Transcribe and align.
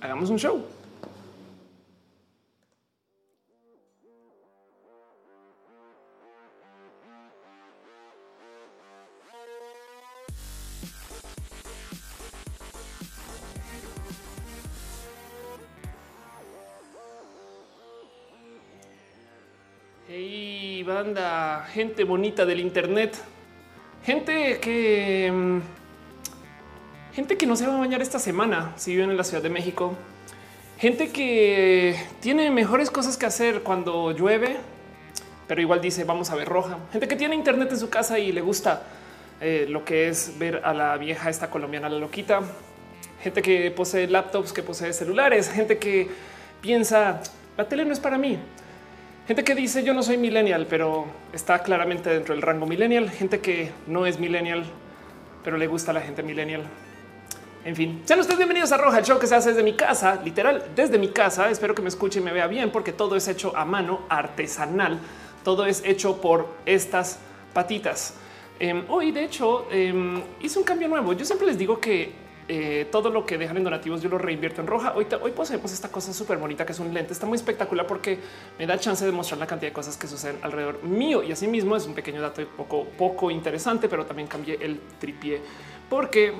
hagamos 0.00 0.30
un 0.30 0.38
show. 0.38 0.64
Hey, 20.08 20.82
banda, 20.82 21.66
gente 21.72 22.02
bonita 22.02 22.44
del 22.44 22.58
Internet, 22.58 23.16
gente 24.04 24.58
que 24.58 25.30
mm, 25.32 25.79
gente 27.12 27.36
que 27.36 27.46
no 27.46 27.56
se 27.56 27.66
va 27.66 27.74
a 27.74 27.78
bañar 27.78 28.02
esta 28.02 28.18
semana 28.18 28.72
si 28.76 28.92
viven 28.92 29.10
en 29.10 29.16
la 29.16 29.24
Ciudad 29.24 29.42
de 29.42 29.50
México, 29.50 29.94
gente 30.78 31.10
que 31.10 31.96
tiene 32.20 32.50
mejores 32.50 32.90
cosas 32.90 33.16
que 33.16 33.26
hacer 33.26 33.62
cuando 33.62 34.12
llueve, 34.12 34.56
pero 35.46 35.60
igual 35.60 35.80
dice 35.80 36.04
vamos 36.04 36.30
a 36.30 36.34
ver 36.34 36.48
roja, 36.48 36.78
gente 36.92 37.08
que 37.08 37.16
tiene 37.16 37.34
Internet 37.34 37.70
en 37.72 37.78
su 37.78 37.90
casa 37.90 38.18
y 38.18 38.32
le 38.32 38.40
gusta 38.40 38.82
eh, 39.40 39.66
lo 39.68 39.84
que 39.84 40.08
es 40.08 40.38
ver 40.38 40.60
a 40.64 40.72
la 40.72 40.96
vieja 40.96 41.30
esta 41.30 41.50
colombiana 41.50 41.88
la 41.88 41.98
loquita, 41.98 42.40
gente 43.22 43.42
que 43.42 43.70
posee 43.70 44.06
laptops, 44.06 44.52
que 44.52 44.62
posee 44.62 44.92
celulares, 44.92 45.50
gente 45.50 45.78
que 45.78 46.08
piensa 46.60 47.20
la 47.60 47.68
tele 47.68 47.84
no 47.84 47.92
es 47.92 48.00
para 48.00 48.16
mí. 48.16 48.38
Gente 49.26 49.44
que 49.44 49.54
dice 49.54 49.82
yo 49.84 49.92
no 49.92 50.02
soy 50.02 50.16
millennial, 50.16 50.66
pero 50.66 51.04
está 51.32 51.58
claramente 51.58 52.08
dentro 52.08 52.34
del 52.34 52.40
rango 52.40 52.66
millennial. 52.66 53.10
Gente 53.10 53.40
que 53.40 53.70
no 53.86 54.06
es 54.06 54.18
millennial, 54.18 54.64
pero 55.44 55.58
le 55.58 55.66
gusta 55.66 55.90
a 55.90 55.94
la 55.94 56.00
gente 56.00 56.22
millennial. 56.22 56.62
En 57.62 57.76
fin, 57.76 58.00
sean 58.06 58.18
ustedes 58.18 58.38
bienvenidos 58.38 58.72
a 58.72 58.78
Roja, 58.78 59.00
el 59.00 59.04
show 59.04 59.18
que 59.18 59.26
se 59.26 59.34
hace 59.34 59.50
desde 59.50 59.62
mi 59.62 59.74
casa, 59.74 60.18
literal, 60.24 60.64
desde 60.74 60.98
mi 60.98 61.08
casa. 61.08 61.50
Espero 61.50 61.74
que 61.74 61.82
me 61.82 61.90
escuche 61.90 62.18
y 62.18 62.22
me 62.22 62.32
vea 62.32 62.46
bien, 62.46 62.70
porque 62.70 62.90
todo 62.90 63.16
es 63.16 63.28
hecho 63.28 63.54
a 63.54 63.66
mano, 63.66 64.00
artesanal. 64.08 64.98
Todo 65.44 65.66
es 65.66 65.82
hecho 65.84 66.22
por 66.22 66.48
estas 66.64 67.18
patitas. 67.52 68.14
Em, 68.58 68.84
hoy, 68.88 69.12
de 69.12 69.24
hecho, 69.24 69.66
em, 69.70 70.22
hice 70.40 70.58
un 70.58 70.64
cambio 70.64 70.88
nuevo. 70.88 71.12
Yo 71.12 71.26
siempre 71.26 71.46
les 71.46 71.58
digo 71.58 71.78
que 71.78 72.30
eh, 72.48 72.88
todo 72.90 73.10
lo 73.10 73.26
que 73.26 73.36
dejan 73.36 73.58
en 73.58 73.64
donativos 73.64 74.00
yo 74.00 74.08
lo 74.08 74.16
reinvierto 74.16 74.62
en 74.62 74.66
roja. 74.66 74.94
Hoy, 74.96 75.06
hoy 75.20 75.30
poseemos 75.32 75.70
esta 75.70 75.88
cosa 75.88 76.14
súper 76.14 76.38
bonita 76.38 76.64
que 76.64 76.72
es 76.72 76.78
un 76.78 76.94
lente. 76.94 77.12
Está 77.12 77.26
muy 77.26 77.36
espectacular 77.36 77.86
porque 77.86 78.18
me 78.58 78.66
da 78.66 78.78
chance 78.78 79.04
de 79.04 79.12
mostrar 79.12 79.38
la 79.38 79.46
cantidad 79.46 79.70
de 79.70 79.74
cosas 79.74 79.98
que 79.98 80.06
suceden 80.06 80.38
alrededor 80.40 80.82
mío 80.82 81.22
y 81.22 81.30
asimismo 81.30 81.76
es 81.76 81.86
un 81.86 81.94
pequeño 81.94 82.22
dato 82.22 82.42
poco, 82.56 82.86
poco 82.96 83.30
interesante, 83.30 83.86
pero 83.86 84.06
también 84.06 84.28
cambié 84.28 84.58
el 84.62 84.80
tripié 84.98 85.42
porque 85.90 86.32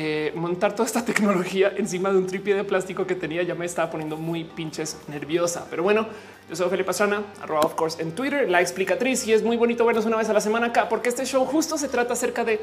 eh, 0.00 0.30
montar 0.36 0.74
toda 0.74 0.86
esta 0.86 1.04
tecnología 1.04 1.72
encima 1.76 2.12
de 2.12 2.18
un 2.18 2.26
tripié 2.28 2.54
de 2.54 2.62
plástico 2.62 3.04
que 3.04 3.16
tenía 3.16 3.42
ya 3.42 3.56
me 3.56 3.66
estaba 3.66 3.90
poniendo 3.90 4.16
muy 4.16 4.44
pinches 4.44 4.96
nerviosa. 5.08 5.66
Pero 5.68 5.82
bueno, 5.82 6.06
yo 6.48 6.54
soy 6.54 6.70
Felipe 6.70 6.86
Pastrana, 6.86 7.24
arroba 7.42 7.62
of 7.62 7.74
course 7.74 8.00
en 8.00 8.12
Twitter, 8.12 8.48
la 8.48 8.60
explicatriz 8.60 9.26
y 9.26 9.32
es 9.32 9.42
muy 9.42 9.56
bonito 9.56 9.84
verlos 9.84 10.06
una 10.06 10.16
vez 10.16 10.28
a 10.28 10.32
la 10.32 10.40
semana 10.40 10.68
acá 10.68 10.88
porque 10.88 11.08
este 11.08 11.26
show 11.26 11.44
justo 11.44 11.76
se 11.76 11.88
trata 11.88 12.12
acerca 12.12 12.44
de 12.44 12.60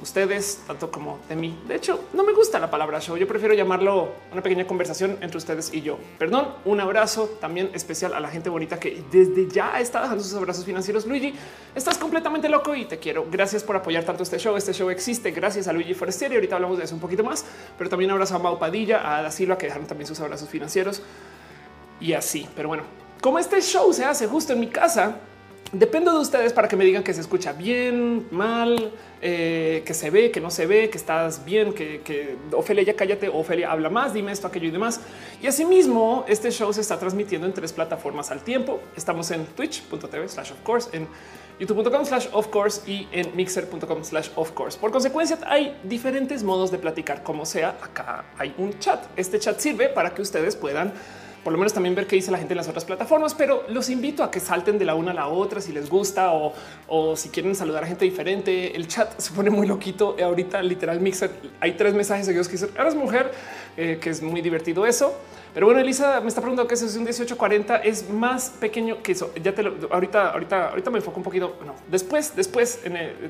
ustedes, 0.00 0.62
tanto 0.66 0.90
como 0.90 1.18
de 1.28 1.36
mí. 1.36 1.58
De 1.66 1.74
hecho, 1.74 2.04
no 2.12 2.22
me 2.22 2.32
gusta 2.32 2.58
la 2.58 2.70
palabra 2.70 3.00
show. 3.00 3.16
Yo 3.16 3.26
prefiero 3.26 3.54
llamarlo 3.54 4.12
una 4.32 4.42
pequeña 4.42 4.66
conversación 4.66 5.18
entre 5.20 5.38
ustedes 5.38 5.72
y 5.72 5.82
yo. 5.82 5.98
Perdón, 6.18 6.54
un 6.64 6.80
abrazo 6.80 7.36
también 7.40 7.70
especial 7.74 8.14
a 8.14 8.20
la 8.20 8.28
gente 8.28 8.50
bonita 8.50 8.78
que 8.78 9.02
desde 9.10 9.48
ya 9.48 9.78
está 9.80 10.02
dejando 10.02 10.22
sus 10.22 10.34
abrazos 10.34 10.64
financieros. 10.64 11.06
Luigi, 11.06 11.34
estás 11.74 11.98
completamente 11.98 12.48
loco 12.48 12.74
y 12.74 12.84
te 12.84 12.98
quiero. 12.98 13.26
Gracias 13.30 13.62
por 13.62 13.76
apoyar 13.76 14.04
tanto 14.04 14.22
este 14.22 14.38
show. 14.38 14.56
Este 14.56 14.72
show 14.72 14.90
existe 14.90 15.30
gracias 15.30 15.68
a 15.68 15.72
Luigi 15.72 15.94
Forestieri. 15.94 16.34
Ahorita 16.36 16.56
hablamos 16.56 16.78
de 16.78 16.84
eso 16.84 16.94
un 16.94 17.00
poquito 17.00 17.24
más, 17.24 17.44
pero 17.76 17.90
también 17.90 18.10
abrazo 18.10 18.36
a 18.36 18.38
Mau 18.38 18.58
Padilla, 18.58 19.00
a 19.02 19.18
Ada 19.18 19.30
Silva, 19.30 19.58
que 19.58 19.66
dejaron 19.66 19.86
también 19.86 20.06
sus 20.06 20.20
abrazos 20.20 20.48
financieros 20.48 21.02
y 22.00 22.12
así. 22.12 22.48
Pero 22.54 22.68
bueno, 22.68 22.84
como 23.20 23.38
este 23.38 23.60
show 23.60 23.92
se 23.92 24.04
hace 24.04 24.26
justo 24.26 24.52
en 24.52 24.60
mi 24.60 24.68
casa, 24.68 25.16
Dependo 25.72 26.14
de 26.14 26.20
ustedes 26.20 26.54
para 26.54 26.66
que 26.66 26.76
me 26.76 26.84
digan 26.86 27.02
que 27.02 27.12
se 27.12 27.20
escucha 27.20 27.52
bien, 27.52 28.26
mal, 28.30 28.90
eh, 29.20 29.82
que 29.84 29.92
se 29.92 30.08
ve, 30.08 30.30
que 30.30 30.40
no 30.40 30.50
se 30.50 30.64
ve, 30.64 30.88
que 30.88 30.96
estás 30.96 31.44
bien, 31.44 31.74
que, 31.74 32.00
que 32.00 32.36
Ofelia 32.52 32.84
ya 32.84 32.96
cállate, 32.96 33.28
Ofelia 33.28 33.70
habla 33.70 33.90
más, 33.90 34.14
dime 34.14 34.32
esto, 34.32 34.46
aquello 34.46 34.68
y 34.68 34.70
demás. 34.70 34.98
Y 35.42 35.46
asimismo, 35.46 36.24
este 36.26 36.50
show 36.52 36.72
se 36.72 36.80
está 36.80 36.98
transmitiendo 36.98 37.46
en 37.46 37.52
tres 37.52 37.74
plataformas 37.74 38.30
al 38.30 38.42
tiempo. 38.42 38.80
Estamos 38.96 39.30
en 39.30 39.44
twitch.tv 39.44 40.28
slash 40.30 40.52
of 40.52 40.60
course, 40.62 40.88
en 40.96 41.06
youtube.com 41.60 42.04
slash 42.06 42.28
of 42.32 42.48
course 42.48 42.90
y 42.90 43.06
en 43.12 43.36
mixer.com 43.36 44.04
slash 44.04 44.30
of 44.36 44.52
course. 44.52 44.78
Por 44.78 44.90
consecuencia, 44.90 45.38
hay 45.46 45.78
diferentes 45.84 46.42
modos 46.42 46.70
de 46.70 46.78
platicar, 46.78 47.22
como 47.22 47.44
sea. 47.44 47.76
Acá 47.82 48.24
hay 48.38 48.54
un 48.56 48.78
chat. 48.78 49.04
Este 49.16 49.38
chat 49.38 49.58
sirve 49.58 49.90
para 49.90 50.14
que 50.14 50.22
ustedes 50.22 50.56
puedan 50.56 50.94
por 51.44 51.52
lo 51.52 51.58
menos 51.58 51.72
también 51.72 51.94
ver 51.94 52.06
qué 52.06 52.16
dice 52.16 52.30
la 52.30 52.38
gente 52.38 52.52
en 52.52 52.58
las 52.58 52.68
otras 52.68 52.84
plataformas, 52.84 53.34
pero 53.34 53.64
los 53.68 53.88
invito 53.90 54.22
a 54.22 54.30
que 54.30 54.40
salten 54.40 54.78
de 54.78 54.84
la 54.84 54.94
una 54.94 55.12
a 55.12 55.14
la 55.14 55.28
otra 55.28 55.60
si 55.60 55.72
les 55.72 55.88
gusta 55.88 56.32
o, 56.32 57.16
si 57.16 57.28
quieren 57.30 57.54
saludar 57.54 57.84
a 57.84 57.86
gente 57.86 58.04
diferente. 58.04 58.76
El 58.76 58.88
chat 58.88 59.18
se 59.18 59.32
pone 59.32 59.50
muy 59.50 59.66
loquito. 59.66 60.16
Ahorita 60.22 60.62
literal 60.62 61.00
mixer 61.00 61.30
hay 61.60 61.72
tres 61.72 61.94
mensajes 61.94 62.26
seguidos 62.26 62.48
que 62.48 62.52
dicen 62.52 62.70
eres 62.78 62.94
mujer, 62.94 63.32
eh, 63.76 63.98
que 64.00 64.10
es 64.10 64.22
muy 64.22 64.40
divertido 64.40 64.86
eso. 64.86 65.14
Pero 65.58 65.66
bueno, 65.66 65.80
Elisa 65.80 66.20
me 66.20 66.28
está 66.28 66.40
preguntando 66.40 66.68
que 66.68 66.76
es 66.76 66.82
un 66.82 67.00
1840 67.00 67.78
es 67.78 68.08
más 68.08 68.50
pequeño 68.60 69.02
que 69.02 69.10
eso. 69.10 69.32
Ya 69.42 69.52
te 69.52 69.64
lo 69.64 69.92
ahorita, 69.92 70.30
ahorita, 70.30 70.68
ahorita 70.68 70.88
me 70.88 70.98
enfoco 70.98 71.16
un 71.16 71.24
poquito. 71.24 71.58
No, 71.66 71.74
después, 71.90 72.36
después 72.36 72.78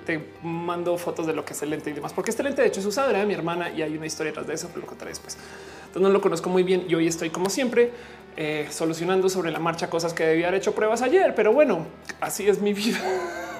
te 0.04 0.28
mando 0.42 0.98
fotos 0.98 1.26
de 1.26 1.32
lo 1.32 1.46
que 1.46 1.54
es 1.54 1.62
el 1.62 1.70
lente 1.70 1.88
y 1.88 1.94
demás, 1.94 2.12
porque 2.12 2.30
este 2.30 2.42
lente 2.42 2.60
de 2.60 2.68
hecho 2.68 2.80
es 2.80 2.86
usado 2.86 3.10
de 3.10 3.24
mi 3.24 3.32
hermana 3.32 3.70
y 3.70 3.80
hay 3.80 3.96
una 3.96 4.04
historia 4.04 4.30
tras 4.34 4.46
de 4.46 4.52
eso, 4.52 4.68
pero 4.68 4.82
lo 4.82 4.86
contaré 4.86 5.10
después. 5.10 5.38
Entonces 5.86 6.02
no 6.02 6.10
lo 6.10 6.20
conozco 6.20 6.50
muy 6.50 6.64
bien 6.64 6.84
y 6.86 6.94
hoy 6.96 7.06
estoy 7.06 7.30
como 7.30 7.48
siempre 7.48 7.92
eh, 8.36 8.68
solucionando 8.70 9.30
sobre 9.30 9.50
la 9.50 9.58
marcha 9.58 9.88
cosas 9.88 10.12
que 10.12 10.26
debía 10.26 10.48
haber 10.48 10.60
hecho 10.60 10.74
pruebas 10.74 11.00
ayer, 11.00 11.34
pero 11.34 11.54
bueno, 11.54 11.86
así 12.20 12.46
es 12.46 12.60
mi 12.60 12.74
vida. 12.74 13.00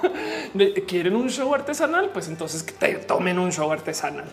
¿Quieren 0.87 1.15
un 1.15 1.31
show 1.31 1.51
artesanal? 1.55 2.11
Pues 2.13 2.27
entonces 2.27 2.61
que 2.61 2.73
te 2.73 2.93
tomen 2.97 3.39
un 3.39 3.51
show 3.51 3.71
artesanal. 3.71 4.25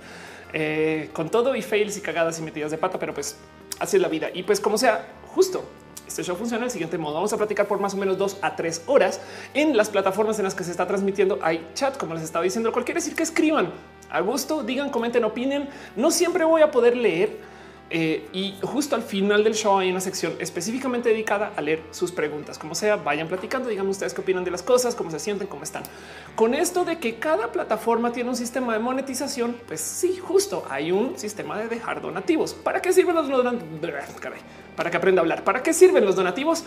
Eh, 0.53 1.09
con 1.15 1.31
todo 1.31 1.57
y 1.57 1.63
fails 1.63 1.97
y 1.97 2.03
cagadas 2.03 2.39
y 2.39 2.43
metidas 2.43 2.71
de 2.71 2.77
pata, 2.77 2.99
pero 2.99 3.15
pues 3.15 3.37
así 3.79 3.97
es 3.97 4.03
la 4.03 4.09
vida. 4.09 4.29
Y 4.33 4.43
pues 4.43 4.61
como 4.61 4.79
sea, 4.79 5.07
justo 5.35 5.65
este 6.07 6.23
show 6.23 6.37
funciona 6.37 6.63
del 6.63 6.71
siguiente 6.71 6.99
modo. 6.99 7.15
Vamos 7.15 7.33
a 7.33 7.37
platicar 7.37 7.67
por 7.67 7.81
más 7.81 7.95
o 7.95 7.97
menos 7.97 8.17
dos 8.17 8.39
a 8.41 8.55
tres 8.55 8.83
horas 8.87 9.21
en 9.55 9.77
las 9.77 9.91
plataformas 9.91 10.39
en 10.39 10.45
las 10.45 10.55
que 10.55 10.65
se 10.65 10.71
está 10.71 10.87
transmitiendo. 10.87 11.39
Hay 11.43 11.67
chat, 11.75 11.97
como 11.97 12.15
les 12.15 12.23
estaba 12.23 12.45
diciendo, 12.45 12.73
cualquier 12.73 12.97
decir 12.97 13.15
que 13.15 13.23
escriban 13.23 13.73
a 14.11 14.21
gusto, 14.21 14.63
digan, 14.63 14.91
comenten, 14.91 15.25
opinen. 15.25 15.69
No 15.97 16.11
siempre 16.11 16.45
voy 16.45 16.63
a 16.63 16.71
poder 16.71 16.97
leer 16.97 17.39
eh, 17.89 18.29
y 18.33 18.57
justo 18.63 18.97
al 18.97 19.03
final 19.03 19.45
del 19.45 19.55
show 19.55 19.79
hay 19.79 19.91
una 19.91 20.01
sección 20.01 20.35
específicamente 20.41 21.09
dedicada 21.11 21.53
a 21.57 21.61
leer 21.61 21.83
sus 21.93 22.11
preguntas. 22.11 22.59
Como 22.59 22.75
sea, 22.75 22.97
vayan 22.97 23.29
platicando, 23.29 23.69
digan 23.69 23.87
ustedes 23.87 24.13
qué 24.13 24.21
opinan 24.21 24.45
de 24.45 24.51
las 24.51 24.63
cosas, 24.63 24.95
cómo 24.95 25.11
se 25.11 25.21
sienten, 25.21 25.47
cómo 25.47 25.63
están. 25.63 25.85
Con 26.35 26.55
esto 26.55 26.85
de 26.85 26.99
que 26.99 27.17
cada 27.17 27.53
plataforma 27.53 28.13
tiene 28.13 28.31
un 28.31 28.37
sistema 28.37 28.73
de 28.73 28.81
monetización, 28.81 29.57
pues 29.69 29.81
sí, 29.81 30.17
justo 30.17 30.65
hay 30.69 30.91
un 30.91 31.17
sistema 31.19 31.59
de 31.59 31.69
dejar 31.69 32.01
donativos. 32.01 32.55
¿Para 32.55 32.83
qué 32.83 32.93
sirven 32.93 33.15
los 33.15 33.29
donativos? 33.29 33.71
Para 34.75 34.91
que 34.91 34.97
aprenda 34.97 35.21
a 35.21 35.23
hablar. 35.23 35.45
¿Para 35.45 35.63
qué 35.63 35.73
sirven 35.73 36.05
los 36.05 36.17
donativos? 36.17 36.65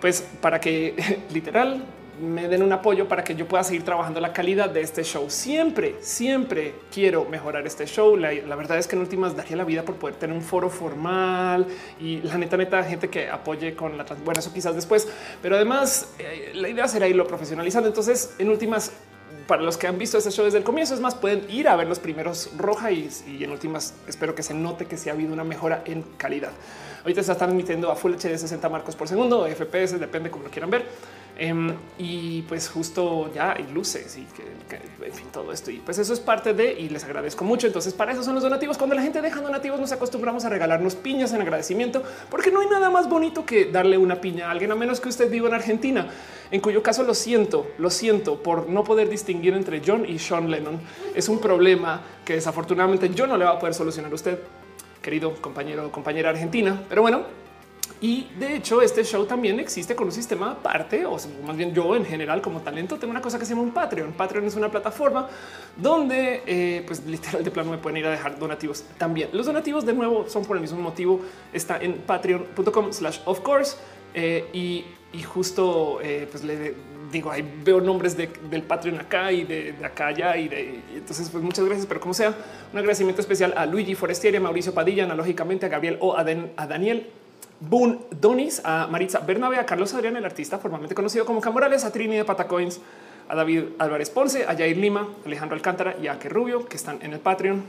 Pues 0.00 0.22
para 0.40 0.60
que 0.60 1.20
literal 1.32 1.84
me 2.20 2.48
den 2.48 2.62
un 2.62 2.72
apoyo 2.72 3.08
para 3.08 3.22
que 3.22 3.34
yo 3.34 3.46
pueda 3.46 3.62
seguir 3.62 3.84
trabajando 3.84 4.20
la 4.20 4.32
calidad 4.32 4.70
de 4.70 4.80
este 4.80 5.02
show. 5.02 5.28
Siempre, 5.28 5.96
siempre 6.00 6.74
quiero 6.92 7.24
mejorar 7.26 7.66
este 7.66 7.86
show. 7.86 8.16
La, 8.16 8.30
verdad 8.56 8.78
es 8.78 8.86
que 8.86 8.96
en 8.96 9.02
últimas 9.02 9.36
daría 9.36 9.56
la 9.56 9.64
vida 9.64 9.82
por 9.82 9.96
poder 9.96 10.16
tener 10.16 10.34
un 10.34 10.42
foro 10.42 10.70
formal 10.70 11.66
y 12.00 12.22
la 12.22 12.38
neta, 12.38 12.56
neta, 12.56 12.82
gente 12.84 13.08
que 13.08 13.28
apoye 13.28 13.74
con 13.74 13.96
la 13.96 14.04
bueno, 14.24 14.40
eso 14.40 14.52
quizás 14.52 14.74
después, 14.74 15.08
pero 15.42 15.56
además 15.56 16.14
eh, 16.18 16.52
la 16.54 16.68
idea 16.68 16.88
será 16.88 17.06
irlo 17.06 17.26
profesionalizando. 17.26 17.88
Entonces, 17.88 18.34
en 18.38 18.48
últimas, 18.48 18.92
para 19.46 19.62
los 19.62 19.76
que 19.76 19.86
han 19.86 19.98
visto 19.98 20.18
este 20.18 20.30
show 20.30 20.44
desde 20.44 20.58
el 20.58 20.64
comienzo, 20.64 20.94
es 20.94 21.00
más, 21.00 21.14
pueden 21.14 21.48
ir 21.50 21.68
a 21.68 21.76
ver 21.76 21.86
los 21.86 21.98
primeros 21.98 22.50
roja 22.56 22.90
y, 22.90 23.10
en 23.26 23.50
últimas 23.50 23.94
espero 24.08 24.34
que 24.34 24.42
se 24.42 24.54
note 24.54 24.86
que 24.86 24.96
se 24.96 25.10
ha 25.10 25.12
habido 25.12 25.32
una 25.32 25.44
mejora 25.44 25.82
en 25.84 26.02
calidad. 26.16 26.52
Ahorita 27.02 27.22
se 27.22 27.32
está 27.32 27.44
transmitiendo 27.44 27.90
a 27.90 27.96
Full 27.96 28.14
HD 28.14 28.38
60 28.38 28.68
marcos 28.68 28.96
por 28.96 29.06
segundo, 29.06 29.46
FPS, 29.46 29.98
depende 30.00 30.30
como 30.30 30.44
lo 30.44 30.50
quieran 30.50 30.70
ver. 30.70 30.86
Em, 31.38 31.74
y 31.98 32.42
pues 32.42 32.70
justo 32.70 33.30
ya 33.34 33.52
hay 33.52 33.66
luces 33.66 34.16
y 34.16 34.22
que, 34.22 34.42
en 35.04 35.12
fin, 35.12 35.26
todo 35.30 35.52
esto. 35.52 35.70
Y 35.70 35.76
pues 35.76 35.98
eso 35.98 36.14
es 36.14 36.20
parte 36.20 36.54
de 36.54 36.72
y 36.72 36.88
les 36.88 37.04
agradezco 37.04 37.44
mucho. 37.44 37.66
Entonces, 37.66 37.92
para 37.92 38.12
eso 38.12 38.22
son 38.22 38.34
los 38.34 38.42
donativos. 38.42 38.78
Cuando 38.78 38.96
la 38.96 39.02
gente 39.02 39.20
deja 39.20 39.42
donativos, 39.42 39.78
nos 39.78 39.92
acostumbramos 39.92 40.46
a 40.46 40.48
regalarnos 40.48 40.94
piñas 40.94 41.32
en 41.34 41.42
agradecimiento, 41.42 42.02
porque 42.30 42.50
no 42.50 42.60
hay 42.60 42.68
nada 42.68 42.88
más 42.88 43.08
bonito 43.08 43.44
que 43.44 43.66
darle 43.66 43.98
una 43.98 44.20
piña 44.20 44.48
a 44.48 44.50
alguien, 44.50 44.72
a 44.72 44.74
menos 44.74 44.98
que 44.98 45.10
usted 45.10 45.30
viva 45.30 45.48
en 45.48 45.54
Argentina, 45.54 46.08
en 46.50 46.60
cuyo 46.60 46.82
caso 46.82 47.02
lo 47.02 47.14
siento, 47.14 47.66
lo 47.78 47.90
siento 47.90 48.42
por 48.42 48.70
no 48.70 48.82
poder 48.82 49.10
distinguir 49.10 49.52
entre 49.52 49.82
John 49.84 50.06
y 50.08 50.18
Sean 50.18 50.50
Lennon. 50.50 50.80
Es 51.14 51.28
un 51.28 51.38
problema 51.38 52.00
que 52.24 52.34
desafortunadamente 52.34 53.10
yo 53.10 53.26
no 53.26 53.36
le 53.36 53.44
va 53.44 53.52
a 53.52 53.58
poder 53.58 53.74
solucionar 53.74 54.10
a 54.10 54.14
usted, 54.14 54.38
querido 55.02 55.34
compañero 55.34 55.86
o 55.86 55.92
compañera 55.92 56.30
argentina. 56.30 56.82
Pero 56.88 57.02
bueno, 57.02 57.45
Y 58.00 58.28
de 58.38 58.56
hecho, 58.56 58.82
este 58.82 59.04
show 59.04 59.24
también 59.24 59.58
existe 59.58 59.96
con 59.96 60.06
un 60.06 60.12
sistema 60.12 60.52
aparte, 60.52 61.06
o 61.06 61.16
más 61.46 61.56
bien 61.56 61.72
yo 61.72 61.96
en 61.96 62.04
general 62.04 62.42
como 62.42 62.60
talento 62.60 62.98
tengo 62.98 63.10
una 63.10 63.22
cosa 63.22 63.38
que 63.38 63.46
se 63.46 63.50
llama 63.50 63.62
un 63.62 63.72
Patreon. 63.72 64.12
Patreon 64.12 64.44
es 64.44 64.54
una 64.54 64.70
plataforma 64.70 65.28
donde 65.76 66.42
eh, 66.46 66.84
pues 66.86 67.04
literal 67.06 67.42
de 67.42 67.50
plano 67.50 67.70
me 67.70 67.78
pueden 67.78 67.96
ir 67.98 68.06
a 68.06 68.10
dejar 68.10 68.38
donativos 68.38 68.84
también. 68.98 69.30
Los 69.32 69.46
donativos 69.46 69.86
de 69.86 69.94
nuevo 69.94 70.28
son 70.28 70.44
por 70.44 70.56
el 70.56 70.60
mismo 70.60 70.78
motivo. 70.78 71.20
Está 71.52 71.78
en 71.78 71.94
patreon.com 71.94 72.92
slash 72.92 73.20
of 73.24 73.40
course 73.40 73.76
eh, 74.12 74.44
y, 74.52 74.84
justo 75.24 75.98
eh, 76.02 76.28
pues 76.30 76.44
le 76.44 76.74
digo, 77.10 77.30
ahí 77.30 77.42
veo 77.64 77.80
nombres 77.80 78.14
del 78.16 78.62
Patreon 78.62 79.00
acá 79.00 79.32
y 79.32 79.44
de, 79.44 79.74
acá 79.82 80.08
allá 80.08 80.36
y 80.36 80.48
de 80.48 80.80
entonces 80.94 81.30
pues 81.30 81.42
muchas 81.42 81.64
gracias, 81.64 81.86
pero 81.86 82.00
como 82.00 82.12
sea, 82.12 82.34
un 82.70 82.78
agradecimiento 82.78 83.22
especial 83.22 83.54
a 83.56 83.64
Luigi 83.64 83.94
Forestieri, 83.94 84.36
a 84.36 84.40
Mauricio 84.40 84.74
Padilla, 84.74 85.04
analógicamente 85.04 85.64
a 85.64 85.68
Gabriel 85.70 85.96
o 86.00 86.14
a 86.18 86.24
Daniel 86.66 87.06
Boone 87.60 87.98
Donis, 88.10 88.60
a 88.64 88.86
Maritza 88.86 89.20
Bernabe, 89.20 89.58
a 89.58 89.66
Carlos 89.66 89.94
Adrián, 89.94 90.16
el 90.16 90.24
artista 90.24 90.58
formalmente 90.58 90.94
conocido 90.94 91.24
como 91.24 91.40
Camorales, 91.40 91.84
a 91.84 91.92
Trini 91.92 92.16
de 92.16 92.24
Patacoins, 92.24 92.80
a 93.28 93.34
David 93.34 93.64
Álvarez 93.78 94.10
Ponce, 94.10 94.44
a 94.44 94.54
Jair 94.56 94.76
Lima, 94.76 95.08
Alejandro 95.24 95.56
Alcántara 95.56 95.96
y 96.00 96.08
a 96.08 96.18
Que 96.18 96.28
Rubio, 96.28 96.66
que 96.66 96.76
están 96.76 96.98
en 97.02 97.12
el 97.12 97.20
Patreon. 97.20 97.64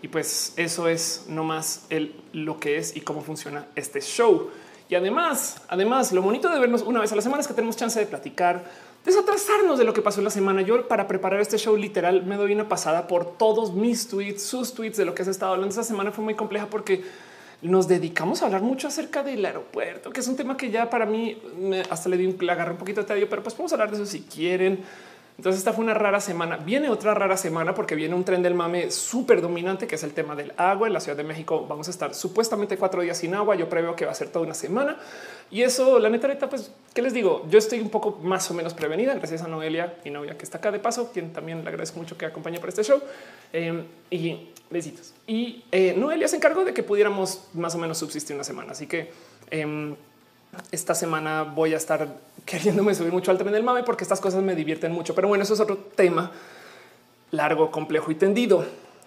Y 0.00 0.08
pues 0.08 0.52
eso 0.56 0.88
es 0.88 1.24
no 1.28 1.42
más 1.42 1.86
el, 1.90 2.14
lo 2.32 2.60
que 2.60 2.78
es 2.78 2.96
y 2.96 3.00
cómo 3.00 3.22
funciona 3.22 3.66
este 3.74 4.00
show. 4.00 4.48
Y 4.88 4.94
además, 4.94 5.60
además, 5.68 6.12
lo 6.12 6.22
bonito 6.22 6.48
de 6.48 6.58
vernos 6.58 6.82
una 6.82 7.00
vez 7.00 7.12
a 7.12 7.16
la 7.16 7.22
semana 7.22 7.40
es 7.40 7.48
que 7.48 7.54
tenemos 7.54 7.76
chance 7.76 7.98
de 7.98 8.06
platicar, 8.06 8.64
desatrasarnos 9.04 9.78
de 9.78 9.84
lo 9.84 9.92
que 9.92 10.02
pasó 10.02 10.20
en 10.20 10.24
la 10.24 10.30
semana. 10.30 10.62
Yo 10.62 10.86
para 10.86 11.08
preparar 11.08 11.40
este 11.40 11.58
show 11.58 11.76
literal 11.76 12.24
me 12.24 12.36
doy 12.36 12.54
una 12.54 12.68
pasada 12.68 13.06
por 13.06 13.36
todos 13.36 13.74
mis 13.74 14.08
tweets, 14.08 14.42
sus 14.42 14.72
tweets 14.72 14.96
de 14.96 15.04
lo 15.04 15.14
que 15.14 15.22
has 15.22 15.28
estado 15.28 15.52
hablando. 15.52 15.70
Esta 15.70 15.82
semana 15.82 16.12
fue 16.12 16.24
muy 16.24 16.34
compleja 16.34 16.68
porque 16.70 17.04
nos 17.62 17.88
dedicamos 17.88 18.42
a 18.42 18.46
hablar 18.46 18.62
mucho 18.62 18.88
acerca 18.88 19.22
del 19.22 19.44
aeropuerto, 19.44 20.10
que 20.10 20.20
es 20.20 20.28
un 20.28 20.36
tema 20.36 20.56
que 20.56 20.70
ya 20.70 20.88
para 20.88 21.06
mí 21.06 21.40
hasta 21.90 22.08
le 22.08 22.16
di 22.16 22.26
un, 22.26 22.50
agarré 22.50 22.72
un 22.72 22.78
poquito 22.78 23.00
de 23.00 23.06
tedio, 23.06 23.28
pero 23.28 23.42
pues 23.42 23.54
podemos 23.54 23.72
hablar 23.72 23.90
de 23.90 23.96
eso 23.96 24.06
si 24.06 24.22
quieren. 24.22 24.84
Entonces 25.38 25.60
esta 25.60 25.72
fue 25.72 25.84
una 25.84 25.94
rara 25.94 26.20
semana. 26.20 26.56
Viene 26.56 26.90
otra 26.90 27.14
rara 27.14 27.36
semana 27.36 27.72
porque 27.72 27.94
viene 27.94 28.12
un 28.12 28.24
tren 28.24 28.42
del 28.42 28.54
mame 28.54 28.90
súper 28.90 29.40
dominante 29.40 29.86
que 29.86 29.94
es 29.94 30.02
el 30.02 30.12
tema 30.12 30.34
del 30.34 30.52
agua. 30.56 30.88
En 30.88 30.92
la 30.92 30.98
Ciudad 30.98 31.16
de 31.16 31.22
México 31.22 31.64
vamos 31.68 31.86
a 31.86 31.92
estar 31.92 32.12
supuestamente 32.12 32.76
cuatro 32.76 33.02
días 33.02 33.18
sin 33.18 33.34
agua. 33.34 33.54
Yo 33.54 33.68
preveo 33.68 33.94
que 33.94 34.04
va 34.04 34.10
a 34.10 34.14
ser 34.16 34.30
toda 34.30 34.44
una 34.44 34.54
semana. 34.54 34.96
Y 35.48 35.62
eso, 35.62 36.00
la 36.00 36.10
neta, 36.10 36.26
neta, 36.26 36.48
pues, 36.48 36.72
¿qué 36.92 37.02
les 37.02 37.12
digo? 37.14 37.46
Yo 37.48 37.58
estoy 37.60 37.78
un 37.78 37.88
poco 37.88 38.18
más 38.20 38.50
o 38.50 38.54
menos 38.54 38.74
prevenida 38.74 39.14
gracias 39.14 39.42
a 39.42 39.46
Noelia, 39.46 39.94
mi 40.04 40.10
novia 40.10 40.36
que 40.36 40.42
está 40.42 40.58
acá 40.58 40.72
de 40.72 40.80
paso, 40.80 41.12
quien 41.12 41.32
también 41.32 41.62
le 41.62 41.68
agradezco 41.68 42.00
mucho 42.00 42.18
que 42.18 42.26
acompañe 42.26 42.58
por 42.58 42.70
este 42.70 42.82
show. 42.82 43.00
Em, 43.52 43.84
y 44.10 44.50
besitos. 44.70 45.14
Y 45.26 45.64
eh, 45.72 45.94
Noelia 45.96 46.28
se 46.28 46.36
encargó 46.36 46.64
de 46.64 46.74
que 46.74 46.82
pudiéramos 46.82 47.44
más 47.54 47.74
o 47.74 47.78
menos 47.78 47.98
subsistir 47.98 48.34
una 48.34 48.44
semana. 48.44 48.72
Así 48.72 48.86
que 48.86 49.10
em, 49.50 49.96
esta 50.72 50.94
semana 50.94 51.42
voy 51.42 51.74
a 51.74 51.76
estar 51.76 52.16
queriéndome 52.44 52.94
subir 52.94 53.12
mucho 53.12 53.30
al 53.30 53.38
tren 53.38 53.52
del 53.52 53.62
mame 53.62 53.82
porque 53.82 54.04
estas 54.04 54.20
cosas 54.20 54.42
me 54.42 54.54
divierten 54.54 54.92
mucho. 54.92 55.14
Pero 55.14 55.28
bueno, 55.28 55.44
eso 55.44 55.54
es 55.54 55.60
otro 55.60 55.76
tema 55.76 56.32
largo, 57.30 57.70
complejo 57.70 58.10
y 58.10 58.14
tendido. 58.14 58.64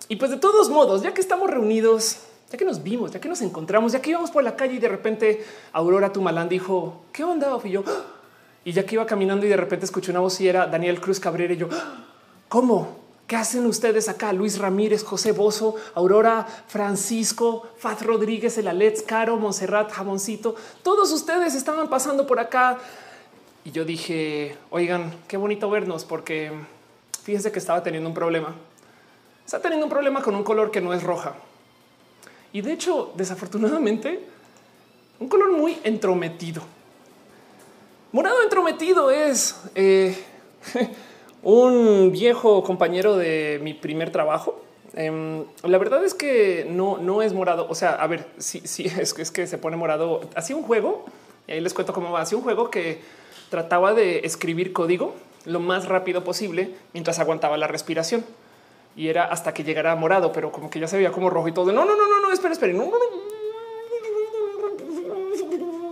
Y 0.08 0.18
pues 0.18 0.32
de 0.32 0.38
todos 0.38 0.70
modos, 0.70 1.04
ya 1.04 1.14
que 1.14 1.22
estamos 1.22 1.50
reunidos, 1.50 2.18
ya 2.52 2.58
que 2.58 2.66
nos 2.66 2.84
vimos, 2.84 3.12
ya 3.12 3.20
que 3.20 3.30
nos 3.30 3.42
encontramos, 3.42 3.94
ya 3.94 4.02
que 4.02 4.10
íbamos 4.10 4.32
por 4.32 4.44
la 4.44 4.56
calle 4.56 4.76
y 4.76 4.80
de 4.80 4.90
repente 4.90 5.46
Aurora 5.72 6.12
Tumalán 6.12 6.50
dijo, 6.50 7.06
¿qué 7.14 7.24
onda? 7.24 7.58
Y 7.64 7.72
yo, 7.72 7.84
¡Ah!". 7.88 8.06
y 8.66 8.74
ya 8.74 8.86
que 8.86 8.96
iba 8.96 9.06
caminando 9.06 9.46
y 9.46 9.50
de 9.50 9.58
repente 9.58 9.86
escuché 9.86 10.12
una 10.12 10.20
voz 10.20 10.40
y 10.42 10.48
era 10.48 10.68
Daniel 10.68 11.00
Cruz 11.00 11.20
Cabrera 11.20 11.54
y 11.54 11.58
yo, 11.58 11.70
¿cómo? 12.50 13.01
¿Qué 13.32 13.38
hacen 13.38 13.66
ustedes 13.66 14.10
acá? 14.10 14.34
Luis 14.34 14.58
Ramírez, 14.58 15.06
José 15.06 15.32
Bozo, 15.32 15.76
Aurora, 15.96 16.46
Francisco, 16.68 17.66
Fat 17.78 18.02
Rodríguez, 18.02 18.58
el 18.58 18.68
Alex, 18.68 19.04
Caro, 19.04 19.38
Monserrat, 19.38 19.90
Jamoncito. 19.90 20.54
Todos 20.84 21.14
ustedes 21.14 21.56
estaban 21.56 21.88
pasando 21.88 22.28
por 22.28 22.42
acá. 22.42 22.78
Y 23.64 23.72
yo 23.72 23.86
dije, 23.86 24.58
oigan, 24.70 25.14
qué 25.30 25.38
bonito 25.38 25.70
vernos 25.70 26.04
porque 26.04 26.52
fíjense 27.24 27.54
que 27.54 27.60
estaba 27.60 27.82
teniendo 27.82 28.10
un 28.10 28.14
problema. 28.14 28.54
Está 29.46 29.62
teniendo 29.62 29.86
un 29.86 29.92
problema 29.92 30.22
con 30.22 30.36
un 30.36 30.44
color 30.44 30.70
que 30.70 30.82
no 30.82 30.94
es 30.94 31.02
roja. 31.02 31.36
Y 32.52 32.60
de 32.60 32.74
hecho, 32.74 33.14
desafortunadamente, 33.16 34.28
un 35.22 35.30
color 35.30 35.54
muy 35.54 35.80
entrometido. 35.86 36.64
Morado 38.12 38.44
entrometido 38.44 39.10
es... 39.10 39.56
Eh, 39.74 40.22
un 41.44 42.12
viejo 42.12 42.64
compañero 42.64 43.18
de 43.18 43.60
mi 43.62 43.74
primer 43.74 44.12
trabajo. 44.12 44.62
Em, 44.94 45.46
la 45.64 45.78
verdad 45.78 46.04
es 46.04 46.14
que 46.14 46.66
no, 46.70 46.98
no 46.98 47.22
es 47.22 47.34
morado. 47.34 47.68
O 47.70 47.76
sea, 47.76 47.92
a 47.92 48.08
ver, 48.08 48.26
si 48.38 48.62
sí, 48.62 48.86
es, 49.00 49.18
es, 49.18 49.32
que 49.32 49.48
se 49.48 49.58
pone 49.58 49.78
morado. 49.78 50.22
Hacía 50.36 50.56
un 50.56 50.64
juego 50.64 51.06
y 51.48 51.54
ahí 51.54 51.62
les 51.62 51.74
cuento 51.74 51.94
cómo 51.94 52.12
va. 52.12 52.22
Hacía 52.22 52.38
un 52.38 52.44
juego 52.44 52.70
que 52.70 53.02
trataba 53.50 53.94
de 53.94 54.20
escribir 54.20 54.74
código 54.74 55.14
lo 55.46 55.60
más 55.60 55.88
rápido 55.88 56.24
posible 56.24 56.76
mientras 56.94 57.20
aguantaba 57.20 57.58
la 57.58 57.68
respiración 57.68 58.24
y 58.96 59.08
era 59.08 59.26
hasta 59.26 59.54
que 59.54 59.64
llegara 59.64 59.96
morado, 59.96 60.32
pero 60.32 60.52
como 60.52 60.70
que 60.70 60.80
ya 60.80 60.88
se 60.88 60.98
veía 60.98 61.12
como 61.12 61.30
rojo 61.30 61.48
y 61.48 61.54
todo. 61.54 61.72
No, 61.72 61.86
no, 61.86 61.96
no, 61.96 62.08
no, 62.08 62.22
no, 62.22 62.34
espera, 62.34 62.54
espera, 62.54 62.74
no, 62.74 62.86
no, 62.86 62.92
no. 62.92 63.32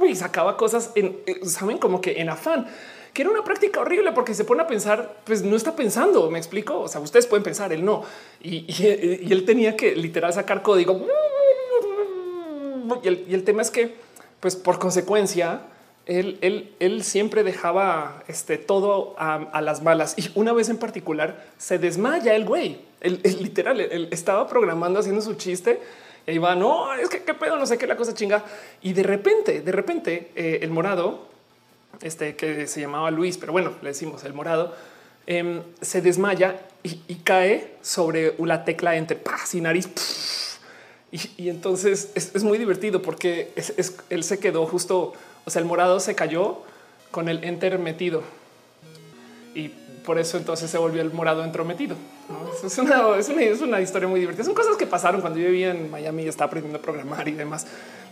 Y 0.05 0.15
sacaba 0.15 0.57
cosas 0.57 0.91
en, 0.95 1.19
eh, 1.27 1.45
saben, 1.45 1.77
como 1.77 2.01
que 2.01 2.19
en 2.19 2.29
afán 2.29 2.67
que 3.13 3.23
era 3.23 3.31
una 3.31 3.43
práctica 3.43 3.79
horrible 3.79 4.11
porque 4.11 4.33
se 4.33 4.43
pone 4.43 4.61
a 4.61 4.67
pensar, 4.67 5.17
pues 5.25 5.43
no 5.43 5.55
está 5.55 5.75
pensando, 5.75 6.29
me 6.29 6.37
explico. 6.37 6.79
O 6.79 6.87
sea, 6.87 7.01
ustedes 7.01 7.27
pueden 7.27 7.43
pensar, 7.43 7.73
él 7.73 7.83
no. 7.83 8.03
Y, 8.41 8.65
él 9.31 9.45
tenía 9.45 9.75
que 9.75 9.95
literal 9.95 10.33
sacar 10.33 10.61
código. 10.61 11.05
Y 13.03 13.33
el, 13.33 13.43
tema 13.43 13.61
es 13.61 13.71
que, 13.71 13.95
pues 14.39 14.55
por 14.55 14.79
consecuencia, 14.79 15.61
él, 16.05 16.39
él, 16.41 16.73
él 16.79 17.03
siempre 17.03 17.43
dejaba 17.43 18.23
este, 18.27 18.57
todo 18.57 19.15
a, 19.17 19.61
las 19.61 19.83
malas. 19.83 20.15
Y 20.17 20.31
una 20.35 20.53
vez 20.53 20.69
en 20.69 20.77
particular 20.77 21.45
se 21.57 21.77
desmaya 21.77 22.35
el 22.35 22.45
güey. 22.45 22.79
El, 23.01 23.21
literal, 23.41 23.79
estaba 24.11 24.47
programando, 24.47 24.99
haciendo 24.99 25.21
su 25.21 25.35
chiste. 25.35 25.79
Y 26.25 26.37
va, 26.37 26.55
no, 26.55 26.93
es 26.93 27.09
que 27.09 27.23
qué 27.23 27.33
pedo, 27.33 27.57
no 27.57 27.65
sé 27.65 27.77
qué 27.77 27.87
la 27.87 27.95
cosa 27.95 28.13
chinga. 28.13 28.43
Y 28.81 28.93
de 28.93 29.03
repente, 29.03 29.61
de 29.61 29.71
repente, 29.71 30.31
eh, 30.35 30.59
el 30.61 30.69
morado 30.69 31.27
este 32.01 32.35
que 32.35 32.67
se 32.67 32.81
llamaba 32.81 33.11
Luis, 33.11 33.37
pero 33.37 33.51
bueno, 33.51 33.73
le 33.81 33.89
decimos 33.89 34.23
el 34.23 34.33
morado, 34.33 34.75
em, 35.27 35.61
se 35.81 36.01
desmaya 36.01 36.61
y, 36.83 37.15
cae 37.23 37.75
sobre 37.81 38.33
la 38.39 38.63
tecla 38.65 38.95
entre 38.95 39.17
paz 39.17 39.53
y 39.53 39.61
nariz. 39.61 40.59
Y, 41.11 41.49
entonces 41.49 42.11
es, 42.15 42.43
muy 42.43 42.57
divertido 42.57 43.01
porque 43.01 43.51
él 44.09 44.23
se 44.23 44.39
quedó 44.39 44.65
justo, 44.67 45.13
o 45.45 45.49
sea, 45.49 45.59
el 45.61 45.67
morado 45.67 45.99
se 45.99 46.15
cayó 46.15 46.61
con 47.11 47.29
el 47.29 47.43
enter 47.43 47.79
metido 47.79 48.23
y 49.55 49.69
por 50.05 50.19
eso 50.19 50.37
entonces 50.37 50.69
se 50.69 50.77
volvió 50.77 51.01
el 51.01 51.11
morado 51.11 51.43
entrometido. 51.43 51.95
Es, 52.63 52.77
una, 52.77 53.17
es, 53.17 53.29
una, 53.29 53.41
es, 53.43 53.61
una, 53.61 53.81
historia 53.81 54.07
muy 54.07 54.19
divertida. 54.19 54.43
Son 54.43 54.53
cosas 54.53 54.75
que 54.77 54.87
pasaron 54.87 55.21
cuando 55.21 55.39
yo 55.39 55.47
vivía 55.47 55.71
en 55.71 55.89
Miami 55.89 56.23
y 56.23 56.27
estaba 56.27 56.47
aprendiendo 56.47 56.79
a 56.79 56.81
programar 56.81 57.27
y 57.27 57.33
demás. 57.33 57.65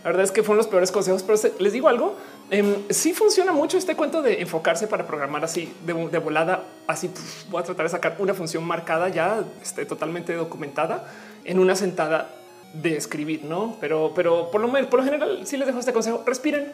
La 0.08 0.12
verdad 0.12 0.24
es 0.24 0.32
que 0.32 0.42
fueron 0.42 0.56
los 0.56 0.68
peores 0.68 0.90
consejos, 0.90 1.22
pero 1.22 1.38
les 1.58 1.70
digo 1.70 1.86
algo. 1.86 2.16
Eh, 2.50 2.86
sí 2.88 3.12
funciona 3.12 3.52
mucho 3.52 3.76
este 3.76 3.94
cuento 3.94 4.22
de 4.22 4.40
enfocarse 4.40 4.86
para 4.86 5.06
programar 5.06 5.44
así 5.44 5.70
de, 5.84 5.92
volada. 6.18 6.64
Así 6.86 7.10
voy 7.50 7.60
a 7.60 7.62
tratar 7.62 7.84
de 7.84 7.90
sacar 7.90 8.16
una 8.18 8.32
función 8.32 8.64
marcada 8.64 9.10
ya 9.10 9.44
este, 9.62 9.84
totalmente 9.84 10.32
documentada 10.32 11.06
en 11.44 11.58
una 11.58 11.76
sentada 11.76 12.30
de 12.72 12.96
escribir, 12.96 13.44
no? 13.44 13.76
Pero, 13.82 14.12
pero 14.16 14.50
por 14.50 14.62
lo 14.62 14.68
menos, 14.68 14.88
por 14.88 15.00
lo 15.00 15.04
general, 15.04 15.42
sí 15.44 15.58
les 15.58 15.66
dejo 15.66 15.78
este 15.78 15.92
consejo. 15.92 16.22
Respiren, 16.24 16.72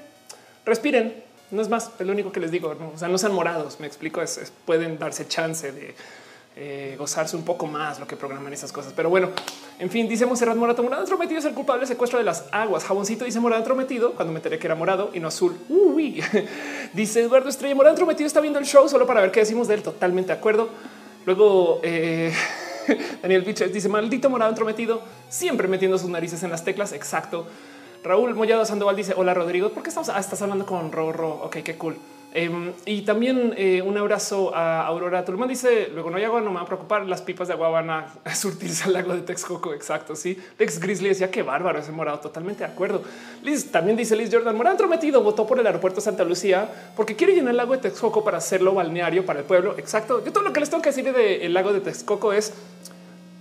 respiren. 0.64 1.24
No 1.50 1.60
es 1.60 1.68
más, 1.68 1.90
es 1.98 2.06
lo 2.06 2.12
único 2.12 2.30
que 2.30 2.38
les 2.38 2.52
digo. 2.52 2.76
¿no? 2.76 2.92
O 2.94 2.98
sea, 2.98 3.08
no 3.08 3.18
sean 3.18 3.32
morados. 3.32 3.80
Me 3.80 3.88
explico. 3.88 4.22
pueden 4.64 4.96
darse 5.00 5.26
chance 5.26 5.72
de 5.72 5.96
eh, 6.56 6.94
gozarse 6.96 7.36
un 7.36 7.44
poco 7.44 7.66
más 7.66 7.98
lo 7.98 8.06
que 8.06 8.14
programan 8.14 8.52
esas 8.52 8.70
cosas. 8.70 8.92
Pero 8.94 9.10
bueno, 9.10 9.30
en 9.80 9.90
fin, 9.90 10.08
dice 10.08 10.24
Monserrat 10.24 10.56
Morato, 10.56 10.84
morado 10.84 11.02
entrometido 11.02 11.40
es 11.40 11.44
el 11.46 11.52
culpable 11.54 11.80
del 11.80 11.88
secuestro 11.88 12.18
de 12.18 12.24
las 12.24 12.44
aguas. 12.52 12.84
Jaboncito 12.84 13.24
dice 13.24 13.40
morado 13.40 13.60
entrometido 13.60 14.12
cuando 14.12 14.32
me 14.32 14.38
enteré 14.38 14.58
que 14.58 14.68
era 14.68 14.76
morado 14.76 15.10
y 15.12 15.18
no 15.18 15.28
azul. 15.28 15.58
dice 16.92 17.22
Eduardo 17.22 17.48
Estrella, 17.48 17.74
morado 17.74 17.94
entrometido 17.94 18.26
está 18.28 18.40
viendo 18.40 18.60
el 18.60 18.66
show 18.66 18.88
solo 18.88 19.04
para 19.04 19.20
ver 19.20 19.32
qué 19.32 19.40
decimos 19.40 19.66
de 19.66 19.74
él. 19.74 19.82
Totalmente 19.82 20.28
de 20.28 20.38
acuerdo. 20.38 20.68
Luego 21.26 21.80
eh, 21.82 22.32
Daniel 23.22 23.42
Biches 23.42 23.72
dice 23.72 23.88
maldito 23.88 24.30
morado 24.30 24.50
entrometido, 24.50 25.02
siempre 25.28 25.66
metiendo 25.66 25.98
sus 25.98 26.08
narices 26.08 26.42
en 26.44 26.50
las 26.50 26.62
teclas. 26.62 26.92
Exacto. 26.92 27.46
Raúl 28.04 28.34
Mollado 28.34 28.64
Sandoval 28.64 28.94
dice 28.94 29.14
hola 29.16 29.34
Rodrigo, 29.34 29.70
¿por 29.70 29.82
qué 29.82 29.88
estamos? 29.88 30.08
Ah, 30.08 30.20
estás 30.20 30.40
hablando 30.40 30.66
con 30.66 30.92
Rorro. 30.92 31.42
Ok, 31.42 31.56
qué 31.64 31.76
cool. 31.76 31.96
Em, 32.36 32.72
y 32.84 33.02
también 33.02 33.54
eh, 33.56 33.80
un 33.80 33.96
abrazo 33.96 34.52
a 34.56 34.84
Aurora 34.84 35.24
Turman. 35.24 35.48
Dice 35.48 35.88
luego 35.94 36.10
no 36.10 36.16
hay 36.16 36.24
agua, 36.24 36.40
no 36.40 36.50
me 36.50 36.56
va 36.56 36.62
a 36.62 36.66
preocupar. 36.66 37.06
Las 37.06 37.22
pipas 37.22 37.46
de 37.46 37.54
agua 37.54 37.68
van 37.68 37.90
a, 37.90 38.12
surtirse 38.34 38.84
al 38.84 38.92
lago 38.92 39.14
de 39.14 39.22
Texcoco. 39.22 39.72
Exacto. 39.72 40.16
Sí, 40.16 40.36
Lex 40.58 40.80
Grizzly 40.80 41.10
decía 41.10 41.30
que 41.30 41.44
bárbaro 41.44 41.78
ese 41.78 41.92
morado. 41.92 42.18
Totalmente 42.18 42.64
de 42.64 42.72
acuerdo. 42.72 43.02
Liz 43.44 43.70
también 43.70 43.96
dice 43.96 44.16
Liz 44.16 44.30
Jordan 44.32 44.56
Morán 44.56 44.76
Trometido 44.76 45.22
votó 45.22 45.46
por 45.46 45.60
el 45.60 45.66
aeropuerto 45.66 46.00
de 46.00 46.04
Santa 46.04 46.24
Lucía 46.24 46.68
porque 46.96 47.14
quiere 47.14 47.34
llenar 47.34 47.52
el 47.52 47.56
lago 47.56 47.72
de 47.74 47.78
Texcoco 47.78 48.24
para 48.24 48.38
hacerlo 48.38 48.74
balneario 48.74 49.24
para 49.24 49.38
el 49.38 49.44
pueblo. 49.44 49.76
Exacto. 49.78 50.24
Yo 50.24 50.32
todo 50.32 50.42
lo 50.42 50.52
que 50.52 50.58
les 50.58 50.68
tengo 50.68 50.82
que 50.82 50.90
decir 50.90 51.12
del 51.12 51.54
lago 51.54 51.72
de 51.72 51.80
Texcoco 51.80 52.32
es 52.32 52.52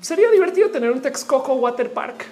sería 0.02 0.30
divertido 0.30 0.70
tener 0.70 0.92
un 0.92 1.02
Texcoco 1.02 1.56
Water 1.56 1.92
Park. 1.92 2.26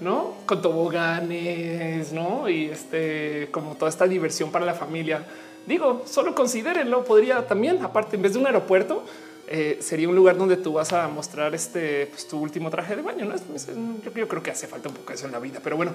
no 0.00 0.34
con 0.46 0.62
toboganes, 0.62 2.12
no? 2.12 2.48
Y 2.48 2.66
este, 2.66 3.48
como 3.50 3.74
toda 3.74 3.88
esta 3.88 4.06
diversión 4.06 4.52
para 4.52 4.64
la 4.64 4.74
familia. 4.74 5.24
Digo, 5.66 6.02
solo 6.06 6.34
considérenlo. 6.34 7.04
Podría 7.04 7.46
también, 7.46 7.82
aparte, 7.82 8.16
en 8.16 8.22
vez 8.22 8.32
de 8.32 8.38
un 8.38 8.46
aeropuerto, 8.46 9.04
eh, 9.52 9.78
sería 9.80 10.08
un 10.08 10.14
lugar 10.14 10.36
donde 10.36 10.56
tú 10.56 10.74
vas 10.74 10.92
a 10.92 11.08
mostrar 11.08 11.52
este 11.56 12.06
pues, 12.06 12.28
tu 12.28 12.38
último 12.38 12.70
traje 12.70 12.94
de 12.94 13.02
baño. 13.02 13.24
¿no? 13.24 13.34
Yo, 13.36 14.12
yo, 14.14 14.28
creo 14.28 14.42
que 14.42 14.52
hace 14.52 14.68
falta 14.68 14.88
un 14.88 14.94
poco 14.94 15.12
eso 15.12 15.26
en 15.26 15.32
la 15.32 15.40
vida, 15.40 15.58
pero 15.62 15.76
bueno, 15.76 15.92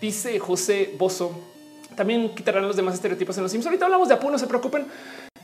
dice 0.00 0.38
José 0.38 0.94
Bozo. 0.96 1.32
También 1.96 2.32
quitarán 2.34 2.66
los 2.66 2.76
demás 2.76 2.94
estereotipos 2.94 3.36
en 3.36 3.42
los 3.42 3.52
Sims. 3.52 3.66
Ahorita 3.66 3.86
hablamos 3.86 4.08
de 4.08 4.14
Apu, 4.14 4.30
no 4.30 4.38
se 4.38 4.46
preocupen. 4.46 4.86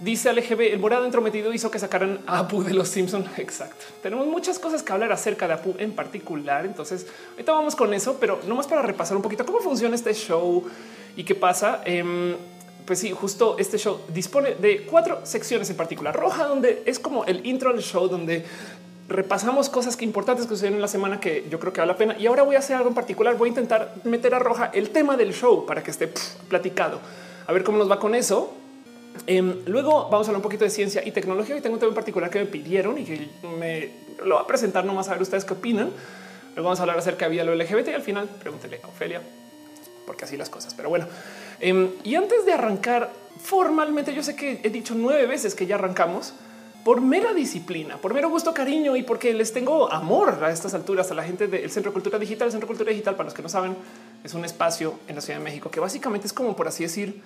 Dice 0.00 0.32
LGB, 0.32 0.72
el 0.72 0.78
morado 0.78 1.04
entrometido 1.04 1.52
hizo 1.52 1.68
que 1.70 1.80
sacaran 1.80 2.20
a 2.28 2.38
Apu 2.38 2.62
de 2.62 2.72
los 2.72 2.88
Simpson. 2.88 3.26
Exacto. 3.37 3.84
Tenemos 4.04 4.28
muchas 4.28 4.60
cosas 4.60 4.84
que 4.84 4.92
hablar 4.92 5.10
acerca 5.10 5.48
de 5.48 5.54
Apu 5.54 5.75
en 5.78 5.92
particular. 5.96 6.64
Entonces, 6.64 7.06
ahorita 7.32 7.52
vamos 7.52 7.75
con 7.75 7.92
eso, 7.92 8.18
pero 8.20 8.38
no 8.46 8.54
más 8.54 8.68
para 8.68 8.82
repasar 8.82 9.16
un 9.16 9.22
poquito 9.22 9.44
cómo 9.44 9.58
funciona 9.58 9.96
este 9.96 10.14
show 10.14 10.64
y 11.16 11.25
qué 11.25 11.34
pasa. 11.34 11.82
Eh, 11.84 12.37
pues 12.88 13.00
sí, 13.00 13.11
justo 13.11 13.57
este 13.59 13.76
show 13.76 14.00
dispone 14.09 14.54
de 14.54 14.87
cuatro 14.87 15.21
secciones 15.25 15.68
en 15.68 15.76
particular. 15.76 16.16
Roja, 16.16 16.47
donde 16.47 16.83
es 16.87 16.99
como 16.99 17.26
el 17.26 17.45
intro 17.47 17.71
del 17.71 17.83
show, 17.83 18.09
donde 18.09 18.47
repasamos 19.11 19.68
cosas 19.68 19.95
que 19.95 20.07
importantes 20.07 20.47
que 20.47 20.54
sucedieron 20.54 20.76
en 20.76 20.80
la 20.80 20.88
semana 20.88 21.21
que 21.21 21.47
yo 21.50 21.61
creo 21.61 21.71
que 21.71 21.83
vale 21.83 21.92
la 21.92 21.99
pena. 21.99 22.16
Y 22.18 22.26
ahora 22.26 22.45
voy 22.45 22.57
a 22.57 22.61
hacer 22.61 22.76
algo 22.76 22.88
en 22.88 22.95
particular. 22.95 23.37
Voy 23.37 23.49
a 23.49 23.50
intentar 23.50 23.95
meter 24.04 24.35
a 24.35 24.38
Roja 24.38 24.71
el 24.73 24.88
tema 24.88 25.18
del 25.18 25.35
show 25.35 25.66
para 25.66 25.83
que 25.83 25.90
esté 25.90 26.11
platicado. 26.49 26.99
A 27.47 27.52
ver 27.52 27.62
cómo 27.62 27.76
nos 27.76 27.90
va 27.90 27.99
con 27.99 28.14
eso. 28.14 28.54
Em, 29.26 29.57
luego 29.66 30.09
vamos 30.09 30.26
a 30.26 30.30
hablar 30.30 30.37
un 30.37 30.42
poquito 30.42 30.64
de 30.64 30.71
ciencia 30.71 31.07
y 31.07 31.11
tecnología. 31.11 31.59
Y 31.59 31.61
tengo 31.61 31.75
un 31.75 31.80
tema 31.80 31.90
en 31.90 31.95
particular 31.95 32.30
que 32.30 32.38
me 32.38 32.47
pidieron 32.47 32.97
y 32.97 33.04
que 33.04 33.28
me 33.59 33.90
lo 34.25 34.37
va 34.37 34.40
a 34.40 34.47
presentar 34.47 34.87
nomás 34.87 35.11
a 35.11 35.12
ver 35.12 35.21
ustedes 35.21 35.45
qué 35.45 35.52
opinan. 35.52 35.90
Luego 36.54 36.68
vamos 36.68 36.78
a 36.78 36.85
hablar 36.85 36.97
acerca 36.97 37.28
de 37.28 37.45
lo 37.45 37.54
LGBT 37.54 37.88
y 37.88 37.92
al 37.92 38.02
final 38.02 38.26
pregúntele 38.40 38.80
a 38.83 38.88
Ofelia 38.88 39.21
porque 40.07 40.25
así 40.25 40.38
las 40.38 40.49
cosas. 40.49 40.73
Pero 40.73 40.88
bueno, 40.88 41.07
em, 41.61 41.91
y 42.05 42.15
antes 42.15 42.45
de 42.45 42.53
arrancar 42.53 43.11
formalmente, 43.43 44.15
yo 44.15 44.23
sé 44.23 44.37
que 44.37 44.61
he 44.62 44.71
dicho 44.71 44.95
nueve 44.97 45.27
veces 45.27 45.55
que 45.55 45.67
ya 45.67 45.77
arrancamos 45.77 46.35
por 46.85 47.00
mera 47.00 47.35
disciplina, 47.35 47.99
por 47.99 48.15
mero 48.15 48.31
gusto, 48.31 48.55
cariño 48.55 48.97
y 48.97 49.03
porque 49.03 49.35
les 49.35 49.53
tengo 49.53 49.93
amor 49.93 50.43
a 50.43 50.50
estas 50.50 50.75
alturas 50.75 51.11
a 51.11 51.15
la 51.15 51.23
gente 51.23 51.47
del 51.47 51.71
Centro 51.71 51.91
de 51.91 51.95
Cultura 51.95 52.19
Digital. 52.19 52.47
El 52.47 52.53
Centro 52.53 52.67
de 52.67 52.71
Cultura 52.71 52.91
Digital, 52.91 53.15
para 53.15 53.27
los 53.27 53.35
que 53.35 53.43
no 53.43 53.49
saben, 53.49 53.77
es 54.25 54.33
un 54.35 54.45
espacio 54.45 54.95
en 55.07 55.17
la 55.17 55.21
Ciudad 55.21 55.38
de 55.38 55.45
México 55.45 55.71
que 55.71 55.81
básicamente 55.81 56.27
es 56.27 56.33
como, 56.33 56.57
por 56.57 56.69
así 56.69 56.85
decir, 56.85 57.21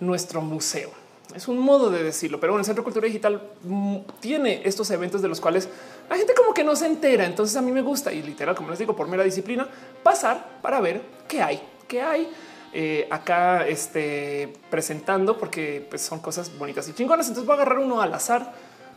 nuestro 0.00 0.40
museo. 0.40 0.90
Es 1.34 1.48
un 1.48 1.58
modo 1.58 1.90
de 1.90 2.02
decirlo, 2.02 2.40
pero 2.40 2.52
bueno, 2.52 2.60
el 2.60 2.66
Centro 2.66 2.82
de 2.82 2.84
Cultura 2.84 3.06
Digital 3.06 3.42
mm, 3.64 3.96
tiene 4.20 4.62
estos 4.64 4.90
eventos 4.90 5.22
de 5.22 5.28
los 5.28 5.40
cuales 5.40 5.68
la 6.08 6.16
gente 6.16 6.34
como 6.34 6.54
que 6.54 6.64
no 6.64 6.76
se 6.76 6.86
entera. 6.86 7.26
Entonces 7.26 7.56
a 7.56 7.62
mí 7.62 7.72
me 7.72 7.82
gusta 7.82 8.12
y 8.12 8.22
literal, 8.22 8.54
como 8.54 8.70
les 8.70 8.78
digo, 8.78 8.96
por 8.96 9.08
mera 9.08 9.24
disciplina, 9.24 9.68
pasar 10.02 10.60
para 10.62 10.80
ver 10.80 11.02
qué 11.28 11.42
hay 11.42 11.62
que 11.92 12.00
hay 12.00 12.26
eh, 12.74 13.06
acá 13.10 13.66
este, 13.66 14.52
presentando, 14.70 15.38
porque 15.38 15.86
pues, 15.90 16.00
son 16.02 16.20
cosas 16.20 16.56
bonitas 16.58 16.88
y 16.88 16.94
chingonas. 16.94 17.28
Entonces 17.28 17.46
voy 17.46 17.54
a 17.54 17.62
agarrar 17.62 17.78
uno 17.78 18.00
al 18.00 18.14
azar, 18.14 18.52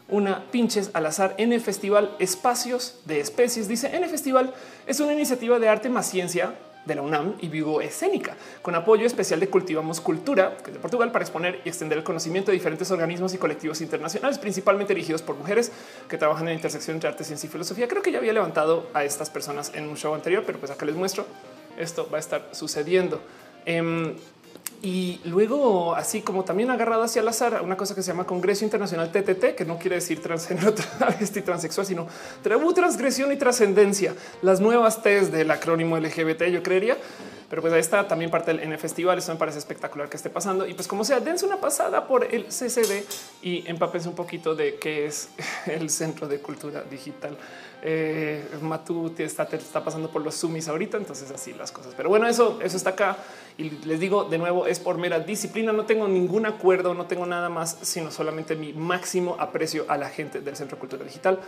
una 0.08 0.46
pinches 0.51 0.91
al 0.94 1.05
azar 1.05 1.36
en 1.38 1.51
el 1.51 1.62
Festival 1.62 2.15
Espacios 2.20 3.01
de 3.05 3.20
Especies. 3.20 3.67
Dice 3.67 3.96
en 3.96 4.03
el 4.03 4.10
Festival 4.10 4.53
es 4.88 5.00
una 5.00 5.13
iniciativa 5.13 5.60
de 5.60 5.67
arte 5.67 5.89
más 5.89 6.10
ciencia 6.10 6.53
de 6.86 6.96
la 6.96 7.01
UNAM 7.01 7.36
y 7.41 7.48
Vivo 7.50 7.82
Escénica, 7.82 8.38
con 8.62 8.75
apoyo 8.75 9.05
especial 9.08 9.39
de 9.39 9.50
Cultivamos 9.50 10.00
Cultura, 10.00 10.55
que 10.58 10.70
es 10.70 10.74
de 10.74 10.79
Portugal, 10.79 11.12
para 11.12 11.25
exponer 11.25 11.60
y 11.65 11.70
extender 11.70 11.98
el 11.98 12.03
conocimiento 12.03 12.51
de 12.51 12.58
diferentes 12.58 12.89
organismos 12.91 13.34
y 13.34 13.39
colectivos 13.39 13.82
internacionales, 13.82 14.38
principalmente 14.38 14.94
dirigidos 14.94 15.24
por 15.24 15.36
mujeres 15.36 15.72
que 16.08 16.17
trabajan 16.17 16.44
en 16.44 16.50
la 16.50 16.53
intersección 16.53 16.98
entre 16.98 17.10
arte, 17.10 17.24
ciencia 17.24 17.48
y 17.48 17.50
filosofía. 17.50 17.88
Creo 17.88 18.03
que 18.03 18.12
ya 18.12 18.20
había 18.20 18.34
levantado 18.34 18.88
a 18.94 19.03
estas 19.03 19.32
personas 19.32 19.72
en 19.74 19.89
un 19.89 19.98
show 19.98 20.13
anterior, 20.13 20.44
pero 20.46 20.60
pues 20.60 20.72
acá 20.72 20.86
les 20.86 20.96
muestro 20.96 21.25
esto 21.77 22.08
va 22.12 22.17
a 22.17 22.20
estar 22.20 22.50
sucediendo. 22.51 23.22
Em, 23.65 24.15
y 24.81 25.19
luego, 25.25 25.95
así 25.95 26.22
como 26.22 26.43
también 26.43 26.69
agarrado 26.69 27.03
hacia 27.03 27.22
el 27.22 27.27
azar, 27.27 27.62
una 27.63 27.75
cosa 27.75 27.95
que 27.95 28.03
se 28.03 28.12
llama 28.12 28.25
Congreso 28.25 28.65
Internacional 28.65 29.12
TTT, 29.12 29.55
que 29.55 29.65
no 29.65 29.79
quiere 29.79 29.95
decir 29.95 30.22
transgénero, 30.22 30.74
travesti, 31.00 31.41
transexual, 31.41 31.88
sino 31.88 32.07
tribu, 32.43 32.72
transgresión 32.72 33.31
y 33.31 33.36
trascendencia. 33.36 34.13
Las 34.43 34.62
nuevas 34.62 35.01
T's 35.01 35.31
del 35.31 35.50
acrónimo 35.50 35.98
LGBT, 35.98 36.43
yo 36.51 36.62
creería. 36.62 36.98
Pero 37.49 37.61
pues 37.61 37.73
ahí 37.73 37.79
está 37.79 38.07
también 38.07 38.31
parte 38.31 38.51
del 38.51 38.61
N 38.61 38.77
Festival. 38.77 39.17
Eso 39.17 39.31
me 39.31 39.37
parece 39.37 39.59
espectacular 39.59 40.09
que 40.09 40.17
esté 40.17 40.29
pasando. 40.29 40.65
Y 40.65 40.73
pues 40.73 40.87
como 40.87 41.03
sea, 41.03 41.19
dense 41.19 41.45
una 41.45 41.57
pasada 41.57 42.07
por 42.07 42.23
el 42.33 42.45
CCD 42.45 43.03
y 43.41 43.67
empápense 43.67 44.09
un 44.09 44.15
poquito 44.15 44.55
de 44.55 44.75
qué 44.75 45.05
es 45.05 45.29
el 45.67 45.89
Centro 45.89 46.27
de 46.27 46.39
Cultura 46.39 46.83
Digital. 46.83 47.37
Eh, 47.87 48.43
Matú 48.61 49.13
está, 49.17 49.43
está 49.43 49.83
pasando 49.83 50.09
por 50.09 50.23
los 50.23 50.33
sumis 50.33 50.67
ahorita, 50.67 50.97
entonces 50.97 51.29
así 51.29 51.53
las 51.53 51.71
cosas. 51.71 51.93
Pero 51.95 52.09
bueno, 52.09 52.27
eso, 52.27 52.59
eso 52.63 52.77
está 52.77 52.91
acá. 52.91 53.17
Y 53.57 53.69
les 53.85 53.99
digo 53.99 54.23
de 54.23 54.39
nuevo, 54.39 54.65
es 54.65 54.79
por 54.79 54.97
mera 54.97 55.19
disciplina. 55.19 55.71
No 55.71 55.85
tengo 55.85 56.07
ningún 56.07 56.47
acuerdo, 56.47 56.95
no 56.95 57.05
tengo 57.05 57.27
nada 57.27 57.49
más, 57.49 57.77
sino 57.81 58.09
solamente 58.09 58.55
mi 58.55 58.73
máximo 58.73 59.35
aprecio 59.39 59.85
a 59.87 59.97
la 59.97 60.09
gente 60.09 60.41
del 60.41 60.55
Centro 60.55 60.77
de 60.77 60.79
Cultura 60.79 61.03
Digital 61.03 61.39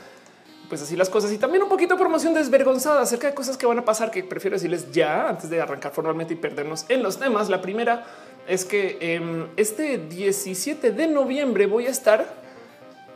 pues 0.69 0.81
así 0.81 0.95
las 0.95 1.09
cosas 1.09 1.31
y 1.31 1.37
también 1.37 1.63
un 1.63 1.69
poquito 1.69 1.95
de 1.95 1.99
promoción 1.99 2.33
desvergonzada 2.33 3.01
acerca 3.01 3.27
de 3.27 3.33
cosas 3.33 3.57
que 3.57 3.65
van 3.65 3.79
a 3.79 3.85
pasar 3.85 4.11
que 4.11 4.23
prefiero 4.23 4.55
decirles 4.55 4.91
ya 4.91 5.29
antes 5.29 5.49
de 5.49 5.61
arrancar 5.61 5.91
formalmente 5.93 6.33
y 6.33 6.37
perdernos 6.37 6.85
en 6.89 7.03
los 7.03 7.17
temas. 7.17 7.49
La 7.49 7.61
primera 7.61 8.05
es 8.47 8.65
que 8.65 8.97
eh, 8.99 9.47
este 9.55 9.97
17 9.97 10.91
de 10.91 11.07
noviembre 11.07 11.65
voy 11.65 11.87
a 11.87 11.89
estar 11.89 12.27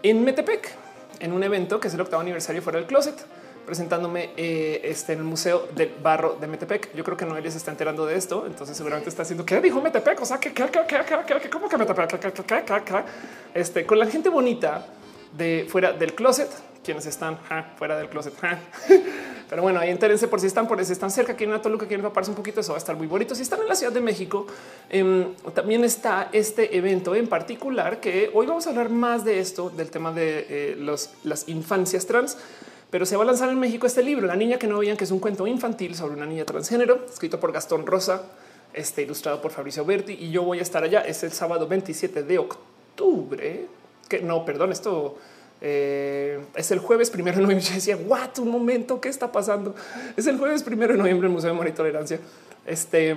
en 0.04 0.24
Metepec 0.24 0.70
en 1.20 1.34
un 1.34 1.44
evento 1.44 1.80
que 1.80 1.88
es 1.88 1.94
el 1.94 2.02
octavo 2.02 2.22
aniversario 2.22 2.62
fuera 2.62 2.80
del 2.80 2.88
closet 2.88 3.16
presentándome 3.66 4.32
eh, 4.38 4.82
este, 4.84 5.14
en 5.14 5.20
el 5.20 5.26
Museo 5.26 5.68
del 5.76 5.94
Barro 6.02 6.36
de 6.42 6.48
Metepec. 6.48 6.94
Yo 6.96 7.04
creo 7.04 7.16
que 7.16 7.26
Noelia 7.26 7.52
se 7.52 7.58
está 7.58 7.72
enterando 7.72 8.06
de 8.06 8.16
esto, 8.16 8.46
entonces 8.48 8.76
seguramente 8.76 9.10
está 9.10 9.22
haciendo 9.22 9.46
¿qué 9.46 9.62
dijo 9.62 9.82
Metepec? 9.82 10.20
O 10.22 10.26
sea, 10.26 10.40
que 10.40 10.52
cómo 11.50 11.70
que 11.70 11.78
Metepec? 11.78 12.24
Este 13.54 13.86
con 13.86 14.00
la 14.00 14.08
gente 14.08 14.30
bonita 14.30 14.88
de 15.38 15.68
fuera 15.70 15.94
del 15.94 16.16
closet 16.16 16.50
quienes 16.84 17.06
están 17.06 17.38
fuera 17.78 17.98
del 17.98 18.10
closet. 18.10 18.34
Pero 19.50 19.62
bueno, 19.62 19.80
ahí 19.80 19.90
entérense 19.90 20.28
por 20.28 20.40
si 20.40 20.48
están 20.48 20.68
por 20.68 20.84
si 20.84 20.94
están 20.94 21.12
cerca, 21.12 21.36
quieren 21.36 21.54
a 21.54 21.62
Toluca, 21.62 21.86
quieren 21.86 22.06
paparse 22.06 22.32
un 22.32 22.38
poquito, 22.38 22.62
eso 22.62 22.72
va 22.72 22.78
a 22.78 22.80
estar 22.80 22.96
muy 22.96 23.08
bonito. 23.08 23.36
Si 23.36 23.42
están 23.42 23.60
en 23.62 23.68
la 23.68 23.76
Ciudad 23.76 23.92
de 23.92 24.00
México, 24.00 24.48
em, 24.90 25.34
también 25.54 25.84
está 25.84 26.30
este 26.32 26.78
evento 26.78 27.16
en 27.16 27.28
particular 27.28 28.00
que 28.00 28.32
hoy 28.34 28.46
vamos 28.46 28.66
a 28.66 28.70
hablar 28.70 28.90
más 28.90 29.26
de 29.26 29.40
esto, 29.40 29.70
del 29.70 29.92
tema 29.92 30.12
de 30.14 30.46
eh, 30.50 30.76
los, 30.78 31.12
las 31.24 31.50
infancias 31.50 32.06
trans. 32.06 32.38
Pero 32.90 33.06
se 33.06 33.16
va 33.16 33.24
a 33.24 33.26
lanzar 33.26 33.50
en 33.50 33.60
México 33.60 33.88
este 33.88 34.04
libro, 34.04 34.28
La 34.28 34.36
niña 34.36 34.58
que 34.58 34.68
no 34.68 34.80
veían, 34.80 34.98
que 34.98 35.06
es 35.06 35.12
un 35.12 35.20
cuento 35.20 35.48
infantil 35.48 35.96
sobre 35.96 36.16
una 36.16 36.26
niña 36.26 36.44
transgénero, 36.44 37.06
escrito 37.10 37.40
por 37.40 37.54
Gastón 37.54 37.86
Rosa, 37.86 38.24
este, 38.74 39.04
ilustrado 39.04 39.42
por 39.42 39.52
Fabricio 39.52 39.86
Berti. 39.86 40.14
Y 40.14 40.30
yo 40.30 40.44
voy 40.44 40.60
a 40.60 40.62
estar 40.62 40.84
allá. 40.84 41.00
Es 41.02 41.24
el 41.24 41.32
sábado 41.32 41.68
27 41.68 42.24
de 42.24 42.38
octubre. 42.38 43.68
Que 44.10 44.22
no, 44.22 44.44
perdón, 44.44 44.74
esto 44.74 45.18
eh, 45.62 46.40
es 46.56 46.72
el 46.72 46.80
jueves 46.80 47.10
primero 47.10 47.38
de 47.38 47.44
noviembre. 47.44 47.66
Yo 47.70 47.76
decía, 47.76 47.98
what 47.98 48.40
un 48.40 48.50
momento, 48.50 49.00
¿qué 49.00 49.10
está 49.10 49.32
pasando? 49.32 49.76
Es 50.18 50.28
el 50.28 50.38
jueves 50.38 50.64
primero 50.64 50.94
de 50.94 51.00
noviembre 51.00 51.28
el 51.28 51.34
Museo 51.34 51.50
de 51.50 51.56
Amor 51.56 51.68
y 51.68 51.72
Tolerancia. 51.72 52.20
Este 52.66 53.16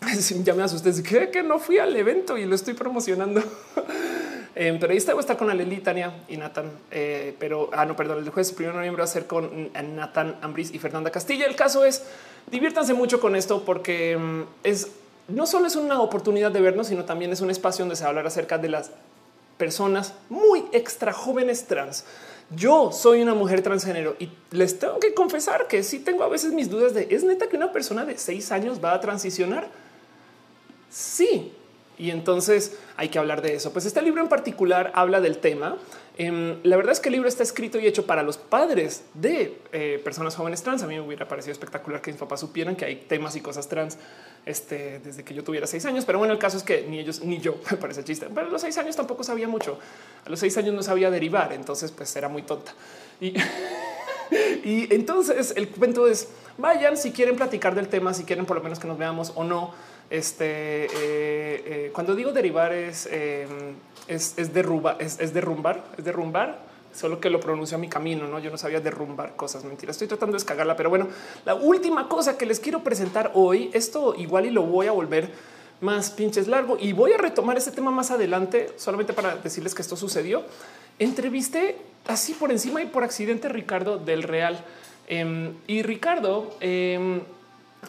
ya 0.44 0.54
me 0.54 0.62
asusté, 0.62 1.02
que, 1.02 1.30
que 1.30 1.42
no 1.42 1.58
fui 1.58 1.78
al 1.78 1.94
evento 1.96 2.38
y 2.38 2.44
lo 2.44 2.54
estoy 2.54 2.74
promocionando. 2.74 3.42
eh, 4.54 4.76
pero 4.80 4.92
ahí 4.92 4.98
está, 4.98 5.12
voy 5.12 5.20
a 5.20 5.22
estar 5.22 5.36
con 5.36 5.50
Aleli, 5.50 5.78
Tania 5.78 6.12
y 6.28 6.36
Nathan. 6.36 6.70
Eh, 6.90 7.34
pero, 7.38 7.70
ah, 7.72 7.84
no, 7.84 7.96
perdón, 7.96 8.18
el 8.18 8.30
jueves 8.30 8.52
primero 8.52 8.74
de 8.74 8.78
noviembre 8.78 9.00
va 9.00 9.04
a 9.04 9.08
ser 9.08 9.26
con 9.26 9.70
Nathan 9.72 10.36
Ambris 10.40 10.72
y 10.72 10.78
Fernanda 10.78 11.10
Castilla. 11.10 11.46
El 11.46 11.56
caso 11.56 11.84
es, 11.84 12.04
diviértanse 12.50 12.94
mucho 12.94 13.20
con 13.20 13.34
esto 13.34 13.64
porque 13.64 14.16
mm, 14.16 14.42
es 14.62 14.88
no 15.28 15.46
solo 15.46 15.66
es 15.66 15.76
una 15.76 16.00
oportunidad 16.00 16.50
de 16.50 16.62
vernos, 16.62 16.86
sino 16.86 17.04
también 17.04 17.30
es 17.32 17.42
un 17.42 17.50
espacio 17.50 17.82
donde 17.82 17.96
se 17.96 18.02
va 18.02 18.06
a 18.06 18.10
hablar 18.10 18.26
acerca 18.26 18.56
de 18.56 18.70
las 18.70 18.90
personas 19.58 20.14
muy 20.28 20.64
extra 20.72 21.12
jóvenes 21.12 21.66
trans. 21.66 22.04
Yo 22.50 22.92
soy 22.92 23.20
una 23.20 23.34
mujer 23.34 23.60
transgénero 23.60 24.16
y 24.18 24.30
les 24.52 24.78
tengo 24.78 24.98
que 25.00 25.12
confesar 25.12 25.66
que 25.66 25.82
sí 25.82 25.98
tengo 25.98 26.24
a 26.24 26.28
veces 26.28 26.52
mis 26.52 26.70
dudas 26.70 26.94
de 26.94 27.08
es 27.10 27.22
neta 27.22 27.48
que 27.48 27.56
una 27.56 27.72
persona 27.72 28.06
de 28.06 28.16
seis 28.16 28.50
años 28.52 28.82
va 28.82 28.94
a 28.94 29.00
transicionar. 29.00 29.68
Sí, 30.88 31.52
y 31.98 32.10
entonces 32.10 32.78
hay 32.96 33.08
que 33.08 33.18
hablar 33.18 33.42
de 33.42 33.54
eso. 33.54 33.72
Pues 33.72 33.84
este 33.84 34.00
libro 34.00 34.22
en 34.22 34.28
particular 34.28 34.92
habla 34.94 35.20
del 35.20 35.38
tema. 35.38 35.76
Em, 36.16 36.58
la 36.62 36.76
verdad 36.76 36.92
es 36.92 37.00
que 37.00 37.08
el 37.08 37.14
libro 37.14 37.28
está 37.28 37.42
escrito 37.42 37.78
y 37.78 37.86
hecho 37.86 38.06
para 38.06 38.22
los 38.22 38.38
padres 38.38 39.04
de 39.14 39.60
eh, 39.72 40.00
personas 40.02 40.36
jóvenes 40.36 40.62
trans. 40.62 40.82
A 40.82 40.86
mí 40.86 40.94
me 40.94 41.00
hubiera 41.00 41.28
parecido 41.28 41.52
espectacular 41.52 42.00
que 42.00 42.12
mis 42.12 42.20
papás 42.20 42.40
supieran 42.40 42.76
que 42.76 42.84
hay 42.84 42.96
temas 42.96 43.36
y 43.36 43.40
cosas 43.40 43.68
trans 43.68 43.98
este, 44.48 45.00
desde 45.00 45.22
que 45.22 45.34
yo 45.34 45.44
tuviera 45.44 45.66
seis 45.66 45.84
años. 45.84 46.04
Pero 46.04 46.18
bueno, 46.18 46.32
el 46.32 46.38
caso 46.38 46.56
es 46.56 46.62
que 46.62 46.82
ni 46.88 46.98
ellos 46.98 47.22
ni 47.22 47.38
yo 47.38 47.56
me 47.70 47.76
parece 47.76 48.02
chiste. 48.02 48.26
Pero 48.34 48.46
a 48.46 48.50
los 48.50 48.60
seis 48.60 48.76
años 48.78 48.96
tampoco 48.96 49.22
sabía 49.22 49.46
mucho. 49.46 49.78
A 50.24 50.30
los 50.30 50.40
seis 50.40 50.56
años 50.56 50.74
no 50.74 50.82
sabía 50.82 51.10
derivar. 51.10 51.52
Entonces, 51.52 51.92
pues 51.92 52.14
era 52.16 52.28
muy 52.28 52.42
tonta. 52.42 52.74
Y, 54.62 54.92
entonces 54.92 55.54
el 55.56 55.70
cuento 55.70 56.06
es 56.06 56.28
vayan 56.58 56.98
si 56.98 57.12
quieren 57.12 57.36
platicar 57.36 57.74
del 57.74 57.88
tema, 57.88 58.12
si 58.12 58.24
quieren 58.24 58.44
por 58.44 58.58
lo 58.58 58.62
menos 58.62 58.78
que 58.78 58.86
nos 58.86 58.98
veamos 58.98 59.32
o 59.36 59.42
no 59.42 59.72
este, 60.10 60.84
eh, 60.84 60.88
eh, 60.94 61.90
cuando 61.94 62.14
digo 62.14 62.32
derivar 62.32 62.72
es, 62.72 63.06
em, 63.10 63.74
es, 64.06 64.34
es, 64.36 64.52
derrumbar, 64.52 64.98
es 65.00 65.18
derrumbar 65.18 66.67
solo 66.98 67.20
que 67.20 67.30
lo 67.30 67.38
pronuncio 67.38 67.76
a 67.76 67.80
mi 67.80 67.88
camino. 67.88 68.26
No, 68.26 68.38
yo 68.40 68.50
no 68.50 68.58
sabía 68.58 68.80
derrumbar 68.80 69.36
cosas. 69.36 69.64
Mentira, 69.64 69.92
estoy 69.92 70.08
tratando 70.08 70.32
de 70.32 70.38
descargarla, 70.38 70.76
pero 70.76 70.90
bueno, 70.90 71.08
la 71.44 71.54
última 71.54 72.08
cosa 72.08 72.36
que 72.36 72.44
les 72.44 72.58
quiero 72.58 72.82
presentar 72.82 73.30
hoy, 73.34 73.70
esto 73.72 74.14
igual 74.16 74.46
y 74.46 74.50
lo 74.50 74.64
voy 74.64 74.88
a 74.88 74.92
volver 74.92 75.30
más 75.80 76.10
pinches 76.10 76.48
largo 76.48 76.76
y 76.78 76.92
voy 76.92 77.12
a 77.12 77.18
retomar 77.18 77.56
este 77.56 77.70
tema 77.70 77.92
más 77.92 78.10
adelante, 78.10 78.72
solamente 78.76 79.12
para 79.12 79.36
decirles 79.36 79.74
que 79.74 79.82
esto 79.82 79.96
sucedió. 79.96 80.42
Entrevisté 80.98 81.76
así 82.08 82.34
por 82.34 82.50
encima 82.50 82.82
y 82.82 82.86
por 82.86 83.04
accidente 83.04 83.48
Ricardo 83.48 83.98
del 83.98 84.24
Real. 84.24 84.64
Em, 85.06 85.54
y 85.68 85.82
Ricardo, 85.82 86.56
em, 86.58 87.20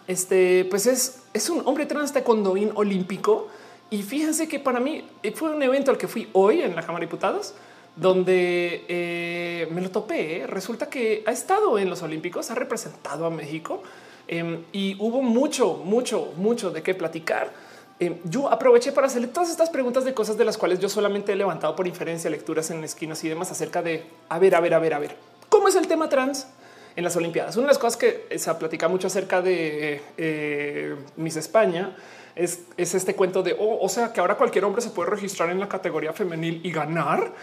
este, 0.07 0.65
pues 0.69 0.85
es, 0.85 1.23
es 1.33 1.49
un 1.49 1.63
hombre 1.65 1.87
trans 1.87 2.13
taekwondoín 2.13 2.71
olímpico. 2.75 3.47
Y 3.89 4.03
fíjense 4.03 4.47
que 4.47 4.59
para 4.59 4.79
mí 4.79 5.03
fue 5.33 5.49
un 5.49 5.63
evento 5.63 5.89
al 5.89 5.97
que 5.97 6.07
fui 6.07 6.29
hoy 6.33 6.61
en 6.61 6.75
la 6.75 6.83
Cámara 6.83 6.99
de 6.99 7.07
Diputados 7.07 7.55
donde 7.99 8.85
eh, 8.87 9.67
me 9.71 9.81
lo 9.81 9.91
topé. 9.91 10.45
Resulta 10.47 10.89
que 10.89 11.23
ha 11.25 11.31
estado 11.31 11.77
en 11.77 11.89
los 11.89 12.01
Olímpicos, 12.01 12.49
ha 12.49 12.55
representado 12.55 13.25
a 13.25 13.29
México 13.29 13.83
em, 14.27 14.63
y 14.71 14.95
hubo 14.99 15.21
mucho, 15.21 15.81
mucho, 15.83 16.33
mucho 16.37 16.71
de 16.71 16.81
qué 16.81 16.95
platicar. 16.95 17.51
Em, 17.99 18.15
yo 18.23 18.49
aproveché 18.49 18.93
para 18.93 19.07
hacerle 19.07 19.27
todas 19.27 19.49
estas 19.49 19.69
preguntas 19.69 20.05
de 20.05 20.13
cosas 20.13 20.37
de 20.37 20.45
las 20.45 20.57
cuales 20.57 20.79
yo 20.79 20.87
solamente 20.87 21.33
he 21.33 21.35
levantado 21.35 21.75
por 21.75 21.85
inferencia 21.87 22.29
lecturas 22.29 22.71
en 22.71 22.83
esquinas 22.83 23.21
y 23.25 23.29
demás 23.29 23.51
acerca 23.51 23.81
de 23.81 24.05
a 24.29 24.39
ver, 24.39 24.55
a 24.55 24.61
ver, 24.61 24.73
a 24.73 24.79
ver, 24.79 24.93
a 24.93 24.99
ver, 24.99 25.15
cómo 25.49 25.67
es 25.67 25.75
el 25.75 25.87
tema 25.87 26.07
trans 26.07 26.47
en 26.95 27.03
las 27.03 27.15
Olimpiadas. 27.17 27.57
Una 27.57 27.65
de 27.65 27.71
las 27.71 27.77
cosas 27.77 27.97
que 27.97 28.27
se 28.37 28.53
platica 28.55 28.87
mucho 28.87 29.07
acerca 29.07 29.41
de 29.41 30.01
eh, 30.17 30.95
Miss 31.17 31.35
España 31.35 31.95
es, 32.35 32.63
es, 32.77 32.95
este 32.95 33.15
cuento 33.15 33.43
de 33.43 33.53
oh, 33.59 33.79
o 33.81 33.89
sea 33.89 34.13
que 34.13 34.21
ahora 34.21 34.35
cualquier 34.35 34.63
hombre 34.63 34.81
se 34.81 34.91
puede 34.91 35.09
registrar 35.09 35.49
en 35.49 35.59
la 35.59 35.67
categoría 35.67 36.13
femenil 36.13 36.61
y 36.63 36.71
ganar. 36.71 37.33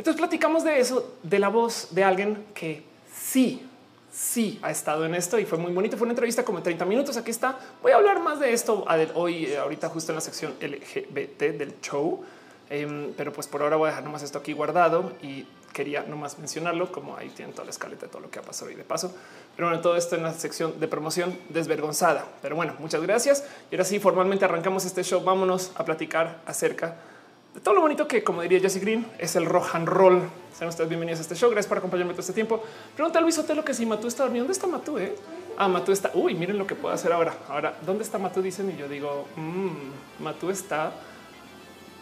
Entonces 0.00 0.18
platicamos 0.18 0.64
de 0.64 0.80
eso, 0.80 1.18
de 1.22 1.38
la 1.38 1.50
voz 1.50 1.88
de 1.90 2.04
alguien 2.04 2.46
que 2.54 2.82
sí, 3.14 3.68
sí 4.10 4.58
ha 4.62 4.70
estado 4.70 5.04
en 5.04 5.14
esto 5.14 5.38
y 5.38 5.44
fue 5.44 5.58
muy 5.58 5.72
bonito. 5.72 5.98
Fue 5.98 6.06
una 6.06 6.12
entrevista 6.12 6.42
como 6.42 6.62
30 6.62 6.86
minutos. 6.86 7.18
Aquí 7.18 7.30
está. 7.30 7.58
Voy 7.82 7.92
a 7.92 7.96
hablar 7.96 8.18
más 8.22 8.40
de 8.40 8.50
esto 8.50 8.86
hoy, 9.12 9.44
eh, 9.44 9.58
ahorita 9.58 9.90
justo 9.90 10.12
en 10.12 10.16
la 10.16 10.22
sección 10.22 10.54
LGBT 10.58 11.52
del 11.52 11.74
show. 11.82 12.24
Em, 12.70 13.12
pero 13.14 13.30
pues 13.30 13.46
por 13.46 13.60
ahora 13.60 13.76
voy 13.76 13.88
a 13.88 13.90
dejar 13.90 14.04
nomás 14.04 14.22
esto 14.22 14.38
aquí 14.38 14.54
guardado 14.54 15.12
y 15.22 15.46
quería 15.74 16.02
nomás 16.04 16.38
mencionarlo 16.38 16.90
como 16.90 17.18
ahí 17.18 17.28
tienen 17.28 17.52
toda 17.52 17.66
la 17.66 17.70
escaleta 17.70 18.06
de 18.06 18.08
todo 18.08 18.22
lo 18.22 18.30
que 18.30 18.38
ha 18.38 18.42
pasado 18.42 18.70
hoy 18.70 18.76
de 18.76 18.84
paso. 18.84 19.14
Pero 19.54 19.68
bueno, 19.68 19.82
todo 19.82 19.96
esto 19.96 20.16
en 20.16 20.22
la 20.22 20.32
sección 20.32 20.80
de 20.80 20.88
promoción 20.88 21.38
desvergonzada. 21.50 22.24
Pero 22.40 22.56
bueno, 22.56 22.74
muchas 22.78 23.02
gracias. 23.02 23.44
Y 23.70 23.74
ahora 23.74 23.84
sí, 23.84 24.00
formalmente 24.00 24.46
arrancamos 24.46 24.86
este 24.86 25.04
show. 25.04 25.22
Vámonos 25.22 25.72
a 25.74 25.84
platicar 25.84 26.40
acerca 26.46 26.86
de 26.86 27.19
todo 27.62 27.74
lo 27.74 27.80
bonito 27.80 28.06
que, 28.06 28.22
como 28.22 28.42
diría 28.42 28.60
Jesse 28.60 28.80
Green, 28.80 29.06
es 29.18 29.34
el 29.36 29.44
rock 29.44 29.74
and 29.74 29.88
roll. 29.88 30.22
Sean 30.56 30.68
ustedes 30.68 30.88
bienvenidos 30.88 31.18
a 31.18 31.22
este 31.22 31.34
show. 31.34 31.50
Gracias 31.50 31.68
por 31.68 31.78
acompañarme 31.78 32.12
todo 32.12 32.20
este 32.20 32.32
tiempo. 32.32 32.62
Pregunta 32.94 33.18
a 33.18 33.22
Luis 33.22 33.36
Otelo 33.38 33.64
que 33.64 33.74
si 33.74 33.84
Matú 33.84 34.06
está 34.06 34.22
dormido. 34.22 34.44
¿Dónde 34.44 34.52
está 34.52 34.66
Matú? 34.66 34.98
Eh? 34.98 35.14
Ah, 35.58 35.68
Matú 35.68 35.90
está. 35.92 36.12
Uy, 36.14 36.34
miren 36.34 36.56
lo 36.58 36.66
que 36.66 36.74
puedo 36.74 36.94
hacer 36.94 37.12
ahora. 37.12 37.36
Ahora, 37.48 37.76
¿dónde 37.84 38.04
está 38.04 38.18
Matú? 38.18 38.40
Dicen 38.40 38.70
y 38.70 38.78
yo 38.78 38.88
digo, 38.88 39.26
mmm, 39.36 40.22
Matú 40.22 40.50
está. 40.50 40.92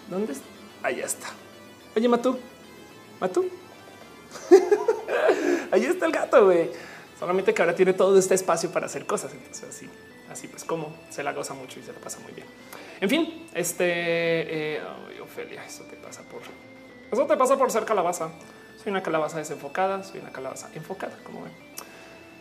¿Dónde 0.08 0.34
está? 0.34 0.46
Ahí 0.82 1.00
está. 1.00 1.28
Oye, 1.96 2.08
Matú, 2.08 2.38
Matú. 3.18 3.48
Ahí 5.70 5.84
está 5.84 6.06
el 6.06 6.12
gato, 6.12 6.44
güey. 6.44 6.70
Solamente 7.18 7.52
que 7.52 7.62
ahora 7.62 7.74
tiene 7.74 7.94
todo 7.94 8.18
este 8.18 8.34
espacio 8.34 8.70
para 8.70 8.86
hacer 8.86 9.06
cosas. 9.06 9.32
Entonces, 9.32 9.68
así, 9.68 9.88
así 10.30 10.46
pues, 10.46 10.64
como 10.64 10.94
se 11.10 11.22
la 11.22 11.32
goza 11.32 11.54
mucho 11.54 11.80
y 11.80 11.82
se 11.82 11.92
la 11.92 11.98
pasa 11.98 12.20
muy 12.20 12.32
bien. 12.32 12.46
En 13.00 13.08
fin, 13.08 13.48
este 13.54 13.84
eh, 14.76 14.80
Eso 15.42 15.84
te 15.84 15.96
pasa 15.96 16.22
por 16.22 16.42
eso 17.10 17.26
te 17.26 17.36
pasa 17.36 17.56
por 17.56 17.70
ser 17.70 17.84
calabaza. 17.84 18.28
Soy 18.82 18.90
una 18.90 19.02
calabaza 19.02 19.38
desenfocada, 19.38 20.02
soy 20.04 20.20
una 20.20 20.30
calabaza 20.30 20.68
enfocada, 20.74 21.16
como 21.24 21.42
ven. 21.42 21.52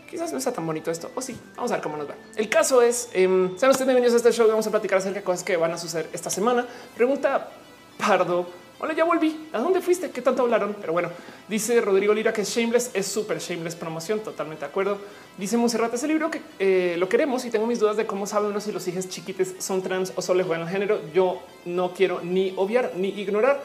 Quizás 0.10 0.32
no 0.32 0.38
está 0.38 0.52
tan 0.52 0.66
bonito 0.66 0.92
esto. 0.92 1.12
O 1.16 1.22
sí, 1.22 1.40
vamos 1.56 1.72
a 1.72 1.76
ver 1.76 1.84
cómo 1.84 1.98
nos 1.98 2.10
va. 2.10 2.16
El 2.36 2.50
caso 2.50 2.82
es, 2.82 3.10
eh, 3.14 3.26
sean 3.58 3.72
ustedes 3.72 3.88
bienvenidos 3.88 4.14
a 4.14 4.18
este 4.18 4.32
show. 4.32 4.48
Vamos 4.48 4.68
a 4.68 4.72
platicar 4.72 5.00
acerca 5.00 5.20
de 5.20 5.24
cosas 5.24 5.44
que 5.44 5.58
van 5.58 5.72
a 5.72 5.78
suceder 5.78 6.10
esta 6.14 6.30
semana. 6.30 6.66
Pregunta 6.96 7.50
Pardo 7.98 8.48
Hola, 8.80 8.94
ya 8.94 9.06
volví. 9.06 9.50
¿A 9.54 9.58
dónde 9.58 9.82
fuiste? 9.82 10.12
¿Qué 10.12 10.22
tanto 10.22 10.44
hablaron? 10.44 10.76
Pero 10.80 10.94
bueno, 10.94 11.10
dice 11.48 11.82
Rodrigo 11.82 12.14
Lira 12.14 12.32
que 12.32 12.42
es 12.42 12.50
Shameless, 12.50 12.92
es 12.94 13.08
súper 13.08 13.40
Shameless 13.40 13.76
promoción, 13.76 14.20
totalmente 14.20 14.66
de 14.66 14.70
acuerdo. 14.70 15.00
Dice 15.36 15.58
Monserrat, 15.58 15.96
ese 15.96 16.08
libro 16.08 16.30
que 16.30 16.42
eh, 16.60 16.96
lo 17.00 17.10
queremos 17.10 17.44
y 17.46 17.50
tengo 17.50 17.66
mis 17.66 17.80
dudas 17.80 17.98
de 17.98 18.06
cómo 18.06 18.28
saben 18.28 18.52
uno 18.52 18.62
si 18.62 18.72
los 18.72 18.88
hijos 18.88 19.10
chiquites 19.10 19.56
son 19.58 19.82
trans 19.82 20.14
o 20.16 20.22
solo 20.22 20.44
juegan 20.46 20.68
el 20.68 20.72
género. 20.72 21.00
Yo 21.12 21.42
no 21.66 21.92
quiero 21.96 22.22
ni 22.22 22.54
obviar 22.56 22.92
ni 22.96 23.08
ignorar. 23.20 23.64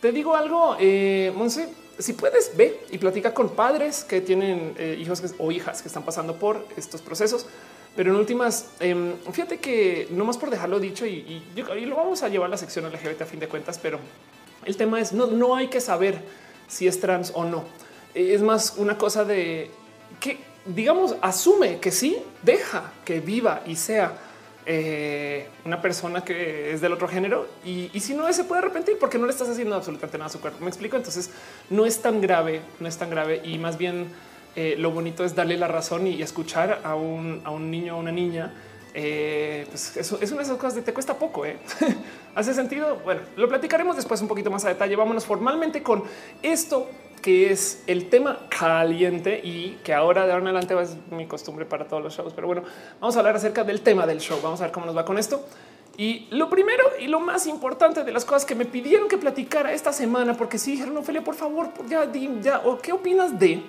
Te 0.00 0.10
digo 0.10 0.34
algo, 0.34 0.76
eh, 0.80 1.32
Monse, 1.36 1.68
si 1.96 2.14
puedes, 2.14 2.56
ve 2.56 2.80
y 2.90 2.98
platica 2.98 3.32
con 3.32 3.50
padres 3.50 4.02
que 4.02 4.20
tienen 4.20 4.74
eh, 4.76 4.98
hijos 5.00 5.22
o 5.38 5.52
hijas 5.52 5.82
que 5.82 5.88
están 5.88 6.02
pasando 6.02 6.34
por 6.34 6.66
estos 6.76 7.00
procesos. 7.00 7.46
Pero 7.94 8.10
en 8.10 8.16
últimas, 8.16 8.70
em, 8.80 9.14
fíjate 9.30 9.58
que 9.58 10.08
no 10.10 10.24
más 10.24 10.36
por 10.36 10.50
dejarlo 10.50 10.80
dicho 10.80 11.06
y, 11.06 11.44
y, 11.56 11.86
lo 11.86 11.94
vamos 11.94 12.24
a 12.24 12.28
llevar 12.28 12.48
a 12.48 12.50
la 12.50 12.56
sección 12.56 12.84
LGBT 12.86 13.22
a 13.22 13.26
fin 13.26 13.38
de 13.38 13.46
cuentas, 13.46 13.78
pero 13.80 14.00
el 14.68 14.76
tema 14.76 15.00
es 15.00 15.12
no, 15.12 15.26
no 15.26 15.56
hay 15.56 15.68
que 15.68 15.80
saber 15.80 16.20
si 16.68 16.86
es 16.86 17.00
trans 17.00 17.32
o 17.34 17.44
no. 17.44 17.64
Es 18.14 18.42
más 18.42 18.74
una 18.76 18.98
cosa 18.98 19.24
de 19.24 19.70
que, 20.20 20.38
digamos, 20.66 21.16
asume 21.22 21.78
que 21.80 21.90
sí, 21.90 22.18
deja 22.42 22.92
que 23.04 23.20
viva 23.20 23.62
y 23.66 23.76
sea 23.76 24.12
eh, 24.66 25.48
una 25.64 25.80
persona 25.80 26.22
que 26.22 26.74
es 26.74 26.82
del 26.82 26.92
otro 26.92 27.08
género 27.08 27.48
y, 27.64 27.88
si 27.98 28.12
no 28.12 28.30
se 28.30 28.44
puede 28.44 28.60
arrepentir 28.60 28.98
porque 28.98 29.16
no 29.16 29.24
le 29.24 29.32
estás 29.32 29.48
haciendo 29.48 29.74
absolutamente 29.74 30.18
nada 30.18 30.28
a 30.28 30.32
su 30.32 30.40
cuerpo. 30.40 30.62
Me 30.62 30.68
explico. 30.68 30.96
Entonces 30.96 31.30
no 31.70 31.86
es 31.86 32.02
tan 32.02 32.20
grave, 32.20 32.60
no 32.78 32.88
es 32.88 32.98
tan 32.98 33.08
grave 33.08 33.40
y 33.42 33.56
más 33.56 33.78
bien 33.78 34.08
eh, 34.54 34.74
lo 34.76 34.90
bonito 34.90 35.24
es 35.24 35.34
darle 35.34 35.56
la 35.56 35.68
razón 35.68 36.06
y, 36.06 36.20
escuchar 36.20 36.82
a 36.84 36.94
un, 36.94 37.40
a 37.44 37.50
un 37.50 37.70
niño 37.70 37.96
o 37.96 38.00
una 38.00 38.12
niña 38.12 38.52
eh, 38.94 39.66
pues 39.68 39.96
eso 39.96 40.18
es 40.20 40.30
una 40.30 40.38
de 40.38 40.44
esas 40.44 40.56
cosas 40.56 40.74
de 40.74 40.82
te 40.82 40.92
cuesta 40.92 41.18
poco. 41.18 41.44
¿eh? 41.44 41.58
Hace 42.34 42.54
sentido. 42.54 42.96
Bueno, 43.04 43.20
lo 43.36 43.48
platicaremos 43.48 43.96
después 43.96 44.20
un 44.22 44.28
poquito 44.28 44.50
más 44.50 44.64
a 44.64 44.68
detalle. 44.68 44.96
Vámonos 44.96 45.24
formalmente 45.24 45.82
con 45.82 46.04
esto 46.42 46.88
que 47.22 47.50
es 47.50 47.82
el 47.86 48.08
tema 48.08 48.46
caliente 48.48 49.40
y 49.42 49.78
que 49.82 49.92
ahora 49.92 50.24
de 50.24 50.32
ahora 50.32 50.50
en 50.50 50.56
adelante 50.56 50.80
es 50.80 50.96
mi 51.10 51.26
costumbre 51.26 51.64
para 51.64 51.86
todos 51.86 52.02
los 52.02 52.14
shows. 52.14 52.32
Pero 52.32 52.46
bueno, 52.46 52.62
vamos 53.00 53.16
a 53.16 53.18
hablar 53.18 53.36
acerca 53.36 53.64
del 53.64 53.80
tema 53.80 54.06
del 54.06 54.20
show. 54.20 54.38
Vamos 54.42 54.60
a 54.60 54.64
ver 54.64 54.72
cómo 54.72 54.86
nos 54.86 54.96
va 54.96 55.04
con 55.04 55.18
esto. 55.18 55.44
Y 55.96 56.28
lo 56.30 56.48
primero 56.48 56.84
y 57.00 57.08
lo 57.08 57.18
más 57.18 57.48
importante 57.48 58.04
de 58.04 58.12
las 58.12 58.24
cosas 58.24 58.44
que 58.44 58.54
me 58.54 58.64
pidieron 58.64 59.08
que 59.08 59.18
platicara 59.18 59.72
esta 59.72 59.92
semana, 59.92 60.34
porque 60.34 60.56
si 60.56 60.72
dijeron, 60.72 60.96
Ophelia, 60.96 61.24
por 61.24 61.34
favor, 61.34 61.70
ya, 61.88 62.08
ya, 62.40 62.62
o 62.64 62.78
qué 62.78 62.92
opinas 62.92 63.36
de 63.36 63.62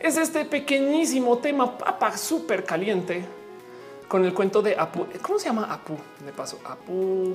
es 0.00 0.16
este 0.16 0.44
pequeñísimo 0.44 1.38
tema 1.38 1.78
papa 1.78 2.16
súper 2.16 2.64
caliente 2.64 3.24
con 4.08 4.24
el 4.24 4.32
cuento 4.34 4.62
de 4.62 4.76
Apu. 4.78 5.06
¿Cómo 5.22 5.38
se 5.38 5.46
llama 5.46 5.72
Apu? 5.72 5.96
De 6.24 6.32
paso, 6.32 6.58
Apu. 6.64 7.34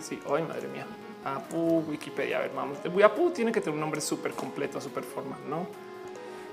Sí, 0.00 0.20
ay, 0.30 0.42
madre 0.42 0.68
mía. 0.68 0.86
Apu, 1.24 1.84
Wikipedia. 1.88 2.38
A 2.38 2.40
ver, 2.42 2.52
vamos. 2.54 2.78
Apu 3.02 3.30
tiene 3.30 3.52
que 3.52 3.60
tener 3.60 3.74
un 3.74 3.80
nombre 3.80 4.00
súper 4.00 4.32
completo, 4.32 4.80
súper 4.80 5.04
formal, 5.04 5.38
¿no? 5.48 5.66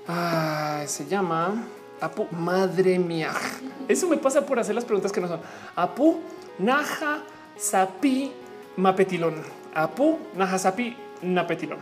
Ah, 0.08 0.84
se 0.88 1.06
llama 1.06 1.64
Apu, 2.00 2.28
madre 2.32 2.98
mía. 2.98 3.32
Eso 3.88 4.08
me 4.08 4.18
pasa 4.18 4.46
por 4.46 4.60
hacer 4.60 4.76
las 4.76 4.86
preguntas 4.86 5.12
que 5.12 5.22
no 5.22 5.28
son. 5.28 5.42
Apu, 5.76 6.20
Naja, 6.60 7.24
Sapi, 7.58 8.32
Mapetilón. 8.78 9.36
Apu, 9.74 10.20
Naja, 10.36 10.58
Sapi, 10.58 10.96
Napetilón. 11.22 11.80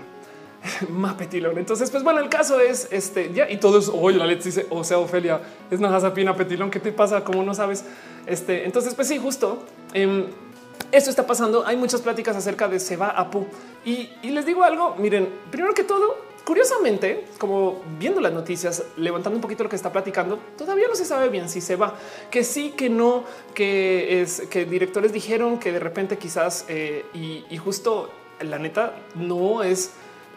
Mapetilón. 0.90 1.58
Entonces, 1.58 1.90
pues 1.92 2.04
bueno, 2.04 2.20
el 2.20 2.30
caso 2.30 2.60
es 2.60 2.88
este 2.92 3.32
ya 3.34 3.50
y 3.50 3.58
todo 3.58 3.80
es 3.80 3.90
hoy 3.94 4.14
la 4.14 4.26
leche 4.26 4.46
dice, 4.46 4.68
o 4.70 4.84
sea, 4.84 5.00
Ofelia 5.00 5.42
es 5.70 5.80
Najasapina 5.80 6.36
Petilón. 6.36 6.70
¿Qué 6.72 6.80
te 6.80 6.92
pasa? 6.92 7.24
¿Cómo 7.24 7.44
no 7.44 7.54
sabes? 7.54 7.86
Este, 8.26 8.66
entonces, 8.66 8.96
pues 8.96 9.08
sí, 9.08 9.18
justo 9.18 9.64
eh, 9.94 10.28
esto 10.92 11.10
está 11.10 11.26
pasando. 11.26 11.66
Hay 11.66 11.78
muchas 11.78 12.02
pláticas 12.02 12.36
acerca 12.36 12.68
de 12.68 12.80
se 12.80 12.98
va 12.98 13.10
a 13.10 13.30
Pu 13.30 13.48
y, 13.86 14.10
y 14.22 14.32
les 14.32 14.46
digo 14.46 14.64
algo. 14.64 14.96
Miren, 14.98 15.30
primero 15.52 15.74
que 15.74 15.84
todo, 15.84 16.18
curiosamente, 16.46 17.26
como 17.38 17.82
viendo 17.98 18.20
las 18.22 18.34
noticias, 18.34 18.84
levantando 18.98 19.38
un 19.38 19.42
poquito 19.42 19.64
lo 19.64 19.70
que 19.70 19.76
está 19.76 19.92
platicando, 19.92 20.40
todavía 20.58 20.88
no 20.88 20.96
se 20.96 21.06
sabe 21.06 21.30
bien 21.30 21.48
si 21.48 21.62
se 21.62 21.76
va, 21.76 21.96
que 22.32 22.44
sí, 22.44 22.72
que 22.72 22.90
no, 22.90 23.24
que 23.54 24.22
es 24.22 24.42
que 24.50 24.66
directores 24.66 25.14
dijeron 25.14 25.60
que 25.60 25.72
de 25.72 25.80
repente 25.80 26.18
quizás 26.18 26.66
eh, 26.68 27.06
y, 27.14 27.46
y 27.50 27.58
justo 27.58 28.10
la 28.42 28.58
neta 28.58 28.96
no 29.16 29.64
es 29.64 29.92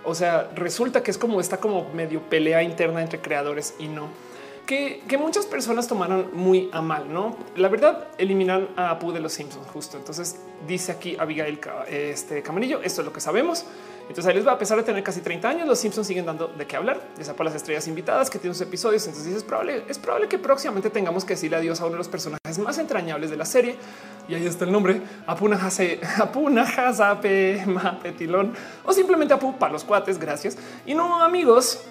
o 0.05 0.15
sea, 0.15 0.51
resulta 0.55 1.03
que 1.03 1.11
es 1.11 1.19
como 1.19 1.41
esta 1.41 1.59
como 1.59 1.89
medio 1.91 2.21
pelea 2.23 2.63
interna 2.63 3.03
entre 3.03 3.21
creadores 3.21 3.75
y 3.79 3.89
no. 3.89 4.09
Que, 4.67 5.03
muchas 5.19 5.45
personas 5.45 5.87
tomaron 5.87 6.31
muy 6.33 6.71
a 6.73 6.81
mal, 6.81 7.13
¿no? 7.13 7.37
La 7.57 7.69
verdad, 7.69 8.09
eliminan 8.17 8.69
a 8.77 8.91
Apu 8.91 9.13
de 9.13 9.21
los 9.21 9.35
Simpsons 9.35 9.67
justo. 9.71 9.99
Entonces 9.99 10.37
dice 10.67 10.93
aquí 10.93 11.17
Abigail 11.19 11.61
este 11.89 12.43
Camarillo, 12.43 12.81
esto 12.83 13.03
es 13.03 13.07
lo 13.07 13.13
que 13.13 13.21
sabemos. 13.21 13.67
Entonces 14.13 14.47
va 14.47 14.53
a 14.53 14.59
pesar 14.59 14.77
de 14.77 14.83
tener 14.85 15.03
casi 15.03 15.23
30 15.23 15.49
años. 15.49 15.67
Los 15.67 15.79
Simpsons 15.79 16.07
siguen 16.07 16.27
dando 16.27 16.49
de 16.49 16.67
qué 16.67 16.77
hablar, 16.77 17.01
sea 17.19 17.35
por 17.35 17.47
las 17.47 17.55
estrellas 17.55 17.89
invitadas 17.89 18.29
que 18.29 18.39
tienen 18.39 18.55
sus 18.55 18.67
episodios. 18.67 19.07
Entonces 19.07 19.35
es 19.35 19.43
probable, 19.43 19.85
es 19.89 19.99
probable 19.99 20.29
que 20.29 20.39
próximamente 20.39 20.91
tengamos 20.91 21.25
que 21.25 21.33
decirle 21.33 21.57
adiós 21.57 21.81
a 21.81 21.85
uno 21.85 21.93
de 21.93 21.99
los 21.99 22.09
personajes 22.09 22.59
más 22.59 22.77
entrañables 22.77 23.31
de 23.31 23.39
la 23.39 23.47
serie. 23.47 23.77
Y 24.29 24.35
ahí 24.35 24.45
está 24.45 24.67
el 24.67 24.73
nombre 24.73 25.01
Apuna 25.27 25.57
Hase, 25.57 25.99
Apuna 26.19 26.67
Mapetilón 27.67 28.53
o 28.85 28.93
simplemente 28.93 29.33
Apu 29.33 29.57
para 29.57 29.73
los 29.73 29.83
cuates. 29.83 30.19
Gracias. 30.19 30.59
Y 30.85 30.93
no, 30.93 31.23
amigos, 31.23 31.83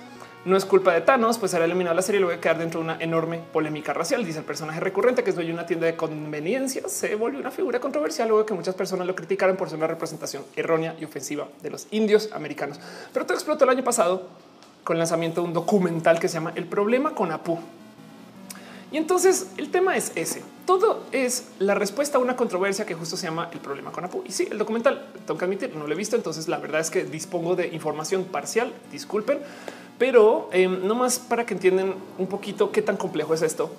no 0.44 0.58
es 0.58 0.66
culpa 0.66 0.94
de 0.94 1.02
Thanos, 1.02 1.38
pues 1.38 1.52
será 1.52 1.66
eliminado 1.66 1.96
la 1.96 2.02
serie 2.02 2.20
y 2.20 2.24
a 2.24 2.42
quedar 2.42 2.58
dentro 2.58 2.80
de 2.80 2.86
una 2.86 2.98
enorme 3.00 3.42
polémica 3.54 3.94
racial. 3.94 4.26
Dice 4.26 4.40
el 4.40 4.46
personaje 4.46 4.80
recurrente 4.80 5.24
que 5.24 5.30
es 5.30 5.36
dueño 5.36 5.50
de 5.50 5.54
una 5.54 5.66
tienda 5.68 5.86
de 5.86 5.96
conveniencia. 5.96 6.82
Se 6.88 7.14
volvió 7.16 7.40
una 7.40 7.52
figura 7.52 7.80
controversial 7.80 8.28
luego 8.28 8.46
que 8.46 8.56
muchas 8.56 8.74
personas 8.74 9.06
lo 9.06 9.16
criticaron 9.16 9.56
por 9.56 9.70
ser 9.70 9.78
una 9.78 9.88
representación 9.88 10.44
errónea 10.56 10.96
y 11.00 11.06
ofensiva 11.06 11.48
de 11.62 11.70
los 11.70 11.88
indios 11.92 12.30
americanos. 12.34 12.80
Pero 13.14 13.26
todo 13.26 13.36
explotó 13.36 13.66
el 13.66 13.70
año 13.70 13.84
pasado 13.84 14.30
con 14.84 14.96
el 14.96 15.00
lanzamiento 15.00 15.42
de 15.42 15.48
un 15.48 15.54
documental 15.54 16.20
que 16.20 16.28
se 16.28 16.36
llama 16.36 16.54
El 16.56 16.66
problema 16.66 17.14
con 17.14 17.32
Apu. 17.32 17.60
Y 18.92 18.98
entonces 18.98 19.48
el 19.58 19.70
tema 19.70 19.96
es 19.96 20.12
ese. 20.16 20.44
Todo 20.66 21.06
es 21.12 21.50
la 21.60 21.76
respuesta 21.76 22.18
a 22.18 22.22
una 22.22 22.36
controversia 22.36 22.86
que 22.86 22.94
justo 22.96 23.16
se 23.16 23.28
llama 23.28 23.50
el 23.54 23.60
problema 23.60 23.92
con 23.92 24.06
Apu. 24.06 24.24
Y 24.26 24.32
sí, 24.32 24.48
el 24.50 24.58
documental, 24.58 25.06
tengo 25.28 25.38
que 25.38 25.46
admitir, 25.46 25.76
no 25.76 25.86
lo 25.86 25.94
he 25.94 25.96
visto. 25.96 26.16
Entonces 26.16 26.48
la 26.48 26.58
verdad 26.58 26.82
es 26.82 26.90
que 26.90 27.04
dispongo 27.06 27.56
de 27.56 27.68
información 27.68 28.26
parcial. 28.26 28.74
Disculpen 28.92 29.40
pero 30.02 30.50
eh, 30.52 30.68
no 30.68 30.96
más 30.96 31.20
para 31.20 31.46
que 31.46 31.54
entiendan 31.54 31.94
un 32.18 32.26
poquito 32.26 32.72
qué 32.72 32.82
tan 32.82 32.98
complejo 32.98 33.36
es 33.36 33.44
esto. 33.44 33.70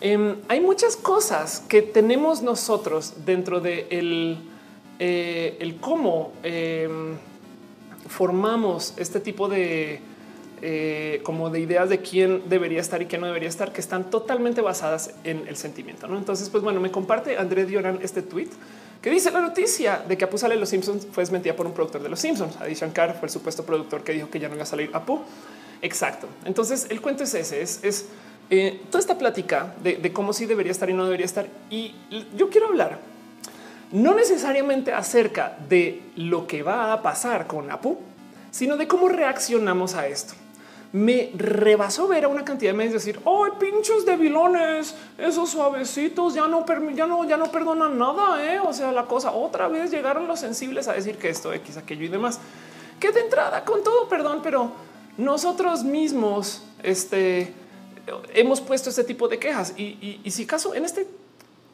Em, 0.00 0.34
hay 0.48 0.60
muchas 0.60 0.96
cosas 0.96 1.62
que 1.68 1.80
tenemos 1.80 2.42
nosotros 2.42 3.14
dentro 3.24 3.60
de 3.60 3.86
el, 3.90 4.38
eh, 4.98 5.76
cómo 5.80 6.32
em, 6.42 7.14
formamos 8.08 8.94
este 8.96 9.20
tipo 9.20 9.48
de 9.48 10.00
eh, 10.60 11.20
como 11.22 11.50
de 11.50 11.60
ideas 11.60 11.88
de 11.88 12.00
quién 12.00 12.42
debería 12.48 12.80
estar 12.80 13.00
y 13.00 13.06
quién 13.06 13.20
no 13.20 13.28
debería 13.28 13.48
estar, 13.48 13.72
que 13.72 13.80
están 13.80 14.10
totalmente 14.10 14.62
basadas 14.62 15.14
en 15.22 15.46
el 15.46 15.56
sentimiento. 15.56 16.08
¿no? 16.08 16.18
Entonces, 16.18 16.48
pues 16.48 16.64
bueno, 16.64 16.80
me 16.80 16.90
comparte 16.90 17.38
André 17.38 17.64
Dioran 17.64 18.00
este 18.02 18.22
tweet 18.22 18.48
que 19.00 19.08
dice 19.08 19.30
la 19.30 19.40
noticia 19.40 20.02
de 20.06 20.18
que 20.18 20.24
Apu 20.24 20.36
sale 20.36 20.54
de 20.54 20.60
los 20.60 20.68
Simpsons 20.68 21.06
fue 21.12 21.22
desmentida 21.22 21.54
por 21.54 21.66
un 21.66 21.72
productor 21.72 22.02
de 22.02 22.08
los 22.08 22.18
Simpsons. 22.18 22.56
Adi 22.60 22.74
Shankar 22.74 23.16
fue 23.18 23.28
el 23.28 23.30
supuesto 23.30 23.64
productor 23.64 24.02
que 24.02 24.12
dijo 24.12 24.28
que 24.28 24.40
ya 24.40 24.48
no 24.48 24.54
iba 24.54 24.64
a 24.64 24.66
salir 24.66 24.90
Apu. 24.92 25.20
Exacto. 25.82 26.28
Entonces 26.44 26.86
el 26.90 27.00
cuento 27.00 27.24
es 27.24 27.34
ese, 27.34 27.62
es, 27.62 28.06
eh, 28.50 28.80
toda 28.90 29.00
esta 29.00 29.16
plática 29.16 29.74
de, 29.82 30.12
cómo 30.12 30.32
sí 30.32 30.46
debería 30.46 30.72
estar 30.72 30.90
y 30.90 30.92
no 30.92 31.04
debería 31.04 31.26
estar. 31.26 31.46
Y 31.70 31.94
yo 32.36 32.50
quiero 32.50 32.66
hablar 32.66 32.98
no 33.92 34.14
necesariamente 34.14 34.92
acerca 34.92 35.56
de 35.68 36.02
lo 36.16 36.46
que 36.46 36.62
va 36.62 36.92
a 36.92 37.02
pasar 37.02 37.46
con 37.46 37.70
Apu, 37.70 37.98
sino 38.50 38.76
de 38.76 38.86
cómo 38.86 39.08
reaccionamos 39.08 39.94
a 39.94 40.06
esto. 40.06 40.34
Me 40.92 41.30
rebasó 41.36 42.08
ver 42.08 42.24
a 42.24 42.28
una 42.28 42.44
cantidad 42.44 42.72
de 42.72 42.76
medios 42.76 42.94
decir, 42.94 43.20
oh, 43.24 43.46
pinchos 43.60 44.04
debilones, 44.04 44.94
esos 45.18 45.50
suavecitos 45.50 46.34
ya 46.34 46.48
no, 46.48 46.64
ya 46.94 47.06
no, 47.06 47.24
ya 47.24 47.36
no 47.36 47.50
perdonan 47.50 47.96
nada. 47.96 48.44
¿eh? 48.44 48.58
O 48.60 48.72
sea, 48.72 48.90
la 48.90 49.04
cosa 49.04 49.30
otra 49.30 49.68
vez 49.68 49.90
llegaron 49.90 50.26
los 50.26 50.40
sensibles 50.40 50.88
a 50.88 50.92
decir 50.92 51.16
que 51.16 51.28
esto, 51.28 51.52
X, 51.52 51.76
aquello 51.76 52.04
y 52.04 52.08
demás. 52.08 52.40
Que 52.98 53.12
de 53.12 53.20
entrada, 53.20 53.64
con 53.64 53.84
todo 53.84 54.08
perdón, 54.08 54.40
pero 54.42 54.72
nosotros 55.20 55.84
mismos 55.84 56.62
este, 56.82 57.52
hemos 58.34 58.60
puesto 58.60 58.88
este 58.88 59.04
tipo 59.04 59.28
de 59.28 59.38
quejas. 59.38 59.74
Y, 59.76 60.18
si 60.30 60.46
caso 60.46 60.74
en 60.74 60.84
este 60.84 61.06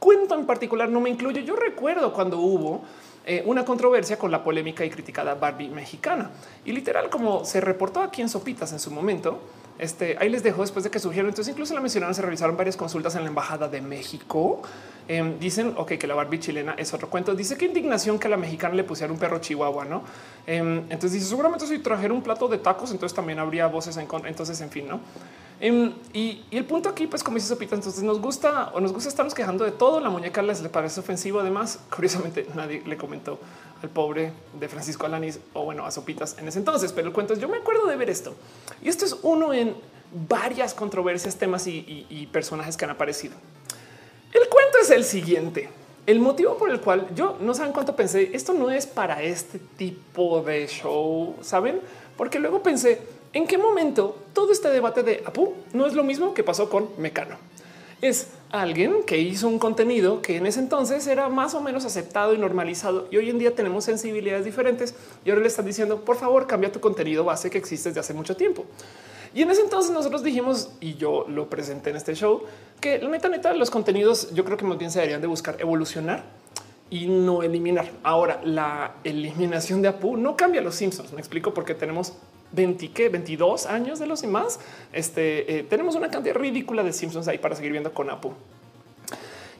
cuento 0.00 0.34
en 0.34 0.46
particular 0.46 0.88
no 0.88 1.00
me 1.00 1.10
incluyo, 1.10 1.40
yo 1.40 1.54
recuerdo 1.54 2.12
cuando 2.12 2.38
hubo 2.38 2.82
eh, 3.24 3.42
una 3.46 3.64
controversia 3.64 4.18
con 4.18 4.30
la 4.30 4.42
polémica 4.42 4.84
y 4.84 4.90
criticada 4.90 5.34
Barbie 5.34 5.68
mexicana. 5.68 6.30
Y 6.64 6.72
literal, 6.72 7.08
como 7.08 7.44
se 7.44 7.60
reportó 7.60 8.00
aquí 8.00 8.20
en 8.20 8.28
Sopitas 8.28 8.72
en 8.72 8.80
su 8.80 8.90
momento, 8.90 9.40
este, 9.78 10.16
ahí 10.18 10.28
les 10.28 10.42
dejo 10.42 10.62
después 10.62 10.84
de 10.84 10.90
que 10.90 10.98
surgieron. 10.98 11.28
Entonces, 11.28 11.52
incluso 11.52 11.74
la 11.74 11.80
mencionaron, 11.80 12.14
se 12.14 12.22
realizaron 12.22 12.56
varias 12.56 12.76
consultas 12.76 13.14
en 13.16 13.22
la 13.22 13.28
Embajada 13.28 13.68
de 13.68 13.80
México. 13.80 14.62
Em, 15.08 15.38
dicen 15.38 15.74
ok, 15.76 15.92
que 15.92 16.06
la 16.08 16.14
Barbie 16.14 16.40
chilena 16.40 16.74
es 16.76 16.92
otro 16.92 17.08
cuento. 17.08 17.34
Dice 17.34 17.56
que 17.56 17.66
indignación 17.66 18.18
que 18.18 18.26
a 18.26 18.30
la 18.30 18.36
mexicana 18.36 18.74
le 18.74 18.82
pusieran 18.82 19.12
un 19.12 19.18
perro 19.18 19.38
chihuahua, 19.38 19.84
no? 19.84 20.02
Em, 20.46 20.78
entonces 20.78 21.12
dice 21.12 21.26
seguramente 21.26 21.66
si 21.66 21.78
trajera 21.78 22.12
un 22.12 22.22
plato 22.22 22.48
de 22.48 22.58
tacos, 22.58 22.90
entonces 22.90 23.14
también 23.14 23.38
habría 23.38 23.68
voces 23.68 23.96
en 23.98 24.06
contra. 24.06 24.28
Entonces, 24.28 24.60
en 24.60 24.70
fin, 24.70 24.88
no? 24.88 25.00
Em, 25.60 25.92
y, 26.12 26.44
el 26.50 26.64
punto 26.64 26.88
aquí, 26.88 27.06
pues, 27.06 27.22
como 27.22 27.36
dice 27.36 27.48
Sopita, 27.48 27.74
entonces 27.76 28.02
nos 28.02 28.20
gusta 28.20 28.72
o 28.74 28.80
nos 28.80 28.92
gusta 28.92 29.08
estarnos 29.08 29.34
quejando 29.34 29.64
de 29.64 29.70
todo. 29.70 30.00
La 30.00 30.10
muñeca 30.10 30.42
les 30.42 30.60
le 30.60 30.68
parece 30.68 31.00
ofensivo. 31.00 31.40
Además, 31.40 31.78
curiosamente, 31.94 32.46
nadie 32.54 32.82
le 32.84 32.96
comentó 32.96 33.38
al 33.82 33.88
pobre 33.90 34.32
de 34.58 34.68
Francisco 34.68 35.06
Alanis 35.06 35.40
o 35.52 35.64
bueno, 35.64 35.84
a 35.84 35.90
Sopitas 35.90 36.36
en 36.38 36.48
ese 36.48 36.58
entonces. 36.58 36.92
Pero 36.92 37.08
el 37.08 37.12
cuento 37.12 37.32
es 37.34 37.40
yo 37.40 37.48
me 37.48 37.58
acuerdo 37.58 37.86
de 37.86 37.96
ver 37.96 38.10
esto 38.10 38.34
y 38.82 38.88
esto 38.88 39.04
es 39.04 39.16
uno 39.22 39.52
en 39.52 39.74
varias 40.12 40.74
controversias, 40.74 41.36
temas 41.36 41.66
y, 41.66 42.28
personajes 42.32 42.76
que 42.76 42.84
han 42.84 42.90
aparecido. 42.90 43.34
El 44.32 44.48
cuento 44.48 44.78
es 44.82 44.90
el 44.90 45.04
siguiente. 45.04 45.68
El 46.06 46.20
motivo 46.20 46.56
por 46.56 46.70
el 46.70 46.80
cual 46.80 47.08
yo 47.16 47.36
no 47.40 47.52
saben 47.52 47.72
cuánto 47.72 47.96
pensé, 47.96 48.30
esto 48.32 48.52
no 48.52 48.70
es 48.70 48.86
para 48.86 49.22
este 49.22 49.58
tipo 49.58 50.40
de 50.40 50.68
show, 50.68 51.34
saben? 51.42 51.80
Porque 52.16 52.38
luego 52.38 52.62
pensé 52.62 53.00
en 53.32 53.46
qué 53.46 53.58
momento 53.58 54.16
todo 54.32 54.52
este 54.52 54.68
debate 54.70 55.02
de 55.02 55.22
Apu 55.26 55.54
no 55.72 55.84
es 55.84 55.94
lo 55.94 56.04
mismo 56.04 56.32
que 56.32 56.44
pasó 56.44 56.70
con 56.70 56.88
Mecano. 56.96 57.36
Es 58.00 58.28
alguien 58.50 59.02
que 59.06 59.18
hizo 59.18 59.48
un 59.48 59.58
contenido 59.58 60.22
que 60.22 60.36
en 60.36 60.46
ese 60.46 60.60
entonces 60.60 61.06
era 61.06 61.28
más 61.28 61.54
o 61.54 61.60
menos 61.60 61.84
aceptado 61.84 62.34
y 62.34 62.38
normalizado 62.38 63.08
y 63.10 63.16
hoy 63.16 63.30
en 63.30 63.38
día 63.38 63.54
tenemos 63.54 63.84
sensibilidades 63.84 64.44
diferentes 64.44 64.94
y 65.24 65.30
ahora 65.30 65.42
le 65.42 65.48
están 65.48 65.66
diciendo 65.66 66.04
por 66.04 66.16
favor 66.16 66.46
cambia 66.46 66.70
tu 66.70 66.80
contenido 66.80 67.24
base 67.24 67.50
que 67.50 67.58
existe 67.58 67.88
desde 67.90 68.00
hace 68.00 68.14
mucho 68.14 68.36
tiempo. 68.36 68.64
Y 69.34 69.42
en 69.42 69.50
ese 69.50 69.60
entonces 69.60 69.92
nosotros 69.92 70.22
dijimos, 70.22 70.70
y 70.80 70.94
yo 70.94 71.26
lo 71.28 71.50
presenté 71.50 71.90
en 71.90 71.96
este 71.96 72.14
show, 72.14 72.44
que 72.80 72.98
la 72.98 73.10
neta, 73.10 73.28
neta, 73.28 73.52
los 73.52 73.70
contenidos 73.70 74.32
yo 74.32 74.46
creo 74.46 74.56
que 74.56 74.64
más 74.64 74.78
bien 74.78 74.90
se 74.90 74.98
deberían 75.00 75.20
de 75.20 75.26
buscar 75.26 75.60
evolucionar 75.60 76.24
y 76.88 77.06
no 77.06 77.42
eliminar. 77.42 77.90
Ahora, 78.02 78.40
la 78.44 78.94
eliminación 79.04 79.82
de 79.82 79.88
Apu 79.88 80.16
no 80.16 80.36
cambia 80.36 80.62
los 80.62 80.76
Simpsons. 80.76 81.12
Me 81.12 81.18
explico 81.18 81.52
porque 81.52 81.74
tenemos 81.74 82.14
20, 82.52 82.90
¿qué? 82.92 83.08
22 83.08 83.66
años 83.66 83.98
de 83.98 84.06
los 84.06 84.22
demás. 84.22 84.60
Este, 84.92 85.58
eh, 85.58 85.62
tenemos 85.64 85.94
una 85.94 86.10
cantidad 86.10 86.34
ridícula 86.34 86.82
de 86.82 86.92
Simpsons 86.92 87.28
ahí 87.28 87.38
para 87.38 87.54
seguir 87.56 87.72
viendo 87.72 87.92
con 87.92 88.10
Apu. 88.10 88.32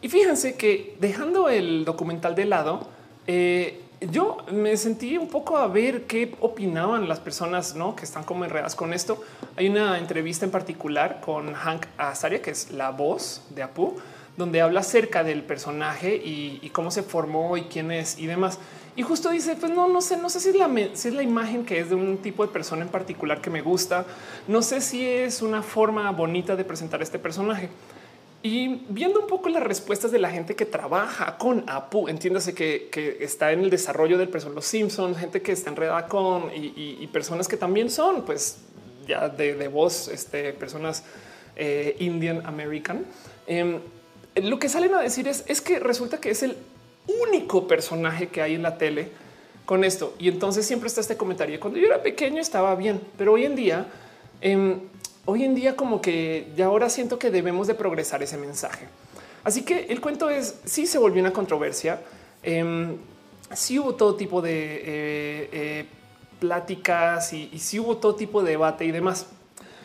Y 0.03 0.09
fíjense 0.09 0.57
que 0.57 0.97
dejando 1.01 1.49
el 1.49 1.85
documental 1.85 2.35
de 2.35 2.45
lado, 2.45 2.87
eh, 3.27 3.81
yo 4.01 4.39
me 4.53 4.77
sentí 4.77 5.17
un 5.17 5.29
poco 5.29 5.57
a 5.57 5.69
ver 5.69 6.05
qué 6.05 6.35
opinaban 6.41 7.09
las 7.09 7.19
personas 7.19 7.75
¿no? 7.75 7.97
que 7.97 8.05
están 8.05 8.25
como 8.25 8.45
enredadas 8.45 8.75
con 8.75 8.93
esto. 8.93 9.23
Hay 9.57 9.69
una 9.69 9.99
entrevista 9.99 10.45
en 10.45 10.51
particular 10.51 11.21
con 11.21 11.55
Hank 11.55 11.87
Azaria, 11.97 12.43
que 12.43 12.51
es 12.51 12.71
la 12.73 12.91
voz 12.91 13.43
de 13.51 13.63
Apu, 13.63 13.97
donde 14.37 14.61
habla 14.61 14.81
acerca 14.81 15.25
del 15.25 15.43
personaje 15.43 16.15
y, 16.15 16.71
cómo 16.75 16.91
se 16.91 17.03
formó 17.03 17.57
y 17.57 17.63
quién 17.63 17.91
es 17.91 18.19
y 18.19 18.27
demás. 18.27 18.59
Y 18.97 19.03
justo 19.03 19.29
dice, 19.31 19.57
pues 19.57 19.71
no, 19.71 19.89
no 19.89 20.01
sé, 20.01 20.17
no 20.17 20.31
sé 20.31 20.41
si 20.41 20.49
es, 20.49 20.57
la, 20.57 20.71
si 20.95 21.09
es 21.09 21.15
la 21.15 21.23
imagen 21.23 21.67
que 21.67 21.79
es 21.79 21.91
de 21.91 21.95
un 21.95 22.17
tipo 22.17 22.47
de 22.47 22.51
persona 22.51 22.83
en 22.83 22.89
particular 22.89 23.43
que 23.43 23.51
me 23.51 23.61
gusta. 23.61 24.07
No 24.49 24.63
sé 24.63 24.81
si 24.81 25.07
es 25.07 25.43
una 25.43 25.63
forma 25.63 26.11
bonita 26.13 26.57
de 26.57 26.65
presentar 26.65 27.03
este 27.03 27.19
personaje. 27.19 27.69
Y 28.43 28.85
viendo 28.89 29.21
un 29.21 29.27
poco 29.27 29.51
las 29.51 29.63
respuestas 29.63 30.13
de 30.13 30.19
la 30.19 30.31
gente 30.31 30.55
que 30.55 30.65
trabaja 30.65 31.37
con 31.37 31.69
Apu, 31.69 32.09
entiéndase 32.09 32.55
que, 32.55 33.19
está 33.21 33.53
en 33.53 33.61
el 33.61 33.71
desarrollo 33.71 34.17
del 34.17 34.29
personaje, 34.29 34.55
los 34.55 34.67
Simpsons, 34.67 35.19
gente 35.19 35.43
que 35.43 35.53
está 35.53 35.71
enredada 35.71 36.07
con 36.07 36.51
y, 36.55 37.07
personas 37.09 37.49
que 37.49 37.57
también 37.59 37.91
son, 37.91 38.25
pues 38.25 38.59
ya 39.07 39.29
de, 39.29 39.69
voz, 39.69 40.09
este, 40.09 40.55
personas 40.55 41.05
eh, 41.55 41.97
Indian 41.99 42.47
American. 42.47 43.05
Em, 43.47 43.81
lo 44.37 44.59
que 44.59 44.69
salen 44.69 44.95
a 44.95 45.01
decir 45.01 45.29
es, 45.29 45.45
es 45.49 45.61
que 45.61 45.81
resulta 45.81 46.19
que 46.19 46.31
es 46.31 46.43
el 46.43 46.57
único 47.07 47.67
personaje 47.69 48.29
que 48.29 48.43
hay 48.43 48.55
en 48.55 48.63
la 48.63 48.79
tele 48.79 49.09
con 49.65 49.85
esto. 49.85 50.15
Y 50.19 50.29
entonces 50.29 50.67
siempre 50.67 50.89
está 50.89 51.01
este 51.01 51.17
comentario. 51.17 51.59
Cuando 51.61 51.79
yo 51.79 51.87
era 51.87 52.03
pequeño 52.03 52.41
estaba 52.41 52.75
bien, 52.75 53.01
pero 53.19 53.33
hoy 53.33 53.45
en 53.45 53.57
día 53.57 53.87
em, 54.41 54.81
hoy 55.27 55.45
en 55.45 55.55
día 55.55 55.77
como 55.77 56.01
que 56.01 56.49
ya 56.57 56.67
ahora 56.67 56.89
siento 56.89 57.19
que 57.19 57.31
debemos 57.31 57.67
de 57.67 57.75
progresar 57.75 58.23
ese 58.23 58.39
mensaje. 58.39 58.87
Así 59.45 59.63
que 59.63 59.87
el 59.91 60.01
cuento 60.01 60.31
es, 60.31 60.61
si 60.65 60.87
se 60.87 60.99
volvió 60.99 61.21
una 61.21 61.33
controversia, 61.33 62.01
eh, 62.43 62.97
sí 63.53 63.79
hubo 63.79 63.95
todo 63.95 64.15
tipo 64.15 64.41
de 64.41 64.53
eh, 64.53 65.49
eh, 65.53 65.87
pláticas 66.41 67.33
y, 67.33 67.51
y 67.53 67.59
sí 67.59 67.79
hubo 67.79 67.97
todo 67.99 68.15
tipo 68.15 68.43
de 68.43 68.51
debate 68.51 68.85
y 68.85 68.93
demás. 68.93 69.27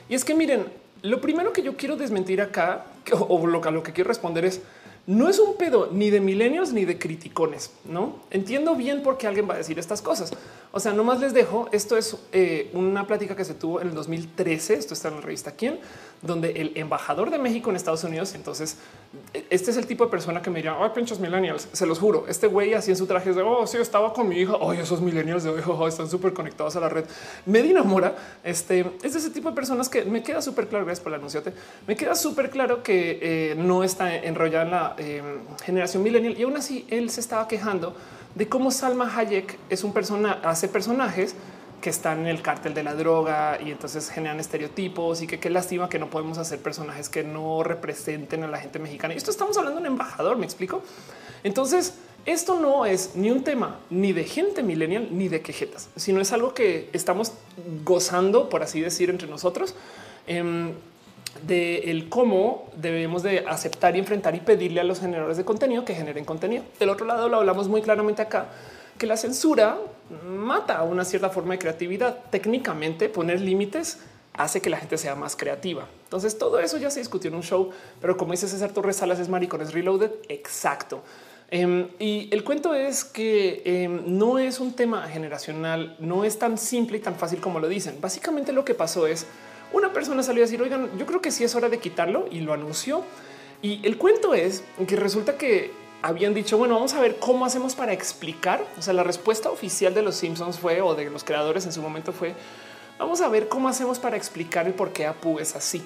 Y 0.09 0.15
es 0.15 0.23
que 0.23 0.33
miren, 0.33 0.65
lo 1.01 1.21
primero 1.21 1.51
que 1.53 1.63
yo 1.63 1.75
quiero 1.75 1.95
desmentir 1.95 2.41
acá, 2.41 2.85
o 3.27 3.45
lo 3.45 3.83
que 3.83 3.93
quiero 3.93 4.07
responder 4.07 4.45
es, 4.45 4.61
no 5.07 5.29
es 5.29 5.39
un 5.39 5.55
pedo 5.55 5.89
ni 5.91 6.09
de 6.09 6.21
milenios 6.21 6.73
ni 6.73 6.85
de 6.85 6.99
criticones, 6.99 7.71
¿no? 7.85 8.17
Entiendo 8.29 8.75
bien 8.75 9.03
por 9.03 9.17
qué 9.17 9.27
alguien 9.27 9.49
va 9.49 9.55
a 9.55 9.57
decir 9.57 9.79
estas 9.79 10.01
cosas. 10.01 10.31
O 10.73 10.79
sea, 10.79 10.93
nomás 10.93 11.19
les 11.19 11.33
dejo. 11.33 11.67
Esto 11.73 11.97
es 11.97 12.15
eh, 12.31 12.69
una 12.73 13.05
plática 13.05 13.35
que 13.35 13.43
se 13.43 13.53
tuvo 13.53 13.81
en 13.81 13.89
el 13.89 13.93
2013. 13.93 14.75
Esto 14.75 14.93
está 14.93 15.09
en 15.09 15.15
la 15.15 15.21
revista 15.21 15.51
Quién, 15.51 15.79
donde 16.21 16.51
el 16.61 16.71
embajador 16.75 17.29
de 17.29 17.37
México 17.37 17.69
en 17.69 17.75
Estados 17.75 18.05
Unidos. 18.05 18.35
Entonces, 18.35 18.77
este 19.49 19.71
es 19.71 19.77
el 19.77 19.85
tipo 19.85 20.05
de 20.05 20.11
persona 20.11 20.41
que 20.41 20.49
me 20.49 20.57
diría, 20.57 20.77
ay, 20.79 20.91
pinches 20.95 21.19
millennials. 21.19 21.67
Se 21.73 21.85
los 21.85 21.99
juro. 21.99 22.25
Este 22.29 22.47
güey 22.47 22.73
así 22.73 22.91
en 22.91 22.95
su 22.95 23.05
traje 23.05 23.33
de 23.33 23.41
oh, 23.41 23.67
sí, 23.67 23.77
estaba 23.77 24.13
con 24.13 24.29
mi 24.29 24.37
hija. 24.37 24.55
Oye, 24.55 24.81
esos 24.81 25.01
millennials 25.01 25.43
de 25.43 25.49
hoy 25.49 25.61
oh, 25.67 25.87
están 25.89 26.09
súper 26.09 26.31
conectados 26.31 26.77
a 26.77 26.79
la 26.79 26.87
red. 26.87 27.03
Medina 27.45 27.83
Mora 27.83 28.15
este 28.43 28.85
es 29.03 29.13
de 29.13 29.19
ese 29.19 29.29
tipo 29.31 29.49
de 29.49 29.55
personas 29.55 29.89
que 29.89 30.05
me 30.05 30.23
queda 30.23 30.41
súper 30.41 30.67
claro. 30.67 30.85
Gracias 30.85 31.03
por 31.03 31.11
el 31.11 31.19
anunciote. 31.19 31.53
Me 31.85 31.97
queda 31.97 32.15
súper 32.15 32.49
claro 32.49 32.81
que 32.81 33.19
eh, 33.21 33.55
no 33.57 33.83
está 33.83 34.15
enrollada 34.15 34.63
en 34.63 34.71
la 34.71 34.95
eh, 34.97 35.21
generación 35.65 36.01
millennial 36.01 36.39
y 36.39 36.43
aún 36.43 36.55
así 36.55 36.85
él 36.89 37.09
se 37.09 37.19
estaba 37.19 37.45
quejando 37.49 37.93
de 38.35 38.47
cómo 38.47 38.71
Salma 38.71 39.13
Hayek 39.15 39.57
es 39.69 39.83
un 39.83 39.93
persona, 39.93 40.39
hace 40.43 40.67
personajes 40.67 41.35
que 41.81 41.89
están 41.89 42.19
en 42.21 42.27
el 42.27 42.41
cártel 42.41 42.73
de 42.73 42.83
la 42.83 42.93
droga 42.93 43.59
y 43.59 43.71
entonces 43.71 44.09
generan 44.09 44.39
estereotipos 44.39 45.21
y 45.21 45.27
que 45.27 45.39
qué 45.39 45.49
lástima 45.49 45.89
que 45.89 45.99
no 45.99 46.09
podemos 46.09 46.37
hacer 46.37 46.59
personajes 46.59 47.09
que 47.09 47.23
no 47.23 47.63
representen 47.63 48.43
a 48.43 48.47
la 48.47 48.59
gente 48.59 48.79
mexicana. 48.79 49.13
Y 49.13 49.17
esto 49.17 49.31
estamos 49.31 49.57
hablando 49.57 49.81
de 49.81 49.87
un 49.87 49.93
embajador, 49.93 50.37
me 50.37 50.45
explico. 50.45 50.83
Entonces, 51.43 51.95
esto 52.25 52.59
no 52.59 52.85
es 52.85 53.15
ni 53.15 53.31
un 53.31 53.43
tema 53.43 53.79
ni 53.89 54.13
de 54.13 54.23
gente 54.23 54.61
millennial 54.61 55.07
ni 55.11 55.27
de 55.27 55.41
quejetas, 55.41 55.89
sino 55.95 56.21
es 56.21 56.31
algo 56.31 56.53
que 56.53 56.89
estamos 56.93 57.33
gozando, 57.83 58.47
por 58.47 58.61
así 58.61 58.79
decir, 58.79 59.09
entre 59.09 59.27
nosotros. 59.27 59.73
Em, 60.27 60.73
de 61.43 62.05
cómo 62.09 62.69
debemos 62.75 63.23
de 63.23 63.45
aceptar 63.47 63.95
y 63.95 63.99
enfrentar 63.99 64.35
y 64.35 64.39
pedirle 64.41 64.81
a 64.81 64.83
los 64.83 64.99
generadores 64.99 65.37
de 65.37 65.45
contenido 65.45 65.85
que 65.85 65.95
generen 65.95 66.25
contenido. 66.25 66.63
Del 66.79 66.89
otro 66.89 67.05
lado, 67.05 67.29
lo 67.29 67.37
hablamos 67.37 67.67
muy 67.67 67.81
claramente 67.81 68.21
acá, 68.21 68.47
que 68.97 69.07
la 69.07 69.17
censura 69.17 69.77
mata 70.27 70.83
una 70.83 71.05
cierta 71.05 71.29
forma 71.29 71.53
de 71.53 71.59
creatividad. 71.59 72.17
Técnicamente, 72.29 73.09
poner 73.09 73.41
límites 73.41 73.99
hace 74.33 74.61
que 74.61 74.69
la 74.69 74.77
gente 74.77 74.97
sea 74.97 75.15
más 75.15 75.35
creativa. 75.35 75.87
Entonces, 76.03 76.37
todo 76.37 76.59
eso 76.59 76.77
ya 76.77 76.89
se 76.89 76.99
discutió 76.99 77.29
en 77.29 77.35
un 77.35 77.43
show, 77.43 77.71
pero 77.99 78.17
como 78.17 78.31
dice 78.31 78.47
César 78.47 78.71
Torres 78.71 78.97
Salas, 78.97 79.19
es 79.19 79.29
maricones 79.29 79.73
reloaded. 79.73 80.11
Exacto. 80.29 81.01
Em, 81.49 81.89
y 81.99 82.29
el 82.31 82.45
cuento 82.45 82.73
es 82.73 83.03
que 83.03 83.61
em, 83.65 84.03
no 84.05 84.39
es 84.39 84.61
un 84.61 84.73
tema 84.73 85.07
generacional, 85.09 85.97
no 85.99 86.23
es 86.23 86.39
tan 86.39 86.57
simple 86.57 86.97
y 86.97 87.01
tan 87.01 87.15
fácil 87.15 87.41
como 87.41 87.59
lo 87.59 87.67
dicen. 87.67 87.97
Básicamente 87.99 88.53
lo 88.53 88.63
que 88.63 88.73
pasó 88.73 89.05
es 89.05 89.25
una 89.73 89.93
persona 89.93 90.23
salió 90.23 90.43
a 90.43 90.45
decir, 90.45 90.61
oigan, 90.61 90.89
yo 90.97 91.05
creo 91.05 91.21
que 91.21 91.31
sí 91.31 91.43
es 91.43 91.55
hora 91.55 91.69
de 91.69 91.79
quitarlo 91.79 92.25
y 92.31 92.41
lo 92.41 92.53
anunció. 92.53 93.03
Y 93.61 93.85
el 93.85 93.97
cuento 93.97 94.33
es 94.33 94.63
que 94.87 94.95
resulta 94.95 95.37
que 95.37 95.71
habían 96.01 96.33
dicho, 96.33 96.57
bueno, 96.57 96.75
vamos 96.75 96.93
a 96.93 96.99
ver 96.99 97.17
cómo 97.17 97.45
hacemos 97.45 97.75
para 97.75 97.93
explicar. 97.93 98.65
O 98.77 98.81
sea, 98.81 98.93
la 98.93 99.03
respuesta 99.03 99.49
oficial 99.49 99.93
de 99.93 100.01
los 100.01 100.15
Simpsons 100.15 100.59
fue, 100.59 100.81
o 100.81 100.95
de 100.95 101.09
los 101.09 101.23
creadores 101.23 101.65
en 101.65 101.73
su 101.73 101.81
momento 101.81 102.11
fue, 102.11 102.33
vamos 102.97 103.21
a 103.21 103.27
ver 103.27 103.47
cómo 103.47 103.69
hacemos 103.69 103.99
para 103.99 104.17
explicar 104.17 104.67
el 104.67 104.73
por 104.73 104.93
qué 104.93 105.05
Apu 105.05 105.39
es 105.39 105.55
así. 105.55 105.83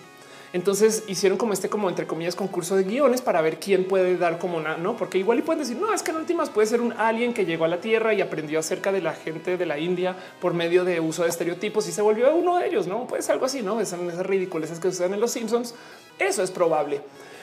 Entonces 0.56 1.04
hicieron 1.08 1.38
como 1.38 1.52
este, 1.52 1.68
como 1.68 1.90
entre 1.90 2.08
comillas, 2.08 2.34
concurso 2.34 2.78
de 2.78 2.84
guiones 2.84 3.22
para 3.22 3.42
ver 3.42 3.60
quién 3.60 3.84
puede 3.90 4.16
dar 4.16 4.40
como 4.40 4.56
una, 4.56 4.78
no, 4.78 4.96
porque 4.96 5.18
igual 5.18 5.40
y 5.40 5.42
pueden 5.42 5.60
decir, 5.60 5.76
no, 5.76 5.94
es 5.94 6.02
que 6.02 6.12
en 6.12 6.18
últimas 6.18 6.50
puede 6.50 6.66
ser 6.66 6.80
un 6.80 6.94
alien 6.94 7.34
que 7.34 7.46
llegó 7.46 7.66
a 7.66 7.68
la 7.68 7.82
Tierra 7.82 8.14
y 8.14 8.22
aprendió 8.22 8.60
acerca 8.60 8.94
de 8.94 9.02
la 9.02 9.12
gente 9.12 9.58
de 9.58 9.66
la 9.66 9.78
India 9.80 10.16
por 10.40 10.54
medio 10.54 10.86
de 10.86 11.02
uso 11.02 11.24
de 11.24 11.30
estereotipos 11.30 11.90
y 11.90 11.92
se 11.92 12.02
volvió 12.02 12.34
uno 12.34 12.58
de 12.58 12.68
ellos, 12.68 12.88
no 12.88 13.06
puede 13.06 13.22
ser 13.22 13.34
algo 13.34 13.48
así, 13.48 13.62
no 13.64 13.84
son 13.84 14.10
esas 14.10 14.26
ridiculeces 14.26 14.80
que 14.80 14.92
suceden 14.92 15.16
en 15.16 15.20
los 15.20 15.32
Simpsons. 15.32 15.76
Eso 16.20 16.42
es 16.42 16.52
probable, 16.52 17.02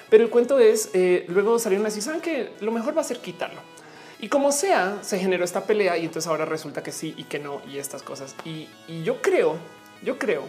pero 0.08 0.24
el 0.24 0.30
cuento 0.30 0.58
es 0.58 0.88
eh, 0.94 1.26
luego 1.28 1.58
salieron 1.58 1.86
así, 1.86 2.00
saben 2.00 2.22
que 2.22 2.54
lo 2.60 2.72
mejor 2.72 2.96
va 2.96 3.02
a 3.02 3.04
ser 3.04 3.18
quitarlo. 3.18 3.60
Y 4.20 4.28
como 4.28 4.52
sea, 4.52 5.00
se 5.02 5.18
generó 5.18 5.44
esta 5.44 5.66
pelea 5.66 5.98
y 5.98 6.06
entonces 6.06 6.30
ahora 6.30 6.46
resulta 6.46 6.82
que 6.82 6.92
sí 6.92 7.12
y 7.18 7.24
que 7.24 7.38
no 7.38 7.60
y 7.70 7.76
estas 7.76 8.02
cosas. 8.02 8.34
Y 8.46 8.68
yo 9.02 9.20
creo, 9.20 9.56
yo 10.02 10.18
creo 10.18 10.44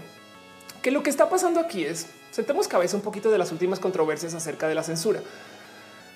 que 0.82 0.92
lo 0.92 1.04
que 1.04 1.10
está 1.10 1.30
pasando 1.30 1.60
aquí 1.60 1.84
es 1.84 2.08
sentemos 2.34 2.68
cabeza 2.68 2.98
un 2.98 3.04
poquito 3.04 3.30
de 3.30 3.38
las 3.38 3.52
últimas 3.52 3.80
controversias 3.80 4.34
acerca 4.34 4.68
de 4.68 4.74
la 4.74 4.82
censura. 4.82 5.22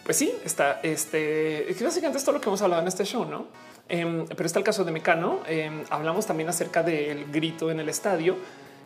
Pues 0.04 0.18
sí, 0.18 0.34
está 0.44 0.80
este, 0.82 1.68
que 1.78 1.84
básicamente 1.84 2.18
es 2.18 2.24
todo 2.24 2.34
lo 2.34 2.42
que 2.42 2.50
hemos 2.50 2.62
hablado 2.64 2.82
en 2.82 2.88
este 2.88 3.06
show, 3.06 3.24
no? 3.24 3.46
Em, 3.88 4.26
pero 4.26 4.48
está 4.48 4.58
el 4.58 4.66
caso 4.66 4.84
de 4.84 4.92
Mecano. 4.92 5.42
Em, 5.48 5.84
hablamos 5.92 6.26
también 6.26 6.50
acerca 6.50 6.82
del 6.82 7.32
grito 7.32 7.70
en 7.70 7.80
el 7.80 7.88
estadio. 7.88 8.36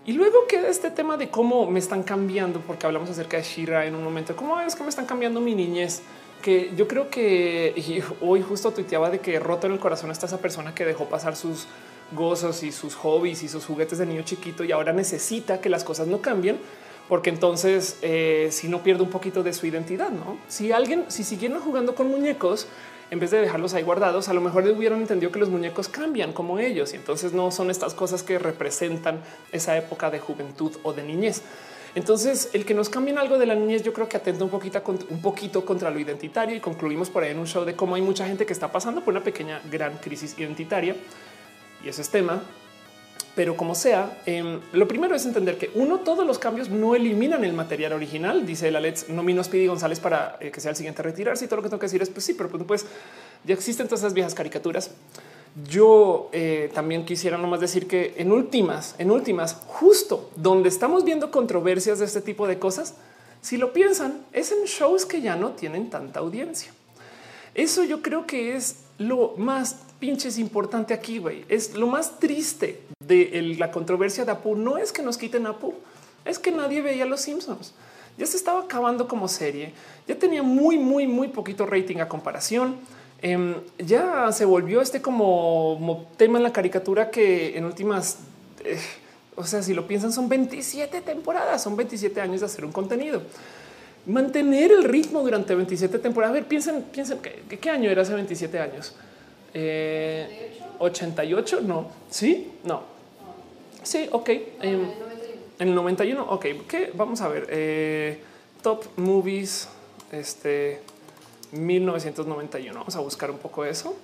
Y 0.05 0.11
luego 0.11 0.45
queda 0.49 0.67
este 0.67 0.91
tema 0.91 1.15
de 1.15 1.29
cómo 1.29 1.69
me 1.69 1.79
están 1.79 2.03
cambiando, 2.03 2.59
porque 2.59 2.85
hablamos 2.85 3.09
acerca 3.09 3.37
de 3.37 3.43
Shira 3.43 3.85
en 3.85 3.95
un 3.95 4.03
momento, 4.03 4.35
cómo 4.35 4.59
es 4.59 4.75
que 4.75 4.83
me 4.83 4.89
están 4.89 5.05
cambiando 5.05 5.39
mi 5.39 5.55
niñez, 5.55 6.01
que 6.41 6.73
yo 6.75 6.87
creo 6.87 7.09
que 7.09 8.03
hoy 8.19 8.41
justo 8.41 8.71
tuiteaba 8.71 9.09
de 9.09 9.19
que 9.19 9.39
roto 9.39 9.67
en 9.67 9.73
el 9.73 9.79
corazón 9.79 10.11
está 10.11 10.25
esa 10.25 10.39
persona 10.39 10.75
que 10.75 10.83
dejó 10.83 11.05
pasar 11.05 11.35
sus 11.35 11.67
gozos 12.11 12.63
y 12.63 12.71
sus 12.71 12.95
hobbies 12.95 13.43
y 13.43 13.47
sus 13.47 13.65
juguetes 13.65 13.99
de 13.99 14.05
niño 14.05 14.23
chiquito 14.23 14.63
y 14.63 14.71
ahora 14.71 14.91
necesita 14.91 15.61
que 15.61 15.69
las 15.69 15.83
cosas 15.83 16.07
no 16.07 16.19
cambien 16.19 16.57
porque 17.11 17.29
entonces 17.29 17.97
eh, 18.03 18.47
si 18.51 18.69
no 18.69 18.83
pierde 18.83 19.03
un 19.03 19.09
poquito 19.09 19.43
de 19.43 19.51
su 19.51 19.65
identidad, 19.65 20.11
no? 20.11 20.37
Si 20.47 20.71
alguien, 20.71 21.03
si 21.09 21.25
siguieron 21.25 21.59
jugando 21.59 21.93
con 21.93 22.07
muñecos, 22.07 22.69
en 23.09 23.19
vez 23.19 23.31
de 23.31 23.41
dejarlos 23.41 23.73
ahí 23.73 23.83
guardados, 23.83 24.29
a 24.29 24.33
lo 24.33 24.39
mejor 24.39 24.65
hubieran 24.69 25.01
entendido 25.01 25.29
que 25.29 25.39
los 25.39 25.49
muñecos 25.49 25.89
cambian 25.89 26.31
como 26.31 26.57
ellos 26.57 26.93
y 26.93 26.95
entonces 26.95 27.33
no 27.33 27.51
son 27.51 27.69
estas 27.69 27.93
cosas 27.93 28.23
que 28.23 28.39
representan 28.39 29.19
esa 29.51 29.77
época 29.77 30.09
de 30.09 30.19
juventud 30.19 30.71
o 30.83 30.93
de 30.93 31.03
niñez. 31.03 31.41
Entonces, 31.95 32.49
el 32.53 32.63
que 32.63 32.73
nos 32.73 32.87
cambien 32.87 33.17
algo 33.17 33.37
de 33.37 33.45
la 33.45 33.55
niñez, 33.55 33.83
yo 33.83 33.91
creo 33.91 34.07
que 34.07 34.15
atenta 34.15 34.45
un 34.45 34.49
poquito, 34.49 34.81
un 35.09 35.21
poquito 35.21 35.65
contra 35.65 35.89
lo 35.89 35.99
identitario 35.99 36.55
y 36.55 36.61
concluimos 36.61 37.09
por 37.09 37.23
ahí 37.23 37.31
en 37.31 37.39
un 37.39 37.47
show 37.47 37.65
de 37.65 37.75
cómo 37.75 37.95
hay 37.95 38.01
mucha 38.01 38.25
gente 38.25 38.45
que 38.45 38.53
está 38.53 38.71
pasando 38.71 39.01
por 39.01 39.13
una 39.13 39.21
pequeña 39.21 39.59
gran 39.69 39.97
crisis 39.97 40.39
identitaria 40.39 40.95
y 41.83 41.89
ese 41.89 42.03
es 42.03 42.09
tema. 42.09 42.41
Pero 43.35 43.55
como 43.55 43.75
sea, 43.75 44.21
em, 44.25 44.59
lo 44.73 44.87
primero 44.87 45.15
es 45.15 45.25
entender 45.25 45.57
que 45.57 45.71
uno, 45.75 45.99
todos 45.99 46.27
los 46.27 46.37
cambios 46.37 46.69
no 46.69 46.95
eliminan 46.95 47.45
el 47.45 47.53
material 47.53 47.93
original. 47.93 48.45
Dice 48.45 48.69
la 48.71 48.81
Let's 48.81 49.07
no 49.07 49.23
nos 49.23 49.47
pide 49.47 49.67
González 49.67 49.99
para 50.01 50.37
eh, 50.41 50.51
que 50.51 50.59
sea 50.59 50.71
el 50.71 50.75
siguiente 50.75 51.01
a 51.01 51.03
retirarse. 51.03 51.45
Y 51.45 51.47
todo 51.47 51.57
lo 51.57 51.63
que 51.63 51.69
tengo 51.69 51.79
que 51.79 51.85
decir 51.85 52.01
es 52.01 52.09
pues 52.09 52.25
sí, 52.25 52.33
pero 52.33 52.49
pues, 52.49 52.63
pues 52.63 52.85
ya 53.45 53.53
existen 53.53 53.87
todas 53.87 54.01
esas 54.01 54.13
viejas 54.13 54.35
caricaturas. 54.35 54.91
Yo 55.69 56.29
eh, 56.33 56.71
también 56.73 57.05
quisiera 57.05 57.37
nomás 57.37 57.59
decir 57.59 57.87
que 57.87 58.15
en 58.17 58.31
últimas, 58.31 58.95
en 58.97 59.11
últimas, 59.11 59.53
justo 59.67 60.29
donde 60.35 60.69
estamos 60.69 61.03
viendo 61.03 61.31
controversias 61.31 61.99
de 61.99 62.05
este 62.05 62.21
tipo 62.21 62.47
de 62.47 62.59
cosas, 62.59 62.95
si 63.41 63.57
lo 63.57 63.73
piensan, 63.73 64.21
es 64.33 64.51
en 64.51 64.65
shows 64.65 65.05
que 65.05 65.21
ya 65.21 65.35
no 65.35 65.51
tienen 65.51 65.89
tanta 65.89 66.19
audiencia. 66.19 66.71
Eso 67.53 67.83
yo 67.83 68.01
creo 68.01 68.25
que 68.25 68.55
es 68.55 68.77
lo 68.97 69.33
más 69.37 69.77
pinches 70.01 70.39
importante 70.39 70.93
aquí, 70.93 71.19
güey. 71.19 71.45
Es 71.47 71.75
lo 71.75 71.87
más 71.87 72.19
triste 72.19 72.81
de 72.99 73.55
la 73.57 73.71
controversia 73.71 74.25
de 74.25 74.31
Apu. 74.31 74.55
No 74.55 74.77
es 74.77 74.91
que 74.91 75.03
nos 75.03 75.17
quiten 75.17 75.45
Apu, 75.45 75.75
es 76.25 76.39
que 76.39 76.51
nadie 76.51 76.81
veía 76.81 77.05
los 77.05 77.21
Simpsons. 77.21 77.73
Ya 78.17 78.25
se 78.25 78.35
estaba 78.35 78.61
acabando 78.61 79.07
como 79.07 79.27
serie. 79.27 79.71
Ya 80.07 80.15
tenía 80.15 80.43
muy, 80.43 80.77
muy, 80.77 81.07
muy 81.07 81.27
poquito 81.29 81.65
rating 81.67 81.97
a 81.97 82.09
comparación. 82.09 82.77
Em, 83.21 83.53
ya 83.77 84.31
se 84.31 84.43
volvió 84.43 84.81
este 84.81 85.01
como, 85.01 86.07
tema 86.17 86.39
en 86.39 86.43
la 86.43 86.51
caricatura 86.51 87.11
que 87.11 87.55
en 87.55 87.65
últimas, 87.65 88.17
eh, 88.65 88.79
o 89.35 89.45
sea, 89.45 89.61
si 89.61 89.75
lo 89.75 89.87
piensan, 89.87 90.11
son 90.11 90.27
27 90.27 91.01
temporadas, 91.01 91.61
son 91.61 91.77
27 91.77 92.19
años 92.19 92.39
de 92.39 92.47
hacer 92.47 92.65
un 92.65 92.71
contenido 92.71 93.21
mantener 94.07 94.71
el 94.71 94.83
ritmo 94.83 95.21
durante 95.21 95.53
27 95.53 95.99
temporadas. 95.99 96.31
A 96.31 96.33
ver, 96.33 96.45
piensen, 96.45 96.81
piensen 96.91 97.19
qué 97.19 97.69
año 97.69 97.87
era 97.87 98.01
hace 98.01 98.15
27 98.15 98.57
años. 98.57 98.95
88, 99.53 101.57
eh, 101.57 101.61
no. 101.63 101.87
Sí, 102.09 102.51
no. 102.63 102.83
Sí, 103.83 104.07
ok. 104.11 104.29
en 104.61 104.91
el 105.59 105.75
91, 105.75 106.23
ok. 106.23 106.45
¿Qué? 106.67 106.91
Vamos 106.93 107.21
a 107.21 107.27
ver. 107.27 107.47
Eh, 107.49 108.21
top 108.61 108.85
movies, 108.97 109.67
este 110.11 110.81
1991. 111.51 112.79
Vamos 112.79 112.95
a 112.95 112.99
buscar 112.99 113.31
un 113.31 113.37
poco 113.37 113.65
eso 113.65 113.95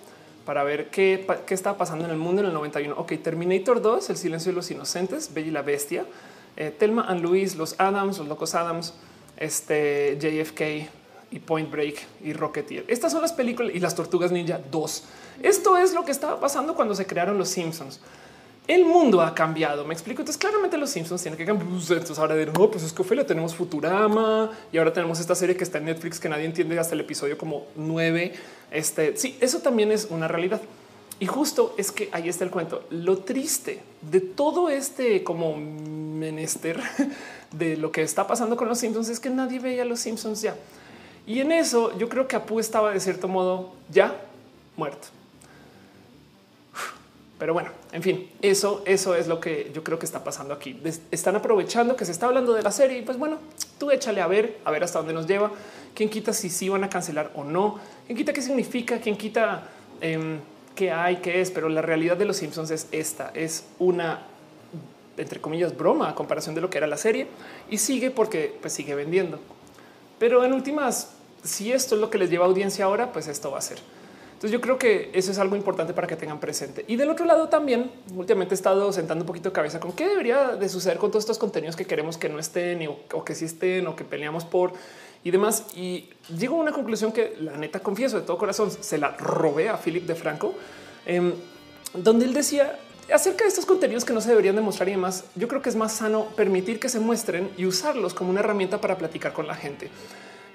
para 0.46 0.64
ver 0.64 0.90
qué, 0.90 1.28
qué 1.46 1.54
está 1.54 1.78
pasando 1.78 2.06
en 2.06 2.12
el 2.12 2.18
mundo 2.18 2.42
en 2.42 2.48
el 2.48 2.54
91. 2.54 2.96
Ok, 2.98 3.14
Terminator 3.22 3.82
2, 3.82 4.10
El 4.10 4.18
silencio 4.18 4.52
de 4.52 4.56
los 4.56 4.72
inocentes, 4.72 5.34
Bella 5.34 5.48
y 5.48 5.52
la 5.52 5.62
bestia, 5.62 6.06
eh, 6.56 6.72
Telma 6.72 7.04
and 7.04 7.22
Luis, 7.22 7.58
Los 7.58 7.80
Adams, 7.80 8.18
Los 8.18 8.28
Locos 8.28 8.56
Adams, 8.56 8.94
este 9.36 10.18
JFK 10.20 10.90
y 11.32 11.40
Point 11.40 11.70
Break 11.70 11.96
y 12.24 12.34
Rocketeer. 12.34 12.86
Estas 12.88 13.12
son 13.12 13.22
las 13.22 13.34
películas 13.34 13.76
y 13.76 13.80
las 13.80 13.94
Tortugas 13.94 14.32
Ninja 14.32 14.60
2. 14.72 15.04
Esto 15.42 15.78
es 15.78 15.94
lo 15.94 16.06
que 16.06 16.12
estaba 16.12 16.40
pasando 16.40 16.76
cuando 16.76 16.96
se 16.96 17.06
crearon 17.06 17.38
los 17.38 17.50
Simpsons. 17.50 18.00
El 18.68 18.84
mundo 18.84 19.22
ha 19.22 19.34
cambiado. 19.34 19.86
Me 19.86 19.94
explico. 19.94 20.22
Entonces, 20.22 20.40
claramente 20.40 20.78
los 20.78 20.90
Simpsons 20.90 21.22
tienen 21.22 21.38
que 21.38 21.46
cambiar. 21.46 21.70
Pues, 21.70 21.90
entonces, 21.90 22.20
ahora 22.20 22.36
de 22.36 22.48
no, 22.48 22.70
pues 22.70 22.84
es 22.84 22.92
que 22.92 23.02
Ophelia 23.02 23.26
tenemos 23.26 23.56
Futurama 23.56 24.52
y 24.72 24.78
ahora 24.78 24.92
tenemos 24.92 25.20
esta 25.20 25.36
serie 25.36 25.56
que 25.56 25.64
está 25.64 25.78
en 25.78 25.86
Netflix 25.86 26.20
que 26.20 26.28
nadie 26.28 26.46
entiende 26.46 26.78
hasta 26.78 26.94
el 26.94 27.02
episodio 27.02 27.38
como 27.38 27.66
nueve. 27.76 28.34
Este 28.70 29.16
sí, 29.16 29.38
eso 29.40 29.60
también 29.60 29.92
es 29.92 30.08
una 30.10 30.28
realidad. 30.28 30.62
Y 31.20 31.26
justo 31.26 31.74
es 31.78 31.92
que 31.92 32.10
ahí 32.12 32.28
está 32.28 32.44
el 32.44 32.52
cuento. 32.52 32.84
Lo 32.90 33.20
triste 33.20 33.82
de 34.02 34.20
todo 34.20 34.70
este 34.70 35.24
como 35.24 35.56
menester 35.56 36.80
de 37.52 37.78
lo 37.78 37.92
que 37.92 38.02
está 38.02 38.28
pasando 38.28 38.58
con 38.58 38.68
los 38.68 38.80
Simpsons 38.80 39.08
es 39.10 39.20
que 39.20 39.30
nadie 39.30 39.60
veía 39.60 39.84
a 39.84 39.86
los 39.86 40.02
Simpsons 40.02 40.42
ya. 40.42 40.56
Y 41.26 41.40
en 41.40 41.54
eso 41.54 41.98
yo 41.98 42.10
creo 42.10 42.28
que 42.28 42.36
Apu 42.36 42.60
estaba 42.60 42.92
de 42.92 43.00
cierto 43.00 43.28
modo 43.28 43.74
ya 43.90 44.16
muerto. 44.76 45.08
Pero 47.40 47.54
bueno, 47.54 47.70
en 47.92 48.02
fin, 48.02 48.30
eso, 48.42 48.82
eso 48.86 49.14
es 49.16 49.28
lo 49.28 49.40
que 49.40 49.72
yo 49.74 49.84
creo 49.84 50.00
que 50.00 50.06
está 50.06 50.24
pasando 50.24 50.54
aquí. 50.54 50.80
Están 51.12 51.36
aprovechando 51.36 51.96
que 51.96 52.04
se 52.06 52.12
está 52.12 52.26
hablando 52.26 52.54
de 52.54 52.64
la 52.64 52.72
serie 52.72 52.98
y 52.98 53.02
pues 53.04 53.18
bueno, 53.18 53.38
tú 53.78 53.92
échale 53.92 54.22
a 54.22 54.28
ver, 54.28 54.58
a 54.66 54.72
ver 54.72 54.84
hasta 54.84 55.00
dónde 55.00 55.14
nos 55.14 55.28
lleva. 55.28 55.52
¿Quién 55.94 56.10
quita 56.10 56.34
si 56.34 56.50
sí 56.50 56.70
van 56.70 56.84
a 56.84 56.90
cancelar 56.90 57.32
o 57.36 57.44
no? 57.44 57.80
¿Quién 58.08 58.18
quita 58.18 58.34
qué 58.34 58.42
significa? 58.42 59.00
¿Quién 59.00 59.18
quita 59.18 59.70
eh, 60.02 60.40
qué 60.76 60.92
hay, 60.92 61.18
qué 61.18 61.42
es? 61.42 61.52
Pero 61.52 61.70
la 61.70 61.84
realidad 61.84 62.18
de 62.18 62.26
los 62.26 62.38
Simpsons 62.38 62.72
es 62.72 62.88
esta, 62.92 63.32
es 63.36 63.66
una 63.78 64.24
entre 65.18 65.42
comillas 65.42 65.76
broma 65.76 66.10
a 66.10 66.16
comparación 66.16 66.56
de 66.56 66.62
lo 66.62 66.70
que 66.70 66.78
era 66.78 66.88
la 66.88 66.98
serie 66.98 67.28
y 67.70 67.78
sigue 67.78 68.12
porque 68.12 68.56
pues 68.62 68.74
sigue 68.74 68.96
vendiendo. 68.96 69.40
Pero 70.20 70.44
en 70.44 70.54
últimas, 70.54 71.12
si 71.44 71.72
esto 71.72 71.96
es 71.96 72.02
lo 72.02 72.10
que 72.10 72.18
les 72.18 72.30
lleva 72.30 72.46
audiencia 72.46 72.86
ahora, 72.86 73.12
pues 73.12 73.28
esto 73.28 73.52
va 73.52 73.60
a 73.60 73.62
ser. 73.62 73.80
Entonces 74.38 74.52
yo 74.52 74.62
creo 74.62 74.78
que 74.78 75.10
eso 75.16 75.32
es 75.32 75.40
algo 75.40 75.56
importante 75.56 75.96
para 75.96 76.06
que 76.06 76.16
tengan 76.16 76.40
presente. 76.40 76.86
Y 76.88 76.96
del 76.96 77.10
otro 77.10 77.26
lado 77.26 77.50
también, 77.50 77.90
últimamente 78.16 78.54
he 78.54 78.56
estado 78.56 78.94
sentando 78.94 79.24
un 79.24 79.26
poquito 79.26 79.50
de 79.50 79.54
cabeza 79.54 79.80
con 79.80 79.94
qué 79.94 80.08
debería 80.08 80.50
de 80.50 80.70
suceder 80.70 81.00
con 81.00 81.10
todos 81.10 81.24
estos 81.24 81.40
contenidos 81.40 81.76
que 81.76 81.86
queremos 81.86 82.20
que 82.20 82.30
no 82.30 82.38
estén 82.38 82.88
o, 82.88 83.26
que 83.26 83.34
sí 83.34 83.46
estén 83.46 83.88
o 83.88 83.96
que 83.96 84.04
peleamos 84.04 84.46
por 84.46 84.74
y 85.24 85.32
demás. 85.32 85.64
Y 85.76 86.12
llego 86.38 86.56
a 86.58 86.60
una 86.60 86.72
conclusión 86.72 87.12
que 87.12 87.36
la 87.40 87.58
neta 87.58 87.80
confieso 87.80 88.20
de 88.20 88.28
todo 88.28 88.38
corazón, 88.38 88.70
se 88.70 89.00
la 89.00 89.10
robé 89.18 89.70
a 89.70 89.78
Philip 89.78 90.06
de 90.06 90.14
Franco, 90.14 90.54
em, 91.08 91.34
donde 91.96 92.26
él 92.26 92.34
decía 92.36 92.78
acerca 93.12 93.44
de 93.44 93.50
estos 93.50 93.66
contenidos 93.66 94.06
que 94.06 94.14
no 94.14 94.22
se 94.22 94.30
deberían 94.30 94.56
demostrar 94.56 94.88
y 94.88 94.92
demás. 94.92 95.24
Yo 95.34 95.48
creo 95.48 95.64
que 95.64 95.70
es 95.70 95.76
más 95.76 95.94
sano 95.94 96.28
permitir 96.36 96.80
que 96.80 96.90
se 96.90 97.00
muestren 97.00 97.50
y 97.58 97.66
usarlos 97.66 98.14
como 98.14 98.30
una 98.30 98.42
herramienta 98.42 98.80
para 98.80 99.00
platicar 99.00 99.34
con 99.34 99.48
la 99.48 99.56
gente. 99.56 99.90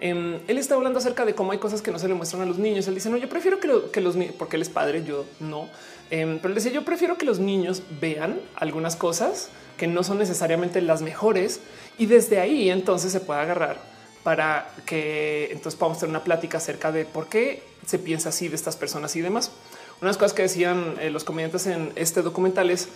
Em, 0.05 0.41
él 0.49 0.59
está 0.59 0.75
hablando 0.75 0.99
acerca 0.99 1.25
de 1.25 1.33
cómo 1.33 1.53
hay 1.53 1.59
cosas 1.59 1.81
que 1.81 1.93
no 1.93 1.99
se 2.01 2.09
le 2.09 2.15
muestran 2.15 2.43
a 2.43 2.45
los 2.45 2.59
niños. 2.59 2.88
Él 2.88 2.97
dice, 2.97 3.09
no, 3.09 3.17
yo 3.19 3.29
prefiero 3.29 3.61
que, 3.61 4.01
los 4.01 4.17
niños, 4.17 4.35
porque 4.37 4.57
él 4.57 4.62
es 4.62 4.69
padre, 4.69 5.05
yo 5.05 5.25
no. 5.38 5.69
Em, 6.11 6.41
pero 6.41 6.53
él 6.53 6.73
yo 6.73 6.85
prefiero 6.85 7.17
que 7.17 7.25
los 7.25 7.38
niños 7.38 7.85
vean 8.01 8.41
algunas 8.57 8.97
cosas 8.97 9.49
que 9.77 9.87
no 9.87 10.03
son 10.03 10.19
necesariamente 10.19 10.81
las 10.83 11.03
mejores 11.03 11.61
y 11.99 12.07
desde 12.07 12.41
ahí 12.41 12.69
entonces 12.69 13.12
se 13.12 13.21
pueda 13.21 13.43
agarrar 13.43 13.79
para 14.25 14.75
que 14.87 15.51
entonces 15.53 15.79
podamos 15.79 16.01
tener 16.01 16.11
una 16.11 16.25
plática 16.25 16.59
acerca 16.59 16.91
de 16.91 17.05
por 17.05 17.29
qué 17.29 17.62
se 17.87 18.01
piensa 18.01 18.31
así 18.31 18.49
de 18.49 18.57
estas 18.57 18.75
personas 18.77 19.15
y 19.15 19.21
demás. 19.21 19.53
Unas 20.01 20.17
cosas 20.17 20.33
que 20.33 20.43
decían 20.43 20.97
eh, 21.01 21.11
los 21.11 21.23
comediantes 21.23 21.69
en 21.69 21.93
este 21.95 22.23
documental 22.23 22.71
es 22.71 22.88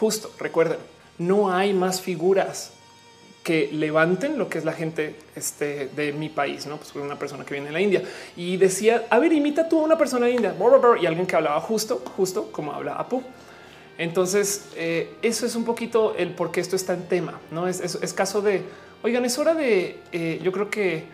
justo, 0.00 0.28
recuerden, 0.40 0.78
no 1.18 1.52
hay 1.52 1.72
más 1.72 2.00
figuras 2.00 2.72
que 3.48 3.70
levanten 3.72 4.36
lo 4.36 4.50
que 4.50 4.58
es 4.58 4.66
la 4.66 4.74
gente 4.74 5.16
este, 5.34 5.88
de 5.96 6.12
mi 6.12 6.28
país, 6.28 6.66
no 6.66 6.76
pues 6.76 6.94
una 6.96 7.18
persona 7.18 7.46
que 7.46 7.54
viene 7.54 7.68
de 7.68 7.72
la 7.72 7.80
India 7.80 8.02
y 8.36 8.58
decía, 8.58 9.06
a 9.08 9.18
ver, 9.18 9.32
imita 9.32 9.70
tú 9.70 9.80
a 9.80 9.84
una 9.84 9.96
persona 9.96 10.26
de 10.26 10.32
India 10.32 10.54
y 11.00 11.06
alguien 11.06 11.26
que 11.26 11.34
hablaba 11.34 11.58
justo, 11.62 12.02
justo 12.14 12.52
como 12.52 12.74
habla 12.74 12.96
Apu. 12.96 13.22
Entonces, 13.96 14.68
eh, 14.76 15.14
eso 15.22 15.46
es 15.46 15.56
un 15.56 15.64
poquito 15.64 16.14
el 16.14 16.32
por 16.34 16.50
qué 16.50 16.60
esto 16.60 16.76
está 16.76 16.92
en 16.92 17.08
tema. 17.08 17.40
No 17.50 17.66
es, 17.66 17.80
es, 17.80 18.12
caso 18.12 18.42
de 18.42 18.64
oigan, 19.02 19.24
es 19.24 19.38
hora 19.38 19.54
de 19.54 19.96
eh, 20.12 20.40
yo 20.44 20.52
creo 20.52 20.68
que 20.68 21.04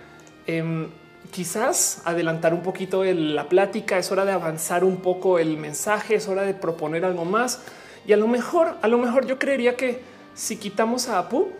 em, 0.48 0.88
quizás 1.30 2.02
adelantar 2.04 2.52
un 2.52 2.64
poquito 2.64 3.04
la 3.04 3.48
plática, 3.48 3.96
es 3.96 4.10
hora 4.10 4.24
de 4.24 4.32
avanzar 4.32 4.82
un 4.82 4.96
poco 4.96 5.38
el 5.38 5.56
mensaje, 5.56 6.16
es 6.16 6.26
hora 6.26 6.42
de 6.42 6.54
proponer 6.54 7.04
algo 7.04 7.24
más 7.24 7.60
y 8.08 8.12
a 8.12 8.16
lo 8.16 8.26
mejor, 8.26 8.76
a 8.82 8.88
lo 8.88 8.98
mejor 8.98 9.24
yo 9.24 9.38
creería 9.38 9.76
que 9.76 10.00
si 10.34 10.56
quitamos 10.56 11.08
a 11.08 11.20
Apu, 11.20 11.52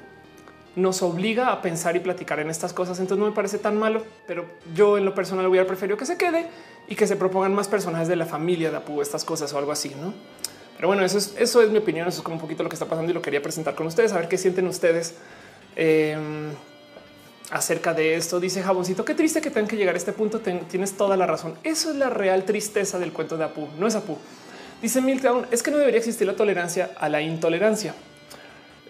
nos 0.76 1.02
obliga 1.02 1.52
a 1.52 1.62
pensar 1.62 1.96
y 1.96 2.00
platicar 2.00 2.40
en 2.40 2.50
estas 2.50 2.72
cosas. 2.72 2.98
Entonces 2.98 3.20
no 3.20 3.28
me 3.28 3.34
parece 3.34 3.58
tan 3.58 3.76
malo, 3.76 4.02
pero 4.26 4.46
yo 4.74 4.98
en 4.98 5.04
lo 5.04 5.14
personal 5.14 5.46
hubiera 5.46 5.66
preferido 5.66 5.96
que 5.96 6.06
se 6.06 6.16
quede 6.16 6.48
y 6.88 6.96
que 6.96 7.06
se 7.06 7.16
propongan 7.16 7.54
más 7.54 7.68
personajes 7.68 8.08
de 8.08 8.16
la 8.16 8.26
familia 8.26 8.70
de 8.70 8.76
Apu, 8.78 9.00
estas 9.00 9.24
cosas 9.24 9.52
o 9.52 9.58
algo 9.58 9.72
así, 9.72 9.94
¿no? 10.00 10.12
Pero 10.76 10.88
bueno, 10.88 11.04
eso 11.04 11.18
es, 11.18 11.34
eso 11.38 11.62
es 11.62 11.70
mi 11.70 11.78
opinión, 11.78 12.08
eso 12.08 12.18
es 12.18 12.24
como 12.24 12.36
un 12.36 12.40
poquito 12.40 12.62
lo 12.62 12.68
que 12.68 12.74
está 12.74 12.86
pasando 12.86 13.10
y 13.10 13.14
lo 13.14 13.22
quería 13.22 13.40
presentar 13.40 13.74
con 13.74 13.86
ustedes, 13.86 14.12
a 14.12 14.18
ver 14.18 14.28
qué 14.28 14.36
sienten 14.36 14.66
ustedes 14.66 15.14
em, 15.76 16.50
acerca 17.50 17.94
de 17.94 18.16
esto. 18.16 18.40
Dice 18.40 18.62
Jaboncito, 18.62 19.04
qué 19.04 19.14
triste 19.14 19.40
que 19.40 19.50
tengan 19.50 19.68
que 19.68 19.76
llegar 19.76 19.94
a 19.94 19.98
este 19.98 20.12
punto, 20.12 20.40
tienes 20.40 20.96
toda 20.96 21.16
la 21.16 21.26
razón. 21.26 21.54
Eso 21.62 21.90
es 21.90 21.96
la 21.96 22.10
real 22.10 22.44
tristeza 22.44 22.98
del 22.98 23.12
cuento 23.12 23.36
de 23.36 23.44
Apu, 23.44 23.68
no 23.78 23.86
es 23.86 23.94
Apu. 23.94 24.18
Dice 24.82 25.00
Milton, 25.00 25.46
es 25.50 25.62
que 25.62 25.70
no 25.70 25.78
debería 25.78 25.98
existir 25.98 26.26
la 26.26 26.34
tolerancia 26.34 26.90
a 26.98 27.08
la 27.08 27.22
intolerancia. 27.22 27.94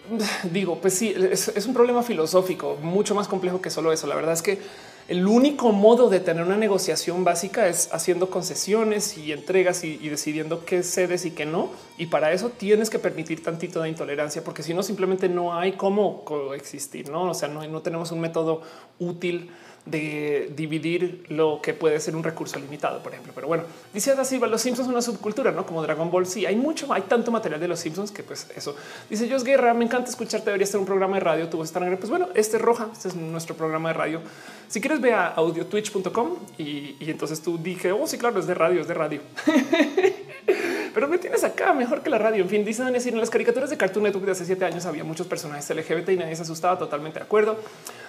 digo, 0.51 0.79
pues 0.79 0.93
sí, 0.93 1.13
es, 1.15 1.65
un 1.67 1.73
problema 1.73 2.03
filosófico 2.03 2.77
mucho 2.81 3.15
más 3.15 3.27
complejo 3.27 3.61
que 3.61 3.69
solo 3.69 3.91
eso. 3.91 4.07
La 4.07 4.15
verdad 4.15 4.33
es 4.33 4.41
que 4.41 4.59
el 5.07 5.27
único 5.27 5.71
modo 5.71 6.09
de 6.09 6.19
tener 6.19 6.43
una 6.43 6.57
negociación 6.57 7.23
básica 7.23 7.67
es 7.67 7.89
haciendo 7.93 8.29
concesiones 8.29 9.17
y 9.17 9.31
entregas 9.31 9.83
y, 9.83 9.97
decidiendo 10.09 10.65
qué 10.65 10.81
cedes 10.81 11.25
y 11.25 11.31
qué 11.31 11.45
no. 11.45 11.69
Y 11.97 12.07
para 12.07 12.31
eso 12.33 12.49
tienes 12.49 12.89
que 12.89 12.97
permitir 12.97 13.43
tantito 13.43 13.81
de 13.81 13.89
intolerancia, 13.89 14.43
porque 14.43 14.63
si 14.63 14.73
no, 14.73 14.81
simplemente 14.81 15.29
no 15.29 15.53
hay 15.53 15.73
cómo 15.73 16.23
coexistir. 16.25 17.09
No, 17.09 17.29
o 17.29 17.33
sea, 17.33 17.49
no, 17.49 17.65
no 17.67 17.81
tenemos 17.81 18.11
un 18.11 18.19
método 18.19 18.61
útil 18.99 19.51
de 19.85 20.51
dividir 20.55 21.25
lo 21.29 21.59
que 21.61 21.73
puede 21.73 21.99
ser 21.99 22.15
un 22.15 22.23
recurso 22.23 22.57
limitado, 22.59 23.03
por 23.03 23.13
ejemplo. 23.13 23.33
Pero 23.35 23.47
bueno, 23.47 23.63
dice 23.93 24.11
Ada 24.11 24.25
Silva, 24.25 24.47
los 24.47 24.61
Simpsons 24.61 24.89
una 24.89 25.01
subcultura, 25.01 25.51
no 25.51 25.65
como 25.65 25.81
Dragon 25.81 26.09
Ball. 26.09 26.25
Sí, 26.25 26.45
hay 26.45 26.55
mucho, 26.55 26.91
hay 26.91 27.03
tanto 27.03 27.31
material 27.31 27.59
de 27.59 27.67
los 27.67 27.79
Simpsons 27.79 28.11
que 28.11 28.23
pues 28.23 28.47
eso 28.55 28.75
dice 29.09 29.29
Jos 29.29 29.43
Guerra. 29.43 29.73
Me 29.73 29.85
encanta 29.85 30.09
escucharte. 30.09 30.45
Debería 30.45 30.65
ser 30.65 30.79
un 30.79 30.85
programa 30.85 31.17
de 31.17 31.21
radio. 31.21 31.49
Tu 31.49 31.57
voz 31.57 31.67
está 31.67 31.79
Pues 31.79 32.09
bueno, 32.09 32.29
este 32.33 32.57
es 32.57 32.61
roja. 32.61 32.89
Este 32.91 33.09
es 33.09 33.15
nuestro 33.15 33.55
programa 33.55 33.89
de 33.89 33.93
radio. 33.93 34.21
Si 34.67 34.81
quieres, 34.81 34.99
ve 35.01 35.13
a 35.13 35.27
audiotwitch.com 35.27 36.35
y, 36.57 36.95
y 36.99 37.11
entonces 37.11 37.41
tú 37.41 37.57
dije, 37.57 37.91
oh, 37.91 38.07
sí, 38.07 38.17
claro, 38.17 38.39
es 38.39 38.47
de 38.47 38.55
radio, 38.55 38.81
es 38.81 38.87
de 38.87 38.93
radio. 38.93 39.21
pero 40.95 41.07
me 41.07 41.17
tienes 41.17 41.43
acá 41.43 41.73
mejor 41.73 42.01
que 42.01 42.09
la 42.09 42.17
radio. 42.17 42.41
En 42.43 42.49
fin, 42.49 42.65
dicen 42.65 42.91
decir 42.93 43.13
en 43.13 43.19
las 43.19 43.29
caricaturas 43.29 43.69
de 43.69 43.77
Cartoon 43.77 44.03
Network 44.03 44.25
de 44.25 44.31
hace 44.31 44.45
siete 44.45 44.65
años 44.65 44.85
había 44.85 45.03
muchos 45.03 45.27
personajes 45.27 45.69
LGBT 45.69 46.09
y 46.09 46.17
nadie 46.17 46.35
se 46.35 46.43
asustaba. 46.43 46.79
Totalmente 46.79 47.19
de 47.19 47.25
acuerdo. 47.25 47.57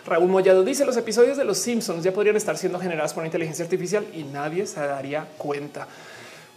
Raúl 0.06 0.30
Mollado 0.30 0.62
dice 0.62 0.84
los 0.84 0.96
episodios 0.96 1.36
de 1.36 1.44
los 1.44 1.58
Simpsons 1.58 2.04
ya 2.04 2.12
podrían 2.12 2.36
estar 2.36 2.56
siendo 2.56 2.78
generados 2.78 3.12
por 3.12 3.24
inteligencia 3.24 3.64
artificial 3.64 4.06
y 4.14 4.22
nadie 4.22 4.66
se 4.66 4.80
daría 4.80 5.26
cuenta. 5.36 5.88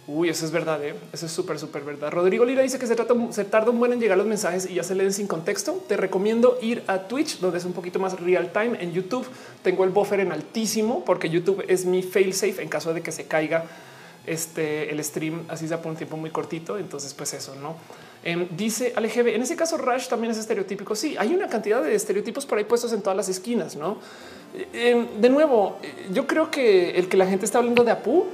Uy, 0.06 0.28
eso 0.28 0.44
es 0.44 0.50
verdad. 0.50 0.82
¿eh? 0.84 0.94
Eso 1.12 1.26
es 1.26 1.32
súper, 1.32 1.58
súper 1.58 1.82
verdad. 1.82 2.10
Rodrigo 2.10 2.44
Lira 2.44 2.62
dice 2.62 2.78
que 2.78 2.86
se 2.86 2.96
trata, 2.96 3.14
se 3.30 3.44
tarda 3.44 3.70
un 3.70 3.78
buen 3.78 3.92
en 3.92 4.00
llegar 4.00 4.18
los 4.18 4.26
mensajes 4.26 4.68
y 4.68 4.74
ya 4.74 4.82
se 4.82 4.94
leen 4.94 5.12
sin 5.12 5.26
contexto. 5.26 5.84
Te 5.88 5.96
recomiendo 5.96 6.58
ir 6.62 6.82
a 6.86 7.00
Twitch, 7.00 7.38
donde 7.38 7.58
es 7.58 7.64
un 7.64 7.72
poquito 7.72 7.98
más 7.98 8.18
real 8.18 8.50
time. 8.52 8.82
En 8.82 8.92
YouTube 8.92 9.26
tengo 9.62 9.84
el 9.84 9.90
buffer 9.90 10.20
en 10.20 10.32
altísimo 10.32 11.04
porque 11.04 11.28
YouTube 11.28 11.64
es 11.68 11.84
mi 11.84 12.02
fail 12.02 12.32
safe 12.34 12.62
en 12.62 12.68
caso 12.68 12.94
de 12.94 13.02
que 13.02 13.12
se 13.12 13.26
caiga 13.26 13.64
este, 14.26 14.90
el 14.90 15.02
stream 15.02 15.44
así 15.48 15.66
sea 15.66 15.80
por 15.80 15.90
un 15.90 15.96
tiempo 15.96 16.16
muy 16.16 16.30
cortito. 16.30 16.78
Entonces, 16.78 17.14
pues 17.14 17.34
eso 17.34 17.54
no 17.56 17.76
em, 18.24 18.48
dice 18.56 18.92
ALGB. 18.96 19.34
En 19.34 19.42
ese 19.42 19.56
caso, 19.56 19.76
Rush 19.78 20.08
también 20.08 20.30
es 20.30 20.38
estereotípico. 20.38 20.94
Sí, 20.94 21.16
hay 21.18 21.34
una 21.34 21.48
cantidad 21.48 21.82
de 21.82 21.94
estereotipos 21.94 22.46
por 22.46 22.58
ahí 22.58 22.64
puestos 22.64 22.92
en 22.92 23.02
todas 23.02 23.16
las 23.16 23.28
esquinas. 23.28 23.76
No, 23.76 23.98
em, 24.72 25.06
de 25.20 25.28
nuevo, 25.28 25.78
yo 26.12 26.26
creo 26.26 26.50
que 26.50 26.90
el 26.98 27.08
que 27.08 27.16
la 27.16 27.26
gente 27.26 27.44
está 27.44 27.58
hablando 27.58 27.84
de 27.84 27.92
Apu 27.92 28.26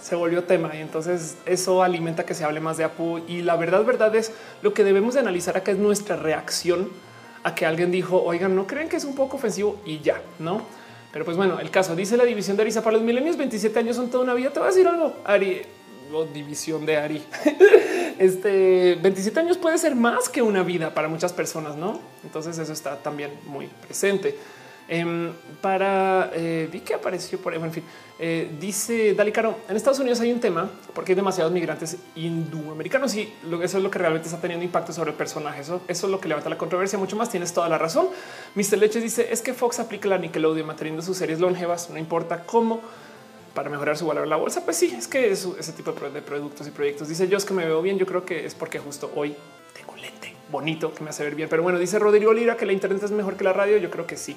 se 0.00 0.14
volvió 0.14 0.44
tema 0.44 0.74
y 0.74 0.78
entonces 0.78 1.36
eso 1.44 1.82
alimenta 1.82 2.24
que 2.24 2.34
se 2.34 2.44
hable 2.44 2.60
más 2.60 2.76
de 2.76 2.84
Apu. 2.84 3.20
Y 3.28 3.42
la 3.42 3.56
verdad, 3.56 3.84
verdad 3.84 4.14
es 4.16 4.32
lo 4.62 4.72
que 4.72 4.84
debemos 4.84 5.14
de 5.14 5.20
analizar 5.20 5.56
acá 5.56 5.72
es 5.72 5.78
nuestra 5.78 6.16
reacción 6.16 6.88
a 7.44 7.54
que 7.54 7.66
alguien 7.66 7.90
dijo, 7.90 8.22
oigan, 8.22 8.54
no 8.54 8.66
creen 8.66 8.88
que 8.88 8.96
es 8.96 9.04
un 9.04 9.14
poco 9.14 9.36
ofensivo 9.36 9.80
y 9.84 10.00
ya 10.00 10.20
no. 10.38 10.62
Pero 11.12 11.24
pues 11.24 11.36
bueno, 11.36 11.58
el 11.58 11.70
caso 11.70 11.96
dice 11.96 12.16
la 12.16 12.24
división 12.24 12.56
de 12.56 12.62
Arisa 12.62 12.82
para 12.82 12.96
los 12.96 13.02
milenios 13.02 13.36
27 13.36 13.78
años 13.78 13.96
son 13.96 14.10
toda 14.10 14.24
una 14.24 14.34
vida. 14.34 14.50
Te 14.50 14.58
voy 14.58 14.68
a 14.68 14.70
decir 14.70 14.86
algo, 14.86 15.14
Ari, 15.24 15.62
o 16.12 16.24
división 16.24 16.86
de 16.86 16.96
Ari. 16.96 17.22
este 18.18 18.96
27 18.96 19.40
años 19.40 19.58
puede 19.58 19.78
ser 19.78 19.94
más 19.94 20.28
que 20.28 20.42
una 20.42 20.62
vida 20.62 20.94
para 20.94 21.08
muchas 21.08 21.32
personas, 21.32 21.76
no? 21.76 22.00
Entonces 22.24 22.58
eso 22.58 22.72
está 22.72 22.96
también 22.96 23.32
muy 23.46 23.66
presente. 23.66 24.36
Em, 24.90 25.34
para 25.60 26.30
eh, 26.32 26.66
vi 26.72 26.80
que 26.80 26.94
apareció 26.94 27.38
por 27.38 27.52
en 27.52 27.70
fin, 27.70 27.84
eh, 28.18 28.50
dice 28.58 29.12
Dali 29.12 29.30
Caro. 29.32 29.58
En 29.68 29.76
Estados 29.76 29.98
Unidos 29.98 30.18
hay 30.20 30.32
un 30.32 30.40
tema 30.40 30.70
porque 30.94 31.12
hay 31.12 31.16
demasiados 31.16 31.52
migrantes 31.52 31.98
indoamericanos 32.16 33.14
y 33.14 33.30
eso 33.62 33.76
es 33.76 33.84
lo 33.84 33.90
que 33.90 33.98
realmente 33.98 34.28
está 34.28 34.40
teniendo 34.40 34.64
impacto 34.64 34.94
sobre 34.94 35.10
el 35.10 35.16
personaje. 35.16 35.60
Eso, 35.60 35.82
eso 35.88 36.06
es 36.06 36.10
lo 36.10 36.18
que 36.18 36.28
levanta 36.28 36.48
la 36.48 36.56
controversia 36.56 36.98
mucho 36.98 37.16
más. 37.16 37.28
Tienes 37.28 37.52
toda 37.52 37.68
la 37.68 37.76
razón. 37.76 38.08
Mr. 38.54 38.78
Leches 38.78 39.02
dice 39.02 39.28
es 39.30 39.42
que 39.42 39.52
Fox 39.52 39.78
aplica 39.78 40.08
la 40.08 40.16
Nickelodeon 40.16 40.66
manteniendo 40.66 41.02
sus 41.02 41.18
series 41.18 41.38
longevas, 41.38 41.90
no 41.90 41.98
importa 41.98 42.44
cómo 42.44 42.80
para 43.54 43.70
mejorar 43.70 43.96
su 43.96 44.06
valor 44.06 44.24
en 44.24 44.30
la 44.30 44.36
bolsa. 44.36 44.64
Pues 44.64 44.76
sí, 44.76 44.94
es 44.96 45.08
que 45.08 45.30
es 45.30 45.46
ese 45.58 45.72
tipo 45.72 45.92
de 45.92 46.22
productos 46.22 46.66
y 46.66 46.70
proyectos. 46.70 47.08
Dice 47.08 47.28
yo 47.28 47.36
es 47.36 47.44
que 47.44 47.54
me 47.54 47.64
veo 47.64 47.82
bien. 47.82 47.98
Yo 47.98 48.06
creo 48.06 48.24
que 48.24 48.44
es 48.44 48.54
porque 48.54 48.78
justo 48.78 49.10
hoy 49.14 49.34
tengo 49.74 49.92
un 49.92 50.00
lente 50.00 50.34
bonito 50.50 50.92
que 50.94 51.02
me 51.02 51.10
hace 51.10 51.24
ver 51.24 51.34
bien. 51.34 51.48
Pero 51.48 51.62
bueno, 51.62 51.78
dice 51.78 51.98
Rodrigo 51.98 52.32
Lira 52.32 52.56
que 52.56 52.66
la 52.66 52.72
internet 52.72 53.02
es 53.02 53.10
mejor 53.10 53.36
que 53.36 53.44
la 53.44 53.52
radio. 53.52 53.76
Yo 53.78 53.90
creo 53.90 54.06
que 54.06 54.16
sí. 54.16 54.36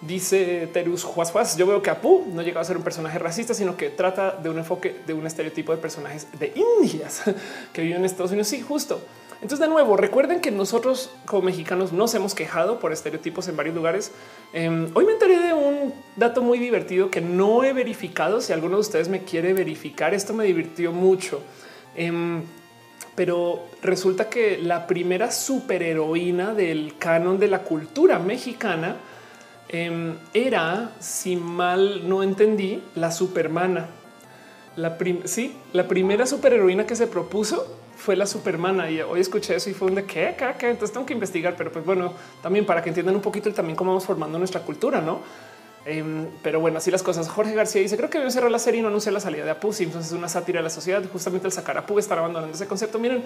Dice 0.00 0.68
Terus 0.72 1.02
Juas 1.02 1.56
Yo 1.56 1.66
veo 1.66 1.82
que 1.82 1.90
Apu 1.90 2.24
no 2.32 2.42
llega 2.42 2.60
a 2.60 2.64
ser 2.64 2.76
un 2.76 2.84
personaje 2.84 3.18
racista, 3.18 3.52
sino 3.52 3.76
que 3.76 3.90
trata 3.90 4.30
de 4.30 4.48
un 4.48 4.58
enfoque 4.58 5.00
de 5.06 5.12
un 5.12 5.26
estereotipo 5.26 5.72
de 5.72 5.78
personajes 5.78 6.28
de 6.38 6.52
indias 6.54 7.22
que 7.72 7.82
viven 7.82 7.98
en 7.98 8.04
Estados 8.04 8.30
Unidos. 8.30 8.48
Sí, 8.48 8.60
justo. 8.60 9.00
Entonces, 9.40 9.60
de 9.60 9.68
nuevo, 9.68 9.96
recuerden 9.96 10.40
que 10.40 10.50
nosotros 10.50 11.10
como 11.24 11.42
mexicanos 11.42 11.92
nos 11.92 12.12
hemos 12.14 12.34
quejado 12.34 12.80
por 12.80 12.92
estereotipos 12.92 13.46
en 13.46 13.56
varios 13.56 13.76
lugares. 13.76 14.10
Em, 14.52 14.90
hoy 14.94 15.06
me 15.06 15.12
enteré 15.12 15.38
de 15.38 15.54
un 15.54 15.94
dato 16.16 16.42
muy 16.42 16.58
divertido 16.58 17.08
que 17.08 17.20
no 17.20 17.62
he 17.62 17.72
verificado. 17.72 18.40
Si 18.40 18.52
alguno 18.52 18.76
de 18.76 18.80
ustedes 18.80 19.08
me 19.08 19.22
quiere 19.22 19.52
verificar, 19.52 20.12
esto 20.12 20.34
me 20.34 20.44
divirtió 20.44 20.90
mucho. 20.90 21.40
Em, 21.94 22.42
pero 23.14 23.64
resulta 23.80 24.28
que 24.28 24.58
la 24.58 24.88
primera 24.88 25.30
superheroína 25.30 26.52
del 26.54 26.98
canon 26.98 27.38
de 27.38 27.48
la 27.48 27.62
cultura 27.62 28.18
mexicana 28.18 28.96
em, 29.68 30.16
era, 30.34 30.92
si 30.98 31.36
mal 31.36 32.08
no 32.08 32.24
entendí, 32.24 32.82
la 32.96 33.12
Supermana. 33.12 33.88
La 34.74 34.96
sí, 35.24 35.56
la 35.72 35.86
primera 35.86 36.26
superheroína 36.26 36.86
que 36.86 36.96
se 36.96 37.06
propuso 37.06 37.76
fue 37.98 38.16
la 38.16 38.26
Supermana 38.26 38.90
y 38.90 39.00
hoy 39.02 39.20
escuché 39.20 39.56
eso 39.56 39.68
y 39.68 39.74
fue 39.74 39.88
un 39.88 39.96
de 39.96 40.04
qué, 40.04 40.34
qué, 40.36 40.70
entonces 40.70 40.92
tengo 40.92 41.04
que 41.04 41.12
investigar, 41.12 41.54
pero 41.56 41.70
pues 41.70 41.84
bueno, 41.84 42.14
también 42.40 42.64
para 42.64 42.82
que 42.82 42.88
entiendan 42.88 43.14
un 43.16 43.20
poquito 43.20 43.48
el 43.48 43.54
también 43.54 43.76
cómo 43.76 43.90
vamos 43.90 44.04
formando 44.04 44.38
nuestra 44.38 44.62
cultura, 44.62 45.00
¿no? 45.00 45.20
Em, 45.84 46.26
pero 46.42 46.60
bueno, 46.60 46.78
así 46.78 46.90
las 46.90 47.02
cosas. 47.02 47.28
Jorge 47.28 47.54
García 47.54 47.80
dice: 47.80 47.96
Creo 47.96 48.10
que 48.10 48.18
debe 48.18 48.30
cerrar 48.30 48.50
la 48.50 48.58
serie 48.58 48.80
y 48.80 48.82
no 48.82 48.88
anuncia 48.88 49.10
la 49.10 49.20
salida 49.20 49.44
de 49.44 49.50
Apu. 49.50 49.72
Simpsons 49.72 50.06
es 50.06 50.12
una 50.12 50.28
sátira 50.28 50.58
de 50.58 50.64
la 50.64 50.70
sociedad. 50.70 51.02
Justamente 51.10 51.46
el 51.46 51.52
sacar 51.52 51.76
a 51.78 51.80
Apu 51.80 51.98
estar 51.98 52.18
abandonando 52.18 52.54
ese 52.54 52.66
concepto. 52.66 52.98
Miren, 52.98 53.24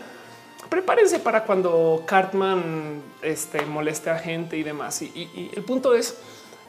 prepárense 0.69 1.19
para 1.19 1.45
cuando 1.45 2.05
Cartman 2.07 3.03
este, 3.21 3.67
moleste 3.67 4.11
a 4.11 4.19
gente 4.19 4.57
y 4.57 4.63
demás. 4.63 5.03
Y, 5.03 5.51
el 5.55 5.65
punto 5.65 5.95
es, 5.95 6.17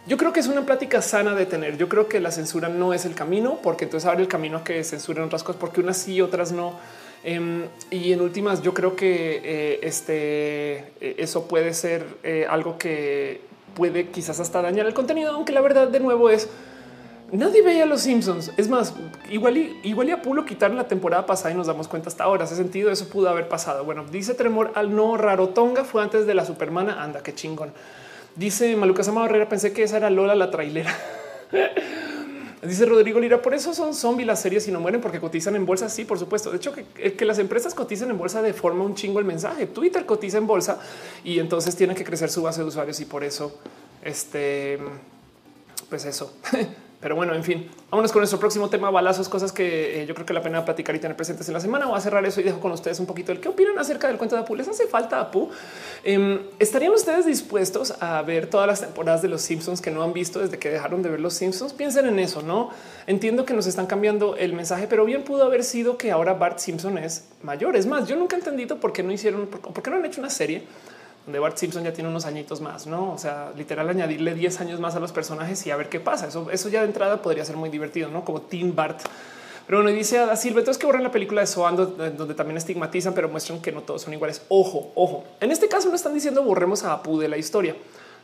yo 0.07 0.17
creo 0.17 0.33
que 0.33 0.39
es 0.39 0.47
una 0.47 0.65
plática 0.65 1.01
sana 1.01 1.35
de 1.35 1.45
tener. 1.45 1.77
Yo 1.77 1.87
creo 1.89 2.07
que 2.07 2.19
la 2.19 2.31
censura 2.31 2.69
no 2.69 2.93
es 2.93 3.05
el 3.05 3.13
camino, 3.13 3.59
porque 3.61 3.85
entonces 3.85 4.09
abre 4.09 4.23
el 4.23 4.27
camino 4.27 4.57
a 4.57 4.63
que 4.63 4.83
censuren 4.83 5.23
otras 5.23 5.43
cosas, 5.43 5.59
porque 5.59 5.79
unas 5.79 5.97
sí, 5.97 6.21
otras 6.21 6.51
no. 6.51 6.79
Em, 7.23 7.67
y 7.89 8.11
en 8.11 8.21
últimas, 8.21 8.61
yo 8.61 8.73
creo 8.73 8.95
que 8.95 9.41
eh, 9.43 9.79
este, 9.83 10.77
eh, 10.99 11.15
eso 11.17 11.47
puede 11.47 11.73
ser 11.73 12.05
eh, 12.23 12.45
algo 12.49 12.77
que 12.77 13.41
puede 13.75 14.09
quizás 14.09 14.39
hasta 14.39 14.61
dañar 14.61 14.85
el 14.85 14.93
contenido, 14.93 15.31
aunque 15.31 15.53
la 15.53 15.61
verdad 15.61 15.87
de 15.87 15.99
nuevo 16.01 16.29
es 16.29 16.49
nadie 17.31 17.61
veía 17.61 17.85
los 17.85 18.01
Simpsons. 18.01 18.51
Es 18.57 18.67
más, 18.69 18.93
igual 19.29 19.57
y, 19.57 19.79
igual 19.83 20.09
y 20.09 20.11
a 20.11 20.21
Pulo 20.21 20.45
quitaron 20.45 20.75
la 20.75 20.87
temporada 20.87 21.25
pasada 21.25 21.51
y 21.51 21.57
nos 21.57 21.67
damos 21.67 21.87
cuenta 21.87 22.09
hasta 22.09 22.25
ahora. 22.25 22.43
Hace 22.43 22.57
sentido, 22.57 22.91
eso 22.91 23.07
pudo 23.07 23.29
haber 23.29 23.47
pasado. 23.47 23.85
Bueno, 23.85 24.05
dice 24.11 24.33
Tremor 24.33 24.71
al 24.75 24.93
no 24.93 25.15
raro 25.17 25.49
Tonga 25.49 25.85
fue 25.85 26.03
antes 26.03 26.27
de 26.27 26.33
la 26.33 26.45
Supermana. 26.45 27.01
Anda, 27.03 27.23
qué 27.23 27.33
chingón. 27.33 27.71
Dice 28.35 28.75
Maluca 28.75 29.03
Sama 29.03 29.21
Barrera, 29.21 29.47
pensé 29.47 29.73
que 29.73 29.83
esa 29.83 29.97
era 29.97 30.09
Lola 30.09 30.35
la 30.35 30.51
trailera. 30.51 30.93
Dice 32.65 32.85
Rodrigo 32.85 33.19
Lira, 33.19 33.41
por 33.41 33.53
eso 33.53 33.73
son 33.73 33.93
zombies 33.93 34.25
las 34.25 34.41
series 34.41 34.67
y 34.67 34.71
no 34.71 34.79
mueren 34.79 35.01
porque 35.01 35.19
cotizan 35.19 35.55
en 35.55 35.65
bolsa. 35.65 35.89
Sí, 35.89 36.05
por 36.05 36.17
supuesto. 36.17 36.49
De 36.49 36.57
hecho, 36.57 36.73
que, 36.73 37.13
que 37.13 37.25
las 37.25 37.39
empresas 37.39 37.73
cotizan 37.73 38.09
en 38.09 38.17
bolsa 38.17 38.41
de 38.41 38.53
forma 38.53 38.83
un 38.83 38.95
chingo 38.95 39.19
el 39.19 39.25
mensaje. 39.25 39.67
Twitter 39.67 40.05
cotiza 40.05 40.37
en 40.37 40.47
bolsa 40.47 40.79
y 41.23 41.39
entonces 41.39 41.75
tiene 41.75 41.93
que 41.95 42.03
crecer 42.03 42.29
su 42.29 42.41
base 42.41 42.61
de 42.61 42.67
usuarios 42.67 42.99
y 43.01 43.05
por 43.05 43.23
eso, 43.23 43.59
este, 44.01 44.79
pues 45.89 46.05
eso. 46.05 46.33
Pero 47.03 47.17
bueno, 47.17 47.35
en 47.35 47.43
fin, 47.43 47.69
vámonos 47.91 48.13
con 48.13 48.21
nuestro 48.21 48.39
próximo 48.39 48.69
tema, 48.69 48.89
balazos, 48.89 49.27
cosas 49.27 49.51
que 49.51 50.01
eh, 50.01 50.05
yo 50.05 50.13
creo 50.13 50.25
que 50.25 50.33
la 50.33 50.41
pena 50.41 50.63
platicar 50.63 50.95
y 50.95 50.99
tener 50.99 51.17
presentes 51.17 51.45
en 51.49 51.53
la 51.53 51.59
semana. 51.59 51.85
Voy 51.85 51.97
a 51.97 51.99
cerrar 51.99 52.25
eso 52.25 52.39
y 52.39 52.45
dejo 52.45 52.61
con 52.61 52.71
ustedes 52.71 52.97
un 53.01 53.05
poquito 53.05 53.33
el 53.33 53.41
qué 53.41 53.49
opinan 53.49 53.77
acerca 53.77 54.07
del 54.07 54.15
cuento 54.17 54.37
de 54.37 54.43
Apu. 54.43 54.55
¿Les 54.55 54.69
hace 54.69 54.87
falta 54.87 55.19
Apu? 55.19 55.49
Em, 56.05 56.39
¿Estarían 56.59 56.93
ustedes 56.93 57.25
dispuestos 57.25 57.93
a 57.99 58.21
ver 58.21 58.47
todas 58.47 58.67
las 58.67 58.79
temporadas 58.79 59.21
de 59.21 59.27
los 59.27 59.41
Simpsons 59.41 59.81
que 59.81 59.91
no 59.91 60.01
han 60.01 60.13
visto 60.13 60.39
desde 60.39 60.57
que 60.57 60.69
dejaron 60.69 61.01
de 61.01 61.09
ver 61.09 61.19
los 61.19 61.33
Simpsons? 61.33 61.73
Piensen 61.73 62.05
en 62.05 62.19
eso, 62.19 62.41
¿no? 62.41 62.69
Entiendo 63.05 63.45
que 63.45 63.53
nos 63.53 63.67
están 63.67 63.85
cambiando 63.85 64.37
el 64.37 64.53
mensaje, 64.53 64.87
pero 64.87 65.03
bien 65.03 65.23
pudo 65.23 65.43
haber 65.43 65.65
sido 65.65 65.97
que 65.97 66.09
ahora 66.09 66.35
Bart 66.35 66.59
Simpson 66.59 66.97
es 66.97 67.25
mayor. 67.41 67.75
Es 67.75 67.85
más, 67.85 68.07
yo 68.07 68.15
nunca 68.15 68.37
he 68.37 68.39
entendido 68.39 68.79
por 68.79 68.93
qué 68.93 69.03
no 69.03 69.11
hicieron, 69.11 69.47
por 69.47 69.83
qué 69.83 69.89
no 69.89 69.97
han 69.97 70.05
hecho 70.05 70.21
una 70.21 70.29
serie 70.29 70.63
donde 71.25 71.39
Bart 71.39 71.57
Simpson 71.57 71.83
ya 71.83 71.93
tiene 71.93 72.09
unos 72.09 72.25
añitos 72.25 72.59
más, 72.59 72.85
no? 72.85 73.13
O 73.13 73.17
sea, 73.17 73.53
literal 73.55 73.89
añadirle 73.89 74.33
10 74.33 74.61
años 74.61 74.79
más 74.79 74.95
a 74.95 74.99
los 74.99 75.11
personajes 75.11 75.65
y 75.65 75.71
a 75.71 75.77
ver 75.77 75.89
qué 75.89 75.99
pasa. 75.99 76.27
Eso, 76.27 76.49
eso 76.51 76.69
ya 76.69 76.81
de 76.81 76.87
entrada 76.87 77.21
podría 77.21 77.45
ser 77.45 77.55
muy 77.55 77.69
divertido, 77.69 78.09
no 78.09 78.25
como 78.25 78.41
Tim 78.41 78.75
Bart. 78.75 78.99
Pero 79.65 79.81
bueno, 79.81 79.95
dice 79.95 80.19
a 80.19 80.35
Silva, 80.35 80.61
es 80.61 80.77
que 80.77 80.85
borran 80.85 81.03
la 81.03 81.11
película 81.11 81.39
de 81.39 81.47
Soando, 81.47 81.85
donde 81.85 82.33
también 82.33 82.57
estigmatizan, 82.57 83.13
pero 83.13 83.29
muestran 83.29 83.61
que 83.61 83.71
no 83.71 83.81
todos 83.81 84.01
son 84.01 84.13
iguales. 84.13 84.41
Ojo, 84.49 84.91
ojo. 84.95 85.23
En 85.39 85.51
este 85.51 85.69
caso 85.69 85.87
no 85.87 85.95
están 85.95 86.13
diciendo 86.13 86.43
borremos 86.43 86.83
a 86.83 86.91
Apu 86.91 87.17
de 87.17 87.29
la 87.29 87.37
historia. 87.37 87.75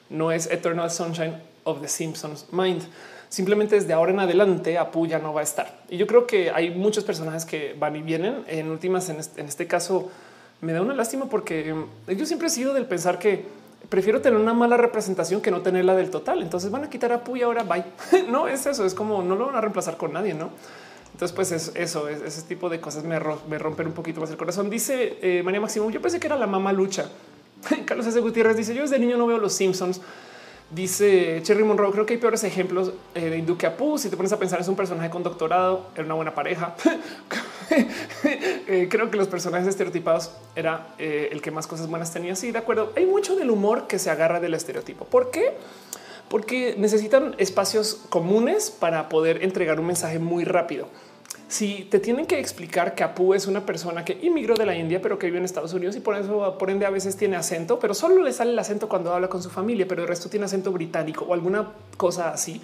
No 0.10 0.34
es 0.34 0.48
Eternal 0.48 0.92
Sunshine 0.92 1.42
of 1.64 1.82
the 1.82 1.88
Simpsons 1.88 2.48
Mind. 2.52 2.84
Simplemente 3.30 3.76
desde 3.76 3.94
ahora 3.94 4.12
en 4.12 4.20
adelante 4.20 4.78
Apu 4.78 5.08
ya 5.08 5.20
no 5.20 5.34
va 5.34 5.40
a 5.40 5.44
estar. 5.44 5.80
Y 5.88 5.96
yo 5.96 6.08
creo 6.08 6.28
que 6.28 6.52
hay 6.52 6.72
muchos 6.72 7.06
personajes 7.06 7.46
que 7.46 7.74
van 7.80 7.96
y 7.96 8.02
vienen. 8.02 8.44
En 8.48 8.70
últimas, 8.70 9.08
en 9.08 9.20
este 9.20 9.68
caso, 9.68 10.10
me 10.62 10.74
da 10.74 10.82
una 10.82 10.94
lástima 10.94 11.26
porque 11.26 11.74
mm, 11.74 12.12
yo 12.12 12.26
siempre 12.26 12.48
he 12.48 12.52
sido 12.52 12.74
del 12.74 12.86
pensar 12.86 13.20
que 13.20 13.46
prefiero 13.90 14.22
tener 14.22 14.40
una 14.40 14.54
mala 14.54 14.78
representación 14.78 15.42
que 15.42 15.52
no 15.52 15.62
tenerla 15.62 15.96
del 15.96 16.10
total. 16.10 16.42
Entonces 16.42 16.72
van 16.72 16.84
a 16.84 16.90
quitar 16.90 17.12
a 17.12 17.24
Pu 17.24 17.38
y 17.38 17.42
ahora 17.42 17.64
bye. 17.64 17.84
no 18.30 18.48
es 18.48 18.66
eso, 18.66 18.86
es 18.86 18.94
como 18.94 19.24
no 19.24 19.36
lo 19.36 19.48
van 19.48 19.56
a 19.56 19.62
reemplazar 19.62 19.98
con 19.98 20.14
nadie, 20.14 20.34
no? 20.34 20.50
Entonces, 21.12 21.36
pues 21.36 21.52
es 21.52 21.72
eso, 21.76 22.08
es, 22.08 22.22
ese 22.22 22.44
tipo 22.44 22.70
de 22.70 22.80
cosas 22.80 23.04
me, 23.04 23.20
me, 23.50 23.58
rompen 23.58 23.88
un 23.88 23.94
poquito 23.94 24.22
más 24.22 24.30
el 24.30 24.38
corazón. 24.38 24.70
Dice 24.70 25.18
eh, 25.22 25.42
María 25.44 25.60
Máximo, 25.60 25.90
yo 25.90 26.02
pensé 26.02 26.18
que 26.20 26.28
era 26.28 26.38
la 26.38 26.48
mamá 26.48 26.72
lucha. 26.72 27.10
Carlos 27.86 28.08
S. 28.08 28.18
Gutiérrez 28.22 28.56
dice, 28.56 28.74
yo 28.74 28.84
desde 28.84 29.00
niño 29.00 29.18
no 29.18 29.28
veo 29.28 29.38
los 29.38 29.52
Simpsons 29.52 30.00
Dice 30.72 31.42
Cherry 31.42 31.64
Monroe, 31.64 31.92
creo 31.92 32.06
que 32.06 32.14
hay 32.14 32.20
peores 32.20 32.44
ejemplos 32.44 32.92
eh, 33.16 33.32
de 33.32 33.38
Induque 33.40 33.66
Apu. 33.66 33.98
Si 33.98 34.08
te 34.08 34.16
pones 34.16 34.32
a 34.32 34.38
pensar, 34.38 34.62
es 34.62 34.68
un 34.68 34.76
personaje 34.76 35.10
con 35.10 35.24
doctorado, 35.24 35.88
era 35.96 36.06
una 36.06 36.14
buena 36.14 36.36
pareja. 36.36 36.76
Eh, 38.72 38.88
creo 38.88 39.10
que 39.10 39.18
los 39.18 39.28
personajes 39.28 39.68
estereotipados 39.68 40.32
era 40.56 40.94
eh, 41.00 41.30
el 41.32 41.42
que 41.42 41.50
más 41.50 41.66
cosas 41.66 41.88
buenas 41.88 42.14
tenía. 42.14 42.36
Sí, 42.36 42.52
de 42.52 42.60
acuerdo. 42.60 42.94
Hay 42.96 43.08
mucho 43.08 43.36
del 43.36 43.50
humor 43.50 43.88
que 43.88 43.98
se 43.98 44.12
agarra 44.12 44.40
del 44.40 44.54
estereotipo. 44.54 45.06
¿Por 45.06 45.32
qué? 45.32 45.54
Porque 46.30 46.76
necesitan 46.78 47.34
espacios 47.40 47.96
comunes 48.10 48.70
para 48.70 49.10
poder 49.10 49.44
entregar 49.44 49.80
un 49.80 49.88
mensaje 49.88 50.20
muy 50.20 50.44
rápido 50.44 50.88
si 51.50 51.88
te 51.90 52.00
tienen 52.00 52.28
que 52.28 52.40
explicar 52.40 52.94
que 52.94 53.04
Apu 53.04 53.34
es 53.34 53.48
una 53.48 53.66
persona 53.66 54.06
que 54.06 54.20
inmigró 54.22 54.54
de 54.54 54.68
la 54.68 54.76
India, 54.76 55.02
pero 55.02 55.18
que 55.18 55.26
vive 55.26 55.40
en 55.40 55.46
Estados 55.46 55.74
Unidos 55.74 55.96
y 55.96 56.00
por 56.00 56.16
eso, 56.16 56.58
por 56.60 56.70
ende, 56.70 56.86
a 56.86 56.92
veces 56.92 57.18
tiene 57.18 57.36
acento, 57.36 57.80
pero 57.80 57.96
solo 57.96 58.22
le 58.22 58.32
sale 58.32 58.52
el 58.52 58.60
acento 58.60 58.88
cuando 58.88 59.12
habla 59.12 59.30
con 59.30 59.42
su 59.42 59.50
familia, 59.50 59.88
pero 59.88 60.04
el 60.04 60.08
resto 60.08 60.30
tiene 60.30 60.46
acento 60.46 60.72
británico 60.72 61.26
o 61.26 61.34
alguna 61.34 61.70
cosa 61.98 62.30
así. 62.30 62.62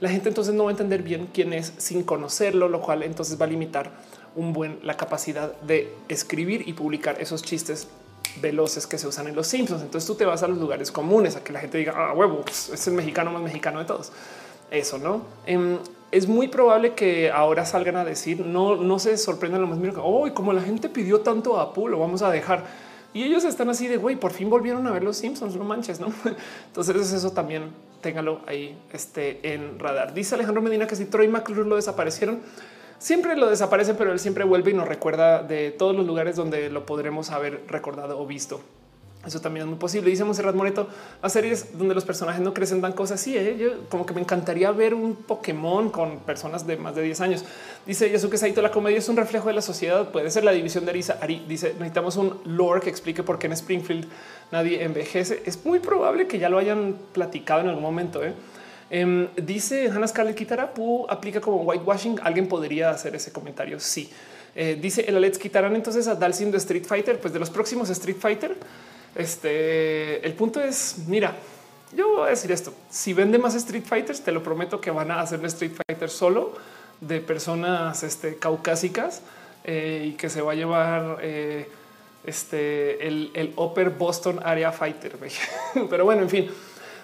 La 0.00 0.10
gente 0.10 0.28
entonces 0.28 0.54
no 0.54 0.64
va 0.64 0.70
a 0.70 0.72
entender 0.72 1.02
bien 1.02 1.28
quién 1.32 1.52
es 1.52 1.72
sin 1.78 2.02
conocerlo, 2.02 2.68
lo 2.68 2.80
cual 2.80 3.04
entonces 3.04 3.40
va 3.40 3.44
a 3.44 3.48
limitar 3.48 3.92
un 4.36 4.52
buen 4.52 4.78
la 4.82 4.96
capacidad 4.96 5.58
de 5.62 5.92
escribir 6.08 6.68
y 6.68 6.74
publicar 6.74 7.20
esos 7.20 7.42
chistes 7.42 7.88
veloces 8.40 8.86
que 8.86 8.98
se 8.98 9.06
usan 9.06 9.28
en 9.28 9.34
los 9.34 9.46
Simpsons. 9.46 9.82
Entonces 9.82 10.06
tú 10.06 10.14
te 10.14 10.24
vas 10.24 10.42
a 10.42 10.48
los 10.48 10.58
lugares 10.58 10.92
comunes 10.92 11.36
a 11.36 11.42
que 11.42 11.52
la 11.52 11.60
gente 11.60 11.78
diga 11.78 11.94
ah, 11.96 12.12
huevo, 12.12 12.42
pues, 12.42 12.68
es 12.68 12.86
el 12.86 12.94
mexicano 12.94 13.30
más 13.30 13.42
mexicano 13.42 13.78
de 13.80 13.86
todos. 13.86 14.12
Eso 14.70 14.98
no. 14.98 15.22
Em, 15.46 15.78
es 16.12 16.28
muy 16.28 16.48
probable 16.48 16.94
que 16.94 17.30
ahora 17.30 17.64
salgan 17.66 17.96
a 17.96 18.04
decir 18.04 18.40
no, 18.40 18.76
no 18.76 18.98
se 18.98 19.16
sorprendan 19.16 19.60
lo 19.60 19.66
más 19.66 19.78
mínimo. 19.78 20.02
Hoy, 20.02 20.32
como 20.32 20.52
la 20.52 20.62
gente 20.62 20.88
pidió 20.88 21.20
tanto 21.20 21.58
a 21.58 21.62
Apu, 21.62 21.88
lo 21.88 21.98
vamos 21.98 22.22
a 22.22 22.30
dejar. 22.30 22.64
Y 23.14 23.24
ellos 23.24 23.44
están 23.44 23.70
así 23.70 23.86
de 23.86 23.96
güey, 23.96 24.16
por 24.16 24.32
fin 24.32 24.50
volvieron 24.50 24.86
a 24.86 24.90
ver 24.90 25.02
los 25.02 25.16
Simpsons, 25.16 25.56
no 25.56 25.64
manches, 25.64 26.00
no? 26.00 26.08
Entonces, 26.66 27.12
eso 27.12 27.32
también 27.32 27.70
téngalo 28.02 28.40
ahí 28.46 28.78
este, 28.92 29.54
en 29.54 29.78
radar. 29.78 30.12
Dice 30.12 30.34
Alejandro 30.34 30.60
Medina 30.62 30.86
que 30.86 30.96
si 30.96 31.06
Troy 31.06 31.26
McClure 31.26 31.68
lo 31.68 31.76
desaparecieron, 31.76 32.40
siempre 32.98 33.36
lo 33.36 33.48
desaparece, 33.48 33.94
pero 33.94 34.12
él 34.12 34.18
siempre 34.18 34.44
vuelve 34.44 34.70
y 34.70 34.74
nos 34.74 34.88
recuerda 34.88 35.42
de 35.42 35.70
todos 35.70 35.94
los 35.94 36.06
lugares 36.06 36.36
donde 36.36 36.70
lo 36.70 36.86
podremos 36.86 37.30
haber 37.30 37.62
recordado 37.68 38.18
o 38.18 38.26
visto. 38.26 38.60
Eso 39.26 39.40
también 39.40 39.64
es 39.64 39.68
muy 39.68 39.78
posible. 39.78 40.08
Dice 40.08 40.22
Monserrat 40.22 40.54
Moreto, 40.54 40.88
a 41.20 41.28
series 41.28 41.76
donde 41.76 41.96
los 41.96 42.04
personajes 42.04 42.40
no 42.40 42.54
crecen 42.54 42.80
dan 42.80 42.92
cosas 42.92 43.20
así. 43.20 43.36
¿eh? 43.36 43.56
Yo 43.58 43.88
como 43.88 44.06
que 44.06 44.14
me 44.14 44.20
encantaría 44.20 44.70
ver 44.70 44.94
un 44.94 45.16
Pokémon 45.16 45.90
con 45.90 46.20
personas 46.20 46.64
de 46.64 46.76
más 46.76 46.94
de 46.94 47.02
10 47.02 47.20
años. 47.22 47.44
Dice 47.84 48.08
Yasuke 48.08 48.38
Saito, 48.38 48.62
la 48.62 48.70
comedia 48.70 48.98
es 48.98 49.08
un 49.08 49.16
reflejo 49.16 49.48
de 49.48 49.54
la 49.54 49.62
sociedad. 49.62 50.10
Puede 50.10 50.30
ser 50.30 50.44
la 50.44 50.52
división 50.52 50.84
de 50.84 50.90
Arisa. 50.90 51.18
Ari 51.20 51.44
dice, 51.48 51.72
necesitamos 51.72 52.16
un 52.16 52.38
lore 52.44 52.80
que 52.80 52.90
explique 52.90 53.24
por 53.24 53.40
qué 53.40 53.48
en 53.48 53.54
Springfield 53.54 54.06
nadie 54.52 54.84
envejece. 54.84 55.42
Es 55.44 55.64
muy 55.64 55.80
probable 55.80 56.28
que 56.28 56.38
ya 56.38 56.48
lo 56.48 56.58
hayan 56.58 56.94
platicado 57.12 57.62
en 57.62 57.68
algún 57.68 57.82
momento. 57.82 58.22
¿eh? 58.22 58.32
Em, 58.88 59.28
dice 59.36 59.88
Hannah 59.88 60.06
Scarlett 60.06 60.38
aplica 61.08 61.40
como 61.40 61.62
whitewashing. 61.62 62.20
Alguien 62.22 62.48
podría 62.48 62.90
hacer 62.90 63.14
ese 63.14 63.32
comentario. 63.32 63.80
Sí. 63.80 64.10
Eh, 64.54 64.78
dice 64.80 65.04
el 65.06 65.16
Alex 65.16 65.38
quitarán 65.38 65.76
entonces 65.76 66.08
a 66.08 66.14
Dalsim 66.14 66.50
de 66.50 66.58
Street 66.58 66.84
Fighter. 66.84 67.20
Pues 67.20 67.32
de 67.32 67.38
los 67.38 67.50
próximos 67.50 67.90
Street 67.90 68.16
Fighter 68.18 68.56
este 69.14 70.24
el 70.24 70.32
punto 70.34 70.60
es: 70.60 70.96
mira, 71.06 71.34
yo 71.94 72.08
voy 72.08 72.26
a 72.26 72.30
decir 72.30 72.52
esto. 72.52 72.72
Si 72.90 73.12
vende 73.12 73.38
más 73.38 73.54
Street 73.54 73.84
Fighters, 73.84 74.22
te 74.22 74.32
lo 74.32 74.42
prometo 74.42 74.80
que 74.80 74.90
van 74.90 75.10
a 75.10 75.20
hacer 75.20 75.40
un 75.40 75.46
Street 75.46 75.72
Fighter 75.86 76.08
solo 76.08 76.54
de 77.00 77.20
personas 77.20 78.02
este, 78.02 78.36
caucásicas 78.36 79.20
eh, 79.64 80.06
y 80.08 80.12
que 80.12 80.30
se 80.30 80.40
va 80.40 80.52
a 80.52 80.54
llevar 80.54 81.18
eh, 81.20 81.68
este 82.24 83.06
el, 83.06 83.30
el 83.34 83.52
Upper 83.56 83.90
Boston 83.90 84.40
Area 84.42 84.72
Fighter. 84.72 85.18
Pero 85.90 86.04
bueno, 86.04 86.22
en 86.22 86.30
fin. 86.30 86.50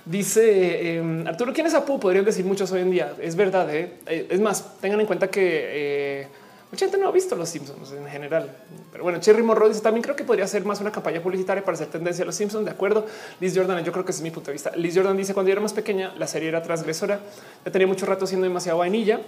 Dice 0.04 0.96
em, 0.96 1.26
Arturo, 1.26 1.52
¿quién 1.52 1.66
es 1.66 1.74
Apu? 1.74 2.00
Podrían 2.00 2.24
decir 2.24 2.44
muchos 2.44 2.70
hoy 2.72 2.80
en 2.80 2.90
día. 2.90 3.14
Es 3.20 3.36
verdad. 3.36 3.72
¿eh? 3.74 4.26
Es 4.30 4.40
más, 4.40 4.78
tengan 4.80 5.00
en 5.00 5.06
cuenta 5.06 5.28
que 5.28 6.28
Mucha 6.72 6.86
gente 6.86 6.96
no 6.96 7.06
ha 7.06 7.12
visto 7.12 7.36
los 7.36 7.50
Simpsons 7.50 7.92
en 7.92 8.06
general, 8.08 8.50
pero 8.90 9.04
bueno, 9.04 9.20
Cherry 9.20 9.42
Morrow 9.42 9.68
dice 9.68 9.82
también 9.82 10.02
creo 10.02 10.16
que 10.16 10.24
podría 10.24 10.46
ser 10.46 10.64
más 10.64 10.80
una 10.80 10.90
campaña 10.90 11.20
publicitaria 11.20 11.62
para 11.62 11.74
hacer 11.74 11.88
tendencia 11.88 12.22
a 12.22 12.26
los 12.26 12.34
Simpsons. 12.34 12.64
De 12.64 12.70
acuerdo. 12.70 13.04
Liz 13.40 13.52
Jordan, 13.54 13.84
yo 13.84 13.92
creo 13.92 14.06
que 14.06 14.10
ese 14.10 14.20
es 14.20 14.22
mi 14.22 14.30
punto 14.30 14.46
de 14.46 14.54
vista. 14.54 14.72
Liz 14.74 14.96
Jordan 14.96 15.14
dice 15.14 15.34
cuando 15.34 15.50
yo 15.50 15.52
era 15.52 15.60
más 15.60 15.74
pequeña, 15.74 16.14
la 16.16 16.26
serie 16.26 16.48
era 16.48 16.62
transgresora. 16.62 17.20
Ya 17.62 17.70
tenía 17.70 17.86
mucho 17.86 18.06
rato 18.06 18.26
siendo 18.26 18.46
demasiado 18.46 18.78
vainilla. 18.78 19.20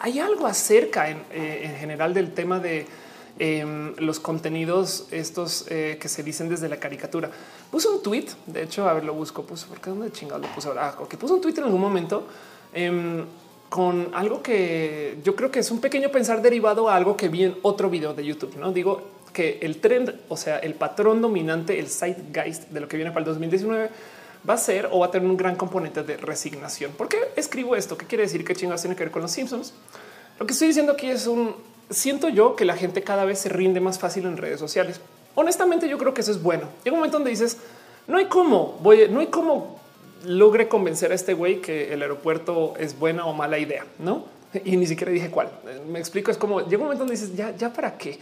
Hay 0.00 0.18
algo 0.18 0.44
acerca 0.44 1.08
en, 1.08 1.18
eh, 1.30 1.60
en 1.66 1.76
general 1.76 2.12
del 2.12 2.34
tema 2.34 2.58
de 2.58 2.84
em, 3.38 3.94
los 3.98 4.20
contenidos 4.20 5.06
estos 5.10 5.66
eh, 5.68 5.98
que 6.00 6.08
se 6.08 6.22
dicen 6.22 6.48
desde 6.48 6.68
la 6.68 6.78
caricatura. 6.78 7.30
Puse 7.70 7.88
un 7.88 8.02
tweet, 8.02 8.26
de 8.46 8.62
hecho, 8.62 8.88
a 8.88 8.94
ver, 8.94 9.04
lo 9.04 9.14
busco, 9.14 9.42
puse, 9.42 9.66
porque 9.66 9.90
dónde 9.90 10.10
chingado 10.12 10.40
lo 10.40 10.48
puse 10.48 10.68
ahora? 10.68 10.88
Ah, 10.88 11.08
que 11.08 11.16
puse 11.16 11.34
un 11.34 11.40
tweet 11.40 11.54
en 11.58 11.64
algún 11.64 11.80
momento 11.80 12.26
em, 12.72 13.24
con 13.68 14.08
algo 14.14 14.42
que 14.42 15.18
yo 15.24 15.34
creo 15.34 15.50
que 15.50 15.58
es 15.58 15.70
un 15.70 15.80
pequeño 15.80 16.10
pensar 16.10 16.40
derivado 16.40 16.88
a 16.88 16.94
algo 16.94 17.16
que 17.16 17.28
vi 17.28 17.44
en 17.44 17.56
otro 17.62 17.90
video 17.90 18.14
de 18.14 18.24
YouTube. 18.24 18.56
No 18.56 18.72
digo 18.72 19.02
que 19.32 19.58
el 19.60 19.80
trend, 19.80 20.14
o 20.28 20.36
sea, 20.36 20.58
el 20.58 20.74
patrón 20.74 21.20
dominante, 21.20 21.78
el 21.78 21.88
zeitgeist 21.88 22.70
de 22.70 22.80
lo 22.80 22.88
que 22.88 22.96
viene 22.96 23.12
para 23.12 23.20
el 23.20 23.26
2019 23.26 23.90
va 24.48 24.54
a 24.54 24.56
ser 24.56 24.88
o 24.90 25.00
va 25.00 25.06
a 25.06 25.10
tener 25.10 25.28
un 25.28 25.36
gran 25.36 25.56
componente 25.56 26.02
de 26.02 26.16
resignación. 26.16 26.92
¿Por 26.92 27.08
qué 27.08 27.18
escribo 27.36 27.76
esto? 27.76 27.98
¿Qué 27.98 28.06
quiere 28.06 28.24
decir? 28.24 28.44
¿Qué 28.44 28.54
chingas 28.54 28.80
tiene 28.80 28.96
que 28.96 29.04
ver 29.04 29.12
con 29.12 29.22
los 29.22 29.30
Simpsons? 29.30 29.74
Lo 30.38 30.46
que 30.46 30.52
estoy 30.52 30.68
diciendo 30.68 30.92
aquí 30.92 31.08
es 31.08 31.26
un 31.26 31.54
siento 31.90 32.28
yo 32.28 32.56
que 32.56 32.64
la 32.64 32.76
gente 32.76 33.02
cada 33.02 33.24
vez 33.24 33.38
se 33.38 33.48
rinde 33.48 33.80
más 33.80 33.98
fácil 33.98 34.26
en 34.26 34.36
redes 34.36 34.60
sociales. 34.60 35.00
Honestamente, 35.34 35.88
yo 35.88 35.98
creo 35.98 36.14
que 36.14 36.22
eso 36.22 36.30
es 36.30 36.42
bueno. 36.42 36.68
Llega 36.84 36.94
un 36.94 37.00
momento 37.00 37.18
donde 37.18 37.30
dices 37.30 37.58
no 38.06 38.18
hay 38.18 38.26
cómo, 38.26 38.78
voy, 38.82 39.08
no 39.10 39.20
hay 39.20 39.26
cómo 39.26 39.80
logre 40.24 40.68
convencer 40.68 41.12
a 41.12 41.14
este 41.14 41.34
güey 41.34 41.60
que 41.60 41.92
el 41.92 42.02
aeropuerto 42.02 42.74
es 42.78 42.98
buena 42.98 43.26
o 43.26 43.32
mala 43.32 43.58
idea, 43.58 43.84
no? 43.98 44.24
Y 44.64 44.76
ni 44.76 44.86
siquiera 44.86 45.12
dije 45.12 45.30
cuál. 45.30 45.50
Me 45.88 45.98
explico. 45.98 46.30
Es 46.30 46.38
como 46.38 46.60
llega 46.60 46.78
un 46.78 46.84
momento 46.84 47.04
donde 47.04 47.14
dices 47.14 47.36
ya, 47.36 47.54
ya 47.56 47.72
para 47.72 47.98
qué. 47.98 48.18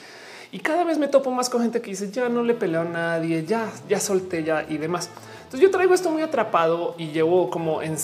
Y 0.53 0.59
cada 0.61 0.85
vez 0.85 0.99
me 0.99 1.09
topo 1.09 1.31
más 1.31 1.51
con 1.51 1.63
gente 1.63 1.81
que 1.81 1.91
dice 1.91 2.11
ya 2.11 2.29
no 2.29 2.43
le 2.43 2.55
peleo 2.55 2.83
a 2.83 2.85
nadie, 2.85 3.45
ya, 3.45 3.73
ya 3.89 4.01
solté 4.01 4.43
ya 4.43 4.65
y 4.69 4.79
demás. 4.79 5.11
Entonces 5.45 5.61
yo 5.61 5.71
traigo 5.71 5.95
esto 5.95 6.11
muy 6.11 6.23
atrapado 6.23 6.95
y 6.99 7.09
llevo 7.09 7.51
como 7.51 7.83
en 7.83 7.97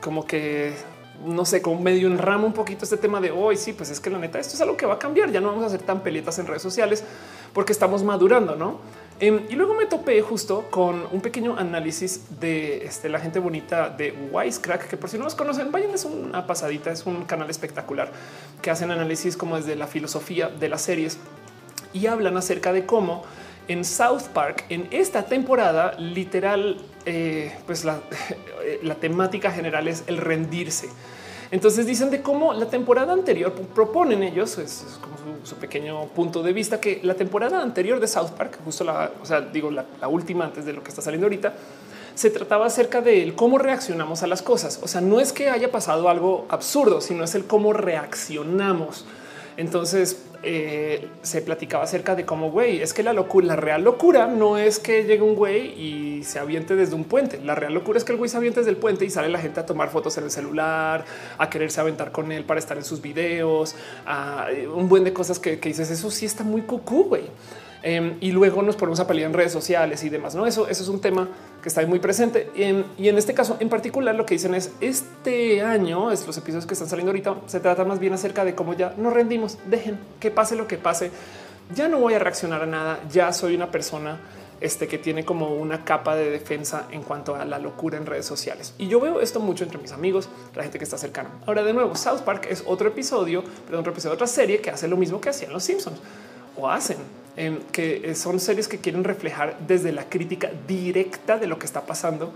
como 0.00 0.26
que 0.26 0.72
no 1.24 1.44
sé, 1.44 1.62
como 1.62 1.80
medio 1.80 2.08
en 2.08 2.18
ramo 2.18 2.46
un 2.46 2.52
poquito 2.52 2.84
este 2.84 2.96
tema 2.96 3.20
de 3.20 3.30
hoy. 3.30 3.56
sí, 3.56 3.72
pues 3.72 3.90
es 3.90 4.00
que 4.00 4.10
la 4.10 4.18
neta, 4.18 4.38
esto 4.38 4.54
es 4.54 4.60
algo 4.60 4.76
que 4.76 4.86
va 4.86 4.94
a 4.94 4.98
cambiar. 4.98 5.30
Ya 5.30 5.40
no 5.40 5.48
vamos 5.48 5.64
a 5.64 5.66
hacer 5.66 5.82
tan 5.82 6.02
peletas 6.02 6.38
en 6.38 6.46
redes 6.46 6.62
sociales 6.62 7.04
porque 7.52 7.72
estamos 7.72 8.02
madurando, 8.02 8.56
no? 8.56 8.80
Em, 9.18 9.40
y 9.48 9.54
luego 9.54 9.74
me 9.74 9.86
topé 9.86 10.20
justo 10.20 10.66
con 10.70 11.06
un 11.10 11.20
pequeño 11.22 11.56
análisis 11.56 12.38
de 12.38 12.84
este, 12.84 13.08
la 13.08 13.18
gente 13.18 13.38
bonita 13.38 13.88
de 13.88 14.12
Wisecrack, 14.30 14.88
que 14.88 14.96
por 14.98 15.08
si 15.08 15.16
no 15.16 15.24
los 15.24 15.34
conocen, 15.34 15.72
vayan, 15.72 15.90
es 15.90 16.04
una 16.04 16.46
pasadita, 16.46 16.90
es 16.90 17.06
un 17.06 17.24
canal 17.24 17.48
espectacular 17.48 18.12
que 18.60 18.70
hacen 18.70 18.90
análisis 18.90 19.36
como 19.36 19.56
desde 19.56 19.74
la 19.74 19.86
filosofía 19.86 20.48
de 20.48 20.68
las 20.68 20.82
series 20.82 21.18
y 21.94 22.06
hablan 22.08 22.36
acerca 22.36 22.74
de 22.74 22.84
cómo 22.84 23.24
en 23.68 23.84
South 23.84 24.28
Park 24.32 24.64
en 24.68 24.88
esta 24.90 25.24
temporada 25.24 25.92
literal, 25.98 26.78
eh, 27.04 27.52
pues 27.66 27.84
la, 27.84 28.00
la 28.82 28.94
temática 28.96 29.50
general 29.50 29.88
es 29.88 30.04
el 30.06 30.18
rendirse. 30.18 30.88
Entonces 31.50 31.86
dicen 31.86 32.10
de 32.10 32.22
cómo 32.22 32.52
la 32.52 32.66
temporada 32.66 33.12
anterior 33.12 33.52
proponen 33.52 34.22
ellos, 34.22 34.58
es, 34.58 34.98
como 35.00 35.16
su, 35.44 35.54
pequeño 35.56 36.06
punto 36.08 36.42
de 36.42 36.52
vista, 36.52 36.80
que 36.80 37.00
la 37.04 37.14
temporada 37.14 37.62
anterior 37.62 38.00
de 38.00 38.08
South 38.08 38.30
Park, 38.36 38.58
justo 38.64 38.82
la, 38.82 39.12
o 39.22 39.24
sea, 39.24 39.40
digo 39.40 39.70
la 39.70 40.08
última 40.08 40.44
antes 40.44 40.64
de 40.64 40.72
lo 40.72 40.82
que 40.82 40.88
está 40.88 41.02
saliendo 41.02 41.26
ahorita, 41.26 41.54
se 42.16 42.30
trataba 42.30 42.64
acerca 42.66 43.02
de 43.02 43.34
cómo 43.36 43.58
reaccionamos 43.58 44.22
a 44.22 44.26
las 44.26 44.40
cosas. 44.40 44.80
O 44.82 44.88
sea, 44.88 45.02
no 45.02 45.20
es 45.20 45.34
que 45.34 45.50
haya 45.50 45.70
pasado 45.70 46.08
algo 46.08 46.46
absurdo, 46.48 47.02
sino 47.02 47.22
es 47.22 47.34
el 47.34 47.44
cómo 47.44 47.74
reaccionamos. 47.74 49.04
Entonces 49.58 50.22
eh, 50.48 51.08
se 51.22 51.42
platicaba 51.42 51.82
acerca 51.82 52.14
de 52.14 52.24
cómo 52.24 52.52
güey 52.52 52.80
es 52.80 52.94
que 52.94 53.02
la 53.02 53.12
locura, 53.12 53.48
la 53.48 53.56
real 53.56 53.82
locura 53.82 54.28
no 54.28 54.58
es 54.58 54.78
que 54.78 55.02
llegue 55.02 55.22
un 55.22 55.34
güey 55.34 55.72
y 55.76 56.22
se 56.22 56.38
aviente 56.38 56.76
desde 56.76 56.94
un 56.94 57.02
puente. 57.02 57.40
La 57.42 57.56
real 57.56 57.74
locura 57.74 57.98
es 57.98 58.04
que 58.04 58.12
el 58.12 58.18
güey 58.18 58.30
se 58.30 58.36
aviente 58.36 58.60
desde 58.60 58.70
el 58.70 58.76
puente 58.76 59.04
y 59.04 59.10
sale 59.10 59.28
la 59.28 59.40
gente 59.40 59.58
a 59.58 59.66
tomar 59.66 59.90
fotos 59.90 60.16
en 60.18 60.24
el 60.24 60.30
celular, 60.30 61.04
a 61.36 61.50
quererse 61.50 61.80
aventar 61.80 62.12
con 62.12 62.30
él 62.30 62.44
para 62.44 62.60
estar 62.60 62.76
en 62.76 62.84
sus 62.84 63.02
videos, 63.02 63.74
a 64.06 64.46
un 64.72 64.88
buen 64.88 65.02
de 65.02 65.12
cosas 65.12 65.40
que, 65.40 65.58
que 65.58 65.68
dices. 65.70 65.90
Eso 65.90 66.10
sí 66.12 66.26
está 66.26 66.44
muy 66.44 66.62
cucú, 66.62 67.04
güey. 67.04 67.24
Em, 67.88 68.16
y 68.20 68.32
luego 68.32 68.62
nos 68.62 68.74
ponemos 68.74 68.98
a 68.98 69.06
pelear 69.06 69.30
en 69.30 69.32
redes 69.32 69.52
sociales 69.52 70.02
y 70.02 70.08
demás. 70.08 70.34
No, 70.34 70.44
eso, 70.44 70.66
eso 70.66 70.82
es 70.82 70.88
un 70.88 71.00
tema 71.00 71.28
que 71.62 71.68
está 71.68 71.86
muy 71.86 72.00
presente. 72.00 72.50
Em, 72.56 72.82
y 72.98 73.08
en 73.08 73.16
este 73.16 73.32
caso 73.32 73.56
en 73.60 73.68
particular, 73.68 74.12
lo 74.16 74.26
que 74.26 74.34
dicen 74.34 74.56
es 74.56 74.72
este 74.80 75.62
año, 75.62 76.10
es 76.10 76.26
los 76.26 76.36
episodios 76.36 76.66
que 76.66 76.74
están 76.74 76.88
saliendo 76.88 77.10
ahorita, 77.12 77.36
se 77.46 77.60
trata 77.60 77.84
más 77.84 78.00
bien 78.00 78.12
acerca 78.12 78.44
de 78.44 78.56
cómo 78.56 78.74
ya 78.74 78.92
nos 78.96 79.12
rendimos. 79.12 79.58
Dejen 79.66 80.00
que 80.18 80.32
pase 80.32 80.56
lo 80.56 80.66
que 80.66 80.78
pase. 80.78 81.12
Ya 81.76 81.86
no 81.86 82.00
voy 82.00 82.14
a 82.14 82.18
reaccionar 82.18 82.60
a 82.60 82.66
nada. 82.66 82.98
Ya 83.12 83.32
soy 83.32 83.54
una 83.54 83.70
persona 83.70 84.18
este 84.60 84.88
que 84.88 84.98
tiene 84.98 85.24
como 85.24 85.54
una 85.54 85.84
capa 85.84 86.16
de 86.16 86.28
defensa 86.28 86.88
en 86.90 87.04
cuanto 87.04 87.36
a 87.36 87.44
la 87.44 87.60
locura 87.60 87.98
en 87.98 88.06
redes 88.06 88.26
sociales. 88.26 88.74
Y 88.78 88.88
yo 88.88 88.98
veo 88.98 89.20
esto 89.20 89.38
mucho 89.38 89.62
entre 89.62 89.78
mis 89.78 89.92
amigos, 89.92 90.28
la 90.56 90.64
gente 90.64 90.78
que 90.78 90.84
está 90.84 90.98
cercana. 90.98 91.30
Ahora 91.46 91.62
de 91.62 91.72
nuevo, 91.72 91.94
South 91.94 92.22
Park 92.24 92.48
es 92.50 92.64
otro 92.66 92.88
episodio, 92.88 93.44
pero 93.64 93.78
otro 93.78 93.92
episodio 93.92 94.10
de 94.10 94.14
otra 94.16 94.26
serie 94.26 94.60
que 94.60 94.70
hace 94.70 94.88
lo 94.88 94.96
mismo 94.96 95.20
que 95.20 95.28
hacían 95.28 95.52
los 95.52 95.62
Simpsons 95.62 96.00
o 96.56 96.68
hacen 96.68 96.96
que 97.72 98.14
son 98.14 98.40
series 98.40 98.66
que 98.66 98.78
quieren 98.78 99.04
reflejar 99.04 99.58
desde 99.66 99.92
la 99.92 100.08
crítica 100.08 100.50
directa 100.66 101.38
de 101.38 101.46
lo 101.46 101.58
que 101.58 101.66
está 101.66 101.84
pasando 101.84 102.32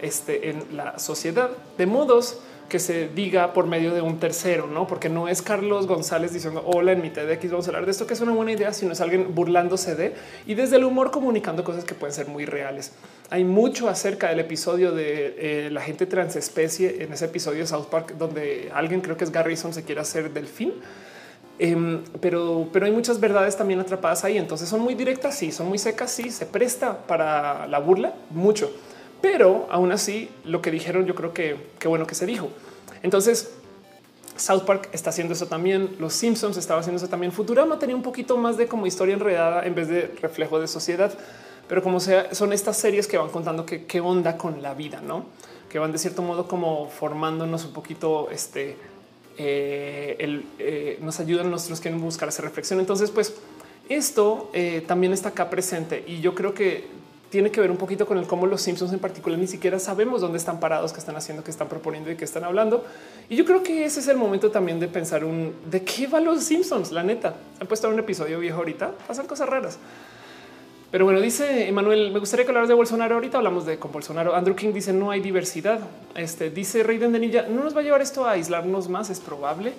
este, 0.00 0.50
en 0.50 0.76
la 0.76 0.98
sociedad, 0.98 1.50
de 1.76 1.86
modos 1.86 2.38
que 2.68 2.78
se 2.78 3.08
diga 3.08 3.52
por 3.52 3.66
medio 3.66 3.94
de 3.94 4.00
un 4.00 4.18
tercero, 4.18 4.66
no 4.66 4.86
porque 4.86 5.08
no 5.08 5.28
es 5.28 5.42
Carlos 5.42 5.86
González 5.86 6.32
diciendo 6.32 6.62
hola 6.66 6.92
en 6.92 7.02
mi 7.02 7.10
TEDx, 7.10 7.50
vamos 7.50 7.66
a 7.66 7.70
hablar 7.70 7.84
de 7.84 7.90
esto 7.90 8.06
que 8.06 8.14
es 8.14 8.20
una 8.20 8.32
buena 8.32 8.52
idea, 8.52 8.72
sino 8.72 8.92
es 8.92 9.00
alguien 9.00 9.34
burlándose 9.34 9.94
de 9.94 10.14
y 10.46 10.54
desde 10.54 10.76
el 10.76 10.84
humor 10.84 11.10
comunicando 11.10 11.62
cosas 11.62 11.84
que 11.84 11.94
pueden 11.94 12.14
ser 12.14 12.26
muy 12.26 12.46
reales. 12.46 12.92
Hay 13.30 13.44
mucho 13.44 13.88
acerca 13.88 14.28
del 14.30 14.40
episodio 14.40 14.92
de 14.92 15.34
eh, 15.38 15.70
la 15.70 15.82
gente 15.82 16.06
transespecie 16.06 17.02
en 17.02 17.12
ese 17.12 17.26
episodio 17.26 17.60
de 17.60 17.66
South 17.66 17.86
Park, 17.90 18.14
donde 18.18 18.70
alguien 18.74 19.00
creo 19.00 19.16
que 19.16 19.24
es 19.24 19.30
Garrison 19.30 19.74
se 19.74 19.84
quiere 19.84 20.00
hacer 20.00 20.32
delfín 20.32 20.72
Em, 21.58 22.02
pero, 22.20 22.68
pero 22.72 22.86
hay 22.86 22.92
muchas 22.92 23.20
verdades 23.20 23.56
también 23.56 23.80
atrapadas 23.80 24.24
ahí. 24.24 24.38
Entonces 24.38 24.68
son 24.68 24.80
muy 24.80 24.94
directas, 24.94 25.36
sí, 25.36 25.52
son 25.52 25.68
muy 25.68 25.78
secas, 25.78 26.10
sí, 26.10 26.30
se 26.30 26.46
presta 26.46 27.06
para 27.06 27.66
la 27.66 27.78
burla 27.78 28.14
mucho. 28.30 28.70
Pero 29.20 29.66
aún 29.70 29.92
así, 29.92 30.28
lo 30.44 30.60
que 30.60 30.70
dijeron, 30.70 31.06
yo 31.06 31.14
creo 31.14 31.32
que 31.32 31.56
qué 31.78 31.88
bueno 31.88 32.06
que 32.06 32.14
se 32.14 32.26
dijo. 32.26 32.50
Entonces, 33.02 33.54
South 34.36 34.62
Park 34.62 34.88
está 34.92 35.10
haciendo 35.10 35.34
eso 35.34 35.46
también. 35.46 35.96
Los 35.98 36.14
Simpsons 36.14 36.56
estaba 36.56 36.80
haciendo 36.80 36.98
eso 36.98 37.08
también. 37.08 37.32
Futurama 37.32 37.78
tenía 37.78 37.96
un 37.96 38.02
poquito 38.02 38.36
más 38.36 38.56
de 38.56 38.66
como 38.66 38.86
historia 38.86 39.14
enredada 39.14 39.64
en 39.64 39.74
vez 39.74 39.88
de 39.88 40.12
reflejo 40.20 40.60
de 40.60 40.66
sociedad. 40.66 41.12
Pero 41.68 41.82
como 41.82 42.00
sea, 42.00 42.34
son 42.34 42.52
estas 42.52 42.76
series 42.76 43.06
que 43.06 43.16
van 43.16 43.30
contando 43.30 43.64
que 43.64 43.86
qué 43.86 44.00
onda 44.00 44.36
con 44.36 44.60
la 44.60 44.74
vida, 44.74 45.00
no? 45.00 45.24
Que 45.70 45.78
van 45.78 45.92
de 45.92 45.98
cierto 45.98 46.20
modo 46.20 46.46
como 46.46 46.88
formándonos 46.90 47.64
un 47.64 47.72
poquito 47.72 48.28
este 48.30 48.76
eh, 49.38 50.42
eh, 50.58 50.98
nos 51.00 51.20
ayudan 51.20 51.50
nuestros 51.50 51.80
que 51.80 51.90
buscar 51.90 52.28
esa 52.28 52.42
reflexión. 52.42 52.80
Entonces, 52.80 53.10
pues 53.10 53.34
esto 53.88 54.50
eh, 54.54 54.82
también 54.86 55.12
está 55.12 55.30
acá 55.30 55.50
presente 55.50 56.04
y 56.06 56.20
yo 56.20 56.34
creo 56.34 56.54
que 56.54 56.84
tiene 57.30 57.50
que 57.50 57.60
ver 57.60 57.72
un 57.72 57.76
poquito 57.76 58.06
con 58.06 58.16
el 58.16 58.28
cómo 58.28 58.46
los 58.46 58.62
Simpsons 58.62 58.92
en 58.92 59.00
particular 59.00 59.38
ni 59.38 59.48
siquiera 59.48 59.80
sabemos 59.80 60.20
dónde 60.20 60.38
están 60.38 60.60
parados, 60.60 60.92
qué 60.92 61.00
están 61.00 61.16
haciendo, 61.16 61.42
qué 61.42 61.50
están 61.50 61.68
proponiendo 61.68 62.10
y 62.10 62.16
qué 62.16 62.24
están 62.24 62.44
hablando. 62.44 62.84
Y 63.28 63.34
yo 63.34 63.44
creo 63.44 63.62
que 63.62 63.84
ese 63.84 64.00
es 64.00 64.08
el 64.08 64.16
momento 64.16 64.52
también 64.52 64.78
de 64.78 64.86
pensar 64.86 65.24
un 65.24 65.52
de 65.68 65.82
qué 65.82 66.06
va 66.06 66.20
los 66.20 66.44
Simpsons. 66.44 66.92
La 66.92 67.02
neta 67.02 67.34
han 67.58 67.66
puesto 67.66 67.88
un 67.88 67.98
episodio 67.98 68.38
viejo 68.38 68.58
ahorita, 68.58 68.92
pasan 69.08 69.26
cosas 69.26 69.48
raras. 69.48 69.78
Pero 70.90 71.04
bueno, 71.04 71.20
dice 71.20 71.68
Emanuel, 71.68 72.12
me 72.12 72.20
gustaría 72.20 72.44
que 72.44 72.50
hablaras 72.50 72.68
de 72.68 72.74
Bolsonaro. 72.74 73.16
Ahorita 73.16 73.38
hablamos 73.38 73.66
de 73.66 73.78
con 73.78 73.90
Bolsonaro. 73.90 74.34
Andrew 74.34 74.54
King 74.54 74.72
dice 74.72 74.92
no 74.92 75.10
hay 75.10 75.20
diversidad. 75.20 75.80
Este 76.14 76.50
dice 76.50 76.82
Rey 76.82 76.98
de 76.98 77.08
Denilla, 77.08 77.46
no 77.48 77.64
nos 77.64 77.74
va 77.74 77.80
a 77.80 77.82
llevar 77.82 78.00
esto 78.00 78.24
a 78.24 78.32
aislarnos 78.32 78.88
más, 78.88 79.10
es 79.10 79.20
probable. 79.20 79.72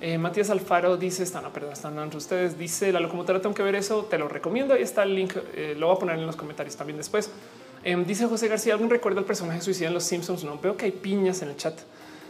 Eh, 0.00 0.18
Matías 0.18 0.50
Alfaro 0.50 0.96
dice, 0.96 1.22
están, 1.22 1.44
no, 1.44 1.52
perdón, 1.52 1.74
están 1.74 1.96
entre 1.98 2.18
ustedes. 2.18 2.58
Dice 2.58 2.90
la 2.90 2.98
locomotora, 2.98 3.40
tengo 3.40 3.54
que 3.54 3.62
ver 3.62 3.76
eso, 3.76 4.04
te 4.06 4.18
lo 4.18 4.28
recomiendo. 4.28 4.74
Ahí 4.74 4.82
está 4.82 5.04
el 5.04 5.14
link, 5.14 5.34
eh, 5.54 5.76
lo 5.78 5.86
voy 5.86 5.96
a 5.96 5.98
poner 6.00 6.18
en 6.18 6.26
los 6.26 6.34
comentarios 6.34 6.74
también 6.74 6.96
después. 6.96 7.30
Em, 7.84 8.04
dice 8.04 8.26
José 8.26 8.48
García, 8.48 8.72
¿algún 8.72 8.90
recuerdo 8.90 9.20
al 9.20 9.24
personaje 9.24 9.60
suicida 9.60 9.88
en 9.88 9.94
los 9.94 10.02
Simpsons? 10.02 10.42
No 10.42 10.58
veo 10.58 10.76
que 10.76 10.86
hay 10.86 10.90
piñas 10.90 11.42
en 11.42 11.50
el 11.50 11.56
chat 11.56 11.78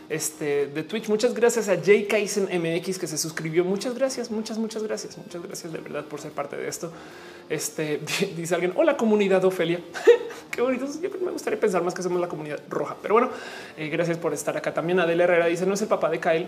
este, 0.09 0.67
de 0.67 0.83
Twitch. 0.83 1.09
Muchas 1.09 1.33
gracias 1.33 1.71
a 1.71 1.77
Jay 1.83 2.07
Kaisen 2.07 2.45
MX 2.45 2.99
que 2.99 3.07
se 3.07 3.17
suscribió. 3.17 3.65
Muchas 3.65 3.95
gracias, 3.95 4.31
muchas, 4.31 4.59
muchas 4.59 4.83
gracias. 4.83 5.17
Muchas 5.17 5.43
gracias 5.43 5.73
de 5.73 5.79
verdad 5.79 6.05
por 6.05 6.21
ser 6.21 6.33
parte 6.33 6.57
de 6.57 6.69
esto. 6.69 6.93
Este 7.49 8.01
dice 8.37 8.55
alguien: 8.55 8.73
Hola, 8.77 8.97
comunidad 8.97 9.45
Ofelia. 9.45 9.81
Qué 10.51 10.61
bonito. 10.61 10.87
Me 11.25 11.31
gustaría 11.31 11.59
pensar 11.59 11.83
más 11.83 11.95
que 11.95 12.03
somos 12.03 12.21
la 12.21 12.29
comunidad 12.29 12.61
roja, 12.69 12.97
pero 13.01 13.15
bueno, 13.15 13.31
eh, 13.77 13.89
gracias 13.89 14.19
por 14.19 14.35
estar 14.35 14.57
acá. 14.57 14.75
También 14.75 15.01
Adela 15.01 15.25
Herrera 15.25 15.47
dice: 15.47 15.67
No 15.67 15.75
es 15.75 15.83
el 15.83 15.89
papá 15.89 16.11
de 16.11 16.21
Kyle 16.21 16.47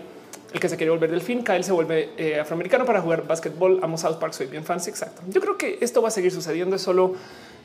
el 0.53 0.59
que 0.61 0.69
se 0.69 0.77
quiere 0.77 0.91
volver 0.91 1.11
del 1.11 1.21
fin. 1.21 1.43
Kyle 1.43 1.63
se 1.63 1.73
vuelve 1.73 2.11
eh, 2.17 2.39
afroamericano 2.39 2.85
para 2.85 3.01
jugar 3.01 3.27
básquetbol. 3.27 3.79
Amo 3.83 3.97
South 3.97 4.15
Park, 4.15 4.33
soy 4.33 4.47
bien 4.47 4.63
fans. 4.63 4.87
Exacto. 4.87 5.21
Yo 5.27 5.41
creo 5.41 5.57
que 5.57 5.77
esto 5.81 6.01
va 6.01 6.07
a 6.07 6.11
seguir 6.11 6.31
sucediendo. 6.31 6.77
Es 6.77 6.81
solo 6.81 7.13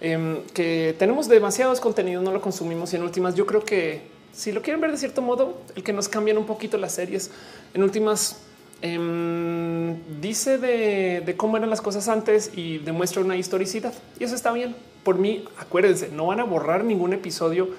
em, 0.01 0.43
que 0.55 0.97
tenemos 0.99 1.29
demasiados 1.29 1.81
contenidos, 1.81 2.25
no 2.25 2.33
lo 2.33 2.41
consumimos 2.41 2.93
y 2.93 2.97
en 2.97 3.03
últimas 3.03 3.37
yo 3.37 3.47
creo 3.47 3.65
que 3.65 4.03
si 4.33 4.51
lo 4.51 4.63
quieren 4.63 4.81
ver 4.81 4.91
de 4.91 4.97
cierto 4.97 5.23
modo, 5.23 5.59
el 5.77 5.85
que 5.85 5.93
nos 5.93 6.09
cambian 6.09 6.39
un 6.39 6.47
poquito 6.47 6.79
las 6.79 6.93
series 6.93 7.31
en 7.75 7.83
últimas 7.83 8.41
em, 8.83 9.97
dice 10.21 10.59
de, 10.59 11.35
cómo 11.37 11.57
eran 11.57 11.71
las 11.71 11.81
cosas 11.81 12.09
antes 12.09 12.53
y 12.55 12.79
demuestra 12.79 13.23
una 13.23 13.37
historicidad 13.37 13.95
y 14.19 14.25
eso 14.25 14.35
está 14.35 14.53
bien. 14.53 14.77
Por 15.05 15.17
mí, 15.17 15.45
acuérdense, 15.59 16.09
no 16.09 16.27
van 16.27 16.41
a 16.41 16.45
borrar 16.45 16.85
ningún 16.85 17.13
episodio 17.13 17.71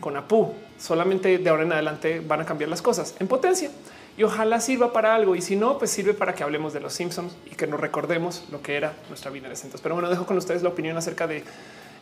con 0.00 0.16
Apu. 0.16 0.54
Solamente 0.78 1.38
de 1.38 1.50
ahora 1.50 1.64
en 1.64 1.72
adelante 1.72 2.20
van 2.20 2.40
a 2.40 2.44
cambiar 2.44 2.70
las 2.70 2.82
cosas 2.82 3.14
en 3.18 3.28
potencia 3.28 3.70
y 4.16 4.24
ojalá 4.24 4.60
sirva 4.60 4.92
para 4.92 5.14
algo. 5.14 5.36
Y 5.36 5.40
si 5.40 5.54
no, 5.54 5.78
pues 5.78 5.90
sirve 5.92 6.12
para 6.12 6.34
que 6.34 6.42
hablemos 6.42 6.72
de 6.72 6.80
los 6.80 6.92
Simpsons 6.92 7.32
y 7.50 7.54
que 7.54 7.66
nos 7.68 7.78
recordemos 7.80 8.44
lo 8.50 8.60
que 8.60 8.76
era 8.76 8.94
nuestra 9.08 9.30
vida 9.30 9.46
en 9.46 9.52
ese 9.52 9.66
entonces. 9.66 9.80
Pero 9.80 9.94
bueno, 9.94 10.10
dejo 10.10 10.26
con 10.26 10.36
ustedes 10.36 10.62
la 10.62 10.70
opinión 10.70 10.96
acerca 10.96 11.26
de 11.28 11.44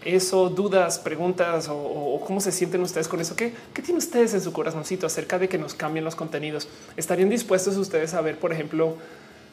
eso, 0.07 0.49
dudas, 0.49 0.99
preguntas 0.99 1.69
o, 1.71 2.23
cómo 2.27 2.41
se 2.41 2.53
sienten 2.53 2.81
ustedes 2.83 3.09
con 3.09 3.21
eso. 3.21 3.37
¿Qué, 3.37 3.53
¿Qué, 3.75 3.83
tienen 3.83 3.99
ustedes 3.99 4.35
en 4.35 4.41
su 4.41 4.53
corazoncito 4.53 5.07
acerca 5.07 5.39
de 5.39 5.49
que 5.49 5.59
nos 5.59 5.75
cambien 5.75 6.05
los 6.05 6.15
contenidos? 6.15 6.69
¿Estarían 6.97 7.29
dispuestos 7.29 7.77
ustedes 7.77 8.15
a 8.15 8.21
ver, 8.21 8.39
por 8.39 8.53
ejemplo, 8.53 8.97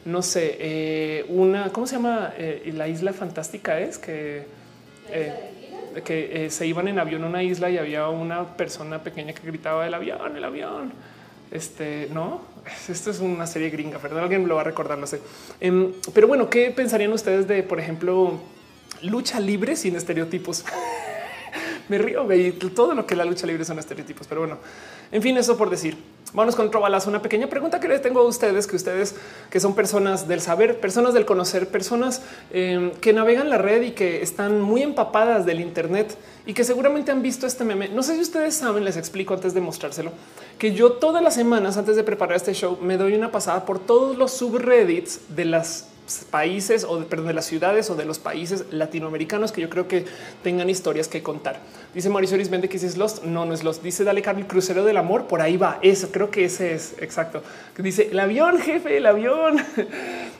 no 0.04 0.22
sé, 0.22 0.56
eh, 0.60 1.26
una, 1.28 1.72
¿cómo 1.72 1.86
se 1.86 1.96
llama? 1.96 2.32
Eh, 2.36 2.72
la 2.76 2.88
isla 2.88 3.12
fantástica 3.12 3.80
es 3.80 3.98
que... 3.98 4.46
Eh, 5.10 5.32
que 6.04 6.50
se 6.50 6.66
iban 6.66 6.88
en 6.88 6.98
avión 6.98 7.22
a 7.22 7.28
una 7.28 7.44
isla 7.44 7.70
y 7.70 7.78
había 7.78 8.08
una 8.08 8.56
persona 8.56 9.04
pequeña 9.04 9.32
que 9.32 9.46
gritaba 9.46 9.86
el 9.86 9.94
avión, 9.94 10.36
el 10.36 10.42
avión. 10.42 10.92
Este 11.52 12.08
no, 12.12 12.40
esto 12.88 13.12
es 13.12 13.20
una 13.20 13.46
serie 13.46 13.70
gringa, 13.70 13.98
¿verdad? 13.98 14.24
Alguien 14.24 14.48
lo 14.48 14.56
va 14.56 14.62
a 14.62 14.64
recordar, 14.64 14.98
lo 14.98 15.06
sé. 15.06 15.20
Em, 15.60 15.92
pero 16.12 16.26
bueno, 16.26 16.50
¿qué 16.50 16.72
pensarían 16.72 17.12
ustedes 17.12 17.46
de, 17.46 17.62
por 17.62 17.78
ejemplo, 17.78 18.40
lucha 19.04 19.40
libre 19.40 19.76
sin 19.76 19.96
estereotipos. 19.96 20.64
Me 21.88 21.98
río, 21.98 22.32
y 22.32 22.52
todo 22.52 22.94
lo 22.94 23.06
que 23.06 23.14
la 23.14 23.24
lucha 23.24 23.46
libre 23.46 23.64
son 23.64 23.78
estereotipos, 23.78 24.26
pero 24.26 24.40
bueno, 24.40 24.58
en 25.12 25.20
fin, 25.20 25.36
eso 25.36 25.56
por 25.56 25.68
decir. 25.68 25.96
Vamos 26.32 26.56
con 26.56 26.66
otro 26.66 26.80
balazo. 26.80 27.10
Una 27.10 27.22
pequeña 27.22 27.46
pregunta 27.46 27.78
que 27.78 27.86
les 27.86 28.02
tengo 28.02 28.18
a 28.18 28.24
ustedes, 28.24 28.66
que 28.66 28.74
ustedes 28.74 29.14
que 29.50 29.60
son 29.60 29.76
personas 29.76 30.26
del 30.26 30.40
saber, 30.40 30.80
personas 30.80 31.14
del 31.14 31.26
conocer, 31.26 31.68
personas 31.68 32.22
em, 32.50 32.90
que 32.90 33.12
navegan 33.12 33.48
la 33.50 33.58
red 33.58 33.82
y 33.82 33.90
que 33.92 34.20
están 34.20 34.60
muy 34.60 34.82
empapadas 34.82 35.46
del 35.46 35.60
Internet 35.60 36.16
y 36.44 36.52
que 36.52 36.64
seguramente 36.64 37.12
han 37.12 37.22
visto 37.22 37.46
este 37.46 37.62
meme. 37.62 37.88
No 37.88 38.02
sé 38.02 38.16
si 38.16 38.22
ustedes 38.22 38.56
saben, 38.56 38.84
les 38.84 38.96
explico 38.96 39.34
antes 39.34 39.54
de 39.54 39.60
mostrárselo, 39.60 40.10
que 40.58 40.74
yo 40.74 40.94
todas 40.94 41.22
las 41.22 41.34
semanas 41.34 41.76
antes 41.76 41.94
de 41.94 42.02
preparar 42.02 42.34
este 42.34 42.52
show 42.52 42.78
me 42.82 42.96
doy 42.96 43.14
una 43.14 43.30
pasada 43.30 43.64
por 43.64 43.78
todos 43.78 44.18
los 44.18 44.32
subreddits 44.32 45.36
de 45.36 45.44
las 45.44 45.86
países 46.30 46.84
o 46.84 46.98
de, 46.98 47.06
perdón, 47.06 47.28
de 47.28 47.34
las 47.34 47.46
ciudades 47.46 47.88
o 47.90 47.96
de 47.96 48.04
los 48.04 48.18
países 48.18 48.64
latinoamericanos 48.70 49.52
que 49.52 49.60
yo 49.60 49.70
creo 49.70 49.88
que 49.88 50.04
tengan 50.42 50.68
historias 50.68 51.08
que 51.08 51.22
contar. 51.22 51.60
Dice 51.94 52.10
Mauricio 52.10 52.36
Vende 52.50 52.68
que 52.68 52.78
si 52.78 52.86
es 52.86 52.96
Lost. 52.96 53.24
No, 53.24 53.44
no 53.44 53.54
es 53.54 53.64
Lost. 53.64 53.82
Dice 53.82 54.04
Dale 54.04 54.20
Carmen 54.20 54.44
Crucero 54.46 54.84
del 54.84 54.96
Amor. 54.96 55.26
Por 55.26 55.40
ahí 55.40 55.56
va. 55.56 55.78
Eso 55.80 56.10
creo 56.10 56.30
que 56.30 56.44
ese 56.44 56.74
es 56.74 56.94
exacto. 57.00 57.42
Dice 57.78 58.08
el 58.10 58.18
avión, 58.18 58.58
jefe, 58.58 58.96
el 58.96 59.06
avión. 59.06 59.56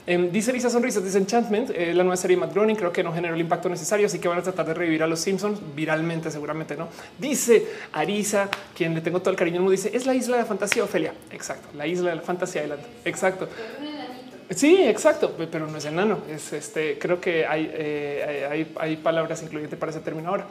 Em, 0.07 0.31
dice 0.31 0.53
Lisa 0.53 0.69
Sonrisas, 0.69 1.03
dice 1.03 1.17
Enchantment, 1.17 1.71
eh, 1.71 1.95
la 1.95 2.03
nueva 2.03 2.19
serie 2.19 2.37
Matt 2.37 2.53
Groening. 2.53 2.77
Creo 2.77 2.93
que 2.93 3.03
no 3.03 3.11
generó 3.11 3.35
el 3.35 3.41
impacto 3.41 3.71
necesario, 3.71 4.05
así 4.05 4.19
que 4.19 4.29
van 4.29 4.39
a 4.39 4.43
tratar 4.43 4.67
de 4.67 4.75
revivir 4.75 5.03
a 5.03 5.07
los 5.07 5.21
Simpsons 5.21 5.59
viralmente, 5.75 6.31
seguramente 6.31 6.77
no. 6.77 6.89
Dice 7.19 7.67
Arisa, 7.91 8.51
quien 8.77 8.95
le 8.95 9.01
tengo 9.01 9.21
todo 9.21 9.31
el 9.31 9.37
cariño, 9.37 9.67
dice 9.71 9.91
es 9.95 10.05
la 10.05 10.15
isla 10.15 10.37
de 10.37 10.45
fantasía, 10.45 10.85
Ofelia. 10.85 11.15
Exacto, 11.31 11.69
la 11.75 11.87
isla 11.87 12.11
de 12.11 12.17
la 12.17 12.23
fantasía. 12.23 12.67
Exacto. 13.07 13.49
Sí, 14.51 14.83
exacto, 14.83 15.35
pero 15.51 15.67
no 15.67 15.79
es 15.79 15.85
enano. 15.85 16.19
Es 16.29 16.53
este. 16.53 16.99
Creo 16.99 17.21
que 17.21 17.47
hay, 17.47 17.71
eh, 17.73 18.49
hay, 18.51 18.73
hay, 18.79 18.97
palabras 18.97 19.43
incluyentes 19.43 19.79
para 19.79 19.91
ese 19.91 20.01
término 20.01 20.29
ahora. 20.29 20.47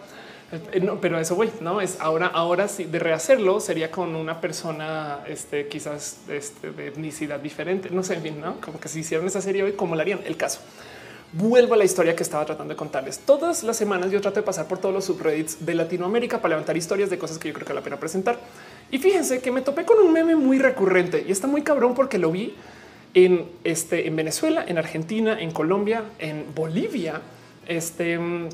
Eh, 0.71 0.79
no, 0.79 0.99
pero 0.99 1.19
eso 1.19 1.35
voy, 1.35 1.51
no 1.61 1.79
es 1.79 1.99
ahora. 1.99 2.27
Ahora 2.27 2.67
sí, 2.67 2.85
de 2.85 2.99
rehacerlo 2.99 3.59
sería 3.59 3.91
con 3.91 4.15
una 4.15 4.41
persona, 4.41 5.19
este, 5.27 5.67
quizás 5.67 6.17
este, 6.27 6.71
de 6.71 6.87
etnicidad 6.87 7.39
diferente. 7.39 7.89
No 7.91 8.03
sé, 8.03 8.15
bien, 8.15 8.41
no 8.41 8.59
como 8.61 8.79
que 8.79 8.87
si 8.87 8.99
hicieran 8.99 9.27
esa 9.27 9.41
serie 9.41 9.63
hoy, 9.63 9.73
como 9.73 9.95
la 9.95 10.01
harían 10.01 10.21
el 10.25 10.37
caso. 10.37 10.59
Vuelvo 11.31 11.73
a 11.73 11.77
la 11.77 11.83
historia 11.83 12.15
que 12.15 12.21
estaba 12.21 12.45
tratando 12.45 12.73
de 12.73 12.77
contarles. 12.77 13.19
Todas 13.19 13.63
las 13.63 13.75
semanas 13.75 14.11
yo 14.11 14.21
trato 14.21 14.39
de 14.39 14.45
pasar 14.45 14.67
por 14.67 14.77
todos 14.77 14.93
los 14.93 15.05
subreddits 15.05 15.65
de 15.65 15.73
Latinoamérica 15.73 16.37
para 16.37 16.49
levantar 16.49 16.77
historias 16.77 17.09
de 17.09 17.17
cosas 17.17 17.39
que 17.39 17.47
yo 17.47 17.53
creo 17.55 17.65
que 17.65 17.73
vale 17.73 17.81
la 17.81 17.83
pena 17.83 17.99
presentar. 17.99 18.37
Y 18.91 18.99
fíjense 18.99 19.39
que 19.39 19.51
me 19.51 19.61
topé 19.61 19.83
con 19.83 19.97
un 19.97 20.13
meme 20.13 20.35
muy 20.35 20.59
recurrente 20.59 21.25
y 21.27 21.31
está 21.31 21.47
muy 21.47 21.63
cabrón 21.63 21.95
porque 21.95 22.19
lo 22.19 22.31
vi 22.31 22.55
en, 23.13 23.45
este, 23.63 24.07
en 24.07 24.15
Venezuela, 24.15 24.65
en 24.67 24.77
Argentina, 24.77 25.39
en 25.39 25.51
Colombia, 25.51 26.03
en 26.19 26.45
Bolivia, 26.55 27.21
este, 27.67 28.17
mm, 28.17 28.49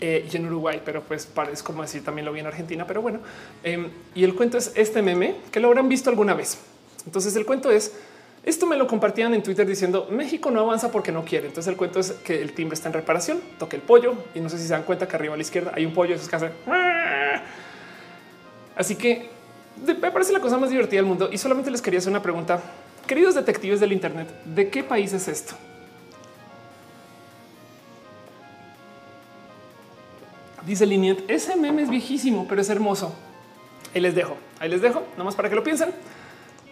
eh, 0.00 0.28
y 0.30 0.36
en 0.36 0.46
Uruguay, 0.46 0.82
pero 0.84 1.02
pues 1.02 1.26
parece 1.26 1.62
como 1.62 1.82
decir 1.82 2.04
también 2.04 2.24
lo 2.24 2.32
vi 2.32 2.40
en 2.40 2.46
Argentina, 2.46 2.86
pero 2.86 3.02
bueno. 3.02 3.20
Em, 3.62 3.88
y 4.14 4.24
el 4.24 4.34
cuento 4.34 4.58
es 4.58 4.72
este 4.74 5.00
meme 5.02 5.36
que 5.50 5.60
lo 5.60 5.68
habrán 5.68 5.88
visto 5.88 6.10
alguna 6.10 6.34
vez. 6.34 6.58
Entonces 7.06 7.36
el 7.36 7.46
cuento 7.46 7.70
es 7.70 7.92
esto 8.46 8.64
me 8.64 8.76
lo 8.76 8.86
compartían 8.86 9.34
en 9.34 9.42
Twitter 9.42 9.66
diciendo 9.66 10.06
México 10.08 10.52
no 10.52 10.60
avanza 10.60 10.92
porque 10.92 11.10
no 11.10 11.24
quiere. 11.24 11.48
Entonces 11.48 11.68
el 11.68 11.76
cuento 11.76 11.98
es 11.98 12.12
que 12.12 12.40
el 12.40 12.52
timbre 12.52 12.74
está 12.74 12.88
en 12.88 12.94
reparación, 12.94 13.40
toque 13.58 13.74
el 13.74 13.82
pollo 13.82 14.14
y 14.36 14.40
no 14.40 14.48
sé 14.48 14.58
si 14.58 14.64
se 14.64 14.72
dan 14.72 14.84
cuenta 14.84 15.08
que 15.08 15.16
arriba 15.16 15.34
a 15.34 15.36
la 15.36 15.42
izquierda 15.42 15.72
hay 15.74 15.84
un 15.84 15.92
pollo 15.92 16.10
de 16.10 16.22
esos 16.22 16.28
que 16.28 16.50
Así 18.76 18.94
que 18.94 19.30
me 19.84 20.10
parece 20.12 20.32
la 20.32 20.40
cosa 20.40 20.58
más 20.58 20.70
divertida 20.70 21.00
del 21.00 21.06
mundo 21.06 21.28
y 21.32 21.38
solamente 21.38 21.72
les 21.72 21.82
quería 21.82 21.98
hacer 21.98 22.10
una 22.10 22.22
pregunta 22.22 22.60
Queridos 23.06 23.36
detectives 23.36 23.78
del 23.78 23.92
Internet, 23.92 24.28
¿de 24.44 24.68
qué 24.68 24.82
país 24.82 25.12
es 25.12 25.28
esto? 25.28 25.54
Dice 30.66 30.84
Liniet, 30.86 31.22
ese 31.28 31.54
meme 31.54 31.82
es 31.82 31.88
viejísimo, 31.88 32.46
pero 32.48 32.60
es 32.60 32.68
hermoso. 32.68 33.14
Ahí 33.94 34.00
les 34.00 34.16
dejo, 34.16 34.36
ahí 34.58 34.68
les 34.68 34.82
dejo, 34.82 35.04
nomás 35.16 35.36
para 35.36 35.48
que 35.48 35.54
lo 35.54 35.62
piensen. 35.62 35.90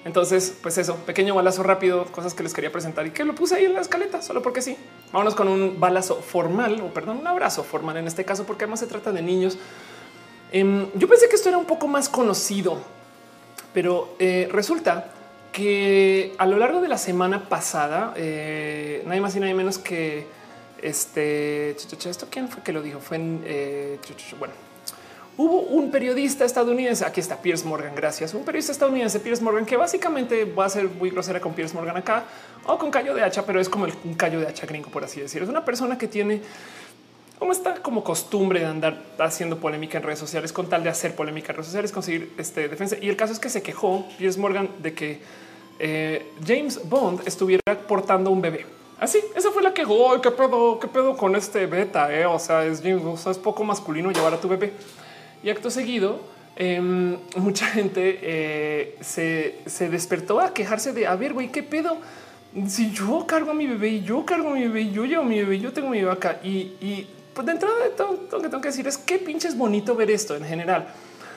Entonces, 0.05 0.59
pues 0.61 0.77
eso, 0.77 0.97
pequeño 1.07 1.37
balazo 1.37 1.63
rápido, 1.63 2.07
cosas 2.07 2.35
que 2.35 2.43
les 2.43 2.53
quería 2.53 2.73
presentar 2.73 3.07
y 3.07 3.11
que 3.11 3.25
lo 3.25 3.37
puse 3.37 3.55
ahí 3.55 3.65
en 3.67 3.75
la 3.75 3.81
escaleta, 3.81 4.21
solo 4.21 4.43
porque 4.43 4.61
sí. 4.61 4.77
Vámonos 5.13 5.37
con 5.37 5.47
un 5.47 5.79
balazo 5.79 6.17
formal, 6.17 6.81
o 6.81 6.93
perdón, 6.93 7.19
un 7.19 7.27
abrazo 7.29 7.63
formal 7.63 7.97
en 7.97 8.09
este 8.09 8.25
caso, 8.25 8.45
porque 8.45 8.65
además 8.65 8.81
se 8.81 8.89
trata 8.89 9.13
de 9.13 9.23
niños. 9.23 9.57
Em, 10.51 10.89
yo 10.95 11.09
pensé 11.09 11.29
que 11.29 11.37
esto 11.37 11.49
era 11.49 11.59
un 11.59 11.65
poco 11.65 11.87
más 11.87 12.09
conocido, 12.09 12.79
pero 13.73 14.17
eh, 14.19 14.49
resulta 14.51 15.14
que 15.55 16.35
a 16.37 16.47
lo 16.47 16.59
largo 16.59 16.81
de 16.81 16.89
la 16.89 16.99
semana 16.99 17.49
pasada, 17.49 18.13
eh, 18.17 19.05
nadie 19.07 19.21
más 19.21 19.37
y 19.37 19.41
nadie 19.41 19.55
menos 19.55 19.79
que 19.79 20.27
este, 20.83 21.71
esto 21.71 22.27
quién 22.29 22.49
fue 22.49 22.65
que 22.65 22.73
lo 22.73 22.83
dijo? 22.83 22.99
Fue 22.99 23.19
en, 23.19 23.41
eh, 23.47 24.01
bueno, 24.37 24.53
hubo 25.37 25.61
un 25.61 25.93
periodista 25.93 26.45
estadounidense, 26.45 27.07
aquí 27.07 27.21
está 27.21 27.41
Piers 27.41 27.65
Morgan, 27.65 27.95
gracias, 27.95 28.35
un 28.35 28.45
periodista 28.45 28.73
estadounidense, 28.73 29.21
Piers 29.21 29.41
Morgan, 29.41 29.65
que 29.65 29.77
básicamente 29.77 30.45
va 30.45 30.65
a 30.65 30.69
ser 30.69 30.89
muy 30.89 31.11
grosera 31.11 31.39
con 31.39 31.55
Piers 31.55 31.73
Morgan 31.73 31.99
acá, 31.99 32.25
o 32.67 32.77
con 32.77 32.91
callo 32.91 33.15
de 33.15 33.23
hacha, 33.23 33.47
pero 33.47 33.61
es 33.61 33.69
como 33.69 33.87
el, 33.87 33.95
un 34.03 34.15
callo 34.15 34.41
de 34.41 34.49
hacha 34.49 34.67
gringo, 34.67 34.91
por 34.91 35.05
así 35.05 35.21
decirlo. 35.21 35.45
Es 35.45 35.51
una 35.51 35.65
persona 35.65 35.97
que 35.97 36.09
tiene 36.09 36.43
como 37.39 37.53
está 37.53 37.75
como 37.75 38.03
costumbre 38.03 38.59
de 38.61 38.67
andar 38.67 39.03
haciendo 39.19 39.59
polémica 39.59 39.99
en 39.99 40.05
redes 40.05 40.19
sociales 40.19 40.53
con 40.53 40.69
tal 40.69 40.83
de 40.83 40.89
hacer 40.89 41.15
polémica 41.15 41.53
en 41.53 41.57
redes 41.57 41.67
sociales, 41.67 41.93
conseguir 41.93 42.33
este 42.39 42.69
defensa. 42.69 42.97
Y 43.01 43.09
el 43.09 43.17
caso 43.17 43.33
es 43.33 43.39
que 43.39 43.51
se 43.51 43.63
quejó 43.63 44.05
Piers 44.19 44.37
Morgan 44.39 44.69
de 44.83 44.95
que 44.95 45.21
eh, 45.79 46.33
James 46.47 46.81
Bond 46.89 47.23
estuviera 47.27 47.63
portando 47.87 48.31
un 48.31 48.41
bebé. 48.41 48.67
Así, 48.99 49.19
esa 49.35 49.51
fue 49.51 49.63
la 49.63 49.75
que, 49.75 49.85
oh, 49.87 50.21
qué 50.21 50.31
pedo, 50.31 50.79
qué 50.79 50.89
pedo 50.89 51.17
con 51.17 51.35
este 51.37 51.67
beta. 51.67 52.15
Eh? 52.15 52.27
O 52.27 52.39
sea, 52.39 52.65
es 52.65 52.83
es 52.85 53.39
poco 53.39 53.65
masculino 53.65 54.11
llevar 54.11 54.35
a 54.35 54.41
tu 54.41 54.49
bebé. 54.49 54.73
Y 55.43 55.51
acto 55.51 55.71
seguido, 55.71 56.21
em, 56.57 57.19
mucha 57.37 57.67
gente 57.67 58.19
eh, 58.23 58.97
se, 59.03 59.89
despertó 59.91 60.41
a 60.41 60.55
quejarse 60.55 60.93
de 60.93 61.07
a 61.07 61.17
ver, 61.17 61.35
güey, 61.35 61.53
qué 61.53 61.63
pedo. 61.63 61.99
Si 62.67 62.93
yo 62.93 63.27
cargo 63.27 63.51
a 63.51 63.55
mi 63.55 63.67
bebé 63.67 63.89
y 63.89 64.03
yo 64.05 64.25
cargo 64.25 64.51
a 64.51 64.53
mi 64.55 64.63
bebé 64.63 64.83
y 64.83 64.93
yo 64.93 65.05
llevo 65.05 65.25
mi 65.25 65.39
bebé, 65.41 65.59
yo 65.59 65.73
tengo 65.73 65.91
mi 65.91 65.99
bebé 65.99 66.13
acá 66.13 66.39
y, 66.43 67.07
pues 67.35 67.45
de 67.47 67.53
entrada 67.53 67.77
todo, 67.97 68.21
lo 68.31 68.41
que 68.41 68.49
tengo 68.49 68.61
que 68.61 68.69
decir 68.69 68.87
es 68.87 68.97
qué 68.97 69.19
pinches 69.19 69.59
bonito 69.59 69.97
ver 69.97 70.11
esto 70.11 70.37
en 70.37 70.45
general. 70.45 70.87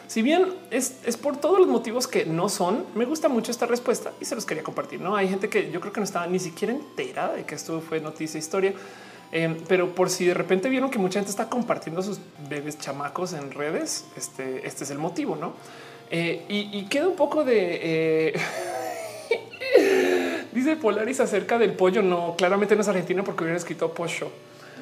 Si 0.07 0.21
bien 0.21 0.53
es, 0.71 0.93
por 1.21 1.37
todos 1.37 1.59
los 1.59 1.67
motivos 1.67 2.07
que 2.07 2.25
no 2.25 2.47
son, 2.47 2.85
me 2.95 3.05
gusta 3.05 3.27
mucho 3.27 3.51
esta 3.51 3.65
respuesta 3.65 4.13
y 4.21 4.25
se 4.25 4.35
los 4.35 4.45
quería 4.45 4.63
compartir. 4.63 5.01
No 5.01 5.15
hay 5.15 5.27
gente 5.27 5.49
que 5.49 5.69
yo 5.69 5.81
creo 5.81 5.91
que 5.91 5.99
no 5.99 6.05
estaba 6.05 6.27
ni 6.27 6.39
siquiera 6.39 6.73
entera 6.73 7.33
de 7.33 7.43
que 7.43 7.55
esto 7.55 7.81
fue 7.81 7.99
noticia, 7.99 8.37
historia, 8.37 8.73
em, 9.31 9.57
pero 9.67 9.93
por 9.93 10.09
si 10.09 10.25
de 10.25 10.33
repente 10.33 10.69
vieron 10.69 10.89
que 10.89 10.97
mucha 10.97 11.19
gente 11.19 11.31
está 11.31 11.49
compartiendo 11.49 12.01
sus 12.01 12.19
bebés 12.49 12.79
chamacos 12.79 13.33
en 13.33 13.51
redes, 13.51 14.05
este, 14.15 14.65
este 14.65 14.85
es 14.85 14.91
el 14.91 14.97
motivo, 14.97 15.35
no? 15.35 15.53
Eh, 16.09 16.45
y, 16.47 16.85
queda 16.85 17.09
un 17.09 17.17
poco 17.17 17.43
de 17.43 18.31
eh, 18.31 18.33
dice 20.53 20.77
Polaris 20.77 21.19
acerca 21.19 21.57
del 21.57 21.73
pollo. 21.73 22.01
No, 22.01 22.35
claramente 22.37 22.75
no 22.75 22.81
es 22.81 22.87
argentino 22.87 23.25
porque 23.25 23.43
hubiera 23.43 23.57
escrito 23.57 23.93
pollo, 23.93 24.31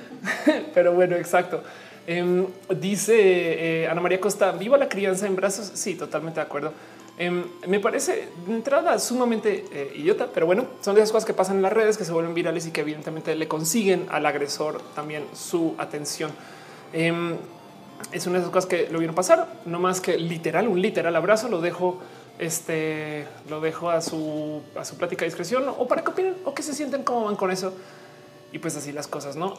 pero 0.75 0.93
bueno, 0.93 1.15
exacto. 1.15 1.63
Em, 2.07 2.45
dice 2.69 3.83
eh, 3.83 3.87
Ana 3.87 3.99
María 3.99 4.19
Costa, 4.19 4.51
viva 4.51 4.77
la 4.77 4.87
crianza 4.87 5.25
en 5.25 5.35
brazos. 5.35 5.71
Sí, 5.73 5.95
totalmente 5.95 6.39
de 6.39 6.45
acuerdo. 6.45 6.71
Em, 7.17 7.45
me 7.67 7.79
parece 7.79 8.27
de 8.45 8.53
entrada 8.53 8.99
sumamente 8.99 9.65
eh, 9.71 9.93
idiota, 9.95 10.27
pero 10.33 10.45
bueno, 10.45 10.65
son 10.81 10.95
de 10.95 11.01
esas 11.01 11.13
cosas 11.13 11.25
que 11.25 11.33
pasan 11.33 11.57
en 11.57 11.61
las 11.61 11.71
redes 11.71 11.97
que 11.97 12.03
se 12.03 12.11
vuelven 12.11 12.33
virales 12.33 12.67
y 12.67 12.71
que 12.71 12.81
evidentemente 12.81 13.33
le 13.35 13.47
consiguen 13.47 14.05
al 14.09 14.25
agresor 14.25 14.81
también 14.93 15.23
su 15.33 15.75
atención. 15.77 16.31
Em, 16.91 17.37
es 18.11 18.27
una 18.27 18.35
de 18.35 18.41
esas 18.41 18.51
cosas 18.51 18.69
que 18.69 18.89
lo 18.91 18.99
vieron 18.99 19.15
pasar, 19.15 19.47
no 19.65 19.79
más 19.79 20.01
que 20.01 20.17
literal, 20.17 20.67
un 20.67 20.81
literal 20.81 21.15
abrazo. 21.15 21.47
Lo 21.47 21.61
dejo, 21.61 21.99
este, 22.37 23.25
lo 23.49 23.61
dejo 23.61 23.89
a 23.89 24.01
su, 24.01 24.61
a 24.77 24.83
su 24.83 24.97
plática 24.97 25.23
discreción 25.23 25.63
o 25.69 25.87
para 25.87 26.03
que 26.03 26.11
opinen 26.11 26.35
o 26.43 26.53
que 26.53 26.63
se 26.63 26.73
sienten 26.73 27.03
cómo 27.03 27.25
van 27.25 27.37
con 27.37 27.49
eso. 27.49 27.73
Y 28.51 28.59
pues 28.59 28.75
así 28.75 28.91
las 28.91 29.07
cosas, 29.07 29.37
no? 29.37 29.55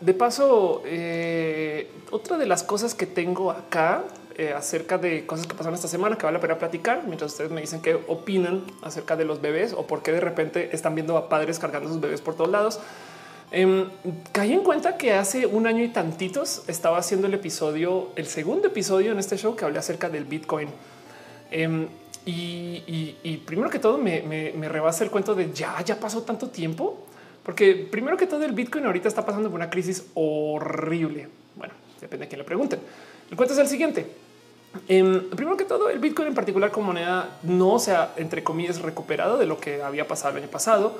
De 0.00 0.14
paso, 0.14 0.82
eh, 0.86 1.90
otra 2.10 2.38
de 2.38 2.46
las 2.46 2.62
cosas 2.62 2.94
que 2.94 3.06
tengo 3.06 3.50
acá 3.50 4.04
eh, 4.36 4.52
acerca 4.56 4.98
de 4.98 5.26
cosas 5.26 5.48
que 5.48 5.54
pasaron 5.54 5.74
esta 5.74 5.88
semana 5.88 6.16
que 6.16 6.24
vale 6.24 6.38
la 6.38 6.40
pena 6.40 6.58
platicar 6.58 7.02
mientras 7.04 7.32
ustedes 7.32 7.50
me 7.50 7.60
dicen 7.60 7.82
qué 7.82 7.98
opinan 8.06 8.62
acerca 8.82 9.16
de 9.16 9.24
los 9.24 9.40
bebés 9.40 9.72
o 9.72 9.88
por 9.88 10.02
qué 10.02 10.12
de 10.12 10.20
repente 10.20 10.70
están 10.72 10.94
viendo 10.94 11.16
a 11.16 11.28
padres 11.28 11.58
cargando 11.58 11.88
sus 11.88 12.00
bebés 12.00 12.20
por 12.20 12.36
todos 12.36 12.50
lados. 12.50 12.78
Eh, 13.50 13.88
caí 14.30 14.52
en 14.52 14.62
cuenta 14.62 14.96
que 14.96 15.14
hace 15.14 15.46
un 15.46 15.66
año 15.66 15.82
y 15.82 15.88
tantitos 15.88 16.62
estaba 16.68 16.98
haciendo 16.98 17.26
el 17.26 17.34
episodio, 17.34 18.10
el 18.14 18.26
segundo 18.26 18.68
episodio 18.68 19.10
en 19.10 19.18
este 19.18 19.36
show 19.36 19.56
que 19.56 19.64
hablé 19.64 19.80
acerca 19.80 20.08
del 20.08 20.24
Bitcoin. 20.24 20.68
Em, 21.50 21.88
y, 22.24 23.42
primero 23.46 23.70
que 23.70 23.78
todo 23.78 23.96
me, 23.96 24.20
me 24.22 24.68
rebasa 24.68 25.02
el 25.02 25.10
cuento 25.10 25.34
de 25.34 25.50
ya, 25.52 25.80
ya 25.82 25.98
pasó 25.98 26.22
tanto 26.22 26.50
tiempo, 26.50 27.08
porque 27.48 27.88
primero 27.90 28.14
que 28.18 28.26
todo 28.26 28.44
el 28.44 28.52
Bitcoin 28.52 28.84
ahorita 28.84 29.08
está 29.08 29.24
pasando 29.24 29.48
por 29.48 29.56
una 29.56 29.70
crisis 29.70 30.04
horrible. 30.12 31.30
Bueno, 31.56 31.72
depende 31.98 32.26
de 32.26 32.28
quién 32.28 32.40
le 32.40 32.44
pregunten. 32.44 32.78
El 33.30 33.38
cuento 33.38 33.54
es 33.54 33.58
el 33.58 33.68
siguiente. 33.68 34.06
Em, 34.86 35.30
primero 35.30 35.56
que 35.56 35.64
todo, 35.64 35.88
el 35.88 35.98
Bitcoin 35.98 36.28
en 36.28 36.34
particular 36.34 36.70
como 36.70 36.88
moneda 36.88 37.38
no 37.44 37.78
se 37.78 37.92
ha, 37.92 38.12
entre 38.18 38.44
comillas, 38.44 38.82
recuperado 38.82 39.38
de 39.38 39.46
lo 39.46 39.58
que 39.58 39.80
había 39.80 40.06
pasado 40.06 40.36
el 40.36 40.42
año 40.42 40.52
pasado. 40.52 40.98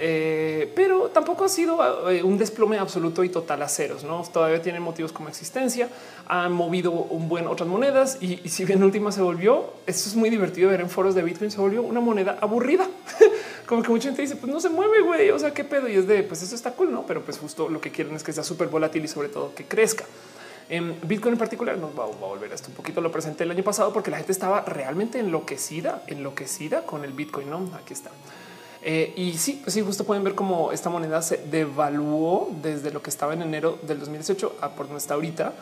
Eh, 0.00 0.72
pero 0.76 1.08
tampoco 1.08 1.44
ha 1.44 1.48
sido 1.48 2.08
eh, 2.08 2.22
un 2.22 2.38
desplome 2.38 2.78
absoluto 2.78 3.24
y 3.24 3.28
total 3.28 3.62
a 3.62 3.68
ceros. 3.68 4.04
No 4.04 4.22
todavía 4.32 4.62
tiene 4.62 4.78
motivos 4.78 5.12
como 5.12 5.28
existencia. 5.28 5.88
Han 6.26 6.52
movido 6.52 6.92
un 6.92 7.28
buen 7.28 7.48
otras 7.48 7.68
monedas 7.68 8.18
y, 8.20 8.36
si 8.48 8.64
bien 8.64 8.82
última 8.82 9.10
se 9.10 9.20
volvió, 9.20 9.72
esto 9.86 10.08
es 10.08 10.14
muy 10.14 10.30
divertido 10.30 10.70
ver 10.70 10.80
en 10.80 10.88
foros 10.88 11.14
de 11.14 11.22
Bitcoin, 11.22 11.50
se 11.50 11.60
volvió 11.60 11.82
una 11.82 12.00
moneda 12.00 12.38
aburrida. 12.40 12.86
como 13.66 13.82
que 13.82 13.88
mucha 13.88 14.08
gente 14.08 14.22
dice, 14.22 14.36
pues 14.36 14.52
no 14.52 14.60
se 14.60 14.68
mueve, 14.68 15.00
güey. 15.00 15.30
O 15.30 15.38
sea, 15.38 15.52
qué 15.52 15.64
pedo. 15.64 15.88
Y 15.88 15.94
es 15.94 16.06
de, 16.06 16.22
pues 16.22 16.42
eso 16.42 16.54
está 16.54 16.72
cool, 16.72 16.92
no? 16.92 17.04
Pero 17.06 17.22
pues 17.22 17.38
justo 17.38 17.68
lo 17.68 17.80
que 17.80 17.90
quieren 17.90 18.14
es 18.14 18.22
que 18.22 18.32
sea 18.32 18.44
súper 18.44 18.68
volátil 18.68 19.04
y 19.04 19.08
sobre 19.08 19.28
todo 19.28 19.52
que 19.54 19.64
crezca. 19.64 20.04
En 20.68 20.96
Bitcoin 21.02 21.32
en 21.32 21.38
particular 21.38 21.78
nos 21.78 21.98
va, 21.98 22.04
a 22.04 22.06
volver 22.06 22.52
esto 22.52 22.68
un 22.68 22.74
poquito. 22.74 23.00
Lo 23.00 23.10
presenté 23.10 23.44
el 23.44 23.50
año 23.50 23.64
pasado 23.64 23.92
porque 23.92 24.10
la 24.10 24.18
gente 24.18 24.32
estaba 24.32 24.60
realmente 24.60 25.18
enloquecida, 25.18 26.02
enloquecida 26.06 26.82
con 26.82 27.04
el 27.04 27.12
Bitcoin. 27.12 27.50
No, 27.50 27.68
aquí 27.74 27.94
está. 27.94 28.10
Eh, 28.82 29.12
y 29.16 29.34
sí, 29.34 29.60
pues 29.62 29.74
sí, 29.74 29.82
justo 29.82 30.04
pueden 30.04 30.22
ver 30.24 30.34
cómo 30.34 30.72
esta 30.72 30.88
moneda 30.88 31.20
se 31.22 31.38
devaluó 31.38 32.50
desde 32.62 32.90
lo 32.90 33.02
que 33.02 33.10
estaba 33.10 33.34
en 33.34 33.42
enero 33.42 33.78
del 33.82 33.98
2018 33.98 34.56
a 34.60 34.70
por 34.70 34.86
donde 34.86 34.98
está 34.98 35.14
ahorita, 35.14 35.52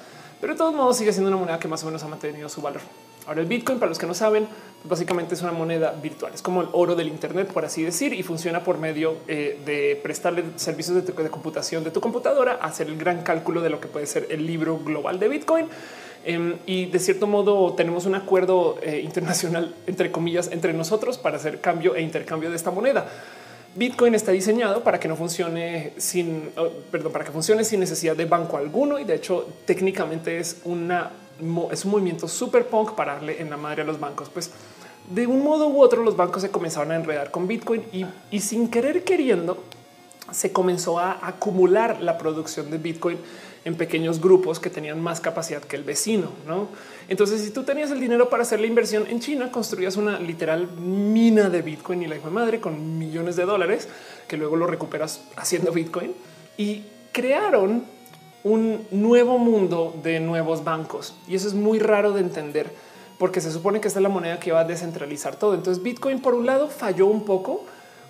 pero 0.41 0.53
de 0.53 0.59
todos 0.59 0.75
modos 0.75 0.99
sigue 0.99 1.13
siendo 1.13 1.29
una 1.31 1.39
moneda 1.39 1.59
que 1.59 1.69
más 1.69 1.83
o 1.83 1.87
menos 1.87 2.03
ha 2.03 2.09
mantenido 2.09 2.49
su 2.49 2.61
valor. 2.61 2.83
Ahora 3.27 3.41
el 3.41 3.47
Bitcoin, 3.47 3.81
para 3.81 3.89
los 3.89 3.99
que 3.99 4.07
no 4.07 4.15
saben, 4.15 4.47
pues 4.83 4.89
básicamente 4.89 5.35
es 5.35 5.43
una 5.43 5.51
moneda 5.51 5.91
virtual, 5.91 6.33
es 6.33 6.43
como 6.43 6.61
el 6.61 6.69
oro 6.73 6.95
del 6.95 7.09
Internet, 7.09 7.53
por 7.53 7.65
así 7.65 7.83
decir, 7.83 8.13
y 8.13 8.23
funciona 8.23 8.63
por 8.63 8.79
medio 8.79 9.17
eh, 9.27 9.61
de 9.67 9.99
prestarle 10.01 10.45
servicios 10.55 11.05
de, 11.05 11.13
de, 11.13 11.31
computación 11.31 11.83
de 11.83 11.91
tu 11.91 12.01
computadora, 12.01 12.61
hacer 12.63 12.87
el 12.87 12.97
gran 12.97 13.23
cálculo 13.23 13.63
de 13.63 13.71
lo 13.71 13.81
que 13.81 13.89
puede 13.89 14.07
ser 14.07 14.29
el 14.31 14.47
libro 14.47 14.79
global 14.79 15.19
de 15.19 15.29
Bitcoin. 15.29 15.67
Em, 16.29 16.57
y 16.67 16.87
de 16.87 16.99
cierto 16.99 17.29
modo 17.29 17.75
tenemos 17.75 18.05
un 18.05 18.17
acuerdo 18.17 18.79
eh, 18.83 19.01
internacional, 19.01 19.77
entre 19.87 20.11
comillas, 20.11 20.51
entre 20.51 20.73
nosotros 20.73 21.19
para 21.19 21.37
hacer 21.37 21.61
cambio 21.61 21.95
e 21.95 22.03
intercambio 22.03 22.51
de 22.51 22.57
esta 22.57 22.73
moneda. 22.73 23.07
Bitcoin 23.77 24.13
está 24.15 24.33
diseñado 24.33 24.83
para 24.83 24.99
que 24.99 25.07
no 25.07 25.15
funcione 25.15 25.93
sin, 25.99 26.51
oh, 26.57 26.69
perdón, 26.91 27.13
para 27.13 27.25
que 27.25 27.31
funcione 27.31 27.63
sin 27.63 27.79
necesidad 27.79 28.17
de 28.17 28.25
banco 28.25 28.57
alguno 28.57 28.99
y 28.99 29.05
de 29.05 29.15
hecho 29.15 29.47
técnicamente 29.67 30.39
es 30.39 30.63
una 30.65 31.13
es 31.71 31.85
un 31.85 31.91
movimiento 31.91 32.27
super 32.27 32.67
punk 32.67 32.95
para 32.95 33.15
darle 33.15 33.41
en 33.41 33.51
la 33.51 33.57
madre 33.57 33.83
a 33.83 33.85
los 33.85 34.01
bancos. 34.01 34.29
Pues 34.29 34.51
de 35.11 35.29
un 35.29 35.45
modo 35.45 35.69
u 35.69 35.81
otro 35.81 36.03
los 36.03 36.17
bancos 36.17 36.43
se 36.43 36.51
comenzaron 36.51 36.91
a 36.91 36.97
enredar 36.97 37.31
con 37.31 37.47
Bitcoin 37.47 37.85
y, 38.33 38.41
sin 38.41 38.69
querer 38.69 39.05
queriendo 39.05 39.63
se 40.33 40.51
comenzó 40.51 40.99
a 40.99 41.21
acumular 41.23 42.01
la 42.01 42.19
producción 42.19 42.69
de 42.71 42.79
Bitcoin 42.79 43.19
en 43.67 43.75
pequeños 43.75 44.21
grupos 44.21 44.61
que 44.61 44.71
tenían 44.71 45.03
más 45.03 45.21
capacidad 45.21 45.61
que 45.61 45.75
el 45.75 45.83
vecino. 45.83 46.31
¿no? 46.47 46.69
Entonces, 47.09 47.43
si 47.43 47.51
tú 47.51 47.65
tenías 47.65 47.91
el 47.91 47.99
dinero 47.99 48.31
para 48.31 48.45
hacer 48.45 48.61
la 48.61 48.69
inversión 48.69 49.09
en 49.09 49.19
China, 49.19 49.51
construías 49.51 49.97
una 49.97 50.21
literal 50.21 50.71
mina 50.71 51.51
de 51.51 51.63
Bitcoin 51.63 52.01
y 52.01 52.07
la 52.07 52.15
hijo 52.15 52.29
de 52.29 52.35
madre 52.35 52.61
con 52.61 52.97
millones 52.97 53.35
de 53.35 53.45
dólares 53.45 53.89
que 54.29 54.37
luego 54.37 54.55
lo 54.55 54.69
recuperas 54.69 55.21
haciendo 55.35 55.73
Bitcoin 55.73 56.15
y 56.57 56.85
crearon 57.11 57.85
un 58.45 58.87
nuevo 58.93 59.37
mundo 59.37 59.99
de 60.01 60.21
nuevos 60.21 60.63
bancos. 60.63 61.17
Y 61.27 61.35
eso 61.35 61.49
es 61.49 61.55
muy 61.55 61.81
raro 61.81 62.13
de 62.13 62.21
entender 62.21 62.71
porque 63.19 63.41
se 63.41 63.51
supone 63.51 63.81
que 63.81 63.89
esta 63.89 63.99
es 63.99 64.05
la 64.05 64.09
moneda 64.09 64.39
que 64.39 64.53
va 64.53 64.61
a 64.61 64.65
descentralizar 64.65 65.35
todo. 65.35 65.55
Entonces 65.55 65.83
Bitcoin 65.83 66.21
por 66.21 66.35
un 66.35 66.47
lado 66.47 66.69
falló 66.69 67.09
un 67.09 67.25
poco 67.25 67.65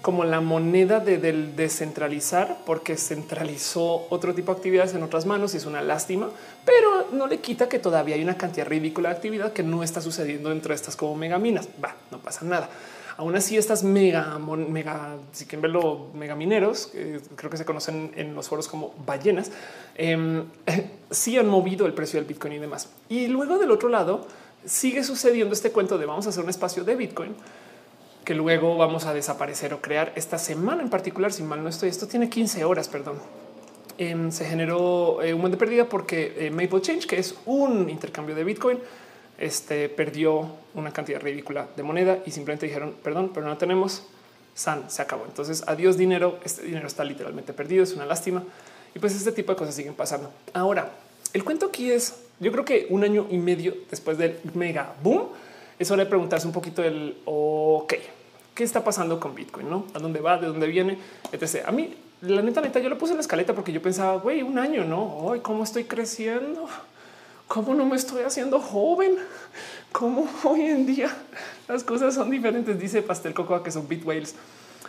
como 0.06 0.22
la 0.22 0.40
moneda 0.40 1.00
de, 1.00 1.18
del 1.18 1.56
descentralizar 1.56 2.58
porque 2.64 2.96
centralizó 2.96 4.06
otro 4.08 4.36
tipo 4.36 4.52
de 4.52 4.58
actividades 4.58 4.94
en 4.94 5.02
otras 5.02 5.26
manos 5.26 5.52
y 5.54 5.56
es 5.56 5.66
una 5.66 5.82
lástima, 5.82 6.30
pero 6.64 7.08
no 7.10 7.26
le 7.26 7.40
quita 7.40 7.68
que 7.68 7.80
todavía 7.80 8.14
hay 8.14 8.22
una 8.22 8.36
cantidad 8.36 8.68
ridícula 8.68 9.08
de 9.08 9.16
actividad 9.16 9.52
que 9.52 9.64
no 9.64 9.82
está 9.82 10.00
sucediendo 10.00 10.50
dentro 10.50 10.68
de 10.68 10.76
estas 10.76 10.94
como 10.94 11.16
megaminas. 11.16 11.68
Va, 11.84 11.96
no 12.12 12.18
pasa 12.18 12.44
nada. 12.44 12.70
Aún 13.16 13.34
así, 13.34 13.56
estas 13.56 13.82
mega, 13.82 14.38
mega, 14.38 15.16
si 15.32 15.44
quieren 15.46 15.62
verlo, 15.62 16.10
mega 16.14 16.36
mineros, 16.36 16.92
creo 17.34 17.50
que 17.50 17.56
se 17.56 17.64
conocen 17.64 18.12
en 18.14 18.32
los 18.32 18.48
foros 18.48 18.68
como 18.68 18.94
ballenas, 19.04 19.50
eh, 19.96 20.44
sí 21.10 21.36
han 21.36 21.48
movido 21.48 21.84
el 21.84 21.94
precio 21.94 22.20
del 22.20 22.28
Bitcoin 22.28 22.52
y 22.52 22.58
demás. 22.60 22.90
Y 23.08 23.26
luego 23.26 23.58
del 23.58 23.72
otro 23.72 23.88
lado 23.88 24.24
sigue 24.64 25.02
sucediendo 25.02 25.52
este 25.52 25.72
cuento 25.72 25.98
de 25.98 26.06
vamos 26.06 26.26
a 26.26 26.28
hacer 26.28 26.44
un 26.44 26.50
espacio 26.50 26.84
de 26.84 26.94
Bitcoin 26.94 27.34
que 28.26 28.34
luego 28.34 28.76
vamos 28.76 29.06
a 29.06 29.14
desaparecer 29.14 29.72
o 29.72 29.80
crear 29.80 30.12
esta 30.16 30.36
semana 30.36 30.82
en 30.82 30.90
particular. 30.90 31.32
Si 31.32 31.44
mal 31.44 31.62
no 31.62 31.68
estoy, 31.68 31.88
esto 31.88 32.08
tiene 32.08 32.28
15 32.28 32.64
horas, 32.64 32.88
perdón. 32.88 33.18
Em, 33.98 34.32
se 34.32 34.44
generó 34.44 35.22
eh, 35.22 35.32
un 35.32 35.40
buen 35.40 35.52
de 35.52 35.56
pérdida 35.56 35.88
porque 35.88 36.34
eh, 36.36 36.50
Maple 36.50 36.80
Change, 36.82 37.06
que 37.06 37.18
es 37.20 37.36
un 37.46 37.88
intercambio 37.88 38.34
de 38.34 38.42
Bitcoin, 38.42 38.80
este 39.38 39.88
perdió 39.88 40.50
una 40.74 40.92
cantidad 40.92 41.20
ridícula 41.20 41.68
de 41.76 41.82
moneda 41.84 42.18
y 42.26 42.32
simplemente 42.32 42.66
dijeron 42.66 42.96
perdón, 43.00 43.30
pero 43.32 43.46
no 43.46 43.56
tenemos. 43.56 44.02
San 44.56 44.90
se 44.90 45.02
acabó. 45.02 45.24
Entonces, 45.26 45.62
adiós 45.68 45.96
dinero. 45.96 46.40
Este 46.42 46.62
dinero 46.62 46.88
está 46.88 47.04
literalmente 47.04 47.52
perdido. 47.52 47.84
Es 47.84 47.92
una 47.92 48.06
lástima. 48.06 48.42
Y 48.92 48.98
pues 48.98 49.14
este 49.14 49.30
tipo 49.30 49.52
de 49.52 49.56
cosas 49.58 49.74
siguen 49.74 49.94
pasando. 49.94 50.32
Ahora, 50.52 50.90
el 51.32 51.44
cuento 51.44 51.66
aquí 51.66 51.92
es, 51.92 52.22
yo 52.40 52.50
creo 52.50 52.64
que 52.64 52.88
un 52.90 53.04
año 53.04 53.28
y 53.30 53.38
medio 53.38 53.74
después 53.88 54.18
del 54.18 54.40
mega 54.54 54.94
boom, 55.02 55.28
es 55.78 55.90
hora 55.90 56.04
de 56.04 56.08
preguntarse 56.08 56.46
un 56.46 56.52
poquito 56.52 56.82
el 56.82 57.18
ok, 57.26 57.94
qué 58.56 58.64
está 58.64 58.82
pasando 58.82 59.20
con 59.20 59.36
Bitcoin, 59.36 59.70
no 59.70 59.84
a 59.94 60.00
dónde 60.00 60.18
va, 60.18 60.38
de 60.38 60.48
dónde 60.48 60.66
viene, 60.66 60.98
etc. 61.30 61.64
A 61.66 61.70
mí, 61.70 61.94
la 62.22 62.42
neta, 62.42 62.60
neta, 62.60 62.80
yo 62.80 62.88
lo 62.88 62.98
puse 62.98 63.12
en 63.12 63.18
la 63.18 63.20
escaleta 63.20 63.54
porque 63.54 63.70
yo 63.70 63.80
pensaba, 63.80 64.16
güey, 64.16 64.42
un 64.42 64.58
año, 64.58 64.84
no 64.84 65.18
hoy, 65.18 65.38
cómo 65.38 65.62
estoy 65.62 65.84
creciendo 65.84 66.68
cómo 67.48 67.74
no 67.74 67.84
me 67.84 67.96
estoy 67.96 68.22
haciendo 68.22 68.60
joven, 68.60 69.16
cómo 69.92 70.28
hoy 70.44 70.62
en 70.62 70.86
día 70.86 71.14
las 71.68 71.84
cosas 71.84 72.14
son 72.14 72.30
diferentes. 72.30 72.78
Dice 72.78 73.02
Pastel 73.02 73.34
Cocoa 73.34 73.62
que 73.62 73.70
son 73.70 73.88
Bitwhales. 73.88 74.34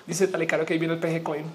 Dice 0.06 0.28
Tale 0.28 0.48
Caro 0.48 0.66
que 0.66 0.74
ahí 0.74 0.80
viene 0.80 0.96
el 0.96 1.00
PG 1.00 1.24
Coin. 1.24 1.46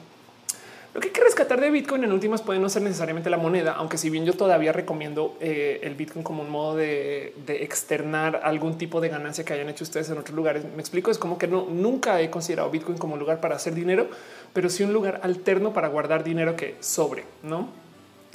Lo 0.95 1.01
que 1.01 1.09
hay 1.09 1.13
que 1.13 1.25
rescatar 1.25 1.59
de 1.59 1.71
Bitcoin 1.71 2.05
en 2.05 2.13
últimas 2.13 2.43
puede 2.43 2.59
no 2.59 2.69
ser 2.69 2.83
necesariamente 2.83 3.31
la 3.31 3.39
moneda, 3.39 3.73
aunque 3.73 3.97
si 3.97 4.11
bien 4.11 4.27
yo 4.27 4.35
todavía 4.35 4.73
recomiendo 4.73 5.39
eh, 5.41 5.81
el 5.83 5.95
Bitcoin 5.95 6.23
como 6.23 6.43
un 6.43 6.51
modo 6.51 6.77
de, 6.77 7.33
externar 7.47 8.41
algún 8.45 8.77
tipo 8.77 9.01
de 9.01 9.09
ganancia 9.09 9.43
que 9.43 9.55
hayan 9.55 9.71
hecho 9.71 9.85
ustedes 9.85 10.11
en 10.11 10.19
otros 10.19 10.37
lugares. 10.37 10.65
Me 10.65 10.81
explico, 10.81 11.11
es 11.11 11.17
como 11.17 11.39
que 11.39 11.49
no 11.49 11.67
nunca 11.71 12.21
he 12.21 12.29
considerado 12.29 12.71
Bitcoin 12.71 12.99
como 12.99 13.15
un 13.15 13.21
lugar 13.21 13.41
para 13.41 13.57
hacer 13.57 13.75
dinero, 13.75 14.09
pero 14.53 14.69
sí 14.69 14.83
un 14.83 14.93
lugar 14.93 15.21
alterno 15.23 15.73
para 15.73 15.89
guardar 15.89 16.25
dinero 16.25 16.57
que 16.57 16.77
sobre, 16.81 17.25
¿no? 17.43 17.69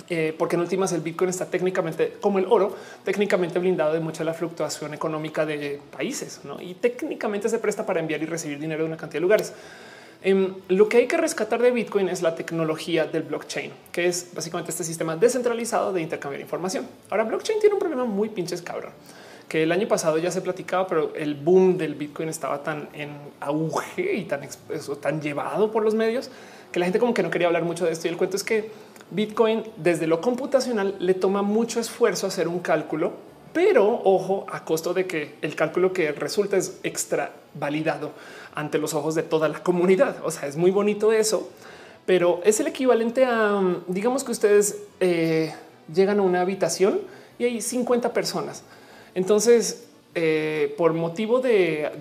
Eh, 0.10 0.34
porque 0.38 0.55
en 0.55 0.62
últimas 0.62 0.93
el 0.93 1.01
Bitcoin 1.01 1.30
está 1.30 1.47
técnicamente 1.47 2.14
como 2.22 2.39
el 2.39 2.45
oro, 2.49 2.76
técnicamente 3.03 3.60
blindado 3.60 3.93
de 3.93 3.99
mucha 3.99 4.24
la 4.24 4.34
fluctuación 4.34 4.93
económica 4.93 5.45
de 5.45 5.82
países 5.91 6.41
¿no? 6.45 6.62
y 6.62 6.76
técnicamente 6.76 7.49
se 7.49 7.60
presta 7.60 7.86
para 7.86 7.99
enviar 7.99 8.22
y 8.22 8.26
recibir 8.26 8.58
dinero 8.58 8.84
de 8.84 8.88
una 8.88 8.95
cantidad 8.95 9.18
de 9.18 9.22
lugares. 9.22 9.53
Em, 10.24 10.55
lo 10.68 10.89
que 10.89 10.97
hay 10.97 11.07
que 11.07 11.18
rescatar 11.18 11.61
de 11.61 11.72
Bitcoin 11.72 12.09
es 12.09 12.22
la 12.22 12.36
tecnología 12.36 13.05
del 13.05 13.24
blockchain, 13.24 13.72
que 13.91 14.07
es 14.07 14.30
básicamente 14.34 14.72
este 14.72 14.84
sistema 14.84 15.15
descentralizado 15.15 15.93
de 15.93 16.01
intercambiar 16.01 16.41
información. 16.41 16.88
Ahora, 17.09 17.24
blockchain 17.24 17.59
tiene 17.59 17.76
un 17.76 17.80
problema 17.80 18.05
muy 18.05 18.30
pinches 18.30 18.61
cabrón 18.61 18.91
que 19.47 19.63
el 19.63 19.72
año 19.72 19.88
pasado 19.88 20.18
ya 20.18 20.30
se 20.30 20.41
platicaba, 20.41 20.88
pero 20.88 21.13
el 21.15 21.36
boom 21.36 21.78
del 21.78 21.95
Bitcoin 21.95 22.30
estaba 22.30 22.63
tan 22.63 22.89
en 22.93 23.11
auge 23.39 24.15
y 24.15 24.26
tan, 24.26 24.41
tan 25.01 25.22
llevado 25.22 25.72
por 25.72 25.84
los 25.84 25.93
medios 25.93 26.30
que 26.72 26.80
la 26.80 26.86
gente 26.86 26.99
como 26.99 27.13
que 27.13 27.24
no 27.24 27.30
quería 27.30 27.47
hablar 27.47 27.63
mucho 27.63 27.86
de 27.86 27.91
esto. 27.91 28.07
Y 28.07 28.11
el 28.11 28.18
cuento 28.18 28.36
es 28.36 28.43
que 28.43 28.70
Bitcoin 29.11 29.63
desde 29.78 30.05
lo 30.05 30.20
computacional 30.20 30.95
le 30.99 31.13
toma 31.13 31.43
mucho 31.43 31.80
esfuerzo 31.80 32.28
hacer 32.28 32.47
un 32.47 32.59
cálculo, 32.59 33.13
pero 33.53 34.01
ojo 34.03 34.45
a 34.51 34.65
costo 34.65 34.93
de 34.93 35.07
que 35.07 35.36
el 35.41 35.55
cálculo 35.55 35.93
que 35.93 36.11
resulta 36.11 36.57
es 36.57 36.80
extra 36.84 37.32
validado 37.53 38.11
ante 38.58 38.80
los 38.80 38.95
ojos 38.95 39.14
de 39.14 39.22
toda 39.22 39.47
la 39.47 39.62
comunidad. 39.62 40.18
O 40.26 40.32
sea, 40.32 40.49
es 40.49 40.58
muy 40.58 40.72
bonito 40.72 41.14
eso, 41.14 41.47
pero 42.08 42.41
es 42.43 42.60
el 42.60 42.66
equivalente 42.66 43.24
a, 43.24 43.62
digamos 43.88 44.24
que 44.24 44.32
ustedes 44.32 44.80
eh, 44.99 45.53
llegan 45.93 46.20
a 46.20 46.24
una 46.24 46.41
habitación 46.41 47.01
y 47.38 47.45
hay 47.45 47.62
50 47.62 48.14
personas. 48.14 48.64
Entonces 49.14 49.88
eh, 50.20 50.74
por 50.76 50.93
motivo 50.93 51.39
de, 51.41 51.91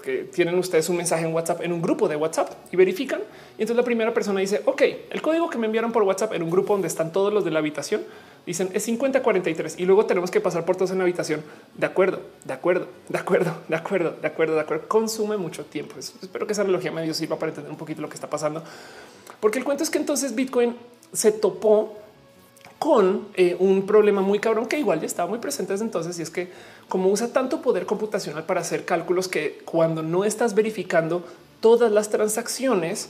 que 0.00 0.28
tienen 0.32 0.56
ustedes 0.56 0.88
un 0.88 0.96
mensaje 0.96 1.26
en 1.26 1.34
WhatsApp 1.34 1.62
en 1.62 1.72
un 1.72 1.82
grupo 1.82 2.06
de 2.06 2.14
WhatsApp 2.14 2.52
y 2.70 2.76
verifican. 2.76 3.18
Y 3.58 3.62
entonces 3.62 3.76
la 3.76 3.82
primera 3.82 4.14
persona 4.14 4.38
dice, 4.38 4.62
ok, 4.64 4.82
el 5.10 5.20
código 5.20 5.50
que 5.50 5.58
me 5.58 5.66
enviaron 5.66 5.90
por 5.90 6.04
WhatsApp 6.04 6.34
en 6.34 6.44
un 6.44 6.50
grupo 6.50 6.74
donde 6.74 6.86
están 6.86 7.12
todos 7.12 7.32
los 7.32 7.44
de 7.44 7.50
la 7.50 7.58
habitación 7.58 8.02
dicen 8.46 8.70
es 8.72 8.84
5043 8.84 9.76
y 9.78 9.84
luego 9.84 10.06
tenemos 10.06 10.30
que 10.30 10.40
pasar 10.40 10.64
por 10.64 10.76
todos 10.76 10.90
en 10.90 10.98
la 10.98 11.04
habitación. 11.04 11.42
De 11.76 11.86
acuerdo, 11.86 12.20
de 12.44 12.52
acuerdo, 12.52 12.88
de 13.08 13.18
acuerdo, 13.18 13.56
de 13.68 13.76
acuerdo, 13.76 14.16
de 14.20 14.26
acuerdo, 14.26 14.54
de 14.54 14.60
acuerdo. 14.60 14.88
Consume 14.88 15.36
mucho 15.36 15.64
tiempo. 15.64 15.96
Espero 15.98 16.46
que 16.46 16.52
esa 16.52 16.62
analogía 16.62 16.92
medio 16.92 17.14
sirva 17.14 17.38
para 17.38 17.50
entender 17.50 17.70
un 17.70 17.78
poquito 17.78 18.02
lo 18.02 18.08
que 18.08 18.14
está 18.14 18.28
pasando, 18.28 18.62
porque 19.40 19.58
el 19.58 19.64
cuento 19.64 19.82
es 19.82 19.90
que 19.90 19.98
entonces 19.98 20.34
Bitcoin 20.34 20.76
se 21.12 21.32
topó 21.32 21.98
con 22.78 23.28
eh, 23.34 23.56
un 23.58 23.86
problema 23.86 24.20
muy 24.20 24.40
cabrón 24.40 24.66
que 24.66 24.78
igual 24.78 25.00
ya 25.00 25.06
estaba 25.06 25.28
muy 25.28 25.38
presente 25.38 25.72
desde 25.72 25.86
entonces 25.86 26.18
y 26.18 26.22
es 26.22 26.30
que 26.30 26.50
como 26.88 27.08
usa 27.08 27.32
tanto 27.32 27.62
poder 27.62 27.86
computacional 27.86 28.44
para 28.44 28.60
hacer 28.60 28.84
cálculos 28.84 29.28
que 29.28 29.62
cuando 29.64 30.02
no 30.02 30.24
estás 30.24 30.54
verificando 30.54 31.24
todas 31.60 31.90
las 31.90 32.10
transacciones, 32.10 33.08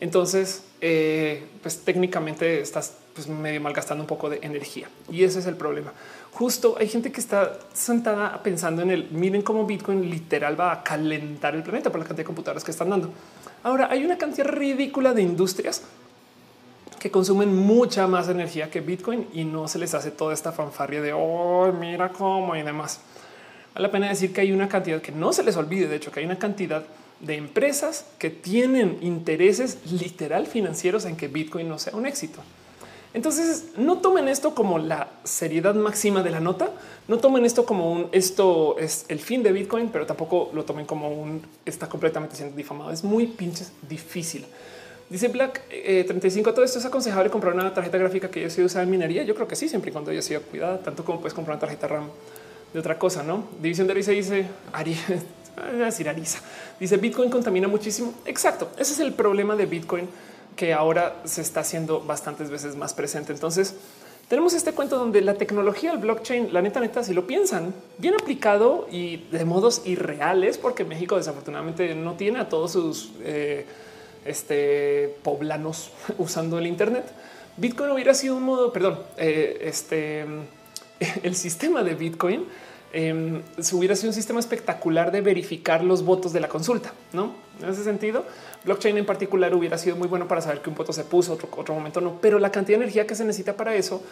entonces 0.00 0.62
eh, 0.80 1.46
pues 1.62 1.80
técnicamente 1.80 2.60
estás 2.62 2.94
pues 3.14 3.28
medio 3.28 3.60
malgastando 3.60 4.02
un 4.02 4.08
poco 4.08 4.30
de 4.30 4.38
energía 4.42 4.88
y 5.10 5.24
ese 5.24 5.40
es 5.40 5.46
el 5.46 5.56
problema. 5.56 5.92
Justo 6.32 6.76
hay 6.78 6.88
gente 6.88 7.10
que 7.10 7.20
está 7.20 7.58
sentada 7.72 8.42
pensando 8.42 8.82
en 8.82 8.90
el 8.90 9.10
miren 9.10 9.42
cómo 9.42 9.66
Bitcoin 9.66 10.08
literal 10.08 10.58
va 10.58 10.72
a 10.72 10.82
calentar 10.82 11.54
el 11.54 11.62
planeta 11.62 11.90
por 11.90 12.00
la 12.00 12.06
cantidad 12.06 12.24
de 12.24 12.26
computadoras 12.26 12.64
que 12.64 12.70
están 12.70 12.90
dando. 12.90 13.10
Ahora 13.62 13.88
hay 13.90 14.04
una 14.04 14.16
cantidad 14.16 14.46
ridícula 14.46 15.12
de 15.12 15.22
industrias 15.22 15.82
que 16.98 17.10
consumen 17.10 17.56
mucha 17.56 18.06
más 18.06 18.28
energía 18.28 18.70
que 18.70 18.80
Bitcoin 18.80 19.26
y 19.32 19.44
no 19.44 19.68
se 19.68 19.78
les 19.78 19.94
hace 19.94 20.10
toda 20.10 20.34
esta 20.34 20.52
fanfarria 20.52 21.00
de 21.00 21.12
oh, 21.14 21.72
mira 21.72 22.10
cómo 22.10 22.54
y 22.54 22.62
demás. 22.62 23.00
Vale 23.74 23.86
la 23.86 23.92
pena 23.92 24.08
decir 24.08 24.32
que 24.32 24.42
hay 24.42 24.52
una 24.52 24.68
cantidad 24.68 25.00
que 25.00 25.12
no 25.12 25.32
se 25.32 25.42
les 25.42 25.56
olvide. 25.56 25.88
De 25.88 25.96
hecho, 25.96 26.10
que 26.12 26.20
hay 26.20 26.26
una 26.26 26.38
cantidad 26.38 26.84
de 27.20 27.36
empresas 27.36 28.06
que 28.18 28.30
tienen 28.30 28.98
intereses 29.00 29.92
literal 29.92 30.46
financieros 30.46 31.04
en 31.04 31.16
que 31.16 31.28
Bitcoin 31.28 31.68
no 31.68 31.78
sea 31.78 31.94
un 31.94 32.06
éxito. 32.06 32.40
Entonces 33.12 33.64
no 33.76 33.98
tomen 33.98 34.28
esto 34.28 34.54
como 34.54 34.78
la 34.78 35.08
seriedad 35.24 35.74
máxima 35.74 36.22
de 36.22 36.30
la 36.30 36.40
nota, 36.40 36.70
no 37.08 37.18
tomen 37.18 37.44
esto 37.44 37.64
como 37.64 37.90
un 37.90 38.08
esto 38.12 38.78
es 38.78 39.04
el 39.08 39.18
fin 39.18 39.42
de 39.42 39.50
Bitcoin, 39.50 39.88
pero 39.88 40.06
tampoco 40.06 40.50
lo 40.54 40.64
tomen 40.64 40.86
como 40.86 41.10
un 41.10 41.42
está 41.64 41.88
completamente 41.88 42.36
siendo 42.36 42.56
difamado. 42.56 42.92
Es 42.92 43.02
muy 43.02 43.26
pinches 43.26 43.72
difícil. 43.88 44.46
Dice 45.08 45.26
Black 45.26 45.62
35. 45.68 46.50
Eh, 46.50 46.52
todo 46.52 46.64
esto 46.64 46.78
es 46.78 46.84
aconsejable 46.84 47.30
comprar 47.30 47.52
una 47.52 47.74
tarjeta 47.74 47.98
gráfica 47.98 48.30
que 48.30 48.42
yo 48.42 48.50
se 48.50 48.62
usa 48.62 48.82
en 48.82 48.90
minería. 48.90 49.24
Yo 49.24 49.34
creo 49.34 49.48
que 49.48 49.56
sí, 49.56 49.68
siempre 49.68 49.90
y 49.90 49.92
cuando 49.92 50.12
haya 50.12 50.22
sido 50.22 50.40
cuidada, 50.42 50.78
tanto 50.78 51.04
como 51.04 51.18
puedes 51.18 51.34
comprar 51.34 51.56
una 51.56 51.60
tarjeta 51.60 51.88
RAM 51.88 52.08
de 52.72 52.78
otra 52.78 52.96
cosa. 52.96 53.24
No 53.24 53.42
división 53.60 53.88
de 53.88 53.92
Arisa 53.94 54.12
dice 54.12 54.46
Ari, 54.72 54.96
decir 55.78 56.08
Arisa 56.08 56.38
dice 56.78 56.96
Bitcoin 56.96 57.28
contamina 57.28 57.66
muchísimo. 57.66 58.14
Exacto. 58.24 58.70
Ese 58.78 58.92
es 58.92 59.00
el 59.00 59.12
problema 59.12 59.56
de 59.56 59.66
Bitcoin 59.66 60.08
que 60.56 60.72
ahora 60.72 61.20
se 61.24 61.40
está 61.40 61.60
haciendo 61.60 62.00
bastantes 62.00 62.50
veces 62.50 62.76
más 62.76 62.94
presente. 62.94 63.32
Entonces, 63.32 63.74
tenemos 64.30 64.54
este 64.54 64.72
cuento 64.72 64.96
donde 64.96 65.22
la 65.22 65.34
tecnología, 65.34 65.90
el 65.90 65.98
blockchain, 65.98 66.52
la 66.52 66.62
neta, 66.62 66.78
neta, 66.78 67.02
si 67.02 67.12
lo 67.14 67.26
piensan, 67.26 67.74
bien 67.98 68.14
aplicado 68.14 68.86
y 68.88 69.16
de 69.32 69.44
modos 69.44 69.82
irreales, 69.86 70.56
porque 70.56 70.84
México 70.84 71.16
desafortunadamente 71.16 71.94
no 71.96 72.14
tiene 72.14 72.38
a 72.38 72.48
todos 72.48 72.70
sus 72.70 73.10
eh, 73.24 73.66
este, 74.24 75.16
poblanos 75.24 75.90
usando 76.18 76.58
el 76.58 76.68
Internet. 76.68 77.06
Bitcoin 77.56 77.90
hubiera 77.90 78.14
sido 78.14 78.36
un 78.36 78.44
modo, 78.44 78.72
perdón, 78.72 79.00
eh, 79.16 79.62
este, 79.62 80.24
el 81.24 81.34
sistema 81.34 81.82
de 81.82 81.94
Bitcoin 81.94 82.44
eh, 82.92 83.42
hubiera 83.72 83.96
sido 83.96 84.10
un 84.10 84.14
sistema 84.14 84.40
espectacular 84.40 85.12
de 85.12 85.20
verificar 85.20 85.82
los 85.82 86.04
votos 86.04 86.32
de 86.32 86.40
la 86.40 86.48
consulta, 86.48 86.92
¿no? 87.12 87.34
En 87.62 87.68
ese 87.68 87.84
sentido, 87.84 88.24
blockchain 88.64 88.96
en 88.98 89.06
particular 89.06 89.54
hubiera 89.54 89.78
sido 89.78 89.96
muy 89.96 90.08
bueno 90.08 90.28
para 90.28 90.40
saber 90.40 90.60
que 90.60 90.70
un 90.70 90.76
voto 90.76 90.92
se 90.92 91.04
puso, 91.04 91.34
otro, 91.34 91.48
otro 91.56 91.74
momento 91.74 92.00
no, 92.00 92.18
pero 92.20 92.38
la 92.38 92.50
cantidad 92.50 92.78
de 92.78 92.84
energía 92.84 93.06
que 93.06 93.14
se 93.14 93.24
necesita 93.24 93.56
para 93.56 93.74
eso, 93.74 94.02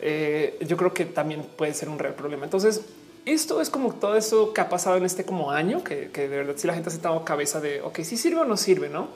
eh, 0.00 0.58
yo 0.66 0.76
creo 0.76 0.92
que 0.92 1.04
también 1.04 1.46
puede 1.56 1.74
ser 1.74 1.88
un 1.88 1.98
real 1.98 2.14
problema. 2.14 2.44
Entonces, 2.44 2.82
esto 3.24 3.60
es 3.60 3.70
como 3.70 3.94
todo 3.94 4.16
eso 4.16 4.52
que 4.52 4.60
ha 4.60 4.68
pasado 4.68 4.96
en 4.96 5.04
este 5.04 5.24
como 5.24 5.50
año, 5.50 5.82
que, 5.84 6.08
de 6.08 6.28
verdad 6.28 6.54
si 6.56 6.66
la 6.66 6.74
gente 6.74 6.90
se 6.90 6.98
ha 6.98 7.00
dado 7.00 7.24
cabeza 7.24 7.60
de, 7.60 7.82
ok, 7.82 8.00
si 8.00 8.16
sirve 8.16 8.40
o 8.40 8.44
no 8.44 8.56
sirve, 8.56 8.88
¿no? 8.88 9.08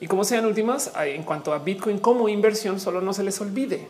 Y 0.00 0.06
como 0.06 0.24
sean 0.24 0.44
últimas, 0.44 0.92
en 0.98 1.22
cuanto 1.22 1.54
a 1.54 1.58
Bitcoin 1.58 1.98
como 1.98 2.28
inversión, 2.28 2.80
solo 2.80 3.00
no 3.00 3.14
se 3.14 3.22
les 3.22 3.40
olvide 3.40 3.88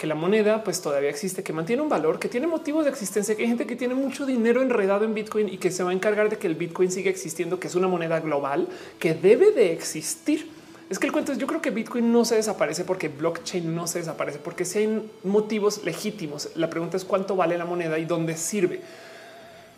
que 0.00 0.06
la 0.06 0.14
moneda 0.14 0.64
pues 0.64 0.80
todavía 0.80 1.10
existe, 1.10 1.42
que 1.42 1.52
mantiene 1.52 1.82
un 1.82 1.90
valor, 1.90 2.18
que 2.18 2.30
tiene 2.30 2.46
motivos 2.46 2.86
de 2.86 2.90
existencia, 2.90 3.36
que 3.36 3.42
hay 3.42 3.48
gente 3.48 3.66
que 3.66 3.76
tiene 3.76 3.94
mucho 3.94 4.24
dinero 4.24 4.62
enredado 4.62 5.04
en 5.04 5.12
Bitcoin 5.12 5.50
y 5.50 5.58
que 5.58 5.70
se 5.70 5.82
va 5.82 5.90
a 5.90 5.92
encargar 5.92 6.30
de 6.30 6.38
que 6.38 6.46
el 6.46 6.54
Bitcoin 6.54 6.90
siga 6.90 7.10
existiendo, 7.10 7.60
que 7.60 7.66
es 7.66 7.74
una 7.74 7.86
moneda 7.86 8.18
global 8.18 8.66
que 8.98 9.12
debe 9.12 9.50
de 9.50 9.74
existir. 9.74 10.50
Es 10.88 10.98
que 10.98 11.04
el 11.06 11.12
cuento 11.12 11.32
es 11.32 11.38
yo 11.38 11.46
creo 11.46 11.60
que 11.60 11.68
Bitcoin 11.68 12.10
no 12.10 12.24
se 12.24 12.36
desaparece 12.36 12.84
porque 12.84 13.08
blockchain 13.08 13.74
no 13.74 13.86
se 13.86 13.98
desaparece, 13.98 14.38
porque 14.38 14.64
si 14.64 14.78
hay 14.78 15.10
motivos 15.22 15.84
legítimos. 15.84 16.48
La 16.54 16.70
pregunta 16.70 16.96
es 16.96 17.04
cuánto 17.04 17.36
vale 17.36 17.58
la 17.58 17.66
moneda 17.66 17.98
y 17.98 18.06
dónde 18.06 18.38
sirve. 18.38 18.80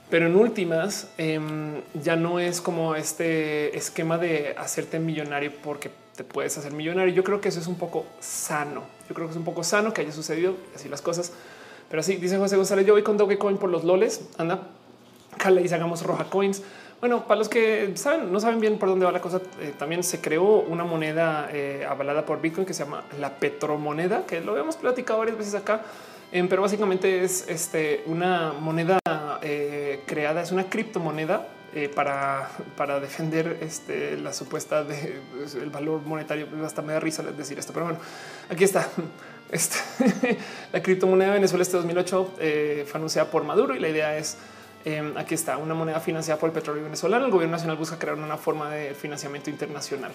Pero 0.09 0.29
en 0.29 0.37
últimas 0.37 1.09
em, 1.19 1.81
ya 2.01 2.15
no 2.15 2.39
es 2.39 2.61
como 2.61 2.95
este 2.95 3.77
esquema 3.77 4.19
de 4.19 4.55
hacerte 4.57 5.01
millonario 5.01 5.51
porque 5.65 5.91
te 6.17 6.25
puedes 6.25 6.57
hacer 6.59 6.73
millonario. 6.73 7.15
Yo 7.15 7.25
creo 7.25 7.41
que 7.41 7.49
eso 7.49 7.61
es 7.61 7.67
un 7.67 7.77
poco 7.77 8.07
sano. 8.21 8.83
Yo 9.09 9.15
creo 9.15 9.27
que 9.27 9.33
es 9.33 9.39
un 9.39 9.45
poco 9.45 9.65
sano 9.65 9.93
que 9.93 10.03
haya 10.03 10.13
sucedido 10.13 10.57
así 10.75 10.89
las 10.89 11.03
cosas. 11.03 11.33
Pero 11.89 12.01
así 12.01 12.17
dice 12.17 12.39
José 12.39 12.57
González, 12.57 12.87
yo 12.87 12.95
voy 12.95 13.03
con 13.03 13.17
Dogecoin 13.17 13.59
por 13.59 13.71
los 13.71 13.85
loles. 13.85 14.23
Anda, 14.39 14.69
cala 15.39 15.61
y 15.61 15.69
hagamos 15.69 16.03
roja 16.03 16.25
coins. 16.25 16.63
Bueno, 17.03 17.27
para 17.27 17.37
los 17.39 17.49
que 17.49 17.91
saben, 17.97 18.31
no 18.31 18.39
saben 18.39 18.61
bien 18.61 18.79
por 18.79 18.89
dónde 18.89 19.05
va 19.05 19.11
la 19.11 19.21
cosa, 19.21 19.41
eh, 19.61 19.75
también 19.77 20.05
se 20.05 20.21
creó 20.21 20.61
una 20.61 20.85
moneda 20.85 21.49
eh, 21.53 21.85
avalada 21.89 22.25
por 22.25 22.41
Bitcoin 22.41 22.65
que 22.65 22.75
se 22.75 22.85
llama 22.85 23.03
la 23.19 23.41
petromoneda, 23.41 24.25
que 24.25 24.41
lo 24.41 24.53
habíamos 24.53 24.77
platicado 24.77 25.19
varias 25.19 25.37
veces 25.37 25.57
acá, 25.57 25.83
em, 26.31 26.47
pero 26.47 26.63
básicamente 26.63 27.25
es 27.25 27.49
este, 27.49 28.05
una 28.07 28.53
moneda 28.53 29.01
eh, 29.43 30.05
creada, 30.07 30.43
es 30.43 30.53
una 30.53 30.71
criptomoneda 30.71 31.49
eh, 31.75 31.89
para, 31.89 32.51
para 32.77 33.01
defender 33.01 33.57
este, 33.63 34.19
la 34.19 34.35
supuesta 34.35 34.85
de 34.85 35.21
pues, 35.35 35.55
el 35.55 35.71
valor 35.71 36.03
monetario. 36.03 36.47
Hasta 36.65 36.83
me 36.83 36.93
da 36.93 37.01
risa 37.01 37.23
decir 37.23 37.59
esto, 37.59 37.73
pero 37.73 37.87
bueno, 37.87 38.01
aquí 38.51 38.65
está. 38.65 38.89
Este, 39.53 39.77
la 40.73 40.83
criptomoneda 40.83 41.29
de 41.29 41.35
Venezuela 41.35 41.63
este 41.63 41.77
2008 41.77 42.35
eh, 42.41 42.87
fue 42.89 42.97
anunciada 42.97 43.31
por 43.31 43.45
Maduro 43.45 43.77
y 43.77 43.81
la 43.81 43.91
idea 43.91 44.17
es 44.17 44.39
em, 44.87 45.15
aquí 45.19 45.35
está 45.35 45.59
una 45.59 45.75
moneda 45.75 46.01
financiada 46.01 46.41
por 46.41 46.49
el 46.49 46.55
petróleo 46.55 46.83
venezolano. 46.83 47.27
El 47.27 47.31
gobierno 47.31 47.57
nacional 47.57 47.77
busca 47.77 47.99
crear 47.99 48.17
una 48.17 48.39
forma 48.39 48.71
de 48.71 48.95
financiamiento 48.95 49.51
internacional. 49.51 50.11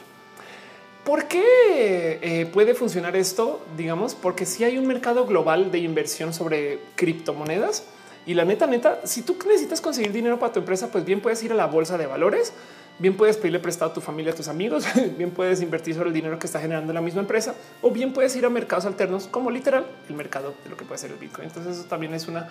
¿Por 1.05 1.27
qué 1.27 2.49
puede 2.51 2.73
funcionar 2.73 3.15
esto? 3.15 3.63
Digamos, 3.77 4.15
porque 4.15 4.47
si 4.47 4.63
hay 4.63 4.79
un 4.79 4.87
mercado 4.87 5.27
global 5.27 5.69
de 5.69 5.77
inversión 5.77 6.33
sobre 6.33 6.79
criptomonedas, 6.95 7.83
y 8.27 8.33
la 8.33 8.43
neta, 8.43 8.67
neta, 8.67 8.99
si 9.05 9.21
tú 9.21 9.37
necesitas 9.47 9.79
conseguir 9.79 10.11
dinero 10.11 10.37
para 10.37 10.51
tu 10.51 10.59
empresa, 10.59 10.91
pues 10.91 11.05
bien 11.05 11.21
puedes 11.21 11.41
ir 11.43 11.53
a 11.53 11.55
la 11.55 11.65
bolsa 11.65 11.97
de 11.97 12.07
valores, 12.07 12.51
bien 12.99 13.15
puedes 13.15 13.37
pedirle 13.37 13.59
prestado 13.59 13.91
a 13.91 13.93
tu 13.93 14.01
familia, 14.01 14.33
a 14.33 14.35
tus 14.35 14.49
amigos, 14.49 14.83
bien 15.17 15.31
puedes 15.31 15.61
invertir 15.61 15.95
sobre 15.95 16.09
el 16.09 16.13
dinero 16.13 16.37
que 16.37 16.45
está 16.45 16.59
generando 16.59 16.91
la 16.91 16.99
misma 16.99 17.21
empresa, 17.21 17.55
o 17.81 17.89
bien 17.89 18.11
puedes 18.11 18.35
ir 18.35 18.45
a 18.45 18.49
mercados 18.49 18.85
alternos 18.85 19.27
como 19.27 19.49
literal 19.49 19.87
el 20.09 20.15
mercado 20.15 20.53
de 20.65 20.69
lo 20.69 20.75
que 20.75 20.83
puede 20.83 20.99
ser 20.99 21.11
el 21.11 21.17
Bitcoin. 21.17 21.47
Entonces 21.47 21.77
eso 21.77 21.87
también 21.87 22.13
es 22.13 22.27
una 22.27 22.49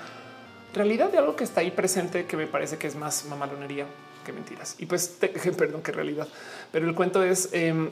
realidad 0.72 1.12
de 1.12 1.18
algo 1.18 1.36
que 1.36 1.44
está 1.44 1.60
ahí 1.60 1.70
presente 1.70 2.24
que 2.24 2.38
me 2.38 2.46
parece 2.46 2.78
que 2.78 2.86
es 2.86 2.96
más 2.96 3.26
mamalonería 3.26 3.84
que 4.24 4.32
mentiras. 4.32 4.76
Y 4.78 4.86
pues, 4.86 5.18
perdón, 5.58 5.82
que 5.82 5.92
realidad. 5.92 6.26
Pero 6.72 6.88
el 6.88 6.94
cuento 6.94 7.22
es 7.22 7.50
em, 7.52 7.90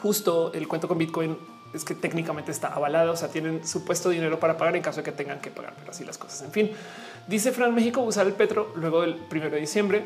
justo 0.00 0.50
el 0.54 0.66
cuento 0.66 0.88
con 0.88 0.96
Bitcoin 0.96 1.36
es 1.74 1.84
que 1.84 1.94
técnicamente 1.94 2.50
está 2.50 2.68
avalado, 2.68 3.12
o 3.12 3.16
sea, 3.16 3.28
tienen 3.28 3.66
supuesto 3.66 4.10
dinero 4.10 4.38
para 4.38 4.56
pagar 4.56 4.76
en 4.76 4.82
caso 4.82 4.98
de 4.98 5.04
que 5.04 5.12
tengan 5.12 5.40
que 5.40 5.50
pagar, 5.50 5.74
pero 5.78 5.90
así 5.90 6.04
las 6.04 6.18
cosas. 6.18 6.42
En 6.42 6.52
fin, 6.52 6.70
dice 7.26 7.52
Fran 7.52 7.74
México 7.74 8.00
usar 8.00 8.26
el 8.26 8.34
petro 8.34 8.72
luego 8.76 9.02
del 9.02 9.16
primero 9.16 9.54
de 9.54 9.60
diciembre. 9.60 10.04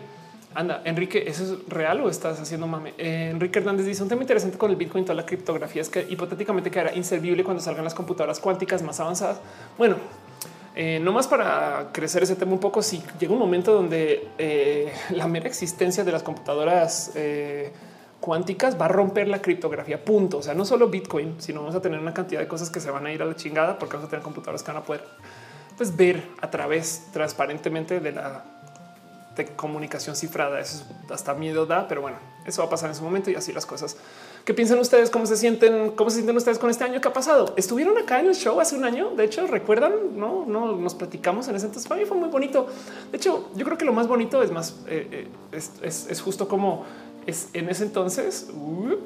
Anda, 0.55 0.81
Enrique, 0.85 1.25
¿eso 1.27 1.45
es 1.45 1.69
real 1.69 2.01
o 2.01 2.09
estás 2.09 2.41
haciendo 2.41 2.67
mame? 2.67 2.95
Eh, 2.97 3.29
Enrique 3.31 3.59
Hernández 3.59 3.85
dice 3.85 4.03
un 4.03 4.09
tema 4.09 4.23
interesante 4.23 4.57
con 4.57 4.71
el 4.71 4.77
Bitcoin 4.77 5.03
y 5.03 5.05
toda 5.05 5.17
la 5.17 5.27
criptografía 5.27 5.83
es 5.83 5.91
que 5.91 6.07
hipotéticamente 6.09 6.71
quedará 6.71 6.95
inservible 6.95 7.45
cuando 7.45 7.63
salgan 7.63 7.85
las 7.85 7.95
computadoras 7.95 8.41
cuánticas 8.41 8.81
más 8.81 8.99
avanzadas. 8.99 9.39
Bueno, 9.77 9.97
eh, 10.75 10.99
no 11.03 11.13
más 11.13 11.29
para 11.29 11.91
crecer 11.93 12.23
ese 12.23 12.37
tema 12.37 12.53
un 12.53 12.61
poco, 12.61 12.83
si 12.83 13.03
llega 13.19 13.35
un 13.35 13.39
momento 13.39 13.75
donde 13.75 14.29
eh, 14.39 14.93
la 15.11 15.27
mera 15.27 15.47
existencia 15.47 16.05
de 16.05 16.13
las 16.13 16.23
computadoras 16.23 17.13
cuánticas 18.27 18.77
va 18.79 18.87
a 18.87 18.89
romper 18.89 19.29
la 19.29 19.41
criptografía. 19.41 20.05
Punto. 20.05 20.39
O 20.39 20.43
sea, 20.43 20.53
no 20.53 20.65
solo 20.65 20.89
Bitcoin, 20.89 21.37
sino 21.39 21.61
vamos 21.61 21.77
a 21.77 21.81
tener 21.81 22.01
una 22.01 22.13
cantidad 22.13 22.41
de 22.41 22.49
cosas 22.49 22.71
que 22.71 22.81
se 22.81 22.91
van 22.91 23.07
a 23.07 23.13
ir 23.13 23.23
a 23.23 23.25
la 23.25 23.37
chingada 23.37 23.79
porque 23.79 23.95
vamos 23.95 24.09
a 24.09 24.11
tener 24.11 24.25
computadoras 24.25 24.65
que 24.65 24.73
van 24.73 24.83
a 24.83 24.85
poder 24.85 25.05
pues, 25.77 25.97
ver 25.97 26.27
a 26.41 26.51
través 26.51 27.07
transparentemente 27.13 28.01
de 28.01 28.11
la 28.11 28.43
de 29.37 29.45
comunicación 29.45 30.17
cifrada. 30.17 30.59
Eso 30.59 30.85
hasta 31.09 31.35
miedo 31.35 31.67
da, 31.67 31.87
pero 31.87 32.01
bueno, 32.01 32.17
eso 32.45 32.63
va 32.63 32.67
a 32.67 32.71
pasar 32.71 32.91
en 32.91 32.97
su 32.97 33.05
momento 33.05 33.31
y 33.31 33.37
así 33.37 33.53
las 33.53 33.65
cosas. 33.65 33.97
¿Qué 34.45 34.55
piensan 34.55 34.81
ustedes? 34.81 35.09
¿Cómo 35.09 35.27
se 35.27 35.37
sienten? 35.37 35.93
¿Cómo 35.93 36.11
se 36.11 36.17
sienten 36.17 36.37
ustedes 36.37 36.59
con 36.59 36.69
este 36.69 36.83
año 36.83 37.01
que 37.01 37.07
ha 37.07 37.13
pasado? 37.13 37.55
Estuvieron 37.57 37.97
acá 37.97 38.19
en 38.19 38.27
el 38.27 38.35
show 38.35 38.61
hace 38.61 38.75
un 38.75 38.85
año. 38.85 39.11
De 39.11 39.25
hecho, 39.25 39.47
recuerdan, 39.47 39.93
no, 40.17 40.45
no 40.47 40.75
nos 40.75 40.97
platicamos 40.97 41.47
en 41.47 41.55
ese 41.55 41.67
entonces. 41.67 41.89
Para 41.89 42.01
mí 42.01 42.07
fue 42.09 42.17
muy 42.17 42.29
bonito. 42.29 42.67
De 43.13 43.19
hecho, 43.19 43.51
yo 43.55 43.65
creo 43.65 43.79
que 43.79 43.85
lo 43.85 43.93
más 43.93 44.09
bonito 44.09 44.43
es 44.43 44.51
más, 44.51 44.75
eh, 44.89 45.29
eh, 45.53 45.61
es, 45.83 46.21
justo 46.21 46.49
como 46.49 46.85
es 47.27 47.51
en 47.53 47.69
ese 47.69 47.85
entonces. 47.85 48.49
Uh, 48.53 48.97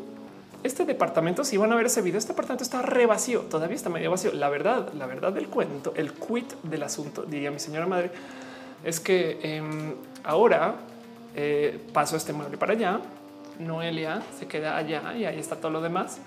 este 0.62 0.85
departamento, 0.85 1.43
si 1.43 1.57
van 1.57 1.73
a 1.73 1.77
ver 1.77 1.87
ese 1.87 2.03
video, 2.03 2.18
este 2.18 2.33
departamento 2.33 2.64
está 2.64 2.83
re 2.83 3.07
vacío, 3.07 3.41
todavía 3.43 3.77
está 3.77 3.89
medio 3.89 4.11
vacío. 4.11 4.33
La 4.33 4.51
verdad, 4.51 4.93
la 4.93 5.07
verdad 5.07 5.33
del 5.33 5.49
cuento, 5.49 5.95
el 5.97 6.12
quit 6.12 6.53
del 6.62 6.83
asunto, 6.83 7.23
diría 7.23 7.51
mi 7.51 7.59
señora 7.59 7.87
madre, 7.87 8.11
es 8.85 9.01
que 9.01 9.39
em, 9.43 9.95
ahora 10.23 10.75
eh, 11.35 11.81
paso 11.95 12.16
este 12.16 12.35
mueble 12.35 12.59
para 12.59 12.75
allá, 12.75 13.01
Noelia 13.59 14.23
se 14.39 14.47
queda 14.47 14.77
allá 14.77 15.14
y 15.16 15.25
ahí 15.25 15.39
está 15.39 15.57
todo 15.57 15.71
lo 15.71 15.81
demás. 15.81 16.18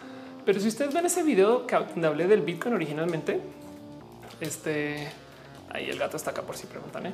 Pero 0.46 0.60
si 0.60 0.68
ustedes 0.68 0.94
ven 0.94 1.06
ese 1.06 1.22
video 1.22 1.68
que 1.68 1.76
hablé 1.76 2.28
del 2.28 2.42
Bitcoin 2.42 2.74
originalmente, 2.74 3.40
este 4.42 5.10
ahí 5.70 5.90
el 5.90 5.98
gato 5.98 6.18
está 6.18 6.32
acá 6.32 6.42
por 6.42 6.58
si 6.58 6.68
preguntan. 6.68 7.08
¿eh? 7.08 7.12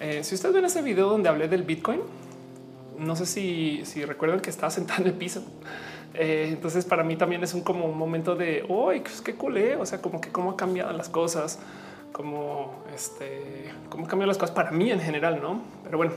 Eh, 0.00 0.24
si 0.24 0.34
ustedes 0.34 0.54
ven 0.54 0.64
ese 0.64 0.82
video 0.82 1.08
donde 1.08 1.28
hablé 1.28 1.48
del 1.48 1.62
Bitcoin, 1.62 2.00
no 2.98 3.16
sé 3.16 3.26
si, 3.26 3.82
si 3.84 4.04
recuerdan 4.04 4.40
que 4.40 4.50
estaba 4.50 4.70
sentado 4.70 5.02
en 5.02 5.08
el 5.08 5.14
piso. 5.14 5.42
Eh, 6.14 6.48
entonces 6.50 6.84
para 6.84 7.04
mí 7.04 7.16
también 7.16 7.42
es 7.44 7.54
un 7.54 7.62
como 7.62 7.84
un 7.84 7.96
momento 7.96 8.34
de 8.34 8.64
hoy 8.68 9.00
pues, 9.00 9.20
qué 9.20 9.34
culé, 9.34 9.76
o 9.76 9.86
sea, 9.86 10.00
como 10.00 10.20
que 10.20 10.30
cómo 10.30 10.50
han 10.50 10.56
cambiado 10.56 10.92
las 10.92 11.08
cosas, 11.08 11.58
como 12.12 12.82
este, 12.94 13.70
cómo 13.88 14.04
han 14.04 14.08
cambiado 14.10 14.28
las 14.28 14.38
cosas 14.38 14.54
para 14.54 14.70
mí 14.70 14.90
en 14.90 15.00
general, 15.00 15.40
no? 15.40 15.62
Pero 15.84 15.98
bueno, 15.98 16.12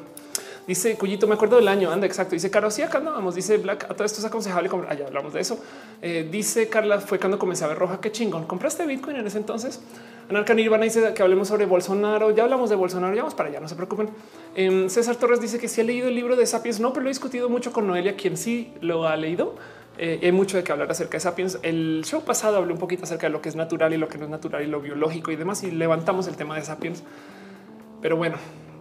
Dice 0.67 0.95
Cuyito, 0.95 1.27
me 1.27 1.33
acuerdo 1.33 1.55
del 1.55 1.67
año. 1.67 1.91
Anda, 1.91 2.05
exacto. 2.05 2.35
Dice 2.35 2.51
Caro, 2.51 2.69
sí, 2.69 2.81
acá 2.81 2.99
andábamos. 2.99 3.35
Dice 3.35 3.57
Black, 3.57 3.85
a 3.85 3.95
todo 3.95 4.05
esto 4.05 4.19
es 4.19 4.25
aconsejable. 4.25 4.69
Allá 4.87 5.07
hablamos 5.07 5.33
de 5.33 5.41
eso. 5.41 5.59
Eh, 6.01 6.27
dice 6.31 6.69
Carla, 6.69 6.99
fue 6.99 7.19
cuando 7.19 7.39
comencé 7.39 7.65
a 7.65 7.67
ver 7.67 7.77
roja. 7.77 7.99
Qué 7.99 8.11
chingón. 8.11 8.45
¿Compraste 8.45 8.85
Bitcoin 8.85 9.17
en 9.17 9.27
ese 9.27 9.39
entonces? 9.39 9.81
Anarca 10.29 10.53
Nirvana 10.53 10.85
dice 10.85 11.13
que 11.13 11.21
hablemos 11.21 11.47
sobre 11.47 11.65
Bolsonaro. 11.65 12.31
Ya 12.31 12.43
hablamos 12.43 12.69
de 12.69 12.75
Bolsonaro, 12.75 13.13
ya 13.13 13.21
vamos 13.21 13.35
para 13.35 13.49
allá, 13.49 13.59
no 13.59 13.67
se 13.67 13.75
preocupen. 13.75 14.09
Em, 14.55 14.89
César 14.89 15.15
Torres 15.15 15.41
dice 15.41 15.59
que 15.59 15.67
sí 15.67 15.81
ha 15.81 15.83
leído 15.83 16.07
el 16.07 16.15
libro 16.15 16.35
de 16.35 16.45
Sapiens. 16.45 16.79
No, 16.79 16.93
pero 16.93 17.03
lo 17.03 17.09
he 17.09 17.13
discutido 17.13 17.49
mucho 17.49 17.71
con 17.71 17.87
Noelia, 17.87 18.15
quien 18.15 18.37
sí 18.37 18.73
lo 18.81 19.07
ha 19.07 19.15
leído. 19.15 19.55
Eh, 19.97 20.19
hay 20.23 20.31
mucho 20.31 20.57
de 20.57 20.63
que 20.63 20.71
hablar 20.71 20.89
acerca 20.89 21.17
de 21.17 21.19
Sapiens. 21.19 21.59
El 21.63 22.03
show 22.05 22.23
pasado 22.23 22.57
hablé 22.57 22.73
un 22.73 22.79
poquito 22.79 23.03
acerca 23.03 23.27
de 23.27 23.31
lo 23.31 23.41
que 23.41 23.49
es 23.49 23.55
natural 23.55 23.93
y 23.93 23.97
lo 23.97 24.07
que 24.07 24.17
no 24.17 24.25
es 24.25 24.29
natural 24.31 24.63
y 24.63 24.67
lo 24.67 24.79
biológico 24.81 25.31
y 25.31 25.35
demás. 25.35 25.63
Y 25.63 25.71
levantamos 25.71 26.27
el 26.27 26.35
tema 26.37 26.55
de 26.55 26.63
Sapiens. 26.63 27.03
Pero 28.01 28.15
bueno, 28.15 28.37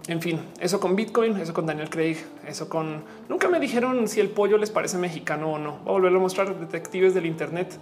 en 0.08 0.22
fin, 0.22 0.40
eso 0.60 0.80
con 0.80 0.96
Bitcoin, 0.96 1.36
eso 1.36 1.52
con 1.52 1.66
Daniel 1.66 1.90
Craig, 1.90 2.16
eso 2.46 2.68
con 2.68 3.04
nunca 3.28 3.48
me 3.48 3.60
dijeron 3.60 4.08
si 4.08 4.20
el 4.20 4.28
pollo 4.30 4.56
les 4.56 4.70
parece 4.70 4.98
mexicano 4.98 5.52
o 5.52 5.58
no. 5.58 5.78
Voy 5.84 5.88
a 5.88 5.92
volverlo 5.92 6.18
a 6.18 6.22
mostrar 6.22 6.58
detectives 6.58 7.12
del 7.14 7.26
Internet. 7.26 7.76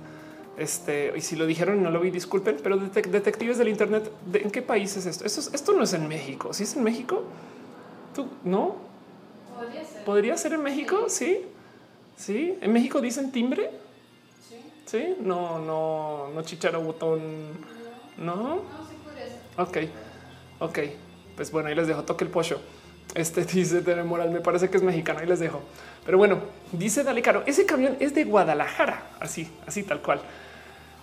Este, 0.59 1.13
y 1.17 1.21
si 1.21 1.37
lo 1.37 1.47
dijeron 1.47 1.79
y 1.79 1.83
no 1.83 1.91
lo 1.91 2.01
vi, 2.01 2.11
disculpen, 2.11 2.59
pero 2.63 2.77
detectives 2.77 3.59
del 3.59 3.69
Internet, 3.69 4.11
¿en 4.33 4.51
qué 4.51 4.61
país 4.61 4.97
es 4.97 5.07
esto? 5.07 5.25
esto? 5.25 5.73
no 5.73 5.85
es 5.85 5.93
en 5.93 6.09
México. 6.09 6.53
Si 6.53 6.65
es 6.65 6.75
en 6.77 6.83
México, 6.83 7.23
tú 8.15 8.27
no 8.45 8.77
podría 9.57 9.85
ser, 9.85 10.05
¿Podría 10.05 10.37
ser 10.37 10.53
en 10.55 10.63
México. 10.63 11.07
Sí, 11.09 11.43
sí. 12.17 12.59
En 12.61 12.73
México 12.73 13.01
dicen 13.01 13.31
timbre. 13.31 13.71
Sí, 14.49 14.57
sí. 14.87 15.17
No, 15.21 15.61
no, 15.61 16.31
no 16.35 16.43
chicharo 16.43 16.83
botón. 16.83 17.21
No, 18.17 18.35
no, 18.35 18.43
no 18.43 18.61
sí 18.89 18.97
por 19.57 19.67
Ok, 19.69 19.79
ok 20.59 20.79
pues 21.39 21.53
bueno, 21.53 21.69
ahí 21.69 21.77
les 21.77 21.87
dejo 21.87 22.03
toque 22.03 22.25
el 22.25 22.31
pollo. 22.31 22.59
Este 23.15 23.45
dice 23.45 23.81
Tere 23.81 24.03
Moral, 24.03 24.31
me 24.31 24.41
parece 24.41 24.69
que 24.69 24.77
es 24.77 24.83
mexicano 24.83 25.23
y 25.23 25.27
les 25.27 25.39
dejo. 25.39 25.63
Pero 26.05 26.19
bueno, 26.19 26.41
dice 26.73 27.05
Dale 27.05 27.23
Caro, 27.23 27.45
ese 27.47 27.65
camión 27.65 27.97
es 28.01 28.13
de 28.13 28.25
Guadalajara, 28.25 29.13
así, 29.21 29.49
así 29.65 29.85
tal 29.85 30.03
cual. 30.03 30.21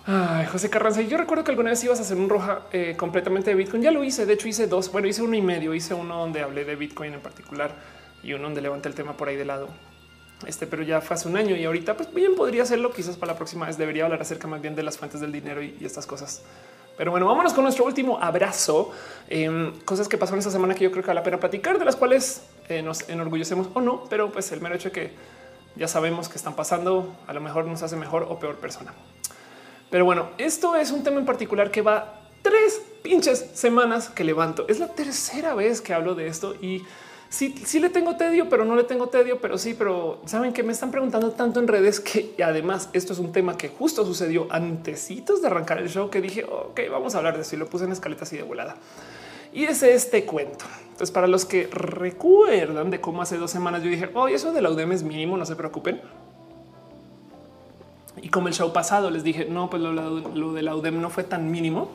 Ay, 0.08 0.46
José 0.46 0.70
Carranza, 0.70 1.00
yo 1.02 1.16
recuerdo 1.16 1.42
que 1.42 1.50
alguna 1.50 1.70
vez 1.70 1.82
ibas 1.82 1.98
a 1.98 2.02
hacer 2.02 2.16
un 2.16 2.28
roja 2.28 2.62
eh, 2.70 2.94
completamente 2.96 3.50
de 3.50 3.56
Bitcoin. 3.56 3.82
Ya 3.82 3.90
lo 3.90 4.04
hice. 4.04 4.24
De 4.24 4.34
hecho, 4.34 4.46
hice 4.46 4.68
dos. 4.68 4.92
Bueno, 4.92 5.08
hice 5.08 5.22
uno 5.22 5.34
y 5.34 5.42
medio. 5.42 5.74
Hice 5.74 5.94
uno 5.94 6.20
donde 6.20 6.42
hablé 6.42 6.64
de 6.64 6.76
Bitcoin 6.76 7.14
en 7.14 7.20
particular 7.20 7.72
y 8.22 8.32
uno 8.32 8.44
donde 8.44 8.60
levanté 8.60 8.88
el 8.88 8.94
tema 8.94 9.16
por 9.16 9.28
ahí 9.28 9.36
de 9.36 9.44
lado. 9.44 9.68
Este, 10.46 10.66
pero 10.66 10.84
ya 10.84 11.00
fue 11.00 11.14
hace 11.14 11.28
un 11.28 11.36
año 11.36 11.56
y 11.56 11.64
ahorita, 11.64 11.96
pues 11.96 12.14
bien 12.14 12.36
podría 12.36 12.62
hacerlo. 12.62 12.92
Quizás 12.92 13.16
para 13.16 13.32
la 13.32 13.36
próxima 13.36 13.66
vez 13.66 13.78
debería 13.78 14.04
hablar 14.04 14.22
acerca 14.22 14.46
más 14.46 14.60
bien 14.60 14.76
de 14.76 14.84
las 14.84 14.96
fuentes 14.96 15.20
del 15.20 15.32
dinero 15.32 15.60
y 15.62 15.76
estas 15.82 16.06
cosas. 16.06 16.44
Pero 16.96 17.10
bueno, 17.10 17.26
vámonos 17.26 17.52
con 17.52 17.64
nuestro 17.64 17.84
último 17.84 18.18
abrazo. 18.18 18.92
Em, 19.28 19.78
cosas 19.80 20.08
que 20.08 20.16
pasaron 20.16 20.38
esta 20.38 20.50
semana 20.50 20.74
que 20.74 20.84
yo 20.84 20.90
creo 20.90 21.02
que 21.02 21.08
vale 21.08 21.20
la 21.20 21.24
pena 21.24 21.38
platicar, 21.38 21.78
de 21.78 21.84
las 21.84 21.96
cuales 21.96 22.42
eh, 22.68 22.80
nos 22.80 23.08
enorgullecemos 23.08 23.68
o 23.74 23.80
no, 23.80 24.04
pero 24.08 24.30
pues 24.30 24.50
el 24.52 24.60
mero 24.60 24.76
hecho 24.76 24.88
de 24.88 24.92
que 24.92 25.12
ya 25.74 25.88
sabemos 25.88 26.28
que 26.28 26.36
están 26.36 26.54
pasando, 26.54 27.14
a 27.26 27.34
lo 27.34 27.40
mejor 27.40 27.66
nos 27.66 27.82
hace 27.82 27.96
mejor 27.96 28.26
o 28.30 28.38
peor 28.38 28.56
persona. 28.56 28.94
Pero 29.90 30.04
bueno, 30.04 30.30
esto 30.38 30.76
es 30.76 30.90
un 30.90 31.02
tema 31.02 31.18
en 31.18 31.26
particular 31.26 31.70
que 31.70 31.82
va 31.82 32.20
tres 32.42 32.82
pinches 33.02 33.50
semanas 33.54 34.08
que 34.08 34.24
levanto. 34.24 34.66
Es 34.68 34.78
la 34.78 34.88
tercera 34.88 35.54
vez 35.54 35.80
que 35.80 35.94
hablo 35.94 36.14
de 36.14 36.26
esto 36.26 36.54
y 36.60 36.82
sí, 37.28 37.54
sí 37.64 37.78
le 37.80 37.88
tengo 37.88 38.16
tedio, 38.16 38.48
pero 38.48 38.64
no 38.64 38.74
le 38.74 38.84
tengo 38.84 39.08
tedio, 39.08 39.40
pero 39.40 39.58
sí, 39.58 39.74
pero 39.74 40.20
saben 40.26 40.52
que 40.52 40.62
me 40.62 40.72
están 40.72 40.90
preguntando 40.90 41.30
tanto 41.30 41.60
en 41.60 41.68
redes 41.68 42.00
que 42.00 42.34
además 42.42 42.88
esto 42.92 43.12
es 43.12 43.18
un 43.18 43.32
tema 43.32 43.56
que 43.56 43.68
justo 43.68 44.04
sucedió 44.04 44.48
antecitos 44.50 45.40
de 45.40 45.48
arrancar 45.48 45.78
el 45.78 45.88
show 45.88 46.10
que 46.10 46.20
dije, 46.20 46.44
ok, 46.44 46.80
vamos 46.90 47.14
a 47.14 47.18
hablar 47.18 47.36
de 47.36 47.42
eso 47.42 47.54
y 47.54 47.58
lo 47.58 47.66
puse 47.66 47.84
en 47.84 47.92
escaleta 47.92 48.24
así 48.24 48.36
de 48.36 48.42
volada. 48.42 48.76
Y 49.52 49.64
es 49.64 49.82
este 49.82 50.24
cuento. 50.24 50.66
Entonces, 50.82 51.10
para 51.10 51.26
los 51.26 51.44
que 51.44 51.68
recuerdan 51.68 52.90
de 52.90 53.00
cómo 53.00 53.22
hace 53.22 53.38
dos 53.38 53.50
semanas 53.50 53.82
yo 53.82 53.88
dije, 53.88 54.10
oh, 54.14 54.28
eso 54.28 54.52
de 54.52 54.60
la 54.60 54.70
UDEM 54.70 54.92
es 54.92 55.02
mínimo, 55.02 55.36
no 55.36 55.46
se 55.46 55.56
preocupen. 55.56 56.00
Y 58.22 58.28
como 58.28 58.48
el 58.48 58.54
show 58.54 58.72
pasado 58.72 59.10
les 59.10 59.24
dije, 59.24 59.44
no, 59.44 59.68
pues 59.70 59.82
lo, 59.82 60.52
de 60.52 60.62
la 60.62 60.74
UDEM 60.74 61.00
no 61.00 61.10
fue 61.10 61.24
tan 61.24 61.50
mínimo. 61.50 61.90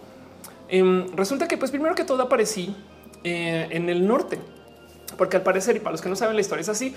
Em, 0.69 1.07
resulta 1.15 1.47
que, 1.47 1.57
pues 1.57 1.71
primero 1.71 1.95
que 1.95 2.03
todo 2.03 2.23
aparecí 2.23 2.75
eh, 3.23 3.67
en 3.71 3.89
el 3.89 4.07
norte 4.07 4.39
porque 5.17 5.37
al 5.37 5.43
parecer, 5.43 5.75
y 5.75 5.79
para 5.79 5.91
los 5.91 6.01
que 6.01 6.09
no 6.09 6.15
saben, 6.15 6.35
la 6.35 6.41
historia 6.41 6.61
es 6.61 6.69
así. 6.69 6.95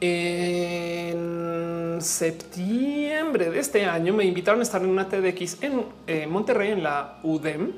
En 0.00 1.18
septiembre 2.00 3.50
de 3.50 3.58
este 3.58 3.84
año 3.84 4.14
me 4.14 4.24
invitaron 4.24 4.60
a 4.60 4.62
estar 4.62 4.80
en 4.82 4.88
una 4.90 5.08
TEDx 5.08 5.62
en 5.62 5.84
eh, 6.06 6.26
Monterrey, 6.26 6.70
en 6.70 6.82
la 6.82 7.18
UDEM, 7.22 7.72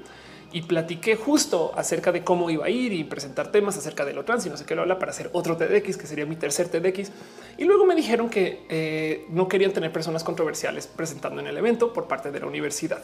y 0.52 0.62
platiqué 0.62 1.16
justo 1.16 1.72
acerca 1.76 2.12
de 2.12 2.24
cómo 2.24 2.50
iba 2.50 2.66
a 2.66 2.70
ir 2.70 2.92
y 2.92 3.04
presentar 3.04 3.52
temas 3.52 3.76
acerca 3.76 4.04
de 4.04 4.12
lo 4.12 4.24
trans 4.24 4.46
y 4.46 4.50
no 4.50 4.56
sé 4.56 4.64
qué 4.64 4.74
lo 4.74 4.82
habla 4.82 4.98
para 4.98 5.12
hacer 5.12 5.30
otro 5.32 5.56
TEDx, 5.56 5.96
que 5.96 6.06
sería 6.06 6.26
mi 6.26 6.36
tercer 6.36 6.68
TEDx. 6.68 7.10
Y 7.58 7.64
luego 7.64 7.86
me 7.86 7.94
dijeron 7.94 8.28
que 8.28 8.64
eh, 8.68 9.26
no 9.30 9.48
querían 9.48 9.72
tener 9.72 9.92
personas 9.92 10.24
controversiales 10.24 10.86
presentando 10.86 11.40
en 11.40 11.46
el 11.46 11.56
evento 11.56 11.92
por 11.92 12.08
parte 12.08 12.30
de 12.30 12.40
la 12.40 12.46
universidad. 12.46 13.00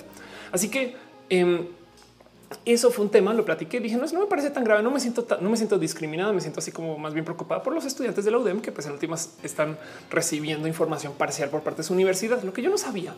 Así 0.50 0.68
que 0.70 0.96
em, 1.28 1.66
eso 2.64 2.90
fue 2.90 3.04
un 3.04 3.10
tema, 3.10 3.32
lo 3.34 3.44
platiqué, 3.44 3.80
dije, 3.80 3.96
no, 3.96 4.06
no 4.06 4.20
me 4.20 4.26
parece 4.26 4.50
tan 4.50 4.64
grave, 4.64 4.82
no 4.82 4.90
me 4.90 5.00
siento, 5.00 5.26
no 5.40 5.50
me 5.50 5.56
siento 5.56 5.78
discriminado, 5.78 6.32
me 6.32 6.40
siento 6.40 6.60
así 6.60 6.72
como 6.72 6.98
más 6.98 7.12
bien 7.12 7.24
preocupada 7.24 7.62
por 7.62 7.72
los 7.74 7.84
estudiantes 7.84 8.24
de 8.24 8.30
la 8.30 8.38
UDEM 8.38 8.60
que 8.60 8.72
pues 8.72 8.86
en 8.86 8.92
últimas 8.92 9.36
están 9.42 9.78
recibiendo 10.10 10.66
información 10.66 11.12
parcial 11.14 11.48
por 11.48 11.62
parte 11.62 11.78
de 11.78 11.84
su 11.84 11.92
universidad. 11.92 12.42
Lo 12.42 12.52
que 12.52 12.62
yo 12.62 12.70
no 12.70 12.78
sabía 12.78 13.14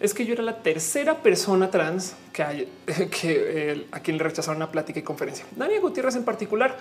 es 0.00 0.12
que 0.12 0.26
yo 0.26 0.34
era 0.34 0.42
la 0.42 0.62
tercera 0.62 1.22
persona 1.22 1.70
trans 1.70 2.14
que, 2.32 2.42
hay, 2.42 2.68
que 3.10 3.86
a 3.92 4.00
quien 4.00 4.18
le 4.18 4.24
rechazaron 4.24 4.56
una 4.56 4.70
plática 4.70 5.00
y 5.00 5.02
conferencia. 5.02 5.46
Dania 5.56 5.80
Gutiérrez 5.80 6.16
en 6.16 6.24
particular 6.24 6.76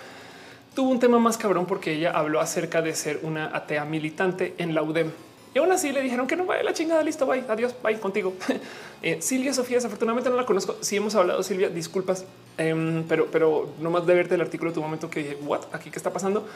tuvo 0.73 0.89
un 0.89 0.99
tema 0.99 1.19
más 1.19 1.37
cabrón 1.37 1.65
porque 1.65 1.93
ella 1.93 2.11
habló 2.11 2.41
acerca 2.41 2.81
de 2.81 2.93
ser 2.93 3.19
una 3.23 3.55
atea 3.55 3.85
militante 3.85 4.53
en 4.57 4.75
la 4.75 4.83
UDEM. 4.83 5.11
Y 5.53 5.59
aún 5.59 5.71
así 5.71 5.93
le 5.93 6.01
dijeron 6.01 6.27
que 6.27 6.35
no 6.35 6.45
vaya 6.45 6.63
la 6.63 6.73
chingada, 6.73 7.01
listo, 7.01 7.25
bye, 7.25 7.41
adiós, 7.47 7.73
bye 7.81 7.99
contigo. 7.99 8.33
Eh, 9.01 9.21
Silvia 9.21 9.53
Sofía, 9.53 9.77
desafortunadamente 9.77 10.31
no 10.31 10.35
la 10.35 10.47
conozco. 10.47 10.77
Si 10.81 10.95
hemos 10.95 11.13
hablado, 11.13 11.43
Silvia, 11.43 11.69
disculpas, 11.69 12.25
em, 12.57 13.03
pero, 13.03 13.27
pero 13.27 13.69
no 13.79 13.91
más 13.91 14.03
de 14.07 14.15
verte 14.15 14.33
el 14.33 14.41
artículo 14.41 14.73
tu 14.73 14.81
momento 14.81 15.11
que 15.11 15.19
dije, 15.19 15.37
what 15.45 15.61
aquí 15.73 15.91
qué 15.91 15.97
está 15.97 16.11
pasando. 16.11 16.47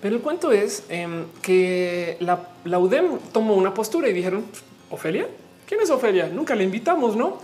Pero 0.00 0.14
el 0.14 0.22
cuento 0.22 0.52
es 0.52 0.84
em, 0.88 1.24
que 1.42 2.16
la, 2.20 2.50
la 2.64 2.78
UDEM 2.78 3.18
tomó 3.32 3.54
una 3.54 3.74
postura 3.74 4.08
y 4.08 4.12
dijeron, 4.12 4.44
Ofelia, 4.88 5.26
¿quién 5.66 5.80
es 5.80 5.90
Ofelia? 5.90 6.28
Nunca 6.28 6.54
le 6.54 6.64
invitamos, 6.64 7.16
no? 7.16 7.38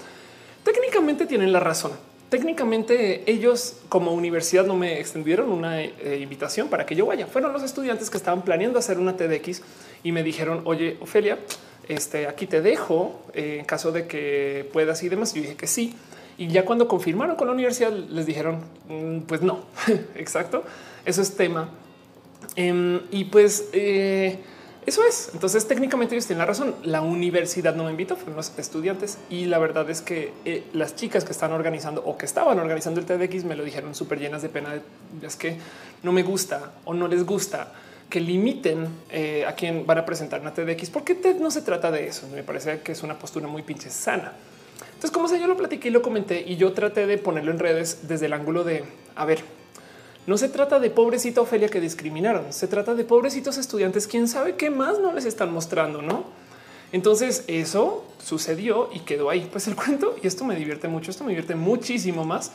Técnicamente 0.64 1.26
tienen 1.26 1.52
la 1.52 1.60
razón 1.60 1.92
técnicamente 2.32 3.30
ellos 3.30 3.76
como 3.90 4.14
universidad 4.14 4.64
no 4.64 4.74
me 4.74 4.98
extendieron 4.98 5.52
una 5.52 5.82
eh, 5.82 6.18
invitación 6.22 6.68
para 6.68 6.86
que 6.86 6.94
yo 6.94 7.04
vaya. 7.04 7.26
Fueron 7.26 7.52
los 7.52 7.62
estudiantes 7.62 8.08
que 8.08 8.16
estaban 8.16 8.40
planeando 8.40 8.78
hacer 8.78 8.96
una 8.96 9.18
TEDx 9.18 9.60
y 10.02 10.12
me 10.12 10.22
dijeron, 10.22 10.62
oye, 10.64 10.96
Ofelia, 11.02 11.38
este, 11.88 12.26
aquí 12.26 12.46
te 12.46 12.62
dejo 12.62 13.20
eh, 13.34 13.58
en 13.58 13.66
caso 13.66 13.92
de 13.92 14.06
que 14.06 14.66
puedas 14.72 15.02
y 15.02 15.10
demás. 15.10 15.34
Yo 15.34 15.42
dije 15.42 15.56
que 15.56 15.66
sí. 15.66 15.94
Y 16.38 16.48
ya 16.48 16.64
cuando 16.64 16.88
confirmaron 16.88 17.36
con 17.36 17.48
la 17.48 17.52
universidad 17.52 17.92
les 17.92 18.24
dijeron, 18.24 18.62
mm, 18.88 19.18
pues 19.26 19.42
no, 19.42 19.66
exacto, 20.14 20.64
eso 21.04 21.20
es 21.20 21.36
tema. 21.36 21.68
Em, 22.56 23.02
y 23.10 23.24
pues... 23.24 23.68
Eh, 23.74 24.38
Eso 24.84 25.04
es. 25.04 25.30
Entonces, 25.32 25.68
técnicamente 25.68 26.14
ellos 26.14 26.26
tienen 26.26 26.40
la 26.40 26.46
razón. 26.46 26.74
La 26.82 27.02
universidad 27.02 27.74
no 27.76 27.84
me 27.84 27.92
invitó, 27.92 28.16
fueron 28.16 28.36
los 28.36 28.52
estudiantes. 28.58 29.18
Y 29.30 29.46
la 29.46 29.58
verdad 29.58 29.88
es 29.88 30.02
que 30.02 30.32
eh, 30.44 30.64
las 30.72 30.96
chicas 30.96 31.24
que 31.24 31.32
están 31.32 31.52
organizando 31.52 32.02
o 32.04 32.18
que 32.18 32.26
estaban 32.26 32.58
organizando 32.58 32.98
el 32.98 33.06
TEDx 33.06 33.44
me 33.44 33.54
lo 33.54 33.64
dijeron 33.64 33.94
súper 33.94 34.18
llenas 34.18 34.42
de 34.42 34.48
pena. 34.48 34.80
Es 35.22 35.36
que 35.36 35.56
no 36.02 36.12
me 36.12 36.24
gusta 36.24 36.72
o 36.84 36.94
no 36.94 37.06
les 37.06 37.24
gusta 37.24 37.72
que 38.10 38.20
limiten 38.20 38.88
eh, 39.08 39.46
a 39.46 39.54
quien 39.54 39.86
van 39.86 39.98
a 39.98 40.04
presentar 40.04 40.40
una 40.40 40.52
TEDx, 40.52 40.90
porque 40.90 41.14
TED 41.14 41.36
no 41.36 41.50
se 41.50 41.62
trata 41.62 41.90
de 41.90 42.08
eso. 42.08 42.28
Me 42.28 42.42
parece 42.42 42.80
que 42.80 42.92
es 42.92 43.02
una 43.02 43.18
postura 43.18 43.46
muy 43.46 43.62
pinche 43.62 43.88
sana. 43.88 44.32
Entonces, 44.86 45.10
como 45.12 45.28
sea, 45.28 45.38
yo 45.38 45.46
lo 45.46 45.56
platiqué 45.56 45.88
y 45.88 45.90
lo 45.92 46.02
comenté 46.02 46.44
y 46.46 46.56
yo 46.56 46.72
traté 46.72 47.06
de 47.06 47.18
ponerlo 47.18 47.52
en 47.52 47.58
redes 47.58 48.00
desde 48.08 48.26
el 48.26 48.34
ángulo 48.34 48.64
de, 48.64 48.84
a 49.14 49.24
ver, 49.24 49.42
no 50.26 50.38
se 50.38 50.48
trata 50.48 50.78
de 50.78 50.90
pobrecita 50.90 51.40
Ofelia 51.40 51.68
que 51.68 51.80
discriminaron, 51.80 52.52
se 52.52 52.68
trata 52.68 52.94
de 52.94 53.04
pobrecitos 53.04 53.58
estudiantes, 53.58 54.06
quién 54.06 54.28
sabe 54.28 54.54
qué 54.54 54.70
más 54.70 55.00
no 55.00 55.12
les 55.12 55.24
están 55.24 55.52
mostrando, 55.52 56.00
¿no? 56.00 56.24
Entonces 56.92 57.44
eso 57.48 58.04
sucedió 58.22 58.90
y 58.92 59.00
quedó 59.00 59.30
ahí. 59.30 59.48
Pues 59.50 59.66
el 59.66 59.74
cuento, 59.76 60.16
y 60.22 60.26
esto 60.26 60.44
me 60.44 60.54
divierte 60.54 60.88
mucho, 60.88 61.10
esto 61.10 61.24
me 61.24 61.30
divierte 61.30 61.54
muchísimo 61.54 62.24
más. 62.24 62.52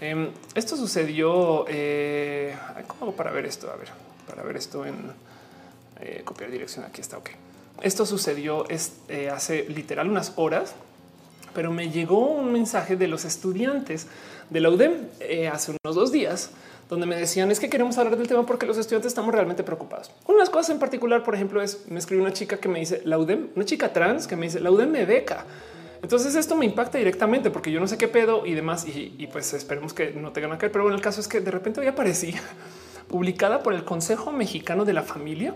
Em, 0.00 0.30
esto 0.54 0.76
sucedió, 0.76 1.66
eh, 1.68 2.56
¿cómo 2.86 3.02
hago 3.02 3.16
para 3.16 3.30
ver 3.30 3.44
esto? 3.44 3.70
A 3.70 3.76
ver, 3.76 3.88
para 4.26 4.42
ver 4.42 4.56
esto 4.56 4.86
en 4.86 5.12
eh, 6.00 6.22
copiar 6.24 6.50
dirección, 6.50 6.84
aquí 6.84 7.00
está, 7.00 7.18
ok. 7.18 7.30
Esto 7.82 8.06
sucedió 8.06 8.64
eh, 9.08 9.30
hace 9.30 9.64
literal 9.68 10.08
unas 10.08 10.32
horas, 10.36 10.74
pero 11.54 11.72
me 11.72 11.90
llegó 11.90 12.30
un 12.30 12.52
mensaje 12.52 12.96
de 12.96 13.08
los 13.08 13.24
estudiantes 13.24 14.06
de 14.48 14.60
la 14.60 14.70
UDEM 14.70 15.08
hace 15.52 15.72
unos 15.72 15.94
dos 15.94 16.12
días 16.12 16.50
donde 16.88 17.06
me 17.06 17.16
decían 17.16 17.50
es 17.50 17.60
que 17.60 17.70
queremos 17.70 17.96
hablar 17.98 18.16
del 18.16 18.28
tema 18.28 18.44
porque 18.44 18.66
los 18.66 18.78
estudiantes 18.78 19.10
estamos 19.10 19.34
realmente 19.34 19.62
preocupados. 19.62 20.10
Unas 20.26 20.50
cosas 20.50 20.70
en 20.70 20.78
particular, 20.78 21.22
por 21.22 21.34
ejemplo, 21.34 21.62
es 21.62 21.84
me 21.88 21.98
escribió 21.98 22.22
una 22.24 22.32
chica 22.32 22.58
que 22.58 22.68
me 22.68 22.80
dice 22.80 23.02
la 23.04 23.18
UDEM, 23.18 23.50
una 23.56 23.64
chica 23.64 23.92
trans 23.92 24.26
que 24.26 24.36
me 24.36 24.46
dice 24.46 24.60
la 24.60 24.70
UDEM 24.70 24.90
me 24.90 25.04
beca. 25.04 25.46
Entonces 26.02 26.34
esto 26.34 26.56
me 26.56 26.66
impacta 26.66 26.98
directamente 26.98 27.50
porque 27.50 27.70
yo 27.70 27.78
no 27.78 27.86
sé 27.86 27.96
qué 27.96 28.08
pedo 28.08 28.44
y 28.44 28.54
demás 28.54 28.84
y, 28.86 29.26
pues 29.28 29.54
esperemos 29.54 29.94
que 29.94 30.10
no 30.10 30.32
tengan 30.32 30.52
que 30.52 30.58
caer. 30.58 30.72
Pero 30.72 30.84
bueno, 30.84 30.96
el 30.96 31.02
caso 31.02 31.20
es 31.20 31.28
que 31.28 31.40
de 31.40 31.50
repente 31.50 31.80
hoy 31.80 31.86
aparecí 31.86 32.34
publicada 33.08 33.62
por 33.62 33.72
el 33.72 33.84
Consejo 33.84 34.32
Mexicano 34.32 34.84
de 34.84 34.92
la 34.92 35.02
Familia 35.02 35.54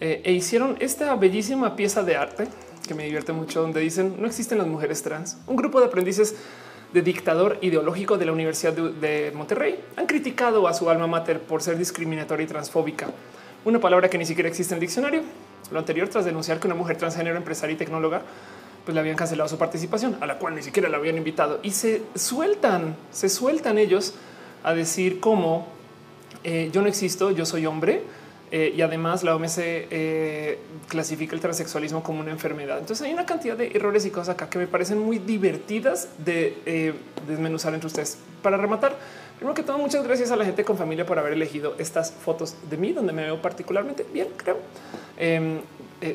eh, 0.00 0.22
e 0.24 0.32
hicieron 0.32 0.76
esta 0.80 1.14
bellísima 1.14 1.76
pieza 1.76 2.02
de 2.02 2.16
arte 2.16 2.48
que 2.88 2.94
me 2.94 3.04
divierte 3.04 3.32
mucho 3.32 3.62
donde 3.62 3.80
dicen 3.80 4.16
no 4.18 4.26
existen 4.26 4.58
las 4.58 4.66
mujeres 4.66 5.02
trans. 5.02 5.36
Un 5.46 5.56
grupo 5.56 5.78
de 5.78 5.86
aprendices 5.86 6.34
de 6.94 7.02
dictador 7.02 7.58
ideológico 7.60 8.16
de 8.16 8.24
la 8.24 8.30
Universidad 8.30 8.72
de, 8.72 9.32
Monterrey. 9.34 9.80
Han 9.96 10.06
criticado 10.06 10.68
a 10.68 10.74
su 10.74 10.88
alma 10.88 11.08
mater 11.08 11.40
por 11.40 11.60
ser 11.60 11.76
discriminatoria 11.76 12.44
y 12.44 12.46
transfóbica, 12.46 13.08
una 13.64 13.80
palabra 13.80 14.08
que 14.08 14.16
ni 14.16 14.24
siquiera 14.24 14.48
existe 14.48 14.74
en 14.74 14.76
el 14.76 14.82
diccionario. 14.82 15.22
Lo 15.72 15.80
anterior 15.80 16.08
tras 16.08 16.24
denunciar 16.24 16.60
que 16.60 16.68
una 16.68 16.76
mujer 16.76 16.96
transgénero, 16.96 17.36
empresaria 17.36 17.74
y 17.74 17.76
tecnóloga 17.76 18.22
pues 18.84 18.94
le 18.94 19.00
habían 19.00 19.16
cancelado 19.16 19.48
su 19.48 19.58
participación, 19.58 20.18
a 20.20 20.26
la 20.26 20.38
cual 20.38 20.54
ni 20.54 20.62
siquiera 20.62 20.88
la 20.88 20.98
habían 20.98 21.16
invitado. 21.16 21.58
Y 21.64 21.72
se 21.72 22.02
sueltan, 22.14 22.94
se 23.10 23.28
sueltan 23.28 23.78
ellos 23.78 24.14
a 24.62 24.72
decir 24.72 25.18
cómo 25.18 25.66
eh, 26.44 26.70
yo 26.72 26.80
no 26.80 26.86
existo, 26.86 27.32
yo 27.32 27.44
soy 27.44 27.66
hombre 27.66 28.02
eh, 28.56 28.72
y 28.76 28.82
además 28.82 29.24
la 29.24 29.34
OMS 29.34 29.58
eh, 29.58 30.60
clasifica 30.86 31.34
el 31.34 31.40
transexualismo 31.40 32.04
como 32.04 32.20
una 32.20 32.30
enfermedad. 32.30 32.78
Entonces 32.78 33.04
hay 33.04 33.12
una 33.12 33.26
cantidad 33.26 33.56
de 33.56 33.72
errores 33.74 34.06
y 34.06 34.10
cosas 34.10 34.36
acá 34.36 34.48
que 34.48 34.58
me 34.60 34.68
parecen 34.68 35.00
muy 35.00 35.18
divertidas 35.18 36.10
de 36.24 36.56
eh, 36.64 36.94
desmenuzar 37.26 37.74
entre 37.74 37.88
ustedes. 37.88 38.16
Para 38.44 38.56
rematar, 38.56 38.94
primero 39.38 39.56
que 39.56 39.64
todo, 39.64 39.76
muchas 39.78 40.04
gracias 40.04 40.30
a 40.30 40.36
la 40.36 40.44
gente 40.44 40.62
con 40.62 40.78
familia 40.78 41.04
por 41.04 41.18
haber 41.18 41.32
elegido 41.32 41.74
estas 41.80 42.12
fotos 42.12 42.54
de 42.70 42.76
mí, 42.76 42.92
donde 42.92 43.12
me 43.12 43.24
veo 43.24 43.42
particularmente 43.42 44.06
bien, 44.12 44.28
creo. 44.36 44.58
Em, 45.18 45.58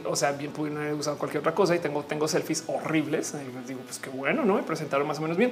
o 0.06 0.16
sea, 0.16 0.32
bien 0.32 0.54
pudieron 0.54 0.82
haber 0.82 0.94
usado 0.94 1.18
cualquier 1.18 1.42
otra 1.42 1.54
cosa 1.54 1.76
y 1.76 1.80
tengo, 1.80 2.04
tengo 2.04 2.26
selfies 2.30 2.64
horribles. 2.68 3.34
Y 3.34 3.68
digo, 3.68 3.82
pues 3.82 4.00
qué 4.00 4.10
bueno, 4.12 4.46
no 4.46 4.54
me 4.56 4.64
presentaron 4.64 5.06
más 5.06 5.20
o 5.20 5.22
menos 5.24 5.36
bien. 5.36 5.52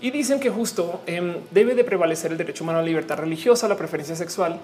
Y 0.00 0.10
dicen 0.10 0.40
que 0.40 0.50
justo 0.50 1.00
em, 1.06 1.36
debe 1.52 1.76
de 1.76 1.84
prevalecer 1.84 2.32
el 2.32 2.38
derecho 2.38 2.64
humano 2.64 2.80
a 2.80 2.82
la 2.82 2.88
libertad 2.88 3.18
religiosa, 3.18 3.68
la 3.68 3.76
preferencia 3.76 4.16
sexual, 4.16 4.58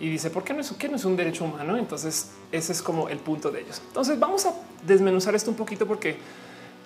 y 0.00 0.08
dice 0.08 0.30
por 0.30 0.42
qué 0.42 0.54
no 0.54 0.60
es, 0.60 0.72
qué 0.72 0.88
no 0.88 0.96
es 0.96 1.04
un 1.04 1.16
derecho 1.16 1.44
humano. 1.44 1.76
Entonces 1.76 2.30
ese 2.50 2.72
es 2.72 2.82
como 2.82 3.08
el 3.08 3.18
punto 3.18 3.50
de 3.50 3.60
ellos. 3.60 3.80
Entonces 3.86 4.18
vamos 4.18 4.46
a 4.46 4.54
desmenuzar 4.86 5.34
esto 5.34 5.50
un 5.50 5.56
poquito 5.56 5.86
porque 5.86 6.16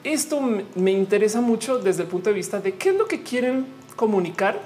esto 0.03 0.41
me 0.41 0.91
interesa 0.91 1.41
mucho 1.41 1.79
desde 1.79 2.03
el 2.03 2.09
punto 2.09 2.29
de 2.29 2.35
vista 2.35 2.61
de 2.61 2.75
qué 2.75 2.91
es 2.91 2.97
lo 2.97 3.07
que 3.07 3.23
quieren 3.23 3.67
comunicar 3.97 4.61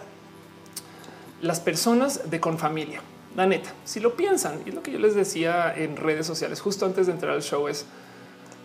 las 1.42 1.60
personas 1.60 2.30
de 2.30 2.40
con 2.40 2.58
familia. 2.58 3.00
La 3.36 3.46
neta, 3.46 3.70
si 3.84 4.00
lo 4.00 4.16
piensan, 4.16 4.62
y 4.66 4.70
es 4.70 4.74
lo 4.74 4.82
que 4.82 4.90
yo 4.90 4.98
les 4.98 5.14
decía 5.14 5.72
en 5.76 5.96
redes 5.96 6.26
sociales 6.26 6.60
justo 6.60 6.86
antes 6.86 7.06
de 7.06 7.12
entrar 7.12 7.34
al 7.34 7.42
show 7.42 7.68
es 7.68 7.84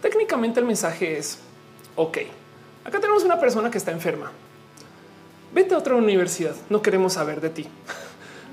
técnicamente 0.01 0.59
el 0.59 0.65
mensaje 0.65 1.17
es 1.17 1.39
ok. 1.95 2.19
Acá 2.85 2.99
tenemos 2.99 3.23
una 3.23 3.39
persona 3.39 3.69
que 3.69 3.77
está 3.77 3.91
enferma. 3.91 4.31
Vete 5.53 5.75
a 5.75 5.77
otra 5.77 5.95
universidad. 5.95 6.55
No 6.69 6.81
queremos 6.81 7.13
saber 7.13 7.39
de 7.39 7.49
ti. 7.49 7.67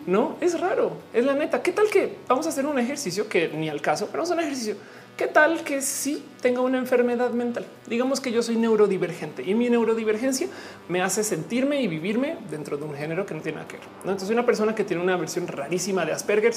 No 0.06 0.36
es 0.40 0.58
raro, 0.58 0.92
es 1.12 1.24
la 1.24 1.34
neta. 1.34 1.62
¿Qué 1.62 1.72
tal 1.72 1.88
que 1.90 2.16
vamos 2.28 2.46
a 2.46 2.48
hacer 2.48 2.66
un 2.66 2.78
ejercicio 2.78 3.28
que 3.28 3.48
ni 3.48 3.68
al 3.68 3.80
caso, 3.80 4.08
pero 4.10 4.24
a 4.24 4.26
un 4.26 4.40
ejercicio? 4.40 4.76
¿Qué 5.16 5.26
tal 5.26 5.62
que 5.64 5.82
sí 5.82 6.24
tenga 6.40 6.62
una 6.62 6.78
enfermedad 6.78 7.30
mental? 7.32 7.66
Digamos 7.86 8.22
que 8.22 8.32
yo 8.32 8.42
soy 8.42 8.56
neurodivergente 8.56 9.42
y 9.42 9.54
mi 9.54 9.68
neurodivergencia 9.68 10.48
me 10.88 11.02
hace 11.02 11.22
sentirme 11.22 11.82
y 11.82 11.88
vivirme 11.88 12.38
dentro 12.50 12.78
de 12.78 12.84
un 12.84 12.94
género 12.94 13.26
que 13.26 13.34
no 13.34 13.42
tiene 13.42 13.56
nada 13.56 13.68
que 13.68 13.76
ver. 13.76 13.86
¿no? 14.04 14.12
Entonces, 14.12 14.30
una 14.30 14.46
persona 14.46 14.74
que 14.74 14.82
tiene 14.82 15.02
una 15.02 15.18
versión 15.18 15.46
rarísima 15.46 16.06
de 16.06 16.12
Asperger 16.12 16.54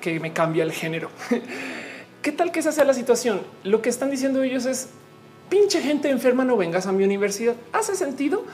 que 0.00 0.18
me 0.20 0.32
cambia 0.32 0.62
el 0.64 0.72
género. 0.72 1.10
¿Qué 2.22 2.32
tal 2.32 2.50
que 2.50 2.60
esa 2.60 2.72
sea 2.72 2.84
la 2.84 2.94
situación? 2.94 3.42
Lo 3.62 3.82
que 3.82 3.90
están 3.90 4.10
diciendo 4.10 4.42
ellos 4.42 4.64
es 4.64 4.88
pinche 5.50 5.82
gente 5.82 6.08
enferma, 6.08 6.44
no 6.44 6.56
vengas 6.56 6.86
a 6.86 6.92
mi 6.92 7.04
universidad. 7.04 7.56
¿Hace 7.74 7.94
sentido? 7.94 8.44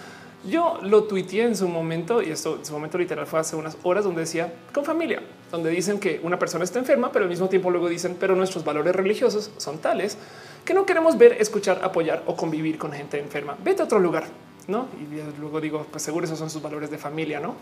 Yo 0.46 0.78
lo 0.82 1.04
tuiteé 1.04 1.44
en 1.44 1.56
su 1.56 1.68
momento 1.68 2.20
y 2.20 2.30
esto 2.30 2.56
en 2.56 2.66
su 2.66 2.72
momento 2.74 2.98
literal 2.98 3.26
fue 3.26 3.40
hace 3.40 3.56
unas 3.56 3.78
horas 3.82 4.04
donde 4.04 4.20
decía 4.20 4.52
con 4.74 4.84
familia, 4.84 5.22
donde 5.50 5.70
dicen 5.70 5.98
que 5.98 6.20
una 6.22 6.38
persona 6.38 6.64
está 6.64 6.78
enferma, 6.78 7.10
pero 7.12 7.24
al 7.24 7.30
mismo 7.30 7.48
tiempo 7.48 7.70
luego 7.70 7.88
dicen, 7.88 8.16
pero 8.20 8.36
nuestros 8.36 8.62
valores 8.62 8.94
religiosos 8.94 9.50
son 9.56 9.78
tales 9.78 10.18
que 10.64 10.74
no 10.74 10.84
queremos 10.84 11.16
ver, 11.16 11.36
escuchar, 11.40 11.80
apoyar 11.82 12.22
o 12.26 12.36
convivir 12.36 12.76
con 12.76 12.92
gente 12.92 13.18
enferma. 13.18 13.56
Vete 13.64 13.82
a 13.82 13.84
otro 13.86 13.98
lugar, 13.98 14.24
no? 14.68 14.88
Y 15.00 15.40
luego 15.40 15.62
digo, 15.62 15.86
pues 15.90 16.02
seguro 16.02 16.26
esos 16.26 16.38
son 16.38 16.50
sus 16.50 16.60
valores 16.60 16.90
de 16.90 16.98
familia, 16.98 17.40
no? 17.40 17.54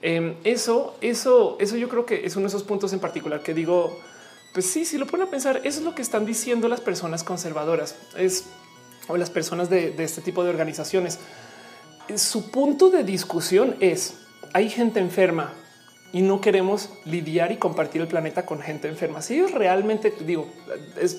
Em, 0.00 0.34
eso, 0.42 0.96
eso, 1.00 1.56
eso 1.60 1.76
yo 1.76 1.88
creo 1.88 2.04
que 2.04 2.26
es 2.26 2.34
uno 2.34 2.44
de 2.44 2.48
esos 2.48 2.64
puntos 2.64 2.92
en 2.92 2.98
particular 2.98 3.44
que 3.44 3.54
digo, 3.54 3.96
pues 4.52 4.66
sí, 4.66 4.84
si 4.84 4.98
lo 4.98 5.06
ponen 5.06 5.28
a 5.28 5.30
pensar, 5.30 5.58
eso 5.58 5.78
es 5.78 5.84
lo 5.84 5.94
que 5.94 6.02
están 6.02 6.26
diciendo 6.26 6.66
las 6.66 6.80
personas 6.80 7.22
conservadoras, 7.22 7.94
es 8.16 8.46
o 9.06 9.16
las 9.16 9.30
personas 9.30 9.70
de 9.70 9.94
este 9.98 10.20
tipo 10.20 10.44
de 10.44 10.50
organizaciones 10.50 11.18
su 12.16 12.50
punto 12.50 12.90
de 12.90 13.04
discusión 13.04 13.76
es 13.80 14.14
hay 14.52 14.68
gente 14.68 15.00
enferma 15.00 15.52
y 16.12 16.20
no 16.20 16.40
queremos 16.40 16.90
lidiar 17.04 17.52
y 17.52 17.56
compartir 17.56 18.02
el 18.02 18.08
planeta 18.08 18.44
con 18.44 18.60
gente 18.60 18.88
enferma. 18.88 19.22
Si 19.22 19.34
ellos 19.34 19.52
realmente 19.52 20.12
digo, 20.24 20.46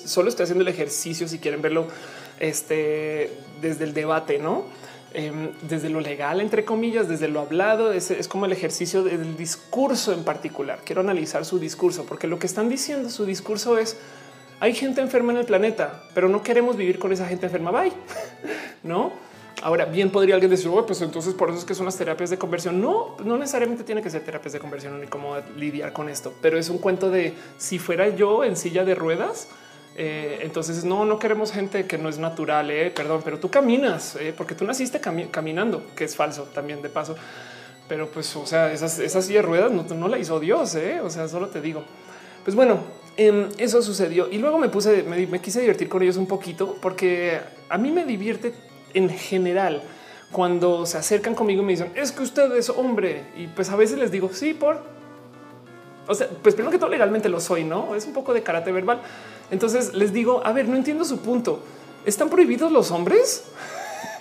solo 0.05 0.29
estoy 0.29 0.43
haciendo 0.43 0.61
el 0.61 0.67
ejercicio 0.67 1.27
si 1.27 1.39
quieren 1.39 1.61
verlo 1.61 1.87
este, 2.39 3.31
desde 3.61 3.85
el 3.85 3.93
debate, 3.93 4.37
no 4.37 4.65
em, 5.13 5.51
desde 5.63 5.89
lo 5.89 5.99
legal, 5.99 6.41
entre 6.41 6.63
comillas, 6.63 7.07
desde 7.07 7.27
lo 7.27 7.39
hablado, 7.39 7.91
es, 7.91 8.11
es 8.11 8.27
como 8.27 8.45
el 8.45 8.51
ejercicio 8.51 9.03
del 9.03 9.35
discurso 9.35 10.13
en 10.13 10.23
particular. 10.23 10.79
Quiero 10.85 11.01
analizar 11.01 11.43
su 11.43 11.57
discurso 11.57 12.05
porque 12.05 12.27
lo 12.27 12.37
que 12.37 12.45
están 12.45 12.69
diciendo 12.69 13.09
su 13.09 13.25
discurso 13.25 13.79
es 13.79 13.97
hay 14.59 14.73
gente 14.75 15.01
enferma 15.01 15.33
en 15.33 15.39
el 15.39 15.45
planeta, 15.45 16.03
pero 16.13 16.29
no 16.29 16.43
queremos 16.43 16.77
vivir 16.77 16.99
con 16.99 17.11
esa 17.11 17.27
gente 17.27 17.47
enferma. 17.47 17.71
Bye, 17.71 17.93
no? 18.83 19.11
Ahora 19.61 19.85
bien, 19.85 20.09
podría 20.09 20.35
alguien 20.35 20.51
decir, 20.51 20.69
pues 20.85 21.01
entonces 21.01 21.33
por 21.33 21.49
eso 21.49 21.59
es 21.59 21.65
que 21.65 21.75
son 21.75 21.85
las 21.85 21.97
terapias 21.97 22.29
de 22.29 22.37
conversión. 22.37 22.81
No, 22.81 23.15
no 23.23 23.37
necesariamente 23.37 23.83
tiene 23.83 24.01
que 24.01 24.09
ser 24.09 24.23
terapias 24.23 24.53
de 24.53 24.59
conversión 24.59 24.99
ni 24.99 25.07
cómo 25.07 25.35
lidiar 25.57 25.93
con 25.93 26.09
esto, 26.09 26.33
pero 26.41 26.57
es 26.57 26.69
un 26.69 26.79
cuento 26.79 27.09
de 27.09 27.33
si 27.57 27.79
fuera 27.79 28.09
yo 28.09 28.43
en 28.43 28.57
silla 28.57 28.83
de 28.83 28.95
ruedas. 28.95 29.47
Eh, 29.95 30.39
entonces 30.41 30.83
no, 30.83 31.05
no 31.05 31.19
queremos 31.19 31.51
gente 31.51 31.85
que 31.85 31.97
no 31.97 32.09
es 32.09 32.17
natural. 32.17 32.71
Eh, 32.71 32.91
perdón, 32.91 33.21
pero 33.23 33.39
tú 33.39 33.49
caminas 33.49 34.15
eh, 34.15 34.33
porque 34.35 34.55
tú 34.55 34.65
naciste 34.65 34.99
caminando, 34.99 35.85
que 35.95 36.05
es 36.05 36.15
falso 36.15 36.43
también 36.53 36.81
de 36.81 36.89
paso. 36.89 37.15
Pero 37.87 38.09
pues, 38.09 38.35
o 38.35 38.45
sea, 38.45 38.71
esas, 38.71 38.99
esas 38.99 39.25
silla 39.25 39.41
de 39.41 39.47
ruedas 39.47 39.71
no, 39.71 39.83
no 39.83 40.07
la 40.07 40.17
hizo 40.17 40.39
Dios. 40.39 40.75
O 41.03 41.09
sea, 41.09 41.27
solo 41.27 41.47
te 41.47 41.61
digo. 41.61 41.83
Pues 42.43 42.55
bueno, 42.55 42.79
em, 43.15 43.47
eso 43.57 43.81
sucedió 43.81 44.27
y 44.29 44.37
luego 44.39 44.57
me 44.57 44.67
puse, 44.67 45.03
me, 45.03 45.25
me 45.27 45.39
quise 45.39 45.61
divertir 45.61 45.87
con 45.87 46.01
ellos 46.01 46.17
un 46.17 46.27
poquito 46.27 46.75
porque 46.81 47.39
a 47.69 47.77
mí 47.77 47.91
me 47.91 48.03
divierte 48.03 48.53
en 48.93 49.09
general, 49.09 49.81
cuando 50.31 50.85
se 50.85 50.97
acercan 50.97 51.35
conmigo 51.35 51.61
y 51.61 51.65
me 51.65 51.71
dicen 51.73 51.91
es 51.95 52.11
que 52.11 52.23
usted 52.23 52.51
es 52.53 52.69
hombre 52.69 53.25
y 53.37 53.47
pues 53.47 53.69
a 53.69 53.75
veces 53.75 53.99
les 53.99 54.11
digo 54.11 54.29
sí 54.33 54.53
por 54.53 54.81
o 56.07 56.15
sea, 56.15 56.27
pues 56.41 56.55
primero 56.55 56.71
que 56.71 56.77
todo 56.77 56.89
legalmente 56.89 57.29
lo 57.29 57.39
soy, 57.39 57.63
no 57.63 57.95
es 57.95 58.05
un 58.05 58.13
poco 58.13 58.33
de 58.33 58.43
karate 58.43 58.71
verbal. 58.71 59.01
Entonces 59.51 59.93
les 59.93 60.11
digo, 60.11 60.41
a 60.45 60.51
ver, 60.51 60.67
no 60.67 60.75
entiendo 60.75 61.05
su 61.05 61.19
punto. 61.19 61.63
¿Están 62.05 62.29
prohibidos 62.29 62.71
los 62.71 62.91
hombres? 62.91 63.45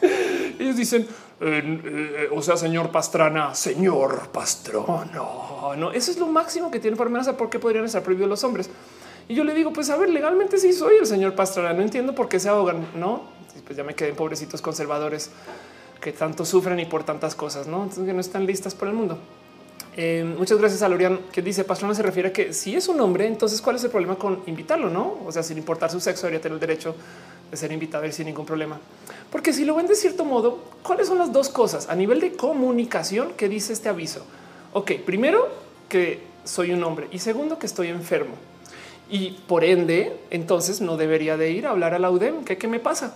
Ellos 0.58 0.76
dicen, 0.76 1.08
eh, 1.40 2.28
o 2.32 2.40
sea, 2.40 2.56
señor 2.56 2.90
Pastrana, 2.90 3.54
señor 3.54 4.28
Pastrana. 4.28 5.10
No, 5.12 5.74
no, 5.76 5.90
eso 5.90 6.12
es 6.12 6.18
lo 6.18 6.26
máximo 6.26 6.70
que 6.70 6.78
tiene 6.78 6.96
por 6.96 7.08
amenaza. 7.08 7.36
¿Por 7.36 7.50
qué 7.50 7.58
podrían 7.58 7.84
estar 7.84 8.02
prohibidos 8.02 8.30
los 8.30 8.44
hombres? 8.44 8.70
Y 9.32 9.34
yo 9.34 9.44
le 9.44 9.54
digo, 9.54 9.72
pues 9.72 9.88
a 9.88 9.96
ver, 9.96 10.10
legalmente 10.10 10.58
sí 10.58 10.74
soy 10.74 10.96
el 11.00 11.06
señor 11.06 11.34
Pastrana. 11.34 11.72
No 11.72 11.80
entiendo 11.80 12.14
por 12.14 12.28
qué 12.28 12.38
se 12.38 12.50
ahogan, 12.50 12.86
no? 12.94 13.22
Pues 13.64 13.78
ya 13.78 13.82
me 13.82 13.94
quedé 13.94 14.12
pobrecitos 14.12 14.60
conservadores 14.60 15.30
que 16.02 16.12
tanto 16.12 16.44
sufren 16.44 16.78
y 16.80 16.84
por 16.84 17.02
tantas 17.04 17.34
cosas, 17.34 17.66
no? 17.66 17.84
Entonces 17.84 18.04
que 18.04 18.12
no 18.12 18.20
están 18.20 18.44
listas 18.44 18.74
por 18.74 18.88
el 18.88 18.94
mundo. 18.94 19.16
Eh, 19.96 20.22
muchas 20.36 20.58
gracias 20.58 20.82
a 20.82 20.88
Lorian 20.90 21.18
que 21.32 21.40
dice 21.40 21.64
Pastrana 21.64 21.94
se 21.94 22.02
refiere 22.02 22.28
a 22.28 22.32
que 22.34 22.52
si 22.52 22.76
es 22.76 22.88
un 22.88 23.00
hombre, 23.00 23.26
entonces 23.26 23.62
cuál 23.62 23.76
es 23.76 23.84
el 23.84 23.90
problema 23.90 24.16
con 24.16 24.42
invitarlo? 24.44 24.90
No, 24.90 25.20
o 25.24 25.32
sea, 25.32 25.42
sin 25.42 25.56
importar 25.56 25.90
su 25.90 25.98
sexo, 25.98 26.26
debería 26.26 26.42
tener 26.42 26.56
el 26.56 26.60
derecho 26.60 26.94
de 27.50 27.56
ser 27.56 27.72
invitado 27.72 28.12
sin 28.12 28.26
ningún 28.26 28.44
problema. 28.44 28.78
Porque 29.30 29.54
si 29.54 29.64
lo 29.64 29.74
ven 29.74 29.86
de 29.86 29.94
cierto 29.94 30.26
modo, 30.26 30.58
¿cuáles 30.82 31.08
son 31.08 31.16
las 31.16 31.32
dos 31.32 31.48
cosas 31.48 31.88
a 31.88 31.94
nivel 31.94 32.20
de 32.20 32.32
comunicación 32.34 33.32
que 33.34 33.48
dice 33.48 33.72
este 33.72 33.88
aviso? 33.88 34.26
Ok, 34.74 34.92
primero 35.06 35.48
que 35.88 36.20
soy 36.44 36.72
un 36.72 36.84
hombre 36.84 37.08
y 37.10 37.18
segundo 37.18 37.58
que 37.58 37.64
estoy 37.64 37.88
enfermo 37.88 38.51
y 39.12 39.32
por 39.46 39.62
ende, 39.62 40.16
entonces 40.30 40.80
no 40.80 40.96
debería 40.96 41.36
de 41.36 41.50
ir 41.50 41.66
a 41.66 41.70
hablar 41.70 41.92
a 41.92 41.98
la 41.98 42.10
UDEM. 42.10 42.44
¿Qué, 42.44 42.66
me 42.66 42.80
pasa? 42.80 43.14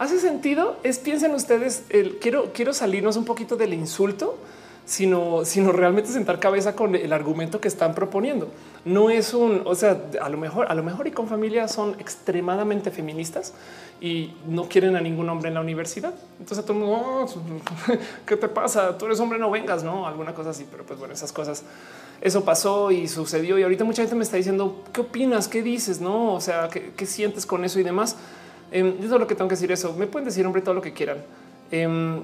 ¿Hace 0.00 0.18
sentido? 0.18 0.76
Es 0.82 0.98
piensen 0.98 1.32
ustedes, 1.32 1.84
el, 1.90 2.18
quiero, 2.18 2.52
quiero 2.52 2.74
salirnos 2.74 3.16
un 3.16 3.24
poquito 3.24 3.56
del 3.56 3.72
insulto 3.72 4.36
sino, 4.84 5.44
sino 5.44 5.72
realmente 5.72 6.10
sentar 6.10 6.40
cabeza 6.40 6.74
con 6.74 6.94
el 6.94 7.12
argumento 7.12 7.60
que 7.60 7.68
están 7.68 7.94
proponiendo. 7.94 8.48
No 8.84 9.10
es 9.10 9.32
un, 9.32 9.62
o 9.64 9.74
sea, 9.74 9.96
a 10.20 10.28
lo 10.28 10.38
mejor, 10.38 10.66
a 10.70 10.74
lo 10.74 10.82
mejor 10.82 11.06
y 11.06 11.12
con 11.12 11.28
familia 11.28 11.68
son 11.68 11.94
extremadamente 12.00 12.90
feministas 12.90 13.54
y 14.00 14.34
no 14.48 14.64
quieren 14.64 14.96
a 14.96 15.00
ningún 15.00 15.28
hombre 15.28 15.48
en 15.48 15.54
la 15.54 15.60
universidad. 15.60 16.14
Entonces 16.40 16.64
todo 16.64 16.76
mundo, 16.76 17.26
¿qué 18.26 18.36
te 18.36 18.48
pasa? 18.48 18.98
Tú 18.98 19.06
eres 19.06 19.20
hombre, 19.20 19.38
no 19.38 19.50
vengas, 19.50 19.84
no 19.84 20.06
alguna 20.06 20.34
cosa 20.34 20.50
así. 20.50 20.66
Pero 20.68 20.84
pues 20.84 20.98
bueno, 20.98 21.14
esas 21.14 21.32
cosas, 21.32 21.62
eso 22.22 22.44
pasó 22.44 22.92
y 22.92 23.08
sucedió. 23.08 23.58
Y 23.58 23.64
ahorita 23.64 23.82
mucha 23.82 24.02
gente 24.02 24.14
me 24.14 24.22
está 24.22 24.36
diciendo, 24.36 24.84
¿qué 24.92 25.00
opinas? 25.00 25.48
¿Qué 25.48 25.60
dices? 25.60 26.00
No, 26.00 26.34
o 26.34 26.40
sea, 26.40 26.68
¿qué, 26.68 27.04
sientes 27.04 27.44
con 27.44 27.64
eso 27.64 27.80
y 27.80 27.82
demás? 27.82 28.16
Eh, 28.70 28.96
yo 29.02 29.18
lo 29.18 29.26
que 29.26 29.34
tengo 29.34 29.48
que 29.48 29.56
decir 29.56 29.72
eso. 29.72 29.92
Me 29.94 30.06
pueden 30.06 30.26
decir, 30.26 30.46
hombre, 30.46 30.62
todo 30.62 30.74
lo 30.74 30.80
que 30.80 30.92
quieran. 30.92 31.18
Em, 31.72 32.22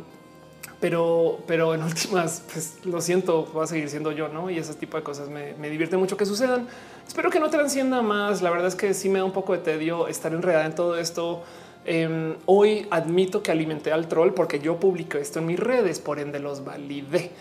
pero, 0.81 1.41
pero 1.49 1.75
en 1.75 1.83
últimas, 1.93 2.45
pues 2.53 2.77
lo 2.85 3.01
siento, 3.01 3.53
va 3.53 3.65
a 3.65 3.66
seguir 3.66 3.91
siendo 3.91 4.12
yo, 4.12 4.29
¿no? 4.29 4.49
Y 4.51 4.59
ese 4.59 4.75
tipo 4.75 4.97
de 4.97 5.03
cosas 5.03 5.29
me, 5.29 5.69
divierte 5.69 5.97
mucho 5.97 6.16
que 6.16 6.27
sucedan. 6.27 6.69
Espero 7.07 7.29
que 7.29 7.41
no 7.41 7.51
transcienda 7.51 8.01
más. 8.01 8.41
La 8.41 8.51
verdad 8.51 8.69
es 8.69 8.77
que 8.77 8.95
sí 8.95 9.09
me 9.09 9.19
da 9.19 9.25
un 9.25 9.33
poco 9.33 9.53
de 9.53 9.59
tedio 9.59 10.07
estar 10.07 10.33
enredada 10.33 10.66
en 10.66 10.77
todo 10.77 10.97
esto. 10.97 11.43
Em, 11.85 12.37
hoy 12.47 12.87
admito 12.91 13.43
que 13.43 13.51
alimenté 13.51 13.91
al 13.91 14.07
troll 14.07 14.33
porque 14.33 14.61
yo 14.61 14.79
publico 14.79 15.19
esto 15.19 15.41
en 15.41 15.47
mis 15.47 15.59
redes, 15.59 15.99
por 15.99 16.20
ende 16.20 16.39
los 16.39 16.65
validé. 16.65 17.33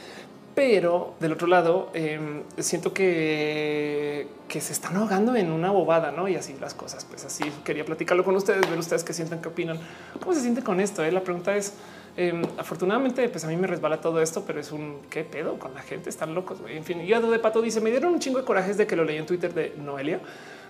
Pero 0.57 1.13
del 1.19 1.33
otro 1.33 1.45
lado, 1.45 1.91
em, 1.93 2.41
siento 2.57 2.91
que, 2.91 4.27
que 4.47 4.59
se 4.59 4.73
están 4.73 4.95
ahogando 4.95 5.35
en 5.35 5.51
una 5.51 5.69
bobada, 5.69 6.11
¿no? 6.11 6.27
Y 6.27 6.35
así 6.35 6.55
las 6.59 6.73
cosas. 6.73 7.05
Pues 7.05 7.23
así 7.25 7.43
quería 7.63 7.85
platicarlo 7.85 8.23
con 8.23 8.35
ustedes, 8.35 8.67
ver 8.67 8.79
ustedes 8.79 9.03
qué 9.03 9.13
sienten, 9.13 9.39
qué 9.39 9.49
opinan. 9.49 9.79
¿Cómo 10.19 10.33
se 10.33 10.41
siente 10.41 10.63
con 10.63 10.79
esto? 10.79 11.03
Eh? 11.03 11.11
La 11.11 11.21
pregunta 11.21 11.55
es, 11.55 11.75
Em, 12.19 12.41
afortunadamente, 12.57 13.29
pues 13.29 13.45
a 13.45 13.47
mí 13.47 13.55
me 13.57 13.67
resbala 13.67 14.01
todo 14.01 14.19
esto, 14.23 14.43
pero 14.45 14.59
es 14.59 14.71
un 14.71 15.01
qué 15.07 15.23
pedo 15.23 15.59
con 15.59 15.75
la 15.75 15.83
gente. 15.83 16.09
Están 16.09 16.33
locos. 16.33 16.57
En 16.67 16.83
fin, 16.83 16.99
Hígado 16.99 17.29
de 17.29 17.37
Pato 17.37 17.61
dice: 17.61 17.79
Me 17.79 17.91
dieron 17.91 18.11
un 18.11 18.19
chingo 18.19 18.39
de 18.39 18.43
corajes 18.43 18.75
de 18.75 18.87
que 18.87 18.95
lo 18.95 19.05
leí 19.05 19.17
en 19.17 19.27
Twitter 19.27 19.53
de 19.53 19.75
Noelia. 19.77 20.19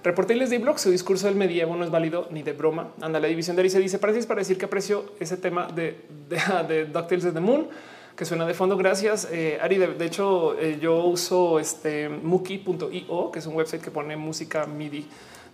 Reporté 0.03 0.35
les 0.35 0.49
di 0.49 0.57
blog. 0.57 0.77
Su 0.77 0.91
discurso 0.91 1.27
del 1.27 1.37
medievo 1.37 1.77
no 1.77 1.85
es 1.85 1.89
válido 1.89 2.27
ni 2.31 2.43
de 2.43 2.51
broma. 2.51 2.89
Anda, 2.99 3.21
la 3.21 3.29
división 3.29 3.55
de 3.55 3.61
Alicia 3.61 3.79
dice: 3.79 3.97
Parece 3.97 4.27
para 4.27 4.39
decir 4.39 4.57
que 4.57 4.65
aprecio 4.65 5.05
ese 5.21 5.37
tema 5.37 5.67
de, 5.67 6.01
de, 6.27 6.37
de 6.67 6.85
de 6.85 7.31
the 7.31 7.39
Moon 7.39 7.69
que 8.17 8.25
suena 8.25 8.47
de 8.47 8.55
fondo. 8.55 8.75
Gracias, 8.75 9.27
eh, 9.31 9.59
Ari. 9.61 9.77
De, 9.77 10.05
hecho, 10.05 10.59
eh, 10.59 10.79
yo 10.81 11.05
uso 11.05 11.59
este 11.59 12.09
muki.io, 12.09 13.31
que 13.31 13.39
es 13.39 13.45
un 13.45 13.55
website 13.55 13.81
que 13.81 13.91
pone 13.91 14.17
música 14.17 14.65
MIDI 14.65 15.07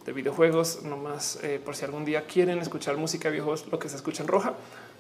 de 0.06 0.14
videojuegos, 0.14 0.82
nomás 0.84 1.40
eh, 1.44 1.60
por 1.64 1.76
si 1.76 1.84
algún 1.84 2.06
día 2.06 2.26
quieren 2.26 2.60
escuchar 2.60 2.96
música 2.96 3.28
de 3.28 3.34
videojuegos, 3.34 3.68
lo 3.70 3.80
que 3.80 3.90
se 3.90 3.98
escucha 3.98 4.24
en 4.24 4.30
roja 4.30 4.54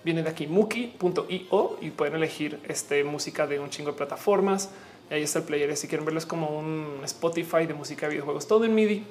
viene 0.03 0.23
de 0.23 0.30
aquí 0.30 0.48
muki.io 0.48 1.77
y 1.81 1.90
pueden 1.91 2.15
elegir 2.15 2.60
este 2.68 3.06
música 3.06 3.48
de 3.48 3.60
un 3.60 3.69
chingo 3.69 3.91
de 3.91 3.98
plataformas. 3.98 4.69
Y 5.10 5.14
ahí 5.14 5.23
está 5.23 5.40
el 5.40 5.45
player. 5.45 5.76
Si 5.77 5.88
quieren 5.88 6.03
verlo, 6.03 6.19
es 6.19 6.26
como 6.26 6.48
un 6.60 6.99
Spotify 7.06 7.65
de 7.65 7.73
música 7.73 8.07
de 8.07 8.15
videojuegos, 8.15 8.45
todo 8.45 8.65
en 8.65 8.76
MIDI. 8.76 9.06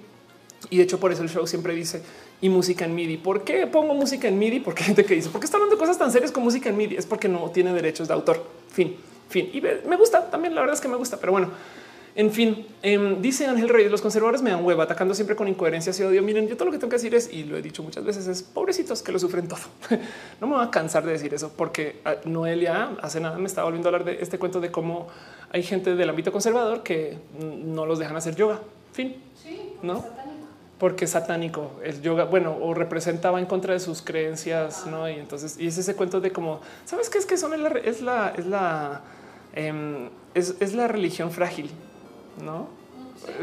Y 0.68 0.76
de 0.76 0.82
hecho, 0.82 1.00
por 1.00 1.10
eso 1.10 1.22
el 1.22 1.30
show 1.30 1.46
siempre 1.46 1.74
dice 1.74 2.02
y 2.42 2.48
música 2.50 2.84
en 2.84 2.94
MIDI. 2.94 3.16
¿Por 3.16 3.44
qué 3.44 3.66
pongo 3.66 3.94
música 3.94 4.28
en 4.28 4.38
MIDI? 4.38 4.60
Porque 4.60 4.82
hay 4.82 4.88
gente 4.88 5.04
que 5.06 5.14
dice, 5.14 5.30
¿por 5.30 5.40
qué 5.40 5.46
está 5.46 5.56
hablando 5.56 5.76
de 5.76 5.80
cosas 5.80 5.96
tan 5.96 6.12
serias 6.12 6.30
con 6.30 6.42
música 6.42 6.68
en 6.68 6.76
MIDI? 6.76 6.96
Es 6.96 7.06
porque 7.06 7.28
no 7.28 7.50
tiene 7.50 7.72
derechos 7.72 8.08
de 8.08 8.14
autor. 8.14 8.44
Fin, 8.70 8.96
fin. 9.30 9.48
Y 9.52 9.60
me 9.60 9.96
gusta 9.96 10.28
también. 10.28 10.54
La 10.54 10.60
verdad 10.60 10.74
es 10.74 10.80
que 10.80 10.88
me 10.88 10.96
gusta, 10.96 11.18
pero 11.18 11.32
bueno, 11.32 11.50
en 12.14 12.30
fin, 12.30 12.66
em, 12.82 13.22
dice 13.22 13.46
Ángel 13.46 13.70
Reyes, 13.70 13.90
los 13.90 14.02
conservadores 14.02 14.42
me 14.42 14.50
dan 14.50 14.62
hueva 14.64 14.84
atacando 14.84 15.14
siempre 15.14 15.34
con 15.34 15.48
incoherencias 15.48 15.98
y 16.00 16.02
odio. 16.02 16.22
Miren, 16.22 16.46
yo 16.46 16.56
todo 16.56 16.66
lo 16.66 16.72
que 16.72 16.78
tengo 16.78 16.90
que 16.90 16.96
decir 16.96 17.14
es, 17.14 17.32
y 17.32 17.44
lo 17.44 17.56
he 17.56 17.62
dicho 17.62 17.82
muchas 17.82 18.04
veces, 18.04 18.26
es 18.26 18.42
pobrecitos 18.42 19.02
que 19.02 19.12
lo 19.12 19.18
sufren 19.18 19.48
todo. 19.48 19.60
no 20.40 20.46
me 20.46 20.56
voy 20.56 20.64
a 20.64 20.70
cansar 20.70 21.04
de 21.04 21.12
decir 21.12 21.32
eso 21.32 21.52
porque 21.56 22.00
ah, 22.04 22.16
Noelia 22.24 22.96
hace 23.00 23.20
nada 23.20 23.38
me 23.38 23.46
estaba 23.46 23.64
volviendo 23.64 23.88
a 23.88 23.92
hablar 23.92 24.04
de 24.04 24.20
este 24.20 24.38
cuento 24.38 24.60
de 24.60 24.70
cómo 24.70 25.06
hay 25.52 25.62
gente 25.62 25.94
del 25.94 26.10
ámbito 26.10 26.32
conservador 26.32 26.82
que 26.82 27.16
no 27.38 27.86
los 27.86 27.98
dejan 27.98 28.16
hacer 28.16 28.34
yoga. 28.34 28.60
Fin. 28.92 29.16
Sí, 29.42 29.76
no? 29.82 30.04
Porque 30.82 31.04
es 31.04 31.12
satánico 31.12 31.70
el 31.84 32.02
yoga, 32.02 32.24
bueno, 32.24 32.58
o 32.60 32.74
representaba 32.74 33.38
en 33.38 33.46
contra 33.46 33.72
de 33.72 33.78
sus 33.78 34.02
creencias, 34.02 34.84
no? 34.86 35.08
Y 35.08 35.14
entonces, 35.14 35.56
y 35.56 35.68
es 35.68 35.78
ese 35.78 35.94
cuento 35.94 36.20
de 36.20 36.32
cómo 36.32 36.60
sabes 36.84 37.08
qué 37.08 37.18
es 37.18 37.26
que 37.26 37.38
son 37.38 37.54
es 37.54 37.60
la, 37.60 37.68
es 37.68 38.02
la, 38.02 38.34
es 38.36 38.46
la, 38.46 39.00
em, 39.54 40.10
es 40.34 40.74
la 40.74 40.88
religión 40.88 41.30
frágil 41.30 41.70
no, 42.40 42.68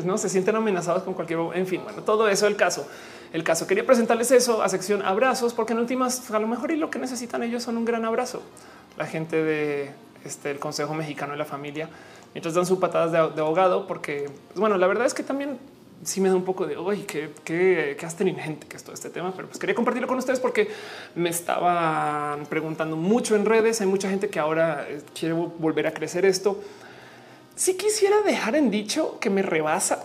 no 0.04 0.18
se 0.18 0.30
sienten 0.30 0.56
amenazados 0.56 1.04
con 1.04 1.14
cualquier. 1.14 1.40
En 1.54 1.68
fin, 1.68 1.82
bueno, 1.84 2.04
todo 2.04 2.28
eso 2.30 2.48
el 2.48 2.56
caso. 2.56 2.88
El 3.32 3.44
caso 3.44 3.68
quería 3.68 3.86
presentarles 3.86 4.32
eso 4.32 4.64
a 4.64 4.70
sección 4.70 5.04
abrazos, 5.04 5.54
porque 5.54 5.74
en 5.74 5.80
últimas, 5.80 6.32
a 6.32 6.40
lo 6.40 6.48
mejor 6.48 6.72
y 6.72 6.78
lo 6.78 6.90
que 6.90 6.98
necesitan 6.98 7.44
ellos 7.44 7.62
son 7.64 7.78
un 7.78 7.86
gran 7.86 8.04
abrazo. 8.06 8.42
La 8.98 9.06
gente 9.06 9.44
de 9.44 9.92
este, 10.26 10.50
el 10.50 10.60
Consejo 10.60 10.94
Mexicano 10.96 11.34
de 11.34 11.38
la 11.38 11.46
Familia, 11.46 11.90
mientras 12.34 12.56
dan 12.56 12.66
sus 12.66 12.80
patadas 12.80 13.12
de, 13.12 13.20
de 13.20 13.86
porque 13.88 14.30
pues, 14.48 14.60
bueno, 14.60 14.78
la 14.78 14.88
verdad 14.88 15.06
es 15.06 15.14
que 15.14 15.22
también 15.22 15.60
sí 16.04 16.22
me 16.22 16.30
da 16.30 16.36
un 16.36 16.46
poco 16.46 16.66
de 16.66 16.78
hoy 16.78 17.00
que, 17.00 17.32
que, 17.44 17.98
que 18.00 18.08
gente 18.08 18.68
que 18.68 18.78
es 18.78 18.84
todo 18.84 18.94
este 18.94 19.10
tema, 19.10 19.34
pero 19.36 19.48
pues 19.48 19.60
quería 19.60 19.76
compartirlo 19.76 20.08
con 20.08 20.18
ustedes 20.18 20.40
porque 20.40 20.70
me 21.16 21.30
estaban 21.30 22.46
preguntando 22.46 22.96
mucho 22.96 23.36
en 23.36 23.46
redes. 23.46 23.82
Hay 23.82 23.88
mucha 23.88 24.10
gente 24.10 24.30
que 24.30 24.40
ahora 24.40 24.86
eh, 24.88 25.02
quiere 25.14 25.34
volver 25.34 25.88
a 25.88 25.94
crecer 25.94 26.26
esto 26.26 26.60
si 27.60 27.76
quisiera 27.76 28.22
dejar 28.22 28.56
en 28.56 28.72
dicho 28.72 29.20
que 29.20 29.30
me 29.30 29.42
rebasa 29.42 30.02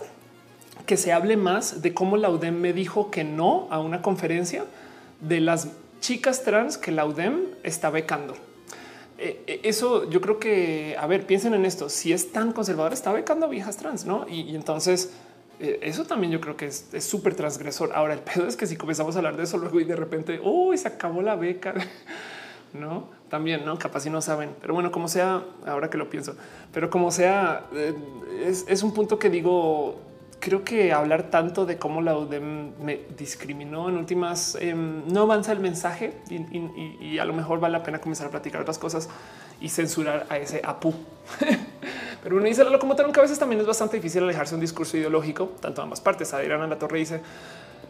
que 0.85 0.97
se 0.97 1.13
hable 1.13 1.37
más 1.37 1.81
de 1.81 1.93
cómo 1.93 2.17
la 2.17 2.29
UDEM 2.29 2.59
me 2.59 2.73
dijo 2.73 3.09
que 3.09 3.23
no 3.23 3.69
a 3.71 3.79
una 3.79 4.01
conferencia 4.01 4.65
de 5.21 5.39
las 5.39 5.69
chicas 6.01 6.43
trans 6.43 6.77
que 6.77 6.91
la 6.91 7.05
UDEM 7.05 7.45
está 7.63 7.89
becando. 7.89 8.33
Eh, 9.17 9.41
eh, 9.47 9.61
eso 9.63 10.09
yo 10.09 10.19
creo 10.19 10.37
que, 10.37 10.97
a 10.99 11.07
ver, 11.07 11.25
piensen 11.25 11.53
en 11.53 11.65
esto, 11.65 11.87
si 11.87 12.11
es 12.11 12.33
tan 12.33 12.51
conservador, 12.51 12.91
está 12.91 13.13
becando 13.13 13.47
viejas 13.47 13.77
trans, 13.77 14.05
¿no? 14.05 14.27
Y, 14.27 14.53
entonces 14.53 15.13
eso 15.59 16.05
también 16.05 16.31
yo 16.31 16.41
creo 16.41 16.57
que 16.57 16.67
es 16.67 16.87
súper 16.99 17.35
transgresor. 17.35 17.91
Ahora, 17.93 18.13
el 18.13 18.19
pedo 18.33 18.47
es 18.47 18.55
que 18.55 18.67
si 18.67 18.75
comenzamos 18.75 19.15
a 19.15 19.19
hablar 19.19 19.37
de 19.37 19.43
eso 19.43 19.57
luego 19.57 19.79
y 19.79 19.83
de 19.83 19.95
repente, 19.95 20.39
uy, 20.43 20.77
se 20.77 20.87
acabó 20.87 21.21
la 21.21 21.35
beca, 21.35 21.73
¿no? 22.73 23.15
también, 23.29 23.65
no 23.65 23.77
capaz 23.77 24.01
si 24.01 24.09
no 24.09 24.21
saben, 24.21 24.51
pero 24.61 24.73
bueno, 24.73 24.91
como 24.91 25.07
sea, 25.07 25.43
ahora 25.65 25.89
que 25.89 25.97
lo 25.97 26.09
pienso, 26.09 26.35
pero 26.71 26.89
como 26.89 27.11
sea, 27.11 27.65
eh, 27.73 27.93
es, 28.45 28.83
un 28.83 28.93
punto 28.93 29.17
que 29.17 29.29
digo, 29.29 29.99
creo 30.39 30.63
que 30.63 30.93
hablar 30.93 31.29
tanto 31.29 31.65
de 31.65 31.77
cómo 31.77 32.01
la 32.01 32.17
UDEM 32.17 32.73
me 32.81 33.01
discriminó 33.17 33.89
en 33.89 33.97
últimas 33.97 34.57
em, 34.61 35.07
no 35.07 35.23
avanza 35.23 35.51
el 35.51 35.59
mensaje 35.59 36.13
y, 36.29 37.17
a 37.17 37.25
lo 37.25 37.33
mejor 37.33 37.59
vale 37.59 37.73
la 37.73 37.83
pena 37.83 37.99
comenzar 37.99 38.27
a 38.27 38.29
platicar 38.29 38.61
otras 38.61 38.77
cosas 38.77 39.09
y 39.61 39.69
censurar 39.69 40.25
a 40.29 40.37
ese 40.37 40.61
APU. 40.63 40.93
Pero 42.23 42.37
uno 42.37 42.45
dice 42.45 42.63
lo 42.63 42.79
como 42.79 42.95
tal, 42.95 43.11
a 43.15 43.21
veces 43.21 43.37
también 43.37 43.61
es 43.61 43.67
bastante 43.67 43.97
difícil 43.97 44.23
alejarse 44.23 44.51
de 44.51 44.55
un 44.55 44.61
discurso 44.61 44.97
ideológico, 44.97 45.53
tanto 45.59 45.81
ambas 45.81 46.01
partes. 46.01 46.33
Adriana 46.33 46.67
La 46.67 46.77
Torre 46.77 46.99
dice 46.99 47.21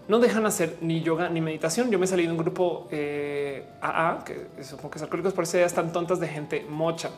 no 0.07 0.19
dejan 0.19 0.45
hacer 0.45 0.77
ni 0.81 1.01
yoga 1.01 1.29
ni 1.29 1.41
meditación. 1.41 1.89
Yo 1.89 1.97
me 1.97 2.07
salí 2.07 2.25
de 2.25 2.31
un 2.31 2.37
grupo 2.37 2.87
eh, 2.91 3.65
AA, 3.81 4.23
que 4.23 4.63
supongo 4.63 4.91
que 4.91 4.97
es 4.99 5.03
alcohólicos 5.03 5.33
por 5.33 5.45
ya 5.45 5.65
están 5.65 5.91
tontas 5.91 6.19
de 6.19 6.27
gente 6.27 6.65
mocha. 6.69 7.09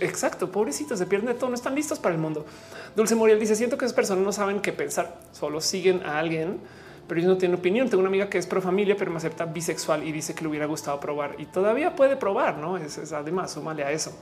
exacto, 0.00 0.50
pobrecitos, 0.50 0.98
se 0.98 1.06
pierden 1.06 1.28
de 1.28 1.34
todo, 1.34 1.50
no 1.50 1.56
están 1.56 1.74
listos 1.74 1.98
para 1.98 2.14
el 2.14 2.20
mundo. 2.20 2.46
Dulce 2.94 3.14
Moriel 3.14 3.40
dice, 3.40 3.56
siento 3.56 3.76
que 3.76 3.84
esas 3.84 3.94
personas 3.94 4.24
no 4.24 4.32
saben 4.32 4.60
qué 4.60 4.72
pensar, 4.72 5.16
solo 5.32 5.60
siguen 5.60 6.02
a 6.04 6.18
alguien, 6.18 6.60
pero 7.08 7.20
ellos 7.20 7.32
no 7.32 7.38
tienen 7.38 7.58
opinión. 7.58 7.88
Tengo 7.88 8.00
una 8.00 8.08
amiga 8.08 8.28
que 8.28 8.38
es 8.38 8.46
pro 8.46 8.60
familia, 8.60 8.94
pero 8.96 9.10
me 9.10 9.16
acepta 9.16 9.46
bisexual 9.46 10.06
y 10.06 10.12
dice 10.12 10.34
que 10.34 10.42
le 10.42 10.48
hubiera 10.48 10.66
gustado 10.66 11.00
probar 11.00 11.34
y 11.38 11.46
todavía 11.46 11.96
puede 11.96 12.16
probar, 12.16 12.58
¿no? 12.58 12.76
Es, 12.76 13.12
además, 13.12 13.52
súmale 13.52 13.82
a 13.82 13.90
eso. 13.90 14.12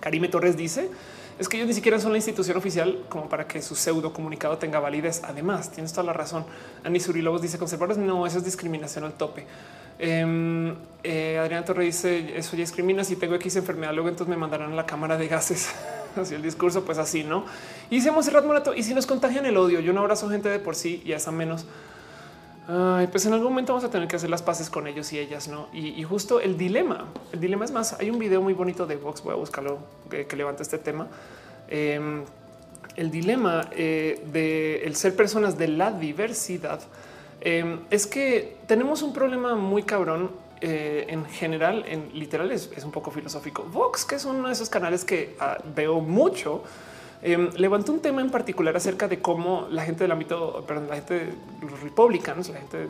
Karime 0.00 0.28
Torres 0.28 0.56
dice, 0.56 0.90
es 1.38 1.48
que 1.48 1.56
ellos 1.56 1.68
ni 1.68 1.74
siquiera 1.74 1.98
son 1.98 2.12
la 2.12 2.18
institución 2.18 2.56
oficial 2.58 3.04
como 3.08 3.28
para 3.28 3.46
que 3.46 3.62
su 3.62 3.74
pseudo 3.74 4.12
comunicado 4.12 4.58
tenga 4.58 4.78
validez. 4.78 5.22
Además, 5.24 5.72
tienes 5.72 5.92
toda 5.92 6.04
la 6.04 6.12
razón. 6.12 6.44
Ani 6.84 7.00
Surilobos 7.00 7.40
dice 7.40 7.58
conservadores. 7.58 7.96
No, 7.96 8.26
eso 8.26 8.38
es 8.38 8.44
discriminación 8.44 9.04
al 9.04 9.14
tope. 9.14 9.46
Eh, 9.98 10.74
eh, 11.02 11.38
Adrián 11.38 11.64
Torre 11.64 11.84
dice 11.84 12.36
eso 12.36 12.52
ya 12.52 12.60
discrimina. 12.60 13.04
Si 13.04 13.16
tengo 13.16 13.34
X 13.36 13.56
enfermedad, 13.56 13.94
luego 13.94 14.10
entonces 14.10 14.28
me 14.28 14.36
mandarán 14.36 14.72
a 14.72 14.76
la 14.76 14.84
cámara 14.86 15.16
de 15.16 15.28
gases. 15.28 15.70
así 16.16 16.34
el 16.34 16.42
discurso, 16.42 16.84
pues 16.84 16.98
así, 16.98 17.24
¿no? 17.24 17.44
Y 17.90 17.96
dice 17.96 18.10
Monserrat 18.10 18.44
Morato, 18.44 18.74
y 18.74 18.82
si 18.82 18.94
nos 18.94 19.06
contagian 19.06 19.46
el 19.46 19.56
odio, 19.56 19.80
yo 19.80 19.92
no 19.92 20.00
abrazo 20.00 20.28
gente 20.28 20.48
de 20.48 20.58
por 20.58 20.74
sí 20.74 21.02
y 21.04 21.12
esa 21.12 21.30
menos. 21.30 21.66
Pues 23.10 23.26
en 23.26 23.32
algún 23.32 23.48
momento 23.48 23.72
vamos 23.72 23.84
a 23.84 23.90
tener 23.90 24.06
que 24.06 24.16
hacer 24.16 24.30
las 24.30 24.42
paces 24.42 24.70
con 24.70 24.86
ellos 24.86 25.12
y 25.12 25.18
ellas, 25.18 25.48
¿no? 25.48 25.68
Y, 25.72 26.02
justo 26.04 26.40
el 26.40 26.56
dilema, 26.56 27.06
el 27.32 27.40
dilema 27.40 27.64
es 27.64 27.72
más, 27.72 27.94
hay 27.98 28.10
un 28.10 28.18
video 28.18 28.40
muy 28.42 28.52
bonito 28.52 28.86
de 28.86 28.96
Vox, 28.96 29.22
voy 29.22 29.32
a 29.32 29.36
buscarlo, 29.36 29.78
que, 30.08 30.26
que 30.26 30.36
levanta 30.36 30.62
este 30.62 30.78
tema. 30.78 31.08
Em, 31.68 32.24
el 32.96 33.10
dilema 33.10 33.68
eh, 33.72 34.22
de 34.32 34.82
el 34.84 34.96
ser 34.96 35.14
personas 35.14 35.56
de 35.56 35.68
la 35.68 35.92
diversidad 35.92 36.80
em, 37.40 37.80
es 37.90 38.06
que 38.06 38.58
tenemos 38.66 39.02
un 39.02 39.12
problema 39.12 39.54
muy 39.54 39.84
cabrón 39.84 40.30
eh, 40.60 41.06
en 41.08 41.24
general, 41.24 41.84
en 41.86 42.10
literal 42.12 42.50
es, 42.50 42.68
un 42.84 42.90
poco 42.90 43.10
filosófico. 43.10 43.62
Vox, 43.62 44.04
que 44.04 44.16
es 44.16 44.24
uno 44.24 44.48
de 44.48 44.52
esos 44.52 44.68
canales 44.68 45.04
que 45.04 45.34
ah, 45.40 45.58
veo 45.74 46.00
mucho, 46.00 46.62
eh, 47.22 47.50
levantó 47.56 47.92
un 47.92 48.00
tema 48.00 48.22
en 48.22 48.30
particular 48.30 48.74
acerca 48.76 49.06
de 49.06 49.20
cómo 49.20 49.68
la 49.70 49.84
gente 49.84 50.04
del 50.04 50.12
ámbito, 50.12 50.64
perdón, 50.66 50.88
la 50.88 50.96
gente 50.96 51.28
los 51.60 51.80
republicanos, 51.80 52.48
la 52.48 52.58
gente, 52.58 52.86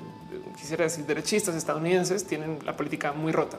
quisiera 0.56 0.84
decir, 0.84 1.04
derechistas 1.04 1.56
estadounidenses, 1.56 2.24
tienen 2.24 2.58
la 2.64 2.76
política 2.76 3.12
muy 3.12 3.32
rota. 3.32 3.58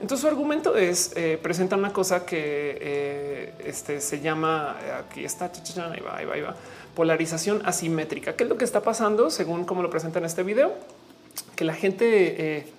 Entonces 0.00 0.20
su 0.20 0.28
argumento 0.28 0.76
es, 0.76 1.12
eh, 1.16 1.38
presenta 1.42 1.76
una 1.76 1.92
cosa 1.92 2.24
que 2.24 2.78
eh, 2.80 3.54
este, 3.64 4.00
se 4.00 4.20
llama, 4.20 4.76
aquí 4.98 5.24
está, 5.24 5.46
ahí 5.46 6.00
va, 6.00 6.16
ahí 6.16 6.24
va, 6.26 6.34
ahí 6.34 6.42
polarización 6.94 7.62
asimétrica. 7.64 8.36
¿Qué 8.36 8.44
es 8.44 8.48
lo 8.48 8.56
que 8.56 8.64
está 8.64 8.82
pasando 8.82 9.30
según 9.30 9.64
como 9.64 9.82
lo 9.82 9.90
presenta 9.90 10.20
en 10.20 10.26
este 10.26 10.44
video? 10.44 10.74
Que 11.56 11.64
la 11.64 11.74
gente 11.74 12.72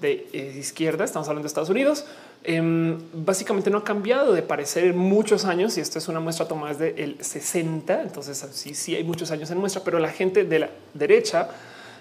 de 0.00 0.28
izquierda, 0.58 1.04
estamos 1.04 1.26
hablando 1.28 1.44
de 1.44 1.48
Estados 1.48 1.70
Unidos, 1.70 2.04
Em, 2.48 2.96
básicamente 3.12 3.70
no 3.70 3.78
ha 3.78 3.84
cambiado 3.84 4.32
de 4.32 4.40
parecer 4.40 4.84
en 4.84 4.96
muchos 4.96 5.44
años 5.44 5.76
y 5.78 5.80
esto 5.80 5.98
es 5.98 6.06
una 6.06 6.20
muestra 6.20 6.46
tomada 6.46 6.74
desde 6.74 7.02
el 7.02 7.16
60. 7.20 8.02
Entonces 8.02 8.46
sí, 8.52 8.72
sí 8.72 8.94
hay 8.94 9.02
muchos 9.02 9.32
años 9.32 9.50
en 9.50 9.58
muestra, 9.58 9.82
pero 9.82 9.98
la 9.98 10.10
gente 10.10 10.44
de 10.44 10.60
la 10.60 10.70
derecha 10.94 11.48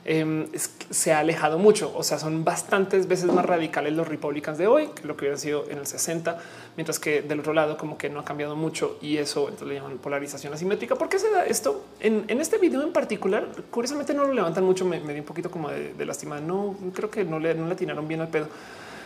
em, 0.05 0.45
se 0.91 1.13
ha 1.13 1.19
alejado 1.19 1.57
mucho. 1.57 1.91
O 1.95 2.03
sea, 2.03 2.19
son 2.19 2.43
bastantes 2.43 3.07
veces 3.07 3.33
más 3.33 3.43
radicales 3.43 3.93
los 3.93 4.07
republicanos 4.07 4.59
de 4.59 4.67
hoy 4.67 4.89
que 4.93 5.07
lo 5.07 5.17
que 5.17 5.23
hubieran 5.23 5.39
sido 5.39 5.65
en 5.67 5.79
el 5.79 5.87
60, 5.87 6.37
mientras 6.75 6.99
que 6.99 7.23
del 7.23 7.39
otro 7.39 7.53
lado 7.53 7.75
como 7.75 7.97
que 7.97 8.11
no 8.11 8.19
ha 8.19 8.25
cambiado 8.25 8.55
mucho 8.55 8.99
y 9.01 9.17
eso 9.17 9.49
entonces 9.49 9.67
le 9.67 9.73
llaman 9.73 9.97
polarización 9.97 10.53
asimétrica. 10.53 10.93
¿Por 10.93 11.09
qué 11.09 11.17
se 11.17 11.31
da 11.31 11.43
esto? 11.43 11.85
En, 11.99 12.23
este 12.39 12.59
video 12.59 12.83
en 12.83 12.93
particular, 12.93 13.47
curiosamente 13.71 14.13
no 14.13 14.25
lo 14.25 14.33
levantan 14.33 14.63
mucho, 14.63 14.85
me, 14.85 14.99
dio 14.99 15.15
un 15.15 15.23
poquito 15.23 15.49
como 15.49 15.71
de, 15.71 15.95
de 15.95 16.05
lástima. 16.05 16.39
No 16.39 16.75
creo 16.93 17.09
que 17.09 17.23
no 17.23 17.39
le, 17.39 17.55
no 17.55 17.65
le 17.65 17.73
atinaron 17.73 18.07
bien 18.07 18.21
al 18.21 18.27
pedo 18.27 18.47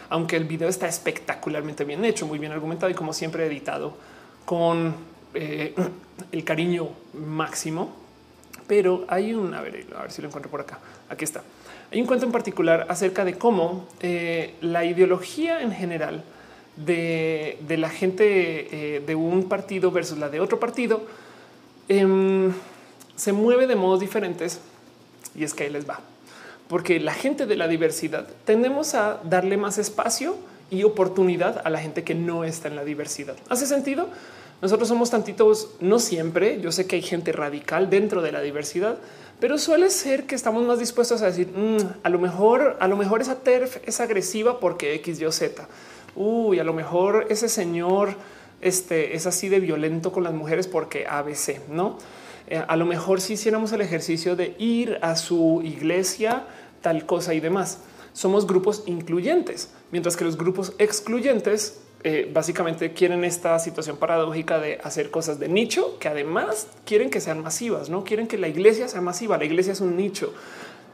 aunque 0.09 0.35
el 0.35 0.45
video 0.45 0.69
está 0.69 0.87
espectacularmente 0.87 1.83
bien 1.85 2.03
hecho, 2.03 2.25
muy 2.25 2.39
bien 2.39 2.51
argumentado 2.51 2.89
y 2.89 2.95
como 2.95 3.13
siempre 3.13 3.45
editado 3.45 3.93
con 4.45 4.95
eh, 5.33 5.75
el 6.31 6.43
cariño 6.43 6.89
máximo. 7.13 7.95
Pero 8.67 9.05
hay 9.07 9.33
un, 9.33 9.53
a 9.53 9.61
ver, 9.61 9.87
a 9.97 10.03
ver 10.03 10.11
si 10.11 10.21
lo 10.21 10.27
encuentro 10.27 10.51
por 10.51 10.61
acá. 10.61 10.79
Aquí 11.09 11.23
está. 11.23 11.41
Hay 11.91 11.99
un 11.99 12.05
cuento 12.05 12.25
en 12.25 12.31
particular 12.31 12.85
acerca 12.89 13.25
de 13.25 13.33
cómo 13.35 13.87
eh, 13.99 14.53
la 14.61 14.85
ideología 14.85 15.61
en 15.61 15.71
general 15.71 16.23
de, 16.75 17.57
la 17.67 17.89
gente 17.89 18.95
eh, 18.95 18.99
de 18.99 19.15
un 19.15 19.49
partido 19.49 19.91
versus 19.91 20.17
la 20.17 20.29
de 20.29 20.39
otro 20.39 20.59
partido 20.59 21.01
em, 21.87 22.53
se 23.15 23.33
mueve 23.33 23.67
de 23.67 23.75
modos 23.75 23.99
diferentes 23.99 24.61
y 25.35 25.43
es 25.43 25.53
que 25.53 25.63
ahí 25.63 25.69
les 25.69 25.89
va 25.89 25.99
porque 26.69 26.99
la 26.99 27.13
gente 27.13 27.47
de 27.47 27.57
la 27.57 27.67
diversidad 27.67 28.27
tendemos 28.45 28.93
a 28.93 29.19
darle 29.23 29.57
más 29.57 29.77
espacio 29.79 30.37
y 30.69 30.83
oportunidad 30.83 31.61
a 31.65 31.69
la 31.71 31.79
gente 31.79 32.03
que 32.03 32.13
no 32.13 32.43
está 32.43 32.67
en 32.67 32.75
la 32.75 32.85
diversidad. 32.85 33.35
¿Hace 33.49 33.65
sentido? 33.65 34.07
Nosotros 34.61 34.87
somos 34.87 35.09
tantitos, 35.09 35.69
no 35.79 35.99
siempre, 35.99 36.61
yo 36.61 36.71
sé 36.71 36.85
que 36.85 36.97
hay 36.97 37.01
gente 37.01 37.31
radical 37.31 37.89
dentro 37.89 38.21
de 38.21 38.31
la 38.31 38.41
diversidad, 38.41 38.97
pero 39.39 39.57
suele 39.57 39.89
ser 39.89 40.25
que 40.25 40.35
estamos 40.35 40.63
más 40.63 40.77
dispuestos 40.77 41.23
a 41.23 41.27
decir, 41.27 41.47
mm, 41.47 41.77
a 42.03 42.09
lo 42.09 42.19
mejor, 42.19 42.77
a 42.79 42.87
lo 42.87 42.97
mejor 42.97 43.21
esa 43.21 43.39
TERF 43.39 43.77
es 43.87 43.99
agresiva 43.99 44.59
porque 44.59 44.93
X, 44.95 45.21
Y 45.21 45.31
Z. 45.31 45.67
Uy, 46.15 46.59
a 46.59 46.63
lo 46.63 46.73
mejor 46.73 47.25
ese 47.29 47.49
señor 47.49 48.15
este, 48.61 49.15
es 49.15 49.25
así 49.25 49.49
de 49.49 49.59
violento 49.59 50.11
con 50.11 50.23
las 50.23 50.33
mujeres 50.33 50.67
porque 50.67 51.07
ABC, 51.07 51.61
¿no? 51.69 51.97
Eh, 52.49 52.63
a 52.67 52.75
lo 52.75 52.85
mejor 52.85 53.21
si 53.21 53.33
hiciéramos 53.33 53.71
el 53.71 53.81
ejercicio 53.81 54.35
de 54.35 54.55
ir 54.57 54.97
a 55.01 55.15
su 55.15 55.61
iglesia, 55.63 56.47
tal 56.81 57.05
cosa 57.05 57.33
y 57.33 57.39
demás. 57.39 57.79
Somos 58.13 58.47
grupos 58.47 58.83
incluyentes, 58.87 59.69
mientras 59.91 60.17
que 60.17 60.25
los 60.25 60.35
grupos 60.35 60.73
excluyentes 60.79 61.79
eh, 62.03 62.29
básicamente 62.33 62.93
quieren 62.93 63.23
esta 63.23 63.59
situación 63.59 63.97
paradójica 63.97 64.57
de 64.59 64.79
hacer 64.83 65.11
cosas 65.11 65.37
de 65.37 65.49
nicho 65.49 65.99
que 65.99 66.07
además 66.07 66.67
quieren 66.85 67.09
que 67.09 67.19
sean 67.19 67.43
masivas, 67.43 67.89
no 67.89 68.05
quieren 68.05 68.27
que 68.27 68.37
la 68.37 68.47
iglesia 68.47 68.87
sea 68.87 69.01
masiva. 69.01 69.37
La 69.37 69.45
iglesia 69.45 69.73
es 69.73 69.81
un 69.81 69.95
nicho. 69.95 70.33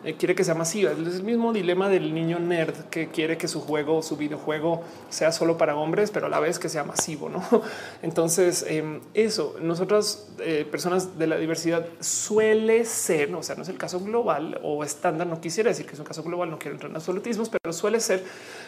Eh, 0.05 0.15
quiere 0.17 0.35
que 0.35 0.43
sea 0.43 0.53
masiva. 0.53 0.91
Es 0.91 0.97
el 0.99 1.23
mismo 1.23 1.51
dilema 1.51 1.89
del 1.89 2.13
niño 2.13 2.37
nerd 2.37 2.75
que 2.91 3.07
quiere 3.07 3.39
que 3.39 3.47
su 3.47 3.59
juego, 3.59 4.03
su 4.03 4.17
videojuego 4.17 4.83
sea 5.09 5.31
solo 5.31 5.57
para 5.57 5.75
hombres, 5.75 6.11
pero 6.11 6.27
a 6.27 6.29
la 6.29 6.39
vez 6.39 6.59
que 6.59 6.69
sea 6.69 6.83
masivo. 6.83 7.27
¿no? 7.27 7.43
Entonces, 8.03 8.63
em, 8.69 9.01
eso, 9.15 9.55
nosotras, 9.59 10.27
eh, 10.37 10.63
personas 10.69 11.17
de 11.17 11.25
la 11.25 11.37
diversidad, 11.37 11.87
suele 12.01 12.85
ser, 12.85 13.33
o 13.33 13.41
sea, 13.41 13.55
no 13.55 13.63
es 13.63 13.69
el 13.69 13.79
caso 13.79 13.99
global 13.99 14.59
o 14.61 14.83
estándar, 14.83 15.25
no 15.25 15.41
quisiera 15.41 15.69
decir 15.69 15.87
que 15.87 15.93
es 15.93 15.99
un 15.99 16.05
caso 16.05 16.21
global, 16.21 16.51
no 16.51 16.59
quiero 16.59 16.75
entrar 16.75 16.91
en 16.91 16.97
absolutismos, 16.97 17.49
pero 17.49 17.73
suele 17.73 17.99
ser 17.99 18.23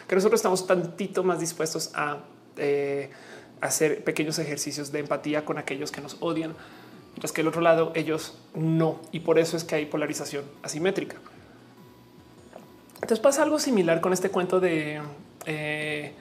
que 0.08 0.16
nosotros 0.16 0.40
estamos 0.40 0.66
tantito 0.66 1.22
más 1.22 1.38
dispuestos 1.38 1.92
a 1.94 2.18
eh, 2.56 3.10
hacer 3.60 4.02
pequeños 4.02 4.40
ejercicios 4.40 4.90
de 4.90 4.98
empatía 4.98 5.44
con 5.44 5.56
aquellos 5.56 5.92
que 5.92 6.00
nos 6.00 6.16
odian 6.18 6.56
mientras 7.12 7.32
que 7.32 7.40
el 7.40 7.48
otro 7.48 7.60
lado 7.60 7.90
ellos 7.96 8.34
no. 8.54 9.00
Y 9.10 9.20
por 9.20 9.40
eso 9.40 9.56
es 9.56 9.64
que 9.64 9.74
hay 9.74 9.86
polarización 9.86 10.44
asimétrica. 10.62 11.16
Entonces 13.02 13.20
pasa 13.20 13.42
algo 13.42 13.58
similar 13.58 14.00
con 14.00 14.12
este 14.12 14.30
cuento 14.30 14.60
de 14.60 15.00
eh, 15.46 16.12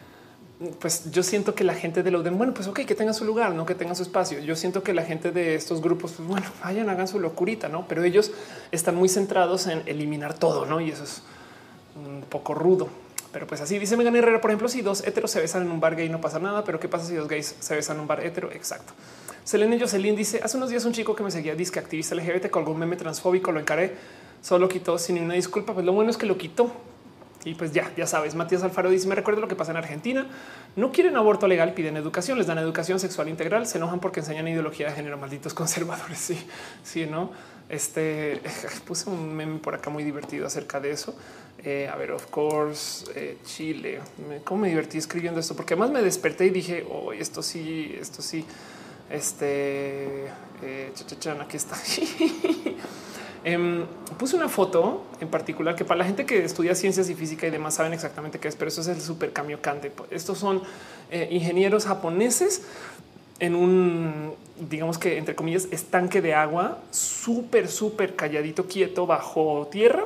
pues 0.79 1.11
yo 1.11 1.21
siento 1.21 1.53
que 1.53 1.63
la 1.63 1.75
gente 1.75 2.01
de 2.01 2.09
Loden, 2.09 2.37
bueno, 2.37 2.53
pues 2.53 2.67
ok, 2.67 2.79
que 2.79 2.95
tenga 2.95 3.13
su 3.13 3.25
lugar, 3.25 3.53
no 3.53 3.65
que 3.65 3.75
tenga 3.75 3.93
su 3.93 4.01
espacio. 4.01 4.39
Yo 4.39 4.55
siento 4.55 4.81
que 4.81 4.93
la 4.93 5.03
gente 5.03 5.31
de 5.31 5.53
estos 5.53 5.81
grupos, 5.81 6.13
pues 6.13 6.27
bueno, 6.27 6.47
vayan, 6.63 6.89
hagan 6.89 7.07
su 7.07 7.19
locurita, 7.19 7.69
no? 7.69 7.87
Pero 7.87 8.03
ellos 8.03 8.31
están 8.71 8.95
muy 8.95 9.07
centrados 9.07 9.67
en 9.67 9.83
eliminar 9.85 10.33
todo, 10.33 10.65
no? 10.65 10.81
Y 10.81 10.89
eso 10.89 11.03
es 11.03 11.21
un 11.95 12.23
poco 12.23 12.55
rudo. 12.55 12.89
Pero 13.31 13.45
pues 13.45 13.61
así 13.61 13.77
dice 13.77 13.97
Megan 13.97 14.15
Herrera, 14.15 14.41
por 14.41 14.49
ejemplo, 14.49 14.67
si 14.67 14.81
dos 14.81 15.05
heteros 15.05 15.29
se 15.29 15.39
besan 15.39 15.63
en 15.63 15.71
un 15.71 15.79
bar 15.79 15.95
gay 15.95 16.09
no 16.09 16.21
pasa 16.21 16.39
nada, 16.39 16.63
pero 16.63 16.79
qué 16.79 16.87
pasa 16.87 17.05
si 17.05 17.13
dos 17.13 17.27
gays 17.27 17.55
se 17.59 17.75
besan 17.75 17.97
en 17.97 18.01
un 18.01 18.07
bar 18.07 18.25
hetero? 18.25 18.51
Exacto. 18.51 18.93
Selene 19.43 19.79
Jocelyn 19.79 20.15
dice 20.15 20.41
hace 20.43 20.57
unos 20.57 20.69
días 20.69 20.83
un 20.85 20.93
chico 20.93 21.15
que 21.15 21.23
me 21.23 21.29
seguía 21.29 21.53
disque 21.53 21.79
activista 21.79 22.15
LGBT 22.15 22.49
colgó 22.49 22.71
un 22.71 22.79
meme 22.79 22.95
transfóbico, 22.95 23.51
lo 23.51 23.59
encaré, 23.59 23.95
solo 24.41 24.67
quitó 24.69 24.97
sin 24.97 25.21
una 25.21 25.33
disculpa. 25.33 25.73
Pues 25.73 25.85
lo 25.85 25.93
bueno 25.93 26.09
es 26.09 26.17
que 26.17 26.25
lo 26.25 26.37
quitó. 26.37 26.71
Y 27.45 27.53
pues 27.53 27.71
ya, 27.71 27.93
ya 27.95 28.05
sabes, 28.07 28.35
Matías 28.35 28.63
Alfaro 28.63 28.89
dice, 28.89 29.07
me 29.07 29.15
recuerda 29.15 29.39
lo 29.39 29.47
que 29.47 29.55
pasa 29.55 29.71
en 29.71 29.77
Argentina. 29.77 30.27
No 30.75 30.91
quieren 30.91 31.15
aborto 31.15 31.47
legal, 31.47 31.73
piden 31.73 31.95
educación, 31.95 32.37
les 32.37 32.47
dan 32.47 32.57
educación 32.57 32.99
sexual 32.99 33.29
integral, 33.29 33.65
se 33.67 33.77
enojan 33.77 34.01
porque 34.01 34.19
enseñan 34.19 34.47
ideología 34.49 34.87
de 34.87 34.93
género, 34.93 35.17
malditos 35.17 35.53
conservadores. 35.55 36.17
Sí, 36.17 36.37
sí, 36.83 37.05
no. 37.05 37.31
Este 37.69 38.41
puse 38.85 39.09
un 39.09 39.33
meme 39.33 39.59
por 39.59 39.75
acá 39.75 39.89
muy 39.89 40.03
divertido 40.03 40.45
acerca 40.47 40.79
de 40.79 40.91
eso. 40.91 41.15
Eh, 41.63 41.89
a 41.91 41.95
ver, 41.95 42.11
of 42.11 42.25
course, 42.27 43.05
eh, 43.15 43.37
Chile. 43.45 43.99
¿Cómo 44.43 44.61
me 44.61 44.69
divertí 44.69 44.97
escribiendo 44.97 45.39
esto? 45.39 45.55
Porque 45.55 45.73
además 45.73 45.91
me 45.91 46.01
desperté 46.01 46.45
y 46.47 46.49
dije, 46.49 46.85
oh, 46.89 47.13
esto 47.13 47.41
sí, 47.41 47.95
esto 47.99 48.21
sí. 48.21 48.45
Este 49.09 50.25
eh, 50.61 50.91
aquí 51.39 51.57
está. 51.57 51.77
Em, 53.47 53.85
puse 54.17 54.35
una 54.35 54.49
foto 54.49 55.05
en 55.21 55.29
particular 55.29 55.73
que 55.73 55.85
para 55.85 55.99
la 55.99 56.03
gente 56.03 56.25
que 56.25 56.43
estudia 56.43 56.75
ciencias 56.75 57.09
y 57.09 57.15
física 57.15 57.47
y 57.47 57.49
demás 57.49 57.75
saben 57.75 57.93
exactamente 57.93 58.39
qué 58.39 58.49
es, 58.49 58.57
pero 58.57 58.67
eso 58.67 58.81
es 58.81 58.87
el 58.89 58.99
super 58.99 59.31
cambio 59.31 59.61
Kante. 59.61 59.89
Estos 60.11 60.37
son 60.37 60.61
eh, 61.09 61.29
ingenieros 61.31 61.85
japoneses 61.85 62.63
en 63.39 63.55
un, 63.55 64.33
digamos 64.69 64.97
que 64.97 65.17
entre 65.17 65.33
comillas, 65.33 65.69
estanque 65.71 66.21
de 66.21 66.33
agua 66.33 66.79
súper, 66.91 67.69
súper 67.69 68.17
calladito, 68.17 68.67
quieto 68.67 69.07
bajo 69.07 69.69
tierra. 69.71 70.03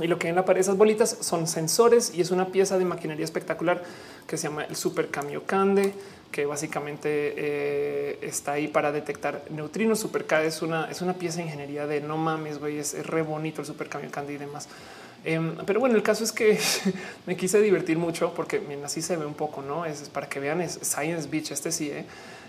Y 0.00 0.06
lo 0.08 0.18
que 0.18 0.28
en 0.28 0.34
la 0.34 0.44
pared 0.44 0.60
esas 0.60 0.76
bolitas 0.76 1.16
son 1.20 1.46
sensores 1.46 2.12
y 2.14 2.20
es 2.20 2.30
una 2.30 2.48
pieza 2.48 2.78
de 2.78 2.84
maquinaria 2.84 3.24
espectacular 3.24 3.82
que 4.26 4.36
se 4.36 4.48
llama 4.48 4.64
el 4.64 4.76
Super 4.76 5.08
Kamiokande 5.08 5.94
que 6.30 6.44
básicamente 6.44 7.34
eh, 7.36 8.18
está 8.22 8.52
ahí 8.52 8.68
para 8.68 8.92
detectar 8.92 9.44
neutrinos. 9.50 10.00
Supercad 10.00 10.44
es 10.44 10.60
una, 10.62 10.90
es 10.90 11.00
una 11.00 11.14
pieza 11.14 11.38
de 11.38 11.44
ingeniería 11.44 11.86
de 11.86 12.00
no 12.00 12.16
mames, 12.16 12.58
güey, 12.58 12.78
es, 12.78 13.06
re 13.06 13.22
bonito 13.22 13.60
el 13.60 13.66
super 13.66 13.88
camión 13.88 14.10
Candy 14.10 14.34
y 14.34 14.36
demás. 14.36 14.68
Em, 15.24 15.56
pero 15.64 15.80
bueno, 15.80 15.96
el 15.96 16.02
caso 16.02 16.24
es 16.24 16.32
que 16.32 16.58
me 17.26 17.36
quise 17.36 17.60
divertir 17.60 17.96
mucho 17.96 18.34
porque 18.34 18.60
así 18.84 19.02
se 19.02 19.16
ve 19.16 19.24
un 19.24 19.34
poco, 19.34 19.62
no 19.62 19.86
es 19.86 20.08
para 20.10 20.28
que 20.28 20.40
vean, 20.40 20.60
es 20.60 20.78
Science 20.82 21.28
Beach. 21.28 21.52
Este 21.52 21.72
sí 21.72 21.90
¿eh? 21.90 22.04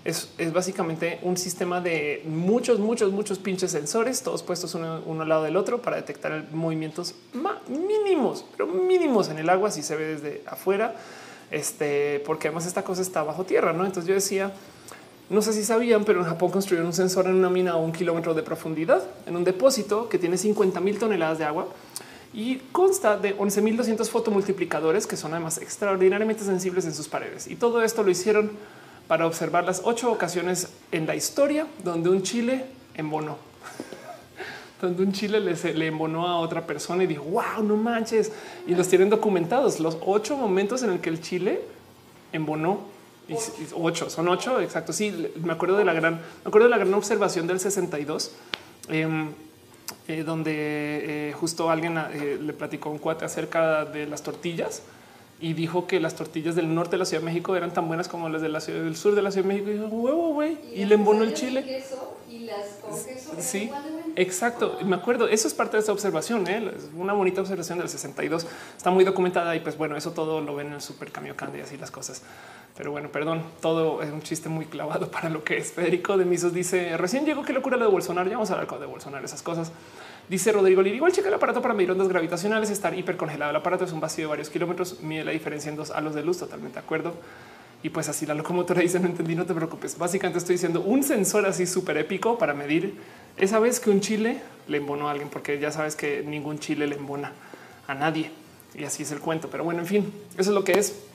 Es, 0.08 0.30
es, 0.38 0.54
básicamente 0.54 1.20
un 1.22 1.36
sistema 1.36 1.82
de 1.82 2.24
muchos, 2.26 2.80
muchos, 2.80 3.12
muchos 3.12 3.40
pinches 3.40 3.72
sensores, 3.72 4.24
todos 4.24 4.42
puestos 4.42 4.74
uno, 4.74 5.22
al 5.22 5.28
lado 5.28 5.44
del 5.44 5.58
otro 5.58 5.82
para 5.82 5.98
detectar 5.98 6.46
movimientos 6.54 7.14
mínimos, 7.68 8.46
pero 8.52 8.68
mínimos 8.68 9.28
en 9.28 9.38
el 9.38 9.50
agua. 9.50 9.70
Si 9.70 9.84
se 9.84 9.98
ve 9.98 10.06
desde 10.06 10.44
afuera 10.46 10.96
este, 11.52 12.24
porque 12.26 12.48
además 12.48 12.66
esta 12.66 12.86
cosa 12.86 13.02
está 13.02 13.22
bajo 13.24 13.44
tierra, 13.44 13.74
¿no? 13.74 13.86
Entonces 13.86 14.08
yo 14.08 14.14
decía, 14.14 14.54
No 15.30 15.42
sé 15.42 15.52
si 15.52 15.66
sabían, 15.66 16.06
pero 16.06 16.22
en 16.22 16.26
Japón 16.26 16.52
construyeron 16.52 16.88
un 16.88 16.94
sensor 16.94 17.26
en 17.26 17.36
una 17.36 17.50
mina 17.50 17.72
a 17.72 17.76
un 17.76 17.92
kilómetro 17.92 18.34
de 18.34 18.44
profundidad, 18.44 19.04
en 19.26 19.36
un 19.36 19.44
depósito 19.44 20.08
que 20.08 20.18
tiene 20.18 20.38
50 20.38 20.80
mil 20.80 20.98
toneladas 21.00 21.38
de 21.38 21.44
agua 21.44 21.68
y 22.34 22.60
consta 22.72 23.18
de 23.18 23.38
11.200 23.38 24.08
fotomultiplicadores 24.08 25.06
que 25.06 25.18
son 25.18 25.34
además 25.34 25.58
extraordinariamente 25.58 26.46
sensibles 26.46 26.86
en 26.86 26.94
sus 26.94 27.10
paredes. 27.10 27.48
Y 27.48 27.58
todo 27.58 27.84
esto 27.84 28.04
lo 28.04 28.10
hicieron 28.10 28.52
para 29.08 29.26
observar 29.26 29.64
las 29.64 29.82
ocho 29.84 30.12
ocasiones 30.12 30.70
en 30.92 31.08
la 31.08 31.16
historia 31.16 31.68
donde 31.84 32.10
un 32.10 32.24
chile 32.24 32.66
embonó. 32.96 33.38
donde 34.82 35.04
un 35.04 35.12
chile 35.12 35.40
le, 35.40 35.88
embonó 35.88 36.28
a 36.28 36.40
otra 36.40 36.68
persona 36.68 37.04
y 37.04 37.08
dijo, 37.08 37.24
wow, 37.24 37.64
no 37.64 37.78
manches. 37.78 38.32
Y 38.68 38.76
los 38.76 38.88
tienen 38.88 39.10
documentados, 39.10 39.80
los 39.80 39.98
ocho 40.06 40.36
momentos 40.36 40.84
en 40.84 40.92
el 40.92 41.00
que 41.00 41.10
el 41.10 41.22
chile 41.22 41.62
embonó 42.34 42.82
y, 43.30 43.36
ocho, 43.74 44.10
son 44.10 44.28
ocho, 44.30 44.62
exacto. 44.62 44.94
Sí, 44.94 45.32
me 45.44 45.54
acuerdo 45.54 45.78
de 45.78 45.86
la 45.86 45.94
gran, 45.94 46.16
me 46.16 46.48
acuerdo 46.48 46.68
de 46.68 46.72
la 46.72 46.78
gran 46.78 46.94
observación 46.94 47.48
del 47.48 47.60
62, 47.60 48.32
em, 48.90 49.32
eh, 50.08 50.24
donde 50.24 51.30
eh, 51.30 51.34
justo 51.34 51.70
alguien 51.70 51.98
eh, 51.98 52.38
le 52.42 52.54
platicó 52.54 52.90
un 52.90 53.00
cuate 53.00 53.26
acerca 53.26 53.84
de 53.86 54.06
las 54.06 54.22
tortillas 54.24 54.82
y 55.40 55.54
dijo 55.54 55.86
que 55.86 56.00
las 56.00 56.16
tortillas 56.16 56.56
del 56.56 56.74
norte 56.74 56.92
de 56.92 56.98
la 56.98 57.06
Ciudad 57.06 57.22
de 57.22 57.26
México 57.26 57.56
eran 57.56 57.72
tan 57.72 57.88
buenas 57.88 58.08
como 58.08 58.28
las 58.28 58.42
de 58.42 58.50
la 58.50 58.60
ciudad 58.60 58.84
del 58.84 58.96
sur 58.96 59.14
de 59.14 59.22
la 59.22 59.32
Ciudad 59.32 59.48
de 59.48 59.54
México. 59.54 59.70
Y 59.70 59.74
dijo, 59.74 59.86
huevo, 59.88 60.34
güey. 60.34 60.58
Y, 60.74 60.86
le 60.86 60.96
embonó 60.96 61.24
el 61.24 61.34
chile. 61.36 61.84
y 62.28 62.40
las 62.40 62.68
con 62.82 62.92
queso 63.06 63.34
sí, 63.38 63.70
exacto. 64.16 64.80
Me 64.84 64.96
acuerdo. 64.96 65.28
Eso 65.28 65.48
es 65.48 65.54
parte 65.54 65.78
de 65.78 65.82
esta 65.82 65.92
observación. 65.92 66.48
¿eh? 66.48 66.72
una 66.96 67.14
bonita 67.14 67.42
observación 67.42 67.78
del 67.78 67.88
62. 67.88 68.48
Está 68.76 68.90
muy 68.90 69.04
documentada 69.04 69.56
y 69.56 69.60
pues 69.60 69.78
bueno, 69.78 69.96
eso 69.96 70.12
todo 70.12 70.42
lo 70.42 70.56
ven 70.56 70.68
en 70.68 70.74
el 70.74 70.82
super 70.82 71.12
cambio 71.12 71.36
candy 71.36 71.60
y 71.60 71.62
así 71.62 71.78
las 71.78 71.92
cosas. 71.92 72.24
Pero 72.76 72.92
bueno, 72.92 73.12
perdón, 73.12 73.44
todo 73.62 74.02
es 74.02 74.12
un 74.12 74.24
chiste 74.24 74.50
muy 74.50 74.66
clavado 74.66 75.12
para 75.12 75.30
lo 75.30 75.44
que 75.44 75.58
es. 75.58 75.72
Federico 75.72 76.18
de 76.18 76.26
Misos 76.26 76.52
dice 76.52 76.98
recién 76.98 77.26
llegó 77.26 77.44
qué 77.44 77.54
locura 77.54 77.78
lo 77.78 77.86
de 77.86 77.92
Bolsonaro. 77.92 78.28
Ya 78.28 78.38
vamos 78.38 78.50
a 78.50 78.54
hablar 78.56 78.80
de 78.80 78.88
Bolsonaro, 78.88 79.24
esas 79.24 79.44
cosas. 79.44 79.72
Dice 80.30 80.52
Rodrigo 80.52 80.82
Lir, 80.82 80.96
igual 80.96 81.14
checa 81.14 81.30
el 81.30 81.34
aparato 81.34 81.62
para 81.62 81.74
medir 81.74 81.92
ondas 81.92 82.10
gravitacionales, 82.10 82.70
estar 82.70 82.98
hipercongelado. 82.98 83.52
El 83.52 83.56
aparato 83.56 83.86
es 83.86 83.94
un 83.94 84.02
vacío 84.02 84.26
de 84.26 84.30
varios 84.30 84.50
kilómetros, 84.50 85.02
mide 85.02 85.24
la 85.24 85.32
diferencia 85.32 85.70
en 85.70 85.78
dos 85.78 85.92
halos 85.92 86.16
de 86.16 86.24
luz, 86.24 86.38
totalmente 86.38 86.76
de 86.76 86.86
acuerdo. 86.86 87.14
Y 87.82 87.90
pues 87.90 88.10
así 88.10 88.26
la 88.26 88.34
locomotora 88.34 88.82
dice, 88.82 89.00
no 89.00 89.08
entendí, 89.08 89.36
no 89.36 89.46
te 89.46 89.54
preocupes. 89.54 89.98
Básicamente 89.98 90.40
estoy 90.40 90.56
diciendo 90.56 90.82
un 90.82 91.04
sensor 91.04 91.46
así 91.46 91.66
súper 91.66 91.98
épico 91.98 92.38
para 92.38 92.54
medir 92.54 92.96
esa 93.38 93.60
vez 93.60 93.80
que 93.80 93.90
un 93.90 94.02
chile 94.02 94.42
le 94.68 94.78
embonó 94.78 95.08
a 95.08 95.12
alguien, 95.12 95.30
porque 95.30 95.60
ya 95.60 95.72
sabes 95.72 95.96
que 95.96 96.24
ningún 96.24 96.60
chile 96.60 96.88
le 96.88 96.96
embona 96.96 97.32
a 97.88 97.94
nadie. 97.94 98.32
Y 98.76 98.84
así 98.84 99.04
es 99.04 99.12
el 99.12 99.20
cuento. 99.20 99.50
Pero 99.50 99.64
bueno, 99.64 99.80
en 99.80 99.88
fin, 99.88 100.14
eso 100.38 100.50
es 100.50 100.56
lo 100.56 100.66
que 100.66 100.74
es. 100.74 101.07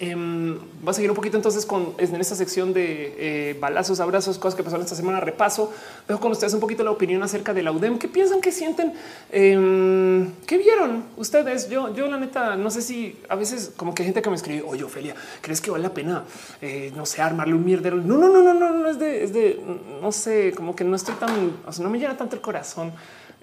Eh, 0.00 0.14
va 0.14 0.92
a 0.92 0.94
seguir 0.94 1.10
un 1.10 1.16
poquito 1.16 1.36
entonces 1.36 1.66
con 1.66 1.94
en 1.98 2.14
esta 2.20 2.36
sección 2.36 2.72
de 2.72 3.14
eh, 3.18 3.56
balazos, 3.58 3.98
abrazos, 3.98 4.38
cosas 4.38 4.56
que 4.56 4.62
pasaron 4.62 4.84
esta 4.84 4.96
semana. 4.96 5.20
Repaso. 5.20 5.72
Dejo 6.06 6.20
con 6.20 6.32
ustedes 6.32 6.54
un 6.54 6.60
poquito 6.60 6.84
la 6.84 6.90
opinión 6.90 7.22
acerca 7.22 7.52
de 7.52 7.62
la 7.62 7.72
UDEM. 7.72 7.98
¿Qué 7.98 8.06
piensan? 8.06 8.40
¿Qué 8.40 8.52
sienten? 8.52 8.92
Eh, 9.30 10.28
¿Qué 10.46 10.58
vieron 10.58 11.04
ustedes? 11.16 11.68
Yo, 11.68 11.92
yo 11.94 12.06
la 12.06 12.18
neta, 12.18 12.56
no 12.56 12.70
sé 12.70 12.82
si 12.82 13.18
a 13.28 13.34
veces 13.34 13.72
como 13.76 13.94
que 13.94 14.02
hay 14.02 14.06
gente 14.06 14.22
que 14.22 14.30
me 14.30 14.36
escribe, 14.36 14.62
oye, 14.62 14.84
Ofelia, 14.84 15.14
¿crees 15.40 15.60
que 15.60 15.70
vale 15.70 15.82
la 15.82 15.92
pena, 15.94 16.24
eh, 16.62 16.92
no 16.94 17.04
sé, 17.04 17.20
armarle 17.20 17.54
un 17.54 17.64
mierdero? 17.64 17.96
No, 17.96 18.16
no, 18.18 18.28
no, 18.28 18.42
no, 18.42 18.54
no, 18.54 18.72
no 18.72 18.88
es 18.88 18.98
es 18.98 19.32
de, 19.32 19.60
no 20.00 20.12
sé, 20.12 20.52
como 20.56 20.74
que 20.74 20.84
no 20.84 20.96
estoy 20.96 21.14
tan, 21.16 21.56
o 21.66 21.72
sea, 21.72 21.84
no 21.84 21.90
me 21.90 21.98
llena 21.98 22.16
tanto 22.16 22.36
el 22.36 22.42
corazón 22.42 22.92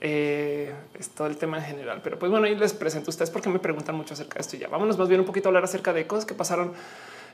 eh, 0.01 0.73
es 0.97 1.09
todo 1.09 1.27
el 1.27 1.37
tema 1.37 1.57
en 1.57 1.63
general. 1.63 2.01
Pero 2.03 2.19
pues 2.19 2.31
bueno, 2.31 2.45
ahí 2.45 2.55
les 2.55 2.73
presento 2.73 3.09
a 3.09 3.11
ustedes 3.11 3.29
porque 3.29 3.49
me 3.49 3.59
preguntan 3.59 3.95
mucho 3.95 4.13
acerca 4.13 4.35
de 4.35 4.41
esto 4.41 4.55
y 4.55 4.59
ya 4.59 4.67
vámonos 4.67 4.97
más 4.97 5.07
bien 5.07 5.19
un 5.19 5.25
poquito 5.25 5.47
a 5.47 5.49
hablar 5.49 5.63
acerca 5.63 5.93
de 5.93 6.05
cosas 6.07 6.25
que 6.25 6.33
pasaron 6.33 6.73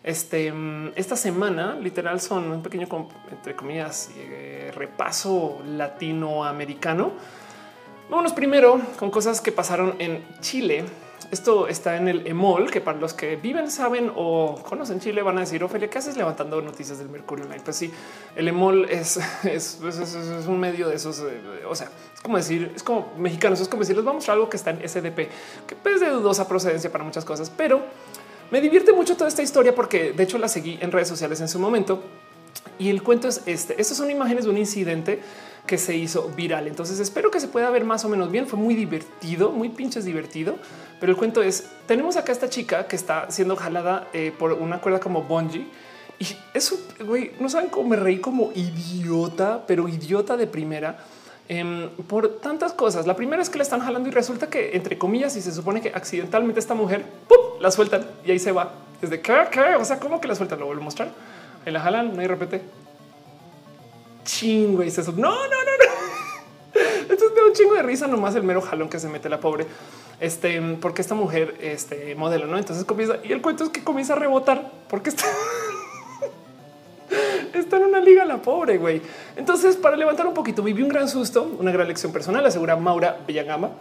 este, 0.03 0.53
esta 0.95 1.15
semana. 1.15 1.75
Literal 1.75 2.21
son 2.21 2.51
un 2.51 2.63
pequeño, 2.63 2.87
entre 3.31 3.55
comillas, 3.55 4.11
eh, 4.17 4.71
repaso 4.75 5.61
latinoamericano. 5.65 7.11
Vámonos 8.09 8.33
primero 8.33 8.81
con 8.99 9.09
cosas 9.09 9.41
que 9.41 9.51
pasaron 9.51 9.95
en 9.99 10.23
Chile 10.41 10.85
esto 11.31 11.67
está 11.67 11.95
en 11.95 12.09
el 12.09 12.27
EMOL, 12.27 12.69
que 12.69 12.81
para 12.81 12.99
los 12.99 13.13
que 13.13 13.37
viven, 13.37 13.71
saben 13.71 14.11
o 14.15 14.61
conocen 14.67 14.99
Chile 14.99 15.21
van 15.21 15.37
a 15.37 15.41
decir, 15.41 15.63
Ophelia, 15.63 15.89
¿qué 15.89 15.97
haces 15.97 16.17
levantando 16.17 16.61
noticias 16.61 16.97
del 16.97 17.07
Mercurio 17.07 17.45
Online? 17.45 17.63
Pues 17.63 17.77
sí, 17.77 17.91
el 18.35 18.49
EMOL 18.49 18.85
es, 18.89 19.17
es, 19.45 19.79
un 20.47 20.59
medio 20.59 20.89
de 20.89 20.95
esos, 20.95 21.19
eh, 21.19 21.65
o 21.67 21.73
sea, 21.73 21.89
como 22.23 22.37
decir, 22.37 22.71
es 22.75 22.83
como 22.83 23.11
mexicanos, 23.17 23.59
es 23.59 23.67
como 23.67 23.81
decir, 23.81 23.95
les 23.95 24.05
vamos 24.05 24.27
a 24.29 24.33
algo 24.33 24.49
que 24.49 24.57
está 24.57 24.71
en 24.71 24.87
SDP, 24.87 25.27
que 25.67 25.75
es 25.85 25.99
de 25.99 26.09
dudosa 26.09 26.47
procedencia 26.47 26.91
para 26.91 27.03
muchas 27.03 27.25
cosas, 27.25 27.49
pero 27.49 27.81
me 28.51 28.61
divierte 28.61 28.93
mucho 28.93 29.15
toda 29.15 29.27
esta 29.27 29.41
historia 29.41 29.73
porque 29.73 30.11
de 30.11 30.23
hecho 30.23 30.37
la 30.37 30.47
seguí 30.47 30.77
en 30.81 30.91
redes 30.91 31.07
sociales 31.07 31.39
en 31.41 31.47
su 31.47 31.57
momento. 31.57 32.03
Y 32.77 32.89
el 32.89 33.01
cuento 33.01 33.27
es 33.27 33.43
este. 33.45 33.79
Estas 33.79 33.95
son 33.97 34.11
imágenes 34.11 34.43
de 34.43 34.49
un 34.49 34.57
incidente 34.57 35.21
que 35.65 35.77
se 35.77 35.95
hizo 35.95 36.29
viral. 36.35 36.67
Entonces 36.67 36.99
espero 36.99 37.31
que 37.31 37.39
se 37.39 37.47
pueda 37.47 37.69
ver 37.69 37.85
más 37.85 38.03
o 38.05 38.09
menos 38.09 38.29
bien. 38.29 38.47
Fue 38.47 38.59
muy 38.59 38.75
divertido, 38.75 39.51
muy 39.51 39.69
pinches 39.69 40.03
divertido. 40.03 40.55
Pero 40.99 41.11
el 41.11 41.17
cuento 41.17 41.41
es, 41.41 41.69
tenemos 41.87 42.17
acá 42.17 42.31
esta 42.31 42.49
chica 42.49 42.87
que 42.87 42.95
está 42.95 43.31
siendo 43.31 43.55
jalada 43.55 44.07
eh, 44.13 44.33
por 44.37 44.53
una 44.53 44.81
cuerda 44.81 44.99
como 44.99 45.23
bungee. 45.23 45.67
Y 46.19 46.27
eso, 46.53 46.77
güey, 47.05 47.31
no 47.39 47.49
saben 47.49 47.69
cómo 47.69 47.89
me 47.89 47.95
reí 47.95 48.19
como 48.19 48.51
idiota, 48.53 49.63
pero 49.65 49.87
idiota 49.87 50.35
de 50.35 50.47
primera 50.47 50.97
em, 51.51 51.89
por 52.07 52.39
tantas 52.39 52.71
cosas. 52.71 53.05
La 53.05 53.15
primera 53.17 53.41
es 53.41 53.49
que 53.49 53.57
la 53.57 53.63
están 53.63 53.81
jalando 53.81 54.07
y 54.07 54.11
resulta 54.13 54.49
que, 54.49 54.73
entre 54.73 54.97
comillas, 54.97 55.35
y 55.35 55.41
se 55.41 55.51
supone 55.51 55.81
que 55.81 55.89
accidentalmente 55.89 56.61
esta 56.61 56.75
mujer 56.75 57.03
la 57.59 57.69
sueltan 57.71 58.05
y 58.23 58.31
ahí 58.31 58.39
se 58.39 58.53
va. 58.53 58.71
Desde 59.01 59.19
que, 59.19 59.33
o 59.75 59.83
sea, 59.83 59.99
¿cómo 59.99 60.21
que 60.21 60.29
la 60.29 60.35
sueltan? 60.35 60.59
Lo 60.59 60.67
vuelvo 60.67 60.81
a 60.81 60.85
mostrar. 60.85 61.11
Ahí 61.65 61.73
la 61.73 61.81
jalan, 61.81 62.15
no 62.15 62.21
hay 62.21 62.27
repete. 62.27 62.61
Chingo 64.23 64.81
y 64.81 64.87
eso. 64.87 65.11
No, 65.11 65.29
no, 65.29 65.33
no, 65.33 65.71
no. 65.83 66.81
Entonces 67.01 67.31
me 67.35 67.41
da 67.41 67.47
un 67.47 67.53
chingo 67.53 67.73
de 67.73 67.83
risa 67.83 68.07
nomás 68.07 68.33
el 68.35 68.43
mero 68.43 68.61
jalón 68.61 68.87
que 68.87 68.99
se 68.99 69.09
mete 69.09 69.27
la 69.27 69.41
pobre. 69.41 69.67
Este, 70.21 70.61
porque 70.79 71.01
esta 71.01 71.15
mujer, 71.15 71.57
este 71.59 72.15
modelo, 72.15 72.47
no? 72.47 72.57
Entonces 72.57 72.85
comienza 72.85 73.17
y 73.23 73.33
el 73.33 73.41
cuento 73.41 73.65
es 73.65 73.71
que 73.71 73.83
comienza 73.83 74.13
a 74.13 74.15
rebotar 74.15 74.71
porque 74.87 75.09
está, 75.09 75.25
está 77.53 77.77
en 77.77 77.83
una 77.83 77.99
liga 77.99 78.25
la 78.25 78.41
pobre 78.41 78.77
güey. 78.77 79.01
Entonces, 79.35 79.75
para 79.75 79.95
levantar 79.95 80.27
un 80.27 80.33
poquito, 80.33 80.63
viví 80.63 80.81
un 80.81 80.89
gran 80.89 81.07
susto, 81.07 81.55
una 81.59 81.71
gran 81.71 81.87
lección 81.87 82.11
personal, 82.11 82.45
asegura 82.45 82.75
Maura 82.75 83.17
Villagama. 83.27 83.71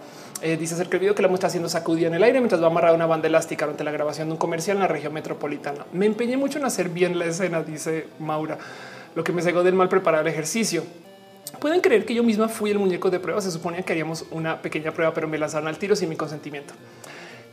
Eh, 0.43 0.57
dice 0.57 0.75
acerca 0.75 0.93
del 0.93 1.01
video 1.01 1.15
que 1.15 1.23
la 1.23 1.29
muestra 1.29 1.49
haciendo 1.49 1.69
sacudida 1.69 2.07
en 2.07 2.15
el 2.15 2.23
aire 2.23 2.41
mientras 2.41 2.63
va 2.63 2.69
amarrada 2.69 2.95
una 2.95 3.07
banda 3.07 3.29
elástica 3.29 3.67
durante 3.67 3.85
la 3.85 3.91
grabación 3.91 4.29
de 4.29 4.33
un 4.33 4.39
comercial 4.39 4.79
en 4.79 4.83
la 4.83 4.89
región 4.89 5.13
metropolitana. 5.13 5.85
Me 5.93 6.07
empeñé 6.07 6.37
mucho 6.37 6.59
en 6.59 6.65
hacer 6.65 6.89
bien 6.89 7.19
la 7.19 7.27
escena, 7.27 7.63
dice 7.63 8.07
Maura, 8.19 8.57
lo 9.15 9.23
que 9.23 9.33
me 9.33 9.43
cegó 9.43 9.63
del 9.63 9.75
mal 9.75 9.89
preparar 9.89 10.23
el 10.23 10.29
ejercicio. 10.33 10.83
Pueden 11.59 11.81
creer 11.81 12.07
que 12.07 12.15
yo 12.15 12.23
misma 12.23 12.49
fui 12.49 12.71
el 12.71 12.79
muñeco 12.79 13.11
de 13.11 13.21
prueba. 13.21 13.41
Se 13.41 13.51
suponía 13.51 13.83
que 13.83 13.93
haríamos 13.93 14.25
una 14.31 14.63
pequeña 14.63 14.93
prueba, 14.93 15.13
pero 15.13 15.29
me 15.29 15.37
lanzaron 15.37 15.69
al 15.69 15.79
tiro 15.79 15.95
sin 15.97 16.09
mi 16.09 16.17
consentimiento. 16.17 16.73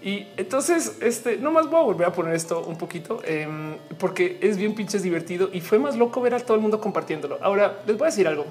Y 0.02 0.28
entonces, 0.38 0.98
este 1.02 1.38
no 1.38 1.52
más 1.52 1.70
voy 1.70 1.80
a 1.80 1.84
volver 1.84 2.08
a 2.08 2.14
poner 2.14 2.36
esto 2.36 2.64
un 2.68 2.78
poquito 2.78 3.20
em, 3.26 3.78
porque 3.98 4.38
es 4.42 4.58
bien 4.58 4.76
pinches 4.76 5.02
divertido 5.02 5.50
y 5.52 5.62
fue 5.62 5.80
más 5.80 5.98
loco 5.98 6.22
ver 6.22 6.36
a 6.36 6.40
todo 6.40 6.56
el 6.56 6.62
mundo 6.62 6.80
compartiéndolo. 6.80 7.40
Ahora 7.42 7.80
les 7.86 7.98
voy 7.98 8.06
a 8.06 8.10
decir 8.10 8.28
algo. 8.28 8.46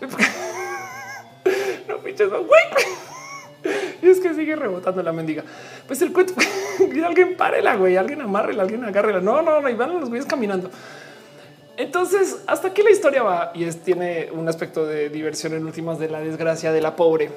no 1.88 1.98
pinches, 1.98 2.28
güey. 2.28 2.62
Y 4.02 4.08
es 4.08 4.20
que 4.20 4.34
sigue 4.34 4.56
rebotando 4.56 5.02
la 5.02 5.12
mendiga. 5.12 5.44
Pues 5.86 6.02
el 6.02 6.12
cuento, 6.12 6.34
alguien 7.06 7.36
párela, 7.36 7.76
güey, 7.76 7.96
alguien 7.96 8.20
amárrela, 8.20 8.62
alguien 8.62 8.84
agárrela. 8.84 9.20
No, 9.20 9.40
no, 9.40 9.60
no, 9.60 9.68
y 9.68 9.74
van 9.74 9.98
los 9.98 10.08
güeyes 10.08 10.26
caminando. 10.26 10.70
Entonces, 11.76 12.42
hasta 12.46 12.68
aquí 12.68 12.82
la 12.82 12.90
historia 12.90 13.22
va 13.22 13.52
y 13.54 13.64
es, 13.64 13.82
tiene 13.82 14.28
un 14.32 14.48
aspecto 14.48 14.84
de 14.84 15.08
diversión 15.08 15.54
en 15.54 15.64
últimas 15.64 15.98
de 15.98 16.08
la 16.08 16.20
desgracia 16.20 16.72
de 16.72 16.80
la 16.80 16.96
pobre. 16.96 17.30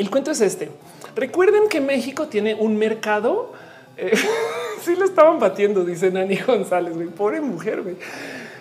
El 0.00 0.08
cuento 0.08 0.30
es 0.30 0.40
este. 0.40 0.70
Recuerden 1.14 1.68
que 1.68 1.78
México 1.78 2.26
tiene 2.26 2.54
un 2.54 2.78
mercado. 2.78 3.52
Eh, 3.98 4.12
sí 4.82 4.96
lo 4.96 5.04
estaban 5.04 5.38
batiendo, 5.38 5.84
dice 5.84 6.10
Nani 6.10 6.36
González. 6.36 6.94
Güey. 6.94 7.08
Pobre 7.08 7.42
mujer. 7.42 7.82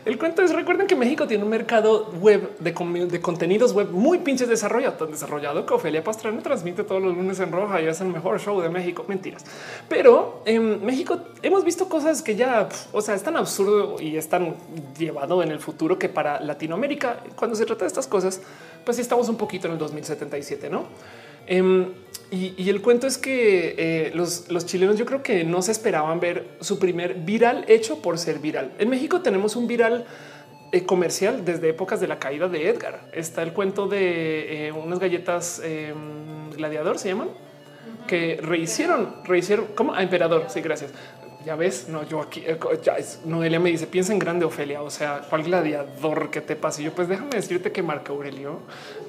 El 0.04 0.18
cuento 0.18 0.42
es 0.42 0.54
recuerden 0.54 0.86
que 0.86 0.98
México 0.98 1.28
tiene 1.28 1.46
un 1.46 1.50
mercado 1.50 2.12
web 2.20 2.58
de, 2.60 2.74
contenidos 3.22 3.72
web 3.72 3.90
muy 3.92 4.18
pinches 4.18 4.50
desarrollado, 4.50 4.96
tan 4.96 5.12
desarrollado 5.12 5.66
que 5.66 5.74
Ofelia 5.74 6.04
Pastrana 6.04 6.42
transmite 6.42 6.84
todos 6.84 7.02
los 7.02 7.16
lunes 7.16 7.40
en 7.40 7.54
roja 7.54 7.82
y 7.82 7.88
es 7.88 8.02
el 8.02 8.08
mejor 8.08 8.40
show 8.42 8.60
de 8.60 8.70
México. 8.70 9.06
Mentiras, 9.08 9.46
pero 9.88 10.42
en 10.46 10.86
México 10.86 11.20
hemos 11.42 11.64
visto 11.64 11.88
cosas 11.88 12.22
que 12.22 12.36
ya, 12.36 12.68
o 12.92 13.02
sea, 13.02 13.16
es 13.16 13.24
tan 13.24 13.38
absurdo 13.38 13.96
y 14.02 14.18
están 14.18 14.56
llevado 14.98 15.42
en 15.42 15.52
el 15.52 15.60
futuro 15.60 15.98
que 15.98 16.10
para 16.10 16.42
Latinoamérica, 16.42 17.22
cuando 17.36 17.56
se 17.56 17.66
trata 17.66 17.86
de 17.86 17.88
estas 17.88 18.08
cosas, 18.08 18.42
pues 18.84 18.96
sí 18.96 19.02
estamos 19.02 19.30
un 19.30 19.38
poquito 19.38 19.68
en 19.68 19.74
el 19.74 19.80
2077, 19.80 20.70
no? 20.70 20.86
Em, 21.50 21.88
y, 22.30 22.70
el 22.70 22.80
cuento 22.84 23.08
es 23.08 23.18
que 23.18 23.74
eh, 23.76 24.12
los, 24.14 24.46
chilenos 24.68 24.98
yo 25.00 25.06
creo 25.06 25.24
que 25.24 25.44
no 25.44 25.64
se 25.64 25.72
esperaban 25.72 26.20
ver 26.20 26.48
su 26.62 26.78
primer 26.78 27.16
viral 27.16 27.66
hecho 27.68 28.04
por 28.04 28.20
ser 28.20 28.38
viral. 28.38 28.72
En 28.78 28.88
México 28.88 29.22
tenemos 29.22 29.56
un 29.56 29.66
viral 29.66 30.06
eh, 30.72 30.86
comercial 30.86 31.44
desde 31.44 31.70
épocas 31.70 32.00
de 32.00 32.08
la 32.08 32.20
caída 32.20 32.48
de 32.48 32.70
Edgar. 32.70 33.10
Está 33.14 33.42
el 33.42 33.52
cuento 33.52 33.88
de 33.88 34.68
eh, 34.68 34.72
unas 34.72 35.00
galletas 35.00 35.60
em, 35.66 36.52
gladiador, 36.52 37.00
se 37.00 37.10
llaman, 37.10 37.30
que 38.06 38.38
rehicieron, 38.40 39.16
rehicieron 39.24 39.66
como 39.74 39.96
a 39.96 40.04
emperador. 40.04 40.46
Sí, 40.50 40.62
gracias 40.62 40.94
ya 41.50 41.56
ves, 41.56 41.88
no, 41.90 42.08
yo 42.08 42.22
aquí, 42.22 42.44
eh, 42.46 42.60
ya 42.84 42.94
es, 42.98 43.22
Noelia 43.26 43.60
me 43.60 43.72
dice, 43.72 43.88
piensa 43.88 44.14
en 44.14 44.20
grande 44.20 44.46
Ofelia, 44.46 44.84
o 44.84 44.92
sea, 44.92 45.26
¿cuál 45.28 45.42
gladiador 45.42 46.30
que 46.30 46.42
te 46.42 46.56
pasa? 46.56 46.80
Y 46.80 46.84
yo, 46.86 46.92
pues 46.92 47.08
déjame 47.08 47.32
decirte 47.32 47.72
que 47.72 47.82
Marco 47.82 48.14
Aurelio 48.14 48.60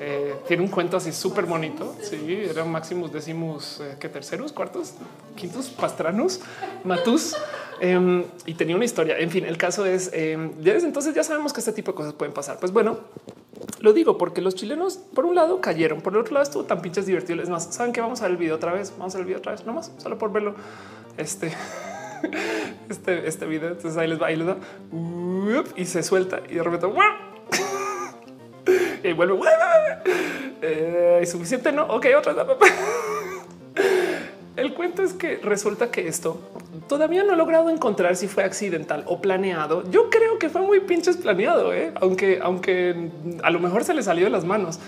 eh, 0.00 0.36
tiene 0.48 0.62
un 0.62 0.70
cuento 0.70 0.96
así 0.96 1.12
súper 1.12 1.44
bonito, 1.44 1.94
sí, 2.00 2.46
eran 2.48 2.70
máximos 2.72 3.12
décimos, 3.12 3.82
eh, 3.82 3.96
que 4.00 4.08
terceros, 4.08 4.52
cuartos, 4.52 4.94
quintos, 5.36 5.68
pastranos, 5.68 6.40
matus, 6.82 7.36
em, 7.78 8.24
y 8.46 8.54
tenía 8.54 8.74
una 8.74 8.86
historia. 8.86 9.18
En 9.18 9.28
fin, 9.28 9.44
el 9.44 9.58
caso 9.58 9.84
es, 9.84 10.10
em, 10.14 10.52
desde 10.62 10.86
entonces 10.86 11.14
ya 11.14 11.22
sabemos 11.22 11.52
que 11.52 11.60
este 11.60 11.74
tipo 11.74 11.92
de 11.92 11.96
cosas 11.96 12.14
pueden 12.14 12.32
pasar. 12.32 12.58
Pues 12.58 12.72
bueno, 12.72 13.00
lo 13.80 13.92
digo 13.92 14.16
porque 14.16 14.40
los 14.40 14.54
chilenos, 14.54 14.96
por 14.96 15.26
un 15.26 15.34
lado, 15.34 15.60
cayeron, 15.60 16.00
por 16.00 16.14
el 16.14 16.20
otro 16.20 16.32
lado, 16.32 16.44
estuvo 16.44 16.64
tan 16.64 16.80
pinches 16.80 17.04
divertido. 17.04 17.42
Es 17.42 17.50
más, 17.50 17.64
saben 17.74 17.92
que 17.92 18.00
vamos 18.00 18.22
a 18.22 18.24
ver 18.24 18.30
el 18.30 18.36
video 18.38 18.56
otra 18.56 18.72
vez. 18.72 18.94
Vamos 18.96 19.14
a 19.14 19.18
ver 19.18 19.24
el 19.24 19.26
video 19.26 19.40
otra 19.40 19.52
vez, 19.52 19.66
nomás 19.66 19.92
solo 19.98 20.16
por 20.16 20.32
verlo. 20.32 20.54
Este, 21.18 21.52
este, 22.88 23.26
este 23.26 23.46
video. 23.46 23.70
Entonces 23.70 23.96
ahí 23.96 24.08
les 24.08 24.20
va, 24.20 24.28
ahí 24.28 24.36
les 24.36 24.48
va 24.48 24.56
y 25.76 25.86
se 25.86 26.02
suelta 26.02 26.40
y 26.48 26.54
de 26.54 26.62
repente 26.62 26.86
y 29.02 29.12
vuelve. 29.12 29.38
Eh, 30.62 31.24
suficiente, 31.26 31.72
no? 31.72 31.84
Ok, 31.84 32.06
otra. 32.16 32.34
El 34.56 34.74
cuento 34.74 35.02
es 35.02 35.14
que 35.14 35.38
resulta 35.38 35.90
que 35.90 36.06
esto 36.06 36.38
todavía 36.88 37.24
no 37.24 37.32
he 37.32 37.36
logrado 37.36 37.70
encontrar 37.70 38.16
si 38.16 38.28
fue 38.28 38.44
accidental 38.44 39.04
o 39.06 39.20
planeado. 39.20 39.90
Yo 39.90 40.10
creo 40.10 40.38
que 40.38 40.50
fue 40.50 40.60
muy 40.60 40.80
pinches 40.80 41.16
planeado, 41.16 41.72
¿eh? 41.72 41.92
aunque, 42.00 42.40
aunque 42.42 43.10
a 43.42 43.50
lo 43.50 43.60
mejor 43.60 43.84
se 43.84 43.94
le 43.94 44.02
salió 44.02 44.24
de 44.24 44.30
las 44.30 44.44
manos. 44.44 44.78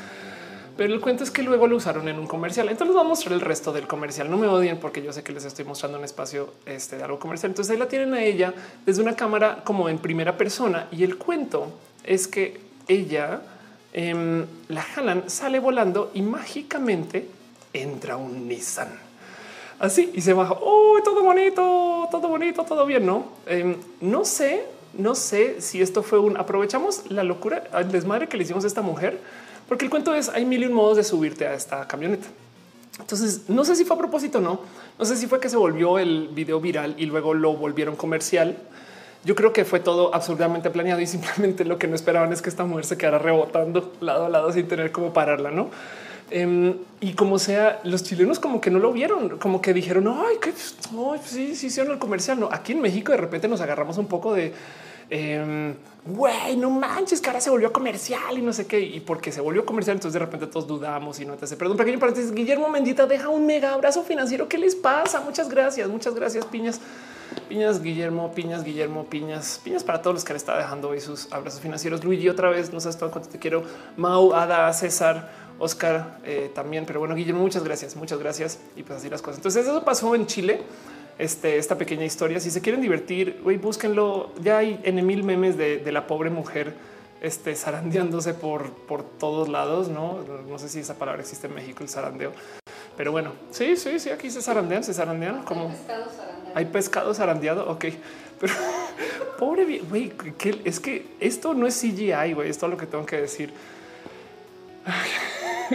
Pero 0.76 0.94
el 0.94 1.00
cuento 1.00 1.24
es 1.24 1.30
que 1.30 1.42
luego 1.42 1.66
lo 1.66 1.76
usaron 1.76 2.08
en 2.08 2.18
un 2.18 2.26
comercial. 2.26 2.68
Entonces 2.68 2.88
les 2.88 2.96
voy 2.96 3.04
a 3.04 3.08
mostrar 3.08 3.32
el 3.34 3.40
resto 3.40 3.72
del 3.72 3.86
comercial. 3.86 4.30
No 4.30 4.36
me 4.36 4.46
odien 4.46 4.78
porque 4.78 5.02
yo 5.02 5.12
sé 5.12 5.22
que 5.22 5.32
les 5.32 5.44
estoy 5.44 5.64
mostrando 5.64 5.98
un 5.98 6.04
espacio 6.04 6.54
este, 6.66 6.96
de 6.96 7.04
algo 7.04 7.18
comercial. 7.18 7.50
Entonces 7.50 7.72
ahí 7.72 7.78
la 7.78 7.88
tienen 7.88 8.14
a 8.14 8.22
ella 8.22 8.54
desde 8.86 9.02
una 9.02 9.14
cámara 9.14 9.62
como 9.64 9.88
en 9.88 9.98
primera 9.98 10.36
persona. 10.36 10.88
Y 10.90 11.04
el 11.04 11.18
cuento 11.18 11.68
es 12.04 12.26
que 12.26 12.60
ella 12.88 13.42
em, 13.92 14.46
la 14.68 14.82
jalan, 14.82 15.28
sale 15.28 15.60
volando 15.60 16.10
y 16.14 16.22
mágicamente 16.22 17.28
entra 17.72 18.16
un 18.16 18.48
Nissan 18.48 19.12
así 19.82 20.12
y 20.14 20.20
se 20.20 20.32
baja. 20.32 20.56
Oh, 20.60 20.98
todo 21.04 21.22
bonito, 21.22 22.08
todo 22.10 22.28
bonito, 22.28 22.64
todo 22.64 22.86
bien. 22.86 23.04
No, 23.04 23.32
em, 23.46 23.76
no 24.00 24.24
sé, 24.24 24.64
no 24.94 25.14
sé 25.14 25.60
si 25.60 25.82
esto 25.82 26.02
fue 26.02 26.20
un 26.20 26.36
aprovechamos 26.36 27.10
la 27.10 27.24
locura 27.24 27.64
al 27.72 27.90
desmadre 27.90 28.28
que 28.28 28.36
le 28.36 28.44
hicimos 28.44 28.64
a 28.64 28.68
esta 28.68 28.80
mujer, 28.80 29.18
porque 29.72 29.86
el 29.86 29.90
cuento 29.90 30.12
es 30.14 30.28
hay 30.28 30.44
mil 30.44 30.62
y 30.62 30.66
un 30.66 30.74
modos 30.74 30.98
de 30.98 31.02
subirte 31.02 31.46
a 31.46 31.54
esta 31.54 31.88
camioneta. 31.88 32.28
Entonces, 33.00 33.48
no 33.48 33.64
sé 33.64 33.74
si 33.74 33.86
fue 33.86 33.96
a 33.96 33.98
propósito 33.98 34.36
o 34.36 34.40
no. 34.42 34.60
No 34.98 35.04
sé 35.06 35.16
si 35.16 35.26
fue 35.26 35.40
que 35.40 35.48
se 35.48 35.56
volvió 35.56 35.98
el 35.98 36.28
video 36.28 36.60
viral 36.60 36.94
y 36.98 37.06
luego 37.06 37.32
lo 37.32 37.56
volvieron 37.56 37.96
comercial. 37.96 38.58
Yo 39.24 39.34
creo 39.34 39.54
que 39.54 39.64
fue 39.64 39.80
todo 39.80 40.14
absolutamente 40.14 40.68
planeado 40.68 41.00
y 41.00 41.06
simplemente 41.06 41.64
lo 41.64 41.78
que 41.78 41.88
no 41.88 41.94
esperaban 41.94 42.34
es 42.34 42.42
que 42.42 42.50
esta 42.50 42.66
mujer 42.66 42.84
se 42.84 42.98
quedara 42.98 43.18
rebotando 43.18 43.94
lado 44.02 44.26
a 44.26 44.28
lado 44.28 44.52
sin 44.52 44.68
tener 44.68 44.92
cómo 44.92 45.14
pararla, 45.14 45.50
no? 45.50 45.70
Em, 46.30 46.76
y 47.00 47.14
como 47.14 47.38
sea, 47.38 47.80
los 47.82 48.02
chilenos 48.02 48.40
como 48.40 48.60
que 48.60 48.70
no 48.70 48.78
lo 48.78 48.92
vieron, 48.92 49.38
como 49.38 49.62
que 49.62 49.72
dijeron, 49.72 50.06
ay, 50.06 50.36
que 50.38 50.52
sí, 51.24 51.56
sí 51.56 51.68
hicieron 51.68 51.94
el 51.94 51.98
comercial. 51.98 52.38
No, 52.38 52.50
aquí 52.52 52.72
en 52.72 52.82
México 52.82 53.10
de 53.10 53.16
repente 53.16 53.48
nos 53.48 53.62
agarramos 53.62 53.96
un 53.96 54.06
poco 54.06 54.34
de 54.34 54.52
em, 55.12 55.74
güey, 56.06 56.56
no 56.56 56.70
manches, 56.70 57.20
que 57.20 57.28
ahora 57.28 57.40
se 57.40 57.50
volvió 57.50 57.72
comercial 57.72 58.38
y 58.38 58.42
no 58.42 58.52
sé 58.52 58.66
qué. 58.66 58.80
Y 58.80 59.00
porque 59.00 59.30
se 59.30 59.40
volvió 59.40 59.64
comercial, 59.66 59.96
entonces 59.96 60.14
de 60.14 60.18
repente 60.18 60.46
todos 60.46 60.66
dudamos 60.66 61.20
y 61.20 61.24
no 61.24 61.34
te 61.34 61.44
hace. 61.44 61.56
Perdón, 61.56 61.76
pequeño 61.76 61.98
paréntesis. 61.98 62.32
Guillermo 62.32 62.68
Mendita 62.68 63.06
deja 63.06 63.28
un 63.28 63.46
mega 63.46 63.74
abrazo 63.74 64.02
financiero. 64.02 64.48
¿Qué 64.48 64.58
les 64.58 64.74
pasa? 64.74 65.20
Muchas 65.20 65.48
gracias, 65.48 65.88
muchas 65.88 66.14
gracias, 66.14 66.44
piñas. 66.46 66.80
Piñas, 67.48 67.82
Guillermo, 67.82 68.32
piñas, 68.34 68.64
Guillermo, 68.64 69.04
piñas, 69.04 69.60
piñas 69.62 69.84
para 69.84 70.02
todos 70.02 70.14
los 70.14 70.24
que 70.24 70.32
le 70.32 70.36
está 70.38 70.56
dejando 70.56 70.90
hoy 70.90 71.00
sus 71.00 71.32
abrazos 71.32 71.60
financieros. 71.60 72.04
Luigi, 72.04 72.28
otra 72.28 72.50
vez, 72.50 72.72
no 72.72 72.80
sabes 72.80 72.96
todo 72.98 73.10
cuánto 73.10 73.28
te 73.28 73.38
quiero. 73.38 73.62
Mau, 73.96 74.34
Ada, 74.34 74.72
César. 74.72 75.42
Oscar 75.58 76.18
eh, 76.24 76.50
también, 76.52 76.84
pero 76.86 76.98
bueno, 76.98 77.14
Guillermo, 77.14 77.40
muchas 77.40 77.62
gracias, 77.62 77.94
muchas 77.94 78.18
gracias. 78.18 78.58
Y 78.74 78.82
pues 78.82 78.98
así 78.98 79.08
las 79.08 79.22
cosas. 79.22 79.38
Entonces 79.38 79.64
eso 79.64 79.84
pasó 79.84 80.14
en 80.16 80.26
Chile. 80.26 80.60
Este, 81.22 81.56
esta 81.56 81.78
pequeña 81.78 82.04
historia. 82.04 82.40
Si 82.40 82.50
se 82.50 82.60
quieren 82.60 82.80
divertir, 82.80 83.38
güey, 83.44 83.56
búsquenlo. 83.56 84.32
Ya 84.42 84.58
hay 84.58 84.80
en 84.82 85.06
mil 85.06 85.22
memes 85.22 85.56
de, 85.56 85.80
la 85.92 86.08
pobre 86.08 86.30
mujer 86.30 86.74
este, 87.20 87.54
zarandeándose 87.54 88.34
por, 88.34 88.72
por 88.72 89.04
todos 89.04 89.48
lados. 89.48 89.86
No, 89.86 90.18
no 90.48 90.58
sé 90.58 90.68
si 90.68 90.80
esa 90.80 90.96
palabra 90.98 91.22
existe 91.22 91.46
en 91.46 91.54
México, 91.54 91.84
el 91.84 91.88
zarandeo. 91.88 92.32
Pero 92.96 93.12
bueno, 93.12 93.34
sí, 93.52 93.76
sí, 93.76 94.00
sí, 94.00 94.10
aquí 94.10 94.32
se 94.32 94.42
zarandean, 94.42 94.82
se 94.82 94.92
zarandean 94.94 95.44
como 95.44 95.72
hay 96.56 96.64
pescado 96.64 97.14
zarandeado. 97.14 97.70
Ok, 97.70 97.84
pero 98.40 98.54
pobre 99.38 99.78
güey, 99.78 100.12
es 100.64 100.80
que 100.80 101.06
esto 101.20 101.54
no 101.54 101.68
es 101.68 101.80
CGI, 101.80 102.32
güey, 102.34 102.50
esto 102.50 102.66
es 102.66 102.70
lo 102.72 102.76
que 102.76 102.86
tengo 102.86 103.06
que 103.06 103.20
decir. 103.20 103.54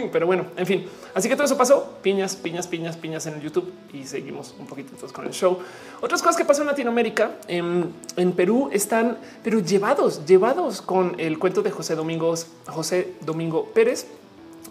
Pero 0.12 0.26
bueno, 0.26 0.46
en 0.56 0.66
fin. 0.66 0.86
Así 1.14 1.28
que 1.28 1.34
todo 1.34 1.44
eso 1.44 1.56
pasó. 1.56 1.98
Piñas, 2.02 2.36
piñas, 2.36 2.66
piñas, 2.66 2.96
piñas 2.96 3.26
en 3.26 3.34
el 3.34 3.40
YouTube 3.40 3.72
y 3.92 4.04
seguimos 4.04 4.54
un 4.58 4.66
poquito 4.66 4.94
con 5.12 5.26
el 5.26 5.32
show. 5.32 5.58
Otras 6.00 6.22
cosas 6.22 6.36
que 6.36 6.44
pasan 6.44 6.62
en 6.62 6.68
Latinoamérica, 6.68 7.32
en, 7.48 7.92
Perú 8.36 8.70
están, 8.72 9.18
pero 9.42 9.58
llevados, 9.60 10.24
llevados 10.26 10.82
con 10.82 11.14
el 11.18 11.38
cuento 11.38 11.62
de 11.62 11.70
José 11.70 11.94
Domingos, 11.94 12.46
José 12.66 13.14
Domingo 13.20 13.66
Pérez. 13.74 14.06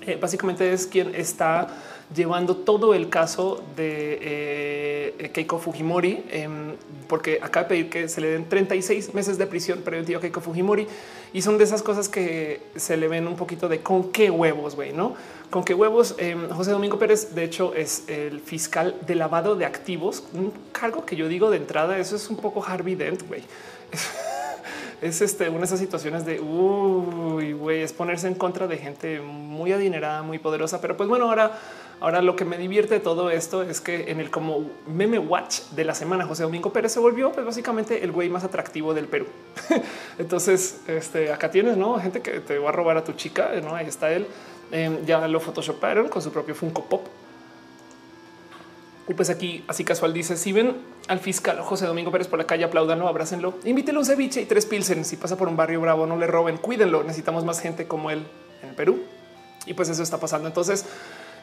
Eh, 0.01 0.17
básicamente 0.19 0.71
es 0.71 0.87
quien 0.87 1.13
está 1.15 1.67
llevando 2.15 2.55
todo 2.55 2.93
el 2.93 3.09
caso 3.09 3.63
de 3.75 4.19
eh, 4.21 5.31
Keiko 5.33 5.59
Fujimori, 5.59 6.23
em, 6.29 6.75
porque 7.07 7.39
acaba 7.41 7.63
de 7.63 7.69
pedir 7.69 7.89
que 7.89 8.09
se 8.09 8.21
le 8.21 8.29
den 8.29 8.47
36 8.47 9.13
meses 9.13 9.37
de 9.37 9.47
prisión 9.47 9.81
preventiva 9.81 10.19
a 10.19 10.21
Keiko 10.21 10.41
Fujimori. 10.41 10.87
Y 11.33 11.41
son 11.41 11.57
de 11.57 11.65
esas 11.65 11.83
cosas 11.83 12.07
que 12.07 12.61
se 12.75 12.95
le 12.97 13.07
ven 13.07 13.27
un 13.27 13.35
poquito 13.35 13.67
de 13.67 13.81
con 13.81 14.11
qué 14.11 14.29
huevos, 14.29 14.75
güey, 14.75 14.93
¿no? 14.93 15.15
Con 15.49 15.63
qué 15.63 15.73
huevos. 15.73 16.15
Em, 16.17 16.49
José 16.49 16.71
Domingo 16.71 16.97
Pérez, 16.97 17.35
de 17.35 17.43
hecho, 17.43 17.73
es 17.75 18.03
el 18.07 18.39
fiscal 18.39 18.95
de 19.05 19.15
lavado 19.15 19.55
de 19.55 19.65
activos, 19.65 20.23
un 20.33 20.53
cargo 20.71 21.05
que 21.05 21.15
yo 21.15 21.27
digo 21.27 21.49
de 21.49 21.57
entrada, 21.57 21.97
eso 21.97 22.15
es 22.15 22.29
un 22.29 22.37
poco 22.37 22.63
Harvey 22.63 22.95
Dent, 22.95 23.27
güey. 23.27 23.43
es 25.01 25.21
este, 25.21 25.49
una 25.49 25.59
de 25.59 25.65
esas 25.65 25.79
situaciones 25.79 26.25
de 26.25 26.39
uy, 26.39 27.53
güey, 27.53 27.81
es 27.81 27.93
ponerse 27.93 28.27
en 28.27 28.35
contra 28.35 28.67
de 28.67 28.77
gente 28.77 29.19
muy 29.19 29.71
adinerada, 29.71 30.23
muy 30.23 30.39
poderosa. 30.39 30.81
Pero 30.81 30.97
pues 30.97 31.07
bueno, 31.07 31.29
ahora, 31.29 31.59
ahora 31.99 32.21
lo 32.21 32.35
que 32.35 32.45
me 32.45 32.57
divierte 32.57 32.95
de 32.95 32.99
todo 32.99 33.29
esto 33.29 33.63
es 33.63 33.81
que 33.81 34.11
en 34.11 34.19
el 34.19 34.29
como 34.29 34.69
meme 34.87 35.19
watch 35.19 35.61
de 35.71 35.85
la 35.85 35.95
semana, 35.95 36.25
José 36.25 36.43
Domingo 36.43 36.71
Pérez 36.71 36.91
se 36.91 36.99
volvió 36.99 37.31
pues 37.31 37.45
básicamente 37.45 38.03
el 38.03 38.11
güey 38.11 38.29
más 38.29 38.43
atractivo 38.43 38.93
del 38.93 39.07
Perú. 39.07 39.27
Entonces, 40.17 40.81
este 40.87 41.31
acá 41.31 41.51
tienes 41.51 41.77
no 41.77 41.99
gente 41.99 42.21
que 42.21 42.39
te 42.39 42.57
va 42.59 42.69
a 42.69 42.71
robar 42.71 42.97
a 42.97 43.03
tu 43.03 43.13
chica. 43.13 43.51
No 43.63 43.75
ahí 43.75 43.87
está 43.87 44.11
él. 44.11 44.27
Em, 44.71 45.05
ya 45.05 45.27
lo 45.27 45.39
photoshoparon 45.39 46.09
con 46.09 46.21
su 46.21 46.31
propio 46.31 46.53
Funko 46.53 46.85
Pop. 46.85 47.07
Y 49.07 49.13
pues 49.13 49.29
aquí, 49.29 49.63
así 49.67 49.83
casual, 49.83 50.13
dice: 50.13 50.35
Si 50.35 50.51
ven 50.51 50.75
al 51.07 51.19
fiscal 51.19 51.61
José 51.61 51.85
Domingo 51.85 52.11
Pérez 52.11 52.27
por 52.27 52.37
la 52.37 52.45
calle, 52.45 52.65
apláudanlo, 52.65 53.07
abrácenlo, 53.07 53.55
invítelo 53.63 53.99
un 53.99 54.05
ceviche 54.05 54.41
y 54.41 54.45
tres 54.45 54.65
pilsen. 54.65 55.05
Si 55.05 55.15
pasa 55.15 55.37
por 55.37 55.47
un 55.47 55.55
barrio 55.55 55.79
bravo, 55.79 56.05
no 56.05 56.17
le 56.17 56.27
roben, 56.27 56.57
cuídenlo. 56.57 57.03
Necesitamos 57.03 57.45
más 57.45 57.61
gente 57.61 57.87
como 57.87 58.11
él 58.11 58.27
en 58.61 58.75
Perú. 58.75 58.99
Y 59.65 59.73
pues 59.73 59.89
eso 59.89 60.03
está 60.03 60.17
pasando. 60.17 60.47
Entonces, 60.47 60.85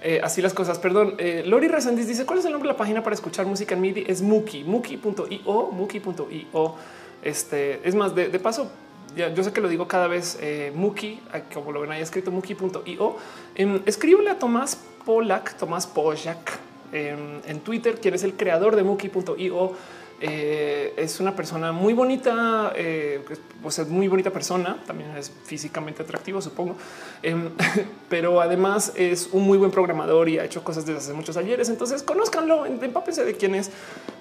eh, 0.04 0.20
así 0.22 0.42
las 0.42 0.52
cosas. 0.52 0.78
Perdón. 0.78 1.14
Eh, 1.18 1.42
Lori 1.46 1.66
Resendiz 1.66 2.06
dice: 2.06 2.26
¿Cuál 2.26 2.38
es 2.38 2.44
el 2.44 2.52
nombre 2.52 2.68
de 2.68 2.74
la 2.74 2.78
página 2.78 3.02
para 3.02 3.14
escuchar 3.14 3.46
música 3.46 3.74
en 3.74 3.80
MIDI? 3.80 4.04
Es 4.06 4.20
Muki, 4.20 4.62
Muki.io, 4.62 5.70
Muki.io. 5.72 6.74
Este 7.22 7.80
es 7.88 7.94
más 7.94 8.14
de, 8.14 8.28
paso. 8.38 8.70
Yo 9.16 9.42
sé 9.42 9.52
que 9.52 9.62
lo 9.62 9.68
digo 9.68 9.88
cada 9.88 10.06
vez. 10.06 10.38
Eh, 10.42 10.72
Muki, 10.74 11.20
como 11.54 11.72
lo 11.72 11.80
ven 11.80 11.92
ahí 11.92 12.02
escrito, 12.02 12.30
Muki.io. 12.30 13.16
Eh, 13.54 13.80
escríbele 13.86 14.28
a 14.28 14.38
Tomás 14.38 14.78
Polak, 15.06 15.56
Tomás 15.56 15.86
Pojak 15.86 16.58
en, 16.92 17.60
Twitter, 17.60 17.98
quien 17.98 18.12
es 18.12 18.24
el 18.24 18.34
creador 18.34 18.76
de 18.76 18.82
Muki.io. 18.82 19.72
Eh, 20.20 20.94
es 20.96 21.20
una 21.20 21.34
persona 21.34 21.72
muy 21.72 21.92
bonita, 21.92 22.72
eh, 22.76 23.22
pues 23.62 23.78
es 23.78 23.88
muy 23.88 24.08
bonita 24.08 24.30
persona, 24.30 24.82
también 24.86 25.16
es 25.16 25.30
físicamente 25.44 26.02
atractivo, 26.02 26.40
supongo, 26.40 26.76
em, 27.22 27.50
pero 28.08 28.40
además 28.40 28.92
es 28.94 29.28
un 29.32 29.42
muy 29.42 29.58
buen 29.58 29.70
programador 29.70 30.28
y 30.28 30.38
ha 30.38 30.44
hecho 30.44 30.62
cosas 30.62 30.86
desde 30.86 30.98
hace 30.98 31.12
muchos 31.12 31.36
ayeres. 31.36 31.68
Entonces, 31.68 32.02
conózcanlo, 32.02 32.64
empápense 32.66 33.24
de 33.24 33.34
quién 33.34 33.54
es 33.54 33.70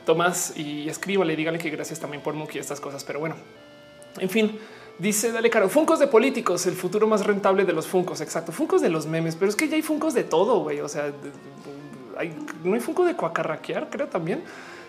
Tomás 0.05 0.57
y 0.57 0.89
escríbale, 0.89 1.35
díganle 1.35 1.59
que 1.59 1.69
gracias 1.69 1.99
también 1.99 2.21
por 2.21 2.33
Muki 2.33 2.57
estas 2.57 2.81
cosas. 2.81 3.03
Pero 3.03 3.19
bueno, 3.19 3.35
en 4.17 4.29
fin, 4.29 4.59
dice 4.97 5.31
Dale 5.31 5.49
Caro, 5.49 5.69
Funcos 5.69 5.99
de 5.99 6.07
políticos, 6.07 6.65
el 6.65 6.73
futuro 6.73 7.07
más 7.07 7.25
rentable 7.25 7.65
de 7.65 7.73
los 7.73 7.87
Funcos. 7.87 8.19
Exacto, 8.21 8.51
Funcos 8.51 8.81
de 8.81 8.89
los 8.89 9.05
memes, 9.05 9.35
pero 9.35 9.49
es 9.49 9.55
que 9.55 9.69
ya 9.69 9.75
hay 9.75 9.81
Funcos 9.81 10.13
de 10.13 10.23
todo, 10.23 10.59
güey. 10.61 10.81
O 10.81 10.89
sea, 10.89 11.13
hay, 12.17 12.35
no 12.63 12.73
hay 12.73 12.79
Funko 12.79 13.05
de 13.05 13.15
cuacarraquear, 13.15 13.89
creo 13.89 14.07
también. 14.07 14.43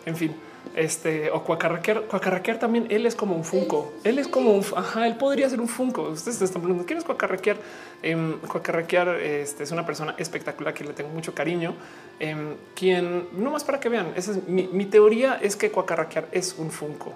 En 0.07 0.17
fin, 0.17 0.35
Este 0.75 1.31
o 1.31 1.45
cuacarraquear, 1.45 2.03
cuacarraquear 2.03 2.59
también. 2.59 2.87
Él 2.91 3.07
es 3.07 3.15
como 3.15 3.37
un 3.37 3.45
funko. 3.45 3.93
Él 4.03 4.19
es 4.19 4.27
como 4.27 4.53
un 4.53 4.65
ajá. 4.77 5.07
Él 5.07 5.17
podría 5.17 5.49
ser 5.49 5.61
un 5.61 5.69
funko. 5.69 6.03
Ustedes 6.11 6.43
están 6.43 6.63
preguntando 6.63 6.87
quién 6.87 6.99
es 6.99 7.05
cuacarraquear. 7.05 7.57
Eh, 8.03 8.37
cuacarraquear 8.49 9.09
este, 9.21 9.63
es 9.63 9.71
una 9.71 9.87
persona 9.87 10.15
espectacular 10.19 10.75
que 10.75 10.85
le 10.85 10.93
tengo 10.93 11.11
mucho 11.11 11.33
cariño. 11.33 11.75
Eh, 12.19 12.57
quien 12.75 13.29
no 13.33 13.51
más 13.51 13.63
para 13.63 13.79
que 13.79 13.89
vean. 13.89 14.13
Esa 14.17 14.33
es 14.33 14.49
mi, 14.49 14.87
teoría 14.87 15.39
es 15.41 15.55
que 15.55 15.71
cuacarraquear 15.71 16.29
es 16.33 16.57
un 16.59 16.71
funko. 16.71 17.13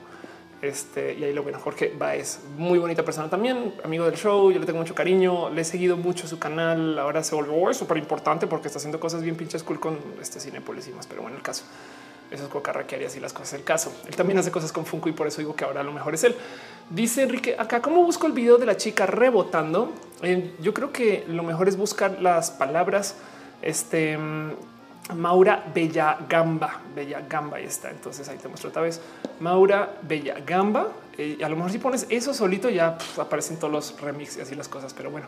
Este, 0.62 1.14
y 1.14 1.22
ahí 1.22 1.32
lo 1.32 1.44
bueno, 1.44 1.60
Jorge 1.60 1.92
es 2.16 2.40
muy 2.56 2.80
bonita 2.80 3.04
persona 3.04 3.30
también, 3.30 3.74
amigo 3.84 4.04
del 4.04 4.16
show. 4.16 4.50
Yo 4.50 4.58
le 4.58 4.66
tengo 4.66 4.80
mucho 4.80 4.94
cariño, 4.94 5.50
le 5.50 5.60
he 5.62 5.64
seguido 5.64 5.96
mucho 5.96 6.26
su 6.26 6.38
canal. 6.38 6.98
Ahora 6.98 7.22
se 7.22 7.34
volvió 7.34 7.72
súper 7.74 7.96
importante 7.96 8.46
porque 8.46 8.68
está 8.68 8.78
haciendo 8.78 8.98
cosas 8.98 9.22
bien 9.22 9.36
pinches 9.36 9.62
cool 9.62 9.78
con 9.80 9.98
este 10.20 10.40
Cinepolis 10.40 10.88
y. 10.88 10.92
Pero 11.08 11.22
bueno, 11.22 11.36
el 11.36 11.42
caso 11.42 11.64
eso 12.30 12.44
es 12.44 12.48
Coca 12.50 12.72
y 13.00 13.04
así 13.04 13.20
las 13.20 13.32
cosas. 13.32 13.54
El 13.54 13.64
caso 13.64 13.92
él 14.06 14.16
también 14.16 14.38
hace 14.38 14.50
cosas 14.50 14.72
con 14.72 14.84
Funko 14.84 15.08
y 15.08 15.12
por 15.12 15.26
eso 15.26 15.38
digo 15.38 15.56
que 15.56 15.64
ahora 15.64 15.80
a 15.80 15.84
lo 15.84 15.92
mejor 15.92 16.14
es 16.14 16.24
él. 16.24 16.34
Dice 16.90 17.22
Enrique 17.22 17.56
acá, 17.58 17.80
¿cómo 17.80 18.02
busco 18.02 18.26
el 18.26 18.32
video 18.32 18.58
de 18.58 18.66
la 18.66 18.76
chica 18.76 19.06
rebotando? 19.06 19.92
Eh, 20.22 20.54
yo 20.60 20.74
creo 20.74 20.92
que 20.92 21.24
lo 21.28 21.42
mejor 21.42 21.68
es 21.68 21.76
buscar 21.76 22.20
las 22.20 22.50
palabras. 22.50 23.14
Este 23.62 24.18
Maura 25.14 25.64
Bella 25.74 26.18
Gamba, 26.28 26.80
Bella 26.94 27.22
Gamba, 27.28 27.58
ahí 27.58 27.64
está. 27.64 27.90
Entonces 27.90 28.28
ahí 28.28 28.38
te 28.38 28.48
muestro 28.48 28.70
otra 28.70 28.82
vez 28.82 29.00
Maura 29.40 29.96
Bella 30.02 30.36
Gamba. 30.46 30.88
Eh, 31.16 31.38
a 31.42 31.48
lo 31.48 31.56
mejor 31.56 31.72
si 31.72 31.78
pones 31.78 32.06
eso 32.10 32.32
solito 32.32 32.68
ya 32.70 32.96
aparecen 33.18 33.56
todos 33.58 33.72
los 33.72 34.00
remixes 34.00 34.38
y 34.38 34.40
así 34.42 34.54
las 34.54 34.68
cosas, 34.68 34.94
pero 34.94 35.10
bueno. 35.10 35.26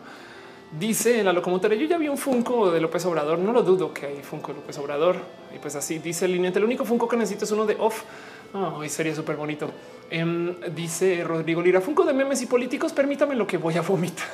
Dice 0.71 1.19
en 1.19 1.25
la 1.25 1.33
locomotora, 1.33 1.75
yo 1.75 1.85
ya 1.85 1.97
vi 1.97 2.07
un 2.07 2.17
Funko 2.17 2.71
de 2.71 2.79
López 2.79 3.05
Obrador, 3.05 3.37
no 3.39 3.51
lo 3.51 3.61
dudo 3.61 3.93
que 3.93 4.05
hay 4.05 4.21
Funko 4.23 4.53
de 4.53 4.59
López 4.59 4.77
Obrador. 4.77 5.17
Y 5.53 5.59
pues 5.59 5.75
así 5.75 5.99
dice 5.99 6.23
el 6.23 6.31
lineante, 6.31 6.59
el 6.59 6.65
único 6.65 6.85
Funko 6.85 7.09
que 7.09 7.17
necesito 7.17 7.43
es 7.43 7.51
uno 7.51 7.65
de 7.65 7.75
off. 7.77 8.03
Oh, 8.53 8.81
sería 8.87 9.13
súper 9.13 9.35
bonito. 9.35 9.69
Em, 10.09 10.55
dice 10.73 11.25
Rodrigo 11.25 11.61
Lira, 11.61 11.81
Funko 11.81 12.05
de 12.05 12.13
memes 12.13 12.41
y 12.41 12.45
políticos, 12.45 12.93
permítame 12.93 13.35
lo 13.35 13.45
que 13.45 13.57
voy 13.57 13.75
a 13.75 13.81
vomitar. 13.81 14.25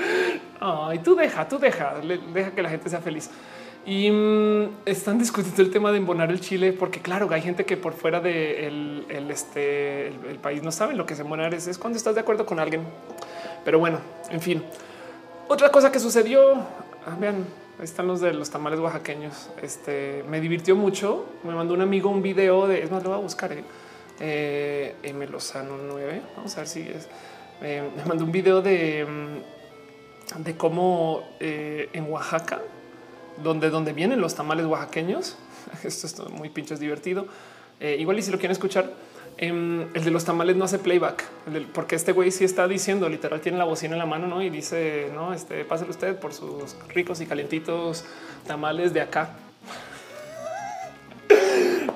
Ay, 0.60 0.98
tú 0.98 1.14
deja, 1.14 1.48
tú 1.48 1.58
deja, 1.58 1.94
deja 2.34 2.50
que 2.50 2.62
la 2.62 2.68
gente 2.68 2.90
sea 2.90 3.00
feliz. 3.00 3.30
Y 3.86 4.10
mm, 4.10 4.80
están 4.84 5.18
discutiendo 5.18 5.62
el 5.62 5.70
tema 5.70 5.90
de 5.90 5.96
embonar 5.96 6.30
el 6.30 6.40
chile, 6.40 6.74
porque 6.74 7.00
claro, 7.00 7.28
hay 7.30 7.40
gente 7.40 7.64
que 7.64 7.78
por 7.78 7.94
fuera 7.94 8.20
del 8.20 9.06
de 9.08 9.16
el, 9.16 9.30
este, 9.30 10.08
el, 10.08 10.38
país 10.42 10.62
no 10.62 10.70
saben 10.70 10.98
lo 10.98 11.06
que 11.06 11.14
es 11.14 11.20
embonar 11.20 11.54
es, 11.54 11.66
es 11.66 11.78
cuando 11.78 11.96
estás 11.96 12.14
de 12.14 12.20
acuerdo 12.20 12.44
con 12.44 12.60
alguien. 12.60 12.82
Pero 13.64 13.78
bueno, 13.78 14.00
en 14.30 14.42
fin. 14.42 14.62
Otra 15.50 15.70
cosa 15.70 15.90
que 15.90 15.98
sucedió, 15.98 16.56
ah, 17.06 17.16
vean, 17.18 17.46
ahí 17.78 17.84
están 17.84 18.06
los 18.06 18.20
de 18.20 18.34
los 18.34 18.50
tamales 18.50 18.78
oaxaqueños. 18.80 19.48
Este 19.62 20.22
me 20.28 20.42
divirtió 20.42 20.76
mucho. 20.76 21.24
Me 21.42 21.54
mandó 21.54 21.72
un 21.72 21.80
amigo 21.80 22.10
un 22.10 22.20
video 22.20 22.66
de, 22.66 22.82
es 22.82 22.90
más, 22.90 23.02
lo 23.02 23.10
voy 23.10 23.18
a 23.18 23.22
buscar, 23.22 23.52
eh, 23.52 23.64
eh 24.20 24.94
M. 25.04 25.26
Lozano 25.26 25.78
9. 25.78 26.20
Vamos 26.36 26.54
a 26.54 26.58
ver 26.58 26.68
si 26.68 26.80
es. 26.82 27.08
Eh, 27.62 27.88
me 27.96 28.04
mandó 28.04 28.24
un 28.24 28.32
video 28.32 28.60
de, 28.60 29.06
mm, 30.36 30.42
de 30.42 30.56
cómo 30.58 31.22
eh, 31.40 31.88
en 31.94 32.12
Oaxaca, 32.12 32.60
donde, 33.42 33.70
donde 33.70 33.94
vienen 33.94 34.20
los 34.20 34.34
tamales 34.34 34.66
oaxaqueños. 34.66 35.38
Esto 35.82 36.06
es 36.06 36.30
muy 36.30 36.50
pinches 36.50 36.78
divertido. 36.78 37.26
Igual 37.80 38.18
y 38.18 38.22
si 38.22 38.30
lo 38.30 38.38
quieren 38.38 38.52
escuchar, 38.52 38.92
Em, 39.40 39.82
el 39.94 40.02
de 40.02 40.10
los 40.10 40.24
tamales 40.24 40.56
no 40.56 40.64
hace 40.64 40.80
playback, 40.80 41.24
porque 41.72 41.94
este 41.94 42.10
güey 42.10 42.32
sí 42.32 42.42
está 42.42 42.66
diciendo, 42.66 43.08
literal, 43.08 43.40
tiene 43.40 43.56
la 43.56 43.62
bocina 43.62 43.92
en 43.94 44.00
la 44.00 44.06
mano 44.06 44.26
¿no? 44.26 44.42
y 44.42 44.50
dice, 44.50 45.12
no, 45.14 45.32
este, 45.32 45.64
pásale 45.64 45.92
usted 45.92 46.16
por 46.16 46.34
sus 46.34 46.74
ricos 46.88 47.20
y 47.20 47.26
calentitos 47.26 48.04
tamales 48.48 48.92
de 48.92 49.00
acá. 49.00 49.36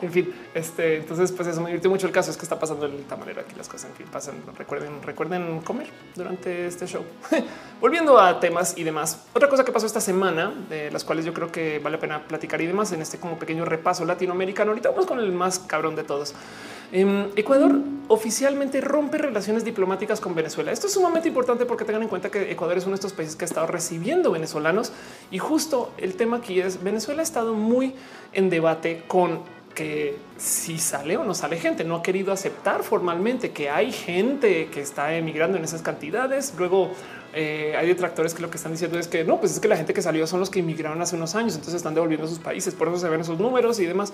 En 0.02 0.12
fin, 0.12 0.34
este, 0.52 0.96
entonces, 0.96 1.30
pues 1.30 1.48
eso 1.48 1.60
me 1.60 1.68
divirtió 1.68 1.88
mucho. 1.88 2.06
El 2.08 2.12
caso 2.12 2.30
es 2.30 2.36
que 2.36 2.42
está 2.42 2.58
pasando 2.58 2.86
el 2.86 3.04
tamalero 3.04 3.40
aquí, 3.40 3.54
las 3.56 3.68
cosas 3.68 3.90
en 3.90 3.96
fin 3.96 4.06
pasan. 4.12 4.34
Recuerden, 4.58 5.00
recuerden 5.02 5.60
comer 5.60 5.88
durante 6.16 6.66
este 6.66 6.86
show. 6.86 7.04
Volviendo 7.80 8.18
a 8.18 8.40
temas 8.40 8.76
y 8.76 8.82
demás. 8.82 9.26
Otra 9.32 9.48
cosa 9.48 9.64
que 9.64 9.70
pasó 9.70 9.86
esta 9.86 10.00
semana, 10.00 10.52
de 10.68 10.90
las 10.90 11.04
cuales 11.04 11.24
yo 11.24 11.32
creo 11.32 11.52
que 11.52 11.78
vale 11.78 11.96
la 11.96 12.00
pena 12.00 12.26
platicar 12.26 12.60
y 12.60 12.66
demás 12.66 12.92
en 12.92 13.00
este 13.00 13.18
como 13.18 13.38
pequeño 13.38 13.64
repaso 13.64 14.04
latinoamericano. 14.04 14.72
Ahorita 14.72 14.90
vamos 14.90 15.06
con 15.06 15.20
el 15.20 15.30
más 15.32 15.60
cabrón 15.60 15.94
de 15.94 16.02
todos. 16.02 16.34
Em, 16.92 17.30
Ecuador 17.36 17.72
oficialmente 18.08 18.82
rompe 18.82 19.16
relaciones 19.16 19.64
diplomáticas 19.64 20.20
con 20.20 20.34
Venezuela. 20.34 20.72
Esto 20.72 20.88
es 20.88 20.92
sumamente 20.92 21.28
importante 21.28 21.64
porque 21.64 21.86
tengan 21.86 22.02
en 22.02 22.08
cuenta 22.08 22.30
que 22.30 22.50
Ecuador 22.50 22.76
es 22.76 22.84
uno 22.84 22.92
de 22.92 22.96
estos 22.96 23.14
países 23.14 23.34
que 23.34 23.44
ha 23.44 23.48
estado 23.48 23.66
recibiendo 23.66 24.30
venezolanos 24.30 24.92
y 25.30 25.38
justo 25.38 25.92
el 25.96 26.16
tema 26.16 26.36
aquí 26.38 26.60
es 26.60 26.82
Venezuela 26.82 27.20
ha 27.20 27.22
estado 27.22 27.54
muy 27.54 27.94
en 28.34 28.50
debate 28.50 29.04
con 29.08 29.40
que 29.74 30.16
si 30.36 30.78
sale 30.78 31.16
o 31.16 31.24
no 31.24 31.34
sale 31.34 31.58
gente, 31.58 31.84
no 31.84 31.96
ha 31.96 32.02
querido 32.02 32.32
aceptar 32.32 32.82
formalmente 32.82 33.50
que 33.50 33.70
hay 33.70 33.92
gente 33.92 34.68
que 34.68 34.80
está 34.80 35.14
emigrando 35.14 35.56
en 35.58 35.64
esas 35.64 35.82
cantidades. 35.82 36.54
Luego 36.58 36.90
eh, 37.34 37.74
hay 37.78 37.86
detractores 37.86 38.34
que 38.34 38.42
lo 38.42 38.50
que 38.50 38.56
están 38.56 38.72
diciendo 38.72 38.98
es 38.98 39.08
que 39.08 39.24
no, 39.24 39.40
pues 39.40 39.52
es 39.52 39.60
que 39.60 39.68
la 39.68 39.76
gente 39.76 39.94
que 39.94 40.02
salió 40.02 40.26
son 40.26 40.40
los 40.40 40.50
que 40.50 40.60
emigraron 40.60 41.00
hace 41.00 41.16
unos 41.16 41.34
años, 41.34 41.54
entonces 41.54 41.76
están 41.76 41.94
devolviendo 41.94 42.26
a 42.26 42.28
sus 42.28 42.38
países, 42.38 42.74
por 42.74 42.88
eso 42.88 42.98
se 42.98 43.08
ven 43.08 43.20
esos 43.20 43.38
números 43.38 43.80
y 43.80 43.86
demás. 43.86 44.12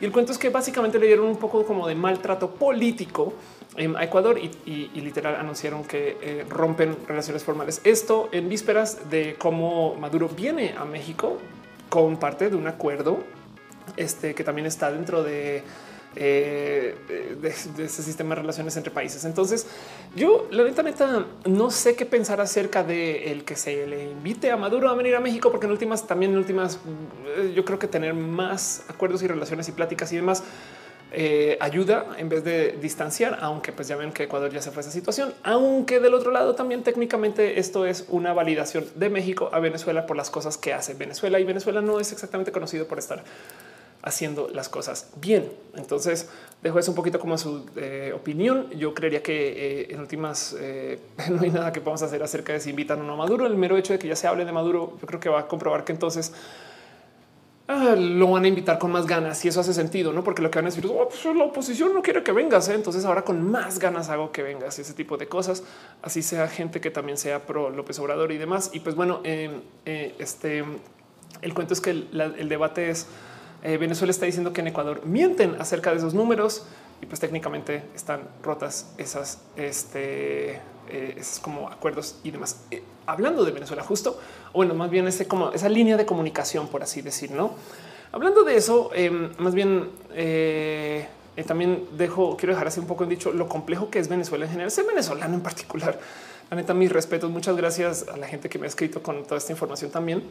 Y 0.00 0.04
el 0.04 0.12
cuento 0.12 0.32
es 0.32 0.38
que 0.38 0.48
básicamente 0.48 0.98
le 0.98 1.06
dieron 1.06 1.26
un 1.26 1.36
poco 1.36 1.64
como 1.64 1.86
de 1.86 1.94
maltrato 1.94 2.50
político 2.50 3.34
a 3.76 4.04
Ecuador 4.04 4.38
y, 4.38 4.88
literal 5.00 5.34
anunciaron 5.34 5.84
que 5.84 6.16
eh, 6.22 6.46
rompen 6.48 6.96
relaciones 7.06 7.42
formales. 7.42 7.80
Esto 7.84 8.28
en 8.32 8.48
vísperas 8.48 9.10
de 9.10 9.34
cómo 9.36 9.96
Maduro 9.96 10.28
viene 10.28 10.74
a 10.78 10.84
México 10.84 11.38
con 11.88 12.16
parte 12.16 12.50
de 12.50 12.56
un 12.56 12.66
acuerdo 12.66 13.18
este, 13.96 14.34
que 14.34 14.44
también 14.44 14.66
está 14.66 14.90
dentro 14.90 15.22
de 15.22 15.62
eh, 16.16 16.94
ese 17.42 18.02
sistema 18.02 18.34
de 18.34 18.42
relaciones 18.42 18.76
entre 18.76 18.92
países. 18.92 19.24
Entonces, 19.24 19.66
yo 20.14 20.46
la 20.50 20.62
neta, 20.64 20.82
neta, 20.82 21.26
no 21.44 21.70
sé 21.70 21.96
qué 21.96 22.06
pensar 22.06 22.40
acerca 22.40 22.84
de 22.84 23.32
el 23.32 23.44
que 23.44 23.56
se 23.56 23.86
le 23.86 24.04
invite 24.04 24.50
a 24.50 24.56
Maduro 24.56 24.88
a 24.88 24.94
venir 24.94 25.16
a 25.16 25.20
México, 25.20 25.50
porque 25.50 25.66
en 25.66 25.72
últimas, 25.72 26.06
también 26.06 26.32
en 26.32 26.38
últimas, 26.38 26.78
eh, 27.36 27.52
yo 27.54 27.64
creo 27.64 27.78
que 27.78 27.88
tener 27.88 28.14
más 28.14 28.84
acuerdos 28.88 29.22
y 29.22 29.26
relaciones 29.26 29.68
y 29.68 29.72
pláticas 29.72 30.12
y 30.12 30.16
demás. 30.16 30.44
Eh, 31.16 31.56
ayuda 31.60 32.06
en 32.18 32.28
vez 32.28 32.42
de 32.42 32.72
distanciar, 32.72 33.38
aunque 33.40 33.70
pues 33.70 33.86
ya 33.86 33.94
ven 33.94 34.10
que 34.10 34.24
Ecuador 34.24 34.50
ya 34.50 34.60
se 34.60 34.72
fue 34.72 34.80
a 34.80 34.82
esa 34.82 34.90
situación, 34.90 35.32
aunque 35.44 36.00
del 36.00 36.12
otro 36.12 36.32
lado 36.32 36.56
también 36.56 36.82
técnicamente 36.82 37.60
esto 37.60 37.86
es 37.86 38.06
una 38.08 38.32
validación 38.32 38.84
de 38.96 39.10
México 39.10 39.48
a 39.52 39.60
Venezuela 39.60 40.06
por 40.06 40.16
las 40.16 40.28
cosas 40.28 40.58
que 40.58 40.72
hace 40.72 40.94
Venezuela 40.94 41.38
y 41.38 41.44
Venezuela 41.44 41.80
no 41.82 42.00
es 42.00 42.10
exactamente 42.10 42.50
conocido 42.50 42.88
por 42.88 42.98
estar 42.98 43.22
haciendo 44.04 44.48
las 44.52 44.68
cosas 44.68 45.10
bien. 45.16 45.50
Entonces 45.74 46.28
dejo 46.62 46.78
eso 46.78 46.90
un 46.90 46.94
poquito 46.94 47.18
como 47.18 47.36
su 47.38 47.64
eh, 47.76 48.12
opinión. 48.14 48.70
Yo 48.70 48.94
creería 48.94 49.22
que 49.22 49.80
eh, 49.80 49.86
en 49.90 50.00
últimas 50.00 50.54
eh, 50.58 50.98
no 51.30 51.40
hay 51.40 51.50
nada 51.50 51.72
que 51.72 51.80
podamos 51.80 52.02
hacer 52.02 52.22
acerca 52.22 52.52
de 52.52 52.60
si 52.60 52.70
invitan 52.70 53.00
o 53.00 53.04
no 53.04 53.14
a 53.14 53.16
Maduro. 53.16 53.46
El 53.46 53.56
mero 53.56 53.76
hecho 53.76 53.94
de 53.94 53.98
que 53.98 54.06
ya 54.06 54.16
se 54.16 54.26
hable 54.26 54.44
de 54.44 54.52
Maduro, 54.52 54.98
yo 55.00 55.06
creo 55.06 55.20
que 55.20 55.28
va 55.30 55.40
a 55.40 55.48
comprobar 55.48 55.84
que 55.84 55.92
entonces 55.92 56.34
ah, 57.66 57.96
lo 57.96 58.30
van 58.30 58.44
a 58.44 58.48
invitar 58.48 58.78
con 58.78 58.92
más 58.92 59.06
ganas 59.06 59.42
y 59.42 59.48
eso 59.48 59.60
hace 59.60 59.72
sentido, 59.72 60.12
no? 60.12 60.22
Porque 60.22 60.42
lo 60.42 60.50
que 60.50 60.58
van 60.58 60.66
a 60.66 60.68
decir 60.68 60.84
es 60.84 60.90
oh, 60.90 61.08
pues, 61.08 61.24
la 61.34 61.44
oposición 61.44 61.94
no 61.94 62.02
quiere 62.02 62.22
que 62.22 62.32
vengas. 62.32 62.68
Entonces 62.68 63.06
ahora 63.06 63.22
con 63.22 63.50
más 63.50 63.78
ganas 63.78 64.10
hago 64.10 64.32
que 64.32 64.42
vengas 64.42 64.78
y 64.78 64.82
ese 64.82 64.92
tipo 64.92 65.16
de 65.16 65.28
cosas. 65.28 65.64
Así 66.02 66.20
sea 66.20 66.46
gente 66.48 66.82
que 66.82 66.90
también 66.90 67.16
sea 67.16 67.46
pro 67.46 67.70
López 67.70 67.98
Obrador 68.00 68.32
y 68.32 68.36
demás. 68.36 68.68
Y 68.74 68.80
pues 68.80 68.96
bueno, 68.96 69.22
este 69.24 70.62
el 71.40 71.52
cuento 71.52 71.72
es 71.72 71.80
que 71.80 71.90
el 71.90 72.48
debate 72.50 72.90
es 72.90 73.06
eh, 73.64 73.78
Venezuela 73.78 74.10
está 74.10 74.26
diciendo 74.26 74.52
que 74.52 74.60
en 74.60 74.66
Ecuador 74.66 75.00
mienten 75.06 75.56
acerca 75.58 75.90
de 75.90 75.96
esos 75.96 76.12
números 76.12 76.66
y 77.00 77.06
pues 77.06 77.18
técnicamente 77.18 77.82
están 77.94 78.20
rotas 78.42 78.92
esas, 78.98 79.40
este, 79.56 80.56
eh, 80.90 81.14
esos 81.16 81.40
como 81.40 81.70
acuerdos 81.70 82.20
y 82.24 82.30
demás. 82.30 82.60
Eh, 82.70 82.82
hablando 83.06 83.42
de 83.42 83.52
Venezuela, 83.52 83.82
justo, 83.82 84.20
bueno, 84.52 84.74
más 84.74 84.90
bien 84.90 85.08
ese 85.08 85.26
como 85.26 85.50
esa 85.52 85.70
línea 85.70 85.96
de 85.96 86.04
comunicación, 86.04 86.68
por 86.68 86.82
así 86.82 87.00
decir, 87.00 87.30
no? 87.30 87.54
Hablando 88.12 88.44
de 88.44 88.54
eso, 88.54 88.90
em, 88.94 89.32
más 89.38 89.54
bien 89.54 89.90
también 91.46 91.88
dejo, 91.96 92.36
quiero 92.36 92.52
dejar 92.52 92.68
así 92.68 92.78
un 92.78 92.86
poco 92.86 93.02
en 93.02 93.10
dicho 93.10 93.32
lo 93.32 93.48
complejo 93.48 93.90
que 93.90 93.98
es 93.98 94.08
Venezuela 94.08 94.44
en 94.44 94.50
general, 94.52 94.70
ser 94.70 94.84
venezolano 94.84 95.34
en 95.34 95.40
particular. 95.40 95.98
Neta, 96.54 96.74
mis 96.74 96.92
respetos. 96.92 97.30
Muchas 97.30 97.56
gracias 97.56 98.06
a 98.08 98.16
la 98.16 98.26
gente 98.26 98.48
que 98.48 98.58
me 98.58 98.66
ha 98.66 98.68
escrito 98.68 99.02
con 99.02 99.24
toda 99.24 99.38
esta 99.38 99.52
información 99.52 99.90
también. 99.90 100.22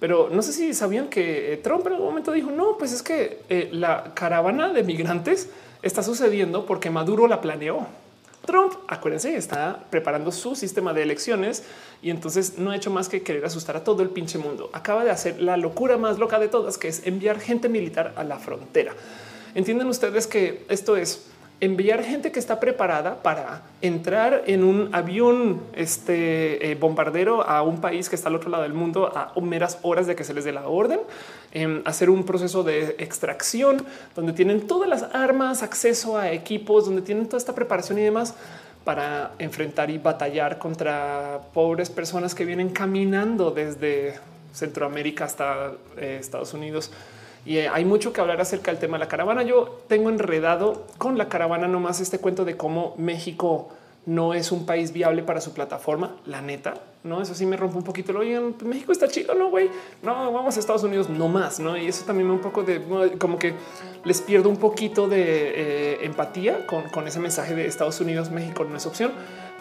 Pero 0.00 0.28
no 0.30 0.42
sé 0.42 0.52
si 0.52 0.74
sabían 0.74 1.08
que 1.08 1.52
eh, 1.52 1.56
Trump 1.58 1.86
en 1.86 1.94
algún 1.94 2.08
momento 2.08 2.32
dijo 2.32 2.50
no, 2.50 2.76
pues 2.78 2.92
es 2.92 3.02
que 3.02 3.40
eh, 3.48 3.68
la 3.72 4.12
caravana 4.14 4.72
de 4.72 4.82
migrantes 4.82 5.48
está 5.82 6.02
sucediendo 6.02 6.66
porque 6.66 6.90
Maduro 6.90 7.26
la 7.26 7.40
planeó. 7.40 7.86
Trump, 8.44 8.72
acuérdense, 8.88 9.36
está 9.36 9.84
preparando 9.90 10.32
su 10.32 10.56
sistema 10.56 10.92
de 10.92 11.02
elecciones 11.02 11.62
y 12.02 12.10
entonces 12.10 12.58
no 12.58 12.72
ha 12.72 12.76
hecho 12.76 12.90
más 12.90 13.08
que 13.08 13.22
querer 13.22 13.44
asustar 13.44 13.76
a 13.76 13.84
todo 13.84 14.02
el 14.02 14.10
pinche 14.10 14.38
mundo. 14.38 14.68
Acaba 14.72 15.04
de 15.04 15.10
hacer 15.10 15.40
la 15.40 15.56
locura 15.56 15.96
más 15.96 16.18
loca 16.18 16.40
de 16.40 16.48
todas, 16.48 16.76
que 16.76 16.88
es 16.88 17.06
enviar 17.06 17.38
gente 17.38 17.68
militar 17.68 18.12
a 18.16 18.24
la 18.24 18.38
frontera. 18.38 18.94
Entienden 19.54 19.86
ustedes 19.86 20.26
que 20.26 20.64
esto 20.68 20.96
es 20.96 21.26
enviar 21.62 22.02
gente 22.02 22.32
que 22.32 22.40
está 22.40 22.58
preparada 22.58 23.22
para 23.22 23.62
entrar 23.82 24.42
en 24.48 24.64
un 24.64 24.92
avión 24.92 25.62
este, 25.74 26.72
eh, 26.72 26.74
bombardero 26.74 27.48
a 27.48 27.62
un 27.62 27.80
país 27.80 28.08
que 28.08 28.16
está 28.16 28.28
al 28.28 28.34
otro 28.34 28.50
lado 28.50 28.64
del 28.64 28.74
mundo 28.74 29.12
a 29.14 29.32
meras 29.40 29.78
horas 29.82 30.08
de 30.08 30.16
que 30.16 30.24
se 30.24 30.34
les 30.34 30.44
dé 30.44 30.50
la 30.50 30.66
orden, 30.66 30.98
em, 31.52 31.80
hacer 31.84 32.10
un 32.10 32.24
proceso 32.24 32.64
de 32.64 32.96
extracción 32.98 33.86
donde 34.16 34.32
tienen 34.32 34.66
todas 34.66 34.88
las 34.88 35.04
armas, 35.14 35.62
acceso 35.62 36.18
a 36.18 36.32
equipos, 36.32 36.86
donde 36.86 37.00
tienen 37.00 37.26
toda 37.26 37.38
esta 37.38 37.54
preparación 37.54 37.96
y 38.00 38.02
demás 38.02 38.34
para 38.82 39.30
enfrentar 39.38 39.88
y 39.88 39.98
batallar 39.98 40.58
contra 40.58 41.42
pobres 41.54 41.90
personas 41.90 42.34
que 42.34 42.44
vienen 42.44 42.70
caminando 42.70 43.52
desde 43.52 44.14
Centroamérica 44.52 45.26
hasta 45.26 45.74
eh, 45.96 46.18
Estados 46.20 46.54
Unidos 46.54 46.90
y 47.44 47.58
eh, 47.58 47.68
hay 47.68 47.84
mucho 47.84 48.12
que 48.12 48.20
hablar 48.20 48.40
acerca 48.40 48.70
del 48.70 48.80
tema 48.80 48.96
de 48.96 49.04
la 49.04 49.08
caravana. 49.08 49.42
Yo 49.42 49.82
tengo 49.88 50.10
enredado 50.10 50.86
con 50.98 51.18
la 51.18 51.28
caravana 51.28 51.68
nomás 51.68 52.00
este 52.00 52.18
cuento 52.18 52.44
de 52.44 52.56
cómo 52.56 52.94
México 52.98 53.68
no 54.06 54.34
es 54.34 54.50
un 54.50 54.66
país 54.66 54.92
viable 54.92 55.22
para 55.22 55.40
su 55.40 55.52
plataforma, 55.52 56.16
la 56.26 56.42
neta. 56.42 56.74
No, 57.04 57.20
eso 57.20 57.34
sí 57.34 57.46
me 57.46 57.56
rompe 57.56 57.78
un 57.78 57.84
poquito. 57.84 58.16
Oigan, 58.16 58.54
México 58.64 58.92
está 58.92 59.08
chido, 59.08 59.34
no, 59.34 59.50
güey. 59.50 59.68
No, 60.02 60.32
vamos 60.32 60.56
a 60.56 60.60
Estados 60.60 60.84
Unidos, 60.84 61.08
no 61.08 61.26
más, 61.26 61.58
no? 61.58 61.76
Y 61.76 61.86
eso 61.86 62.04
también 62.04 62.28
me 62.28 62.34
un 62.34 62.40
poco 62.40 62.62
de 62.62 62.80
como 63.18 63.38
que 63.38 63.54
les 64.04 64.20
pierdo 64.20 64.48
un 64.48 64.56
poquito 64.56 65.08
de 65.08 65.22
eh, 65.22 65.98
empatía 66.04 66.64
con, 66.66 66.88
con, 66.90 67.08
ese 67.08 67.18
mensaje 67.18 67.54
de 67.56 67.66
Estados 67.66 68.00
Unidos, 68.00 68.30
México 68.30 68.64
no 68.64 68.76
es 68.76 68.86
opción. 68.86 69.12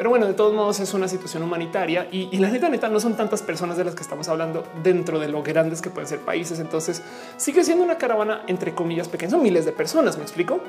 Pero 0.02 0.10
bueno, 0.10 0.26
de 0.26 0.34
todos 0.34 0.52
modos 0.52 0.80
es 0.80 0.96
una 0.96 1.08
situación 1.08 1.44
humanitaria 1.44 2.08
y, 2.12 2.36
la 2.40 2.50
neta, 2.50 2.70
neta, 2.70 2.90
no 2.90 3.00
son 3.00 3.16
tantas 3.16 3.44
personas 3.44 3.78
de 3.78 3.84
las 3.84 3.94
que 3.94 4.02
estamos 4.02 4.28
hablando 4.30 4.64
dentro 4.82 5.20
de 5.20 5.28
lo 5.28 5.44
grandes 5.44 5.80
que 5.80 5.92
pueden 5.92 6.08
ser 6.08 6.22
países. 6.22 6.60
Entonces 6.60 7.04
sigue 7.38 7.64
siendo 7.64 7.84
una 7.84 8.00
caravana 8.00 8.42
entre 8.48 8.74
comillas 8.74 9.08
pequeñas, 9.10 9.34
son 9.34 9.44
miles 9.44 9.64
de 9.64 9.74
personas. 9.74 10.18
Me 10.18 10.24
explico 10.24 10.60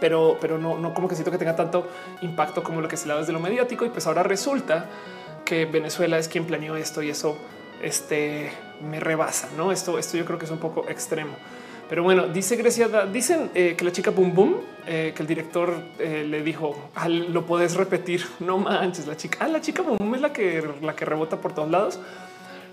pero, 0.00 0.38
pero 0.40 0.56
no, 0.56 0.78
no 0.78 0.94
como 0.94 1.08
que 1.08 1.14
siento 1.14 1.30
que 1.30 1.36
tenga 1.36 1.54
tanto 1.54 1.86
impacto 2.22 2.62
como 2.62 2.80
lo 2.80 2.88
que 2.88 2.96
se 2.96 3.06
da 3.06 3.18
desde 3.18 3.34
lo 3.34 3.38
mediático. 3.38 3.84
Y 3.84 3.90
pues 3.90 4.06
ahora 4.06 4.22
resulta 4.22 4.86
que 5.44 5.66
Venezuela 5.66 6.16
es 6.16 6.28
quien 6.28 6.46
planeó 6.46 6.74
esto 6.76 7.02
y 7.02 7.10
eso 7.10 7.36
este, 7.82 8.50
me 8.80 8.98
rebasa. 8.98 9.50
No, 9.58 9.72
esto, 9.72 9.98
esto 9.98 10.16
yo 10.16 10.24
creo 10.24 10.38
que 10.38 10.46
es 10.46 10.50
un 10.50 10.56
poco 10.56 10.88
extremo. 10.88 11.36
Pero 11.88 12.02
bueno, 12.02 12.26
dice 12.28 12.56
Grecia, 12.56 12.88
dicen 13.12 13.50
eh, 13.54 13.74
que 13.76 13.84
la 13.84 13.92
chica 13.92 14.10
Boom 14.10 14.34
Boom, 14.34 14.56
eh, 14.86 15.12
que 15.14 15.22
el 15.22 15.28
director 15.28 15.74
eh, 15.98 16.24
le 16.28 16.42
dijo, 16.42 16.90
ah, 16.94 17.08
lo 17.08 17.44
puedes 17.46 17.74
repetir. 17.74 18.24
No 18.40 18.58
manches, 18.58 19.06
la 19.06 19.16
chica, 19.16 19.38
ah, 19.40 19.48
la 19.48 19.60
chica 19.60 19.82
Boom 19.82 19.98
Boom 19.98 20.14
es 20.14 20.20
la 20.20 20.32
que, 20.32 20.62
la 20.82 20.94
que 20.94 21.04
rebota 21.04 21.40
por 21.40 21.54
todos 21.54 21.70
lados. 21.70 22.00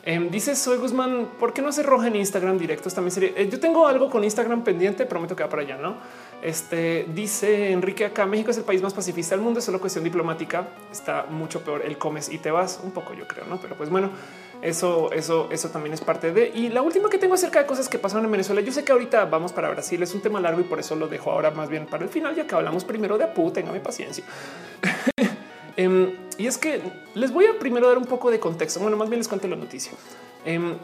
Em, 0.04 0.32
dice 0.32 0.56
Soy 0.56 0.78
Guzmán, 0.78 1.28
¿por 1.40 1.54
qué 1.54 1.62
no 1.62 1.72
se 1.72 1.84
roja 1.84 2.08
en 2.08 2.16
Instagram 2.16 2.58
directos? 2.58 2.94
También 2.96 3.12
sería. 3.12 3.40
yo 3.44 3.60
tengo 3.60 3.86
algo 3.86 4.10
con 4.10 4.24
Instagram 4.24 4.64
pendiente, 4.64 5.06
prometo 5.06 5.36
que 5.36 5.44
va 5.44 5.50
para 5.50 5.62
allá, 5.62 5.78
no? 5.78 5.98
Este 6.42 7.06
dice 7.14 7.72
Enrique 7.72 8.06
acá 8.06 8.26
México 8.26 8.50
es 8.50 8.58
el 8.58 8.64
país 8.64 8.82
más 8.82 8.96
pacifista 8.96 9.36
del 9.36 9.44
mundo, 9.44 9.60
es 9.60 9.66
solo 9.66 9.80
cuestión 9.80 10.04
diplomática. 10.04 10.70
Está 10.92 11.28
mucho 11.30 11.62
peor 11.62 11.84
el 11.86 12.00
comes 12.00 12.30
y 12.32 12.40
te 12.40 12.50
vas 12.50 12.80
un 12.84 12.92
poco, 12.92 13.14
yo 13.14 13.28
creo, 13.28 13.46
no? 13.46 13.58
Pero 13.62 13.76
pues 13.76 13.92
bueno, 13.92 14.10
eso, 14.62 15.12
eso, 15.12 15.50
eso 15.52 15.70
también 15.70 15.94
es 15.94 16.02
parte 16.02 16.32
de. 16.32 16.52
Y 16.54 16.70
la 16.70 16.82
última 16.82 17.10
que 17.10 17.18
tengo 17.18 17.34
acerca 17.34 17.60
de 17.60 17.66
cosas 17.66 17.90
que 17.90 18.00
pasaron 18.00 18.26
en 18.26 18.32
Venezuela. 18.32 18.62
Yo 18.62 18.72
sé 18.72 18.84
que 18.84 18.92
ahorita 18.92 19.26
vamos 19.26 19.54
para 19.54 19.70
Brasil, 19.70 20.02
es 20.04 20.14
un 20.14 20.22
tema 20.22 20.40
largo 20.40 20.62
y 20.62 20.64
por 20.64 20.80
eso 20.80 20.96
lo 20.96 21.08
dejo 21.08 21.32
ahora 21.32 21.52
más 21.52 21.70
bien 21.70 21.86
para 21.86 22.04
el 22.04 22.10
final, 22.10 22.36
ya 22.36 22.46
que 22.46 22.56
hablamos 22.56 22.84
primero 22.84 23.18
de 23.18 23.26
Apu. 23.26 23.52
Téngame 23.52 23.80
paciencia. 23.80 24.24
Em, 25.78 26.18
y 26.38 26.48
es 26.48 26.58
que 26.58 26.82
les 27.16 27.32
voy 27.32 27.46
a 27.46 27.58
primero 27.58 27.88
dar 27.88 27.98
un 27.98 28.04
poco 28.04 28.30
de 28.30 28.42
contexto. 28.42 28.82
Bueno, 28.82 28.98
más 28.98 29.10
bien 29.10 29.20
les 29.20 29.30
cuento 29.30 29.48
la 29.48 29.56
noticia. 29.56 29.94
Em, 30.44 30.76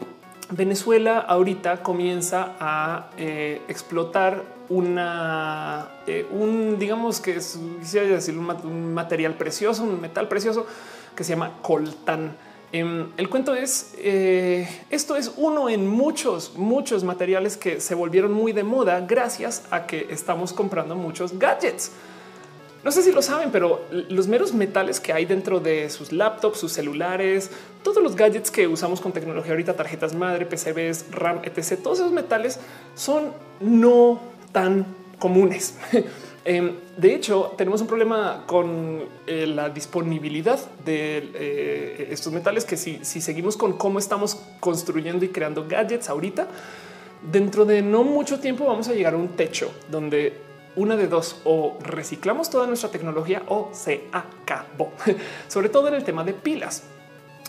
Venezuela 0.50 1.18
ahorita 1.18 1.82
comienza 1.82 2.56
a 2.58 3.10
eh, 3.18 3.60
explotar 3.68 4.44
una, 4.70 5.90
eh, 6.06 6.26
un 6.30 6.78
digamos 6.78 7.20
que 7.20 7.36
es 7.36 7.58
decir, 7.92 8.36
un, 8.38 8.94
material 8.94 9.34
precioso, 9.34 9.82
un 9.82 10.00
metal 10.00 10.26
precioso 10.28 10.66
que 11.14 11.24
se 11.24 11.34
llama 11.34 11.58
coltán. 11.60 12.36
Em, 12.70 13.06
el 13.16 13.30
cuento 13.30 13.54
es 13.54 13.94
eh, 13.96 14.68
esto 14.90 15.16
es 15.16 15.32
uno 15.36 15.70
en 15.70 15.86
muchos, 15.86 16.52
muchos 16.56 17.02
materiales 17.02 17.56
que 17.56 17.80
se 17.80 17.94
volvieron 17.94 18.32
muy 18.32 18.52
de 18.52 18.62
moda 18.62 19.00
gracias 19.00 19.64
a 19.70 19.86
que 19.86 20.08
estamos 20.10 20.52
comprando 20.52 20.94
muchos 20.94 21.38
gadgets. 21.38 21.92
No 22.84 22.92
sé 22.92 23.02
si 23.02 23.10
lo 23.10 23.22
saben, 23.22 23.50
pero 23.50 23.84
los 23.90 24.28
meros 24.28 24.54
metales 24.54 25.00
que 25.00 25.12
hay 25.12 25.24
dentro 25.24 25.60
de 25.60 25.90
sus 25.90 26.12
laptops, 26.12 26.58
sus 26.58 26.72
celulares, 26.72 27.50
todos 27.82 28.02
los 28.02 28.14
gadgets 28.14 28.50
que 28.50 28.68
usamos 28.68 29.00
con 29.00 29.12
tecnología 29.12 29.52
ahorita, 29.52 29.74
tarjetas 29.74 30.14
madre, 30.14 30.46
PCBs, 30.46 31.10
RAM, 31.10 31.40
etc. 31.42 31.80
Todos 31.82 31.98
esos 31.98 32.12
metales 32.12 32.60
son 32.94 33.32
no 33.60 34.20
tan 34.52 34.86
comunes. 35.18 35.74
Em, 36.50 36.72
de 36.96 37.14
hecho, 37.14 37.52
tenemos 37.58 37.82
un 37.82 37.86
problema 37.86 38.44
con 38.46 39.04
eh, 39.26 39.46
la 39.46 39.68
disponibilidad 39.68 40.58
de 40.82 41.30
eh, 41.34 42.08
estos 42.10 42.32
metales 42.32 42.64
que 42.64 42.78
si, 42.78 43.04
si 43.04 43.20
seguimos 43.20 43.54
con 43.58 43.74
cómo 43.74 43.98
estamos 43.98 44.34
construyendo 44.58 45.26
y 45.26 45.28
creando 45.28 45.66
gadgets 45.68 46.08
ahorita, 46.08 46.48
dentro 47.30 47.66
de 47.66 47.82
no 47.82 48.02
mucho 48.02 48.40
tiempo 48.40 48.64
vamos 48.64 48.88
a 48.88 48.94
llegar 48.94 49.12
a 49.12 49.18
un 49.18 49.28
techo 49.36 49.70
donde 49.90 50.38
una 50.74 50.96
de 50.96 51.06
dos 51.06 51.36
o 51.44 51.76
reciclamos 51.82 52.48
toda 52.48 52.66
nuestra 52.66 52.88
tecnología 52.88 53.42
o 53.48 53.68
se 53.74 54.04
acabó, 54.10 54.92
sobre 55.48 55.68
todo 55.68 55.88
en 55.88 55.96
el 55.96 56.04
tema 56.04 56.24
de 56.24 56.32
pilas. 56.32 56.84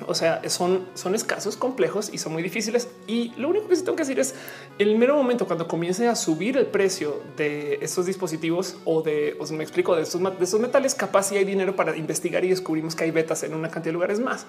O 0.07 0.15
sea, 0.15 0.41
son, 0.49 0.87
son 0.93 1.15
escasos, 1.15 1.57
complejos 1.57 2.09
y 2.11 2.17
son 2.17 2.33
muy 2.33 2.43
difíciles. 2.43 2.87
Y 3.07 3.33
lo 3.37 3.49
único 3.49 3.67
que 3.67 3.75
tengo 3.77 3.95
que 3.95 4.03
decir 4.03 4.19
es 4.19 4.35
el 4.77 4.97
mero 4.97 5.15
momento 5.15 5.45
cuando 5.45 5.67
comience 5.67 6.07
a 6.07 6.15
subir 6.15 6.57
el 6.57 6.67
precio 6.67 7.21
de 7.37 7.79
estos 7.81 8.05
dispositivos 8.05 8.77
o 8.85 9.01
de, 9.01 9.35
os 9.39 9.51
me 9.51 9.63
explico, 9.63 9.95
de 9.95 10.03
estos, 10.03 10.21
de 10.21 10.43
estos 10.43 10.59
metales, 10.59 10.95
capaz 10.95 11.23
si 11.23 11.37
hay 11.37 11.45
dinero 11.45 11.75
para 11.75 11.95
investigar 11.95 12.43
y 12.45 12.49
descubrimos 12.49 12.95
que 12.95 13.03
hay 13.03 13.11
betas 13.11 13.43
en 13.43 13.53
una 13.53 13.69
cantidad 13.69 13.89
de 13.89 13.93
lugares 13.93 14.19
más. 14.19 14.45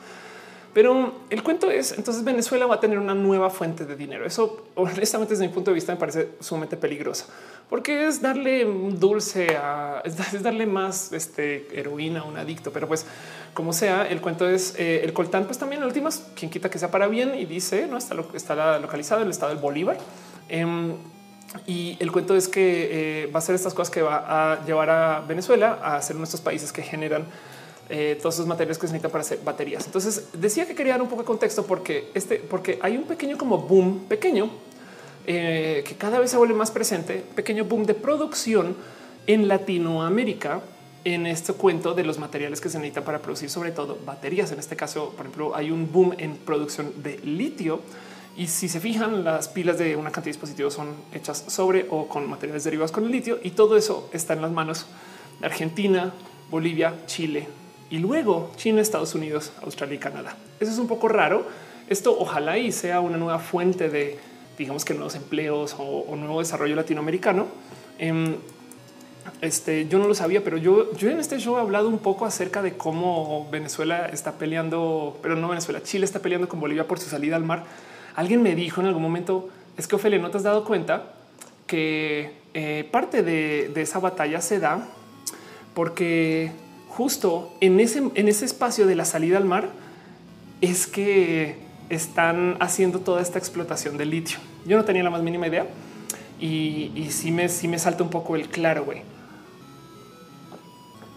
Pero 0.72 1.14
el 1.30 1.42
cuento 1.42 1.70
es 1.70 1.92
entonces 1.92 2.22
Venezuela 2.22 2.66
va 2.66 2.76
a 2.76 2.80
tener 2.80 2.98
una 2.98 3.14
nueva 3.14 3.51
fuente 3.51 3.84
de 3.84 3.97
dinero. 3.97 4.24
Eso 4.24 4.66
honestamente 4.76 5.34
desde 5.34 5.47
mi 5.47 5.52
punto 5.52 5.70
de 5.70 5.74
vista 5.74 5.92
me 5.92 5.98
parece 5.98 6.30
sumamente 6.40 6.76
peligroso 6.76 7.26
porque 7.70 8.09
es 8.09 8.20
darle 8.20 8.64
dulce 8.64 9.56
a 9.56 10.02
es 10.05 10.42
darle 10.42 10.66
más 10.66 11.12
este, 11.12 11.68
heroína 11.72 12.20
a 12.20 12.24
un 12.24 12.36
adicto. 12.36 12.72
Pero 12.72 12.88
pues 12.88 13.06
como 13.55 13.72
sea, 13.72 14.06
el 14.06 14.20
cuento 14.20 14.48
es 14.48 14.74
eh, 14.76 15.02
el 15.05 15.12
coltán, 15.12 15.44
pues 15.44 15.59
también 15.59 15.80
en 15.80 15.86
últimas, 15.86 16.26
quien 16.34 16.51
quita 16.51 16.68
que 16.68 16.78
sea 16.78 16.90
para 16.90 17.06
bien 17.06 17.34
y 17.36 17.47
dice 17.47 17.86
no 17.86 17.97
está, 17.97 18.16
está 18.34 18.78
localizado 18.80 19.22
el 19.22 19.30
estado 19.30 19.52
del 19.52 19.62
Bolívar. 19.62 19.98
Em, 20.48 20.94
y 21.66 21.97
el 22.01 22.12
cuento 22.12 22.36
es 22.36 22.48
que 22.48 23.22
eh, 23.22 23.26
va 23.34 23.38
a 23.38 23.42
ser 23.42 23.55
estas 23.55 23.74
cosas 23.74 23.92
que 23.92 24.02
va 24.02 24.52
a 24.52 24.64
llevar 24.64 24.90
a 24.90 25.20
Venezuela 25.20 25.78
a 25.82 26.01
ser 26.02 26.16
nuestros 26.16 26.40
países 26.40 26.72
que 26.72 26.82
generan 26.82 27.24
eh, 27.90 28.16
todos 28.20 28.36
esos 28.36 28.46
materiales 28.46 28.78
que 28.78 28.86
se 28.86 28.92
necesitan 28.92 29.10
para 29.10 29.22
hacer 29.22 29.40
baterías. 29.44 29.84
Entonces 29.84 30.28
decía 30.32 30.66
que 30.66 30.74
quería 30.74 30.92
dar 30.92 31.02
un 31.02 31.08
poco 31.08 31.22
de 31.22 31.26
contexto 31.26 31.66
porque 31.66 32.10
este, 32.14 32.36
porque 32.36 32.78
hay 32.82 32.96
un 32.96 33.04
pequeño 33.04 33.36
como 33.36 33.58
boom 33.58 34.06
pequeño 34.08 34.48
eh, 35.26 35.82
que 35.86 35.96
cada 35.96 36.18
vez 36.18 36.30
se 36.30 36.36
vuelve 36.36 36.54
más 36.54 36.70
presente, 36.70 37.24
pequeño 37.34 37.64
boom 37.64 37.84
de 37.84 37.94
producción 37.94 38.76
en 39.26 39.48
Latinoamérica 39.48 40.60
en 41.04 41.26
este 41.26 41.52
cuento 41.52 41.94
de 41.94 42.04
los 42.04 42.18
materiales 42.18 42.60
que 42.60 42.68
se 42.68 42.78
necesitan 42.78 43.04
para 43.04 43.20
producir 43.20 43.50
sobre 43.50 43.72
todo 43.72 43.98
baterías. 44.04 44.52
En 44.52 44.58
este 44.58 44.76
caso, 44.76 45.10
por 45.16 45.26
ejemplo, 45.26 45.56
hay 45.56 45.70
un 45.70 45.90
boom 45.90 46.14
en 46.18 46.36
producción 46.36 47.02
de 47.02 47.18
litio. 47.18 47.80
Y 48.36 48.46
si 48.46 48.68
se 48.68 48.80
fijan, 48.80 49.24
las 49.24 49.48
pilas 49.48 49.78
de 49.78 49.96
una 49.96 50.10
cantidad 50.10 50.32
de 50.32 50.38
dispositivos 50.38 50.74
son 50.74 50.94
hechas 51.12 51.44
sobre 51.48 51.86
o 51.90 52.06
con 52.08 52.28
materiales 52.28 52.64
derivados 52.64 52.92
con 52.92 53.04
el 53.04 53.10
litio 53.10 53.38
y 53.42 53.50
todo 53.50 53.76
eso 53.76 54.08
está 54.12 54.34
en 54.34 54.42
las 54.42 54.52
manos 54.52 54.86
de 55.40 55.46
Argentina, 55.46 56.14
Bolivia, 56.50 56.94
Chile, 57.06 57.48
y 57.90 57.98
luego 57.98 58.52
China, 58.56 58.80
Estados 58.80 59.14
Unidos, 59.14 59.52
Australia 59.62 59.96
y 59.96 59.98
Canadá. 59.98 60.36
Eso 60.60 60.70
es 60.70 60.78
un 60.78 60.86
poco 60.86 61.08
raro. 61.08 61.44
Esto 61.88 62.16
ojalá 62.18 62.56
y 62.56 62.70
sea 62.70 63.00
una 63.00 63.16
nueva 63.16 63.40
fuente 63.40 63.88
de, 63.88 64.16
digamos 64.56 64.84
que 64.84 64.94
nuevos 64.94 65.16
empleos 65.16 65.74
o, 65.76 66.14
nuevo 66.14 66.38
desarrollo 66.38 66.76
latinoamericano. 66.76 67.48
Em, 67.98 68.36
este, 69.40 69.88
yo 69.88 69.98
no 69.98 70.06
lo 70.06 70.14
sabía, 70.14 70.44
pero 70.44 70.56
yo, 70.56 70.94
yo 70.94 71.10
en 71.10 71.18
este 71.18 71.38
show 71.40 71.58
he 71.58 71.60
hablado 71.60 71.88
un 71.88 71.98
poco 71.98 72.26
acerca 72.26 72.62
de 72.62 72.76
cómo 72.76 73.48
Venezuela 73.50 74.06
está 74.06 74.32
peleando, 74.32 75.18
pero 75.20 75.34
no 75.34 75.48
Venezuela, 75.48 75.82
Chile 75.82 76.04
está 76.04 76.20
peleando 76.20 76.48
con 76.48 76.60
Bolivia 76.60 76.86
por 76.86 77.00
su 77.00 77.10
salida 77.10 77.34
al 77.34 77.44
mar. 77.44 77.64
Alguien 78.14 78.40
me 78.40 78.54
dijo 78.54 78.80
en 78.80 78.86
algún 78.86 79.02
momento, 79.02 79.48
es 79.76 79.88
que 79.88 79.96
Ophelia, 79.96 80.20
¿no 80.20 80.30
te 80.30 80.36
has 80.36 80.42
dado 80.44 80.64
cuenta 80.64 81.14
que 81.66 82.34
eh, 82.54 82.88
parte 82.90 83.24
de, 83.24 83.70
de 83.74 83.82
esa 83.82 83.98
batalla 83.98 84.40
se 84.40 84.60
da 84.60 84.86
porque 85.74 86.52
justo 87.01 87.51
en 87.62 87.81
ese, 87.81 88.02
en 88.14 88.28
ese 88.28 88.44
espacio 88.44 88.86
de 88.86 88.94
la 88.94 89.06
salida 89.06 89.39
al 89.39 89.47
mar 89.47 89.70
es 90.60 90.86
que 90.86 91.56
están 91.89 92.59
haciendo 92.60 93.01
toda 93.01 93.22
esta 93.22 93.39
explotación 93.39 93.97
del 93.97 94.10
litio. 94.10 94.36
Yo 94.66 94.77
no 94.77 94.85
tenía 94.85 95.02
la 95.02 95.09
más 95.09 95.22
mínima 95.22 95.47
idea 95.47 95.66
y, 96.39 96.93
y 96.94 97.10
sí, 97.10 97.31
me, 97.31 97.48
sí 97.48 97.68
me 97.68 97.78
salta 97.78 98.02
un 98.02 98.10
poco 98.10 98.36
el 98.36 98.51
claro, 98.51 98.85
güey. 98.85 99.01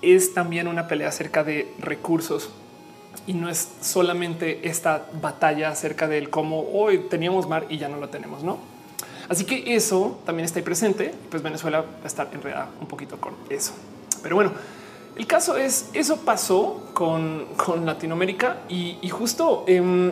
Es 0.01 0.33
también 0.33 0.69
una 0.69 0.87
pelea 0.87 1.09
acerca 1.09 1.43
de 1.43 1.69
recursos 1.79 2.49
y 3.27 3.33
no 3.33 3.49
es 3.49 3.67
solamente 3.81 4.65
esta 4.69 5.05
batalla 5.21 5.67
acerca 5.67 6.07
del 6.07 6.29
cómo 6.29 6.61
hoy 6.71 6.99
teníamos 7.09 7.49
mar 7.49 7.65
y 7.67 7.77
ya 7.77 7.89
no 7.89 7.97
lo 7.97 8.07
tenemos, 8.07 8.41
¿no? 8.41 8.57
Así 9.27 9.43
que 9.43 9.75
eso 9.75 10.21
también 10.25 10.45
está 10.45 10.59
ahí 10.59 10.63
presente. 10.63 11.13
Pues 11.29 11.43
Venezuela 11.43 11.81
va 11.81 11.87
a 12.05 12.07
estar 12.07 12.29
enredada 12.31 12.69
un 12.79 12.87
poquito 12.87 13.19
con 13.19 13.33
eso. 13.49 13.73
Pero 14.21 14.37
bueno, 14.37 14.53
el 15.15 15.27
caso 15.27 15.57
es 15.57 15.89
eso 15.93 16.17
pasó 16.17 16.89
con, 16.93 17.45
con 17.55 17.85
Latinoamérica 17.85 18.61
y, 18.67 18.97
y 19.01 19.09
justo 19.09 19.63
eh, 19.67 20.11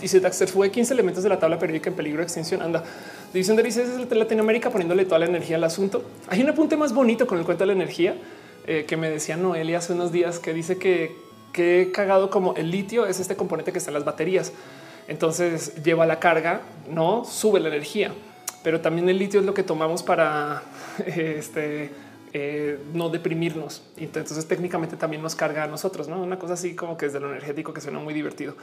dice 0.00 0.20
Daxter 0.20 0.48
fue 0.48 0.70
15 0.70 0.92
elementos 0.94 1.22
de 1.22 1.28
la 1.28 1.38
tabla 1.38 1.58
periódica 1.58 1.90
en 1.90 1.96
peligro 1.96 2.18
de 2.18 2.24
extinción. 2.24 2.62
Anda, 2.62 2.84
división 3.32 3.56
de 3.56 3.62
licencias 3.62 4.08
de 4.08 4.16
Latinoamérica 4.16 4.70
poniéndole 4.70 5.04
toda 5.04 5.18
la 5.18 5.26
energía 5.26 5.56
al 5.56 5.64
asunto. 5.64 6.02
Hay 6.28 6.42
un 6.42 6.48
apunte 6.48 6.76
más 6.76 6.92
bonito 6.92 7.26
con 7.26 7.38
el 7.38 7.44
cuento 7.44 7.62
de 7.62 7.66
la 7.68 7.72
energía 7.72 8.16
eh, 8.66 8.84
que 8.86 8.96
me 8.96 9.10
decía 9.10 9.36
Noelia 9.36 9.78
hace 9.78 9.92
unos 9.92 10.12
días 10.12 10.38
que 10.38 10.52
dice 10.52 10.78
que, 10.78 11.16
que 11.52 11.82
he 11.82 11.92
cagado 11.92 12.30
como 12.30 12.54
el 12.54 12.70
litio 12.70 13.06
es 13.06 13.20
este 13.20 13.36
componente 13.36 13.72
que 13.72 13.78
está 13.78 13.90
en 13.90 13.94
las 13.94 14.04
baterías. 14.04 14.52
Entonces 15.08 15.82
lleva 15.82 16.06
la 16.06 16.20
carga, 16.20 16.60
no 16.88 17.24
sube 17.24 17.58
la 17.58 17.68
energía, 17.68 18.12
pero 18.62 18.80
también 18.80 19.08
el 19.08 19.18
litio 19.18 19.40
es 19.40 19.46
lo 19.46 19.54
que 19.54 19.62
tomamos 19.62 20.02
para 20.02 20.62
este 21.06 21.90
eh, 22.32 22.78
no 22.94 23.08
deprimirnos. 23.08 23.82
Entonces 23.96 24.46
técnicamente 24.46 24.96
también 24.96 25.22
nos 25.22 25.34
carga 25.34 25.64
a 25.64 25.66
nosotros, 25.66 26.08
¿no? 26.08 26.22
Una 26.22 26.38
cosa 26.38 26.54
así 26.54 26.74
como 26.74 26.96
que 26.96 27.06
es 27.06 27.12
de 27.12 27.20
lo 27.20 27.28
energético 27.30 27.72
que 27.72 27.80
suena 27.80 27.98
muy 27.98 28.14
divertido. 28.14 28.54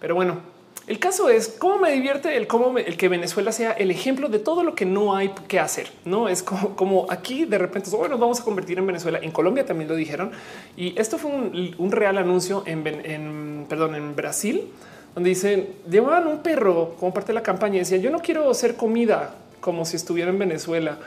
Pero 0.00 0.14
bueno, 0.14 0.40
el 0.86 0.98
caso 0.98 1.28
es 1.28 1.48
cómo 1.48 1.78
me 1.78 1.92
divierte 1.92 2.36
el 2.36 2.46
cómo 2.46 2.76
el 2.78 2.96
que 2.96 3.08
Venezuela 3.08 3.52
sea 3.52 3.72
el 3.72 3.90
ejemplo 3.90 4.28
de 4.28 4.38
todo 4.38 4.64
lo 4.64 4.74
que 4.74 4.86
no 4.86 5.14
hay 5.14 5.28
que 5.46 5.60
hacer. 5.60 5.90
No 6.04 6.28
es 6.28 6.42
como, 6.42 7.06
aquí 7.10 7.44
de 7.44 7.58
repente 7.58 7.90
bueno, 7.90 8.08
nos 8.08 8.20
vamos 8.20 8.40
a 8.40 8.44
convertir 8.44 8.78
en 8.78 8.86
Venezuela. 8.86 9.20
En 9.22 9.30
Colombia 9.30 9.64
también 9.64 9.88
lo 9.88 9.94
dijeron 9.94 10.32
y 10.76 10.98
esto 10.98 11.18
fue 11.18 11.30
un, 11.30 11.92
real 11.92 12.18
anuncio 12.18 12.64
en, 12.66 13.66
perdón, 13.68 13.94
en 13.94 14.16
Brasil, 14.16 14.68
donde 15.14 15.28
dicen 15.28 15.68
llevaban 15.88 16.26
un 16.26 16.38
perro 16.38 16.96
como 16.98 17.12
parte 17.12 17.28
de 17.28 17.34
la 17.34 17.42
campaña 17.42 17.76
y 17.76 17.78
decían 17.80 18.00
yo 18.00 18.10
no 18.10 18.20
quiero 18.20 18.50
hacer 18.50 18.76
comida 18.76 19.34
como 19.60 19.84
si 19.84 19.96
estuviera 19.96 20.30
en 20.30 20.38
Venezuela. 20.38 20.98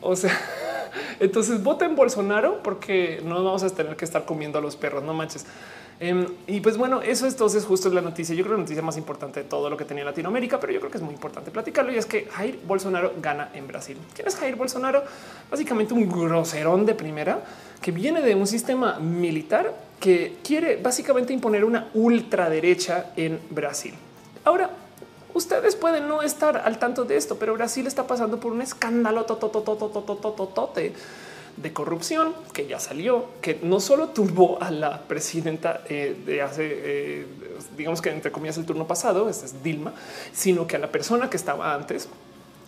O 0.00 0.16
sea, 0.16 0.32
entonces 1.18 1.62
voten 1.62 1.96
Bolsonaro 1.96 2.62
porque 2.62 3.20
no 3.24 3.42
vamos 3.42 3.62
a 3.62 3.70
tener 3.70 3.96
que 3.96 4.04
estar 4.04 4.24
comiendo 4.24 4.58
a 4.58 4.62
los 4.62 4.76
perros. 4.76 5.02
No 5.02 5.14
manches. 5.14 5.46
Em, 6.02 6.26
y 6.46 6.60
pues 6.60 6.78
bueno, 6.78 7.02
eso 7.02 7.26
entonces 7.26 7.66
justo 7.66 7.88
es 7.88 7.94
la 7.94 8.00
noticia. 8.00 8.34
Yo 8.34 8.42
creo 8.42 8.56
la 8.56 8.62
noticia 8.62 8.82
más 8.82 8.96
importante 8.96 9.42
de 9.42 9.48
todo 9.48 9.68
lo 9.68 9.76
que 9.76 9.84
tenía 9.84 10.02
Latinoamérica, 10.02 10.58
pero 10.58 10.72
yo 10.72 10.80
creo 10.80 10.90
que 10.90 10.96
es 10.96 11.04
muy 11.04 11.12
importante 11.12 11.50
platicarlo 11.50 11.92
y 11.92 11.98
es 11.98 12.06
que 12.06 12.24
Jair 12.24 12.58
Bolsonaro 12.66 13.12
gana 13.20 13.50
en 13.52 13.66
Brasil. 13.66 13.98
¿Quién 14.14 14.26
es 14.26 14.34
Jair 14.36 14.56
Bolsonaro? 14.56 15.04
Básicamente 15.50 15.92
un 15.92 16.08
groserón 16.08 16.86
de 16.86 16.94
primera 16.94 17.44
que 17.82 17.92
viene 17.92 18.22
de 18.22 18.34
un 18.34 18.46
sistema 18.46 18.98
militar 18.98 19.74
que 20.00 20.38
quiere 20.42 20.76
básicamente 20.76 21.34
imponer 21.34 21.66
una 21.66 21.90
ultraderecha 21.92 23.12
en 23.14 23.38
Brasil. 23.50 23.92
Ahora, 24.44 24.70
Ustedes 25.32 25.76
pueden 25.76 26.08
no 26.08 26.22
estar 26.22 26.56
al 26.56 26.78
tanto 26.78 27.04
de 27.04 27.16
esto, 27.16 27.36
pero 27.38 27.54
Brasil 27.54 27.86
está 27.86 28.06
pasando 28.06 28.40
por 28.40 28.52
un 28.52 28.62
escándalo 28.62 29.26
de 31.56 31.72
corrupción 31.72 32.32
que 32.52 32.66
ya 32.66 32.80
salió, 32.80 33.26
que 33.40 33.58
no 33.62 33.80
solo 33.80 34.08
turbó 34.08 34.62
a 34.62 34.70
la 34.70 35.02
presidenta 35.02 35.82
eh, 35.88 36.16
de 36.24 36.42
hace, 36.42 36.68
eh, 36.68 37.26
digamos 37.76 38.00
que 38.00 38.10
entre 38.10 38.32
comillas, 38.32 38.58
el 38.58 38.64
turno 38.64 38.86
pasado, 38.86 39.28
este 39.28 39.46
es 39.46 39.62
Dilma, 39.62 39.92
sino 40.32 40.66
que 40.66 40.76
a 40.76 40.78
la 40.78 40.90
persona 40.90 41.28
que 41.28 41.36
estaba 41.36 41.74
antes, 41.74 42.08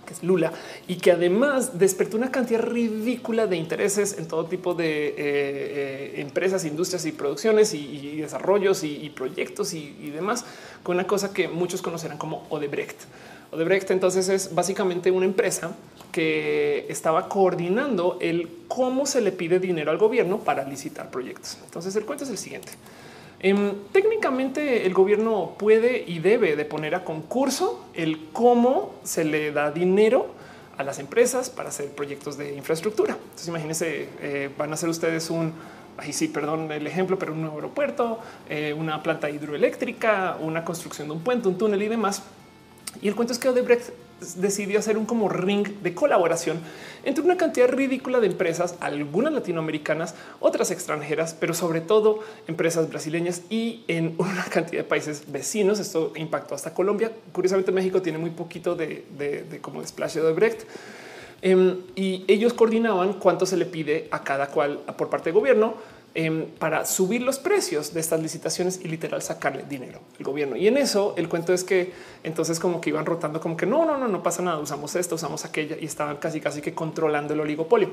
que 0.06 0.14
es 0.14 0.22
Lula, 0.22 0.52
y 0.88 0.96
que 0.96 1.12
además 1.12 1.78
despertó 1.78 2.16
una 2.16 2.30
cantidad 2.30 2.60
ridícula 2.60 3.46
de 3.46 3.56
intereses 3.56 4.18
en 4.18 4.28
todo 4.28 4.46
tipo 4.46 4.74
de 4.74 5.14
eh, 5.16 6.20
empresas, 6.20 6.64
industrias 6.64 7.06
y 7.06 7.12
producciones 7.12 7.72
y, 7.72 8.20
desarrollos 8.20 8.84
y, 8.84 9.10
proyectos 9.10 9.72
y 9.74 10.10
demás 10.10 10.44
con 10.82 10.96
una 10.96 11.06
cosa 11.06 11.32
que 11.32 11.48
muchos 11.48 11.82
conocerán 11.82 12.18
como 12.18 12.46
Odebrecht. 12.50 13.00
Odebrecht 13.50 13.90
entonces 13.90 14.28
es 14.28 14.54
básicamente 14.54 15.10
una 15.10 15.26
empresa 15.26 15.72
que 16.10 16.86
estaba 16.88 17.28
coordinando 17.28 18.18
el 18.20 18.48
cómo 18.68 19.06
se 19.06 19.20
le 19.20 19.32
pide 19.32 19.58
dinero 19.58 19.90
al 19.90 19.98
gobierno 19.98 20.38
para 20.38 20.64
licitar 20.64 21.10
proyectos. 21.10 21.58
Entonces 21.64 21.94
el 21.96 22.04
cuento 22.04 22.24
es 22.24 22.30
el 22.30 22.38
siguiente. 22.38 22.72
Em, 23.40 23.72
técnicamente 23.90 24.86
el 24.86 24.94
gobierno 24.94 25.54
puede 25.58 26.04
y 26.06 26.20
debe 26.20 26.54
de 26.54 26.64
poner 26.64 26.94
a 26.94 27.04
concurso 27.04 27.84
el 27.92 28.28
cómo 28.32 28.94
se 29.02 29.24
le 29.24 29.50
da 29.50 29.72
dinero 29.72 30.28
a 30.78 30.84
las 30.84 30.98
empresas 30.98 31.50
para 31.50 31.70
hacer 31.70 31.90
proyectos 31.90 32.38
de 32.38 32.54
infraestructura. 32.54 33.16
Entonces 33.20 33.48
imagínense, 33.48 34.08
eh, 34.20 34.50
van 34.56 34.70
a 34.70 34.74
hacer 34.74 34.88
ustedes 34.88 35.28
un, 35.28 35.52
ahí 36.02 36.12
sí, 36.12 36.28
perdón 36.28 36.70
el 36.70 36.86
ejemplo, 36.86 37.18
pero 37.18 37.32
un 37.32 37.40
nuevo 37.40 37.56
aeropuerto, 37.56 38.18
eh, 38.48 38.74
una 38.76 39.02
planta 39.02 39.30
hidroeléctrica, 39.30 40.36
una 40.40 40.64
construcción 40.64 41.08
de 41.08 41.14
un 41.14 41.20
puente, 41.22 41.48
un 41.48 41.56
túnel 41.56 41.82
y 41.82 41.88
demás. 41.88 42.22
Y 43.00 43.08
el 43.08 43.14
cuento 43.14 43.32
es 43.32 43.38
que 43.38 43.48
Odebrecht 43.48 43.90
decidió 44.36 44.78
hacer 44.78 44.96
un 44.96 45.06
como 45.06 45.28
ring 45.28 45.66
de 45.82 45.94
colaboración 45.94 46.60
entre 47.04 47.24
una 47.24 47.36
cantidad 47.36 47.68
ridícula 47.68 48.20
de 48.20 48.28
empresas, 48.28 48.76
algunas 48.80 49.32
latinoamericanas, 49.32 50.14
otras 50.40 50.70
extranjeras, 50.70 51.34
pero 51.38 51.54
sobre 51.54 51.80
todo 51.80 52.20
empresas 52.46 52.88
brasileñas 52.88 53.42
y 53.50 53.84
en 53.88 54.14
una 54.18 54.44
cantidad 54.44 54.82
de 54.82 54.88
países 54.88 55.30
vecinos. 55.30 55.80
Esto 55.80 56.12
impactó 56.16 56.54
hasta 56.54 56.74
Colombia. 56.74 57.10
Curiosamente, 57.32 57.72
México 57.72 58.02
tiene 58.02 58.18
muy 58.18 58.30
poquito 58.30 58.74
de, 58.76 59.04
de, 59.18 59.58
como 59.60 59.80
desplace 59.80 60.20
de 60.20 60.32
Brecht. 60.32 60.62
Em, 61.42 61.78
y 61.96 62.24
ellos 62.28 62.52
coordinaban 62.52 63.14
cuánto 63.14 63.46
se 63.46 63.56
le 63.56 63.66
pide 63.66 64.08
a 64.10 64.22
cada 64.22 64.46
cual 64.46 64.78
por 64.96 65.10
parte 65.10 65.26
del 65.26 65.34
gobierno 65.34 65.74
Em, 66.14 66.44
para 66.44 66.84
subir 66.84 67.22
los 67.22 67.38
precios 67.38 67.94
de 67.94 68.00
estas 68.00 68.20
licitaciones 68.20 68.80
y 68.82 68.88
literal 68.88 69.22
sacarle 69.22 69.64
dinero 69.66 70.00
al 70.18 70.24
gobierno. 70.26 70.56
Y 70.56 70.68
en 70.68 70.76
eso 70.76 71.14
el 71.16 71.26
cuento 71.26 71.54
es 71.54 71.64
que 71.64 71.94
entonces 72.22 72.60
como 72.60 72.82
que 72.82 72.90
iban 72.90 73.06
rotando 73.06 73.40
como 73.40 73.56
que 73.56 73.64
no, 73.64 73.86
no, 73.86 73.96
no, 73.96 74.08
no 74.08 74.22
pasa 74.22 74.42
nada, 74.42 74.58
usamos 74.58 74.94
esto, 74.94 75.14
usamos 75.14 75.46
aquella 75.46 75.78
y 75.80 75.86
estaban 75.86 76.16
casi 76.16 76.38
casi 76.38 76.60
que 76.60 76.74
controlando 76.74 77.32
el 77.32 77.40
oligopolio. 77.40 77.88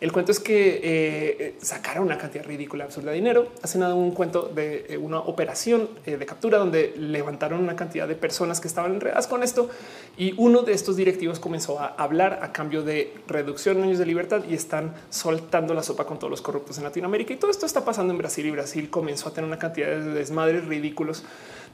El 0.00 0.12
cuento 0.12 0.32
es 0.32 0.40
que 0.40 0.80
eh, 0.82 1.54
sacaron 1.60 2.04
una 2.04 2.18
cantidad 2.18 2.44
ridícula, 2.44 2.84
absurda 2.84 3.10
de 3.10 3.16
dinero. 3.16 3.48
Hace 3.62 3.78
nada 3.78 3.94
un 3.94 4.10
cuento 4.10 4.50
de 4.54 4.86
eh, 4.88 4.98
una 4.98 5.20
operación 5.20 5.88
eh, 6.04 6.16
de 6.16 6.26
captura 6.26 6.58
donde 6.58 6.94
levantaron 6.96 7.60
una 7.60 7.76
cantidad 7.76 8.08
de 8.08 8.16
personas 8.16 8.60
que 8.60 8.68
estaban 8.68 8.94
enredadas 8.94 9.26
con 9.26 9.42
esto 9.42 9.70
y 10.16 10.34
uno 10.36 10.62
de 10.62 10.72
estos 10.72 10.96
directivos 10.96 11.38
comenzó 11.38 11.78
a 11.80 11.86
hablar 11.86 12.40
a 12.42 12.52
cambio 12.52 12.82
de 12.82 13.14
reducción 13.28 13.76
de 13.76 13.84
años 13.84 13.98
de 13.98 14.06
libertad 14.06 14.42
y 14.48 14.54
están 14.54 14.94
soltando 15.10 15.74
la 15.74 15.82
sopa 15.82 16.04
con 16.04 16.18
todos 16.18 16.30
los 16.30 16.42
corruptos 16.42 16.76
en 16.78 16.84
Latinoamérica. 16.84 17.32
Y 17.32 17.36
todo 17.36 17.50
esto 17.50 17.64
está 17.64 17.84
pasando 17.84 18.12
en 18.12 18.18
Brasil 18.18 18.44
y 18.46 18.50
Brasil 18.50 18.90
comenzó 18.90 19.28
a 19.28 19.32
tener 19.32 19.46
una 19.46 19.58
cantidad 19.58 19.88
de 19.88 20.12
desmadres 20.12 20.64
ridículos 20.66 21.24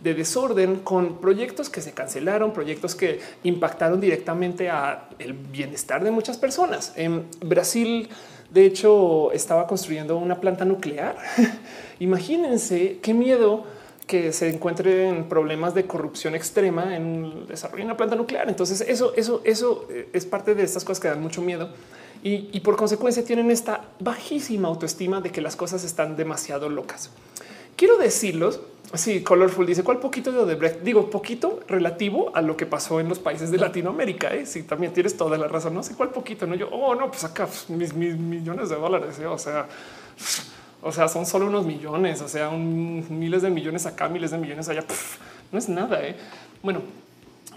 de 0.02 0.14
desorden 0.14 0.77
con 0.77 1.18
proyectos 1.18 1.68
que 1.68 1.81
se 1.81 1.93
cancelaron, 1.93 2.52
proyectos 2.52 2.94
que 2.94 3.20
impactaron 3.44 4.01
directamente 4.01 4.70
a 4.70 5.09
el 5.18 5.35
bienestar 5.35 6.02
de 6.02 6.10
muchas 6.10 6.39
personas. 6.39 6.93
En 6.97 7.27
Brasil, 7.40 8.09
de 8.51 8.64
hecho, 8.64 9.31
estaba 9.32 9.66
construyendo 9.66 10.16
una 10.16 10.40
planta 10.40 10.64
nuclear. 10.64 11.16
Imagínense 12.01 12.98
qué 13.02 13.14
miedo 13.14 13.64
que 14.06 14.32
se 14.32 14.48
encuentren 14.48 15.28
problemas 15.28 15.72
de 15.74 15.86
corrupción 15.86 16.35
extrema 16.35 16.97
en 16.97 17.24
el 17.27 17.47
desarrollo 17.47 17.82
de 17.82 17.85
una 17.85 17.97
planta 17.97 18.16
nuclear. 18.16 18.48
Entonces, 18.48 18.81
eso, 18.81 19.12
eso, 19.14 19.40
eso 19.44 19.86
eh, 19.89 20.09
es 20.12 20.27
parte 20.27 20.55
de 20.55 20.64
estas 20.64 20.85
cosas 20.85 21.01
que 21.01 21.09
dan 21.09 21.22
mucho 21.22 21.43
miedo 21.43 21.70
y, 22.24 22.48
y 22.52 22.60
por 22.60 22.77
consecuencia 22.77 23.24
tienen 23.24 23.51
esta 23.51 23.85
bajísima 24.01 24.66
autoestima 24.66 25.20
de 25.20 25.31
que 25.31 25.40
las 25.40 25.55
cosas 25.55 25.85
están 25.85 26.16
demasiado 26.16 26.68
locas. 26.68 27.10
Quiero 27.81 27.97
decirlos 27.97 28.61
Sí, 28.93 29.23
Colorful 29.23 29.65
dice 29.65 29.85
cuál 29.85 30.01
poquito 30.01 30.32
de 30.32 30.40
Odebrecht. 30.40 30.81
Digo 30.81 31.09
poquito 31.09 31.61
relativo 31.66 32.31
a 32.35 32.43
lo 32.43 32.59
que 32.59 32.66
pasó 32.66 33.01
en 33.01 33.09
los 33.09 33.19
países 33.20 33.51
de 33.51 33.57
Latinoamérica. 33.57 34.35
¿eh? 34.35 34.44
Si 34.44 34.65
también 34.65 34.93
tienes 34.93 35.16
toda 35.16 35.39
la 35.39 35.48
razón, 35.48 35.73
no 35.73 35.82
sé 35.82 35.94
cuál 35.94 36.11
poquito. 36.11 36.47
No, 36.47 36.57
yo, 36.57 36.69
oh, 36.69 36.94
no, 36.94 37.09
pues 37.11 37.24
acá 37.24 37.47
pues, 37.47 37.70
mis, 37.70 37.94
millones 37.94 38.69
de 38.69 38.74
dólares. 38.74 39.19
¿eh? 39.19 39.27
O 39.27 39.39
sea, 39.39 39.66
o 40.82 40.93
sea, 40.93 41.09
son 41.09 41.24
solo 41.24 41.47
unos 41.47 41.65
millones, 41.65 42.20
o 42.20 42.28
sea, 42.28 42.51
un, 42.51 43.07
miles 43.09 43.40
de 43.40 43.48
millones 43.48 43.86
acá, 43.86 44.09
miles 44.09 44.31
de 44.31 44.36
millones 44.36 44.69
allá. 44.69 44.85
no 45.51 45.59
es 45.59 45.69
nada. 45.70 46.05
¿eh? 46.05 46.16
Bueno, 46.62 46.82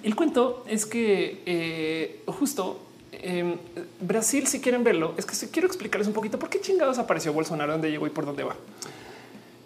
el 0.03 0.15
cuento 0.15 0.63
es 0.69 0.85
que 0.85 1.41
eh, 1.45 2.21
justo 2.27 2.79
em, 3.11 3.57
Brasil, 3.99 4.47
si 4.47 4.61
quieren 4.61 4.85
verlo, 4.85 5.15
es 5.17 5.25
que 5.25 5.49
quiero 5.49 5.67
explicarles 5.67 6.07
un 6.07 6.13
poquito 6.13 6.39
por 6.39 6.49
qué 6.49 6.61
chingados 6.61 6.97
apareció 6.99 7.33
Bolsonaro, 7.33 7.73
dónde 7.73 7.89
llegó 7.89 8.05
y 8.07 8.11
por 8.11 8.25
dónde 8.25 8.43
va. 8.43 8.55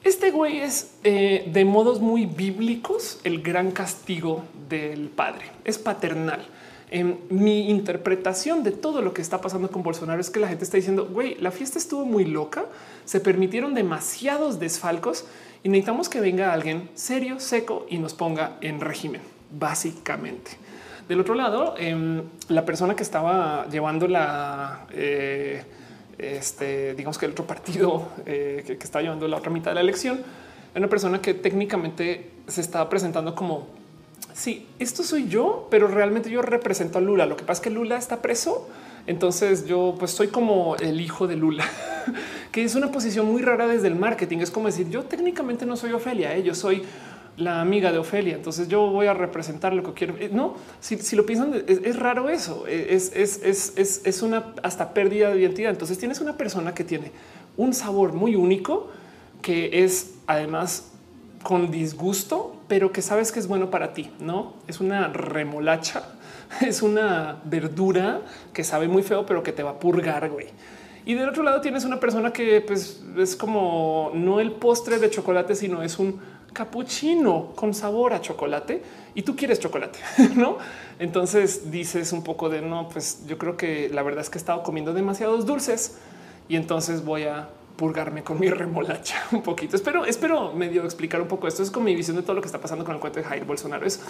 Este 0.08 0.32
güey 0.32 0.62
es 0.62 0.92
eh, 1.04 1.50
de 1.52 1.66
modos 1.66 2.00
muy 2.00 2.26
bíblicos 2.26 3.20
el 3.26 3.42
gran 3.42 3.72
castigo 3.72 4.46
del 4.70 5.10
padre. 5.10 5.48
Es 5.66 5.78
paternal. 5.78 6.48
En 6.90 7.20
mi 7.30 7.70
interpretación 7.70 8.64
de 8.64 8.72
todo 8.72 9.02
lo 9.02 9.14
que 9.14 9.22
está 9.22 9.42
pasando 9.42 9.70
con 9.70 9.84
Bolsonaro 9.84 10.22
es 10.22 10.30
que 10.30 10.40
la 10.40 10.48
gente 10.48 10.64
está 10.64 10.78
diciendo, 10.78 11.10
güey, 11.12 11.36
la 11.42 11.52
fiesta 11.52 11.78
estuvo 11.78 12.06
muy 12.06 12.24
loca, 12.24 12.68
se 13.04 13.20
permitieron 13.20 13.74
demasiados 13.74 14.62
desfalcos 14.62 15.26
y 15.62 15.68
necesitamos 15.68 16.08
que 16.08 16.22
venga 16.22 16.54
alguien 16.54 16.90
serio, 16.94 17.42
seco 17.42 17.86
y 17.90 17.98
nos 17.98 18.14
ponga 18.14 18.56
en 18.62 18.80
régimen, 18.80 19.20
básicamente. 19.60 20.52
Del 21.10 21.20
otro 21.20 21.36
lado, 21.36 21.76
em, 21.78 22.24
la 22.48 22.64
persona 22.64 22.96
que 22.96 23.04
estaba 23.04 23.68
llevando 23.68 24.08
la... 24.08 24.88
Eh, 24.94 25.66
este, 26.18 26.96
digamos 26.96 27.18
que 27.18 27.26
el 27.26 27.32
otro 27.32 27.46
partido 27.46 28.10
eh, 28.26 28.64
que, 28.66 28.74
está 28.74 29.02
llevando 29.02 29.28
la 29.28 29.38
otra 29.38 29.52
mitad 29.52 29.72
de 29.72 29.76
la 29.76 29.82
elección, 29.82 30.22
una 30.76 30.88
persona 30.88 31.22
que 31.22 31.34
técnicamente 31.34 32.30
se 32.48 32.62
estaba 32.62 32.90
presentando 32.90 33.34
como 33.34 33.68
sí, 34.34 34.68
esto 34.78 35.04
soy 35.04 35.28
yo, 35.28 35.68
pero 35.72 35.88
realmente 35.88 36.30
yo 36.30 36.44
represento 36.44 37.00
a 37.00 37.02
Lula. 37.02 37.26
Lo 37.26 37.36
que 37.36 37.44
pasa 37.44 37.62
es 37.62 37.64
que 37.64 37.70
Lula 37.72 37.98
está 37.98 38.22
preso. 38.22 38.70
Entonces 39.08 39.66
yo 39.66 39.96
pues 39.98 40.12
soy 40.12 40.28
como 40.28 40.76
el 40.76 41.00
hijo 41.00 41.28
de 41.28 41.38
Lula, 41.38 41.66
que 42.52 42.66
es 42.66 42.76
una 42.76 42.92
posición 42.92 43.26
muy 43.26 43.42
rara 43.42 43.66
desde 43.66 43.88
el 43.88 43.96
marketing. 43.96 44.40
Es 44.40 44.52
como 44.52 44.68
decir, 44.68 44.90
yo 44.90 45.04
técnicamente 45.04 45.66
no 45.66 45.78
soy 45.78 45.94
Ofelia, 45.94 46.36
¿eh? 46.36 46.44
yo 46.44 46.54
soy 46.54 46.84
la 47.38 47.62
amiga 47.62 47.92
de 47.92 48.00
Ofelia. 48.00 48.36
Entonces 48.36 48.68
yo 48.68 48.88
voy 48.88 49.06
a 49.06 49.14
representar 49.14 49.74
lo 49.74 49.84
que 49.84 49.94
quiero. 49.94 50.16
Eh, 50.18 50.30
no, 50.34 50.56
si, 50.80 51.16
lo 51.16 51.26
piensan, 51.26 51.54
es, 51.68 51.96
raro 51.96 52.30
eso. 52.30 52.66
Es, 52.68 53.12
es, 53.16 54.22
una 54.22 54.54
hasta 54.64 54.94
pérdida 54.94 55.30
de 55.30 55.40
identidad. 55.40 55.72
Entonces 55.72 55.98
tienes 55.98 56.20
una 56.20 56.36
persona 56.36 56.74
que 56.74 56.84
tiene 56.84 57.12
un 57.56 57.74
sabor 57.74 58.14
muy 58.14 58.36
único, 58.36 58.90
que 59.42 59.84
es 59.84 60.16
además 60.26 60.92
con 61.44 61.70
disgusto, 61.70 62.56
pero 62.68 62.92
que 62.92 63.02
sabes 63.02 63.32
que 63.32 63.40
es 63.40 63.48
bueno 63.48 63.70
para 63.70 63.94
ti. 63.94 64.12
No 64.20 64.54
es 64.68 64.80
una 64.80 65.08
remolacha, 65.08 66.04
es 66.62 66.82
una 66.82 67.38
verdura 67.46 68.22
que 68.52 68.64
sabe 68.64 68.88
muy 68.88 69.04
feo, 69.04 69.28
pero 69.28 69.44
que 69.44 69.52
te 69.54 69.62
va 69.62 69.72
a 69.72 69.80
purgar. 69.80 70.30
Güey. 70.30 70.48
Y 71.06 71.14
del 71.14 71.30
otro 71.30 71.44
lado 71.44 71.62
tienes 71.62 71.86
una 71.86 72.00
persona 72.00 72.34
que 72.34 72.60
pues, 72.62 73.02
es 73.18 73.36
como 73.36 74.12
no 74.14 74.40
el 74.40 74.52
postre 74.52 75.00
de 75.00 75.10
chocolate, 75.10 75.56
sino 75.56 75.82
es 75.82 76.00
un 76.00 76.20
capuchino 76.54 77.52
con 77.56 77.74
sabor 77.74 78.14
a 78.14 78.22
chocolate 78.22 78.82
y 79.16 79.22
tú 79.22 79.36
quieres 79.36 79.60
chocolate, 79.60 80.00
no? 80.36 80.58
Entonces 81.00 81.72
dices 81.72 82.12
un 82.12 82.24
poco 82.24 82.50
de 82.50 82.62
no, 82.62 82.90
pues 82.90 83.26
yo 83.28 83.38
creo 83.38 83.58
que 83.58 83.90
la 83.90 84.04
verdad 84.04 84.22
es 84.22 84.30
que 84.30 84.38
he 84.38 84.42
estado 84.42 84.64
comiendo 84.64 84.94
demasiados 84.94 85.46
dulces 85.46 85.98
y 86.50 86.56
entonces 86.56 87.04
voy 87.04 87.24
a 87.24 87.50
purgarme 87.78 88.24
con 88.24 88.40
mi 88.40 88.50
remolacha 88.50 89.24
un 89.32 89.44
poquito. 89.44 89.76
Espero, 89.76 90.04
espero 90.06 90.52
medio 90.52 90.84
explicar 90.84 91.22
un 91.22 91.28
poco 91.28 91.48
esto. 91.48 91.64
Es 91.64 91.72
con 91.72 91.84
mi 91.84 91.96
visión 91.96 92.18
de 92.18 92.24
todo 92.24 92.34
lo 92.34 92.42
que 92.42 92.48
está 92.48 92.60
pasando 92.60 92.84
con 92.84 92.96
el 92.96 93.00
cuento 93.00 93.20
de 93.20 93.26
Jair 93.26 93.46
Bolsonaro. 93.46 93.86
Es, 93.86 94.02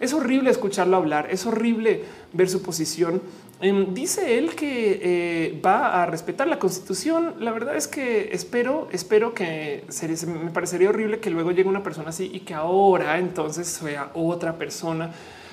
es 0.00 0.12
horrible 0.12 0.50
escucharlo 0.50 0.96
hablar, 0.96 1.28
es 1.30 1.46
horrible 1.46 2.04
ver 2.32 2.50
su 2.50 2.62
posición. 2.62 3.22
Em, 3.60 3.94
dice 3.94 4.38
él 4.38 4.56
que 4.56 5.00
eh, 5.02 5.60
va 5.64 6.02
a 6.02 6.06
respetar 6.06 6.48
la 6.48 6.58
constitución. 6.58 7.36
La 7.38 7.52
verdad 7.52 7.76
es 7.76 7.86
que 7.86 8.30
espero, 8.32 8.88
espero 8.90 9.34
que 9.34 9.84
me 10.26 10.50
parecería 10.50 10.88
horrible 10.88 11.20
que 11.20 11.30
luego 11.30 11.52
llegue 11.52 11.68
una 11.68 11.84
persona 11.84 12.08
así 12.08 12.28
y 12.32 12.40
que 12.40 12.54
ahora 12.54 13.18
entonces 13.18 13.68
sea 13.68 14.10
otra 14.14 14.58
persona 14.58 15.12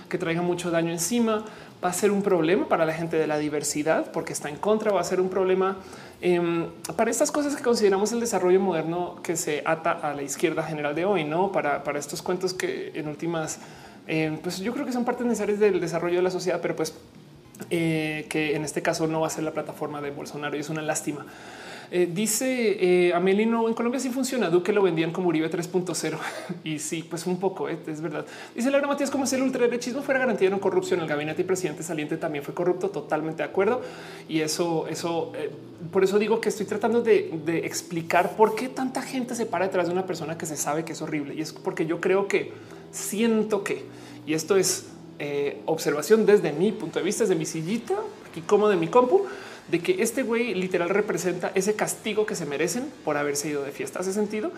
que 0.09 0.17
traiga 0.17 0.41
mucho 0.41 0.71
daño 0.71 0.91
encima. 0.91 1.45
Va 1.83 1.89
a 1.89 1.93
ser 1.93 2.11
un 2.11 2.21
problema 2.21 2.67
para 2.67 2.85
la 2.85 2.93
gente 2.93 3.17
de 3.17 3.25
la 3.25 3.37
diversidad 3.37 4.11
porque 4.11 4.33
está 4.33 4.49
en 4.49 4.57
contra. 4.57 4.91
Va 4.91 4.99
a 4.99 5.03
ser 5.05 5.21
un 5.21 5.29
problema 5.29 5.77
Em, 6.21 6.67
para 6.97 7.09
estas 7.09 7.31
cosas 7.31 7.55
que 7.55 7.63
consideramos 7.63 8.11
el 8.11 8.19
desarrollo 8.19 8.59
moderno 8.59 9.21
que 9.23 9.37
se 9.37 9.63
ata 9.65 9.91
a 9.91 10.13
la 10.13 10.21
izquierda 10.21 10.63
general 10.63 10.93
de 10.93 11.05
hoy, 11.05 11.23
no 11.23 11.51
para, 11.53 11.83
para 11.85 11.97
estos 11.97 12.21
cuentos 12.21 12.53
que 12.53 12.91
en 12.93 13.07
últimas, 13.07 13.59
em, 14.05 14.37
pues 14.37 14.59
yo 14.59 14.73
creo 14.73 14.85
que 14.85 14.91
son 14.91 15.05
partes 15.05 15.25
necesarias 15.25 15.59
del 15.59 15.79
desarrollo 15.79 16.17
de 16.17 16.23
la 16.23 16.29
sociedad, 16.29 16.59
pero 16.61 16.75
pues 16.75 16.93
eh, 17.69 18.25
que 18.29 18.55
en 18.55 18.65
este 18.65 18.81
caso 18.81 19.07
no 19.07 19.21
va 19.21 19.27
a 19.27 19.29
ser 19.29 19.45
la 19.45 19.51
plataforma 19.51 20.01
de 20.01 20.11
Bolsonaro 20.11 20.57
y 20.57 20.59
es 20.59 20.69
una 20.69 20.81
lástima. 20.81 21.25
Eh, 21.91 22.07
dice 22.11 23.07
eh, 23.07 23.13
Amelino, 23.15 23.67
en 23.67 23.73
Colombia 23.73 23.99
sí 23.99 24.09
funciona, 24.09 24.51
Duque 24.51 24.71
lo 24.71 24.83
vendían 24.83 25.11
como 25.11 25.29
Uribe 25.29 25.49
3.0 25.49 26.17
y 26.63 26.77
sí, 26.77 27.01
pues 27.01 27.25
un 27.25 27.39
poco, 27.39 27.67
eh, 27.67 27.79
es 27.87 28.01
verdad. 28.01 28.25
Dice 28.53 28.69
Laura 28.69 28.87
Matías, 28.87 29.09
como 29.09 29.25
si 29.25 29.35
el 29.35 29.41
ultraderechismo 29.41 30.03
fuera 30.03 30.19
garantía 30.19 30.49
de 30.49 30.55
no 30.55 30.61
corrupción, 30.61 30.99
el 30.99 31.07
gabinete 31.07 31.41
y 31.41 31.45
presidente 31.45 31.81
saliente 31.81 32.17
también 32.17 32.43
fue 32.43 32.53
corrupto, 32.53 32.89
totalmente 32.89 33.41
de 33.41 33.49
acuerdo. 33.49 33.81
Y 34.27 34.41
eso, 34.41 34.87
eso, 34.87 35.33
por 35.91 36.03
eso 36.03 36.19
digo 36.19 36.39
que 36.39 36.49
estoy 36.49 36.67
tratando 36.67 37.01
de, 37.01 37.31
explicar 37.63 38.35
por 38.35 38.53
qué 38.53 38.69
tanta 38.69 39.01
gente 39.01 39.33
se 39.33 39.47
para 39.47 39.65
detrás 39.65 39.87
de 39.87 39.93
una 39.93 40.05
persona 40.05 40.37
que 40.37 40.45
se 40.45 40.57
sabe 40.57 40.85
que 40.85 40.93
es 40.93 41.01
horrible. 41.01 41.33
Y 41.33 41.41
es 41.41 41.53
porque 41.53 41.87
yo 41.87 41.99
creo 41.99 42.27
que 42.27 42.51
siento 42.91 43.63
que, 43.63 43.83
y 44.27 44.33
esto 44.33 44.57
es 44.57 44.85
observación 45.65 46.25
desde 46.25 46.53
mi 46.53 46.71
punto 46.71 46.99
de 46.99 47.05
vista, 47.05 47.23
desde 47.23 47.35
mi 47.35 47.45
sillita, 47.45 47.95
aquí 48.29 48.41
como 48.41 48.69
de 48.69 48.77
mi 48.77 48.87
compu, 48.87 49.25
de 49.71 49.79
que 49.79 50.01
este 50.01 50.23
güey 50.23 50.53
literal 50.55 50.89
representa 50.89 51.51
ese 51.55 51.75
castigo 51.75 52.25
que 52.25 52.35
se 52.35 52.45
merecen 52.45 52.91
por 53.05 53.17
haberse 53.17 53.49
ido 53.49 53.63
de 53.63 53.71
fiesta. 53.71 53.99
¿Hace 53.99 54.13
sentido? 54.13 54.51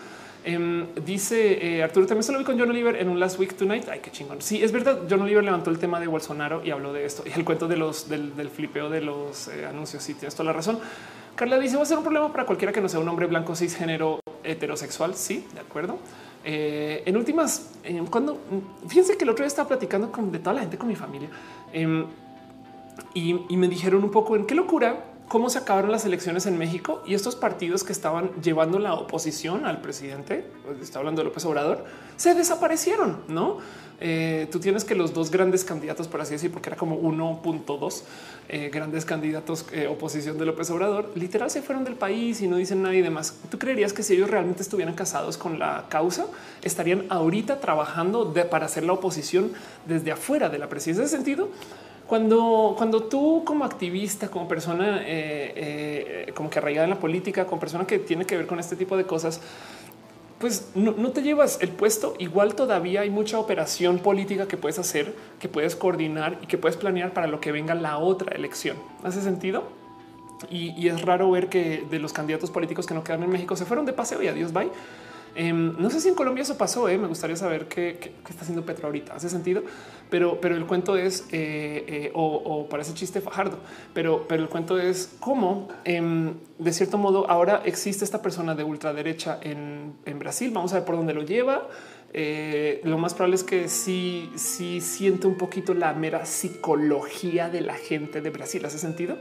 Em, 0.44 0.86
dice 1.04 1.76
eh, 1.76 1.82
Arturo, 1.82 2.06
también 2.06 2.24
se 2.24 2.32
lo 2.32 2.38
vi 2.38 2.44
con 2.44 2.58
John 2.58 2.70
Oliver 2.70 2.96
en 2.96 3.08
un 3.08 3.20
Last 3.20 3.38
Week 3.38 3.54
Tonight. 3.54 3.88
Ay, 3.88 4.00
qué 4.02 4.10
chingón. 4.10 4.42
Sí, 4.42 4.62
es 4.62 4.72
verdad. 4.72 5.00
John 5.08 5.20
Oliver 5.20 5.44
levantó 5.44 5.70
el 5.70 5.78
tema 5.78 6.00
de 6.00 6.06
Bolsonaro 6.06 6.64
y 6.64 6.70
habló 6.70 6.92
de 6.92 7.04
esto 7.04 7.22
y 7.26 7.32
el 7.38 7.44
cuento 7.44 7.68
de 7.68 7.76
los 7.76 8.08
del, 8.08 8.32
flipeo 8.50 8.90
de 8.90 9.02
los 9.02 9.48
eh, 9.48 9.66
anuncios. 9.66 10.02
Sí, 10.02 10.14
tienes 10.14 10.34
toda 10.34 10.46
la 10.46 10.52
razón. 10.52 10.78
Carla 11.36 11.58
dice 11.58 11.76
va 11.76 11.82
a 11.82 11.86
ser 11.86 11.96
un 11.96 12.02
problema 12.02 12.30
para 12.30 12.44
cualquiera 12.44 12.72
que 12.72 12.80
no 12.80 12.88
sea 12.88 13.00
un 13.00 13.08
hombre 13.08 13.26
blanco, 13.26 13.54
cisgénero, 13.54 14.20
heterosexual. 14.42 15.14
Sí, 15.14 15.46
de 15.54 15.60
acuerdo. 15.60 15.98
Eh, 16.44 17.04
en 17.06 17.16
últimas, 17.16 17.70
cuando 18.10 18.40
fíjense 18.88 19.16
que 19.16 19.24
el 19.24 19.30
otro 19.30 19.44
día 19.44 19.48
estaba 19.48 19.68
platicando 19.68 20.10
con 20.10 20.32
de 20.32 20.40
toda 20.40 20.54
la 20.54 20.60
gente 20.62 20.76
con 20.76 20.88
mi 20.88 20.96
familia. 20.96 21.28
Em, 21.72 22.04
y, 23.14 23.34
me 23.34 23.68
dijeron 23.68 24.04
un 24.04 24.10
poco 24.10 24.36
en 24.36 24.46
qué 24.46 24.54
locura 24.54 25.04
cómo 25.28 25.48
se 25.48 25.58
acabaron 25.58 25.90
las 25.90 26.04
elecciones 26.04 26.44
en 26.46 26.58
México 26.58 27.02
y 27.06 27.14
estos 27.14 27.36
partidos 27.36 27.84
que 27.84 27.92
estaban 27.92 28.30
llevando 28.42 28.78
la 28.78 28.94
oposición 28.94 29.64
al 29.64 29.80
presidente, 29.80 30.44
está 30.80 30.98
hablando 30.98 31.22
de 31.22 31.26
López 31.26 31.44
Obrador, 31.46 31.84
se 32.16 32.34
desaparecieron, 32.34 33.20
¿no? 33.28 33.58
Eh, 34.04 34.48
tú 34.50 34.58
tienes 34.58 34.84
que 34.84 34.96
los 34.96 35.14
dos 35.14 35.30
grandes 35.30 35.62
candidatos, 35.64 36.08
por 36.08 36.20
así 36.20 36.32
decir, 36.32 36.50
porque 36.50 36.70
era 36.70 36.76
como 36.76 37.00
1.2 37.00 38.02
eh, 38.48 38.68
grandes 38.68 39.04
candidatos 39.04 39.64
eh, 39.72 39.86
oposición 39.86 40.38
de 40.38 40.44
López 40.44 40.68
Obrador, 40.70 41.12
literal 41.14 41.50
se 41.50 41.62
fueron 41.62 41.84
del 41.84 41.94
país 41.94 42.40
y 42.40 42.48
no 42.48 42.56
dicen 42.56 42.82
nadie 42.82 43.00
demás. 43.00 43.36
¿Tú 43.48 43.60
creerías 43.60 43.92
que 43.92 44.02
si 44.02 44.14
ellos 44.14 44.28
realmente 44.28 44.60
estuvieran 44.60 44.96
casados 44.96 45.38
con 45.38 45.60
la 45.60 45.86
causa, 45.88 46.26
estarían 46.62 47.04
ahorita 47.10 47.60
trabajando 47.60 48.34
para 48.50 48.66
hacer 48.66 48.82
la 48.82 48.94
oposición 48.94 49.52
desde 49.86 50.10
afuera 50.10 50.48
de 50.48 50.58
la 50.58 50.68
presidencia? 50.68 51.02
¿En 51.02 51.06
ese 51.06 51.16
sentido? 51.16 51.48
Cuando, 52.12 52.74
cuando 52.76 53.04
tú 53.04 53.42
como 53.42 53.64
activista, 53.64 54.28
como 54.28 54.46
persona 54.46 55.00
eh, 55.00 56.26
eh, 56.26 56.32
como 56.34 56.50
que 56.50 56.58
arraigada 56.58 56.84
en 56.84 56.90
la 56.90 57.00
política, 57.00 57.46
como 57.46 57.58
persona 57.58 57.86
que 57.86 57.98
tiene 57.98 58.26
que 58.26 58.36
ver 58.36 58.46
con 58.46 58.60
este 58.60 58.76
tipo 58.76 58.98
de 58.98 59.06
cosas, 59.06 59.40
pues 60.38 60.72
no, 60.74 60.92
te 61.12 61.22
llevas 61.22 61.56
el 61.62 61.70
puesto. 61.70 62.14
Igual 62.18 62.54
todavía 62.54 63.00
hay 63.00 63.08
mucha 63.08 63.38
operación 63.38 63.98
política 63.98 64.46
que 64.46 64.58
puedes 64.58 64.78
hacer, 64.78 65.14
que 65.40 65.48
puedes 65.48 65.74
coordinar 65.74 66.36
y 66.42 66.48
que 66.48 66.58
puedes 66.58 66.76
planear 66.76 67.14
para 67.14 67.28
lo 67.28 67.40
que 67.40 67.50
venga 67.50 67.74
la 67.74 67.96
otra 67.96 68.36
elección. 68.36 68.76
¿Hace 69.02 69.22
sentido? 69.22 69.62
Y, 70.50 70.78
y 70.78 70.88
es 70.88 71.00
raro 71.00 71.30
ver 71.30 71.48
que 71.48 71.82
de 71.90 71.98
los 71.98 72.12
candidatos 72.12 72.50
políticos 72.50 72.86
que 72.86 72.92
no 72.92 73.02
quedan 73.02 73.22
en 73.22 73.30
México 73.30 73.56
se 73.56 73.64
fueron 73.64 73.86
de 73.86 73.94
paseo 73.94 74.22
y 74.22 74.28
adiós, 74.28 74.52
bye. 74.52 74.68
Em, 75.34 75.80
no 75.80 75.88
sé 75.88 76.00
si 76.00 76.08
en 76.08 76.14
Colombia 76.14 76.42
eso 76.42 76.58
pasó. 76.58 76.88
Eh, 76.88 76.98
me 76.98 77.08
gustaría 77.08 77.36
saber 77.36 77.66
qué, 77.66 78.14
está 78.28 78.42
haciendo 78.42 78.64
Petro 78.64 78.86
ahorita. 78.86 79.14
Hace 79.14 79.28
sentido, 79.28 79.62
pero, 80.10 80.40
pero 80.40 80.56
el 80.56 80.66
cuento 80.66 80.96
es 80.96 81.26
eh, 81.32 81.84
eh, 81.86 82.10
o, 82.14 82.66
parece 82.68 82.94
chiste 82.94 83.20
fajardo, 83.20 83.58
pero, 83.94 84.26
pero 84.28 84.42
el 84.42 84.48
cuento 84.48 84.78
es 84.78 85.14
cómo 85.20 85.68
em, 85.84 86.34
de 86.58 86.72
cierto 86.72 86.98
modo 86.98 87.28
ahora 87.30 87.62
existe 87.64 88.04
esta 88.04 88.20
persona 88.20 88.54
de 88.54 88.64
ultraderecha 88.64 89.38
en, 89.42 89.94
en 90.04 90.18
Brasil. 90.18 90.50
Vamos 90.52 90.72
a 90.72 90.76
ver 90.76 90.84
por 90.84 90.96
dónde 90.96 91.14
lo 91.14 91.22
lleva. 91.22 91.68
lo 92.84 92.98
más 92.98 93.14
probable 93.14 93.36
es 93.36 93.44
que 93.44 93.68
sí, 93.68 94.30
sí 94.36 94.80
siente 94.80 95.26
un 95.26 95.38
poquito 95.38 95.72
la 95.72 95.94
mera 95.94 96.26
psicología 96.26 97.48
de 97.48 97.62
la 97.62 97.74
gente 97.74 98.20
de 98.20 98.30
Brasil. 98.30 98.64
Hace 98.66 98.78
sentido. 98.78 99.16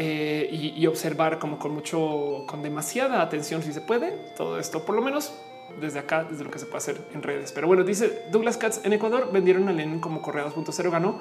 Y, 0.00 0.86
observar 0.86 1.38
como 1.38 1.58
con 1.58 1.72
mucho, 1.72 2.44
con 2.46 2.62
demasiada 2.62 3.20
atención, 3.20 3.62
si 3.62 3.72
se 3.72 3.80
puede, 3.80 4.12
todo 4.36 4.58
esto, 4.58 4.84
por 4.84 4.94
lo 4.94 5.02
menos 5.02 5.32
desde 5.80 5.98
acá, 5.98 6.24
desde 6.24 6.44
lo 6.44 6.50
que 6.50 6.58
se 6.58 6.66
puede 6.66 6.78
hacer 6.78 7.00
en 7.14 7.22
redes. 7.22 7.52
Pero 7.52 7.66
bueno, 7.66 7.84
dice 7.84 8.22
Douglas 8.30 8.56
Katz 8.56 8.84
en 8.84 8.92
Ecuador 8.92 9.30
vendieron 9.32 9.68
a 9.68 9.72
Lenin 9.72 10.00
como 10.00 10.22
Correa 10.22 10.46
2.0 10.46 10.90
ganó. 10.90 11.18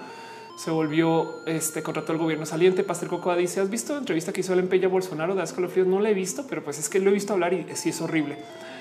Se 0.57 0.71
volvió 0.71 1.45
este 1.45 1.83
contrato 1.83 2.13
del 2.13 2.21
gobierno 2.21 2.45
saliente. 2.45 2.83
Pastor 2.83 3.09
Cocoa 3.09 3.35
dice: 3.35 3.59
¿Has 3.59 3.69
visto 3.69 3.93
la 3.93 3.99
entrevista 3.99 4.33
que 4.33 4.41
hizo 4.41 4.53
el 4.53 4.59
Empeña 4.59 4.87
Bolsonaro 4.87 5.35
de 5.35 5.43
Ascolofríos? 5.43 5.87
No 5.87 5.99
la 5.99 6.09
he 6.09 6.15
visto, 6.15 6.45
pero 6.49 6.63
pues 6.63 6.79
es 6.79 6.89
que 6.89 6.99
lo 6.99 7.11
he 7.11 7.13
visto 7.13 7.33
hablar 7.33 7.53
y 7.53 7.67
sí 7.75 7.89
es 7.89 8.01
horrible. 8.01 8.37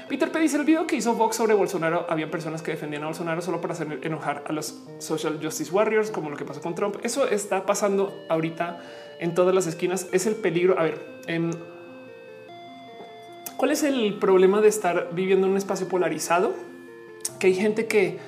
Peter 0.08 0.30
P 0.30 0.38
dice 0.38 0.56
el 0.56 0.64
video 0.64 0.86
que 0.86 0.96
hizo 0.96 1.14
Vox 1.14 1.36
sobre 1.36 1.52
Bolsonaro. 1.52 2.06
Había 2.08 2.30
personas 2.30 2.62
que 2.62 2.70
defendían 2.70 3.02
a 3.02 3.06
Bolsonaro 3.06 3.42
solo 3.42 3.60
para 3.60 3.74
hacer 3.74 3.98
enojar 4.02 4.44
a 4.46 4.52
los 4.52 4.84
social 5.00 5.38
justice 5.42 5.70
warriors, 5.70 6.10
como 6.10 6.30
lo 6.30 6.36
que 6.36 6.44
pasó 6.44 6.62
con 6.62 6.74
Trump. 6.74 6.96
Eso 7.02 7.28
está 7.28 7.66
pasando 7.66 8.24
ahorita 8.30 8.80
en 9.20 9.34
todas 9.34 9.54
las 9.54 9.66
esquinas. 9.66 10.06
Es 10.12 10.26
el 10.26 10.34
peligro. 10.34 10.78
A 10.78 10.84
ver, 10.84 11.00
en 11.26 11.50
¿Cuál 13.56 13.70
es 13.70 13.82
el 13.82 14.18
problema 14.18 14.60
de 14.60 14.68
estar 14.68 15.10
viviendo 15.14 15.46
en 15.46 15.52
un 15.52 15.58
espacio 15.58 15.88
polarizado? 15.88 16.52
Que 17.38 17.46
hay 17.46 17.54
gente 17.54 17.86
que 17.86 18.18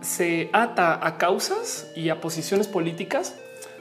se 0.00 0.50
ata 0.52 1.04
a 1.04 1.18
causas 1.18 1.90
y 1.96 2.10
a 2.10 2.20
posiciones 2.20 2.68
políticas, 2.68 3.34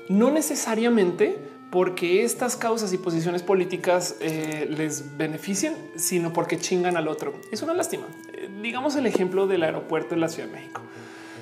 no 0.09 0.31
necesariamente 0.31 1.37
porque 1.71 2.23
estas 2.23 2.55
causas 2.55 2.93
y 2.93 2.97
posiciones 2.97 3.43
políticas 3.43 4.15
eh, 4.21 4.65
les 4.69 5.17
beneficien, 5.17 5.75
sino 5.97 6.33
porque 6.33 6.57
chingan 6.57 6.97
al 6.97 7.07
otro. 7.07 7.33
Es 7.51 7.61
una 7.61 7.73
lástima. 7.75 8.05
Eh, 8.33 8.49
digamos 8.63 8.95
el 8.95 9.05
ejemplo 9.05 9.45
del 9.45 9.61
aeropuerto 9.61 10.15
en 10.15 10.21
la 10.21 10.29
Ciudad 10.29 10.49
de 10.49 10.55
México. 10.55 10.81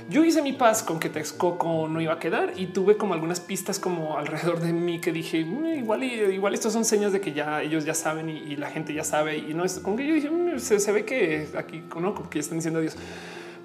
Yo 0.10 0.24
hice 0.26 0.42
mi 0.42 0.54
paz 0.54 0.84
con 0.84 1.00
que 1.00 1.10
Texcoco 1.10 1.88
no 1.88 2.02
iba 2.02 2.14
a 2.14 2.20
quedar 2.20 2.54
y 2.58 2.68
tuve 2.68 2.98
como 2.98 3.14
algunas 3.14 3.40
pistas 3.40 3.80
como 3.80 4.18
alrededor 4.18 4.60
de 4.60 4.74
mí 4.74 5.00
que 5.00 5.12
dije 5.12 5.46
mm, 5.46 5.66
igual 5.76 6.04
igual 6.04 6.54
estos 6.54 6.74
son 6.74 6.84
señas 6.84 7.14
de 7.14 7.22
que 7.22 7.32
ya 7.32 7.62
ellos 7.62 7.86
ya 7.86 7.94
saben 7.94 8.30
y, 8.30 8.56
la 8.58 8.70
gente 8.70 8.94
ya 8.94 9.04
sabe 9.04 9.38
y 9.38 9.54
no 9.54 9.64
es 9.64 9.80
como 9.80 9.96
que 9.96 10.06
yo 10.06 10.14
dije 10.14 10.30
mm, 10.30 10.60
se, 10.60 10.92
ve 10.92 11.06
que 11.06 11.48
aquí 11.58 11.84
no 12.00 12.14
que 12.30 12.40
están 12.40 12.58
diciendo 12.58 12.82
Dios, 12.82 12.96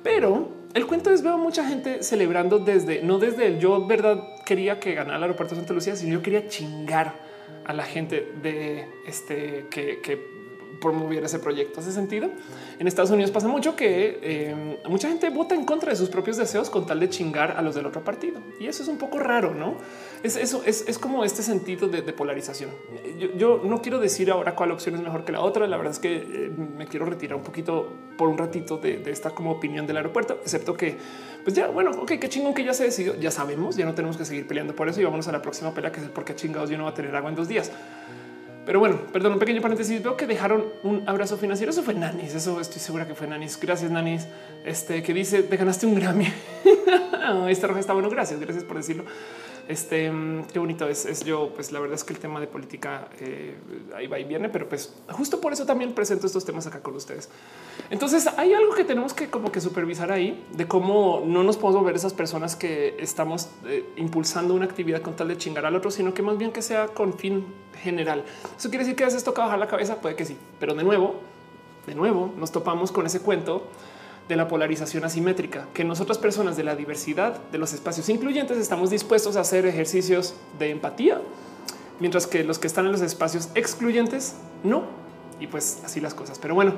pero 0.03 0.49
el 0.75 0.87
cuento 0.87 1.11
es 1.11 1.23
veo 1.23 1.39
mucha 1.39 1.67
gente 1.67 2.03
celebrando 2.03 2.59
desde 2.59 3.03
no 3.03 3.19
desde 3.19 3.47
el 3.47 3.59
yo 3.59 3.87
verdad 3.87 4.23
quería 4.45 4.79
que 4.79 4.95
ganara 4.95 5.17
el 5.17 5.23
aeropuerto 5.25 5.55
de 5.55 5.61
Santa 5.61 5.75
Lucía, 5.75 5.97
sino 5.97 6.15
yo 6.15 6.23
quería 6.23 6.49
chingar 6.49 7.15
a 7.65 7.73
la 7.73 7.85
gente 7.85 8.33
de 8.43 8.87
este 9.07 9.67
que, 9.71 10.01
que 10.01 10.38
promoviera 10.81 11.27
ese 11.27 11.39
proyecto. 11.39 11.81
Hace 11.81 11.93
sentido. 11.93 12.31
En 12.79 12.87
Estados 12.87 13.11
Unidos 13.11 13.31
pasa 13.31 13.49
mucho 13.49 13.77
que 13.77 14.19
eh, 14.23 14.79
mucha 14.89 15.09
gente 15.09 15.31
vota 15.31 15.55
en 15.55 15.65
contra 15.65 15.91
de 15.91 15.97
sus 15.97 16.09
propios 16.09 16.37
deseos 16.37 16.71
con 16.71 16.87
tal 16.87 17.01
de 17.01 17.09
chingar 17.09 17.57
a 17.57 17.63
los 17.63 17.75
del 17.75 17.87
otro 17.87 18.03
partido. 18.05 18.41
Y 18.61 18.67
eso 18.67 18.83
es 18.83 18.89
un 18.89 18.99
poco 18.99 19.19
raro, 19.19 19.55
no? 19.55 19.77
Es 20.23 20.37
eso, 20.37 20.63
es, 20.65 20.99
como 20.99 21.25
este 21.25 21.43
sentido 21.43 21.89
de, 21.89 22.03
polarización. 22.13 22.71
Yo, 23.37 23.61
no 23.65 23.81
quiero 23.81 24.01
decir 24.01 24.31
ahora 24.31 24.55
cuál 24.55 24.73
opción 24.73 24.95
es 24.95 25.01
mejor 25.01 25.25
que 25.25 25.33
la 25.33 25.41
otra. 25.41 25.67
La 25.67 25.77
verdad 25.77 25.93
es 25.93 25.99
que 25.99 26.17
eh, 26.17 26.51
me 26.51 26.87
quiero 26.87 27.07
retirar 27.07 27.37
un 27.37 27.45
poquito 27.45 27.93
por 28.17 28.29
un 28.29 28.37
ratito 28.37 28.79
de, 28.79 29.03
esta 29.07 29.31
como 29.31 29.53
opinión 29.53 29.87
del 29.87 29.97
aeropuerto, 29.97 30.41
excepto 30.43 30.75
que, 30.75 30.99
pues 31.45 31.55
ya, 31.55 31.69
bueno, 31.69 31.93
ok, 31.93 32.13
qué 32.21 32.29
chingón 32.29 32.53
que 32.53 32.65
ya 32.65 32.75
se 32.75 32.85
decidió. 32.85 33.15
Ya 33.17 33.31
sabemos, 33.31 33.77
ya 33.77 33.85
no 33.85 33.95
tenemos 33.95 34.17
que 34.17 34.25
seguir 34.25 34.47
peleando 34.47 34.75
por 34.75 34.89
eso 34.89 35.01
y 35.01 35.05
vámonos 35.05 35.29
a 35.29 35.33
la 35.33 35.41
próxima 35.41 35.73
pelea, 35.73 35.93
que 35.93 36.01
es 36.01 36.07
el 36.07 36.11
por 36.11 36.25
qué 36.25 36.35
chingados 36.35 36.69
yo 36.69 36.77
no 36.77 36.85
va 36.85 36.91
a 36.91 36.95
tener 36.95 37.15
agua 37.15 37.31
en 37.31 37.37
dos 37.37 37.49
días. 37.49 37.71
Pero 38.69 38.81
bueno, 38.81 38.99
perdón, 39.11 39.33
un 39.33 39.39
pequeño 39.39 39.63
paréntesis. 39.63 40.03
Veo 40.03 40.15
que 40.15 40.27
dejaron 40.27 40.67
un 40.83 41.03
abrazo 41.09 41.39
financiero. 41.39 41.73
Eso 41.73 41.83
fue 41.83 41.95
Nanis. 41.95 42.35
Eso 42.35 42.61
estoy 42.61 42.83
segura 42.83 43.09
que 43.09 43.15
fue 43.15 43.27
Nanis. 43.27 43.59
Gracias, 43.59 43.91
Nanis. 43.91 44.27
Este 44.63 45.03
que 45.03 45.15
dice: 45.15 45.43
Te 45.43 45.57
ganaste 45.57 45.87
un 45.87 45.95
Grammy. 45.95 46.31
Esta 47.49 47.67
roja 47.67 47.81
está 47.81 47.95
bueno. 47.95 48.11
Gracias, 48.11 48.39
gracias 48.39 48.65
por 48.65 48.77
decirlo. 48.77 49.07
Este 49.69 50.11
mm, 50.11 50.45
qué 50.45 50.59
bonito 50.59 50.89
es, 50.89 51.05
es, 51.05 51.25
yo. 51.25 51.51
Pues 51.55 51.73
la 51.73 51.79
verdad 51.79 51.95
es 51.95 52.03
que 52.03 52.15
el 52.15 52.19
tema 52.19 52.41
de 52.41 52.47
política 52.47 53.09
eh, 53.21 53.55
ahí 53.95 54.07
va 54.07 54.19
y 54.19 54.25
viene, 54.25 54.49
pero 54.49 54.67
pues 54.67 54.95
justo 55.11 55.43
por 55.43 55.53
eso 55.53 55.67
también 55.67 55.93
presento 55.93 56.27
estos 56.27 56.47
temas 56.47 56.67
acá 56.67 56.81
con 56.81 56.97
ustedes. 56.97 57.29
Entonces 57.91 58.27
hay 58.39 58.55
algo 58.55 58.75
que 58.75 58.85
tenemos 58.85 59.13
que 59.13 59.29
como 59.29 59.53
que 59.53 59.61
supervisar 59.61 60.11
ahí 60.11 60.43
de 60.53 60.67
cómo 60.67 61.23
no 61.27 61.43
nos 61.43 61.59
podemos 61.59 61.85
ver 61.85 61.97
esas 61.97 62.15
personas 62.15 62.57
que 62.57 62.97
estamos 62.99 63.51
eh, 63.67 63.85
impulsando 63.97 64.55
una 64.55 64.65
actividad 64.65 65.03
con 65.03 65.15
tal 65.15 65.29
de 65.29 65.37
chingar 65.37 65.67
al 65.67 65.77
otro, 65.77 65.91
sino 65.91 66.15
que 66.15 66.23
más 66.23 66.39
bien 66.39 66.51
que 66.51 66.63
sea 66.63 66.89
con 66.89 67.13
fin 67.13 67.45
general. 67.83 68.25
Eso 68.57 68.71
quiere 68.71 68.85
decir 68.85 68.97
que 68.97 69.05
a 69.05 69.09
veces 69.09 69.23
toca 69.23 69.43
bajar 69.43 69.59
la 69.59 69.69
cabeza, 69.69 70.01
puede 70.01 70.17
que 70.17 70.25
sí, 70.25 70.39
pero 70.59 70.75
de 70.75 70.83
nuevo, 70.83 71.17
de 71.87 71.95
nuevo 71.95 72.33
nos 72.39 72.53
topamos 72.53 72.91
con 72.91 73.05
ese 73.05 73.21
cuento 73.21 73.69
de 74.29 74.37
la 74.37 74.47
polarización 74.47 75.05
asimétrica, 75.05 75.67
que 75.73 75.85
nosotras 75.85 76.19
personas 76.19 76.57
de 76.57 76.65
la 76.65 76.77
diversidad 76.77 77.39
de 77.51 77.59
los 77.59 77.73
espacios 77.73 78.09
incluyentes 78.09 78.59
estamos 78.59 78.91
dispuestos 78.91 79.37
a 79.37 79.41
hacer 79.41 79.65
ejercicios 79.67 80.35
de 80.59 80.71
empatía, 80.71 81.21
mientras 81.99 82.27
que 82.27 82.45
los 82.45 82.59
que 82.59 82.67
están 82.67 82.87
en 82.87 82.93
los 82.93 83.01
espacios 83.01 83.49
excluyentes 83.55 84.37
no. 84.63 84.85
Y 85.41 85.47
pues 85.47 85.83
así 85.85 86.01
las 86.01 86.15
cosas. 86.15 86.39
Pero 86.39 86.55
bueno, 86.55 86.75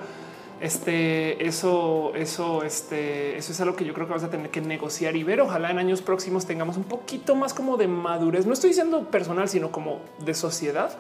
este, 0.61 1.47
eso, 1.47 2.13
eso, 2.15 2.63
este, 2.63 3.39
eso 3.39 3.53
es 3.53 3.61
algo 3.61 3.75
que 3.75 3.85
yo 3.85 3.95
creo 3.95 4.07
que 4.07 4.11
vamos 4.13 4.29
a 4.29 4.31
tener 4.31 4.51
que 4.51 4.61
negociar 4.61 5.17
y 5.17 5.25
ver. 5.25 5.41
Ojalá 5.41 5.71
en 5.71 5.79
años 5.79 6.03
próximos 6.03 6.47
tengamos 6.47 6.77
un 6.77 6.85
poquito 6.85 7.35
más 7.35 7.55
como 7.55 7.79
de 7.79 7.89
madurez. 7.89 8.47
No 8.47 8.53
estoy 8.53 8.71
diciendo 8.71 9.11
personal, 9.11 9.49
sino 9.49 9.73
como 9.73 10.03
de 10.19 10.35
sociedad 10.35 10.97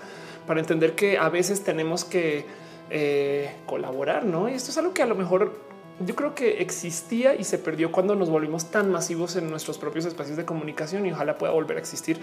para 0.46 0.60
entender 0.60 0.94
que 0.94 1.18
a 1.18 1.28
veces 1.28 1.62
tenemos 1.62 2.04
que 2.04 2.46
eh, 2.88 3.54
colaborar, 3.66 4.24
no? 4.24 4.48
Y 4.48 4.54
esto 4.54 4.70
es 4.70 4.78
algo 4.78 4.94
que 4.94 5.02
a 5.02 5.06
lo 5.06 5.14
mejor 5.14 5.69
yo 6.00 6.16
creo 6.16 6.34
que 6.34 6.62
existía 6.62 7.34
y 7.34 7.44
se 7.44 7.58
perdió 7.58 7.92
cuando 7.92 8.14
nos 8.14 8.30
volvimos 8.30 8.70
tan 8.70 8.90
masivos 8.90 9.36
en 9.36 9.50
nuestros 9.50 9.78
propios 9.78 10.06
espacios 10.06 10.36
de 10.36 10.44
comunicación 10.44 11.06
y 11.06 11.12
ojalá 11.12 11.36
pueda 11.36 11.52
volver 11.52 11.76
a 11.76 11.80
existir. 11.80 12.18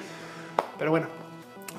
Pero 0.80 0.91
bueno, 0.91 1.08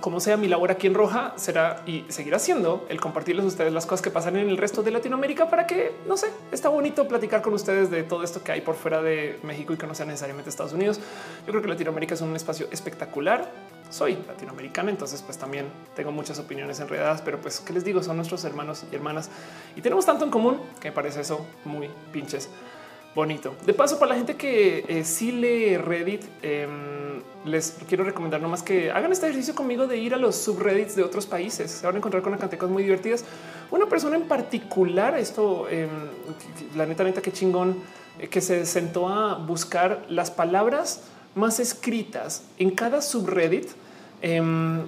como 0.00 0.20
sea, 0.20 0.36
mi 0.36 0.46
labor 0.46 0.70
aquí 0.70 0.86
en 0.86 0.94
Roja 0.94 1.32
será 1.36 1.82
y 1.86 2.04
seguirá 2.08 2.38
siendo 2.38 2.86
el 2.88 3.00
compartirles 3.00 3.44
a 3.44 3.48
ustedes 3.48 3.72
las 3.72 3.84
cosas 3.84 4.02
que 4.02 4.10
pasan 4.10 4.36
en 4.36 4.48
el 4.48 4.56
resto 4.56 4.82
de 4.84 4.92
Latinoamérica 4.92 5.50
para 5.50 5.66
que, 5.66 5.92
no 6.06 6.16
sé, 6.16 6.28
está 6.52 6.68
bonito 6.68 7.08
platicar 7.08 7.42
con 7.42 7.52
ustedes 7.54 7.90
de 7.90 8.04
todo 8.04 8.22
esto 8.22 8.42
que 8.44 8.52
hay 8.52 8.60
por 8.60 8.76
fuera 8.76 9.02
de 9.02 9.40
México 9.42 9.72
y 9.72 9.76
que 9.76 9.86
no 9.88 9.94
sea 9.94 10.06
necesariamente 10.06 10.50
Estados 10.50 10.72
Unidos. 10.72 11.00
Yo 11.46 11.52
creo 11.52 11.62
que 11.62 11.68
Latinoamérica 11.68 12.14
es 12.14 12.20
un 12.20 12.36
espacio 12.36 12.68
espectacular 12.70 13.50
soy 13.90 14.18
latinoamericana, 14.26 14.90
entonces 14.90 15.22
pues 15.22 15.38
también 15.38 15.66
tengo 15.96 16.12
muchas 16.12 16.38
opiniones 16.38 16.80
enredadas, 16.80 17.22
pero 17.22 17.40
pues 17.40 17.60
qué 17.60 17.72
les 17.72 17.84
digo, 17.84 18.02
son 18.02 18.16
nuestros 18.16 18.44
hermanos 18.44 18.84
y 18.90 18.94
hermanas 18.94 19.30
y 19.76 19.80
tenemos 19.80 20.04
tanto 20.06 20.24
en 20.24 20.30
común 20.30 20.60
que 20.80 20.88
me 20.88 20.94
parece 20.94 21.20
eso 21.20 21.46
muy 21.64 21.88
pinches 22.12 22.48
bonito. 23.14 23.56
De 23.66 23.74
paso, 23.74 23.98
para 23.98 24.10
la 24.10 24.16
gente 24.16 24.36
que 24.36 24.84
eh, 24.88 25.04
sí 25.04 25.32
lee 25.32 25.76
Reddit, 25.76 26.24
em, 26.42 27.20
les 27.44 27.76
quiero 27.88 28.04
recomendar 28.04 28.40
nomás 28.40 28.62
que 28.62 28.90
hagan 28.92 29.10
este 29.10 29.26
ejercicio 29.26 29.54
conmigo 29.54 29.86
de 29.86 29.96
ir 29.96 30.14
a 30.14 30.18
los 30.18 30.36
subreddits 30.36 30.94
de 30.94 31.02
otros 31.02 31.26
países. 31.26 31.70
Se 31.70 31.86
van 31.86 31.96
a 31.96 31.98
encontrar 31.98 32.22
con 32.22 32.36
cosas 32.36 32.70
muy 32.70 32.84
divertidas. 32.84 33.24
Una 33.70 33.86
persona 33.86 34.16
en 34.16 34.28
particular, 34.28 35.18
esto, 35.18 35.68
em, 35.68 35.88
la 36.76 36.86
neta, 36.86 37.02
neta, 37.02 37.20
qué 37.20 37.32
chingón, 37.32 37.78
eh, 38.18 38.28
que 38.28 38.40
se 38.40 38.64
sentó 38.66 39.08
a 39.08 39.34
buscar 39.34 40.04
las 40.08 40.30
palabras 40.30 41.02
más 41.38 41.60
escritas 41.60 42.42
en 42.58 42.70
cada 42.70 43.00
subreddit. 43.00 43.68
Em, 44.20 44.82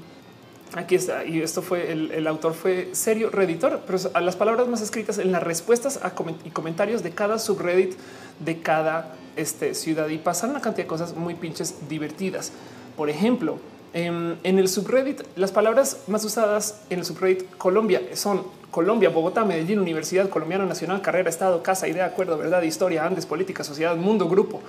aquí 0.75 0.97
está. 0.97 1.25
Y 1.25 1.41
esto 1.41 1.63
fue 1.63 1.93
el, 1.93 2.27
autor 2.27 2.55
fue 2.55 2.91
serio 2.93 3.31
pero 3.33 3.99
a 4.13 4.21
las 4.21 4.37
palabras 4.37 4.69
más 4.69 4.83
escritas 4.83 5.19
en 5.19 5.33
las 5.33 5.43
respuestas 5.43 6.01
a 6.03 6.13
y 6.45 6.51
comentarios 6.51 7.03
de 7.03 7.13
cada 7.13 7.39
subreddit 7.39 7.95
de 8.39 8.61
cada 8.61 9.15
este, 9.37 9.75
ciudad 9.75 10.09
y 10.09 10.19
pasan 10.19 10.51
una 10.51 10.61
cantidad 10.61 10.85
de 10.85 10.89
cosas 10.89 11.15
muy 11.15 11.35
pinches 11.35 11.89
divertidas. 11.89 12.53
Por 12.97 13.09
ejemplo, 13.09 13.59
em, 13.93 14.37
en, 14.43 14.59
el 14.59 14.69
subreddit, 14.69 15.23
las 15.37 15.53
palabras 15.53 15.99
más 16.07 16.25
usadas 16.25 16.83
en 16.91 17.01
el 17.01 17.05
subreddit 17.05 17.57
Colombia 17.57 18.03
son 18.15 18.43
Colombia, 18.71 19.11
Bogotá, 19.11 19.45
Medellín, 19.45 19.81
Universidad 19.81 20.29
Colombiana 20.29 20.65
Nacional, 20.65 21.03
carrera, 21.03 21.29
Estado, 21.29 21.63
casa, 21.63 21.89
idea, 21.89 22.05
acuerdo, 22.05 22.39
verdad, 22.39 22.63
historia, 22.63 23.05
Andes, 23.05 23.27
política, 23.27 23.65
sociedad, 23.65 23.97
mundo, 23.97 24.29
grupo. 24.29 24.61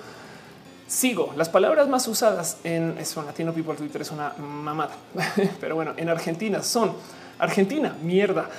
Sigo 0.92 1.32
las 1.38 1.48
palabras 1.48 1.88
más 1.88 2.06
usadas 2.06 2.58
en 2.64 2.98
eso. 2.98 3.22
Latino 3.22 3.54
People 3.54 3.74
Twitter 3.74 4.02
es 4.02 4.10
una 4.10 4.34
mamada, 4.38 4.90
pero 5.60 5.74
bueno, 5.74 5.94
en 5.96 6.10
Argentina 6.10 6.62
son 6.62 6.92
Argentina, 7.38 7.96
mierda, 8.02 8.50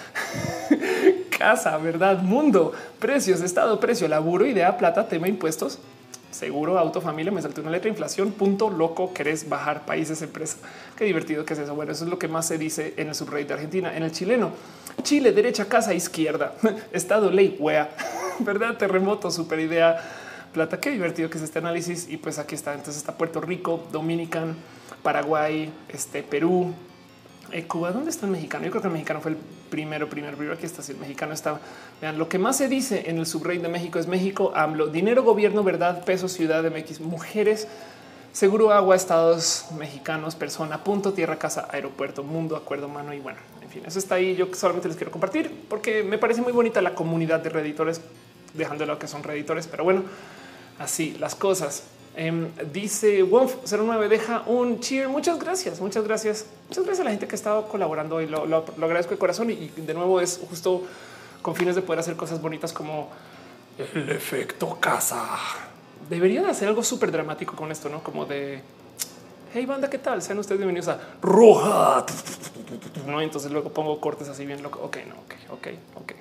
casa, 1.37 1.77
verdad, 1.77 2.23
mundo, 2.23 2.73
precios, 2.97 3.39
estado, 3.41 3.79
precio, 3.79 4.07
laburo, 4.07 4.47
idea, 4.47 4.75
plata, 4.79 5.07
tema, 5.07 5.27
impuestos, 5.27 5.77
seguro, 6.31 6.79
auto, 6.79 7.01
familia, 7.01 7.31
me 7.31 7.39
saltó 7.39 7.61
una 7.61 7.69
letra, 7.69 7.87
inflación, 7.87 8.31
punto, 8.31 8.71
loco, 8.71 9.13
querés 9.13 9.47
bajar 9.47 9.85
países, 9.85 10.23
empresa. 10.23 10.57
Qué 10.97 11.05
divertido 11.05 11.45
que 11.45 11.53
es 11.53 11.59
eso. 11.59 11.75
Bueno, 11.75 11.91
eso 11.91 12.03
es 12.03 12.09
lo 12.09 12.17
que 12.17 12.27
más 12.27 12.47
se 12.47 12.57
dice 12.57 12.95
en 12.97 13.09
el 13.09 13.15
subreddit 13.15 13.49
de 13.49 13.53
Argentina. 13.53 13.95
En 13.95 14.01
el 14.01 14.11
chileno, 14.11 14.49
Chile, 15.03 15.33
derecha, 15.33 15.65
casa, 15.65 15.93
izquierda, 15.93 16.55
estado, 16.91 17.29
ley, 17.29 17.57
wea, 17.59 17.91
verdad, 18.39 18.75
terremoto, 18.75 19.29
super 19.29 19.59
idea 19.59 20.22
plata. 20.53 20.79
Qué 20.79 20.91
divertido 20.91 21.29
que 21.29 21.37
es 21.37 21.43
este 21.43 21.59
análisis. 21.59 22.07
Y 22.09 22.17
pues 22.17 22.39
aquí 22.39 22.55
está. 22.55 22.71
Entonces 22.73 22.97
está 22.97 23.17
Puerto 23.17 23.41
Rico, 23.41 23.85
Dominican, 23.91 24.55
Paraguay, 25.01 25.73
este 25.89 26.23
Perú, 26.23 26.73
eh, 27.51 27.65
Cuba. 27.65 27.91
¿Dónde 27.91 28.11
está 28.11 28.25
el 28.25 28.31
mexicano? 28.31 28.63
Yo 28.63 28.71
creo 28.71 28.81
que 28.81 28.87
el 28.87 28.93
mexicano 28.93 29.19
fue 29.19 29.31
el 29.31 29.37
primero, 29.69 30.09
primero, 30.09 30.37
primero. 30.37 30.55
Aquí 30.55 30.65
está. 30.65 30.81
Si 30.81 30.93
el 30.93 30.99
mexicano 30.99 31.33
está. 31.33 31.59
Vean, 31.99 32.17
lo 32.17 32.29
que 32.29 32.39
más 32.39 32.57
se 32.57 32.69
dice 32.69 33.09
en 33.09 33.17
el 33.17 33.25
subrey 33.25 33.57
de 33.57 33.67
México 33.67 33.99
es 33.99 34.07
México, 34.07 34.53
AMLO, 34.55 34.87
dinero, 34.87 35.23
gobierno, 35.23 35.63
verdad, 35.63 36.05
peso, 36.05 36.27
ciudad 36.27 36.63
de 36.63 36.69
MX, 36.69 37.01
mujeres, 37.01 37.67
seguro, 38.31 38.71
agua, 38.71 38.95
estados 38.95 39.65
mexicanos, 39.77 40.35
persona, 40.35 40.83
punto, 40.83 41.13
tierra, 41.13 41.37
casa, 41.37 41.67
aeropuerto, 41.71 42.23
mundo, 42.23 42.55
acuerdo, 42.55 42.87
mano. 42.87 43.13
Y 43.13 43.19
bueno, 43.19 43.39
en 43.61 43.69
fin, 43.69 43.83
eso 43.85 43.99
está 43.99 44.15
ahí. 44.15 44.35
Yo 44.35 44.47
solamente 44.53 44.87
les 44.87 44.97
quiero 44.97 45.11
compartir 45.11 45.51
porque 45.69 46.03
me 46.03 46.17
parece 46.17 46.41
muy 46.41 46.53
bonita 46.53 46.81
la 46.81 46.95
comunidad 46.95 47.39
de 47.39 47.49
reditores, 47.49 48.01
dejando 48.53 48.83
de 48.83 48.87
lado 48.87 48.99
que 48.99 49.07
son 49.07 49.23
reditores, 49.23 49.67
pero 49.67 49.83
bueno, 49.83 50.03
así 50.79 51.15
las 51.19 51.35
cosas. 51.35 51.83
Em, 52.15 52.51
dice 52.71 53.23
Wolf 53.23 53.55
09 53.71 54.07
deja 54.07 54.43
un 54.45 54.79
cheer. 54.79 55.09
Muchas 55.09 55.39
gracias, 55.39 55.79
muchas 55.79 56.03
gracias. 56.03 56.45
Muchas 56.69 56.83
gracias 56.83 57.01
a 57.01 57.03
la 57.05 57.09
gente 57.11 57.27
que 57.27 57.33
ha 57.33 57.35
estado 57.35 57.67
colaborando 57.67 58.21
y 58.21 58.27
lo, 58.27 58.65
agradezco 58.81 59.11
de 59.11 59.17
corazón. 59.17 59.49
Y, 59.49 59.71
de 59.75 59.93
nuevo 59.93 60.21
es 60.21 60.39
justo 60.49 60.83
con 61.41 61.55
fines 61.55 61.75
de 61.75 61.81
poder 61.81 61.99
hacer 61.99 62.15
cosas 62.15 62.41
bonitas 62.41 62.71
como 62.71 63.09
el 63.77 64.09
efecto 64.09 64.77
casa. 64.79 65.27
Debería 66.09 66.43
de 66.43 66.49
hacer 66.49 66.67
algo 66.67 66.83
súper 66.83 67.11
dramático 67.11 67.55
con 67.55 67.71
esto, 67.71 67.89
no 67.89 68.03
como 68.03 68.25
de 68.25 68.61
hey 69.53 69.65
banda, 69.65 69.89
¿qué 69.89 69.99
tal? 69.99 70.21
Sean 70.21 70.39
ustedes 70.39 70.59
bienvenidos 70.59 70.87
a 70.89 70.99
Roja. 71.21 72.05
No, 73.07 73.21
entonces 73.21 73.51
luego 73.51 73.69
pongo 73.69 73.99
cortes 73.99 74.27
así 74.29 74.45
bien 74.45 74.63
loco. 74.63 74.79
Ok, 74.83 74.97
no, 75.07 75.15
ok, 75.15 75.33
ok, 75.51 75.67
ok. 75.95 76.13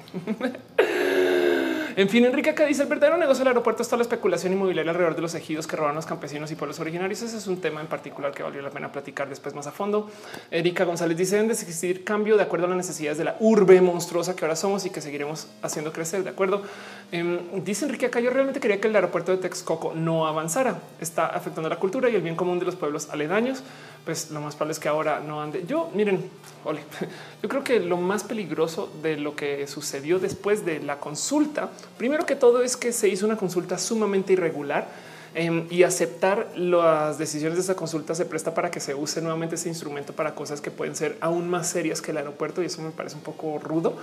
En 1.94 2.08
fin, 2.08 2.24
Enrique 2.24 2.50
acá 2.50 2.64
dice 2.64 2.82
el 2.82 2.88
verdadero 2.88 3.18
negocio 3.18 3.40
del 3.40 3.48
aeropuerto 3.48 3.82
está 3.82 3.96
la 3.96 4.02
especulación 4.02 4.54
inmobiliaria 4.54 4.90
alrededor 4.92 5.14
de 5.14 5.22
los 5.22 5.34
ejidos 5.34 5.66
que 5.66 5.76
roban 5.76 5.94
los 5.94 6.06
campesinos 6.06 6.50
y 6.50 6.54
pueblos 6.54 6.80
originarios. 6.80 7.20
Ese 7.20 7.36
es 7.36 7.46
un 7.46 7.60
tema 7.60 7.82
en 7.82 7.86
particular 7.86 8.32
que 8.32 8.42
valió 8.42 8.62
la 8.62 8.70
pena 8.70 8.90
platicar 8.90 9.28
después 9.28 9.54
más 9.54 9.66
a 9.66 9.72
fondo. 9.72 10.10
Erika 10.50 10.84
González 10.84 11.16
dice 11.16 11.36
deben 11.36 11.48
de 11.48 11.54
existir 11.54 12.04
cambio 12.04 12.36
de 12.36 12.44
acuerdo 12.44 12.66
a 12.66 12.68
las 12.70 12.78
necesidades 12.78 13.18
de 13.18 13.24
la 13.24 13.36
urbe 13.40 13.80
monstruosa 13.82 14.34
que 14.34 14.44
ahora 14.44 14.56
somos 14.56 14.86
y 14.86 14.90
que 14.90 15.02
seguiremos 15.02 15.48
haciendo 15.60 15.92
crecer. 15.92 16.24
De 16.24 16.30
acuerdo. 16.30 16.62
Em, 17.10 17.40
dice 17.62 17.84
Enrique 17.84 18.06
acá 18.06 18.20
yo 18.20 18.30
realmente 18.30 18.58
quería 18.58 18.80
que 18.80 18.88
el 18.88 18.96
aeropuerto 18.96 19.32
de 19.32 19.38
Texcoco 19.38 19.92
no 19.94 20.26
avanzara. 20.26 20.78
Está 20.98 21.26
afectando 21.26 21.68
la 21.68 21.76
cultura 21.76 22.08
y 22.08 22.14
el 22.14 22.22
bien 22.22 22.36
común 22.36 22.58
de 22.58 22.64
los 22.64 22.76
pueblos 22.76 23.10
aledaños. 23.10 23.62
Pues 24.04 24.30
lo 24.30 24.40
más 24.40 24.56
probable 24.56 24.72
es 24.72 24.80
que 24.80 24.88
ahora 24.88 25.20
no 25.20 25.40
ande. 25.40 25.64
Yo 25.66 25.90
miren, 25.94 26.28
ole, 26.64 26.80
yo 27.42 27.48
creo 27.48 27.62
que 27.62 27.78
lo 27.78 27.96
más 27.96 28.24
peligroso 28.24 28.90
de 29.02 29.16
lo 29.16 29.36
que 29.36 29.66
sucedió 29.66 30.18
después 30.18 30.64
de 30.64 30.80
la 30.80 30.98
consulta 30.98 31.70
Primero 31.98 32.26
que 32.26 32.34
todo 32.34 32.62
es 32.62 32.76
que 32.76 32.92
se 32.92 33.08
hizo 33.08 33.26
una 33.26 33.36
consulta 33.36 33.78
sumamente 33.78 34.32
irregular 34.32 34.88
em, 35.34 35.66
y 35.70 35.82
aceptar 35.82 36.48
las 36.56 37.18
decisiones 37.18 37.56
de 37.56 37.62
esa 37.62 37.76
consulta 37.76 38.14
se 38.14 38.24
presta 38.24 38.54
para 38.54 38.70
que 38.70 38.80
se 38.80 38.94
use 38.94 39.20
nuevamente 39.20 39.54
ese 39.54 39.68
instrumento 39.68 40.12
para 40.12 40.34
cosas 40.34 40.60
que 40.60 40.70
pueden 40.70 40.96
ser 40.96 41.16
aún 41.20 41.48
más 41.48 41.68
serias 41.68 42.00
que 42.00 42.10
el 42.10 42.16
aeropuerto 42.16 42.62
y 42.62 42.66
eso 42.66 42.82
me 42.82 42.90
parece 42.90 43.16
un 43.16 43.22
poco 43.22 43.58
rudo. 43.58 43.96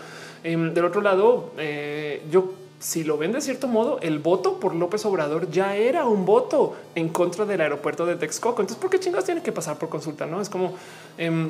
Em, 0.43 0.73
del 0.73 0.85
otro 0.85 1.01
lado, 1.01 1.51
eh, 1.57 2.23
yo 2.31 2.53
si 2.80 3.03
lo 3.03 3.18
ven 3.18 3.34
de 3.34 3.41
cierto 3.41 3.68
modo, 3.68 3.99
el 4.01 4.19
voto 4.19 4.60
por 4.60 4.73
López 4.73 5.06
Obrador 5.06 5.51
ya 5.51 5.76
era 5.76 6.06
un 6.06 6.26
voto 6.26 6.76
en 6.95 7.10
contra 7.10 7.45
del 7.45 7.60
aeropuerto 7.60 8.06
de 8.06 8.15
Texcoco. 8.15 8.61
Entonces, 8.61 8.81
¿por 8.81 8.89
qué 8.89 8.99
chingados 8.99 9.26
tiene 9.26 9.43
que 9.43 9.51
pasar 9.51 9.77
por 9.77 9.89
consulta? 9.89 10.26
No 10.26 10.39
es 10.39 10.49
como 10.49 10.76
em, 11.18 11.49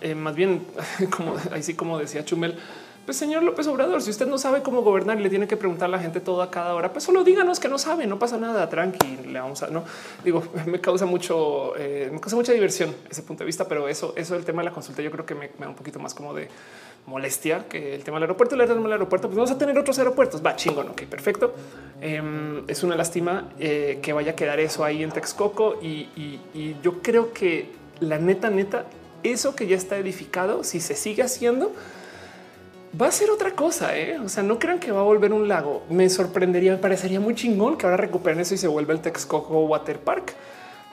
em, 0.00 0.16
más 0.16 0.34
bien 0.34 0.64
como 1.16 1.34
así 1.52 1.74
como 1.74 1.98
decía 1.98 2.24
Chumel. 2.24 2.56
Pues 3.04 3.18
señor 3.18 3.42
López 3.42 3.66
Obrador, 3.66 4.00
si 4.00 4.08
usted 4.08 4.26
no 4.26 4.38
sabe 4.38 4.62
cómo 4.62 4.80
gobernar 4.80 5.20
y 5.20 5.22
le 5.22 5.28
tiene 5.28 5.46
que 5.46 5.58
preguntar 5.58 5.88
a 5.88 5.90
la 5.90 5.98
gente 5.98 6.20
todo 6.20 6.40
a 6.40 6.50
cada 6.50 6.74
hora, 6.74 6.90
pues 6.90 7.04
solo 7.04 7.22
díganos 7.22 7.60
que 7.60 7.68
no 7.68 7.76
sabe, 7.76 8.06
no 8.06 8.18
pasa 8.18 8.38
nada, 8.38 8.70
tranqui, 8.70 9.18
le 9.26 9.38
vamos 9.38 9.62
a, 9.62 9.66
no 9.66 9.84
digo, 10.24 10.42
me 10.66 10.80
causa 10.80 11.04
mucho, 11.04 11.76
eh, 11.76 12.08
me 12.10 12.18
causa 12.18 12.34
mucha 12.34 12.52
diversión 12.52 12.94
ese 13.10 13.22
punto 13.22 13.42
de 13.42 13.46
vista, 13.46 13.68
pero 13.68 13.88
eso, 13.88 14.14
eso 14.16 14.36
el 14.36 14.46
tema 14.46 14.62
de 14.62 14.70
la 14.70 14.74
consulta, 14.74 15.02
yo 15.02 15.10
creo 15.10 15.26
que 15.26 15.34
me 15.34 15.50
da 15.58 15.68
un 15.68 15.74
poquito 15.74 15.98
más 15.98 16.14
como 16.14 16.32
de 16.32 16.48
molestia 17.06 17.66
que 17.68 17.94
el 17.94 18.02
tema 18.02 18.16
del 18.16 18.24
aeropuerto, 18.24 18.54
el 18.54 18.66
tema 18.66 18.82
del 18.82 18.92
aeropuerto, 18.92 19.28
pues 19.28 19.36
vamos 19.36 19.50
a 19.50 19.58
tener 19.58 19.78
otros 19.78 19.98
aeropuertos. 19.98 20.44
Va 20.44 20.56
chingón. 20.56 20.88
Ok, 20.88 21.02
perfecto. 21.02 21.54
Em, 22.00 22.62
es 22.68 22.82
una 22.82 22.96
lástima 22.96 23.50
eh, 23.58 23.98
que 24.02 24.12
vaya 24.12 24.32
a 24.32 24.36
quedar 24.36 24.60
eso 24.60 24.84
ahí 24.84 25.02
en 25.02 25.10
Texcoco 25.10 25.78
y, 25.82 26.08
y, 26.54 26.76
yo 26.82 27.02
creo 27.02 27.32
que 27.32 27.70
la 28.00 28.18
neta, 28.18 28.50
neta, 28.50 28.86
eso 29.22 29.54
que 29.54 29.66
ya 29.66 29.76
está 29.76 29.96
edificado, 29.96 30.64
si 30.64 30.80
se 30.80 30.94
sigue 30.94 31.22
haciendo, 31.22 31.72
va 33.00 33.08
a 33.08 33.12
ser 33.12 33.30
otra 33.30 33.52
cosa. 33.52 33.96
¿eh? 33.96 34.18
O 34.18 34.28
sea, 34.28 34.42
no 34.42 34.58
crean 34.58 34.78
que 34.78 34.90
va 34.90 35.00
a 35.00 35.04
volver 35.04 35.32
un 35.32 35.48
lago. 35.48 35.82
Me 35.90 36.08
sorprendería, 36.08 36.72
me 36.72 36.78
parecería 36.78 37.20
muy 37.20 37.34
chingón 37.34 37.76
que 37.76 37.86
ahora 37.86 37.96
recuperen 37.96 38.40
eso 38.40 38.54
y 38.54 38.58
se 38.58 38.68
vuelva 38.68 38.92
el 38.92 39.00
Texcoco 39.00 39.64
Water 39.66 39.98
Park. 40.00 40.34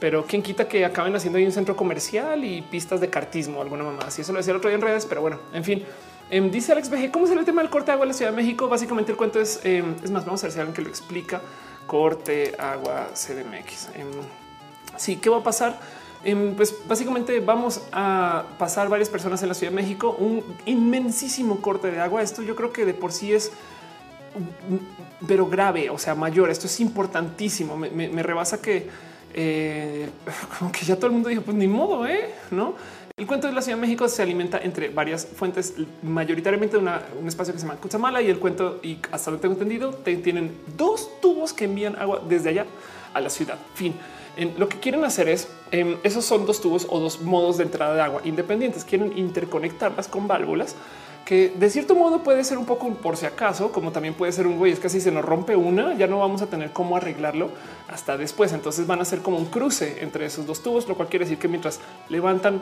Pero 0.02 0.26
quién 0.26 0.42
quita 0.42 0.68
que 0.68 0.84
acaben 0.84 1.16
haciendo 1.16 1.38
ahí 1.38 1.46
un 1.46 1.52
centro 1.52 1.76
comercial 1.76 2.44
y 2.44 2.64
pistas 2.64 3.00
de 3.00 3.12
cartismo, 3.12 3.62
alguna 3.62 3.84
mamá. 3.84 4.00
Así 4.08 4.24
eso 4.24 4.34
lo 4.34 4.40
decía 4.40 4.50
el 4.50 4.58
otro 4.58 4.72
día 4.72 4.76
en 4.76 4.82
redes, 4.82 5.06
pero 5.06 5.22
bueno, 5.22 5.38
en 5.54 5.64
fin. 5.64 5.84
Em, 6.32 6.50
dice 6.50 6.72
Alex 6.72 6.90
BG, 6.90 7.12
¿cómo 7.12 7.28
será 7.28 7.40
el 7.40 7.46
tema 7.46 7.62
del 7.62 7.70
corte 7.70 7.92
de 7.92 7.92
agua 7.92 8.06
en 8.06 8.08
la 8.08 8.16
Ciudad 8.16 8.32
de 8.32 8.38
México? 8.38 8.68
Básicamente 8.68 9.12
el 9.12 9.18
cuento 9.18 9.40
es, 9.40 9.62
em, 9.64 9.94
es 10.04 10.10
más, 10.10 10.26
vamos 10.26 10.42
a 10.42 10.48
ver 10.48 10.54
si 10.54 10.60
alguien 10.60 10.74
que 10.74 10.82
lo 10.82 10.90
explica. 10.90 11.40
Corte 11.86 12.56
agua 12.58 13.10
CDMX. 13.14 13.90
Em, 13.94 14.08
sí, 14.98 15.18
¿qué 15.18 15.30
va 15.30 15.38
a 15.38 15.44
pasar? 15.44 15.80
pues 16.56 16.76
básicamente 16.88 17.40
vamos 17.40 17.82
a 17.92 18.44
pasar 18.60 18.90
varias 18.90 19.10
personas 19.10 19.42
en 19.42 19.50
la 19.50 19.56
Ciudad 19.56 19.72
de 19.72 19.76
México, 19.76 20.16
un 20.20 20.44
inmensísimo 20.66 21.62
corte 21.62 21.90
de 21.90 22.00
agua. 22.00 22.22
Esto 22.22 22.44
yo 22.44 22.56
creo 22.56 22.72
que 22.72 22.86
de 22.86 22.94
por 22.94 23.12
sí 23.12 23.34
es 23.34 23.52
pero 25.28 25.48
grave, 25.48 25.90
o 25.90 25.98
sea, 25.98 26.14
mayor. 26.14 26.50
Esto 26.50 26.68
es 26.68 26.80
importantísimo. 26.80 27.76
me 27.76 28.24
rebasa 28.24 28.62
que 28.62 28.88
eh, 29.34 30.10
como 30.60 30.72
que 30.72 30.86
ya 30.86 30.96
todo 30.96 31.08
el 31.08 31.14
mundo 31.14 31.30
dijo, 31.30 31.42
pues 31.42 31.58
ni 31.58 31.68
modo, 31.68 32.08
¿eh? 32.08 32.34
¿no? 32.52 32.76
El 33.18 33.28
cuento 33.28 33.48
de 33.48 33.54
la 33.54 33.62
Ciudad 33.62 33.78
de 33.78 33.82
México 33.82 34.08
se 34.08 34.22
alimenta 34.24 34.58
entre 34.58 34.90
varias 34.90 35.26
fuentes, 35.28 35.76
mayoritariamente 36.02 36.78
de 36.78 36.84
un 36.84 37.28
espacio 37.28 37.54
que 37.54 37.60
se 37.60 37.68
llama 37.68 37.80
Cuchamala 37.80 38.22
y 38.22 38.30
el 38.30 38.40
cuento, 38.40 38.80
y 38.82 38.98
hasta 39.12 39.30
lo 39.30 39.38
tengo 39.38 39.54
entendido, 39.54 39.94
tienen 39.94 40.58
dos 40.76 41.10
tubos 41.22 41.54
que 41.54 41.66
envían 41.66 41.96
agua 41.98 42.22
desde 42.28 42.50
allá 42.50 42.66
a 43.14 43.22
la 43.22 43.30
ciudad. 43.30 43.60
Fin. 43.76 43.94
Lo 44.58 44.70
que 44.70 44.80
quieren 44.80 45.04
hacer 45.04 45.28
es, 45.28 45.50
em, 45.72 45.98
esos 46.04 46.24
son 46.24 46.46
dos 46.46 46.62
tubos 46.62 46.88
o 46.90 47.00
dos 47.00 47.22
modos 47.22 47.58
de 47.58 47.66
entrada 47.66 47.94
de 47.94 48.02
agua 48.02 48.22
independientes. 48.24 48.86
Quieren 48.86 49.16
interconectarlas 49.18 50.08
con 50.08 50.28
válvulas 50.28 50.76
que 51.26 51.50
de 51.50 51.70
cierto 51.70 51.96
modo 51.96 52.24
puede 52.24 52.44
ser 52.44 52.58
un 52.58 52.66
poco 52.66 52.90
por 52.96 53.18
si 53.18 53.26
acaso, 53.26 53.72
como 53.72 53.92
también 53.92 54.14
puede 54.14 54.32
ser 54.32 54.48
un 54.48 54.58
güey, 54.58 54.72
es 54.72 54.80
que 54.80 54.90
si 54.90 55.00
se 55.00 55.12
nos 55.12 55.24
rompe 55.24 55.56
una, 55.56 55.94
ya 55.94 56.08
no 56.08 56.20
vamos 56.20 56.42
a 56.42 56.48
tener 56.48 56.72
cómo 56.72 56.98
arreglarlo 56.98 57.50
hasta 57.88 58.18
después. 58.18 58.54
Entonces 58.54 58.88
van 58.88 59.02
a 59.02 59.06
ser 59.06 59.22
como 59.22 59.38
un 59.38 59.46
cruce 59.46 60.00
entre 60.02 60.26
esos 60.26 60.46
dos 60.46 60.62
tubos, 60.62 60.88
lo 60.88 60.96
cual 60.96 61.10
quiere 61.10 61.26
decir 61.26 61.38
que 61.38 61.48
mientras 61.48 61.80
levantan, 62.10 62.62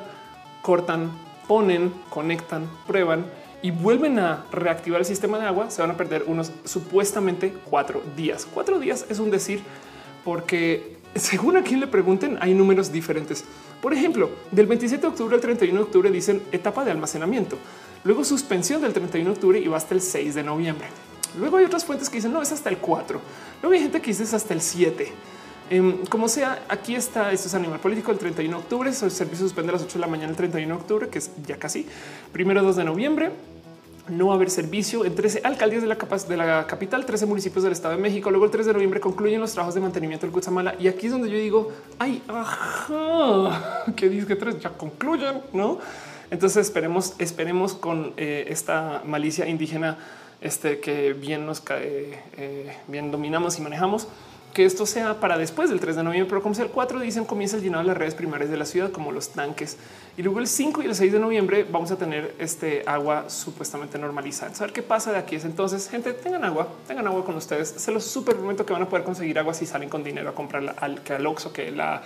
cortan, 0.61 1.11
ponen, 1.47 1.93
conectan, 2.09 2.69
prueban 2.85 3.25
y 3.61 3.71
vuelven 3.71 4.19
a 4.19 4.45
reactivar 4.51 4.99
el 4.99 5.05
sistema 5.05 5.39
de 5.39 5.45
agua, 5.45 5.69
se 5.71 5.81
van 5.81 5.91
a 5.91 5.97
perder 5.97 6.23
unos 6.27 6.51
supuestamente 6.65 7.53
cuatro 7.69 8.01
días. 8.15 8.47
Cuatro 8.53 8.79
días 8.79 9.05
es 9.09 9.19
un 9.19 9.31
decir 9.31 9.61
porque 10.23 10.97
según 11.15 11.57
a 11.57 11.63
quien 11.63 11.79
le 11.79 11.87
pregunten, 11.87 12.37
hay 12.39 12.53
números 12.53 12.91
diferentes. 12.91 13.43
Por 13.81 13.93
ejemplo, 13.93 14.29
del 14.51 14.67
27 14.67 15.01
de 15.01 15.07
octubre 15.07 15.35
al 15.35 15.41
31 15.41 15.79
de 15.79 15.83
octubre 15.83 16.11
dicen 16.11 16.41
etapa 16.51 16.85
de 16.85 16.91
almacenamiento 16.91 17.57
luego 18.03 18.23
suspensión 18.23 18.81
del 18.81 18.93
31 18.93 19.29
de 19.29 19.33
octubre 19.33 19.59
y 19.59 19.67
va 19.67 19.77
hasta 19.77 19.93
el 19.93 20.01
6 20.01 20.35
de 20.35 20.43
noviembre. 20.43 20.87
Luego 21.37 21.57
hay 21.57 21.65
otras 21.65 21.85
fuentes 21.85 22.09
que 22.09 22.17
dicen 22.17 22.33
no 22.33 22.41
es 22.41 22.51
hasta 22.51 22.69
el 22.69 22.77
4. 22.77 23.21
Luego 23.61 23.73
hay 23.73 23.81
gente 23.81 24.01
que 24.01 24.07
dice 24.07 24.23
es 24.23 24.33
hasta 24.33 24.53
el 24.53 24.61
7. 24.61 25.11
Em, 25.69 26.03
como 26.07 26.27
sea, 26.27 26.63
aquí 26.67 26.95
está, 26.95 27.31
esto 27.31 27.47
es 27.47 27.53
animal 27.53 27.79
político 27.79 28.11
el 28.11 28.17
31 28.17 28.57
de 28.57 28.63
octubre, 28.63 28.89
el 28.89 28.95
servicio 28.95 29.45
suspende 29.45 29.69
a 29.69 29.73
las 29.73 29.83
8 29.83 29.93
de 29.93 29.99
la 29.99 30.07
mañana 30.07 30.31
el 30.31 30.35
31 30.35 30.75
de 30.75 30.81
octubre, 30.81 31.09
que 31.09 31.19
es 31.19 31.29
ya 31.45 31.57
casi 31.57 31.85
primero 32.31 32.63
2 32.63 32.75
de 32.75 32.83
noviembre. 32.83 33.31
No 34.07 34.27
va 34.27 34.33
a 34.33 34.35
haber 34.37 34.49
servicio 34.49 35.05
en 35.05 35.13
13 35.13 35.41
alcaldías 35.43 35.83
de 35.83 35.87
la, 35.87 35.95
de 35.95 36.37
la 36.37 36.65
capital, 36.65 37.05
13 37.05 37.27
municipios 37.27 37.63
del 37.63 37.73
Estado 37.73 37.95
de 37.95 38.01
México. 38.01 38.31
Luego 38.31 38.45
el 38.45 38.51
3 38.51 38.65
de 38.65 38.73
noviembre 38.73 38.99
concluyen 38.99 39.39
los 39.39 39.51
trabajos 39.51 39.75
de 39.75 39.81
mantenimiento 39.81 40.25
del 40.25 40.33
Cutzamala. 40.33 40.73
Y 40.79 40.87
aquí 40.87 41.05
es 41.05 41.11
donde 41.11 41.29
yo 41.29 41.37
digo, 41.37 41.71
ay, 41.99 42.23
ajá, 42.27 43.83
que 43.95 44.09
dice 44.09 44.25
que 44.25 44.35
tres 44.35 44.59
ya 44.59 44.71
concluyen, 44.71 45.43
no? 45.53 45.77
Entonces 46.31 46.67
esperemos, 46.67 47.15
esperemos 47.17 47.73
con 47.73 48.13
eh, 48.17 48.45
esta 48.49 49.01
malicia 49.05 49.47
indígena 49.47 49.97
este, 50.41 50.79
que 50.79 51.13
bien 51.13 51.45
nos 51.45 51.59
cae, 51.59 52.19
eh, 52.37 52.75
bien 52.87 53.11
dominamos 53.11 53.57
y 53.57 53.61
manejamos, 53.61 54.07
que 54.53 54.65
esto 54.65 54.85
sea 54.85 55.19
para 55.19 55.37
después 55.37 55.69
del 55.69 55.79
3 55.79 55.97
de 55.97 56.03
noviembre, 56.03 56.29
pero 56.29 56.41
como 56.41 56.55
sea 56.55 56.65
el 56.65 56.71
4 56.71 56.99
dicen 56.99 57.25
comienza 57.25 57.57
el 57.57 57.63
llenado 57.63 57.83
de 57.83 57.87
las 57.87 57.97
redes 57.97 58.15
primarias 58.15 58.49
de 58.49 58.57
la 58.57 58.65
ciudad, 58.65 58.91
como 58.91 59.11
los 59.11 59.29
tanques. 59.29 59.77
Y 60.17 60.23
luego 60.23 60.39
el 60.39 60.47
5 60.47 60.81
y 60.81 60.85
el 60.85 60.95
6 60.95 61.13
de 61.13 61.19
noviembre 61.19 61.65
vamos 61.69 61.91
a 61.91 61.97
tener 61.97 62.33
este 62.39 62.83
agua 62.87 63.29
supuestamente 63.29 63.99
normalizada. 63.99 64.51
A 64.57 64.61
ver 64.61 64.73
qué 64.73 64.81
pasa 64.81 65.11
de 65.11 65.19
aquí 65.19 65.35
es 65.35 65.45
entonces, 65.45 65.87
gente, 65.89 66.13
tengan 66.13 66.43
agua, 66.45 66.67
tengan 66.87 67.05
agua 67.07 67.23
con 67.23 67.35
ustedes. 67.35 67.69
Se 67.69 67.91
los 67.91 68.03
super 68.03 68.35
prometo 68.35 68.65
que 68.65 68.73
van 68.73 68.81
a 68.81 68.89
poder 68.89 69.05
conseguir 69.05 69.37
agua 69.37 69.53
si 69.53 69.65
salen 69.65 69.89
con 69.89 70.03
dinero 70.03 70.29
a 70.29 70.35
comprarla 70.35 70.73
al 70.79 71.01
que 71.01 71.13
al 71.13 71.25
Oxxo, 71.25 71.53
que 71.53 71.71
la 71.71 72.01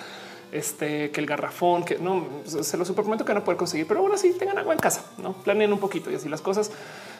este, 0.54 1.10
que 1.10 1.20
el 1.20 1.26
garrafón, 1.26 1.84
que 1.84 1.98
no 1.98 2.28
se 2.46 2.78
lo 2.78 2.86
supermento 2.86 3.26
que 3.26 3.34
no 3.34 3.44
puede 3.44 3.58
conseguir, 3.58 3.88
pero 3.88 4.02
ahora 4.02 4.18
sí 4.18 4.34
tengan 4.38 4.60
agua 4.60 4.74
en 4.74 4.80
casa, 4.80 5.04
no 5.18 5.34
planeen 5.34 5.74
un 5.74 5.80
poquito 5.80 6.12
y 6.12 6.16
así 6.16 6.30
las 6.30 6.42
cosas. 6.42 6.72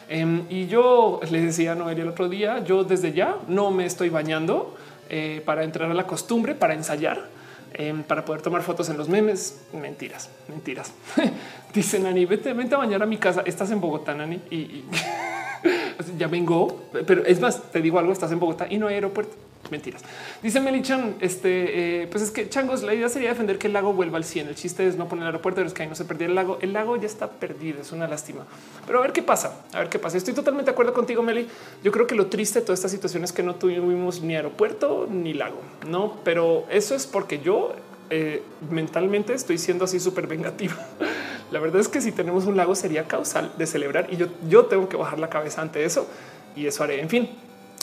Em, 0.08 0.44
y 0.48 0.66
yo 0.68 1.20
le 1.28 1.40
decía 1.40 1.72
a 1.72 1.74
Noelia 1.74 2.02
el 2.04 2.10
otro 2.10 2.28
día, 2.28 2.62
yo 2.62 2.84
desde 2.84 3.12
ya 3.12 3.36
no 3.48 3.72
me 3.72 3.86
estoy 3.86 4.08
bañando 4.08 4.76
eh, 5.10 5.42
para 5.44 5.64
entrar 5.64 5.90
a 5.90 5.94
la 5.94 6.06
costumbre, 6.06 6.54
para 6.54 6.74
ensayar, 6.74 7.28
em, 7.72 8.04
para 8.04 8.24
poder 8.24 8.40
tomar 8.40 8.62
fotos 8.62 8.88
en 8.88 8.96
los 8.96 9.08
memes. 9.08 9.62
Mentiras, 9.72 10.30
mentiras. 10.48 10.92
Dice 11.74 11.98
Nani, 11.98 12.26
vete, 12.26 12.52
vente 12.52 12.76
a 12.76 12.78
bañar 12.78 13.02
a 13.02 13.06
mi 13.06 13.18
casa. 13.18 13.42
Estás 13.44 13.70
en 13.72 13.80
Bogotá, 13.80 14.14
Nani, 14.14 14.40
y, 14.50 14.84
ya 16.16 16.26
vengo, 16.26 16.82
pero 17.06 17.24
es 17.24 17.40
más, 17.40 17.70
te 17.70 17.80
digo 17.80 17.98
algo, 17.98 18.12
estás 18.12 18.32
en 18.32 18.40
Bogotá 18.40 18.66
y 18.68 18.78
no 18.78 18.88
hay 18.88 18.94
aeropuerto. 18.94 19.34
Mentiras. 19.70 20.02
Dice 20.42 20.60
Melichan, 20.60 21.16
este, 21.20 22.02
eh, 22.02 22.06
pues 22.08 22.22
es 22.22 22.30
que 22.30 22.48
changos, 22.48 22.82
la 22.82 22.94
idea 22.94 23.08
sería 23.08 23.30
defender 23.30 23.58
que 23.58 23.68
el 23.68 23.72
lago 23.72 23.92
vuelva 23.92 24.18
al 24.18 24.24
100. 24.24 24.48
El 24.48 24.54
chiste 24.54 24.86
es 24.86 24.96
no 24.96 25.08
poner 25.08 25.22
el 25.22 25.28
aeropuerto, 25.28 25.56
pero 25.56 25.68
es 25.68 25.74
que 25.74 25.82
ahí 25.82 25.88
no 25.88 25.94
se 25.94 26.04
perdió 26.04 26.26
el 26.26 26.34
lago. 26.34 26.58
El 26.60 26.72
lago 26.72 26.96
ya 26.96 27.06
está 27.06 27.30
perdido, 27.30 27.80
es 27.80 27.92
una 27.92 28.06
lástima. 28.06 28.44
Pero 28.86 28.98
a 28.98 29.02
ver 29.02 29.12
qué 29.12 29.22
pasa, 29.22 29.62
a 29.72 29.78
ver 29.78 29.88
qué 29.88 29.98
pasa. 29.98 30.18
Estoy 30.18 30.34
totalmente 30.34 30.70
de 30.70 30.72
acuerdo 30.72 30.92
contigo, 30.92 31.22
Meli. 31.22 31.48
Yo 31.82 31.92
creo 31.92 32.06
que 32.06 32.14
lo 32.14 32.26
triste 32.26 32.60
de 32.60 32.66
toda 32.66 32.74
esta 32.74 32.88
situación 32.88 33.24
es 33.24 33.32
que 33.32 33.42
no 33.42 33.54
tuvimos 33.54 34.20
ni 34.22 34.36
aeropuerto 34.36 35.08
ni 35.10 35.32
lago, 35.32 35.60
no? 35.88 36.18
Pero 36.24 36.66
eso 36.68 36.94
es 36.94 37.06
porque 37.06 37.40
yo 37.40 37.72
eh, 38.10 38.42
mentalmente 38.70 39.32
estoy 39.32 39.58
siendo 39.58 39.86
así 39.86 39.98
súper 39.98 40.26
vengativa. 40.26 40.76
La 41.54 41.60
verdad 41.60 41.80
es 41.80 41.86
que 41.86 42.00
si 42.00 42.10
tenemos 42.10 42.46
un 42.46 42.56
lago 42.56 42.74
sería 42.74 43.04
causal 43.04 43.52
de 43.56 43.68
celebrar 43.68 44.08
y 44.10 44.16
yo, 44.16 44.26
yo 44.48 44.64
tengo 44.64 44.88
que 44.88 44.96
bajar 44.96 45.20
la 45.20 45.30
cabeza 45.30 45.62
ante 45.62 45.84
eso 45.84 46.08
y 46.56 46.66
eso 46.66 46.82
haré. 46.82 47.00
En 47.00 47.08
fin, 47.08 47.30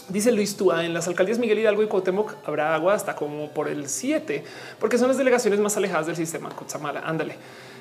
Dice 0.10 0.34
Luis 0.34 0.58
Túa 0.58 0.84
en 0.84 0.94
las 0.94 1.08
alcaldías 1.08 1.40
Miguel 1.40 1.60
Hidalgo 1.60 1.82
y 1.82 1.88
Cuauhtémoc 1.88 2.36
habrá 2.46 2.76
agua 2.76 2.96
hasta 2.96 3.16
como 3.16 3.50
por 3.52 3.70
el 3.70 3.88
7, 3.88 4.44
porque 4.78 4.98
son 4.98 5.08
las 5.08 5.18
delegaciones 5.18 5.62
más 5.62 5.78
alejadas 5.78 6.08
del 6.08 6.18
sistema 6.18 6.50
Cutzamala. 6.50 7.00
Ándale. 7.00 7.36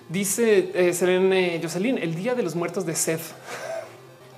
Dice 0.08 0.70
eh, 0.74 0.92
Selene 0.92 1.58
Jocelyn, 1.60 1.98
el 1.98 2.14
día 2.14 2.36
de 2.36 2.44
los 2.44 2.54
muertos 2.54 2.86
de 2.86 2.94
Seth. 2.94 3.22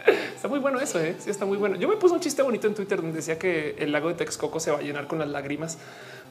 está 0.35 0.49
muy 0.49 0.59
bueno 0.59 0.81
eso, 0.81 0.99
¿eh? 1.01 1.16
sí, 1.19 1.29
está 1.29 1.45
muy 1.45 1.59
bueno. 1.59 1.77
Yo 1.77 1.87
me 1.87 1.97
puse 1.97 2.15
un 2.15 2.20
chiste 2.20 2.41
bonito 2.41 2.66
en 2.66 2.74
Twitter 2.74 3.03
donde 3.03 3.16
decía 3.16 3.39
que 3.39 3.77
el 3.79 3.93
lago 3.93 4.09
de 4.09 4.15
Texcoco 4.15 4.59
se 4.59 4.70
va 4.70 4.79
a 4.79 4.81
llenar 4.81 5.07
con 5.07 5.19
las 5.19 5.29
lágrimas 5.29 5.77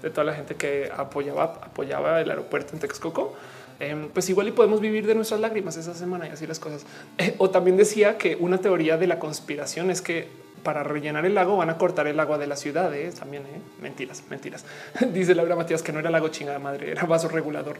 de 0.02 0.10
toda 0.10 0.24
la 0.24 0.34
gente 0.34 0.56
que 0.56 0.92
apoyaba, 0.92 1.44
apoyaba 1.62 2.22
el 2.22 2.30
aeropuerto 2.32 2.74
en 2.74 2.80
Texcoco. 2.80 3.36
Em, 3.82 4.10
pues 4.10 4.30
igual 4.30 4.48
y 4.48 4.52
podemos 4.52 4.80
vivir 4.80 5.08
de 5.08 5.16
nuestras 5.16 5.40
lágrimas 5.40 5.76
esa 5.76 5.96
semana 5.96 6.28
y 6.28 6.30
así 6.30 6.46
las 6.46 6.60
cosas. 6.60 6.86
Eh, 7.18 7.34
o 7.40 7.50
también 7.50 7.78
decía 7.78 8.16
que 8.16 8.36
una 8.36 8.60
teoría 8.60 8.96
de 8.96 9.08
la 9.08 9.18
conspiración 9.18 9.90
es 9.90 10.04
que 10.04 10.28
para 10.62 10.84
rellenar 10.84 11.26
el 11.26 11.34
lago 11.34 11.58
van 11.58 11.72
a 11.72 11.80
cortar 11.80 12.06
el 12.06 12.20
agua 12.20 12.38
de 12.38 12.46
la 12.46 12.56
ciudad. 12.56 12.94
¿eh? 12.94 13.12
También 13.18 13.42
¿eh? 13.42 13.60
mentiras, 13.82 14.24
mentiras. 14.30 14.66
Dice 15.14 15.34
Laura 15.34 15.56
Matías 15.56 15.82
que 15.82 15.92
no 15.92 15.98
era 15.98 16.12
lago 16.12 16.28
chingada 16.28 16.60
madre, 16.60 16.92
era 16.92 17.06
vaso 17.08 17.28
regulador. 17.28 17.78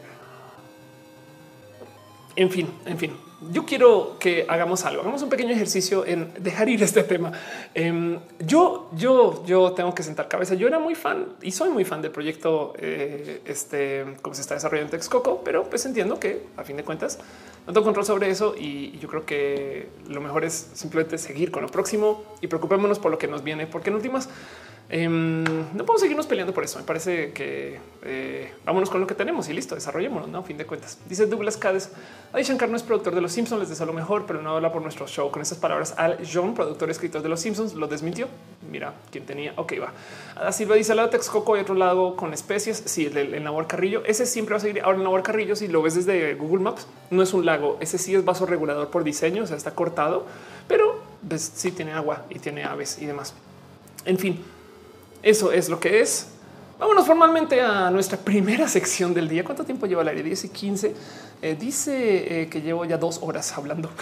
En 2.34 2.50
fin, 2.50 2.68
en 2.86 2.98
fin, 2.98 3.12
yo 3.50 3.66
quiero 3.66 4.16
que 4.18 4.46
hagamos 4.48 4.84
algo, 4.84 5.02
hagamos 5.02 5.22
un 5.22 5.28
pequeño 5.28 5.50
ejercicio 5.50 6.06
en 6.06 6.32
dejar 6.38 6.68
ir 6.68 6.82
este 6.82 7.02
tema. 7.02 7.32
Em, 7.74 8.18
yo, 8.38 8.88
yo, 8.94 9.44
yo 9.44 9.72
tengo 9.72 9.94
que 9.94 10.02
sentar 10.02 10.28
cabeza. 10.28 10.54
Yo 10.54 10.66
era 10.66 10.78
muy 10.78 10.94
fan 10.94 11.26
y 11.42 11.50
soy 11.50 11.70
muy 11.70 11.84
fan 11.84 12.00
del 12.02 12.10
proyecto, 12.12 12.72
eh, 12.78 13.42
este, 13.44 14.04
cómo 14.22 14.34
se 14.34 14.42
está 14.42 14.54
desarrollando 14.54 14.94
en 14.94 14.98
Texcoco, 14.98 15.42
pero 15.44 15.64
pues 15.64 15.84
entiendo 15.84 16.20
que 16.20 16.46
a 16.56 16.64
fin 16.64 16.76
de 16.76 16.84
cuentas 16.84 17.18
no 17.66 17.72
tengo 17.72 17.84
control 17.84 18.06
sobre 18.06 18.30
eso 18.30 18.54
y 18.58 18.98
yo 18.98 19.08
creo 19.08 19.26
que 19.26 19.88
lo 20.08 20.20
mejor 20.20 20.44
es 20.44 20.70
simplemente 20.74 21.18
seguir 21.18 21.50
con 21.50 21.62
lo 21.62 21.68
próximo 21.68 22.24
y 22.40 22.46
preocupémonos 22.46 22.98
por 22.98 23.10
lo 23.10 23.18
que 23.18 23.28
nos 23.28 23.42
viene, 23.42 23.66
porque 23.66 23.90
en 23.90 23.96
últimas 23.96 24.28
Em, 24.88 25.42
no 25.44 25.86
podemos 25.86 26.00
seguirnos 26.00 26.26
peleando 26.26 26.52
por 26.52 26.64
eso. 26.64 26.78
Me 26.78 26.84
parece 26.84 27.32
que 27.32 27.80
eh, 28.02 28.52
vámonos 28.66 28.90
con 28.90 29.00
lo 29.00 29.06
que 29.06 29.14
tenemos 29.14 29.48
y 29.48 29.54
listo, 29.54 29.74
desarrollémonos, 29.74 30.28
no? 30.28 30.38
A 30.38 30.42
fin 30.42 30.58
de 30.58 30.66
cuentas, 30.66 30.98
dice 31.08 31.26
Douglas 31.26 31.56
Cades. 31.56 31.90
Adi 32.32 32.42
Shankar 32.42 32.68
no 32.68 32.76
es 32.76 32.82
productor 32.82 33.14
de 33.14 33.22
los 33.22 33.32
Simpsons, 33.32 33.60
les 33.60 33.68
deseo 33.70 33.86
lo 33.86 33.94
mejor, 33.94 34.26
pero 34.26 34.42
no 34.42 34.56
habla 34.56 34.70
por 34.70 34.82
nuestro 34.82 35.06
show. 35.06 35.30
Con 35.30 35.40
estas 35.40 35.58
palabras, 35.58 35.94
Al 35.96 36.18
John, 36.30 36.54
productor 36.54 36.88
y 36.88 36.92
escritor 36.92 37.22
de 37.22 37.28
los 37.28 37.40
Simpsons, 37.40 37.74
lo 37.74 37.86
desmintió. 37.86 38.28
Mira 38.70 38.94
quién 39.10 39.24
tenía. 39.24 39.54
Ok, 39.56 39.74
va. 39.80 39.92
Ada 40.36 40.52
Silva 40.52 40.74
dice 40.74 40.92
al 40.92 40.96
lado 40.96 41.08
de 41.08 41.16
Texcoco 41.16 41.54
hay 41.54 41.62
otro 41.62 41.74
lado 41.74 42.14
con 42.14 42.34
especies. 42.34 42.82
Sí, 42.84 43.06
el, 43.06 43.34
el 43.34 43.44
Nabor 43.44 43.66
Carrillo. 43.66 44.02
Ese 44.04 44.26
siempre 44.26 44.52
va 44.54 44.58
a 44.58 44.60
seguir. 44.60 44.82
Ahora 44.82 44.98
el 44.98 45.04
Nabor 45.04 45.22
Carrillo, 45.22 45.56
si 45.56 45.68
lo 45.68 45.80
ves 45.80 45.94
desde 45.94 46.34
Google 46.34 46.64
Maps, 46.64 46.86
no 47.10 47.22
es 47.22 47.32
un 47.32 47.46
lago. 47.46 47.78
Ese 47.80 47.98
sí 47.98 48.14
es 48.14 48.24
vaso 48.24 48.44
regulador 48.44 48.90
por 48.90 49.04
diseño, 49.04 49.44
o 49.44 49.46
sea, 49.46 49.56
está 49.56 49.74
cortado, 49.74 50.26
pero 50.68 51.00
pues, 51.26 51.52
sí 51.54 51.72
tiene 51.72 51.92
agua 51.92 52.26
y 52.30 52.38
tiene 52.38 52.64
aves 52.64 52.98
y 53.00 53.06
demás. 53.06 53.34
En 54.04 54.18
fin, 54.18 54.42
eso 55.22 55.52
es 55.52 55.68
lo 55.68 55.78
que 55.78 56.00
es. 56.00 56.28
Vámonos 56.82 57.06
formalmente 57.06 57.60
a 57.60 57.90
nuestra 57.92 58.18
primera 58.24 58.66
sección 58.66 59.14
del 59.14 59.28
día. 59.28 59.44
¿Cuánto 59.44 59.64
tiempo 59.64 59.86
lleva 59.86 60.02
el 60.02 60.08
aire? 60.08 60.24
10 60.24 60.44
y 60.44 60.48
15. 60.48 60.94
Eh, 61.40 61.56
dice 61.58 62.42
eh, 62.42 62.48
que 62.48 62.60
llevo 62.60 62.84
ya 62.84 62.98
dos 62.98 63.20
horas 63.22 63.56
hablando. 63.56 63.88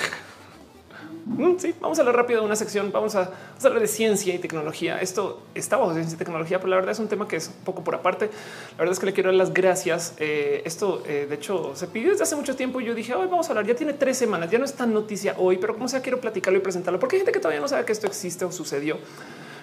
Mm, 1.26 1.58
sí, 1.58 1.74
vamos 1.80 1.96
a 1.98 2.00
hablar 2.00 2.16
rápido 2.16 2.40
de 2.40 2.46
una 2.46 2.56
sección. 2.56 2.90
Vamos 2.90 3.14
a, 3.14 3.30
hablar 3.62 3.80
de 3.80 3.86
ciencia 3.86 4.34
y 4.34 4.38
tecnología. 4.38 5.00
Esto 5.00 5.42
está 5.54 5.76
bajo 5.76 5.92
ciencia 5.92 6.16
y 6.16 6.18
tecnología, 6.18 6.58
pero 6.58 6.70
la 6.70 6.76
verdad 6.76 6.90
es 6.90 6.98
un 6.98 7.06
tema 7.08 7.28
que 7.28 7.36
es 7.36 7.48
un 7.48 7.62
poco 7.62 7.84
por 7.84 7.94
aparte. 7.94 8.30
La 8.72 8.78
verdad 8.78 8.92
es 8.94 8.98
que 8.98 9.06
le 9.06 9.12
quiero 9.12 9.28
dar 9.28 9.36
las 9.36 9.52
gracias. 9.52 10.14
Eh, 10.18 10.62
esto, 10.64 10.98
de 11.04 11.32
hecho, 11.32 11.76
se 11.76 11.86
pidió 11.86 12.10
desde 12.10 12.24
hace 12.24 12.34
mucho 12.34 12.56
tiempo 12.56 12.80
y 12.80 12.86
yo 12.86 12.94
dije, 12.94 13.14
hoy 13.14 13.28
vamos 13.28 13.46
a 13.46 13.50
hablar. 13.50 13.66
Ya 13.66 13.76
tiene 13.76 13.92
tres 13.92 14.16
semanas, 14.16 14.50
ya 14.50 14.58
no 14.58 14.64
es 14.64 14.72
tan 14.72 14.92
noticia 14.92 15.36
hoy, 15.38 15.58
pero 15.58 15.74
como 15.74 15.86
sea, 15.86 16.00
quiero 16.00 16.20
platicarlo 16.20 16.58
y 16.58 16.62
presentarlo 16.62 16.98
porque 16.98 17.16
hay 17.16 17.20
gente 17.20 17.32
que 17.32 17.38
todavía 17.38 17.60
no 17.60 17.68
sabe 17.68 17.84
que 17.84 17.92
esto 17.92 18.08
existe 18.08 18.44
o 18.46 18.50
sucedió 18.50 18.98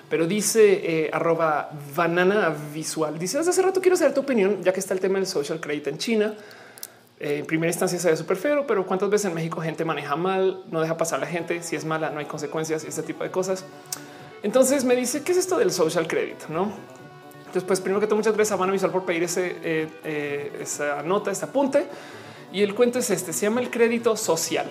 pero 0.10 0.28
dice 0.28 1.06
eh, 1.06 1.10
arroba 1.12 1.70
banana 1.96 2.56
visual. 2.74 3.20
Dice 3.20 3.40
hace 3.40 3.62
rato 3.62 3.82
quiero 3.82 3.98
saber 3.98 4.14
tu 4.14 4.22
opinión, 4.22 4.64
ya 4.64 4.74
que 4.74 4.80
está 4.80 4.94
el 4.94 5.00
tema 5.00 5.20
del 5.20 5.28
social 5.28 5.60
credit 5.60 5.88
en 5.88 5.98
China. 5.98 6.36
Eh, 7.20 7.40
en 7.40 7.46
primera 7.46 7.70
instancia 7.70 7.98
se 8.00 8.10
ve 8.10 8.16
súper 8.16 8.38
feo, 8.38 8.68
pero 8.68 8.86
cuántas 8.86 9.10
veces 9.10 9.26
en 9.26 9.34
México 9.34 9.60
gente 9.60 9.84
maneja 9.84 10.16
mal, 10.16 10.64
no 10.72 10.82
deja 10.82 10.98
pasar 10.98 11.20
la 11.20 11.26
gente. 11.26 11.64
Si 11.64 11.76
es 11.76 11.84
mala, 11.84 12.10
no 12.10 12.20
hay 12.20 12.26
consecuencias 12.26 12.84
y 12.84 12.88
este 12.88 13.04
tipo 13.04 13.24
de 13.24 13.32
cosas. 13.32 13.66
Entonces 14.44 14.86
me 14.86 14.96
dice 14.96 15.24
qué 15.24 15.32
es 15.32 15.40
esto 15.40 15.58
del 15.58 15.72
social 15.72 16.08
credit, 16.08 16.48
no? 16.50 16.72
Entonces, 17.40 17.64
pues 17.64 17.80
primero 17.80 18.00
que 18.02 18.08
todo, 18.08 18.18
muchas 18.18 18.34
gracias 18.34 18.52
a 18.54 18.56
Banana 18.58 18.74
Visual 18.74 18.92
por 18.92 19.06
pedir 19.06 19.24
ese, 19.24 19.56
eh, 19.64 20.52
esa 20.62 21.02
nota, 21.02 21.32
este 21.32 21.46
apunte. 21.46 21.88
Y 22.52 22.62
el 22.62 22.76
cuento 22.76 23.00
es 23.00 23.10
este: 23.10 23.34
se 23.34 23.42
llama 23.42 23.62
el 23.62 23.72
crédito 23.72 24.16
social. 24.16 24.70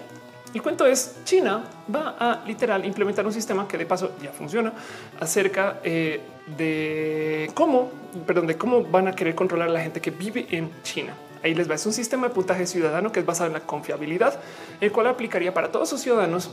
El 0.54 0.62
cuento 0.62 0.86
es 0.86 1.16
China 1.24 1.64
va 1.94 2.16
a 2.18 2.44
literal 2.46 2.84
implementar 2.84 3.26
un 3.26 3.32
sistema 3.32 3.68
que 3.68 3.76
de 3.76 3.84
paso 3.84 4.12
ya 4.22 4.32
funciona 4.32 4.72
acerca 5.20 5.80
eh, 5.84 6.20
de 6.56 7.50
cómo, 7.54 7.90
perdón, 8.26 8.46
de 8.46 8.56
cómo 8.56 8.82
van 8.82 9.08
a 9.08 9.12
querer 9.12 9.34
controlar 9.34 9.68
a 9.68 9.72
la 9.72 9.80
gente 9.80 10.00
que 10.00 10.10
vive 10.10 10.46
en 10.50 10.70
China. 10.82 11.14
Ahí 11.42 11.54
les 11.54 11.68
va. 11.68 11.74
Es 11.74 11.84
un 11.84 11.92
sistema 11.92 12.28
de 12.28 12.34
puntaje 12.34 12.66
ciudadano 12.66 13.12
que 13.12 13.20
es 13.20 13.26
basado 13.26 13.48
en 13.48 13.52
la 13.52 13.60
confiabilidad, 13.60 14.40
el 14.80 14.90
cual 14.92 15.08
aplicaría 15.08 15.52
para 15.52 15.70
todos 15.70 15.88
sus 15.88 16.00
ciudadanos 16.00 16.50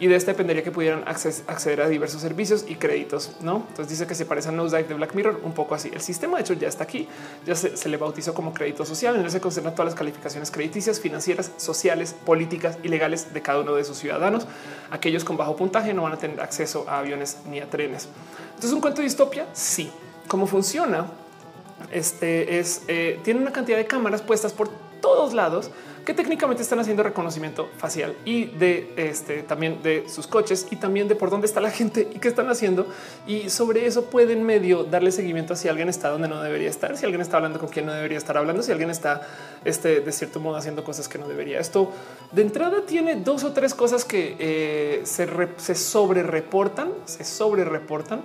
y 0.00 0.06
de 0.06 0.16
este 0.16 0.30
dependería 0.32 0.62
que 0.62 0.70
pudieran 0.70 1.04
acceder 1.06 1.82
a 1.82 1.88
diversos 1.88 2.22
servicios 2.22 2.64
y 2.66 2.76
créditos. 2.76 3.36
No, 3.42 3.66
entonces 3.68 3.88
dice 3.90 4.06
que 4.06 4.14
se 4.14 4.24
parece 4.24 4.48
a 4.48 4.52
Nosedive 4.52 4.88
de 4.88 4.94
Black 4.94 5.14
Mirror, 5.14 5.40
un 5.44 5.52
poco 5.52 5.74
así. 5.74 5.90
El 5.92 6.00
sistema, 6.00 6.38
de 6.38 6.42
hecho, 6.42 6.54
ya 6.54 6.68
está 6.68 6.84
aquí, 6.84 7.06
ya 7.44 7.54
se, 7.54 7.88
le 7.88 7.96
bautizó 7.98 8.32
como 8.32 8.54
crédito 8.54 8.86
social. 8.86 9.16
En 9.16 9.22
él 9.22 9.30
se 9.30 9.42
concentran 9.42 9.74
todas 9.74 9.92
las 9.92 9.94
calificaciones 9.94 10.50
crediticias, 10.50 11.00
financieras, 11.00 11.52
sociales, 11.58 12.16
políticas 12.24 12.78
y 12.82 12.88
legales 12.88 13.34
de 13.34 13.42
cada 13.42 13.60
uno 13.60 13.74
de 13.74 13.84
sus 13.84 13.98
ciudadanos. 13.98 14.46
Aquellos 14.90 15.22
con 15.22 15.36
bajo 15.36 15.54
puntaje 15.54 15.92
no 15.92 16.02
van 16.02 16.14
a 16.14 16.16
tener 16.16 16.40
acceso 16.40 16.86
a 16.88 17.00
aviones 17.00 17.36
ni 17.46 17.60
a 17.60 17.68
trenes. 17.68 18.08
Entonces, 18.48 18.72
un 18.72 18.80
cuento 18.80 19.02
de 19.02 19.04
distopia. 19.04 19.46
Sí, 19.52 19.92
cómo 20.28 20.46
funciona. 20.46 21.08
Este 21.92 22.58
es 22.58 22.82
eh, 22.88 23.20
tiene 23.22 23.40
una 23.40 23.52
cantidad 23.52 23.76
de 23.76 23.86
cámaras 23.86 24.22
puestas 24.22 24.52
por 24.54 24.70
todos 25.00 25.34
lados 25.34 25.70
que 26.04 26.14
técnicamente 26.14 26.62
están 26.62 26.78
haciendo 26.80 27.02
reconocimiento 27.02 27.68
facial 27.76 28.16
y 28.24 28.46
de 28.46 28.92
este 28.96 29.42
también 29.42 29.82
de 29.82 30.08
sus 30.08 30.26
coches 30.26 30.66
y 30.70 30.76
también 30.76 31.08
de 31.08 31.14
por 31.14 31.30
dónde 31.30 31.46
está 31.46 31.60
la 31.60 31.70
gente 31.70 32.08
y 32.14 32.18
qué 32.18 32.28
están 32.28 32.48
haciendo. 32.48 32.86
Y 33.26 33.50
sobre 33.50 33.86
eso 33.86 34.06
pueden 34.06 34.44
medio 34.44 34.84
darle 34.84 35.12
seguimiento 35.12 35.54
a 35.54 35.56
si 35.56 35.68
alguien 35.68 35.88
está 35.88 36.08
donde 36.08 36.28
no 36.28 36.42
debería 36.42 36.70
estar, 36.70 36.96
si 36.96 37.04
alguien 37.04 37.20
está 37.20 37.36
hablando 37.36 37.58
con 37.58 37.68
quien 37.68 37.86
no 37.86 37.92
debería 37.92 38.18
estar 38.18 38.36
hablando, 38.36 38.62
si 38.62 38.72
alguien 38.72 38.90
está 38.90 39.22
este, 39.64 40.00
de 40.00 40.12
cierto 40.12 40.40
modo 40.40 40.56
haciendo 40.56 40.84
cosas 40.84 41.08
que 41.08 41.18
no 41.18 41.28
debería. 41.28 41.60
Esto 41.60 41.92
de 42.32 42.42
entrada 42.42 42.84
tiene 42.86 43.16
dos 43.16 43.44
o 43.44 43.52
tres 43.52 43.74
cosas 43.74 44.04
que 44.04 44.36
eh, 44.38 45.02
se, 45.04 45.28
se 45.58 45.74
sobre 45.74 46.22
reportan, 46.22 46.92
se 47.04 47.24
sobre 47.24 47.64
reportan. 47.64 48.22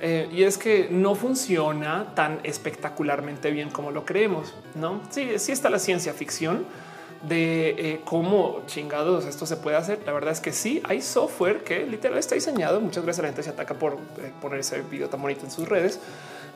Eh, 0.00 0.28
y 0.30 0.42
es 0.42 0.58
que 0.58 0.88
no 0.90 1.14
funciona 1.14 2.14
tan 2.14 2.40
espectacularmente 2.42 3.50
bien 3.50 3.70
como 3.70 3.90
lo 3.90 4.04
creemos. 4.04 4.54
No, 4.74 5.00
sí, 5.10 5.38
sí 5.38 5.52
está 5.52 5.70
la 5.70 5.78
ciencia 5.78 6.12
ficción, 6.12 6.66
de 7.22 7.70
eh, 7.70 8.00
cómo 8.04 8.62
chingados 8.66 9.24
esto 9.24 9.46
se 9.46 9.56
puede 9.56 9.76
hacer. 9.76 10.00
La 10.04 10.12
verdad 10.12 10.32
es 10.32 10.40
que 10.40 10.52
sí 10.52 10.82
hay 10.84 11.00
software 11.00 11.64
que 11.64 11.86
literal 11.86 12.18
está 12.18 12.34
diseñado. 12.34 12.80
Muchas 12.80 13.04
gracias 13.04 13.20
a 13.20 13.22
la 13.22 13.28
gente 13.28 13.42
se 13.42 13.50
ataca 13.50 13.74
por 13.74 13.94
eh, 13.94 14.32
poner 14.40 14.60
ese 14.60 14.82
video 14.82 15.08
tan 15.08 15.22
bonito 15.22 15.44
en 15.44 15.50
sus 15.50 15.68
redes. 15.68 15.98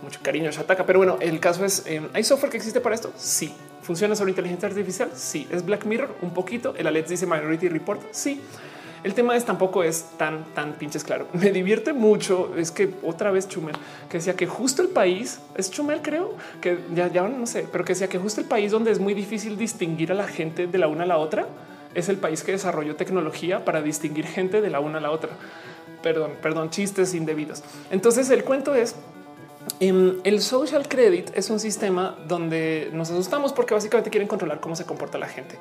Mucho 0.02 0.20
cariño 0.22 0.52
se 0.52 0.60
ataca, 0.60 0.86
pero 0.86 0.98
bueno, 0.98 1.18
el 1.20 1.40
caso 1.40 1.64
es 1.64 1.84
hay 2.14 2.24
software 2.24 2.50
que 2.50 2.56
existe 2.56 2.80
para 2.80 2.94
esto. 2.94 3.12
Sí 3.16 3.54
funciona 3.82 4.14
sobre 4.14 4.30
inteligencia 4.30 4.68
artificial. 4.68 5.10
Sí 5.14 5.48
es 5.50 5.64
Black 5.64 5.84
Mirror 5.84 6.14
un 6.22 6.32
poquito. 6.32 6.74
El 6.76 6.86
Alex 6.86 7.08
dice 7.08 7.26
Minority 7.26 7.68
Report. 7.68 8.00
Sí, 8.12 8.40
el 9.02 9.14
tema 9.14 9.36
es 9.36 9.44
tampoco 9.44 9.82
es 9.82 10.04
tan, 10.16 10.44
tan 10.54 10.74
pinches 10.74 11.04
claro. 11.04 11.26
Me 11.32 11.50
divierte 11.50 11.92
mucho. 11.92 12.54
Es 12.56 12.70
que 12.70 12.90
otra 13.02 13.30
vez 13.30 13.48
Chumel 13.48 13.76
que 14.08 14.18
decía 14.18 14.34
que 14.34 14.46
justo 14.46 14.82
el 14.82 14.88
país 14.88 15.40
es 15.56 15.70
Chumel, 15.70 16.00
creo 16.02 16.34
que 16.60 16.78
ya, 16.94 17.08
ya 17.08 17.26
no 17.28 17.46
sé, 17.46 17.66
pero 17.70 17.84
que 17.84 17.92
decía 17.92 18.08
que 18.08 18.18
justo 18.18 18.40
el 18.40 18.46
país 18.46 18.72
donde 18.72 18.90
es 18.90 18.98
muy 18.98 19.14
difícil 19.14 19.56
distinguir 19.56 20.12
a 20.12 20.14
la 20.14 20.26
gente 20.26 20.66
de 20.66 20.78
la 20.78 20.88
una 20.88 21.04
a 21.04 21.06
la 21.06 21.18
otra 21.18 21.46
es 21.94 22.08
el 22.08 22.16
país 22.16 22.42
que 22.42 22.52
desarrolló 22.52 22.96
tecnología 22.96 23.64
para 23.64 23.82
distinguir 23.82 24.26
gente 24.26 24.60
de 24.60 24.70
la 24.70 24.80
una 24.80 24.98
a 24.98 25.00
la 25.00 25.10
otra. 25.10 25.30
Perdón, 26.02 26.32
perdón, 26.40 26.70
chistes 26.70 27.14
indebidos. 27.14 27.62
Entonces 27.90 28.30
el 28.30 28.44
cuento 28.44 28.74
es 28.74 28.94
em, 29.80 30.18
el 30.24 30.40
social 30.40 30.88
credit 30.88 31.30
es 31.34 31.50
un 31.50 31.60
sistema 31.60 32.16
donde 32.26 32.90
nos 32.92 33.10
asustamos 33.10 33.52
porque 33.52 33.74
básicamente 33.74 34.10
quieren 34.10 34.28
controlar 34.28 34.60
cómo 34.60 34.76
se 34.76 34.84
comporta 34.84 35.18
la 35.18 35.28
gente. 35.28 35.58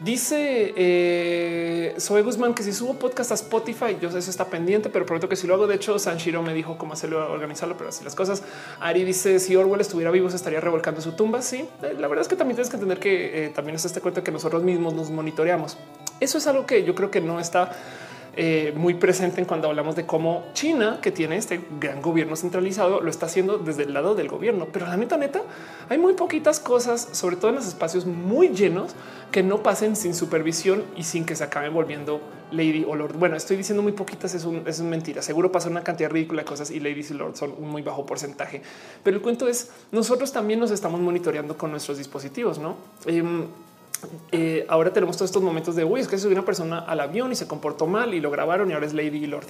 Dice 0.00 0.74
eh, 0.76 1.94
Zoe 1.98 2.20
Guzmán 2.20 2.52
que 2.52 2.62
si 2.62 2.72
subo 2.72 2.98
podcast 2.98 3.30
a 3.32 3.34
Spotify, 3.34 3.96
yo 4.00 4.10
sé 4.10 4.18
eso 4.18 4.30
está 4.30 4.44
pendiente, 4.44 4.90
pero 4.90 5.06
prometo 5.06 5.28
que 5.28 5.36
si 5.36 5.46
lo 5.46 5.54
hago. 5.54 5.66
De 5.66 5.76
hecho, 5.76 5.98
Sanshiro 5.98 6.42
me 6.42 6.52
dijo 6.52 6.76
cómo 6.76 6.92
hacerlo, 6.92 7.32
organizarlo, 7.32 7.78
pero 7.78 7.88
así 7.88 8.04
las 8.04 8.14
cosas. 8.14 8.42
Ari 8.80 9.04
dice 9.04 9.38
si 9.38 9.56
Orwell 9.56 9.80
estuviera 9.80 10.10
vivo, 10.10 10.28
se 10.28 10.36
estaría 10.36 10.60
revolcando 10.60 11.00
su 11.00 11.12
tumba. 11.12 11.40
Sí, 11.40 11.66
eh, 11.82 11.96
la 11.98 12.08
verdad 12.08 12.22
es 12.22 12.28
que 12.28 12.36
también 12.36 12.56
tienes 12.56 12.68
que 12.68 12.76
entender 12.76 12.98
que 12.98 13.46
eh, 13.46 13.48
también 13.48 13.76
es 13.76 13.86
este 13.86 14.02
cuento 14.02 14.22
que 14.22 14.30
nosotros 14.30 14.62
mismos 14.62 14.92
nos 14.92 15.10
monitoreamos. 15.10 15.78
Eso 16.20 16.36
es 16.38 16.46
algo 16.46 16.66
que 16.66 16.84
yo 16.84 16.94
creo 16.94 17.10
que 17.10 17.22
no 17.22 17.40
está 17.40 17.72
eh, 18.38 18.74
muy 18.76 18.94
presente 18.94 19.40
en 19.40 19.46
cuando 19.46 19.68
hablamos 19.68 19.96
de 19.96 20.04
cómo 20.04 20.44
China, 20.52 20.98
que 21.00 21.10
tiene 21.10 21.38
este 21.38 21.60
gran 21.80 22.02
gobierno 22.02 22.36
centralizado, 22.36 23.00
lo 23.00 23.08
está 23.08 23.26
haciendo 23.26 23.56
desde 23.56 23.84
el 23.84 23.94
lado 23.94 24.14
del 24.14 24.28
gobierno. 24.28 24.68
Pero 24.70 24.86
la 24.86 24.96
neta, 24.98 25.16
neta, 25.16 25.40
hay 25.88 25.96
muy 25.96 26.12
poquitas 26.12 26.60
cosas, 26.60 27.08
sobre 27.12 27.36
todo 27.36 27.48
en 27.48 27.56
los 27.56 27.66
espacios 27.66 28.04
muy 28.04 28.50
llenos, 28.50 28.94
que 29.32 29.42
no 29.42 29.62
pasen 29.62 29.96
sin 29.96 30.14
supervisión 30.14 30.84
y 30.96 31.04
sin 31.04 31.24
que 31.24 31.34
se 31.34 31.44
acaben 31.44 31.72
volviendo 31.72 32.20
lady 32.50 32.84
o 32.86 32.94
lord. 32.94 33.14
Bueno, 33.16 33.36
estoy 33.36 33.56
diciendo 33.56 33.82
muy 33.82 33.92
poquitas, 33.92 34.34
es, 34.34 34.44
un, 34.44 34.62
es 34.66 34.80
mentira. 34.80 35.22
Seguro 35.22 35.50
pasa 35.50 35.68
una 35.68 35.82
cantidad 35.82 36.10
ridícula 36.10 36.42
de 36.42 36.46
cosas 36.46 36.70
y 36.70 36.78
ladies 36.78 37.10
y 37.10 37.14
lords 37.14 37.38
son 37.38 37.54
un 37.58 37.70
muy 37.70 37.82
bajo 37.82 38.04
porcentaje. 38.04 38.60
Pero 39.02 39.16
el 39.16 39.22
cuento 39.22 39.48
es, 39.48 39.70
nosotros 39.92 40.32
también 40.32 40.60
nos 40.60 40.70
estamos 40.70 41.00
monitoreando 41.00 41.56
con 41.56 41.70
nuestros 41.70 41.98
dispositivos, 41.98 42.58
¿no? 42.58 42.76
Em, 43.06 43.46
eh, 44.32 44.66
ahora 44.68 44.92
tenemos 44.92 45.16
todos 45.16 45.30
estos 45.30 45.42
momentos 45.42 45.76
de 45.76 45.84
uy, 45.84 46.00
es 46.00 46.08
que 46.08 46.18
subió 46.18 46.36
una 46.36 46.44
persona 46.44 46.78
al 46.78 47.00
avión 47.00 47.32
y 47.32 47.36
se 47.36 47.46
comportó 47.46 47.86
mal 47.86 48.14
y 48.14 48.20
lo 48.20 48.30
grabaron 48.30 48.70
y 48.70 48.74
ahora 48.74 48.86
es 48.86 48.94
Lady 48.94 49.26
Lord. 49.26 49.46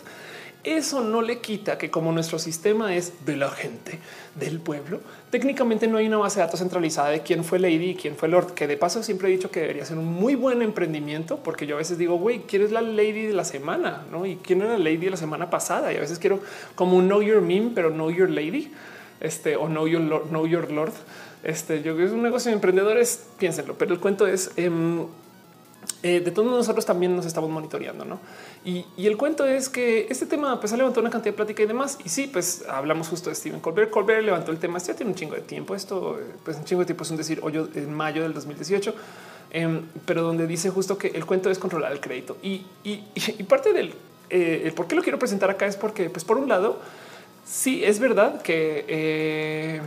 Eso 0.66 1.01
no 1.01 1.23
le 1.23 1.39
quita 1.39 1.78
que 1.78 1.93
como 1.93 2.11
nuestro 2.11 2.41
sistema 2.41 2.97
es 2.97 3.24
de 3.24 3.37
la 3.37 3.51
gente 3.51 4.01
del 4.35 4.59
pueblo, 4.59 5.01
técnicamente 5.31 5.87
no 5.87 5.97
hay 5.97 6.09
una 6.09 6.16
base 6.16 6.41
de 6.41 6.47
datos 6.47 6.59
centralizada 6.59 7.11
de 7.11 7.20
quién 7.20 7.45
fue 7.45 7.61
Lady 7.61 7.91
y 7.91 7.95
quién 7.95 8.16
fue 8.16 8.28
Lord, 8.28 8.53
que 8.55 8.66
de 8.66 8.77
paso 8.77 9.05
siempre 9.05 9.28
he 9.28 9.31
dicho 9.31 9.49
que 9.49 9.61
debería 9.61 9.85
ser 9.85 9.97
un 9.97 10.12
muy 10.12 10.35
buen 10.35 10.62
emprendimiento, 10.62 11.37
porque 11.37 11.69
yo 11.69 11.77
a 11.77 11.78
veces 11.78 11.99
digo, 11.99 12.16
güey, 12.16 12.41
¿quién 12.49 12.62
es 12.62 12.73
la 12.73 12.81
Lady 12.81 13.27
de 13.27 13.33
la 13.33 13.45
semana? 13.45 14.07
¿No? 14.11 14.27
¿Y 14.27 14.37
quién 14.37 14.61
era 14.61 14.73
la 14.73 14.78
Lady 14.78 14.97
de 14.97 15.11
la 15.11 15.16
semana 15.16 15.51
pasada? 15.51 15.93
Y 15.93 15.99
a 15.99 16.01
veces 16.01 16.19
quiero 16.19 16.41
como 16.74 16.97
un 16.97 17.07
Know 17.07 17.23
Your 17.23 17.43
Meme, 17.43 17.70
pero 17.73 17.93
Know 17.93 18.11
Your 18.11 18.28
Lady, 18.28 18.73
este, 19.20 19.55
o 19.55 19.69
Know 19.69 19.87
Your 19.87 20.03
Lord, 20.03 20.31
Know 20.31 20.49
Your 20.49 20.69
Lord. 20.73 20.93
Este 21.47 21.81
yo 21.81 21.98
es 22.01 22.10
un 22.10 22.23
negocio 22.23 22.51
de 22.51 22.56
emprendedores, 22.56 23.24
piénsenlo, 23.39 23.78
pero 23.78 23.94
el 23.94 24.01
cuento 24.01 24.27
es 24.27 24.51
em, 24.56 25.06
eh, 26.02 26.18
de 26.18 26.31
todos 26.32 26.51
nosotros 26.51 26.85
también 26.85 27.14
nos 27.14 27.24
estamos 27.24 27.48
monitoreando, 27.51 28.05
¿no? 28.05 28.18
Y, 28.64 28.85
el 28.98 29.16
cuento 29.16 29.47
es 29.47 29.68
que 29.68 30.09
este 30.10 30.27
tema 30.27 30.59
pues 30.59 30.73
ha 30.73 30.77
levantado 30.77 31.02
una 31.02 31.10
cantidad 31.10 31.32
de 31.32 31.36
plática 31.36 31.62
y 31.62 31.66
demás. 31.66 31.98
Y 32.05 32.09
sí, 32.09 32.27
pues 32.27 32.64
hablamos 32.68 33.09
justo 33.09 33.31
de 33.31 33.36
Stephen 33.36 33.60
Colbert. 33.60 33.90
Colbert 33.90 34.24
levantó 34.24 34.51
el 34.51 34.59
tema, 34.59 34.78
esto 34.78 34.90
ya 34.90 34.97
tiene 34.97 35.12
un 35.12 35.16
chingo 35.16 35.36
de 35.36 35.43
tiempo. 35.43 35.77
Esto, 35.77 36.18
pues 36.44 36.56
un 36.56 36.64
chingo 36.64 36.81
de 36.81 36.86
tiempo 36.86 37.05
es 37.05 37.10
un 37.12 37.16
decir, 37.16 37.39
hoy 37.43 37.56
en 37.74 37.94
mayo 37.94 38.23
del 38.23 38.35
2018. 38.35 38.93
Em, 39.52 39.82
pero 40.05 40.23
donde 40.23 40.48
dice 40.48 40.70
justo 40.70 40.98
que 40.98 41.09
el 41.09 41.24
cuento 41.24 41.48
es 41.48 41.59
controlar 41.60 41.93
el 41.93 42.01
crédito 42.01 42.36
y, 42.43 42.66
parte 43.48 43.73
del 43.73 43.94
eh, 44.28 44.73
por 44.74 44.89
qué 44.89 44.97
lo 44.97 45.02
quiero 45.02 45.20
presentar 45.20 45.48
acá 45.51 45.66
es 45.66 45.77
porque, 45.77 46.10
pues, 46.10 46.24
por 46.24 46.36
un 46.39 46.48
lado, 46.48 46.81
sí 47.44 47.85
es 47.85 48.01
verdad 48.01 48.43
que 48.43 48.85
eh, 48.89 49.81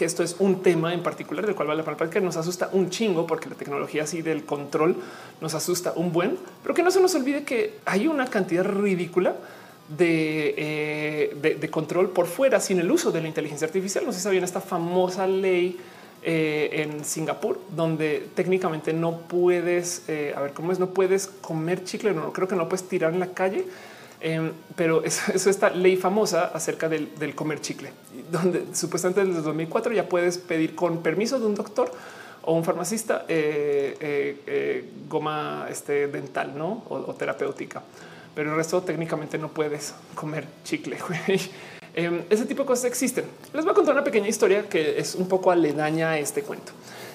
que 0.00 0.06
esto 0.06 0.22
es 0.22 0.36
un 0.38 0.62
tema 0.62 0.94
en 0.94 1.02
particular 1.02 1.44
del 1.44 1.54
cual 1.54 1.68
vale 1.68 1.82
la 1.82 1.94
pena 1.94 2.10
que 2.10 2.22
nos 2.22 2.38
asusta 2.38 2.70
un 2.72 2.88
chingo 2.88 3.26
porque 3.26 3.50
la 3.50 3.54
tecnología 3.54 4.04
así 4.04 4.22
del 4.22 4.46
control 4.46 4.96
nos 5.42 5.52
asusta 5.52 5.92
un 5.94 6.10
buen, 6.10 6.38
pero 6.62 6.74
que 6.74 6.82
no 6.82 6.90
se 6.90 7.02
nos 7.02 7.14
olvide 7.14 7.44
que 7.44 7.74
hay 7.84 8.06
una 8.06 8.24
cantidad 8.24 8.64
ridícula 8.64 9.36
de, 9.94 10.54
eh, 10.56 11.56
de, 11.60 11.70
control 11.70 12.08
por 12.08 12.28
fuera 12.28 12.60
sin 12.60 12.80
el 12.80 12.90
uso 12.90 13.12
de 13.12 13.20
la 13.20 13.28
inteligencia 13.28 13.66
artificial. 13.66 14.06
No 14.06 14.12
sé 14.12 14.20
si 14.20 14.24
sabían 14.24 14.42
esta 14.42 14.62
famosa 14.62 15.26
ley 15.26 15.78
eh, 16.22 16.70
en 16.82 17.04
Singapur, 17.04 17.60
donde 17.76 18.26
técnicamente 18.34 18.94
no 18.94 19.18
puedes, 19.18 20.04
eh, 20.08 20.32
a 20.34 20.40
ver 20.40 20.54
cómo 20.54 20.72
es, 20.72 20.78
no 20.78 20.94
puedes 20.94 21.26
comer 21.26 21.84
chicle, 21.84 22.14
no 22.14 22.32
creo 22.32 22.48
que 22.48 22.56
no 22.56 22.70
puedes 22.70 22.88
tirar 22.88 23.12
en 23.12 23.20
la 23.20 23.34
calle 23.34 23.66
Em, 24.20 24.52
pero 24.76 25.02
eso, 25.04 25.32
es 25.32 25.46
esta 25.46 25.70
ley 25.70 25.96
famosa 25.96 26.46
acerca 26.46 26.88
del, 26.88 27.34
comer 27.34 27.60
chicle, 27.60 27.90
donde 28.30 28.64
supuestamente 28.74 29.24
desde 29.24 29.42
2004 29.42 29.92
ya 29.92 30.08
puedes 30.08 30.38
pedir 30.38 30.74
con 30.74 31.02
permiso 31.02 31.38
de 31.40 31.46
un 31.46 31.54
doctor 31.54 31.90
o 32.42 32.54
un 32.54 32.64
farmacista 32.64 33.24
eh, 33.28 33.96
eh, 34.00 34.42
eh, 34.46 34.90
goma 35.08 35.66
este, 35.70 36.08
dental 36.08 36.52
¿no? 36.56 36.84
o, 36.88 37.14
terapéutica, 37.14 37.82
pero 38.34 38.50
el 38.50 38.56
resto 38.56 38.82
técnicamente 38.82 39.38
no 39.38 39.48
puedes 39.48 39.94
comer 40.14 40.46
chicle. 40.64 40.96
Em, 41.92 42.22
ese 42.30 42.46
tipo 42.46 42.62
de 42.62 42.68
cosas 42.68 42.84
existen. 42.84 43.24
Les 43.52 43.64
voy 43.64 43.72
a 43.72 43.74
contar 43.74 43.94
una 43.94 44.04
pequeña 44.04 44.28
historia 44.28 44.68
que 44.68 45.00
es 45.00 45.16
un 45.16 45.26
poco 45.26 45.50
aledaña 45.50 46.10
a 46.10 46.18
este 46.20 46.42
cuento. 46.42 46.70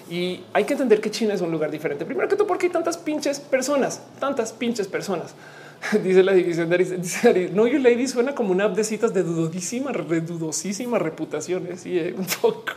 Y 0.10 0.44
hay 0.52 0.66
que 0.66 0.74
entender 0.74 1.00
que 1.00 1.10
China 1.10 1.34
es 1.34 1.40
un 1.40 1.50
lugar 1.50 1.72
diferente. 1.72 2.04
Primero 2.04 2.28
que 2.28 2.36
todo, 2.36 2.46
porque 2.46 2.66
hay 2.66 2.74
tantas 2.74 2.98
pinches 2.98 3.40
personas, 3.40 4.02
tantas 4.20 4.52
pinches 4.52 4.90
personas. 4.90 5.34
dice 6.04 6.24
la 6.24 6.34
división 6.34 6.70
de 6.70 6.78
Dice 6.78 7.50
no, 7.54 7.68
you 7.68 7.80
lady 7.80 8.08
suena 8.08 8.34
como 8.34 8.52
una 8.52 8.66
app 8.66 8.76
de 8.76 8.84
citas 8.84 9.14
de 9.14 9.24
dudosísima, 9.24 9.92
dudosísima 9.92 11.00
reputación. 11.00 11.68
¿eh? 11.68 11.78
Sí, 11.78 11.98
eh, 11.98 12.16
un 12.18 12.26
poco. 12.26 12.74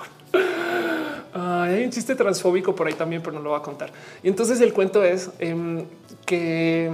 hay 1.32 1.84
un 1.84 1.90
chiste 1.90 2.14
transfóbico 2.14 2.74
por 2.74 2.86
ahí 2.86 2.94
también, 2.94 3.22
pero 3.22 3.34
no 3.34 3.42
lo 3.42 3.50
voy 3.50 3.58
a 3.58 3.62
contar. 3.62 3.90
Y 4.22 4.28
entonces 4.28 4.60
el 4.60 4.72
cuento 4.72 5.02
es 5.02 5.30
em, 5.38 5.84
que 6.26 6.90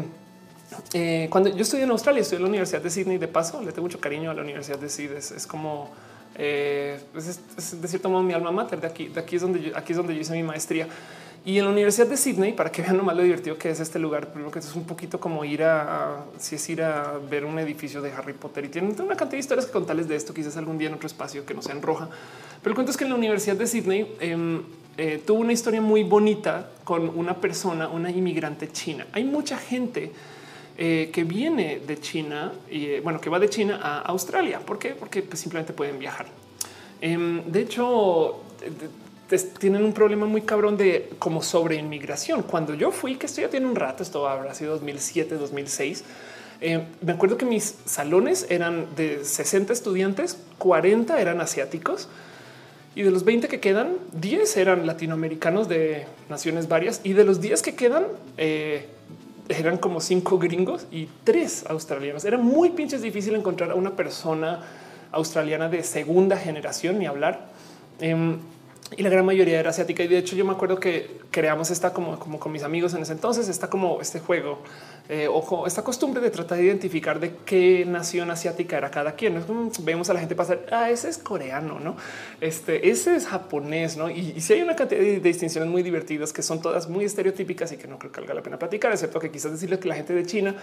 eh, 0.92 1.28
cuando 1.30 1.50
yo 1.50 1.62
estudié 1.62 1.84
en 1.84 1.90
Australia, 1.90 2.22
estudié 2.22 2.38
en 2.38 2.42
la 2.42 2.48
Universidad 2.48 2.82
de 2.82 2.90
Sydney. 2.90 3.18
De 3.18 3.28
paso, 3.28 3.60
le 3.60 3.72
tengo 3.72 3.82
mucho 3.82 4.00
cariño 4.00 4.30
a 4.30 4.34
la 4.34 4.42
Universidad 4.42 4.78
de 4.78 4.88
Sydney. 4.88 5.18
Es, 5.18 5.46
como 5.46 5.90
pues 6.34 7.28
es, 7.28 7.80
de 7.80 7.88
cierto 7.88 8.08
modo 8.08 8.22
mi 8.22 8.32
alma 8.32 8.50
mater. 8.50 8.80
De 8.80 8.86
aquí, 8.86 9.08
de 9.08 9.20
aquí 9.20 9.36
es 9.36 9.42
donde 9.42 9.72
aquí 9.74 9.92
es 9.92 9.96
donde 9.96 10.14
yo 10.14 10.20
hice 10.20 10.32
mi 10.32 10.42
maestría. 10.42 10.88
Y 11.46 11.58
en 11.58 11.66
la 11.66 11.72
Universidad 11.72 12.06
de 12.06 12.16
Sydney, 12.16 12.54
para 12.54 12.72
que 12.72 12.80
vean 12.80 12.96
lo 12.96 13.22
divertido 13.22 13.58
que 13.58 13.68
es 13.68 13.78
este 13.78 13.98
lugar, 13.98 14.30
primero 14.30 14.50
que 14.50 14.60
es 14.60 14.74
un 14.74 14.84
poquito 14.84 15.20
como 15.20 15.44
ir 15.44 15.62
a, 15.62 16.24
si 16.38 16.56
es 16.56 16.68
ir 16.70 16.82
a 16.82 17.18
ver 17.18 17.44
un 17.44 17.58
edificio 17.58 18.00
de 18.00 18.10
Harry 18.12 18.32
Potter 18.32 18.64
y 18.64 18.68
tienen 18.68 18.92
una 18.98 19.14
cantidad 19.14 19.32
de 19.32 19.38
historias 19.40 19.66
que 19.66 19.72
contarles 19.72 20.08
de 20.08 20.16
esto, 20.16 20.32
quizás 20.32 20.56
algún 20.56 20.78
día 20.78 20.88
en 20.88 20.94
otro 20.94 21.06
espacio 21.06 21.44
que 21.44 21.52
no 21.52 21.60
sea 21.60 21.74
en 21.74 21.82
roja. 21.82 22.08
Pero 22.62 22.70
el 22.70 22.74
cuento 22.74 22.92
es 22.92 22.96
que 22.96 23.04
en 23.04 23.10
la 23.10 23.16
Universidad 23.16 23.56
de 23.56 23.66
Sydney 23.66 24.16
em, 24.20 24.62
eh, 24.96 25.22
tuvo 25.26 25.40
una 25.40 25.52
historia 25.52 25.82
muy 25.82 26.02
bonita 26.02 26.70
con 26.82 27.10
una 27.10 27.38
persona, 27.38 27.88
una 27.88 28.10
inmigrante 28.10 28.72
china. 28.72 29.06
Hay 29.12 29.24
mucha 29.24 29.58
gente 29.58 30.12
eh, 30.78 31.10
que 31.12 31.24
viene 31.24 31.80
de 31.86 32.00
China 32.00 32.52
y 32.70 32.86
eh, 32.86 33.00
bueno, 33.00 33.20
que 33.20 33.28
va 33.28 33.38
de 33.38 33.50
China 33.50 33.80
a 33.82 33.98
Australia. 33.98 34.60
¿Por 34.60 34.78
qué? 34.78 34.90
Porque 34.90 35.20
pues, 35.20 35.40
simplemente 35.40 35.74
pueden 35.74 35.98
viajar. 35.98 36.26
Em, 37.02 37.42
de 37.44 37.60
hecho, 37.60 38.40
tienen 39.58 39.84
un 39.84 39.92
problema 39.92 40.26
muy 40.26 40.42
cabrón 40.42 40.76
de 40.76 41.10
como 41.18 41.42
sobre 41.42 41.76
inmigración. 41.76 42.42
Cuando 42.42 42.74
yo 42.74 42.90
fui, 42.90 43.16
que 43.16 43.26
esto 43.26 43.40
ya 43.40 43.48
tiene 43.48 43.66
un 43.66 43.76
rato, 43.76 44.02
esto 44.02 44.28
habrá 44.28 44.54
sido 44.54 44.72
2007, 44.72 45.36
2006. 45.36 46.04
Eh, 46.60 46.84
me 47.00 47.12
acuerdo 47.12 47.36
que 47.36 47.44
mis 47.44 47.76
salones 47.84 48.46
eran 48.48 48.94
de 48.96 49.24
60 49.24 49.72
estudiantes, 49.72 50.38
40 50.58 51.20
eran 51.20 51.40
asiáticos 51.40 52.08
y 52.94 53.02
de 53.02 53.10
los 53.10 53.24
20 53.24 53.48
que 53.48 53.60
quedan, 53.60 53.94
10 54.12 54.56
eran 54.56 54.86
latinoamericanos 54.86 55.68
de 55.68 56.06
naciones 56.28 56.68
varias 56.68 57.00
y 57.02 57.12
de 57.12 57.24
los 57.24 57.40
10 57.40 57.60
que 57.62 57.74
quedan 57.74 58.04
eh, 58.36 58.86
eran 59.48 59.76
como 59.76 60.00
cinco 60.00 60.38
gringos 60.38 60.86
y 60.90 61.08
tres 61.24 61.64
australianos. 61.68 62.24
Era 62.24 62.38
muy 62.38 62.70
pinches 62.70 63.02
difícil 63.02 63.34
encontrar 63.34 63.70
a 63.70 63.74
una 63.74 63.90
persona 63.90 64.62
australiana 65.12 65.68
de 65.68 65.82
segunda 65.82 66.36
generación 66.36 66.98
ni 66.98 67.06
hablar. 67.06 67.48
Em, 68.00 68.38
y 68.96 69.02
la 69.02 69.08
gran 69.08 69.24
mayoría 69.24 69.58
era 69.58 69.70
asiática. 69.70 70.02
Y 70.02 70.08
de 70.08 70.18
hecho, 70.18 70.36
yo 70.36 70.44
me 70.44 70.52
acuerdo 70.52 70.78
que 70.78 71.18
creamos 71.30 71.70
esta 71.70 71.92
como, 71.92 72.18
como 72.18 72.38
con 72.38 72.52
mis 72.52 72.62
amigos 72.62 72.94
en 72.94 73.02
ese 73.02 73.12
entonces, 73.12 73.48
está 73.48 73.68
como 73.68 74.00
este 74.00 74.20
juego 74.20 74.58
eh, 75.08 75.26
o 75.28 75.66
esta 75.66 75.82
costumbre 75.82 76.22
de 76.22 76.30
tratar 76.30 76.58
de 76.58 76.64
identificar 76.64 77.18
de 77.18 77.34
qué 77.44 77.84
nación 77.86 78.30
asiática 78.30 78.76
era 78.78 78.90
cada 78.90 79.12
quien. 79.12 79.42
Vemos 79.80 80.10
a 80.10 80.14
la 80.14 80.20
gente 80.20 80.34
pasar, 80.34 80.66
ah, 80.70 80.90
ese 80.90 81.08
es 81.08 81.18
coreano, 81.18 81.80
no? 81.80 81.96
Este, 82.40 82.88
ese 82.88 83.16
es 83.16 83.26
japonés, 83.26 83.96
no? 83.96 84.10
Y, 84.10 84.40
si 84.40 84.52
hay 84.52 84.62
una 84.62 84.76
cantidad 84.76 85.00
de, 85.00 85.20
distinciones 85.20 85.68
muy 85.68 85.82
divertidas 85.82 86.32
que 86.32 86.42
son 86.42 86.60
todas 86.60 86.88
muy 86.88 87.04
estereotípicas 87.04 87.72
y 87.72 87.76
que 87.76 87.88
no 87.88 87.98
creo 87.98 88.12
que 88.12 88.20
valga 88.20 88.34
la 88.34 88.42
pena 88.42 88.58
platicar, 88.58 88.92
excepto 88.92 89.18
que 89.18 89.30
quizás 89.30 89.52
decirles 89.52 89.80
que 89.80 89.88
la 89.88 89.96
gente 89.96 90.12
de 90.12 90.24
China 90.24 90.54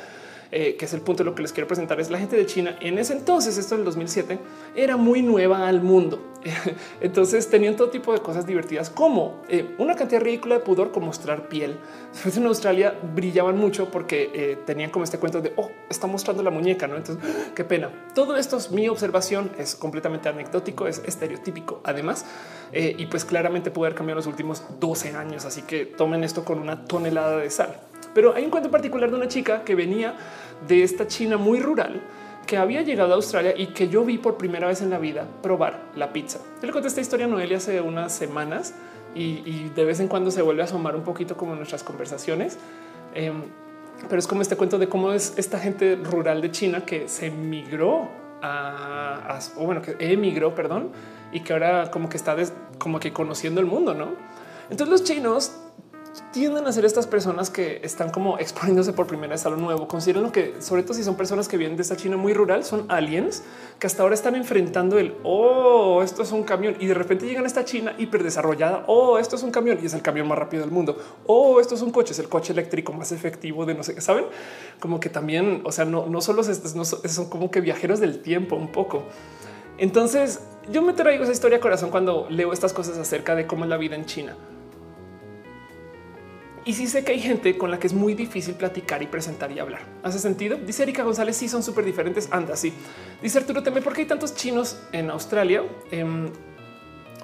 eh, 0.53 0.75
que 0.75 0.83
es 0.83 0.93
el 0.93 0.99
punto 0.99 1.23
de 1.23 1.29
lo 1.29 1.33
que 1.33 1.41
les 1.41 1.53
quiero 1.53 1.65
presentar, 1.65 2.01
es 2.01 2.11
la 2.11 2.19
gente 2.19 2.35
de 2.35 2.45
China 2.45 2.75
en 2.81 2.97
ese 2.97 3.13
entonces, 3.13 3.57
esto 3.57 3.75
en 3.75 3.81
el 3.81 3.85
2007, 3.85 4.37
era 4.75 4.97
muy 4.97 5.21
nueva 5.21 5.67
al 5.67 5.81
mundo. 5.81 6.21
Entonces 7.01 7.49
tenían 7.49 7.77
todo 7.77 7.89
tipo 7.89 8.11
de 8.11 8.19
cosas 8.19 8.45
divertidas, 8.45 8.89
como 8.89 9.43
eh, 9.47 9.75
una 9.77 9.95
cantidad 9.95 10.19
ridícula 10.19 10.55
de 10.55 10.61
pudor 10.61 10.91
con 10.91 11.05
mostrar 11.05 11.47
piel. 11.47 11.77
En 12.41 12.45
Australia 12.47 12.99
brillaban 13.15 13.57
mucho 13.57 13.91
porque 13.91 14.31
eh, 14.33 14.57
tenían 14.65 14.89
como 14.89 15.05
este 15.05 15.19
cuento 15.19 15.41
de, 15.41 15.53
oh, 15.55 15.69
está 15.89 16.07
mostrando 16.07 16.41
la 16.43 16.49
muñeca, 16.49 16.87
¿no? 16.87 16.97
Entonces, 16.97 17.23
qué 17.55 17.63
pena. 17.63 18.09
Todo 18.13 18.35
esto 18.35 18.57
es 18.57 18.71
mi 18.71 18.89
observación, 18.89 19.51
es 19.57 19.75
completamente 19.75 20.27
anecdótico, 20.27 20.87
es 20.87 21.01
estereotípico 21.05 21.79
además, 21.83 22.25
y 22.73 23.05
pues 23.07 23.25
claramente 23.25 23.69
puede 23.69 23.89
haber 23.89 23.97
cambiado 23.97 24.19
los 24.19 24.27
últimos 24.27 24.63
12 24.79 25.15
años, 25.15 25.45
así 25.45 25.61
que 25.61 25.85
tomen 25.85 26.23
esto 26.23 26.45
con 26.45 26.59
una 26.59 26.85
tonelada 26.85 27.37
de 27.37 27.49
sal. 27.49 27.90
Pero 28.13 28.35
hay 28.35 28.43
un 28.43 28.51
cuento 28.51 28.69
particular 28.69 29.09
de 29.09 29.17
una 29.17 29.27
chica 29.27 29.63
que 29.63 29.75
venía 29.75 30.15
de 30.67 30.83
esta 30.83 31.07
China 31.07 31.37
muy 31.37 31.59
rural 31.59 32.01
que 32.45 32.57
había 32.57 32.81
llegado 32.81 33.13
a 33.13 33.15
Australia 33.15 33.53
y 33.55 33.67
que 33.67 33.87
yo 33.87 34.03
vi 34.03 34.17
por 34.17 34.37
primera 34.37 34.67
vez 34.67 34.81
en 34.81 34.89
la 34.89 34.97
vida 34.97 35.25
probar 35.41 35.83
la 35.95 36.11
pizza. 36.11 36.39
Yo 36.59 36.67
le 36.67 36.73
conté 36.73 36.87
esta 36.87 37.01
historia 37.01 37.25
a 37.25 37.29
Noelia 37.29 37.57
hace 37.57 37.79
unas 37.81 38.11
semanas 38.13 38.73
y, 39.13 39.69
de 39.69 39.85
vez 39.85 39.99
en 39.99 40.07
cuando 40.07 40.31
se 40.31 40.41
vuelve 40.41 40.61
a 40.61 40.65
asomar 40.65 40.95
un 40.95 41.03
poquito 41.03 41.37
como 41.37 41.55
nuestras 41.55 41.83
conversaciones. 41.83 42.57
Em, 43.13 43.43
pero 44.07 44.19
es 44.19 44.27
como 44.27 44.41
este 44.41 44.55
cuento 44.55 44.77
de 44.77 44.89
cómo 44.89 45.13
es 45.13 45.33
esta 45.37 45.59
gente 45.59 45.95
rural 45.95 46.41
de 46.41 46.51
China 46.51 46.85
que 46.85 47.07
se 47.07 47.29
migró 47.29 48.09
a, 48.41 49.39
o 49.57 49.65
bueno, 49.65 49.81
que 49.81 49.95
emigró, 49.99 50.55
perdón, 50.55 50.89
y 51.31 51.41
que 51.41 51.53
ahora 51.53 51.91
como 51.91 52.09
que 52.09 52.17
está 52.17 52.35
como 52.79 52.99
que 52.99 53.13
conociendo 53.13 53.61
el 53.61 53.67
mundo, 53.67 53.93
¿no? 53.93 54.09
Entonces 54.69 54.89
los 54.89 55.03
chinos 55.03 55.60
tienden 56.31 56.67
a 56.67 56.71
ser 56.71 56.85
estas 56.85 57.07
personas 57.07 57.49
que 57.49 57.79
están 57.83 58.09
como 58.09 58.37
exponiéndose 58.37 58.93
por 58.93 59.07
primera 59.07 59.31
vez 59.31 59.45
a 59.45 59.49
lo 59.49 59.57
nuevo. 59.57 59.87
Consideren 59.87 60.29
que, 60.31 60.55
sobre 60.61 60.83
todo 60.83 60.93
si 60.93 61.03
son 61.03 61.15
personas 61.15 61.47
que 61.47 61.57
vienen 61.57 61.77
de 61.77 61.83
esta 61.83 61.95
China 61.95 62.17
muy 62.17 62.33
rural, 62.33 62.63
son 62.63 62.85
aliens 62.89 63.43
que 63.79 63.87
hasta 63.87 64.03
ahora 64.03 64.15
están 64.15 64.35
enfrentando 64.35 64.99
el 64.99 65.15
oh, 65.23 66.01
esto 66.03 66.23
es 66.23 66.31
un 66.31 66.43
camión 66.43 66.75
y 66.79 66.87
de 66.87 66.93
repente 66.93 67.25
llegan 67.25 67.43
a 67.45 67.47
esta 67.47 67.63
China 67.65 67.93
hiperdesarrollada. 67.97 68.83
Oh, 68.87 69.17
esto 69.17 69.35
es 69.35 69.43
un 69.43 69.51
camión 69.51 69.79
y 69.81 69.85
es 69.85 69.93
el 69.93 70.01
camión 70.01 70.27
más 70.27 70.37
rápido 70.37 70.63
del 70.63 70.71
mundo. 70.71 70.97
Oh, 71.27 71.59
esto 71.59 71.75
es 71.75 71.81
un 71.81 71.91
coche, 71.91 72.13
es 72.13 72.19
el 72.19 72.29
coche 72.29 72.53
eléctrico 72.53 72.93
más 72.93 73.11
efectivo 73.11 73.65
de 73.65 73.73
no 73.73 73.83
sé 73.83 73.95
qué 73.95 74.01
saben. 74.01 74.25
Como 74.79 74.99
que 74.99 75.09
también, 75.09 75.61
o 75.65 75.71
sea, 75.71 75.85
no, 75.85 76.07
no 76.07 76.21
solo 76.21 76.41
no, 76.75 76.85
son 76.85 77.29
como 77.29 77.51
que 77.51 77.61
viajeros 77.61 77.99
del 77.99 78.21
tiempo 78.21 78.55
un 78.55 78.71
poco. 78.71 79.03
Entonces 79.77 80.41
yo 80.71 80.81
me 80.81 80.93
traigo 80.93 81.23
esa 81.23 81.31
historia 81.31 81.57
a 81.57 81.61
corazón 81.61 81.89
cuando 81.89 82.27
leo 82.29 82.53
estas 82.53 82.73
cosas 82.73 82.97
acerca 82.97 83.35
de 83.35 83.47
cómo 83.47 83.63
es 83.63 83.69
la 83.69 83.77
vida 83.77 83.95
en 83.95 84.05
China 84.05 84.35
y 86.63 86.73
sí 86.73 86.87
sé 86.87 87.03
que 87.03 87.13
hay 87.13 87.19
gente 87.19 87.57
con 87.57 87.71
la 87.71 87.79
que 87.79 87.87
es 87.87 87.93
muy 87.93 88.13
difícil 88.13 88.53
platicar 88.53 89.01
y 89.01 89.07
presentar 89.07 89.51
y 89.51 89.59
hablar. 89.59 89.81
¿Hace 90.03 90.19
sentido? 90.19 90.57
Dice 90.57 90.83
Erika 90.83 91.03
González, 91.03 91.35
sí 91.35 91.47
son 91.47 91.63
súper 91.63 91.85
diferentes. 91.85 92.27
Anda, 92.31 92.55
sí. 92.55 92.73
Dice 93.21 93.39
Arturo 93.39 93.63
Teme, 93.63 93.81
¿por 93.81 93.93
qué 93.93 94.01
hay 94.01 94.07
tantos 94.07 94.35
chinos 94.35 94.77
en 94.91 95.09
Australia? 95.09 95.63
Eh, 95.91 96.05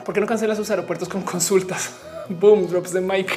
¿Por 0.04 0.14
qué 0.14 0.22
no 0.22 0.28
cancelan 0.28 0.56
sus 0.56 0.70
aeropuertos 0.72 1.10
con 1.10 1.22
consultas? 1.22 1.96
Boom, 2.30 2.68
drops 2.68 2.94
de 2.94 3.02
Mike. 3.02 3.34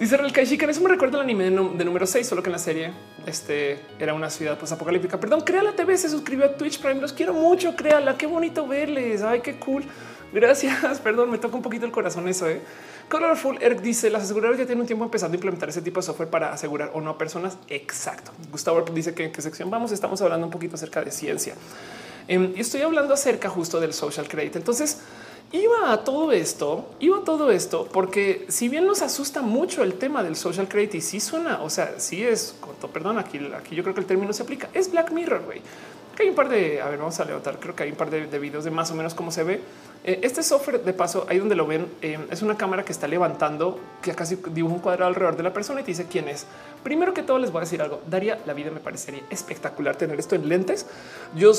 Dice 0.00 0.16
Real 0.16 0.32
Kaishikan, 0.32 0.70
eso 0.70 0.80
me 0.80 0.88
recuerda 0.88 1.18
el 1.18 1.24
anime 1.24 1.44
de, 1.44 1.50
número 1.50 2.06
6, 2.06 2.26
solo 2.26 2.42
que 2.42 2.48
en 2.48 2.52
la 2.52 2.58
serie 2.58 2.92
este 3.26 3.80
era 3.98 4.14
una 4.14 4.30
ciudad 4.30 4.58
apocalíptica. 4.58 5.20
Perdón, 5.20 5.42
Créala 5.42 5.72
TV 5.72 5.98
se 5.98 6.08
suscribió 6.08 6.46
a 6.46 6.54
Twitch 6.54 6.80
Prime. 6.80 7.02
Los 7.02 7.12
quiero 7.12 7.34
mucho, 7.34 7.76
créala. 7.76 8.16
Qué 8.16 8.26
bonito 8.26 8.66
verles. 8.66 9.20
Ay, 9.22 9.40
qué 9.40 9.56
cool. 9.56 9.84
Gracias. 10.32 11.00
Perdón, 11.04 11.30
me 11.30 11.36
toca 11.36 11.54
un 11.54 11.62
poquito 11.62 11.84
el 11.84 11.92
corazón 11.92 12.28
eso. 12.28 12.48
¿eh? 12.48 12.62
Colorful 13.10 13.58
Eric 13.60 13.80
dice 13.80 14.08
las 14.08 14.22
aseguradoras 14.22 14.60
ya 14.60 14.66
tienen 14.66 14.82
un 14.82 14.86
tiempo 14.86 15.04
empezando 15.04 15.34
a 15.34 15.36
implementar 15.36 15.68
ese 15.68 15.82
tipo 15.82 15.98
de 15.98 16.06
software 16.06 16.30
para 16.30 16.52
asegurar 16.52 16.92
o 16.94 17.00
no 17.00 17.10
a 17.10 17.18
personas. 17.18 17.58
Exacto. 17.68 18.30
Gustavo 18.52 18.82
dice 18.94 19.12
que 19.14 19.24
en 19.24 19.32
qué 19.32 19.42
sección 19.42 19.68
vamos. 19.68 19.90
Estamos 19.90 20.22
hablando 20.22 20.46
un 20.46 20.52
poquito 20.52 20.76
acerca 20.76 21.02
de 21.02 21.10
ciencia 21.10 21.54
em, 22.28 22.52
y 22.56 22.60
estoy 22.60 22.82
hablando 22.82 23.12
acerca 23.12 23.48
justo 23.48 23.80
del 23.80 23.92
social 23.94 24.28
credit. 24.28 24.54
Entonces, 24.54 24.98
iba 25.50 25.92
a 25.92 26.04
todo 26.04 26.30
esto, 26.30 26.88
iba 27.00 27.18
a 27.18 27.24
todo 27.24 27.50
esto, 27.50 27.88
porque 27.92 28.46
si 28.48 28.68
bien 28.68 28.86
nos 28.86 29.02
asusta 29.02 29.42
mucho 29.42 29.82
el 29.82 29.94
tema 29.94 30.22
del 30.22 30.36
social 30.36 30.68
credit 30.68 30.94
y 30.94 31.00
sí 31.00 31.18
suena, 31.18 31.62
o 31.62 31.68
sea, 31.68 31.94
sí 31.98 32.24
es 32.24 32.54
corto, 32.60 32.88
perdón, 32.88 33.18
aquí, 33.18 33.40
aquí 33.56 33.74
yo 33.74 33.82
creo 33.82 33.92
que 33.92 34.02
el 34.02 34.06
término 34.06 34.32
se 34.32 34.44
aplica, 34.44 34.68
es 34.72 34.88
Black 34.92 35.10
Mirror, 35.10 35.42
güey. 35.46 35.60
Hay 36.20 36.28
un 36.28 36.34
par 36.34 36.48
de, 36.48 36.80
a 36.80 36.88
ver, 36.88 36.98
vamos 36.98 37.18
a 37.18 37.24
levantar, 37.24 37.58
creo 37.58 37.74
que 37.74 37.82
hay 37.82 37.90
un 37.90 37.96
par 37.96 38.10
de, 38.10 38.26
de 38.26 38.38
videos 38.38 38.62
de 38.62 38.70
más 38.70 38.90
o 38.90 38.94
menos 38.94 39.14
cómo 39.14 39.32
se 39.32 39.42
ve. 39.42 39.60
Eh, 40.02 40.20
este 40.22 40.42
software, 40.42 40.82
de 40.82 40.92
paso, 40.94 41.26
ahí 41.28 41.38
donde 41.38 41.54
lo 41.54 41.66
ven, 41.66 41.86
eh, 42.00 42.18
es 42.30 42.40
una 42.42 42.56
cámara 42.56 42.84
que 42.84 42.92
está 42.92 43.06
levantando, 43.06 43.78
que 44.00 44.14
casi 44.14 44.38
dibuja 44.52 44.74
un 44.74 44.80
cuadrado 44.80 45.08
alrededor 45.08 45.36
de 45.36 45.42
la 45.42 45.52
persona 45.52 45.80
y 45.80 45.84
te 45.84 45.90
dice 45.90 46.06
quién 46.10 46.28
es. 46.28 46.46
Primero 46.82 47.12
que 47.12 47.22
todo 47.22 47.38
les 47.38 47.52
voy 47.52 47.58
a 47.58 47.64
decir 47.64 47.82
algo, 47.82 48.00
Daría 48.08 48.38
la 48.46 48.54
vida 48.54 48.70
me 48.70 48.80
parecería 48.80 49.22
espectacular 49.28 49.96
tener 49.96 50.18
esto 50.18 50.34
en 50.34 50.48
lentes. 50.48 50.86
Yo 51.36 51.52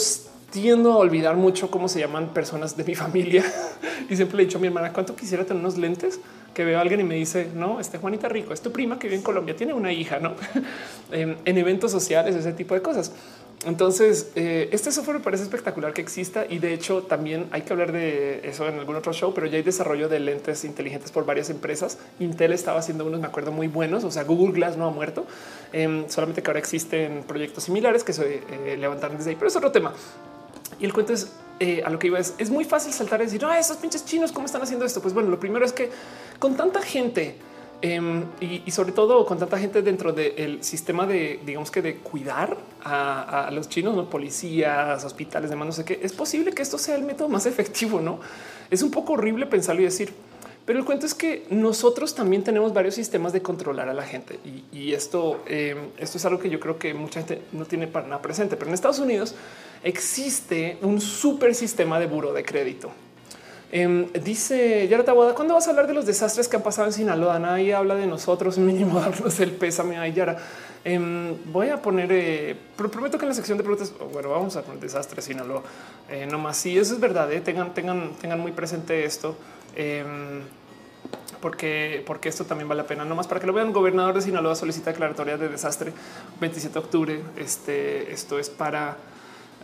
tiendo 0.52 0.92
a 0.92 0.98
olvidar 0.98 1.38
mucho 1.38 1.72
cómo 1.72 1.88
se 1.88 2.00
llaman 2.00 2.30
personas 2.34 2.76
de 2.76 2.84
mi 2.84 2.96
familia 3.04 3.44
y 4.10 4.16
siempre 4.16 4.38
le 4.38 4.44
he 4.44 4.46
dicho 4.48 4.58
a 4.58 4.62
mi 4.62 4.68
hermana 4.68 4.92
cuánto 4.92 5.16
quisiera 5.16 5.46
tener 5.46 5.62
unos 5.62 5.78
lentes 5.78 6.20
que 6.54 6.66
veo 6.66 6.78
a 6.78 6.82
alguien 6.82 7.00
y 7.00 7.04
me 7.04 7.16
dice 7.16 7.50
no, 7.56 7.80
este 7.80 7.98
Juanita 7.98 8.28
Rico 8.28 8.54
es 8.54 8.62
tu 8.62 8.72
prima 8.72 9.00
que 9.00 9.08
vive 9.08 9.18
en 9.18 9.24
Colombia, 9.24 9.56
tiene 9.56 9.74
una 9.74 9.94
hija, 9.94 10.20
no 10.20 10.34
en, 11.12 11.38
en, 11.46 11.58
eventos 11.58 11.92
sociales, 11.92 12.36
ese 12.36 12.52
tipo 12.52 12.74
de 12.74 12.82
cosas. 12.82 13.14
Entonces, 13.66 14.32
eh, 14.36 14.70
este 14.72 14.92
software 14.92 15.18
me 15.18 15.24
parece 15.24 15.44
espectacular 15.44 15.94
que 15.94 16.02
exista 16.02 16.46
y 16.50 16.58
de 16.58 16.74
hecho 16.74 17.04
también 17.04 17.48
hay 17.52 17.62
que 17.62 17.74
hablar 17.74 17.92
de 17.92 18.42
eso 18.44 18.68
en 18.68 18.80
algún 18.80 18.96
otro 18.96 19.14
show, 19.14 19.34
pero 19.36 19.46
ya 19.46 19.58
hay 19.58 19.64
desarrollo 19.64 20.10
de 20.10 20.20
lentes 20.20 20.66
inteligentes 20.66 21.12
por 21.12 21.26
varias 21.26 21.52
empresas. 21.52 22.00
Intel 22.20 22.54
estaba 22.54 22.80
haciendo 22.80 23.06
unos, 23.06 23.20
me 23.20 23.28
acuerdo, 23.28 23.52
muy 23.52 23.68
buenos. 23.68 24.04
O 24.04 24.10
sea, 24.10 24.24
Google 24.24 24.54
Glass 24.54 24.78
no 24.78 24.88
ha 24.88 24.90
muerto, 24.90 25.28
eh, 25.74 26.06
solamente 26.08 26.42
que 26.42 26.50
ahora 26.50 26.60
existen 26.60 27.24
proyectos 27.28 27.66
similares 27.66 28.04
que 28.04 28.14
se 28.14 28.42
eh, 28.50 28.78
levantaron 28.78 29.18
desde 29.18 29.30
ahí, 29.30 29.36
pero 29.36 29.50
es 29.50 29.56
otro 29.56 29.72
tema. 29.72 29.94
Y 30.80 30.86
el 30.86 30.94
cuento 30.94 31.14
es 31.14 31.32
eh, 31.60 31.84
a 31.86 31.92
lo 31.92 32.00
que 32.00 32.08
iba 32.08 32.18
es, 32.18 32.34
es 32.40 32.50
muy 32.50 32.66
fácil 32.66 32.92
saltar 32.92 33.22
y 33.22 33.26
decir, 33.26 33.46
ah, 33.46 33.60
esos 33.60 33.78
pinches 33.78 34.04
chinos, 34.04 34.32
¿cómo 34.32 34.48
están 34.48 34.64
haciendo 34.64 34.84
esto? 34.84 35.00
Pues 35.00 35.14
bueno, 35.14 35.30
lo 35.30 35.40
primero 35.40 35.64
es 35.64 35.74
que 35.74 35.92
con 36.40 36.58
tanta 36.58 36.82
gente 36.82 37.36
em, 37.82 38.26
y, 38.40 38.70
sobre 38.72 38.92
todo 38.92 39.26
con 39.26 39.40
tanta 39.40 39.58
gente 39.58 39.82
dentro 39.82 40.14
del 40.14 40.64
sistema 40.64 41.06
de, 41.06 41.40
digamos 41.46 41.72
que 41.72 41.82
de 41.82 41.98
cuidar 41.98 42.58
a, 42.84 43.50
los 43.52 43.70
chinos, 43.70 43.96
¿no? 43.96 44.10
policías, 44.10 45.04
hospitales, 45.04 45.50
demás, 45.50 45.68
no 45.68 45.74
sé 45.74 45.86
qué, 45.86 46.00
es 46.02 46.14
posible 46.14 46.52
que 46.52 46.62
esto 46.62 46.78
sea 46.78 46.96
el 46.96 47.04
método 47.04 47.30
más 47.30 47.46
efectivo, 47.48 48.02
¿no? 48.02 48.20
Es 48.70 48.84
un 48.84 48.92
poco 48.92 49.14
horrible 49.14 49.46
pensarlo 49.46 49.82
y 49.82 49.86
decir, 49.86 50.14
pero 50.66 50.80
el 50.80 50.86
cuento 50.86 51.06
es 51.06 51.14
que 51.14 51.46
nosotros 51.50 52.14
también 52.14 52.44
tenemos 52.44 52.74
varios 52.74 52.96
sistemas 52.96 53.34
de 53.34 53.42
controlar 53.42 53.90
a 53.90 53.94
la 53.94 54.04
gente 54.04 54.40
y, 54.72 54.94
esto, 54.94 55.44
em, 55.48 55.90
esto 55.98 56.18
es 56.18 56.26
algo 56.26 56.40
que 56.40 56.50
yo 56.50 56.60
creo 56.60 56.78
que 56.78 56.94
mucha 56.94 57.22
gente 57.22 57.42
no 57.52 57.66
tiene 57.66 57.88
para 57.88 58.08
nada 58.08 58.22
presente, 58.22 58.56
pero 58.56 58.70
en 58.70 58.76
Estados 58.76 59.00
Unidos 59.00 59.36
existe 59.84 60.78
un 60.82 61.02
super 61.02 61.56
sistema 61.56 62.00
de 62.00 62.06
buro 62.06 62.32
de 62.34 62.44
crédito. 62.44 62.92
Eh, 63.72 64.10
dice 64.24 64.88
Yara 64.90 65.06
Taboada, 65.06 65.34
¿cuándo 65.34 65.54
vas 65.54 65.68
a 65.68 65.70
hablar 65.70 65.88
de 65.88 65.94
los 65.94 66.06
desastres 66.06 66.48
que 66.48 66.58
han 66.58 66.64
pasado 66.64 66.88
en 66.88 66.94
Sinaloa? 66.94 67.40
Nadie 67.40 67.74
habla 67.74 67.96
de 67.96 68.06
nosotros, 68.06 68.58
mínimo 68.60 69.00
darnos 69.00 69.40
el 69.40 69.52
pésame 69.52 69.98
a 69.98 70.08
Yara. 70.08 70.38
Em, 70.84 71.36
voy 71.52 71.70
a 71.70 71.82
poner, 71.82 72.10
eh, 72.12 72.56
prometo 72.76 73.18
que 73.18 73.26
en 73.26 73.30
la 73.30 73.36
sección 73.36 73.58
de 73.58 73.64
preguntas, 73.64 73.94
bueno, 74.12 74.30
vamos 74.30 74.56
a 74.56 74.64
poner 74.64 74.82
desastres 74.82 75.26
Sinaloa. 75.26 75.62
Eh, 76.10 76.28
no 76.30 76.40
más, 76.40 76.58
sí, 76.58 76.78
eso 76.78 76.94
es 76.94 77.00
verdad, 77.00 77.32
eh, 77.32 77.40
tengan, 77.40 77.74
tengan, 77.74 78.14
tengan 78.20 78.40
muy 78.40 78.52
presente 78.52 79.06
esto. 79.06 79.38
Em, 79.76 80.42
porque, 81.40 82.04
porque 82.06 82.30
esto 82.30 82.46
también 82.46 82.68
vale 82.68 82.82
la 82.82 82.88
pena. 82.88 83.04
No 83.06 83.16
más 83.16 83.28
para 83.28 83.40
que 83.40 83.48
lo 83.48 83.54
vean. 83.54 83.74
Gobernador 83.74 84.14
de 84.14 84.22
Sinaloa 84.22 84.56
solicita 84.56 84.92
declaratoria 84.92 85.38
de 85.38 85.50
desastre 85.50 85.92
27 86.40 86.74
de 86.74 86.80
octubre. 86.80 87.22
Este, 87.36 88.12
esto 88.12 88.38
es 88.38 88.50
para 88.50 88.98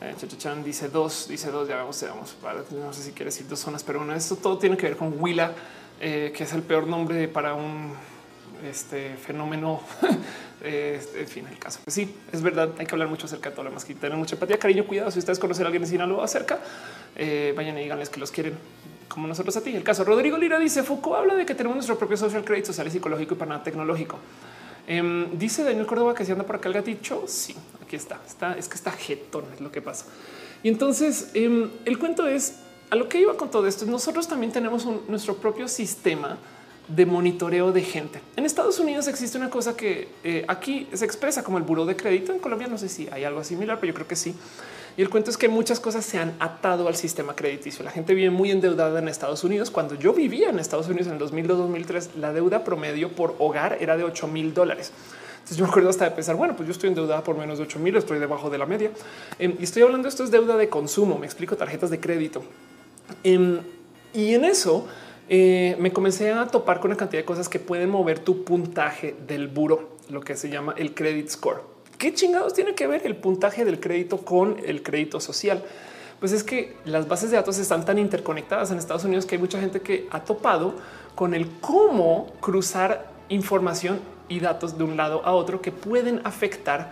eh, 0.02 0.14
Chachachan 0.18 0.64
dice 0.64 0.90
dos, 0.90 1.28
dice 1.28 1.50
dos, 1.50 1.68
ya 1.68 1.78
vamos, 1.78 2.04
vamos, 2.08 2.36
para, 2.42 2.64
no 2.72 2.94
sé 2.94 3.04
si 3.04 3.12
quiere 3.12 3.26
decir 3.26 3.48
dos 3.48 3.60
zonas, 3.60 3.84
pero 3.84 4.00
bueno, 4.00 4.14
esto 4.14 4.36
todo 4.36 4.58
tiene 4.58 4.78
que 4.78 4.88
ver 4.88 4.98
con 4.98 5.16
Huila, 5.20 5.54
eh, 6.00 6.32
que 6.36 6.44
es 6.44 6.54
el 6.54 6.62
peor 6.62 6.88
nombre 6.88 7.28
para 7.28 7.54
un 7.54 7.94
este 8.64 9.16
fenómeno. 9.18 9.82
este, 10.64 11.22
en 11.22 11.28
fin, 11.28 11.48
el 11.50 11.60
caso. 11.60 11.80
Pues 11.84 11.94
sí, 11.94 12.16
es 12.32 12.42
verdad, 12.42 12.72
hay 12.78 12.86
que 12.86 12.96
hablar 12.96 13.08
mucho 13.08 13.26
acerca 13.26 13.50
de 13.50 13.56
todo 13.56 13.66
lo 13.66 13.72
más 13.72 13.86
que 13.86 13.96
tener 13.96 14.18
mucha 14.18 14.36
empatía, 14.36 14.58
cariño, 14.58 14.86
cuidado. 14.86 15.12
Si 15.12 15.20
ustedes 15.20 15.40
conocen 15.40 15.66
a 15.66 15.68
alguien 15.68 15.84
en 15.84 15.90
Sinaloa 15.90 16.26
acerca, 16.26 16.60
eh, 17.16 17.54
vayan 17.56 17.78
y 17.78 17.82
díganles 17.82 18.10
que 18.10 18.20
los 18.20 18.32
quieren 18.32 18.58
como 19.08 19.28
nosotros 19.28 19.56
a 19.58 19.62
ti. 19.62 19.76
El 19.76 19.84
caso 19.84 20.04
Rodrigo 20.04 20.38
Lira 20.38 20.60
dice 20.60 20.84
Foucault 20.84 21.18
habla 21.18 21.36
de 21.36 21.46
que 21.46 21.56
tenemos 21.56 21.76
nuestro 21.76 21.98
propio 21.98 22.18
social 22.18 22.44
credit 22.44 22.66
social 22.66 22.88
y 22.88 22.92
psicológico 22.92 23.36
y 23.36 23.38
para 23.38 23.50
nada 23.50 23.64
tecnológico. 23.64 24.20
Em, 24.86 25.38
dice 25.38 25.64
Daniel 25.64 25.86
Córdoba 25.86 26.14
que 26.14 26.24
si 26.24 26.32
anda 26.32 26.46
por 26.46 26.58
acá 26.58 26.68
el 26.70 26.76
gatito. 26.76 27.24
Sí, 27.28 27.56
aquí 27.88 27.96
está. 27.96 28.20
Está 28.28 28.58
es 28.58 28.68
que 28.68 28.76
está 28.76 28.92
jetón, 28.92 29.46
es 29.54 29.62
lo 29.62 29.72
que 29.72 29.82
pasa. 29.82 30.06
Y 30.62 30.68
entonces 30.68 31.32
em, 31.34 31.70
el 31.86 31.98
cuento 31.98 32.28
es 32.28 32.60
a 32.90 32.96
lo 32.96 33.10
que 33.10 33.20
iba 33.20 33.36
con 33.36 33.50
todo 33.50 33.66
esto. 33.68 33.86
Nosotros 33.86 34.28
también 34.28 34.52
tenemos 34.52 34.86
nuestro 35.08 35.36
propio 35.38 35.68
sistema 35.68 36.38
de 36.88 37.06
monitoreo 37.06 37.72
de 37.72 37.82
gente. 37.82 38.22
En 38.36 38.46
Estados 38.46 38.80
Unidos 38.80 39.08
existe 39.08 39.38
una 39.38 39.50
cosa 39.50 39.76
que 39.76 40.08
eh, 40.24 40.46
aquí 40.48 40.88
se 40.94 41.04
expresa 41.04 41.44
como 41.44 41.58
el 41.58 41.64
buró 41.64 41.86
de 41.86 41.96
crédito. 41.96 42.32
En 42.32 42.40
Colombia 42.40 42.68
no 42.68 42.78
sé 42.78 42.88
si 42.88 43.10
hay 43.12 43.24
algo 43.24 43.44
similar, 43.44 43.80
pero 43.80 43.92
yo 43.92 43.96
creo 43.96 44.08
que 44.08 44.16
sí. 44.16 44.36
Y 44.96 45.02
el 45.02 45.10
cuento 45.10 45.30
es 45.30 45.38
que 45.38 45.48
muchas 45.48 45.80
cosas 45.80 46.06
se 46.06 46.18
han 46.18 46.36
atado 46.40 46.88
al 46.88 46.96
sistema 46.96 47.36
crediticio. 47.36 47.84
La 47.84 47.92
gente 47.92 48.16
vive 48.16 48.32
muy 48.32 48.52
endeudada 48.52 48.98
en 49.00 49.08
Estados 49.08 49.44
Unidos. 49.44 49.70
Cuando 49.70 49.96
yo 49.96 50.14
vivía 50.14 50.50
en 50.50 50.60
Estados 50.60 50.88
Unidos 50.88 51.08
en 51.08 51.20
2002-2003, 51.20 52.16
la 52.16 52.34
deuda 52.34 52.64
promedio 52.64 53.12
por 53.12 53.36
hogar 53.38 53.78
era 53.80 53.96
de 53.96 54.06
8 54.06 54.28
mil 54.28 54.54
dólares. 54.54 54.92
Yo 55.56 55.64
me 55.64 55.70
acuerdo 55.70 55.90
hasta 55.90 56.06
de 56.06 56.12
pensar, 56.12 56.36
bueno, 56.36 56.56
pues 56.56 56.68
yo 56.68 56.74
estoy 56.74 56.90
endeudada 56.90 57.24
por 57.24 57.38
menos 57.38 57.58
de 57.58 57.64
8 57.64 57.80
mil, 57.80 57.96
estoy 57.96 58.20
debajo 58.20 58.50
de 58.50 58.58
la 58.58 58.66
media. 58.66 58.92
Em, 59.40 59.56
y 59.60 59.64
estoy 59.64 59.84
hablando, 59.84 60.08
esto 60.08 60.24
es 60.24 60.32
deuda 60.32 60.58
de 60.58 60.68
consumo, 60.68 61.18
me 61.18 61.26
explico, 61.26 61.56
tarjetas 61.56 61.90
de 61.90 62.00
crédito. 62.00 62.44
Em, 63.24 63.60
y 64.14 64.34
en 64.34 64.44
eso 64.44 64.86
eh, 65.30 65.76
me 65.80 65.92
comencé 65.94 66.32
a 66.32 66.48
topar 66.48 66.80
con 66.80 66.92
una 66.92 66.98
cantidad 66.98 67.22
de 67.22 67.26
cosas 67.26 67.48
que 67.48 67.60
pueden 67.60 67.90
mover 67.90 68.20
tu 68.20 68.44
puntaje 68.44 69.16
del 69.26 69.48
buro, 69.48 69.98
lo 70.10 70.22
que 70.22 70.36
se 70.36 70.50
llama 70.50 70.74
el 70.78 70.94
credit 70.94 71.30
score. 71.30 71.62
¿Qué 71.98 72.14
chingados 72.14 72.54
tiene 72.54 72.76
que 72.76 72.86
ver 72.86 73.06
el 73.06 73.16
puntaje 73.16 73.64
del 73.64 73.80
crédito 73.80 74.18
con 74.18 74.58
el 74.66 74.84
crédito 74.84 75.20
social? 75.20 75.64
Pues 76.20 76.32
es 76.32 76.44
que 76.44 76.76
las 76.86 77.08
bases 77.08 77.32
de 77.32 77.38
datos 77.38 77.58
están 77.58 77.86
tan 77.86 78.00
interconectadas 78.00 78.72
en 78.72 78.78
Estados 78.78 79.04
Unidos 79.04 79.26
que 79.26 79.36
hay 79.36 79.42
mucha 79.42 79.60
gente 79.60 79.82
que 79.82 80.08
ha 80.12 80.24
topado 80.24 80.76
con 81.16 81.34
el 81.34 81.50
cómo 81.60 82.34
cruzar 82.40 83.12
información 83.30 84.00
y 84.30 84.40
datos 84.40 84.78
de 84.78 84.84
un 84.84 84.98
lado 84.98 85.22
a 85.26 85.34
otro 85.34 85.62
que 85.62 85.72
pueden 85.72 86.22
afectar 86.24 86.92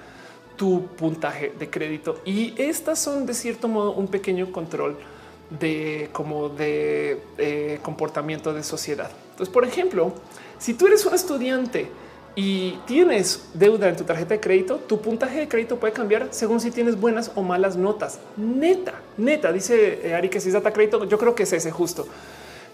tu 0.55 0.87
puntaje 0.87 1.53
de 1.57 1.69
crédito. 1.69 2.21
Y 2.25 2.53
estas 2.61 2.99
son 2.99 3.25
de 3.25 3.33
cierto 3.33 3.67
modo 3.67 3.91
un 3.91 4.07
pequeño 4.07 4.51
control 4.51 4.97
de 5.49 6.09
como 6.11 6.49
de 6.49 7.21
eh, 7.37 7.79
comportamiento 7.81 8.53
de 8.53 8.63
sociedad. 8.63 9.11
Entonces, 9.31 9.53
por 9.53 9.65
ejemplo, 9.65 10.13
si 10.57 10.73
tú 10.73 10.87
eres 10.87 11.05
un 11.05 11.13
estudiante 11.13 11.89
y 12.35 12.71
tienes 12.85 13.49
deuda 13.53 13.89
en 13.89 13.95
tu 13.95 14.03
tarjeta 14.03 14.33
de 14.33 14.39
crédito, 14.39 14.77
tu 14.77 14.99
puntaje 14.99 15.39
de 15.39 15.47
crédito 15.47 15.77
puede 15.77 15.93
cambiar 15.93 16.27
según 16.31 16.59
si 16.59 16.71
tienes 16.71 16.99
buenas 16.99 17.31
o 17.35 17.43
malas 17.43 17.75
notas. 17.75 18.19
Neta, 18.37 18.95
neta, 19.17 19.51
dice 19.51 20.07
eh, 20.07 20.15
Ari 20.15 20.29
que 20.29 20.39
si 20.39 20.49
es 20.49 20.53
data 20.53 20.71
crédito, 20.71 21.05
yo 21.05 21.17
creo 21.17 21.35
que 21.35 21.43
es 21.43 21.53
ese 21.53 21.71
justo. 21.71 22.07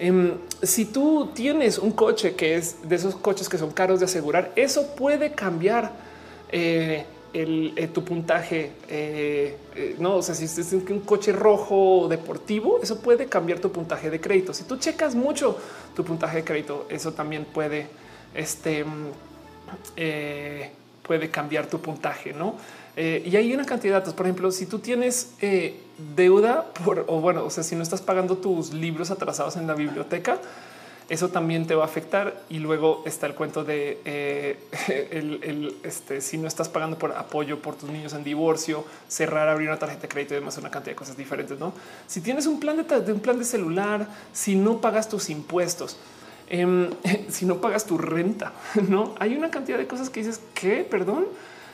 Em, 0.01 0.33
si 0.61 0.85
tú 0.85 1.29
tienes 1.33 1.77
un 1.77 1.91
coche 1.91 2.33
que 2.33 2.55
es 2.55 2.89
de 2.89 2.95
esos 2.95 3.15
coches 3.15 3.47
que 3.47 3.57
son 3.57 3.71
caros 3.71 3.99
de 3.99 4.05
asegurar, 4.05 4.51
eso 4.55 4.95
puede 4.95 5.31
cambiar 5.31 5.91
eh, 6.51 7.05
eh, 7.33 7.89
tu 7.93 8.03
puntaje. 8.03 8.71
no, 9.99 10.17
o 10.17 10.21
sea, 10.21 10.35
si 10.35 10.45
es 10.45 10.73
un 10.73 11.01
coche 11.01 11.31
rojo 11.31 12.07
deportivo, 12.09 12.79
eso 12.81 12.99
puede 12.99 13.27
cambiar 13.27 13.59
tu 13.59 13.71
puntaje 13.71 14.09
de 14.09 14.19
crédito. 14.19 14.53
Si 14.53 14.63
tú 14.63 14.77
checas 14.77 15.15
mucho 15.15 15.57
tu 15.95 16.03
puntaje 16.03 16.37
de 16.37 16.43
crédito, 16.43 16.87
eso 16.89 17.13
también 17.13 17.45
puede 17.45 17.87
este, 18.33 18.85
eh, 19.95 20.71
puede 21.03 21.29
cambiar 21.29 21.67
tu 21.67 21.79
puntaje, 21.79 22.33
¿no? 22.33 22.55
Eh, 22.95 23.23
y 23.25 23.35
hay 23.35 23.53
una 23.53 23.65
cantidad 23.65 23.95
de 23.95 23.99
datos. 23.99 24.13
Por 24.13 24.25
ejemplo, 24.25 24.51
si 24.51 24.65
tú 24.65 24.79
tienes 24.79 25.33
eh, 25.41 25.79
deuda 26.15 26.65
por, 26.85 27.05
o 27.07 27.21
bueno, 27.21 27.45
o 27.45 27.49
sea, 27.49 27.63
si 27.63 27.75
no 27.75 27.83
estás 27.83 28.01
pagando 28.01 28.37
tus 28.37 28.73
libros 28.73 29.11
atrasados 29.11 29.55
en 29.57 29.67
la 29.67 29.73
biblioteca, 29.73 30.39
eso 31.09 31.29
también 31.29 31.67
te 31.67 31.75
va 31.75 31.83
a 31.83 31.85
afectar. 31.85 32.41
Y 32.49 32.59
luego 32.59 33.03
está 33.05 33.27
el 33.27 33.35
cuento 33.35 33.63
de 33.63 33.99
el, 35.11 35.75
este, 35.83 36.21
si 36.21 36.37
no 36.37 36.47
estás 36.47 36.69
pagando 36.69 36.97
por 36.97 37.13
apoyo 37.13 37.59
por 37.59 37.75
tus 37.75 37.89
niños 37.89 38.13
en 38.13 38.23
divorcio, 38.23 38.85
cerrar, 39.07 39.47
abrir 39.47 39.69
una 39.69 39.79
tarjeta 39.79 40.03
de 40.03 40.07
crédito 40.07 40.33
y 40.33 40.37
demás, 40.37 40.57
una 40.57 40.71
cantidad 40.71 40.91
de 40.91 40.97
cosas 40.97 41.17
diferentes. 41.17 41.59
No, 41.59 41.73
si 42.07 42.21
tienes 42.21 42.45
un 42.45 42.59
plan 42.59 42.77
de, 42.77 43.01
de 43.01 43.13
un 43.13 43.19
plan 43.19 43.37
de 43.39 43.45
celular, 43.45 44.07
si 44.33 44.55
no 44.55 44.79
pagas 44.79 45.09
tus 45.09 45.29
impuestos, 45.29 45.97
Em, 46.51 46.89
si 47.29 47.45
no 47.45 47.61
pagas 47.61 47.85
tu 47.85 47.97
renta, 47.97 48.51
no 48.89 49.15
hay 49.19 49.37
una 49.37 49.49
cantidad 49.49 49.77
de 49.77 49.87
cosas 49.87 50.09
que 50.09 50.19
dices 50.19 50.41
que 50.53 50.83
perdón. 50.83 51.25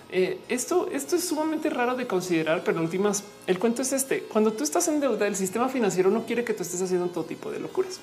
Eh, 0.10 0.40
esto, 0.48 0.88
esto 0.92 1.18
es 1.18 1.28
sumamente 1.28 1.70
raro 1.70 1.96
de 1.96 2.08
considerar, 2.08 2.64
pero 2.64 2.78
en 2.78 2.86
últimas, 2.86 3.24
el 3.46 3.60
cuento 3.60 3.82
es 3.82 3.92
este. 3.92 4.22
Cuando 4.24 4.54
tú 4.54 4.64
estás 4.64 4.88
en 4.88 5.00
deuda, 5.00 5.28
el 5.28 5.36
sistema 5.36 5.68
financiero 5.68 6.10
no 6.10 6.26
quiere 6.26 6.44
que 6.44 6.54
tú 6.54 6.64
estés 6.64 6.82
haciendo 6.82 7.08
todo 7.08 7.26
tipo 7.26 7.52
de 7.52 7.60
locuras. 7.60 8.00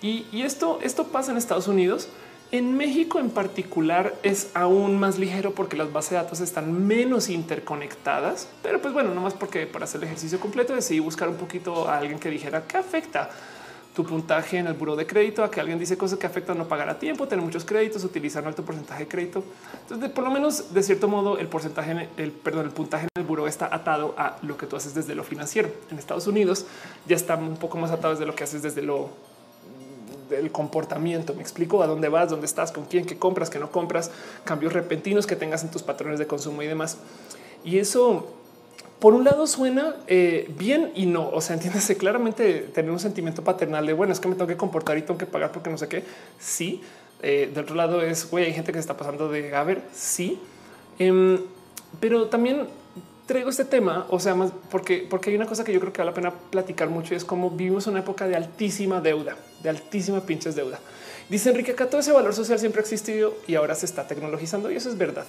Y, 0.00 0.26
y 0.32 0.42
esto, 0.42 0.78
esto 0.82 1.08
pasa 1.08 1.32
en 1.32 1.38
Estados 1.38 1.68
Unidos. 1.68 2.08
En 2.52 2.76
México 2.76 3.18
en 3.18 3.30
particular 3.30 4.14
es 4.22 4.50
aún 4.52 5.00
más 5.00 5.18
ligero 5.18 5.54
porque 5.54 5.74
las 5.74 5.90
bases 5.90 6.10
de 6.10 6.16
datos 6.16 6.40
están 6.40 6.86
menos 6.86 7.30
interconectadas, 7.30 8.46
pero 8.62 8.82
pues 8.82 8.92
bueno, 8.92 9.14
no 9.14 9.22
más 9.22 9.32
porque 9.32 9.66
para 9.66 9.86
hacer 9.86 10.02
el 10.02 10.08
ejercicio 10.08 10.38
completo 10.38 10.74
decidí 10.74 10.98
buscar 10.98 11.30
un 11.30 11.36
poquito 11.36 11.88
a 11.88 11.96
alguien 11.96 12.18
que 12.18 12.28
dijera 12.28 12.66
qué 12.66 12.76
afecta 12.76 13.30
tu 13.94 14.04
puntaje 14.04 14.58
en 14.58 14.66
el 14.66 14.74
buro 14.74 14.96
de 14.96 15.06
crédito, 15.06 15.44
a 15.44 15.50
que 15.50 15.60
alguien 15.60 15.78
dice 15.78 15.98
cosas 15.98 16.18
que 16.18 16.26
afectan 16.26 16.56
no 16.56 16.66
pagar 16.66 16.88
a 16.88 16.98
tiempo, 16.98 17.28
tener 17.28 17.44
muchos 17.44 17.64
créditos, 17.64 18.04
utilizar 18.04 18.42
un 18.42 18.48
alto 18.48 18.64
porcentaje 18.64 19.04
de 19.04 19.08
crédito. 19.08 19.44
Entonces, 19.82 20.10
por 20.10 20.24
lo 20.24 20.30
menos 20.30 20.72
de 20.72 20.82
cierto 20.82 21.08
modo, 21.08 21.38
el 21.38 21.48
porcentaje, 21.48 22.08
el 22.16 22.32
perdón, 22.32 22.66
el 22.66 22.72
puntaje 22.72 23.04
en 23.14 23.22
el 23.22 23.26
buro 23.26 23.46
está 23.46 23.74
atado 23.74 24.14
a 24.16 24.38
lo 24.42 24.56
que 24.56 24.66
tú 24.66 24.76
haces 24.76 24.94
desde 24.94 25.14
lo 25.14 25.24
financiero. 25.24 25.70
En 25.90 25.98
Estados 25.98 26.26
Unidos 26.26 26.64
ya 27.06 27.16
está 27.16 27.36
un 27.36 27.56
poco 27.56 27.76
más 27.76 27.90
atado 27.90 28.14
desde 28.14 28.24
lo 28.24 28.34
que 28.34 28.44
haces 28.44 28.62
desde 28.62 28.80
lo 28.80 29.10
del 30.30 30.50
comportamiento. 30.50 31.34
Me 31.34 31.42
explico 31.42 31.82
a 31.82 31.86
dónde 31.86 32.08
vas, 32.08 32.30
dónde 32.30 32.46
estás, 32.46 32.72
con 32.72 32.86
quién, 32.86 33.04
qué 33.04 33.18
compras, 33.18 33.50
qué 33.50 33.58
no 33.58 33.70
compras, 33.70 34.10
cambios 34.44 34.72
repentinos 34.72 35.26
que 35.26 35.36
tengas 35.36 35.62
en 35.62 35.70
tus 35.70 35.82
patrones 35.82 36.18
de 36.18 36.26
consumo 36.26 36.62
y 36.62 36.66
demás. 36.66 36.96
Y 37.64 37.78
eso, 37.78 38.34
por 39.02 39.14
un 39.14 39.24
lado, 39.24 39.48
suena 39.48 39.96
eh, 40.06 40.48
bien 40.56 40.92
y 40.94 41.06
no. 41.06 41.28
O 41.28 41.40
sea, 41.40 41.54
entiéndase 41.56 41.96
claramente 41.96 42.60
tener 42.72 42.92
un 42.92 43.00
sentimiento 43.00 43.42
paternal 43.42 43.84
de 43.84 43.92
bueno, 43.92 44.12
es 44.12 44.20
que 44.20 44.28
me 44.28 44.36
tengo 44.36 44.46
que 44.46 44.56
comportar 44.56 44.96
y 44.96 45.02
tengo 45.02 45.18
que 45.18 45.26
pagar 45.26 45.50
porque 45.50 45.70
no 45.70 45.76
sé 45.76 45.88
qué. 45.88 46.04
Sí. 46.38 46.80
Eh, 47.20 47.50
del 47.52 47.64
otro 47.64 47.74
lado 47.74 48.00
es 48.00 48.30
güey, 48.30 48.44
hay 48.44 48.52
gente 48.52 48.70
que 48.70 48.76
se 48.78 48.82
está 48.82 48.96
pasando 48.96 49.28
de 49.28 49.54
a 49.54 49.66
sí. 49.92 50.38
Em, 51.00 51.40
pero 51.98 52.28
también 52.28 52.68
traigo 53.26 53.50
este 53.50 53.64
tema, 53.64 54.06
o 54.08 54.20
sea, 54.20 54.36
más 54.36 54.52
porque, 54.70 55.04
porque 55.08 55.30
hay 55.30 55.36
una 55.36 55.46
cosa 55.46 55.64
que 55.64 55.72
yo 55.72 55.80
creo 55.80 55.92
que 55.92 55.98
vale 56.00 56.10
la 56.12 56.14
pena 56.14 56.30
platicar 56.50 56.88
mucho 56.88 57.14
y 57.14 57.16
es 57.16 57.24
como 57.24 57.50
vivimos 57.50 57.88
una 57.88 58.00
época 58.00 58.28
de 58.28 58.36
altísima 58.36 59.00
deuda, 59.00 59.36
de 59.64 59.68
altísima 59.68 60.20
pinches 60.20 60.54
deuda. 60.54 60.78
Dice 61.28 61.50
Enrique 61.50 61.72
acá 61.72 61.88
todo 61.88 62.00
ese 62.00 62.12
valor 62.12 62.34
social 62.34 62.58
siempre 62.58 62.80
ha 62.80 62.82
existido 62.82 63.34
y 63.48 63.56
ahora 63.56 63.74
se 63.74 63.86
está 63.86 64.06
tecnologizando 64.06 64.70
y 64.70 64.76
eso 64.76 64.88
es 64.88 64.96
verdad. 64.96 65.24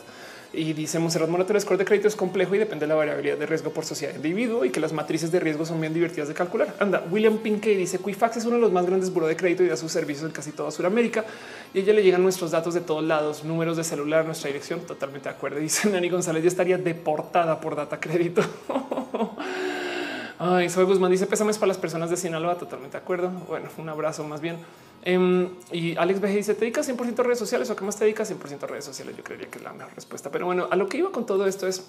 Y 0.55 0.73
dice 0.73 0.99
Monserrat 0.99 1.29
Morato, 1.29 1.51
el 1.51 1.59
score 1.59 1.79
de 1.79 1.85
crédito 1.85 2.07
es 2.07 2.15
complejo 2.15 2.53
y 2.53 2.59
depende 2.59 2.85
de 2.85 2.89
la 2.89 2.93
variabilidad 2.93 3.37
de 3.37 3.47
riesgo 3.47 3.71
por 3.71 3.85
sociedad 3.85 4.13
individuo 4.15 4.63
y 4.63 4.69
que 4.69 4.79
las 4.79 4.93
matrices 4.93 5.31
de 5.31 5.39
riesgo 5.39 5.65
son 5.65 5.81
bien 5.81 5.95
divertidas 5.95 6.27
de 6.27 6.35
calcular. 6.35 6.75
Anda, 6.79 7.03
William 7.09 7.39
Pinkey 7.39 7.75
dice 7.75 7.97
Quifax 7.97 8.37
es 8.37 8.45
uno 8.45 8.57
de 8.57 8.61
los 8.61 8.71
más 8.71 8.85
grandes 8.85 9.11
buró 9.11 9.25
de 9.25 9.35
crédito 9.35 9.63
y 9.63 9.67
da 9.67 9.75
sus 9.75 9.91
servicios 9.91 10.27
en 10.27 10.31
casi 10.31 10.51
toda 10.51 10.69
Sudamérica 10.69 11.25
y 11.73 11.79
a 11.79 11.81
ella 11.81 11.93
le 11.93 12.03
llegan 12.03 12.21
nuestros 12.21 12.51
datos 12.51 12.75
de 12.75 12.81
todos 12.81 13.03
lados, 13.03 13.43
números 13.43 13.77
de 13.77 13.83
celular, 13.83 14.25
nuestra 14.25 14.47
dirección. 14.47 14.81
Totalmente 14.81 15.27
de 15.27 15.35
acuerdo. 15.35 15.59
Dice 15.59 15.89
Nani 15.91 16.09
González, 16.09 16.43
ya 16.43 16.49
estaría 16.49 16.77
deportada 16.77 17.59
por 17.59 17.75
data 17.75 17.99
crédito. 17.99 18.43
Ay, 20.39 20.69
soy 20.69 20.85
Guzmán 20.85 21.11
dice 21.11 21.27
pésames 21.27 21.57
para 21.57 21.67
las 21.67 21.77
personas 21.77 22.09
de 22.09 22.17
Sinaloa. 22.17 22.57
Totalmente 22.57 22.97
de 22.97 23.03
acuerdo. 23.03 23.29
Bueno, 23.47 23.69
un 23.77 23.89
abrazo 23.89 24.23
más 24.23 24.41
bien. 24.41 24.57
Em, 25.03 25.49
y 25.71 25.95
Alex 25.97 26.21
BG 26.21 26.35
dice: 26.35 26.53
¿Te 26.53 26.61
dedicas 26.61 26.87
100% 26.87 27.19
a 27.19 27.23
redes 27.23 27.39
sociales 27.39 27.69
o 27.69 27.75
qué 27.75 27.83
más 27.83 27.97
te 27.97 28.05
dedicas 28.05 28.29
100% 28.29 28.63
a 28.63 28.67
redes 28.67 28.85
sociales? 28.85 29.15
Yo 29.15 29.23
creería 29.23 29.47
que 29.47 29.59
es 29.59 29.63
la 29.63 29.73
mejor 29.73 29.93
respuesta. 29.95 30.31
Pero 30.31 30.45
bueno, 30.45 30.67
a 30.69 30.75
lo 30.75 30.87
que 30.87 30.97
iba 30.97 31.11
con 31.11 31.25
todo 31.25 31.45
esto 31.45 31.67
es 31.67 31.85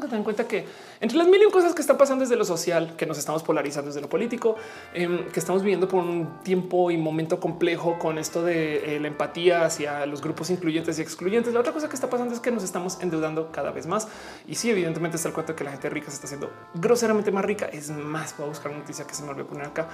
que 0.00 0.08
tener 0.08 0.20
en 0.20 0.24
cuenta 0.24 0.46
que 0.46 0.64
entre 1.00 1.18
las 1.18 1.26
mil 1.26 1.42
y 1.42 1.50
cosas 1.50 1.74
que 1.74 1.80
están 1.80 1.96
pasando 1.96 2.22
desde 2.22 2.36
lo 2.36 2.44
social, 2.44 2.94
que 2.96 3.06
nos 3.06 3.18
estamos 3.18 3.42
polarizando 3.42 3.88
desde 3.88 4.00
lo 4.00 4.08
político, 4.08 4.56
em, 4.94 5.26
que 5.28 5.40
estamos 5.40 5.62
viviendo 5.62 5.88
por 5.88 6.02
un 6.02 6.42
tiempo 6.42 6.90
y 6.90 6.96
momento 6.96 7.40
complejo 7.40 7.98
con 7.98 8.18
esto 8.18 8.42
de 8.42 8.96
eh, 8.96 9.00
la 9.00 9.08
empatía 9.08 9.64
hacia 9.64 10.06
los 10.06 10.20
grupos 10.20 10.50
incluyentes 10.50 10.98
y 10.98 11.02
excluyentes. 11.02 11.52
La 11.52 11.60
otra 11.60 11.72
cosa 11.72 11.88
que 11.88 11.94
está 11.94 12.08
pasando 12.08 12.34
es 12.34 12.40
que 12.40 12.50
nos 12.50 12.64
estamos 12.64 12.98
endeudando 13.00 13.50
cada 13.52 13.70
vez 13.70 13.86
más. 13.86 14.08
Y 14.46 14.54
sí, 14.54 14.70
evidentemente 14.70 15.16
está 15.16 15.28
el 15.28 15.34
cuento 15.34 15.52
de 15.52 15.56
que 15.56 15.64
la 15.64 15.72
gente 15.72 15.88
rica 15.90 16.08
se 16.08 16.14
está 16.14 16.26
haciendo 16.26 16.50
groseramente 16.74 17.30
más 17.30 17.44
rica. 17.44 17.66
Es 17.66 17.90
más, 17.90 18.34
voy 18.36 18.46
a 18.46 18.48
buscar 18.48 18.70
una 18.70 18.80
noticia 18.80 19.06
que 19.06 19.14
se 19.14 19.22
me 19.22 19.30
olvidó 19.30 19.46
poner 19.46 19.66
acá. 19.66 19.88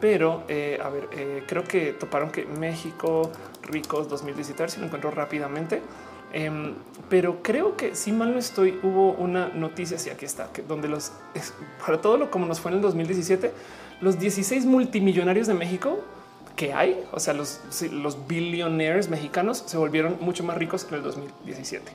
Pero 0.00 0.44
eh, 0.48 0.78
a 0.82 0.88
ver, 0.88 1.08
eh, 1.12 1.44
creo 1.46 1.64
que 1.64 1.92
toparon 1.92 2.30
que 2.30 2.44
México 2.44 3.30
ricos 3.62 4.08
2017, 4.08 4.62
a 4.62 4.64
ver 4.64 4.70
si 4.70 4.80
lo 4.80 4.86
encuentro 4.86 5.10
rápidamente. 5.10 5.82
Em, 6.32 6.74
pero 7.10 7.42
creo 7.42 7.76
que 7.76 7.94
si 7.94 8.10
mal 8.10 8.32
no 8.32 8.38
estoy, 8.38 8.80
hubo 8.82 9.12
una 9.12 9.48
noticia, 9.48 9.98
sí, 9.98 10.08
aquí 10.08 10.24
está, 10.24 10.50
que 10.52 10.62
donde 10.62 10.88
los 10.88 11.12
para 11.84 12.00
todo 12.00 12.16
lo 12.16 12.30
como 12.30 12.46
nos 12.46 12.60
fue 12.60 12.70
en 12.70 12.78
el 12.78 12.82
2017, 12.82 13.52
los 14.00 14.18
16 14.18 14.64
multimillonarios 14.64 15.46
de 15.46 15.54
México 15.54 16.00
que 16.56 16.72
hay, 16.72 17.04
o 17.12 17.20
sea, 17.20 17.34
los, 17.34 17.60
los 17.90 18.26
billionaires 18.26 19.08
mexicanos 19.08 19.62
se 19.66 19.76
volvieron 19.76 20.18
mucho 20.20 20.44
más 20.44 20.56
ricos 20.56 20.86
en 20.88 20.94
el 20.96 21.02
2017. 21.02 21.92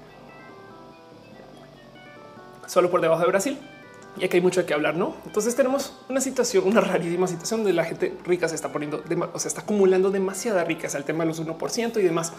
Solo 2.65 2.89
por 2.89 3.01
debajo 3.01 3.21
de 3.21 3.27
Brasil. 3.27 3.57
Y 4.19 4.25
aquí 4.25 4.37
hay 4.37 4.41
mucho 4.41 4.61
de 4.61 4.65
qué 4.65 4.73
hablar, 4.73 4.95
¿no? 4.95 5.15
Entonces 5.25 5.55
tenemos 5.55 5.93
una 6.09 6.19
situación, 6.21 6.65
una 6.65 6.81
rarísima 6.81 7.27
situación 7.27 7.59
donde 7.59 7.73
la 7.73 7.85
gente 7.85 8.17
rica 8.25 8.49
se 8.49 8.55
está 8.55 8.71
poniendo, 8.71 9.03
o 9.31 9.39
sea, 9.39 9.47
está 9.47 9.61
acumulando 9.61 10.09
demasiada 10.09 10.63
riqueza, 10.63 10.97
el 10.97 11.03
tema 11.03 11.23
de 11.23 11.27
los 11.27 11.41
1% 11.41 11.99
y 11.99 12.03
demás. 12.03 12.33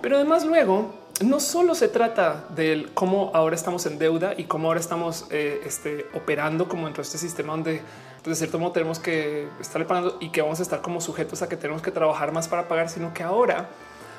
Pero 0.00 0.16
además 0.16 0.44
luego 0.44 0.94
no 1.24 1.40
solo 1.40 1.74
se 1.74 1.88
trata 1.88 2.46
del 2.54 2.92
cómo 2.92 3.30
ahora 3.34 3.54
estamos 3.54 3.86
en 3.86 3.98
deuda 3.98 4.34
y 4.36 4.44
cómo 4.44 4.68
ahora 4.68 4.80
estamos 4.80 5.26
eh, 5.30 5.60
este, 5.64 6.06
operando 6.14 6.68
como 6.68 6.86
dentro 6.86 7.02
de 7.02 7.06
este 7.06 7.18
sistema 7.18 7.52
donde 7.52 7.82
de 8.24 8.34
cierto 8.34 8.58
modo 8.58 8.72
tenemos 8.72 8.98
que 8.98 9.48
estar 9.60 9.84
pagando 9.86 10.16
y 10.20 10.30
que 10.30 10.42
vamos 10.42 10.60
a 10.60 10.62
estar 10.62 10.80
como 10.80 11.00
sujetos 11.00 11.42
a 11.42 11.48
que 11.48 11.56
tenemos 11.56 11.82
que 11.82 11.90
trabajar 11.90 12.32
más 12.32 12.48
para 12.48 12.68
pagar, 12.68 12.88
sino 12.88 13.12
que 13.12 13.22
ahora 13.22 13.68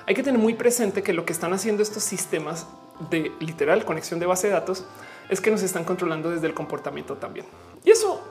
hay 0.06 0.14
que 0.14 0.24
tener 0.24 0.40
muy 0.40 0.54
presente 0.54 1.04
que 1.04 1.14
lo 1.14 1.26
que 1.26 1.32
están 1.32 1.54
haciendo 1.54 1.82
estos 1.82 2.04
sistemas 2.04 2.68
de 3.10 3.32
literal 3.40 3.86
conexión 3.86 4.20
de 4.20 4.26
base 4.26 4.48
de 4.48 4.54
datos 4.54 4.86
es 5.30 5.40
que 5.40 5.52
nos 5.52 5.64
están 5.64 5.86
controlando 5.86 6.30
desde 6.30 6.48
el 6.48 6.54
comportamiento 6.54 7.16
también. 7.16 7.46
Y 7.86 7.92
eso 7.92 8.22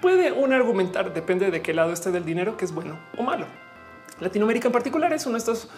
puede 0.00 0.30
un 0.30 0.52
argumentar, 0.52 1.12
depende 1.12 1.50
de 1.50 1.62
qué 1.62 1.74
lado 1.74 1.92
esté 1.92 2.12
del 2.12 2.24
dinero, 2.24 2.56
que 2.56 2.64
es 2.64 2.72
bueno 2.72 2.98
o 3.18 3.22
malo. 3.22 3.46
Latinoamérica 4.20 4.68
en 4.68 4.72
particular 4.72 5.12
es 5.12 5.26
uno 5.26 5.34
de 5.34 5.38
estos 5.38 5.68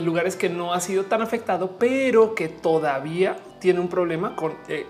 lugares 0.00 0.36
que 0.36 0.48
no 0.48 0.72
ha 0.72 0.80
sido 0.80 1.04
tan 1.04 1.22
afectado, 1.22 1.76
pero 1.78 2.34
que 2.34 2.48
todavía 2.48 3.36
tiene 3.58 3.80
un 3.80 3.88
problema 3.88 4.34
con 4.34 4.54
eh, 4.68 4.86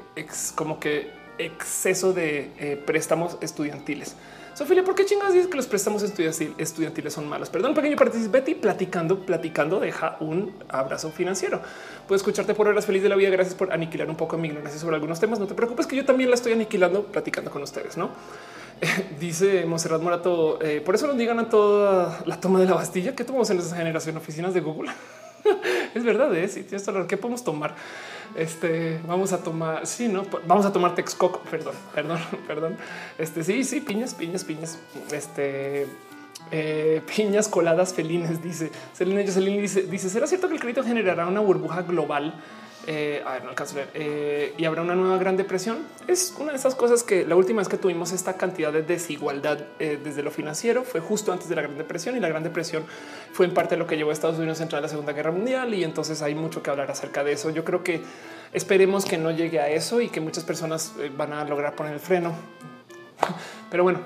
como 0.54 0.78
que 0.78 1.10
exceso 1.38 2.12
de 2.12 2.52
eh, 2.58 2.82
préstamos 2.84 3.38
estudiantiles. 3.40 4.16
Sofía, 4.54 4.84
¿por 4.84 4.94
qué 4.94 5.06
chingados 5.06 5.32
dices 5.32 5.48
que 5.48 5.56
los 5.56 5.66
préstamos 5.66 6.02
estudiantiles 6.02 7.12
son 7.12 7.26
malos? 7.26 7.48
Perdón, 7.48 7.72
pequeño 7.72 7.96
paréntesis, 7.96 8.30
Betty, 8.30 8.54
platicando, 8.54 9.24
platicando, 9.24 9.80
deja 9.80 10.18
un 10.20 10.54
abrazo 10.68 11.10
financiero. 11.10 11.62
Puedo 12.06 12.18
escucharte 12.18 12.52
por 12.52 12.68
horas 12.68 12.84
feliz 12.84 13.02
de 13.02 13.08
la 13.08 13.16
vida. 13.16 13.30
Gracias 13.30 13.54
por 13.54 13.72
aniquilar 13.72 14.10
un 14.10 14.16
poco 14.16 14.36
mi 14.36 14.48
ignorancia 14.48 14.78
sobre 14.78 14.96
algunos 14.96 15.18
temas. 15.18 15.38
No 15.38 15.46
te 15.46 15.54
preocupes 15.54 15.86
que 15.86 15.96
yo 15.96 16.04
también 16.04 16.28
la 16.28 16.34
estoy 16.34 16.52
aniquilando 16.52 17.04
platicando 17.04 17.50
con 17.50 17.62
ustedes, 17.62 17.96
¿no? 17.96 18.10
dice 19.20 19.64
Monserrat 19.64 20.02
Morato, 20.02 20.60
eh, 20.62 20.80
por 20.80 20.94
eso 20.94 21.06
nos 21.06 21.16
digan 21.16 21.38
a 21.38 21.48
toda 21.48 22.22
la 22.26 22.40
toma 22.40 22.60
de 22.60 22.66
la 22.66 22.74
Bastilla 22.74 23.14
que 23.14 23.24
tomamos 23.24 23.50
en 23.50 23.58
esa 23.58 23.76
generación 23.76 24.16
oficinas 24.16 24.54
de 24.54 24.60
Google. 24.60 24.90
es 25.94 26.04
verdad, 26.04 26.34
¿eh? 26.36 26.48
sí, 26.48 26.64
tienes 26.64 26.88
¿Qué 27.08 27.16
podemos 27.16 27.44
tomar? 27.44 27.74
Este 28.34 29.00
vamos 29.06 29.32
a 29.32 29.38
tomar, 29.38 29.86
sí, 29.86 30.08
no 30.08 30.24
vamos 30.46 30.66
a 30.66 30.72
tomar 30.72 30.94
Texcoco. 30.94 31.40
Perdón, 31.50 31.74
perdón, 31.94 32.18
perdón. 32.46 32.76
Este 33.18 33.44
sí, 33.44 33.64
sí, 33.64 33.80
piñas, 33.80 34.14
piñas, 34.14 34.44
piñas. 34.44 34.78
Este 35.12 35.86
eh, 36.50 37.02
piñas 37.14 37.48
coladas 37.48 37.94
felines, 37.94 38.42
dice 38.42 38.70
Selena 38.94 39.20
dice, 39.20 39.82
dice, 39.82 40.10
¿será 40.10 40.26
cierto 40.26 40.48
que 40.48 40.54
el 40.54 40.60
crédito 40.60 40.82
generará 40.82 41.26
una 41.26 41.40
burbuja 41.40 41.82
global? 41.82 42.34
Eh, 42.86 43.22
a 43.24 43.34
ver, 43.34 43.44
no 43.44 43.50
alcanzo 43.50 43.74
a 43.74 43.76
ver, 43.78 43.90
eh, 43.94 44.54
y 44.58 44.64
habrá 44.64 44.82
una 44.82 44.94
nueva 44.94 45.16
gran 45.18 45.36
depresión. 45.36 45.86
Es 46.08 46.34
una 46.38 46.50
de 46.50 46.58
esas 46.58 46.74
cosas 46.74 47.04
que 47.04 47.24
la 47.24 47.36
última 47.36 47.60
vez 47.60 47.68
que 47.68 47.76
tuvimos 47.76 48.12
esta 48.12 48.36
cantidad 48.36 48.72
de 48.72 48.82
desigualdad 48.82 49.58
eh, 49.78 49.98
desde 50.02 50.22
lo 50.22 50.30
financiero 50.30 50.82
fue 50.82 51.00
justo 51.00 51.32
antes 51.32 51.48
de 51.48 51.54
la 51.54 51.62
Gran 51.62 51.78
Depresión 51.78 52.16
y 52.16 52.20
la 52.20 52.28
Gran 52.28 52.42
Depresión 52.42 52.84
fue 53.32 53.46
en 53.46 53.54
parte 53.54 53.76
lo 53.76 53.86
que 53.86 53.96
llevó 53.96 54.10
a 54.10 54.12
Estados 54.12 54.38
Unidos 54.38 54.60
a 54.60 54.64
entrar 54.64 54.80
a 54.80 54.82
la 54.82 54.88
Segunda 54.88 55.12
Guerra 55.12 55.30
Mundial 55.30 55.72
y 55.74 55.84
entonces 55.84 56.22
hay 56.22 56.34
mucho 56.34 56.62
que 56.62 56.70
hablar 56.70 56.90
acerca 56.90 57.22
de 57.22 57.32
eso. 57.32 57.50
Yo 57.50 57.64
creo 57.64 57.84
que 57.84 58.02
esperemos 58.52 59.04
que 59.04 59.16
no 59.16 59.30
llegue 59.30 59.60
a 59.60 59.68
eso 59.68 60.00
y 60.00 60.08
que 60.08 60.20
muchas 60.20 60.44
personas 60.44 60.92
van 61.16 61.32
a 61.32 61.44
lograr 61.44 61.76
poner 61.76 61.94
el 61.94 62.00
freno. 62.00 62.34
Pero 63.70 63.84
bueno, 63.84 64.00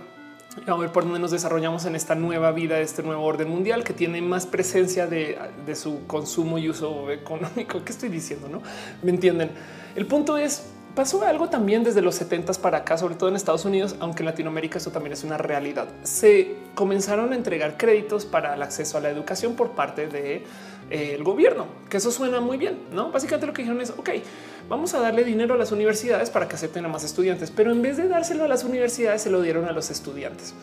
a 0.67 0.75
ver 0.77 0.91
por 0.91 1.05
dónde 1.05 1.19
nos 1.19 1.31
desarrollamos 1.31 1.85
en 1.85 1.95
esta 1.95 2.15
nueva 2.15 2.53
vida, 2.53 2.81
este 2.81 3.03
nuevo 3.03 3.23
orden 3.23 3.49
mundial 3.49 3.85
que 3.85 3.93
tiene 3.93 4.23
más 4.23 4.47
presencia 4.47 5.07
de, 5.07 5.39
su 5.75 6.07
consumo 6.07 6.59
y 6.59 6.69
uso 6.69 7.11
económico. 7.11 7.85
¿Qué 7.85 7.93
estoy 7.93 8.09
diciendo? 8.09 8.49
No 8.49 8.63
me 9.03 9.11
entienden. 9.11 9.51
El 9.95 10.07
punto 10.07 10.37
es 10.37 10.71
pasó 10.95 11.23
algo 11.25 11.51
también 11.51 11.85
desde 11.85 12.01
los 12.01 12.15
70 12.15 12.55
para 12.55 12.79
acá, 12.79 12.97
sobre 12.97 13.17
todo 13.17 13.29
en 13.29 13.37
Estados 13.37 13.67
Unidos, 13.67 13.97
aunque 14.01 14.23
en 14.23 14.27
Latinoamérica 14.27 14.79
eso 14.79 14.91
también 14.91 15.13
es 15.13 15.25
una 15.25 15.37
realidad. 15.37 15.89
Se 16.03 16.57
comenzaron 16.75 17.33
a 17.33 17.37
entregar 17.37 17.77
créditos 17.77 18.25
para 18.25 18.55
el 18.55 18.63
acceso 18.63 18.97
a 18.97 19.03
la 19.03 19.11
educación 19.11 19.55
por 19.55 19.73
parte 19.73 20.09
de 20.09 20.45
el 20.91 21.25
gobierno, 21.25 21.67
que 21.89 21.97
eso 21.97 22.11
suena 22.11 22.41
muy 22.41 22.57
bien, 22.57 22.79
¿no? 22.93 23.11
Básicamente 23.11 23.47
lo 23.47 23.53
que 23.53 23.63
dijeron 23.63 23.81
es, 23.81 23.91
ok, 23.91 24.11
vamos 24.69 24.95
a 24.95 25.01
darle 25.01 25.25
dinero 25.25 25.55
a 25.55 25.57
las 25.57 25.73
universidades 25.73 26.31
para 26.31 26.47
que 26.49 26.55
acepten 26.55 26.85
a 26.85 26.89
más 26.89 27.05
estudiantes, 27.05 27.51
pero 27.51 27.73
en 27.73 27.83
vez 27.83 27.97
de 27.97 28.09
dárselo 28.09 28.45
a 28.45 28.49
las 28.49 28.65
universidades, 28.65 29.23
se 29.23 29.31
lo 29.31 29.41
dieron 29.41 29.65
a 29.65 29.73
los 29.73 29.91
estudiantes. 29.91 30.55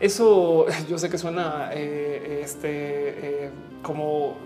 Eso 0.00 0.66
yo 0.88 0.98
sé 0.98 1.10
que 1.10 1.18
suena 1.18 1.70
eh, 1.72 2.40
este 2.44 2.68
eh, 2.68 3.50
como 3.82 4.36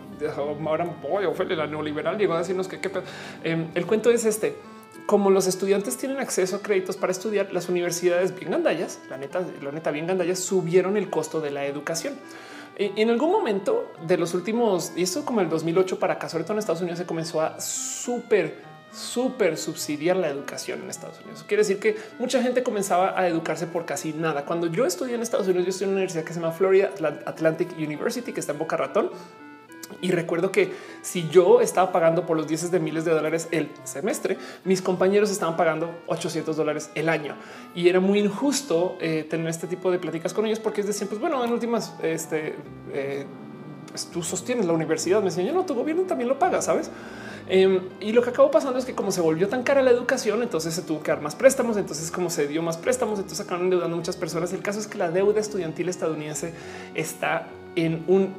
ahora 0.66 0.84
voy 1.02 1.24
a 1.24 1.54
la 1.54 1.66
neoliberal 1.66 2.18
llegó 2.18 2.34
a 2.34 2.38
decirnos 2.38 2.68
que, 2.68 2.78
em, 3.44 3.68
el 3.74 3.86
cuento 3.86 4.10
es 4.10 4.24
este. 4.24 4.54
Como 5.06 5.30
los 5.30 5.46
estudiantes 5.46 5.96
tienen 5.96 6.18
acceso 6.18 6.56
a 6.56 6.62
créditos 6.62 6.96
para 6.96 7.10
estudiar, 7.10 7.52
las 7.52 7.68
universidades 7.68 8.38
bien 8.38 8.50
gandallas, 8.50 9.00
la 9.08 9.16
neta, 9.16 9.42
la 9.62 9.72
neta 9.72 9.90
bien 9.90 10.06
gandallas, 10.06 10.38
subieron 10.38 10.96
el 10.96 11.10
costo 11.10 11.40
de 11.40 11.50
la 11.50 11.64
educación. 11.66 12.14
En 12.82 13.10
algún 13.10 13.30
momento 13.30 13.92
de 14.06 14.16
los 14.16 14.32
últimos, 14.32 14.94
y 14.96 15.02
esto 15.02 15.22
como 15.22 15.42
el 15.42 15.50
2008 15.50 15.98
para 15.98 16.14
acá, 16.14 16.30
sobre 16.30 16.44
todo 16.44 16.54
en 16.54 16.60
Estados 16.60 16.80
Unidos, 16.80 16.98
se 16.98 17.04
comenzó 17.04 17.42
a 17.42 17.60
súper, 17.60 18.56
súper 18.90 19.58
subsidiar 19.58 20.16
la 20.16 20.30
educación 20.30 20.80
en 20.82 20.88
Estados 20.88 21.20
Unidos. 21.20 21.44
Quiere 21.46 21.60
decir 21.60 21.78
que 21.78 21.98
mucha 22.18 22.42
gente 22.42 22.62
comenzaba 22.62 23.20
a 23.20 23.28
educarse 23.28 23.66
por 23.66 23.84
casi 23.84 24.14
nada. 24.14 24.46
Cuando 24.46 24.66
yo 24.66 24.86
estudié 24.86 25.14
en 25.14 25.20
Estados 25.20 25.46
Unidos, 25.46 25.66
yo 25.66 25.70
estudié 25.72 25.88
en 25.88 25.90
una 25.90 25.98
universidad 25.98 26.24
que 26.24 26.32
se 26.32 26.40
llama 26.40 26.52
Florida 26.52 26.90
Atlantic 27.26 27.70
University, 27.76 28.32
que 28.32 28.40
está 28.40 28.52
en 28.52 28.58
Boca 28.58 28.78
Ratón. 28.78 29.10
Y 30.00 30.10
recuerdo 30.12 30.52
que 30.52 30.72
si 31.02 31.28
yo 31.28 31.60
estaba 31.60 31.92
pagando 31.92 32.26
por 32.26 32.36
los 32.36 32.46
10 32.46 32.70
de 32.70 32.80
miles 32.80 33.04
de 33.04 33.12
dólares 33.12 33.48
el 33.50 33.70
semestre, 33.84 34.38
mis 34.64 34.82
compañeros 34.82 35.30
estaban 35.30 35.56
pagando 35.56 36.00
800 36.06 36.56
dólares 36.56 36.90
el 36.94 37.08
año. 37.08 37.34
Y 37.74 37.88
era 37.88 38.00
muy 38.00 38.18
injusto 38.18 38.96
eh, 39.00 39.26
tener 39.28 39.48
este 39.48 39.66
tipo 39.66 39.90
de 39.90 39.98
pláticas 39.98 40.34
con 40.34 40.46
ellos 40.46 40.60
porque 40.60 40.80
es 40.80 40.86
decir, 40.86 41.08
pues 41.08 41.20
bueno, 41.20 41.44
en 41.44 41.52
últimas, 41.52 41.94
este, 42.02 42.56
eh, 42.92 43.26
tú 44.12 44.22
sostienes 44.22 44.66
la 44.66 44.72
universidad. 44.72 45.18
Me 45.20 45.26
decían, 45.26 45.46
yo 45.46 45.52
no, 45.52 45.64
tu 45.64 45.74
gobierno 45.74 46.02
también 46.04 46.28
lo 46.28 46.38
paga, 46.38 46.62
¿sabes? 46.62 46.90
Em, 47.48 47.80
y 48.00 48.12
lo 48.12 48.22
que 48.22 48.30
acabó 48.30 48.50
pasando 48.50 48.78
es 48.78 48.84
que 48.84 48.94
como 48.94 49.10
se 49.10 49.20
volvió 49.20 49.48
tan 49.48 49.64
cara 49.64 49.82
la 49.82 49.90
educación, 49.90 50.42
entonces 50.42 50.72
se 50.72 50.82
tuvo 50.82 51.02
que 51.02 51.10
dar 51.10 51.20
más 51.20 51.34
préstamos, 51.34 51.76
entonces 51.76 52.10
como 52.12 52.30
se 52.30 52.46
dio 52.46 52.62
más 52.62 52.76
préstamos, 52.76 53.18
entonces 53.18 53.40
acabaron 53.40 53.66
endeudando 53.66 53.96
muchas 53.96 54.16
personas. 54.16 54.52
El 54.52 54.62
caso 54.62 54.78
es 54.78 54.86
que 54.86 54.98
la 54.98 55.10
deuda 55.10 55.40
estudiantil 55.40 55.88
estadounidense 55.88 56.54
está 56.94 57.48
en 57.74 58.04
un 58.06 58.34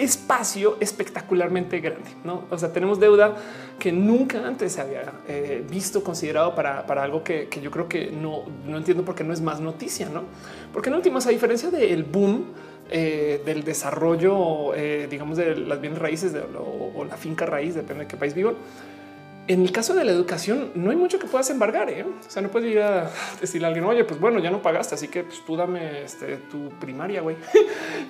espacio 0.00 0.76
espectacularmente 0.80 1.80
grande. 1.80 2.10
¿no? 2.24 2.44
O 2.50 2.58
sea, 2.58 2.72
tenemos 2.72 2.98
deuda 2.98 3.36
que 3.78 3.92
nunca 3.92 4.46
antes 4.46 4.72
se 4.72 4.80
había 4.80 5.12
eh, 5.28 5.64
visto, 5.68 6.02
considerado 6.02 6.54
para, 6.54 6.80
algo 7.02 7.22
que, 7.22 7.48
yo 7.62 7.70
creo 7.70 7.88
que 7.88 8.10
no, 8.10 8.44
no 8.66 8.76
entiendo 8.76 9.04
por 9.04 9.14
qué 9.14 9.24
no 9.24 9.32
es 9.32 9.40
más 9.40 9.60
noticia, 9.60 10.08
¿no? 10.08 10.24
Porque 10.72 10.88
en 10.88 10.96
últimas, 10.96 11.26
a 11.26 11.30
diferencia 11.30 11.70
del 11.70 12.04
boom 12.04 12.46
eh, 12.92 13.40
del 13.44 13.62
desarrollo, 13.62 14.74
eh, 14.74 15.06
digamos, 15.08 15.36
de 15.36 15.54
las 15.54 15.80
bienes 15.80 16.00
raíces 16.00 16.34
o, 16.58 16.92
o, 16.96 17.04
la 17.04 17.16
finca 17.16 17.46
raíz, 17.46 17.76
depende 17.76 18.04
de 18.04 18.08
qué 18.08 18.16
país 18.16 18.34
vivo, 18.34 18.54
en 19.50 19.62
el 19.62 19.72
caso 19.72 19.94
de 19.94 20.04
la 20.04 20.12
educación, 20.12 20.70
no 20.76 20.92
hay 20.92 20.96
mucho 20.96 21.18
que 21.18 21.26
puedas 21.26 21.50
embargar. 21.50 21.90
¿eh? 21.90 22.04
O 22.04 22.30
sea, 22.30 22.40
no 22.40 22.50
puedes 22.52 22.70
ir 22.70 22.78
a 22.78 23.10
decirle 23.40 23.66
a 23.66 23.68
alguien, 23.68 23.84
oye, 23.84 24.04
pues 24.04 24.20
bueno, 24.20 24.38
ya 24.38 24.48
no 24.48 24.62
pagaste, 24.62 24.94
así 24.94 25.08
que 25.08 25.24
pues, 25.24 25.44
tú 25.44 25.56
dame 25.56 26.04
este, 26.04 26.36
tu 26.36 26.68
primaria, 26.78 27.20
güey. 27.20 27.36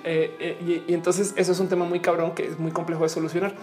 Eh, 0.03 0.35
eh, 0.39 0.83
y, 0.87 0.93
entonces 0.93 1.33
eso 1.35 1.51
es 1.51 1.59
un 1.59 1.67
tema 1.67 1.85
muy 1.85 1.99
cabrón 1.99 2.33
que 2.33 2.47
es 2.47 2.57
muy 2.57 2.71
complejo 2.71 3.03
de 3.03 3.09
solucionar. 3.09 3.53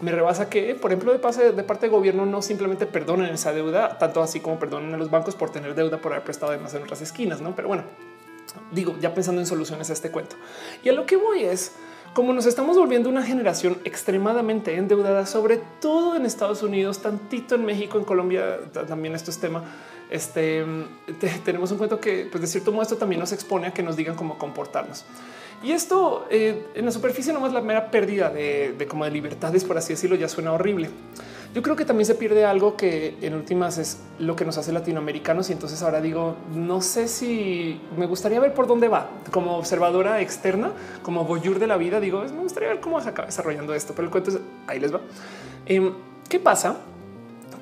Me 0.00 0.12
rebasa 0.12 0.48
que, 0.48 0.74
por 0.74 0.92
ejemplo, 0.92 1.12
de, 1.12 1.18
parte 1.18 1.52
de 1.52 1.62
parte 1.64 1.86
del 1.86 1.90
gobierno 1.90 2.24
no 2.24 2.40
simplemente 2.40 2.86
perdonen 2.86 3.34
esa 3.34 3.52
deuda, 3.52 3.98
tanto 3.98 4.22
así 4.22 4.38
como 4.40 4.58
perdonen 4.58 4.94
a 4.94 4.96
los 4.96 5.10
bancos 5.10 5.34
por 5.34 5.50
tener 5.50 5.74
deuda 5.74 5.98
por 5.98 6.12
haber 6.12 6.24
prestado 6.24 6.52
de 6.52 6.58
más 6.58 6.72
en 6.74 6.82
otras 6.82 7.00
esquinas, 7.00 7.40
¿no? 7.40 7.56
Pero 7.56 7.68
bueno, 7.68 7.84
digo, 8.70 8.96
ya 9.00 9.12
pensando 9.12 9.40
en 9.40 9.46
soluciones 9.46 9.90
a 9.90 9.92
este 9.92 10.10
cuento. 10.10 10.36
Y 10.84 10.88
a 10.88 10.92
lo 10.92 11.04
que 11.04 11.16
voy 11.16 11.44
es 11.44 11.72
como 12.14 12.32
nos 12.32 12.46
estamos 12.46 12.76
volviendo 12.76 13.08
una 13.08 13.22
generación 13.22 13.78
extremadamente 13.84 14.76
endeudada, 14.76 15.26
sobre 15.26 15.58
todo 15.80 16.16
en 16.16 16.26
Estados 16.26 16.62
Unidos, 16.62 17.00
tantito 17.00 17.54
en 17.54 17.64
México, 17.64 17.98
en 17.98 18.04
Colombia 18.04 18.60
también 18.86 19.14
esto 19.14 19.30
es 19.30 19.38
tema. 19.38 19.64
Este 20.10 20.64
tenemos 21.44 21.70
un 21.70 21.78
cuento 21.78 22.00
que, 22.00 22.28
pues 22.30 22.40
de 22.40 22.46
cierto 22.46 22.72
modo, 22.72 22.82
esto 22.82 22.96
también 22.96 23.20
nos 23.20 23.32
expone 23.32 23.68
a 23.68 23.72
que 23.72 23.82
nos 23.82 23.96
digan 23.96 24.16
cómo 24.16 24.38
comportarnos. 24.38 25.04
Y 25.62 25.72
esto 25.72 26.26
eh, 26.30 26.66
en 26.74 26.84
la 26.84 26.92
superficie 26.92 27.32
no 27.32 27.44
es 27.46 27.52
la 27.52 27.60
mera 27.60 27.90
pérdida 27.90 28.30
de, 28.30 28.86
como 28.88 29.04
de 29.04 29.10
libertades, 29.10 29.64
por 29.64 29.76
así 29.76 29.92
decirlo, 29.92 30.14
ya 30.14 30.28
suena 30.28 30.52
horrible. 30.52 30.88
Yo 31.54 31.62
creo 31.62 31.74
que 31.74 31.84
también 31.84 32.06
se 32.06 32.14
pierde 32.14 32.44
algo 32.44 32.76
que 32.76 33.16
en 33.22 33.34
últimas 33.34 33.78
es 33.78 33.98
lo 34.18 34.36
que 34.36 34.44
nos 34.44 34.58
hace 34.58 34.70
latinoamericanos. 34.70 35.50
Y 35.50 35.54
entonces 35.54 35.82
ahora 35.82 36.00
digo, 36.00 36.36
no 36.54 36.80
sé 36.80 37.08
si 37.08 37.80
me 37.96 38.06
gustaría 38.06 38.38
ver 38.38 38.54
por 38.54 38.66
dónde 38.66 38.86
va 38.86 39.08
como 39.32 39.56
observadora 39.56 40.20
externa, 40.20 40.70
como 41.02 41.24
voyeur 41.24 41.58
de 41.58 41.66
la 41.66 41.76
vida. 41.76 41.98
Digo, 41.98 42.22
me 42.22 42.42
gustaría 42.42 42.68
ver 42.68 42.80
cómo 42.80 43.00
se 43.00 43.08
acaba 43.08 43.26
desarrollando 43.26 43.74
esto, 43.74 43.94
pero 43.96 44.06
el 44.06 44.12
cuento 44.12 44.30
es 44.30 44.38
ahí 44.66 44.78
les 44.78 44.94
va. 44.94 45.00
Em, 45.66 45.92
¿Qué 46.28 46.38
pasa? 46.38 46.76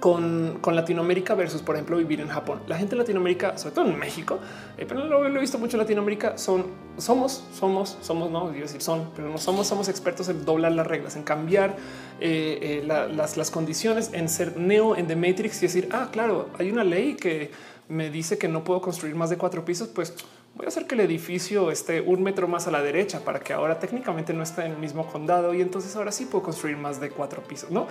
Con, 0.06 0.76
Latinoamérica 0.76 1.34
versus, 1.34 1.62
por 1.62 1.74
ejemplo, 1.74 1.96
vivir 1.96 2.20
en 2.20 2.28
Japón. 2.28 2.60
La 2.68 2.76
gente 2.76 2.94
de 2.94 2.98
Latinoamérica, 2.98 3.58
sobre 3.58 3.74
todo 3.74 3.86
en 3.86 3.98
México, 3.98 4.38
eh, 4.78 4.84
pero 4.86 5.04
lo, 5.04 5.26
he 5.26 5.40
visto 5.40 5.58
mucho 5.58 5.76
en 5.76 5.80
Latinoamérica, 5.80 6.38
son, 6.38 6.66
somos, 6.96 7.42
somos, 7.52 7.98
somos, 8.02 8.30
no, 8.30 8.50
digo 8.50 8.66
decir 8.66 8.80
son, 8.80 9.10
pero 9.16 9.28
no 9.28 9.36
somos, 9.36 9.66
somos 9.66 9.88
expertos 9.88 10.28
en 10.28 10.44
doblar 10.44 10.70
las 10.70 10.86
reglas, 10.86 11.16
en 11.16 11.24
cambiar 11.24 11.74
eh, 12.20 12.82
eh, 12.84 12.84
las, 12.86 13.36
las 13.36 13.50
condiciones, 13.50 14.10
en 14.12 14.28
ser 14.28 14.56
neo 14.56 14.94
en 14.94 15.08
The 15.08 15.16
Matrix 15.16 15.58
y 15.58 15.62
decir, 15.62 15.88
ah, 15.90 16.08
claro, 16.12 16.50
hay 16.56 16.70
una 16.70 16.84
ley 16.84 17.14
que 17.16 17.50
me 17.88 18.08
dice 18.08 18.38
que 18.38 18.46
no 18.46 18.62
puedo 18.62 18.80
construir 18.80 19.16
más 19.16 19.30
de 19.30 19.38
cuatro 19.38 19.64
pisos, 19.64 19.88
pues 19.88 20.14
voy 20.56 20.64
a 20.64 20.68
hacer 20.68 20.86
que 20.86 20.94
el 20.94 21.02
edificio 21.02 21.70
esté 21.70 22.00
un 22.00 22.22
metro 22.22 22.48
más 22.48 22.66
a 22.66 22.70
la 22.70 22.82
derecha 22.82 23.20
para 23.20 23.40
que 23.40 23.52
ahora 23.52 23.78
técnicamente 23.78 24.32
no 24.32 24.42
esté 24.42 24.64
en 24.64 24.72
el 24.72 24.78
mismo 24.78 25.06
condado 25.06 25.52
y 25.52 25.60
entonces 25.60 25.94
ahora 25.96 26.10
sí 26.10 26.24
puedo 26.24 26.44
construir 26.44 26.78
más 26.78 26.98
de 26.98 27.10
cuatro 27.10 27.42
pisos. 27.42 27.70
No 27.70 27.86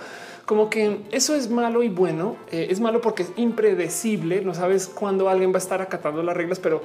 como 0.46 0.68
que 0.68 1.02
eso 1.12 1.36
es 1.36 1.48
malo 1.48 1.84
y 1.84 1.88
bueno. 1.88 2.36
Eh, 2.50 2.66
es 2.70 2.80
malo 2.80 3.00
porque 3.00 3.22
es 3.22 3.32
impredecible. 3.36 4.42
No 4.42 4.52
sabes 4.52 4.88
cuándo 4.88 5.28
alguien 5.28 5.52
va 5.52 5.56
a 5.56 5.58
estar 5.58 5.80
acatando 5.80 6.24
las 6.24 6.36
reglas, 6.36 6.58
pero 6.58 6.82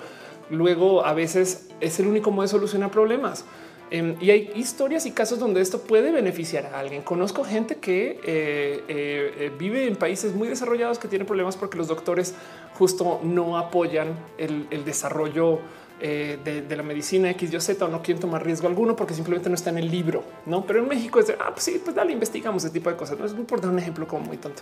luego 0.52 1.04
a 1.04 1.14
veces 1.14 1.70
es 1.80 2.00
el 2.00 2.06
único 2.08 2.30
modo 2.30 2.44
de 2.44 2.50
solucionar 2.50 2.92
problemas. 2.92 3.44
Em, 3.92 4.16
y 4.22 4.32
hay 4.32 4.50
historias 4.56 5.06
y 5.06 5.12
casos 5.12 5.38
donde 5.38 5.60
esto 5.60 5.82
puede 5.82 6.12
beneficiar 6.12 6.68
a 6.68 6.80
alguien. 6.80 7.02
Conozco 7.02 7.44
gente 7.44 7.76
que 7.76 8.22
eh, 8.24 8.84
eh, 8.88 9.52
vive 9.60 9.86
en 9.86 9.98
países 9.98 10.34
muy 10.34 10.48
desarrollados 10.48 10.98
que 10.98 11.10
tienen 11.10 11.28
problemas 11.28 11.58
porque 11.58 11.78
los 11.78 11.90
doctores 11.90 12.34
justo 12.80 13.20
no 13.22 13.58
apoyan 13.58 14.18
el, 14.38 14.86
desarrollo 14.86 15.60
eh, 16.00 16.40
de, 16.42 16.76
la 16.76 16.84
medicina 16.84 17.30
X, 17.32 17.54
Y, 17.54 17.60
Z 17.60 17.84
o 17.84 17.90
no 17.90 18.02
quieren 18.02 18.22
tomar 18.22 18.46
riesgo 18.46 18.70
alguno 18.70 18.96
porque 18.96 19.14
simplemente 19.14 19.50
no 19.50 19.56
está 19.56 19.72
en 19.72 19.80
el 19.80 19.92
libro. 19.92 20.24
No, 20.46 20.66
pero 20.66 20.80
en 20.80 20.88
México 20.88 21.20
es 21.20 21.28
de 21.28 21.36
ah, 21.38 21.50
pues 21.52 21.66
sí, 21.66 21.82
pues 21.84 21.94
dale, 21.94 22.14
investigamos 22.14 22.64
ese 22.64 22.72
tipo 22.72 22.90
de 22.90 22.96
cosas. 22.96 23.20
No 23.20 23.26
es 23.26 23.34
por 23.34 23.60
dar 23.60 23.72
un 23.72 23.80
ejemplo 23.80 24.08
como 24.08 24.24
muy 24.26 24.38
tonto. 24.38 24.62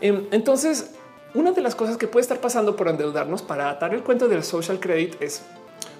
Em, 0.00 0.24
entonces, 0.30 0.92
una 1.34 1.50
de 1.50 1.62
las 1.62 1.74
cosas 1.74 1.96
que 1.96 2.06
puede 2.06 2.22
estar 2.22 2.40
pasando 2.40 2.76
por 2.76 2.86
endeudarnos 2.86 3.42
para 3.42 3.70
atar 3.70 3.92
el 3.92 4.04
cuento 4.04 4.28
del 4.28 4.44
social 4.44 4.78
credit 4.78 5.20
es 5.20 5.42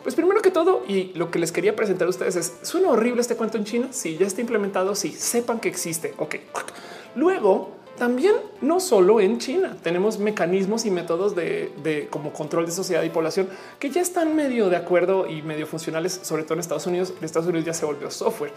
pues 0.07 0.15
primero 0.15 0.41
que 0.41 0.52
todo, 0.52 0.85
y 0.86 1.10
lo 1.15 1.33
que 1.33 1.41
les 1.41 1.51
quería 1.51 1.75
presentar 1.75 2.07
a 2.07 2.10
ustedes 2.10 2.36
es, 2.36 2.52
¿suena 2.62 2.91
horrible 2.91 3.20
este 3.20 3.35
cuento 3.35 3.59
en 3.59 3.65
China? 3.65 3.89
Si 3.91 4.17
ya 4.17 4.25
está 4.25 4.41
implementado, 4.41 4.94
sí, 4.94 5.10
sepan 5.10 5.59
que 5.59 5.68
existe. 5.68 6.15
Ok. 6.18 6.36
Luego, 7.17 7.73
también 7.99 8.36
no 8.60 8.78
solo 8.78 9.18
en 9.20 9.39
China, 9.39 9.76
tenemos 9.83 10.20
mecanismos 10.20 10.86
y 10.86 10.93
métodos 10.93 11.35
de, 11.35 12.07
como 12.09 12.33
control 12.33 12.67
de 12.67 12.70
sociedad 12.70 13.02
y 13.02 13.10
población 13.10 13.49
que 13.81 13.91
ya 13.91 14.01
están 14.01 14.36
medio 14.36 14.68
de 14.68 14.76
acuerdo 14.76 15.28
y 15.28 15.43
medio 15.43 15.67
funcionales, 15.67 16.20
sobre 16.23 16.44
todo 16.44 16.55
en 16.55 16.60
Estados 16.60 16.86
Unidos. 16.86 17.12
En 17.18 17.25
Estados 17.25 17.49
Unidos 17.49 17.67
ya 17.67 17.75
se 17.75 17.85
volvió 17.85 18.09
software 18.09 18.52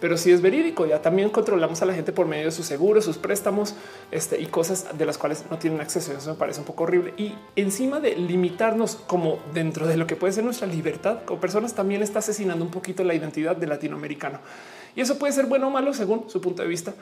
pero 0.00 0.16
si 0.16 0.32
es 0.32 0.40
verídico. 0.40 0.86
Ya 0.86 1.02
también 1.02 1.30
controlamos 1.30 1.82
a 1.82 1.86
la 1.86 1.94
gente 1.94 2.12
por 2.12 2.26
medio 2.26 2.46
de 2.46 2.50
sus 2.50 2.66
seguros, 2.66 3.04
sus 3.04 3.18
préstamos 3.18 3.74
este, 4.10 4.40
y 4.40 4.46
cosas 4.46 4.86
de 4.96 5.06
las 5.06 5.18
cuales 5.18 5.44
no 5.50 5.58
tienen 5.58 5.80
acceso. 5.80 6.12
Eso 6.12 6.30
me 6.30 6.36
parece 6.36 6.60
un 6.60 6.66
poco 6.66 6.84
horrible. 6.84 7.14
Y 7.16 7.34
encima 7.56 8.00
de 8.00 8.16
limitarnos 8.16 8.96
como 8.96 9.38
dentro 9.52 9.86
de 9.86 9.96
lo 9.96 10.06
que 10.06 10.16
puede 10.16 10.32
ser 10.32 10.44
nuestra 10.44 10.66
libertad 10.66 11.18
como 11.24 11.40
personas, 11.40 11.74
también 11.74 12.02
está 12.02 12.20
asesinando 12.20 12.64
un 12.64 12.70
poquito 12.70 13.04
la 13.04 13.14
identidad 13.14 13.56
del 13.56 13.68
latinoamericano. 13.68 14.40
Y 14.96 15.02
eso 15.02 15.18
puede 15.18 15.32
ser 15.32 15.46
bueno 15.46 15.68
o 15.68 15.70
malo 15.70 15.92
según 15.92 16.28
su 16.28 16.40
punto 16.40 16.62
de 16.62 16.68
vista. 16.68 16.94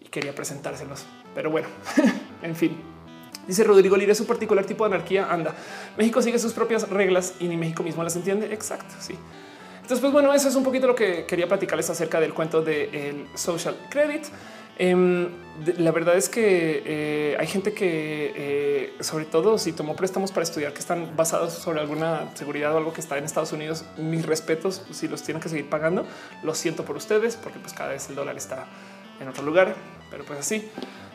Y 0.00 0.08
quería 0.08 0.34
presentárselos. 0.34 1.04
Pero 1.34 1.50
bueno, 1.50 1.68
en 2.42 2.54
fin. 2.54 2.76
Dice 3.48 3.62
Rodrigo 3.62 3.96
Lire, 3.96 4.14
su 4.14 4.26
particular 4.26 4.64
tipo 4.64 4.86
de 4.86 4.94
anarquía. 4.94 5.32
Anda, 5.32 5.54
México 5.96 6.20
sigue 6.20 6.38
sus 6.38 6.52
propias 6.52 6.88
reglas 6.90 7.34
y 7.38 7.46
ni 7.46 7.56
México 7.56 7.82
mismo 7.82 8.02
las 8.02 8.16
entiende. 8.16 8.52
Exacto. 8.52 8.94
Sí. 8.98 9.14
Entonces, 9.86 10.00
pues 10.00 10.12
bueno, 10.12 10.34
eso 10.34 10.48
es 10.48 10.56
un 10.56 10.64
poquito 10.64 10.88
lo 10.88 10.96
que 10.96 11.26
quería 11.26 11.46
platicarles 11.46 11.88
acerca 11.88 12.18
del 12.18 12.34
cuento 12.34 12.60
del 12.60 13.28
social 13.36 13.76
credit. 13.88 14.24
Em, 14.78 15.28
la 15.78 15.92
verdad 15.92 16.16
es 16.16 16.28
que 16.28 16.82
eh, 16.84 17.36
hay 17.38 17.46
gente 17.46 17.72
que, 17.72 18.32
eh, 18.34 18.94
sobre 18.98 19.26
todo 19.26 19.58
si 19.58 19.70
tomó 19.70 19.94
préstamos 19.94 20.32
para 20.32 20.42
estudiar 20.42 20.72
que 20.72 20.80
están 20.80 21.16
basados 21.16 21.52
sobre 21.52 21.78
alguna 21.78 22.32
seguridad 22.34 22.74
o 22.74 22.78
algo 22.78 22.92
que 22.92 23.00
está 23.00 23.16
en 23.16 23.22
Estados 23.22 23.52
Unidos, 23.52 23.84
mis 23.96 24.26
respetos, 24.26 24.82
si 24.90 25.06
los 25.06 25.22
tienen 25.22 25.40
que 25.40 25.48
seguir 25.48 25.70
pagando, 25.70 26.04
lo 26.42 26.56
siento 26.56 26.84
por 26.84 26.96
ustedes, 26.96 27.36
porque 27.36 27.60
pues 27.60 27.72
cada 27.72 27.90
vez 27.90 28.08
el 28.08 28.16
dólar 28.16 28.36
está 28.36 28.66
en 29.20 29.28
otro 29.28 29.44
lugar, 29.44 29.76
pero 30.10 30.24
pues 30.24 30.40
así. 30.40 30.68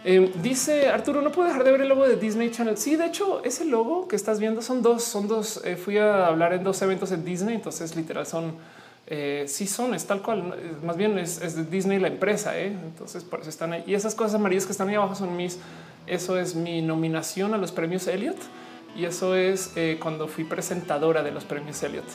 Em, 0.04 0.32
dice 0.42 0.90
Arturo, 0.90 1.22
no 1.22 1.32
puedo 1.32 1.48
dejar 1.48 1.64
de 1.64 1.72
ver 1.72 1.82
el 1.82 1.90
logo 1.90 2.08
de 2.08 2.16
Disney 2.16 2.50
Channel. 2.50 2.78
Sí, 2.78 2.96
de 2.96 3.06
hecho, 3.06 3.44
ese 3.44 3.66
logo 3.66 4.08
que 4.08 4.16
estás 4.16 4.40
viendo 4.40 4.62
son 4.62 4.82
dos, 4.82 5.04
son 5.04 5.28
dos. 5.28 5.62
Eh, 5.64 5.76
fui 5.76 5.98
a 5.98 6.28
hablar 6.28 6.54
en 6.54 6.64
dos 6.64 6.82
eventos 6.82 7.12
en 7.12 7.24
Disney, 7.24 7.56
entonces 7.56 7.96
literal 7.96 8.26
son, 8.26 8.56
eh, 9.06 9.46
sí 9.48 9.68
son, 9.68 9.94
es 9.94 10.06
tal 10.08 10.22
cual. 10.24 10.56
Más 10.84 10.98
bien 10.98 11.20
es, 11.20 11.56
de 11.56 11.66
Disney 11.66 12.00
la 12.00 12.08
empresa, 12.08 12.58
¿eh? 12.58 12.68
entonces 12.68 13.24
por 13.24 13.42
eso 13.42 13.50
están 13.50 13.74
ahí. 13.74 13.84
Y 13.86 13.94
esas 13.94 14.16
cosas 14.16 14.36
amarillas 14.36 14.66
que 14.66 14.72
están 14.72 14.90
ahí 14.90 14.96
abajo 14.96 15.14
son 15.14 15.38
mis, 15.38 15.60
eso 16.08 16.40
es 16.40 16.56
mi 16.56 16.82
nominación 16.82 17.54
a 17.54 17.58
los 17.58 17.72
premios 17.72 18.08
Elliot. 18.08 18.38
y 18.96 19.06
eso 19.06 19.36
es 19.36 19.72
cuando 20.00 20.28
fui 20.28 20.44
presentadora 20.44 21.22
de 21.22 21.32
los 21.32 21.46
premios 21.46 21.82
Elliot 21.84 22.06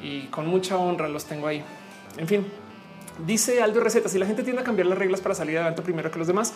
y 0.00 0.22
con 0.26 0.46
mucha 0.46 0.76
honra 0.76 1.08
los 1.08 1.24
tengo 1.24 1.46
ahí. 1.46 1.62
En 2.16 2.26
fin, 2.26 2.46
dice 3.26 3.62
Aldo 3.62 3.80
Receta, 3.80 4.08
si 4.08 4.18
la 4.18 4.26
gente 4.26 4.42
tiende 4.42 4.62
a 4.62 4.64
cambiar 4.64 4.86
las 4.86 4.98
reglas 4.98 5.20
para 5.20 5.34
salir 5.34 5.56
adelante 5.56 5.82
primero 5.82 6.10
que 6.10 6.18
los 6.18 6.28
demás. 6.28 6.54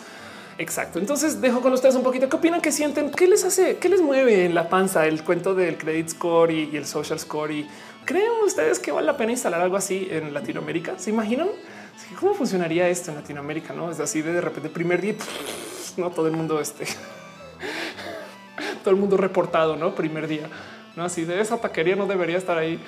Exacto. 0.57 0.99
Entonces 0.99 1.41
dejo 1.41 1.61
con 1.61 1.73
ustedes 1.73 1.95
un 1.95 2.03
poquito. 2.03 2.29
¿Qué 2.29 2.35
opinan? 2.35 2.61
¿Qué 2.61 2.71
sienten? 2.71 3.11
¿Qué 3.11 3.27
les 3.27 3.43
hace? 3.43 3.77
¿Qué 3.77 3.89
les 3.89 4.01
mueve 4.01 4.45
en 4.45 4.53
la 4.53 4.69
panza 4.69 5.07
el 5.07 5.23
cuento 5.23 5.55
del 5.55 5.77
credit 5.77 6.09
score 6.09 6.51
y, 6.51 6.75
el 6.75 6.85
social 6.85 7.19
score? 7.19 7.51
Y 7.51 7.67
creen 8.05 8.29
ustedes 8.45 8.79
que 8.79 8.91
vale 8.91 9.07
la 9.07 9.17
pena 9.17 9.31
instalar 9.31 9.61
algo 9.61 9.77
así 9.77 10.07
en 10.11 10.33
Latinoamérica? 10.33 10.99
¿Se 10.99 11.09
imaginan? 11.09 11.47
¿Cómo 12.19 12.33
funcionaría 12.33 12.87
esto 12.89 13.11
en 13.11 13.17
Latinoamérica? 13.17 13.73
No 13.73 13.89
es 13.89 13.99
así 13.99 14.21
de, 14.21 14.33
de 14.33 14.41
repente 14.41 14.69
primer 14.69 15.01
día, 15.01 15.15
no 15.97 16.09
todo 16.11 16.27
el 16.27 16.33
mundo 16.33 16.59
este, 16.59 16.85
todo 18.83 18.91
el 18.91 18.99
mundo 18.99 19.17
reportado, 19.17 19.75
no 19.75 19.95
primer 19.95 20.27
día, 20.27 20.49
no 20.95 21.05
así 21.05 21.25
de 21.25 21.39
esa 21.39 21.57
taquería 21.57 21.95
no 21.95 22.05
debería 22.05 22.37
estar 22.37 22.57
ahí. 22.57 22.79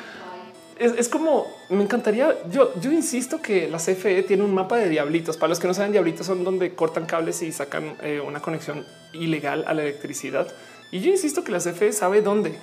Es, 0.78 1.08
como 1.10 1.48
me 1.70 1.84
encantaría. 1.84 2.36
Yo, 2.52 2.74
yo 2.82 2.92
insisto 2.92 3.42
que 3.42 3.70
la 3.70 3.78
CFE 3.78 4.24
tiene 4.24 4.44
un 4.44 4.54
mapa 4.54 4.78
de 4.78 4.90
diablitos. 4.90 5.38
Para 5.38 5.50
los 5.50 5.60
que 5.60 5.68
no 5.68 5.74
saben, 5.74 5.92
diablitos 5.92 6.28
son 6.28 6.44
donde 6.44 6.76
cortan 6.76 7.06
cables 7.06 7.42
y 7.42 7.52
sacan 7.52 7.96
eh, 8.02 8.22
una 8.26 8.42
conexión 8.42 8.86
ilegal 9.14 9.64
a 9.68 9.74
la 9.74 9.84
electricidad. 9.84 10.48
Y 10.92 11.00
yo 11.00 11.10
insisto 11.12 11.44
que 11.44 11.52
la 11.52 11.60
CFE 11.60 11.94
sabe 11.94 12.22
dónde 12.22 12.58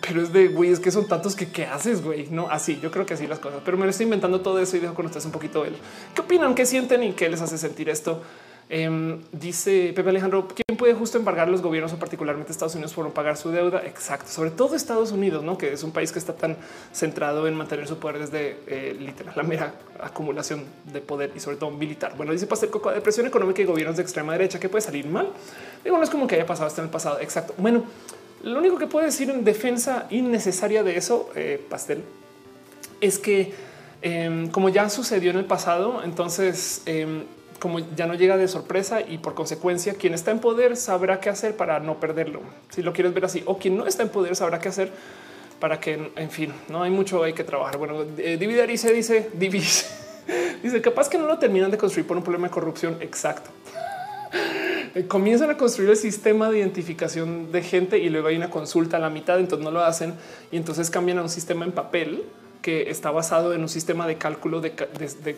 pero 0.00 0.22
es 0.22 0.32
de 0.32 0.48
güey, 0.48 0.70
es 0.70 0.80
que 0.80 0.90
son 0.90 1.06
tantos 1.06 1.34
que 1.36 1.50
qué 1.50 1.66
haces, 1.66 2.02
güey. 2.02 2.28
No 2.30 2.50
así. 2.50 2.78
Yo 2.82 2.90
creo 2.90 3.06
que 3.06 3.14
así 3.14 3.26
las 3.26 3.38
cosas, 3.38 3.60
pero 3.64 3.76
me 3.76 3.84
lo 3.84 3.90
estoy 3.90 4.04
inventando 4.04 4.40
todo 4.40 4.60
eso 4.60 4.76
y 4.76 4.80
dejo 4.80 4.94
con 4.94 5.06
ustedes 5.06 5.24
un 5.26 5.32
poquito 5.32 5.62
de 5.62 5.70
él. 5.70 5.76
¿Qué 6.14 6.20
opinan? 6.20 6.54
¿Qué 6.54 6.66
sienten 6.66 7.02
y 7.02 7.12
qué 7.12 7.28
les 7.28 7.40
hace 7.40 7.58
sentir 7.58 7.88
esto? 7.88 8.22
Em, 8.70 9.22
dice 9.32 9.94
Pepe 9.96 10.10
Alejandro, 10.10 10.46
¿quién 10.46 10.76
puede 10.76 10.92
justo 10.92 11.16
embargar 11.16 11.48
los 11.48 11.62
gobiernos 11.62 11.92
o 11.94 11.98
particularmente 11.98 12.52
Estados 12.52 12.74
Unidos 12.74 12.92
por 12.92 13.04
no 13.04 13.14
pagar 13.14 13.38
su 13.38 13.50
deuda? 13.50 13.82
Exacto, 13.86 14.30
sobre 14.30 14.50
todo 14.50 14.76
Estados 14.76 15.10
Unidos, 15.10 15.42
¿no? 15.42 15.56
que 15.56 15.72
es 15.72 15.82
un 15.82 15.90
país 15.90 16.12
que 16.12 16.18
está 16.18 16.34
tan 16.34 16.56
centrado 16.92 17.48
en 17.48 17.54
mantener 17.54 17.88
su 17.88 17.98
poder 17.98 18.18
desde 18.18 18.58
eh, 18.66 18.94
literal 18.98 19.32
la 19.34 19.42
mera 19.42 19.74
acumulación 20.00 20.64
de 20.92 21.00
poder 21.00 21.32
y 21.34 21.40
sobre 21.40 21.56
todo 21.56 21.70
militar. 21.70 22.12
Bueno, 22.16 22.32
dice 22.32 22.46
Pastel 22.46 22.68
Coco, 22.68 22.90
depresión 22.90 23.26
económica 23.26 23.62
y 23.62 23.64
gobiernos 23.64 23.96
de 23.96 24.02
extrema 24.02 24.32
derecha 24.32 24.60
que 24.60 24.68
puede 24.68 24.82
salir 24.82 25.06
mal. 25.06 25.30
Digo, 25.82 25.96
no 25.96 26.04
es 26.04 26.10
como 26.10 26.26
que 26.26 26.34
haya 26.34 26.46
pasado 26.46 26.66
hasta 26.66 26.82
en 26.82 26.86
el 26.86 26.90
pasado. 26.90 27.20
Exacto. 27.20 27.54
Bueno, 27.56 27.84
lo 28.42 28.58
único 28.58 28.76
que 28.76 28.86
puedo 28.86 29.06
decir 29.06 29.30
en 29.30 29.44
defensa 29.44 30.06
innecesaria 30.10 30.82
de 30.82 30.96
eso, 30.96 31.30
eh, 31.34 31.64
Pastel, 31.70 32.04
es 33.00 33.18
que 33.18 33.54
em, 34.02 34.48
como 34.50 34.68
ya 34.68 34.90
sucedió 34.90 35.30
en 35.30 35.38
el 35.38 35.44
pasado, 35.46 36.02
entonces 36.04 36.82
em, 36.86 37.24
como 37.58 37.80
ya 37.80 38.06
no 38.06 38.14
llega 38.14 38.36
de 38.36 38.48
sorpresa 38.48 39.00
y 39.00 39.18
por 39.18 39.34
consecuencia 39.34 39.94
quien 39.94 40.14
está 40.14 40.30
en 40.30 40.38
poder 40.38 40.76
sabrá 40.76 41.20
qué 41.20 41.28
hacer 41.28 41.56
para 41.56 41.80
no 41.80 41.98
perderlo. 41.98 42.40
Si 42.70 42.82
lo 42.82 42.92
quieres 42.92 43.14
ver 43.14 43.24
así, 43.24 43.42
o 43.46 43.58
quien 43.58 43.76
no 43.76 43.86
está 43.86 44.02
en 44.02 44.08
poder 44.10 44.36
sabrá 44.36 44.58
qué 44.58 44.68
hacer 44.68 44.92
para 45.58 45.80
que, 45.80 46.12
en 46.14 46.30
fin, 46.30 46.52
no 46.68 46.82
hay 46.82 46.90
mucho 46.90 47.24
hay 47.24 47.32
que 47.32 47.44
trabajar. 47.44 47.78
Bueno, 47.78 48.04
eh, 48.18 48.36
dividir 48.38 48.78
se 48.78 48.92
dice, 48.92 49.30
divise. 49.34 49.86
dice, 50.62 50.80
capaz 50.80 51.08
que 51.08 51.18
no 51.18 51.26
lo 51.26 51.38
terminan 51.38 51.70
de 51.70 51.78
construir 51.78 52.06
por 52.06 52.16
un 52.16 52.22
problema 52.22 52.46
de 52.46 52.52
corrupción. 52.52 52.96
Exacto. 53.00 53.50
Eh, 54.94 55.06
comienzan 55.08 55.50
a 55.50 55.56
construir 55.56 55.90
el 55.90 55.96
sistema 55.96 56.50
de 56.50 56.58
identificación 56.58 57.50
de 57.50 57.62
gente 57.62 57.98
y 57.98 58.08
luego 58.08 58.28
hay 58.28 58.36
una 58.36 58.50
consulta 58.50 58.98
a 58.98 59.00
la 59.00 59.10
mitad, 59.10 59.40
entonces 59.40 59.64
no 59.64 59.72
lo 59.72 59.82
hacen 59.82 60.14
y 60.52 60.56
entonces 60.56 60.90
cambian 60.90 61.18
a 61.18 61.22
un 61.22 61.28
sistema 61.28 61.64
en 61.64 61.72
papel 61.72 62.24
que 62.62 62.90
está 62.90 63.10
basado 63.10 63.52
en 63.52 63.62
un 63.62 63.68
sistema 63.68 64.06
de 64.06 64.16
cálculo 64.16 64.60
de 64.60 64.72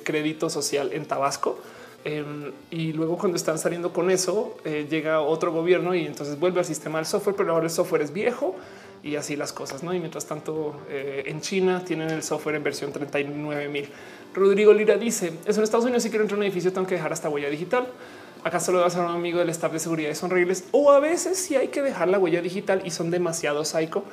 crédito 0.03 0.49
social 0.49 0.91
en 0.93 1.05
Tabasco 1.05 1.59
Em, 2.05 2.53
y 2.71 2.93
luego 2.93 3.19
cuando 3.19 3.37
están 3.37 3.59
saliendo 3.59 3.93
con 3.93 4.11
eso, 4.11 4.57
eh, 4.65 4.87
llega 4.89 5.21
otro 5.21 5.53
gobierno 5.53 5.95
y 5.95 6.07
entonces 6.07 6.39
vuelve 6.39 6.61
al 6.61 6.65
sistema 6.65 6.99
del 6.99 7.07
software, 7.07 7.37
pero 7.37 7.53
ahora 7.53 7.65
el 7.65 7.71
software 7.71 8.03
es 8.03 8.13
viejo 8.13 8.57
y 9.03 9.17
así 9.17 9.37
las 9.37 9.53
cosas. 9.53 9.83
¿no? 9.83 9.93
Y 9.93 9.99
mientras 9.99 10.27
tanto, 10.27 10.75
eh, 10.89 11.25
en 11.27 11.41
China 11.41 11.83
tienen 11.85 12.11
el 12.11 12.23
software 12.23 12.57
en 12.57 12.63
versión 12.63 12.93
39 12.93 13.69
mil. 13.69 13.89
Rodrigo 14.35 14.73
Lira 14.73 14.97
dice: 14.97 15.33
Es 15.45 15.59
en 15.59 15.65
Estados 15.65 15.85
Unidos. 15.85 16.03
Si 16.03 16.09
quiero 16.09 16.25
entrar 16.25 16.39
a 16.39 16.41
un 16.41 16.45
edificio, 16.45 16.73
tengo 16.73 16.87
que 16.87 16.95
dejar 16.95 17.13
hasta 17.13 17.29
huella 17.29 17.51
digital. 17.51 17.87
Acá 18.45 18.61
solo 18.61 18.81
vas 18.81 18.97
a 18.97 19.05
un 19.05 19.15
amigo 19.15 19.39
del 19.39 19.51
staff 19.51 19.73
de 19.73 19.79
seguridad 19.79 20.11
y 20.11 20.15
son 20.15 20.31
reglas. 20.31 20.65
O 20.71 20.93
a 20.93 21.01
veces 21.01 21.37
si 21.37 21.57
hay 21.57 21.69
que 21.69 21.83
dejar 21.83 22.09
la 22.09 22.19
huella 22.19 22.41
digital 22.41 22.81
y 22.85 22.91
son 22.91 23.11
demasiado 23.11 23.65
psycho 23.65 24.05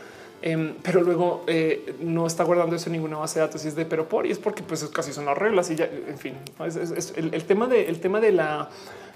Em, 0.42 0.76
pero 0.84 1.02
luego 1.02 1.44
eh, 1.48 1.96
no 2.00 2.28
está 2.28 2.44
guardando 2.44 2.76
eso 2.76 2.90
en 2.90 2.94
ninguna 2.94 3.18
base 3.18 3.40
de 3.40 3.46
datos 3.48 3.66
y 3.66 3.70
es 3.70 3.76
de 3.76 3.86
pero 3.86 4.08
por 4.08 4.28
y 4.28 4.32
es 4.32 4.38
porque 4.38 4.62
pues 4.62 4.84
casi 4.86 5.12
son 5.12 5.26
las 5.26 5.36
reglas 5.36 5.72
y 5.72 5.76
ya 5.76 5.86
en 5.86 6.20
fin 6.20 6.36
es, 6.64 7.14
el, 7.18 7.44
tema 7.46 7.66
de 7.66 7.90
el 7.90 8.00
tema 8.00 8.20
de 8.20 8.32
la 8.32 8.70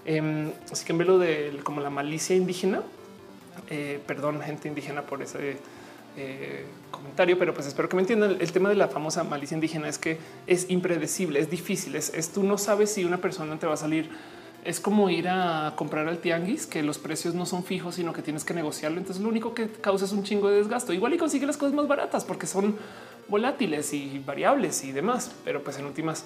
eh, 0.08 0.52
así 0.72 0.84
que 0.84 0.94
en 0.94 0.98
vez 0.98 1.08
de 1.08 1.60
como 1.64 1.80
la 1.80 1.92
malicia 1.92 2.36
indígena 2.36 2.82
eh, 3.70 4.00
perdón 4.08 4.42
gente 4.42 4.68
indígena 4.68 5.04
por 5.04 5.22
ese 5.22 5.58
eh, 6.18 6.66
comentario, 6.92 7.40
pero 7.40 7.54
pues 7.54 7.68
espero 7.68 7.88
que 7.88 7.96
me 7.96 8.02
entiendan. 8.02 8.36
El 8.40 8.52
tema 8.52 8.68
de 8.68 8.76
la 8.76 8.90
famosa 8.90 9.24
malicia 9.24 9.56
indígena 9.56 9.88
es 9.88 9.98
que 9.98 10.18
es 10.46 10.70
impredecible, 10.70 11.40
es 11.40 11.50
difícil, 11.50 11.96
es, 11.96 12.14
es 12.14 12.30
tú 12.30 12.44
no 12.44 12.58
sabes 12.58 12.92
si 12.94 13.06
una 13.06 13.18
persona 13.18 13.58
te 13.58 13.66
va 13.66 13.76
a 13.76 13.78
salir 13.78 14.10
es 14.64 14.80
como 14.80 15.10
ir 15.10 15.28
a 15.28 15.74
comprar 15.76 16.08
al 16.08 16.20
tianguis, 16.20 16.68
que 16.68 16.84
los 16.84 17.00
precios 17.00 17.34
no 17.34 17.46
son 17.46 17.64
fijos, 17.64 17.96
sino 17.96 18.14
que 18.14 18.22
tienes 18.22 18.44
que 18.44 18.54
negociarlo. 18.54 19.00
Entonces 19.00 19.24
lo 19.24 19.30
único 19.30 19.54
que 19.54 19.70
causa 19.70 20.06
es 20.06 20.12
un 20.12 20.24
chingo 20.24 20.50
de 20.50 20.58
desgasto. 20.58 20.94
Igual 20.94 21.14
y 21.14 21.18
consigue 21.18 21.46
las 21.46 21.58
cosas 21.58 21.74
más 21.74 21.88
baratas 21.88 22.26
porque 22.26 22.46
son 22.46 22.78
volátiles 23.28 23.94
y 23.94 24.22
variables 24.26 24.84
y 24.84 24.92
demás. 24.92 25.32
Pero 25.44 25.64
pues 25.64 25.80
en 25.80 25.86
últimas, 25.86 26.26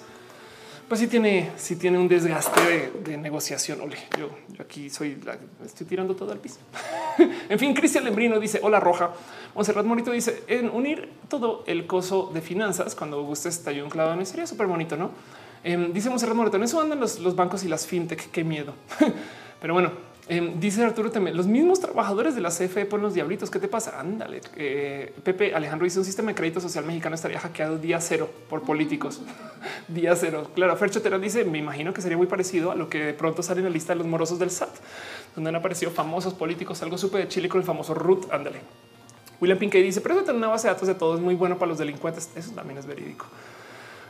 pues 0.86 1.00
sí 1.00 1.06
tiene, 1.06 1.50
sí 1.56 1.76
tiene 1.76 1.98
un 1.98 2.08
desgaste 2.08 2.92
de, 3.04 3.16
negociación. 3.16 3.80
Ole, 3.80 3.96
yo, 4.18 4.28
aquí 4.60 4.90
soy, 4.90 5.16
la, 5.24 5.38
estoy 5.64 5.86
tirando 5.86 6.14
todo 6.14 6.32
al 6.32 6.38
piso. 6.38 6.58
en 7.48 7.58
fin, 7.58 7.72
Cristian 7.72 8.04
Lembrino 8.04 8.38
dice 8.38 8.60
hola 8.62 8.80
roja. 8.80 9.12
Monserrat 9.54 9.86
Morito 9.86 10.10
dice 10.10 10.42
en 10.46 10.68
unir 10.68 11.10
todo 11.28 11.64
el 11.66 11.86
coso 11.86 12.30
de 12.34 12.42
finanzas 12.42 12.94
cuando 12.94 13.22
gustes 13.22 13.56
estalló 13.56 13.84
un 13.84 13.90
clavo. 13.90 14.22
Sería 14.26 14.46
súper 14.46 14.66
bonito, 14.66 14.96
no? 14.96 15.10
Eh, 15.68 15.90
dice 15.92 16.08
Monserrat 16.08 16.36
Moreto, 16.36 16.58
en 16.58 16.62
eso 16.62 16.80
andan 16.80 17.00
los, 17.00 17.34
bancos 17.34 17.64
y 17.64 17.68
las 17.68 17.88
fintech. 17.88 18.30
Qué 18.30 18.44
miedo. 18.44 18.72
Pero 19.60 19.74
bueno, 19.74 19.90
em, 20.28 20.60
dice 20.60 20.84
Arturo 20.84 21.10
también, 21.10 21.36
los 21.36 21.48
mismos 21.48 21.80
trabajadores 21.80 22.36
de 22.36 22.40
la 22.40 22.50
CFE 22.50 22.86
ponen 22.86 23.02
los 23.02 23.14
diablitos. 23.14 23.50
¿Qué 23.50 23.58
te 23.58 23.66
pasa? 23.66 23.98
Ándale. 23.98 24.42
Eh, 24.54 25.12
Pepe 25.24 25.56
Alejandro 25.56 25.84
dice 25.84 25.98
un 25.98 26.04
sistema 26.04 26.28
de 26.28 26.36
crédito 26.36 26.60
social 26.60 26.84
mexicano 26.84 27.16
estaría 27.16 27.40
hackeado 27.40 27.78
día 27.78 28.00
cero 28.00 28.30
por 28.48 28.62
políticos. 28.62 29.22
día 29.88 30.14
cero. 30.14 30.52
Claro, 30.54 30.76
Fercho 30.76 31.02
Terán 31.02 31.20
dice, 31.20 31.44
me 31.44 31.58
imagino 31.58 31.92
que 31.92 32.00
sería 32.00 32.16
muy 32.16 32.28
parecido 32.28 32.70
a 32.70 32.76
lo 32.76 32.88
que 32.88 33.04
de 33.04 33.14
pronto 33.14 33.42
sale 33.42 33.58
en 33.58 33.64
la 33.64 33.70
lista 33.70 33.92
de 33.92 33.98
los 33.98 34.06
morosos 34.06 34.38
del 34.38 34.52
SAT, 34.52 34.70
donde 35.34 35.50
han 35.50 35.56
aparecido 35.56 35.90
famosos 35.90 36.32
políticos, 36.32 36.80
algo 36.82 36.96
súper 36.96 37.22
de 37.22 37.28
Chile 37.28 37.48
con 37.48 37.60
el 37.60 37.66
famoso 37.66 37.92
Ruth. 37.92 38.26
Ándale. 38.30 38.60
William 39.40 39.58
Pinkey 39.58 39.82
dice, 39.82 40.00
pero 40.00 40.14
tener 40.20 40.36
una 40.36 40.46
base 40.46 40.68
de 40.68 40.74
datos 40.74 40.86
de 40.86 40.94
todo 40.94 41.16
es 41.16 41.20
muy 41.20 41.34
bueno 41.34 41.58
para 41.58 41.70
los 41.70 41.78
delincuentes. 41.78 42.30
Eso 42.36 42.52
también 42.52 42.78
es 42.78 42.86
verídico. 42.86 43.26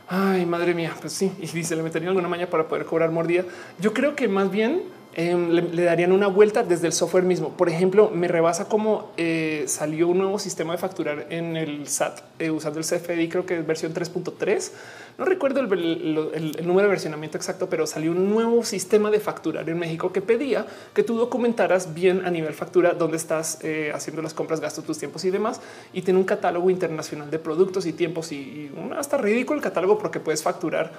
Ay, 0.09 0.45
madre 0.45 0.73
mía, 0.73 0.93
pues 0.99 1.13
sí. 1.13 1.31
Y 1.39 1.47
dice, 1.47 1.75
le 1.75 1.83
metería 1.83 2.09
alguna 2.09 2.29
maña 2.29 2.47
para 2.47 2.67
poder 2.67 2.85
cobrar 2.85 3.11
mordida. 3.11 3.43
Yo 3.79 3.93
creo 3.93 4.15
que 4.15 4.27
más 4.27 4.49
bien 4.49 4.83
em, 5.17 5.49
le, 5.49 5.83
darían 5.83 6.13
una 6.13 6.27
vuelta 6.27 6.63
desde 6.63 6.87
el 6.87 6.93
software 6.93 7.25
mismo. 7.25 7.57
Por 7.57 7.67
ejemplo, 7.67 8.09
me 8.09 8.29
rebasa 8.29 8.69
cómo 8.69 9.11
eh, 9.17 9.65
salió 9.67 10.07
un 10.07 10.19
nuevo 10.19 10.39
sistema 10.39 10.71
de 10.71 10.77
facturar 10.77 11.27
en 11.29 11.57
el 11.57 11.87
SAT 11.87 12.21
eh, 12.39 12.49
usando 12.49 12.79
el 12.79 12.85
CFDI, 12.85 13.27
creo 13.27 13.45
que 13.45 13.59
es 13.59 13.67
versión 13.67 13.93
3.3 13.93 14.71
no 15.17 15.25
recuerdo 15.25 15.61
el, 15.61 16.55
número 16.63 16.87
de 16.87 16.89
versionamiento 16.89 17.37
exacto, 17.37 17.67
pero 17.69 17.87
salió 17.87 18.11
un 18.11 18.29
nuevo 18.29 18.63
sistema 18.63 19.09
de 19.09 19.19
facturar 19.19 19.67
en 19.67 19.79
México 19.79 20.13
que 20.13 20.21
pedía 20.21 20.67
que 20.93 21.01
tú 21.01 21.17
documentaras 21.17 21.95
bien 21.95 22.23
a 22.23 22.29
nivel 22.29 22.53
factura 22.53 22.93
dónde 22.93 23.17
estás 23.17 23.57
eh, 23.63 23.91
haciendo 23.95 24.21
las 24.21 24.35
compras, 24.35 24.59
gastos, 24.59 24.85
tus 24.85 24.99
tiempos 24.99 25.25
y 25.25 25.31
demás. 25.31 25.59
Y 25.91 26.03
tiene 26.03 26.19
un 26.19 26.25
catálogo 26.25 26.69
internacional 26.69 27.31
de 27.31 27.39
productos 27.39 27.87
y 27.87 27.93
tiempos 27.93 28.31
y, 28.31 28.71
hasta 28.95 29.17
ridículo 29.17 29.57
el 29.57 29.63
catálogo 29.63 29.97
porque 29.97 30.19
puedes 30.19 30.43
facturar 30.43 30.91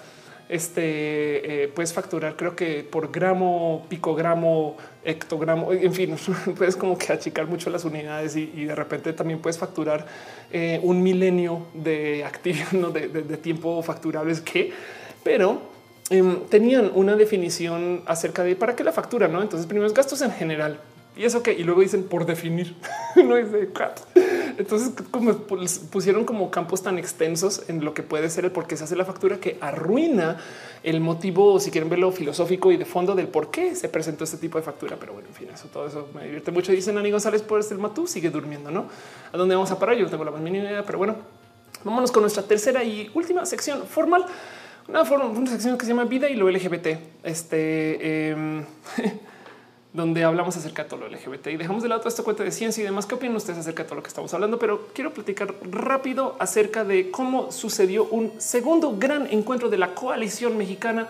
este 0.49 1.65
eh, 1.65 1.69
puedes 1.69 1.93
facturar, 1.93 2.37
creo 2.37 2.57
que 2.57 2.83
por 2.83 3.13
gramo, 3.13 3.87
picogramo, 3.89 4.77
hectogramo, 5.05 5.73
en 5.73 5.93
fin, 5.93 6.17
puedes 6.57 6.77
como 6.77 6.97
que 6.97 7.13
achicar 7.13 7.47
mucho 7.47 7.71
las 7.71 7.85
unidades 7.85 8.35
y, 8.37 8.65
de 8.65 8.75
repente 8.75 9.13
también 9.13 9.41
puedes 9.41 9.59
facturar 9.59 10.07
eh, 10.51 10.81
un 10.83 11.03
milenio 11.03 11.67
de 11.75 12.25
actividad, 12.25 12.71
de, 12.93 13.37
tiempo 13.37 13.83
facturables 13.83 14.41
que, 14.41 14.73
pero 15.23 15.61
em, 16.11 16.41
tenían 16.49 16.91
una 16.95 17.15
definición 17.15 18.03
acerca 18.07 18.43
de 18.43 18.57
para 18.57 18.75
qué 18.75 18.85
la 18.85 18.93
factura, 18.93 19.29
no? 19.29 19.43
Entonces, 19.43 19.67
primeros 19.67 19.93
gastos 19.93 20.23
en 20.23 20.33
general 20.33 20.81
y 21.19 21.25
eso 21.25 21.43
que 21.43 21.53
y 21.53 21.65
luego 21.65 21.83
dicen 21.83 22.05
por 22.05 22.25
definir, 22.25 22.77
no 23.17 23.37
es 23.37 23.53
de 23.53 23.69
entonces, 24.59 24.93
como 25.13 25.35
pusieron 25.35 26.25
como 26.25 26.51
campos 26.51 26.83
tan 26.83 26.99
extensos 26.99 27.63
en 27.69 27.85
lo 27.85 27.95
que 27.95 28.03
puede 28.03 28.29
ser 28.29 28.45
el 28.45 28.51
por 28.51 28.67
qué 28.67 28.77
se 28.77 28.83
hace 28.83 28.97
la 28.97 29.05
factura 29.05 29.39
que 29.39 29.57
arruina 29.61 30.37
el 30.83 31.01
motivo, 31.01 31.61
si 31.61 31.71
quieren 31.71 31.89
verlo 31.89 32.11
filosófico 32.11 32.73
y 32.73 32.77
de 32.77 32.85
fondo 32.85 33.15
del 33.15 33.29
por 33.29 33.53
qué 33.53 33.77
se 33.77 33.89
presentó 33.89 34.25
este 34.25 34.37
tipo 34.37 34.59
de 34.59 34.65
factura. 34.65 34.97
Pero 34.99 35.13
bueno, 35.13 35.29
en 35.29 35.35
fin, 35.35 35.49
eso 35.55 35.69
todo 35.69 35.87
eso 35.87 36.09
me 36.13 36.25
divierte 36.25 36.51
mucho. 36.51 36.73
Dicen 36.73 36.99
Ani 36.99 37.13
González 37.13 37.41
por 37.43 37.61
este 37.61 37.77
matú 37.77 38.09
sigue 38.09 38.31
durmiendo, 38.31 38.73
no? 38.73 38.89
¿A 39.33 39.37
dónde 39.37 39.55
vamos 39.55 39.71
a 39.71 39.79
parar? 39.79 39.97
Yo 39.97 40.07
no 40.07 40.11
tengo 40.11 40.25
la 40.25 40.33
más 40.33 40.41
mínima 40.41 40.65
idea, 40.65 40.85
pero 40.85 40.99
bueno, 40.99 41.15
vámonos 41.85 42.11
con 42.11 42.23
nuestra 42.23 42.43
tercera 42.43 42.83
y 42.83 43.13
última 43.15 43.47
sección 43.47 43.87
formal. 43.87 44.27
Una, 44.89 45.05
forma, 45.05 45.27
una 45.27 45.49
sección 45.49 45.79
que 45.79 45.87
se 45.87 45.93
llama 45.93 46.05
vida 46.05 46.29
y 46.29 46.35
lo 46.35 46.51
LGBT. 46.51 46.99
Este. 47.23 48.31
Em, 48.31 48.65
donde 49.99 50.25
hablamos 50.25 50.57
acerca 50.57 50.85
de 50.85 50.89
todo 50.89 51.01
lo 51.01 51.09
LGBT 51.09 51.49
y 51.49 51.57
dejamos 51.57 51.83
de 51.83 51.89
lado 51.89 52.01
toda 52.01 52.09
esta 52.09 52.23
cuenta 52.23 52.45
de 52.45 52.53
ciencia 52.53 52.81
y 52.81 52.85
demás. 52.85 53.05
¿Qué 53.05 53.17
opinan 53.17 53.37
ustedes 53.37 53.59
acerca 53.59 53.83
de 53.83 53.89
todo 53.89 53.97
lo 53.97 54.03
que 54.03 54.09
estamos 54.09 54.33
hablando? 54.33 54.59
Pero 54.59 54.89
quiero 54.95 55.13
platicar 55.13 55.55
rápido 55.71 56.37
acerca 56.39 56.85
de 56.85 57.11
cómo 57.11 57.53
sucedió 57.53 58.05
un 58.05 58.33
segundo 58.39 58.97
gran 58.97 59.27
encuentro 59.31 59.69
de 59.69 59.77
la 59.77 59.95
coalición 59.95 60.57
mexicana 60.57 61.09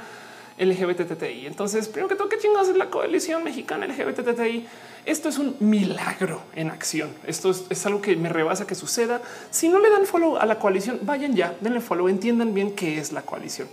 LGBTTI. 0.58 1.47
Entonces, 1.47 1.86
primero 1.89 2.08
que 2.08 2.17
todo, 2.17 2.28
¿qué 2.28 2.39
chingados 2.39 2.68
es 2.68 2.76
la 2.76 2.91
coalición 2.91 3.44
mexicana 3.44 3.86
LGBTTI? 3.86 4.67
Esto 5.05 5.28
es 5.28 5.39
un 5.39 5.57
milagro 5.60 6.42
en 6.57 6.70
acción. 6.70 7.10
Esto 7.26 7.50
es, 7.50 7.86
algo 7.86 8.02
que 8.02 8.17
me 8.17 8.28
rebasa 8.28 8.67
que 8.67 8.75
suceda. 8.75 9.20
Si 9.50 9.68
no 9.68 9.78
le 9.78 9.91
dan 9.91 10.07
follow 10.07 10.36
a 10.36 10.47
la 10.47 10.58
coalición, 10.58 11.00
vayan 11.02 11.34
ya, 11.34 11.55
denle 11.60 11.81
follow, 11.81 12.08
entiendan 12.08 12.55
bien 12.55 12.75
qué 12.75 12.99
es 12.99 13.12
la 13.12 13.23
coalición. 13.23 13.68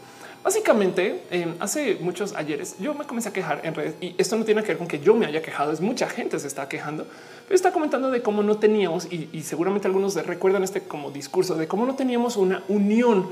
Básicamente, 0.46 1.24
em, 1.32 1.56
hace 1.60 1.98
muchos 2.00 2.36
ayeres 2.36 2.76
yo 2.80 2.94
me 2.94 3.06
comencé 3.06 3.30
a 3.30 3.34
quejar 3.34 3.62
en 3.64 3.74
redes 3.74 3.96
y 4.00 4.14
esto 4.20 4.36
no 4.36 4.46
tiene 4.46 4.62
que 4.62 4.68
ver 4.68 4.78
con 4.78 4.88
que 4.88 5.00
yo 5.00 5.16
me 5.16 5.26
haya 5.26 5.42
quejado, 5.42 5.72
es 5.72 5.82
mucha 5.82 6.08
gente 6.08 6.38
se 6.38 6.46
está 6.46 6.70
quejando, 6.70 7.08
pero 7.48 7.56
está 7.56 7.72
comentando 7.72 8.12
de 8.12 8.22
cómo 8.22 8.44
no 8.44 8.60
teníamos 8.60 9.12
y, 9.12 9.42
seguramente 9.42 9.88
algunos 9.88 10.14
recuerdan 10.14 10.64
este 10.64 10.82
como 10.82 11.10
discurso 11.10 11.56
de 11.56 11.68
cómo 11.68 11.88
no 11.88 11.96
teníamos 11.96 12.38
una 12.38 12.64
unión 12.68 13.30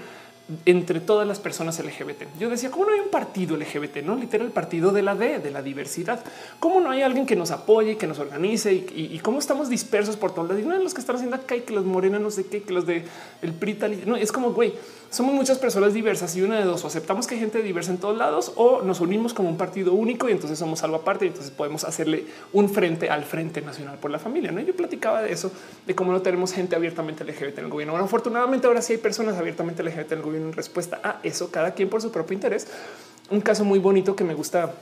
entre 0.66 1.00
todas 1.00 1.28
las 1.28 1.40
personas 1.40 1.80
LGBT. 1.80 2.24
Yo 2.40 2.50
decía, 2.50 2.70
¿cómo 2.70 2.86
no 2.86 2.94
hay 2.94 3.00
un 3.00 3.10
partido 3.10 3.56
LGBT? 3.56 3.98
No 4.04 4.16
literal 4.16 4.48
el 4.48 4.52
partido 4.52 4.92
de 4.92 5.02
la 5.02 5.16
D, 5.16 5.40
de 5.40 5.52
la 5.52 5.62
diversidad. 5.62 6.22
¿Cómo 6.60 6.82
no 6.82 6.90
hay 6.90 7.02
alguien 7.02 7.26
que 7.26 7.36
nos 7.36 7.52
apoye, 7.52 7.96
que 7.96 8.08
nos 8.08 8.20
organice 8.20 8.74
y, 8.74 9.20
cómo 9.20 9.40
estamos 9.40 9.70
dispersos 9.70 10.18
por 10.18 10.34
todos 10.34 10.50
lados? 10.50 10.64
Y 10.64 10.68
no 10.68 10.76
los 10.78 10.94
que 10.94 11.00
están 11.00 11.16
haciendo 11.16 11.38
acá 11.38 11.56
y 11.56 11.62
que 11.62 11.74
los 11.74 11.86
morenos 11.86 12.20
no 12.20 12.30
sé 12.32 12.48
qué, 12.48 12.62
que 12.64 12.74
los 12.74 12.86
de 12.86 13.06
el 13.42 13.54
PRITA. 13.54 13.88
No 14.06 14.18
es 14.18 14.32
como 14.34 14.52
güey, 14.52 14.74
somos 15.14 15.36
muchas 15.36 15.60
personas 15.60 15.94
diversas 15.94 16.36
y 16.36 16.42
una 16.42 16.58
de 16.58 16.66
dos 16.66 16.84
o 16.84 16.88
aceptamos 16.88 17.28
que 17.28 17.36
hay 17.36 17.40
gente 17.40 17.62
diversa 17.62 17.92
en 17.92 18.00
todos 18.00 18.18
lados 18.18 18.52
o 18.56 18.82
nos 18.82 19.00
unimos 19.00 19.36
como 19.36 19.48
un 19.48 19.58
partido 19.58 19.94
único 19.94 20.28
y 20.28 20.32
entonces 20.32 20.58
somos 20.58 20.82
algo 20.82 20.96
aparte 20.96 21.26
y 21.26 21.28
entonces 21.28 21.52
podemos 21.52 21.84
hacerle 21.84 22.26
un 22.52 22.68
frente 22.68 23.12
al 23.12 23.24
Frente 23.24 23.62
Nacional 23.62 24.00
por 24.00 24.10
la 24.10 24.18
Familia. 24.18 24.52
¿no? 24.52 24.60
Yo 24.62 24.76
platicaba 24.76 25.22
de 25.22 25.32
eso, 25.32 25.52
de 25.86 25.94
cómo 25.94 26.12
no 26.12 26.24
tenemos 26.24 26.52
gente 26.52 26.76
abiertamente 26.76 27.24
LGBT 27.24 27.60
en 27.60 27.66
el 27.66 27.70
gobierno. 27.70 27.94
Bueno, 27.94 28.06
afortunadamente 28.06 28.66
ahora 28.66 28.82
sí 28.82 28.94
hay 28.94 29.00
personas 29.00 29.38
abiertamente 29.38 29.84
LGBT 29.84 30.14
en 30.14 30.18
el 30.18 30.24
gobierno 30.24 30.48
en 30.48 30.54
respuesta 30.54 31.00
a 31.04 31.20
eso, 31.22 31.52
cada 31.52 31.76
quien 31.76 31.90
por 31.90 32.02
su 32.02 32.12
propio 32.12 32.34
interés. 32.34 32.66
Un 33.30 33.42
caso 33.42 33.64
muy 33.64 33.78
bonito 33.78 34.16
que 34.16 34.24
me 34.24 34.34
gusta 34.34 34.74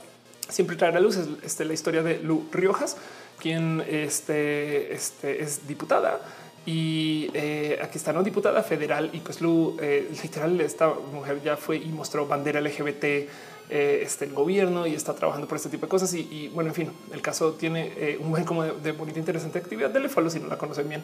siempre 0.48 0.76
traer 0.76 0.96
a 0.96 1.00
luz 1.00 1.16
es 1.16 1.28
este, 1.44 1.66
la 1.66 1.74
historia 1.74 2.02
de 2.02 2.20
Lu 2.20 2.46
Riojas, 2.50 2.96
quien 3.38 3.82
este, 3.86 4.94
este, 4.94 5.42
es 5.42 5.68
diputada 5.68 6.20
y 6.64 7.28
eh, 7.34 7.78
aquí 7.82 7.98
está, 7.98 8.12
no 8.12 8.22
diputada 8.22 8.62
federal. 8.62 9.10
Y 9.12 9.18
pues 9.18 9.40
Lu, 9.40 9.76
eh, 9.80 10.10
literal, 10.22 10.60
esta 10.60 10.92
mujer 11.12 11.40
ya 11.42 11.56
fue 11.56 11.76
y 11.78 11.86
mostró 11.86 12.26
bandera 12.26 12.60
LGBT 12.60 13.04
eh, 13.04 13.28
este, 13.68 14.26
el 14.26 14.32
gobierno 14.32 14.86
y 14.86 14.94
está 14.94 15.14
trabajando 15.14 15.48
por 15.48 15.56
este 15.56 15.70
tipo 15.70 15.86
de 15.86 15.90
cosas. 15.90 16.14
Y, 16.14 16.50
bueno, 16.54 16.70
en 16.70 16.74
fin, 16.74 16.90
el 17.12 17.20
caso 17.20 17.54
tiene 17.54 18.18
un 18.20 18.30
buen 18.30 18.44
como 18.44 18.62
de, 18.62 18.92
bonita, 18.92 19.18
interesante 19.18 19.58
actividad. 19.58 19.90
Dele 19.90 20.08
follow 20.08 20.30
si 20.30 20.38
no 20.38 20.46
la 20.46 20.56
conocen 20.56 20.88
bien. 20.88 21.02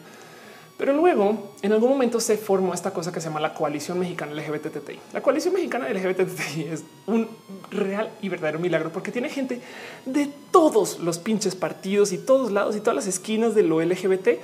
Pero 0.77 0.93
luego, 0.93 1.55
en 1.61 1.73
algún 1.73 1.89
momento 1.89 2.21
se 2.21 2.37
formó 2.37 2.73
esta 2.73 2.93
cosa 2.93 3.11
que 3.11 3.19
se 3.19 3.27
llama 3.27 3.41
la 3.41 3.53
Coalición 3.53 3.99
Mexicana 3.99 4.31
LGBTTI. 4.31 4.97
La 5.11 5.21
Coalición 5.21 5.53
Mexicana 5.53 5.89
LGBTTI 5.89 6.69
es 6.71 6.85
un 7.05 7.27
real 7.69 8.09
y 8.21 8.29
verdadero 8.29 8.59
milagro 8.59 8.89
porque 8.89 9.11
tiene 9.11 9.27
gente 9.27 9.59
de 10.05 10.29
todos 10.51 10.99
los 10.99 11.19
pinches 11.19 11.53
partidos 11.55 12.13
y 12.13 12.17
todos 12.17 12.53
lados 12.53 12.77
y 12.77 12.79
todas 12.79 12.95
las 12.95 13.07
esquinas 13.07 13.55
de 13.55 13.63
lo 13.63 13.83
LGBT 13.83 14.39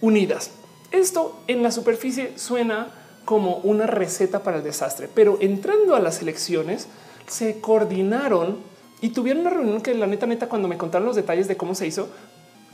unidas. 0.00 0.50
Esto 0.92 1.38
en 1.46 1.62
la 1.62 1.70
superficie 1.70 2.32
suena 2.36 2.88
como 3.24 3.56
una 3.56 3.86
receta 3.86 4.42
para 4.42 4.58
el 4.58 4.62
desastre, 4.64 5.08
pero 5.12 5.38
entrando 5.40 5.96
a 5.96 6.00
las 6.00 6.22
elecciones 6.22 6.86
se 7.26 7.60
coordinaron 7.60 8.58
y 9.00 9.10
tuvieron 9.10 9.42
una 9.42 9.50
reunión 9.50 9.82
que 9.82 9.94
la 9.94 10.06
neta 10.06 10.26
neta 10.26 10.48
cuando 10.48 10.68
me 10.68 10.78
contaron 10.78 11.06
los 11.06 11.16
detalles 11.16 11.48
de 11.48 11.56
cómo 11.56 11.74
se 11.74 11.86
hizo 11.86 12.08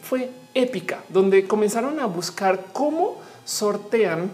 fue 0.03 0.31
épica, 0.55 1.03
donde 1.09 1.47
comenzaron 1.47 2.01
a 2.01 2.07
buscar 2.07 2.67
cómo 2.73 3.19
sortean 3.45 4.31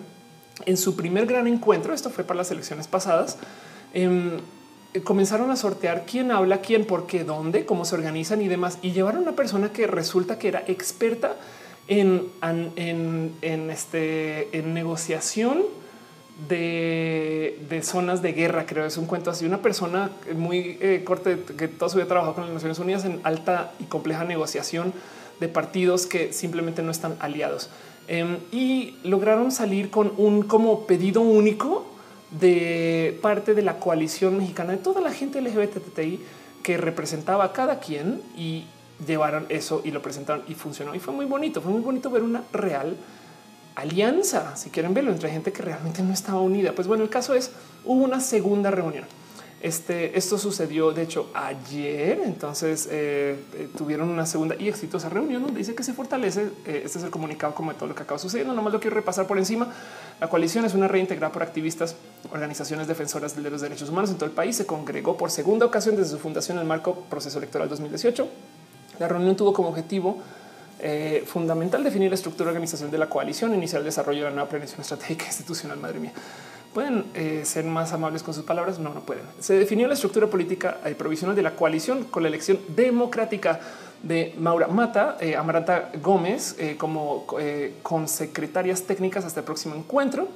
en 0.66 0.76
su 0.76 0.96
primer 0.96 1.26
gran 1.26 1.46
encuentro. 1.46 1.94
Esto 1.94 2.10
fue 2.10 2.24
para 2.24 2.38
las 2.38 2.50
elecciones 2.50 2.88
pasadas. 2.88 3.36
Em, 3.94 4.38
comenzaron 5.04 5.50
a 5.50 5.56
sortear 5.56 6.04
quién 6.06 6.32
habla, 6.32 6.60
quién, 6.60 6.84
por 6.84 7.06
qué, 7.06 7.22
dónde, 7.22 7.64
cómo 7.66 7.84
se 7.84 7.94
organizan 7.94 8.42
y 8.42 8.48
demás. 8.48 8.78
Y 8.82 8.92
llevaron 8.92 9.20
a 9.20 9.22
una 9.28 9.36
persona 9.36 9.72
que 9.72 9.86
resulta 9.86 10.38
que 10.38 10.48
era 10.48 10.64
experta 10.66 11.36
en, 11.88 12.28
en, 12.42 13.70
este, 13.70 14.56
en 14.56 14.74
negociación 14.74 15.62
de, 16.48 17.58
de, 17.68 17.82
zonas 17.82 18.22
de 18.22 18.32
guerra. 18.32 18.66
Creo 18.66 18.84
es 18.84 18.96
un 18.96 19.06
cuento 19.06 19.30
así. 19.30 19.46
Una 19.46 19.62
persona 19.62 20.10
muy 20.36 20.78
eh, 20.80 21.02
corte 21.04 21.38
que 21.56 21.66
toda 21.66 21.88
su 21.88 21.96
vida 21.96 22.06
trabajó 22.06 22.34
con 22.34 22.44
las 22.44 22.52
Naciones 22.52 22.78
Unidas 22.78 23.04
en 23.04 23.20
alta 23.24 23.72
y 23.80 23.84
compleja 23.84 24.24
negociación 24.24 24.92
de 25.40 25.48
partidos 25.48 26.06
que 26.06 26.32
simplemente 26.32 26.82
no 26.82 26.90
están 26.90 27.16
aliados 27.20 27.70
em, 28.08 28.38
y 28.50 28.96
lograron 29.04 29.52
salir 29.52 29.88
con 29.88 30.12
un 30.16 30.42
como 30.42 30.86
pedido 30.86 31.20
único 31.20 31.86
de 32.32 33.18
parte 33.22 33.54
de 33.54 33.62
la 33.62 33.78
coalición 33.78 34.36
mexicana 34.36 34.72
de 34.72 34.78
toda 34.78 35.00
la 35.00 35.12
gente 35.12 35.40
LGBTI 35.40 36.20
que 36.62 36.76
representaba 36.76 37.44
a 37.44 37.52
cada 37.52 37.78
quien 37.78 38.20
y 38.36 38.64
llevaron 39.06 39.46
eso 39.48 39.82
y 39.84 39.90
lo 39.90 40.02
presentaron 40.02 40.44
y 40.48 40.54
funcionó. 40.54 40.94
Y 40.94 40.98
fue 40.98 41.14
muy 41.14 41.26
bonito, 41.26 41.60
fue 41.60 41.72
muy 41.72 41.82
bonito 41.82 42.10
ver 42.10 42.22
una 42.22 42.42
real 42.52 42.96
alianza, 43.74 44.56
si 44.56 44.70
quieren 44.70 44.92
verlo, 44.92 45.12
entre 45.12 45.30
gente 45.30 45.52
que 45.52 45.62
realmente 45.62 46.02
no 46.02 46.12
estaba 46.12 46.40
unida. 46.40 46.72
Pues 46.72 46.88
bueno, 46.88 47.04
el 47.04 47.10
caso 47.10 47.34
es, 47.34 47.52
hubo 47.84 48.02
una 48.04 48.20
segunda 48.20 48.70
reunión. 48.70 49.04
Este, 49.60 50.16
esto 50.16 50.38
sucedió, 50.38 50.92
de 50.92 51.02
hecho, 51.02 51.30
ayer. 51.34 52.20
Entonces 52.24 52.88
eh, 52.90 53.36
eh, 53.54 53.68
tuvieron 53.76 54.08
una 54.08 54.24
segunda 54.24 54.54
y 54.56 54.68
exitosa 54.68 55.08
reunión 55.08 55.42
donde 55.42 55.58
dice 55.58 55.74
que 55.74 55.82
se 55.82 55.92
fortalece. 55.92 56.50
Eh, 56.64 56.82
este 56.84 56.98
es 56.98 57.04
el 57.04 57.10
comunicado 57.10 57.54
como 57.54 57.72
de 57.72 57.78
todo 57.78 57.88
lo 57.88 57.94
que 57.94 58.02
acaba 58.02 58.18
sucediendo. 58.18 58.54
Nomás 58.54 58.72
lo 58.72 58.80
quiero 58.80 58.94
repasar 58.94 59.26
por 59.26 59.38
encima. 59.38 59.72
La 60.20 60.28
coalición 60.28 60.64
es 60.64 60.74
una 60.74 60.86
reintegrada 60.86 61.32
por 61.32 61.42
activistas, 61.42 61.96
organizaciones 62.30 62.86
defensoras 62.86 63.34
de 63.34 63.50
los 63.50 63.60
derechos 63.60 63.88
humanos 63.88 64.10
en 64.10 64.16
todo 64.16 64.26
el 64.26 64.34
país. 64.34 64.56
Se 64.56 64.66
congregó 64.66 65.16
por 65.16 65.30
segunda 65.30 65.66
ocasión 65.66 65.96
desde 65.96 66.10
su 66.10 66.18
fundación 66.18 66.58
en 66.58 66.62
el 66.62 66.68
marco 66.68 67.04
proceso 67.08 67.38
electoral 67.38 67.68
2018 67.68 68.28
la 68.98 69.08
reunión 69.08 69.36
tuvo 69.36 69.52
como 69.52 69.68
objetivo 69.68 70.18
eh, 70.80 71.24
fundamental 71.26 71.82
definir 71.82 72.08
la 72.08 72.14
estructura 72.14 72.50
organización 72.50 72.90
de 72.90 72.98
la 72.98 73.08
coalición, 73.08 73.52
iniciar 73.52 73.80
el 73.80 73.86
desarrollo 73.86 74.20
de 74.20 74.24
la 74.26 74.30
nueva 74.30 74.48
planeación 74.48 74.80
estratégica 74.80 75.24
institucional. 75.26 75.78
Madre 75.78 75.98
mía, 75.98 76.12
pueden 76.72 77.04
eh, 77.14 77.42
ser 77.44 77.64
más 77.64 77.92
amables 77.92 78.22
con 78.22 78.32
sus 78.32 78.44
palabras. 78.44 78.78
No, 78.78 78.94
no 78.94 79.00
pueden. 79.00 79.24
Se 79.40 79.58
definió 79.58 79.88
la 79.88 79.94
estructura 79.94 80.28
política 80.28 80.78
y 80.88 80.94
provisional 80.94 81.34
de 81.34 81.42
la 81.42 81.56
coalición 81.56 82.04
con 82.04 82.22
la 82.22 82.28
elección 82.28 82.60
democrática 82.68 83.60
de 84.02 84.34
Maura 84.38 84.68
Mata, 84.68 85.16
eh, 85.20 85.34
Amaranta 85.34 85.90
Gómez 86.00 86.56
como 86.78 87.26
con 87.82 88.06
secretarias 88.06 88.82
técnicas 88.82 89.24
hasta 89.24 89.40
el 89.40 89.46
próximo 89.46 89.74
encuentro 89.74 90.28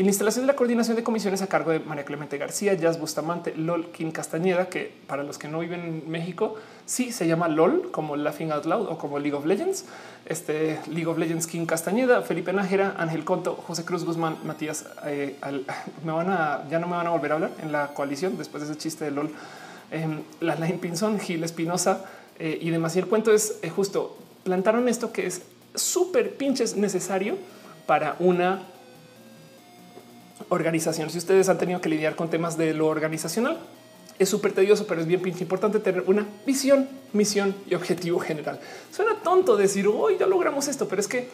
y 0.00 0.02
la 0.02 0.08
instalación 0.08 0.44
de 0.44 0.46
la 0.46 0.56
coordinación 0.56 0.96
de 0.96 1.02
comisiones 1.02 1.42
a 1.42 1.46
cargo 1.46 1.72
de 1.72 1.80
María 1.80 2.06
Clemente 2.06 2.38
García, 2.38 2.72
Jazz 2.72 2.98
Bustamante, 2.98 3.54
LOL 3.54 3.90
Kim 3.92 4.12
Castañeda, 4.12 4.70
que 4.70 4.90
para 5.06 5.24
los 5.24 5.36
que 5.36 5.46
no 5.46 5.58
viven 5.58 5.80
en 5.80 6.10
México, 6.10 6.56
sí 6.86 7.12
se 7.12 7.26
llama 7.26 7.48
LOL 7.48 7.90
como 7.90 8.16
Laughing 8.16 8.50
Out 8.50 8.64
Loud 8.64 8.88
o 8.88 8.96
como 8.96 9.18
League 9.18 9.36
of 9.36 9.44
Legends. 9.44 9.84
Este 10.24 10.80
League 10.88 11.06
of 11.06 11.18
Legends 11.18 11.46
Kim 11.46 11.66
Castañeda, 11.66 12.22
Felipe 12.22 12.50
Nájera, 12.50 12.94
Ángel 12.96 13.24
Conto, 13.24 13.54
José 13.54 13.84
Cruz 13.84 14.06
Guzmán, 14.06 14.38
Matías. 14.42 14.86
Eh, 15.04 15.36
me 16.06 16.12
van 16.12 16.30
a 16.30 16.66
ya 16.70 16.78
no 16.78 16.86
me 16.86 16.96
van 16.96 17.06
a 17.06 17.10
volver 17.10 17.32
a 17.32 17.34
hablar 17.34 17.50
en 17.62 17.70
la 17.70 17.88
coalición 17.88 18.38
después 18.38 18.62
de 18.62 18.70
ese 18.70 18.80
chiste 18.80 19.04
de 19.04 19.10
LOL. 19.10 19.30
Eh, 19.90 20.08
la 20.40 20.54
Line 20.54 20.78
Pinzón, 20.78 21.20
Gil 21.20 21.44
Espinosa 21.44 22.06
eh, 22.38 22.58
y 22.58 22.70
demás. 22.70 22.96
El 22.96 23.04
cuento 23.06 23.34
es 23.34 23.58
eh, 23.60 23.68
justo 23.68 24.16
plantaron 24.44 24.88
esto 24.88 25.12
que 25.12 25.26
es 25.26 25.42
súper 25.74 26.38
pinches 26.38 26.74
necesario 26.74 27.36
para 27.84 28.16
una 28.18 28.62
organización. 30.48 31.10
Si 31.10 31.18
ustedes 31.18 31.48
han 31.48 31.58
tenido 31.58 31.80
que 31.80 31.88
lidiar 31.88 32.16
con 32.16 32.30
temas 32.30 32.56
de 32.56 32.74
lo 32.74 32.86
organizacional, 32.86 33.58
es 34.18 34.28
súper 34.28 34.52
tedioso, 34.52 34.86
pero 34.86 35.00
es 35.00 35.06
bien 35.06 35.20
pinche 35.20 35.42
importante 35.42 35.78
tener 35.80 36.04
una 36.06 36.26
visión, 36.46 36.88
misión 37.12 37.54
y 37.68 37.74
objetivo 37.74 38.18
general. 38.18 38.60
Suena 38.92 39.16
tonto 39.22 39.56
decir 39.56 39.88
hoy 39.88 40.16
ya 40.18 40.26
logramos 40.26 40.68
esto, 40.68 40.88
pero 40.88 41.00
es 41.00 41.08
que, 41.08 41.28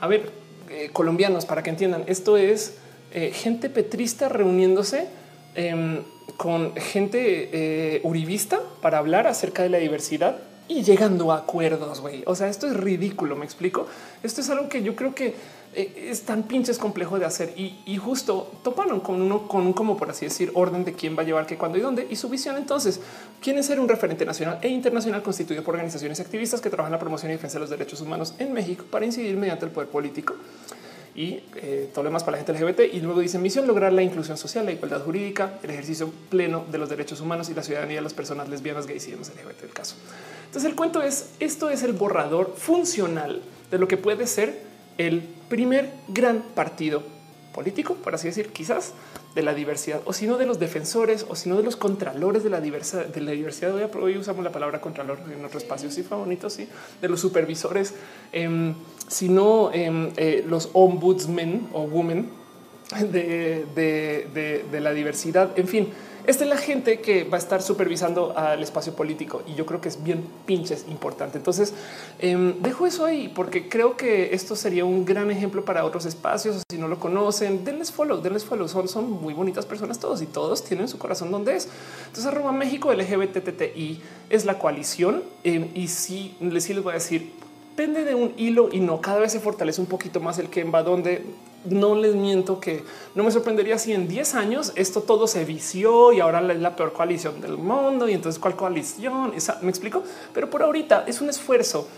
a 0.00 0.06
ver, 0.06 0.30
eh, 0.70 0.88
colombianos, 0.92 1.44
para 1.44 1.62
que 1.62 1.68
entiendan, 1.68 2.04
esto 2.06 2.38
es 2.38 2.78
eh, 3.12 3.32
gente 3.34 3.68
petrista 3.68 4.30
reuniéndose 4.30 5.08
em, 5.54 6.02
con 6.38 6.74
gente 6.76 7.50
eh, 7.52 8.00
uribista 8.04 8.60
para 8.80 8.96
hablar 8.96 9.26
acerca 9.26 9.62
de 9.62 9.68
la 9.68 9.76
diversidad 9.76 10.38
y 10.68 10.82
llegando 10.82 11.32
a 11.32 11.38
acuerdos. 11.38 12.00
güey. 12.00 12.22
O 12.24 12.34
sea, 12.34 12.48
esto 12.48 12.66
es 12.66 12.74
ridículo. 12.74 13.36
Me 13.36 13.44
explico. 13.44 13.86
Esto 14.22 14.40
es 14.40 14.48
algo 14.48 14.70
que 14.70 14.82
yo 14.82 14.96
creo 14.96 15.14
que 15.14 15.34
es 15.74 16.22
tan 16.22 16.42
pinches 16.42 16.78
complejo 16.78 17.18
de 17.18 17.24
hacer 17.24 17.54
y, 17.56 17.96
justo 17.96 18.50
toparon 18.62 19.00
con 19.00 19.22
uno, 19.22 19.48
con 19.48 19.66
un, 19.66 19.72
como 19.72 19.96
por 19.96 20.10
así 20.10 20.26
decir, 20.26 20.50
orden 20.54 20.84
de 20.84 20.92
quién 20.92 21.16
va 21.16 21.22
a 21.22 21.24
llevar 21.24 21.46
qué, 21.46 21.56
cuándo 21.56 21.78
y 21.78 21.80
dónde 21.80 22.06
y 22.10 22.16
su 22.16 22.28
visión. 22.28 22.56
Entonces, 22.56 23.00
quieren 23.40 23.64
ser 23.64 23.80
un 23.80 23.88
referente 23.88 24.26
nacional 24.26 24.58
e 24.60 24.68
internacional 24.68 25.22
constituido 25.22 25.62
por 25.62 25.74
organizaciones 25.74 26.20
activistas 26.20 26.60
que 26.60 26.68
trabajan 26.68 26.92
la 26.92 26.98
promoción 26.98 27.30
y 27.30 27.34
defensa 27.34 27.56
de 27.56 27.60
los 27.60 27.70
derechos 27.70 28.00
humanos 28.00 28.34
en 28.38 28.52
México 28.52 28.84
para 28.90 29.06
incidir 29.06 29.36
mediante 29.36 29.64
el 29.64 29.70
poder 29.70 29.88
político 29.88 30.34
y 31.14 31.40
eh, 31.56 31.90
lo 31.94 32.02
demás 32.02 32.24
para 32.24 32.38
la 32.38 32.44
gente 32.44 32.52
LGBT. 32.52 32.94
Y 32.94 33.00
luego 33.00 33.20
dice 33.20 33.38
misión 33.38 33.66
lograr 33.66 33.92
la 33.92 34.02
inclusión 34.02 34.36
social, 34.36 34.64
la 34.66 34.72
igualdad 34.72 35.02
jurídica, 35.02 35.58
el 35.62 35.70
ejercicio 35.70 36.10
pleno 36.28 36.64
de 36.70 36.78
los 36.78 36.88
derechos 36.88 37.20
humanos 37.20 37.48
y 37.48 37.54
la 37.54 37.62
ciudadanía 37.62 37.96
de 37.96 38.02
las 38.02 38.14
personas 38.14 38.48
lesbianas, 38.48 38.86
gays 38.86 39.08
y 39.08 39.12
demás 39.12 39.30
LGBT. 39.30 39.64
El 39.64 39.72
caso 39.72 39.96
Entonces 40.46 40.70
el 40.70 40.76
cuento 40.76 41.02
es, 41.02 41.30
esto 41.40 41.70
es 41.70 41.82
el 41.82 41.92
borrador 41.92 42.54
funcional 42.56 43.42
de 43.70 43.78
lo 43.78 43.88
que 43.88 43.96
puede 43.96 44.26
ser 44.26 44.71
el 44.98 45.22
primer 45.48 45.92
gran 46.08 46.42
partido 46.54 47.02
político, 47.52 47.94
por 47.94 48.14
así 48.14 48.28
decir, 48.28 48.48
quizás 48.48 48.94
de 49.34 49.42
la 49.42 49.54
diversidad, 49.54 50.00
o 50.04 50.12
si 50.12 50.26
no 50.26 50.36
de 50.38 50.46
los 50.46 50.58
defensores, 50.58 51.26
o 51.28 51.36
si 51.36 51.48
no 51.48 51.56
de 51.56 51.62
los 51.62 51.76
contralores 51.76 52.42
de 52.44 52.50
la 52.50 52.60
diversidad, 52.60 53.06
de 53.06 53.20
la 53.20 53.32
diversidad. 53.32 53.74
Hoy, 53.94 54.16
usamos 54.16 54.44
la 54.44 54.52
palabra 54.52 54.80
contralor 54.80 55.18
en 55.30 55.44
otro 55.44 55.58
espacio, 55.58 55.90
sí 55.90 56.02
fue 56.02 56.16
bonito, 56.18 56.50
sí, 56.50 56.68
de 57.00 57.08
los 57.08 57.20
supervisores, 57.20 57.94
eh, 58.32 58.74
sino 59.08 59.70
eh, 59.72 60.44
los 60.46 60.70
ombudsmen 60.72 61.68
o 61.72 61.82
women 61.82 62.28
de, 63.00 63.66
de, 63.74 64.64
de 64.70 64.80
la 64.80 64.92
diversidad. 64.92 65.58
En 65.58 65.68
fin, 65.68 65.88
esta 66.26 66.44
es 66.44 66.50
la 66.50 66.56
gente 66.56 67.00
que 67.00 67.24
va 67.24 67.36
a 67.36 67.40
estar 67.40 67.62
supervisando 67.62 68.36
al 68.36 68.62
espacio 68.62 68.94
político 68.94 69.42
y 69.46 69.54
yo 69.54 69.66
creo 69.66 69.80
que 69.80 69.88
es 69.88 70.02
bien 70.02 70.24
pinches 70.46 70.86
importante. 70.88 71.38
Entonces 71.38 71.74
eh, 72.18 72.54
dejo 72.60 72.86
eso 72.86 73.04
ahí 73.04 73.32
porque 73.34 73.68
creo 73.68 73.96
que 73.96 74.34
esto 74.34 74.54
sería 74.54 74.84
un 74.84 75.04
gran 75.04 75.30
ejemplo 75.30 75.64
para 75.64 75.84
otros 75.84 76.06
espacios. 76.06 76.62
Si 76.70 76.78
no 76.78 76.88
lo 76.88 77.00
conocen, 77.00 77.64
denles 77.64 77.90
follow, 77.90 78.20
denles 78.20 78.44
follow. 78.44 78.68
Son, 78.68 78.88
son 78.88 79.10
muy 79.10 79.34
bonitas 79.34 79.66
personas 79.66 79.98
todos 79.98 80.22
y 80.22 80.26
todos 80.26 80.64
tienen 80.64 80.88
su 80.88 80.98
corazón 80.98 81.30
donde 81.30 81.56
es. 81.56 81.68
Entonces 82.06 82.26
arroba 82.26 82.52
México 82.52 82.92
LGBTTI 82.92 84.00
es 84.30 84.44
la 84.44 84.58
coalición 84.58 85.22
eh, 85.44 85.70
y 85.74 85.88
sí 85.88 86.36
les, 86.40 86.64
sí 86.64 86.74
les 86.74 86.82
voy 86.82 86.92
a 86.92 86.94
decir 86.94 87.32
depende 87.72 88.04
de 88.04 88.14
un 88.14 88.34
hilo 88.36 88.68
y 88.70 88.80
no 88.80 89.00
cada 89.00 89.18
vez 89.18 89.32
se 89.32 89.40
fortalece 89.40 89.80
un 89.80 89.86
poquito 89.86 90.20
más 90.20 90.38
el 90.38 90.50
que 90.50 90.62
va 90.64 90.82
donde 90.82 91.24
no 91.64 91.94
les 91.94 92.14
miento 92.14 92.60
que 92.60 92.84
no 93.14 93.24
me 93.24 93.30
sorprendería 93.30 93.78
si 93.78 93.92
en 93.92 94.08
10 94.08 94.34
años 94.34 94.72
esto 94.74 95.02
todo 95.02 95.26
se 95.26 95.44
vició 95.44 96.12
y 96.12 96.20
ahora 96.20 96.40
es 96.52 96.60
la 96.60 96.76
peor 96.76 96.92
coalición 96.92 97.40
del 97.40 97.56
mundo. 97.56 98.08
Y 98.08 98.14
entonces, 98.14 98.40
¿cuál 98.40 98.56
coalición? 98.56 99.32
Esa, 99.34 99.58
¿Me 99.62 99.70
explico? 99.70 100.02
Pero 100.34 100.50
por 100.50 100.62
ahorita 100.62 101.04
es 101.06 101.20
un 101.20 101.30
esfuerzo 101.30 101.88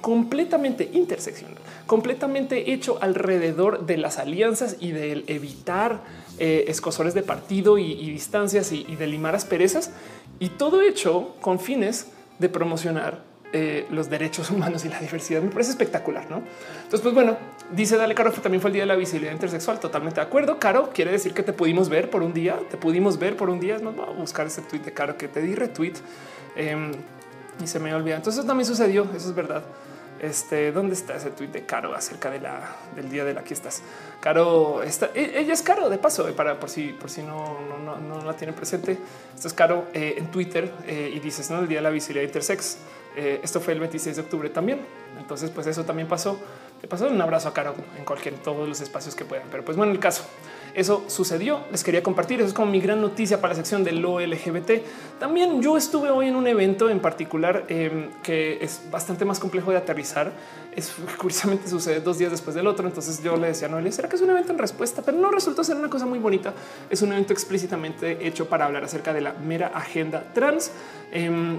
completamente 0.00 0.90
interseccional, 0.92 1.58
completamente 1.86 2.72
hecho 2.72 2.98
alrededor 3.00 3.86
de 3.86 3.96
las 3.96 4.18
alianzas 4.18 4.76
y 4.80 4.90
del 4.90 5.24
evitar 5.28 6.02
eh, 6.38 6.64
escosores 6.66 7.14
de 7.14 7.22
partido 7.22 7.78
y, 7.78 7.94
distancias 8.10 8.72
y, 8.72 8.84
y 8.88 8.96
de 8.96 9.06
limar 9.06 9.36
asperezas. 9.36 9.92
Y 10.40 10.48
todo 10.48 10.82
hecho 10.82 11.36
con 11.40 11.60
fines 11.60 12.08
de 12.40 12.48
promocionar 12.48 13.31
eh, 13.54 13.86
los 13.90 14.08
derechos 14.08 14.50
humanos 14.50 14.86
y 14.86 14.88
la 14.88 14.98
diversidad. 14.98 15.42
Me 15.42 15.50
parece 15.50 15.72
espectacular, 15.72 16.30
¿no? 16.30 16.42
Entonces, 16.76 17.00
pues 17.02 17.14
bueno, 17.14 17.36
dice 17.70 17.98
Dale 17.98 18.14
Caro 18.14 18.32
que 18.32 18.40
también 18.40 18.62
fue 18.62 18.70
el 18.70 18.72
día 18.72 18.84
de 18.84 18.86
la 18.86 18.96
visibilidad 18.96 19.30
intersexual. 19.30 19.78
Totalmente 19.78 20.20
de 20.20 20.26
acuerdo. 20.26 20.58
Caro 20.58 20.90
quiere 20.94 21.10
decir 21.10 21.34
que 21.34 21.42
te 21.42 21.52
pudimos 21.52 21.90
ver 21.90 22.08
por 22.08 22.22
un 22.22 22.32
día. 22.32 22.58
Te 22.70 22.78
pudimos 22.78 23.18
ver 23.18 23.36
por 23.36 23.50
un 23.50 23.60
día. 23.60 23.76
Es 23.76 23.82
más, 23.82 23.94
voy 23.94 24.06
a 24.06 24.12
buscar 24.12 24.46
ese 24.46 24.62
tweet 24.62 24.80
de 24.80 24.92
Caro 24.92 25.18
que 25.18 25.28
te 25.28 25.42
di 25.42 25.54
retweet 25.54 25.94
em, 26.56 26.92
y 27.62 27.66
se 27.66 27.78
me 27.78 27.94
olvida. 27.94 28.16
Entonces, 28.16 28.46
también 28.46 28.66
sucedió. 28.66 29.06
Eso 29.14 29.28
es 29.28 29.34
verdad. 29.34 29.62
Este, 30.18 30.72
¿dónde 30.72 30.94
está 30.94 31.16
ese 31.16 31.30
tweet 31.30 31.48
de 31.48 31.66
Caro 31.66 31.94
acerca 31.94 32.30
del 32.30 33.10
día 33.10 33.24
de 33.24 33.34
la 33.34 33.40
aquí 33.40 33.52
estás? 33.52 33.82
Caro 34.20 34.82
está, 34.82 35.10
e, 35.14 35.40
ella 35.40 35.52
es 35.52 35.60
Caro 35.60 35.90
de 35.90 35.98
paso 35.98 36.26
eh, 36.28 36.32
para 36.32 36.60
por 36.60 36.70
si 36.70 36.92
por 36.92 37.10
si 37.10 37.22
no, 37.22 37.58
no, 37.84 37.98
no, 37.98 38.24
la 38.24 38.34
tiene 38.34 38.54
presente. 38.54 38.96
Esto 39.34 39.48
es 39.48 39.52
Caro 39.52 39.88
eh, 39.92 40.14
en 40.16 40.30
Twitter 40.30 40.72
y 40.86 41.18
dices 41.18 41.50
no 41.50 41.58
el 41.58 41.68
día 41.68 41.78
de 41.78 41.82
la 41.82 41.90
visibilidad 41.90 42.24
intersex. 42.24 42.78
Eh, 43.16 43.40
esto 43.42 43.60
fue 43.60 43.74
el 43.74 43.80
26 43.80 44.16
de 44.16 44.22
octubre 44.22 44.50
también. 44.50 44.80
Entonces, 45.18 45.50
pues 45.50 45.66
eso 45.66 45.84
también 45.84 46.08
pasó. 46.08 46.38
Te 46.80 46.88
pasó 46.88 47.06
un 47.08 47.20
abrazo 47.20 47.48
a 47.48 47.54
Caro 47.54 47.74
en 47.98 48.04
cualquier 48.04 48.34
todos 48.34 48.68
los 48.68 48.80
espacios 48.80 49.14
que 49.14 49.24
puedan. 49.24 49.48
Pero 49.50 49.64
pues 49.64 49.76
bueno, 49.76 49.92
el 49.92 49.98
caso 49.98 50.24
eso 50.74 51.04
sucedió. 51.08 51.60
Les 51.70 51.84
quería 51.84 52.02
compartir. 52.02 52.40
Eso 52.40 52.48
es 52.48 52.54
como 52.54 52.70
mi 52.70 52.80
gran 52.80 53.00
noticia 53.00 53.40
para 53.40 53.52
la 53.52 53.56
sección 53.56 53.84
de 53.84 53.92
lo 53.92 54.20
LGBT. 54.20 54.82
También 55.18 55.60
yo 55.60 55.76
estuve 55.76 56.10
hoy 56.10 56.28
en 56.28 56.36
un 56.36 56.46
evento 56.46 56.88
en 56.88 57.00
particular 57.00 57.64
em, 57.68 58.10
que 58.22 58.58
es 58.62 58.82
bastante 58.90 59.24
más 59.24 59.38
complejo 59.38 59.70
de 59.70 59.76
aterrizar. 59.76 60.32
Es 60.74 60.92
curiosamente 61.18 61.68
sucede 61.68 62.00
dos 62.00 62.18
días 62.18 62.30
después 62.30 62.56
del 62.56 62.66
otro. 62.66 62.86
Entonces 62.86 63.22
yo 63.22 63.36
le 63.36 63.48
decía 63.48 63.68
a 63.68 63.70
Noelia, 63.70 63.92
será 63.92 64.08
que 64.08 64.16
es 64.16 64.22
un 64.22 64.30
evento 64.30 64.52
en 64.52 64.58
respuesta, 64.58 65.02
pero 65.02 65.18
no 65.18 65.30
resultó 65.30 65.62
ser 65.62 65.76
una 65.76 65.90
cosa 65.90 66.06
muy 66.06 66.18
bonita. 66.18 66.54
Es 66.88 67.02
un 67.02 67.12
evento 67.12 67.32
explícitamente 67.32 68.26
hecho 68.26 68.48
para 68.48 68.64
hablar 68.64 68.84
acerca 68.84 69.12
de 69.12 69.20
la 69.20 69.34
mera 69.34 69.68
agenda 69.68 70.24
trans. 70.32 70.70
Em, 71.12 71.58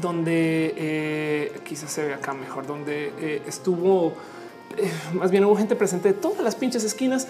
donde 0.00 0.74
eh, 0.76 1.60
quizás 1.64 1.90
se 1.90 2.04
ve 2.04 2.14
acá 2.14 2.34
mejor, 2.34 2.66
donde 2.66 3.12
eh, 3.20 3.42
estuvo 3.46 4.14
eh, 4.76 4.90
más 5.14 5.30
bien 5.30 5.44
hubo 5.44 5.56
gente 5.56 5.74
presente 5.76 6.12
de 6.12 6.14
todas 6.14 6.42
las 6.42 6.54
pinches 6.54 6.84
esquinas. 6.84 7.26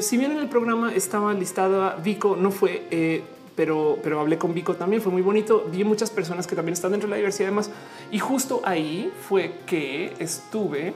si 0.00 0.16
bien 0.16 0.32
en 0.32 0.38
el 0.38 0.48
programa 0.48 0.92
estaba 0.94 1.32
listada 1.34 1.96
Vico, 1.96 2.34
no 2.34 2.50
fue, 2.50 3.22
pero, 3.54 3.98
pero 4.02 4.20
hablé 4.20 4.38
con 4.38 4.54
Vico 4.54 4.74
también. 4.74 5.02
Fue 5.02 5.12
muy 5.12 5.22
bonito. 5.22 5.66
Vi 5.70 5.84
muchas 5.84 6.10
personas 6.10 6.46
que 6.46 6.56
también 6.56 6.72
están 6.72 6.92
dentro 6.92 7.06
de 7.06 7.10
la 7.10 7.16
diversidad, 7.16 7.48
además. 7.48 7.70
Y 8.10 8.18
justo 8.18 8.62
ahí 8.64 9.12
fue 9.28 9.52
que 9.66 10.14
estuve. 10.18 10.94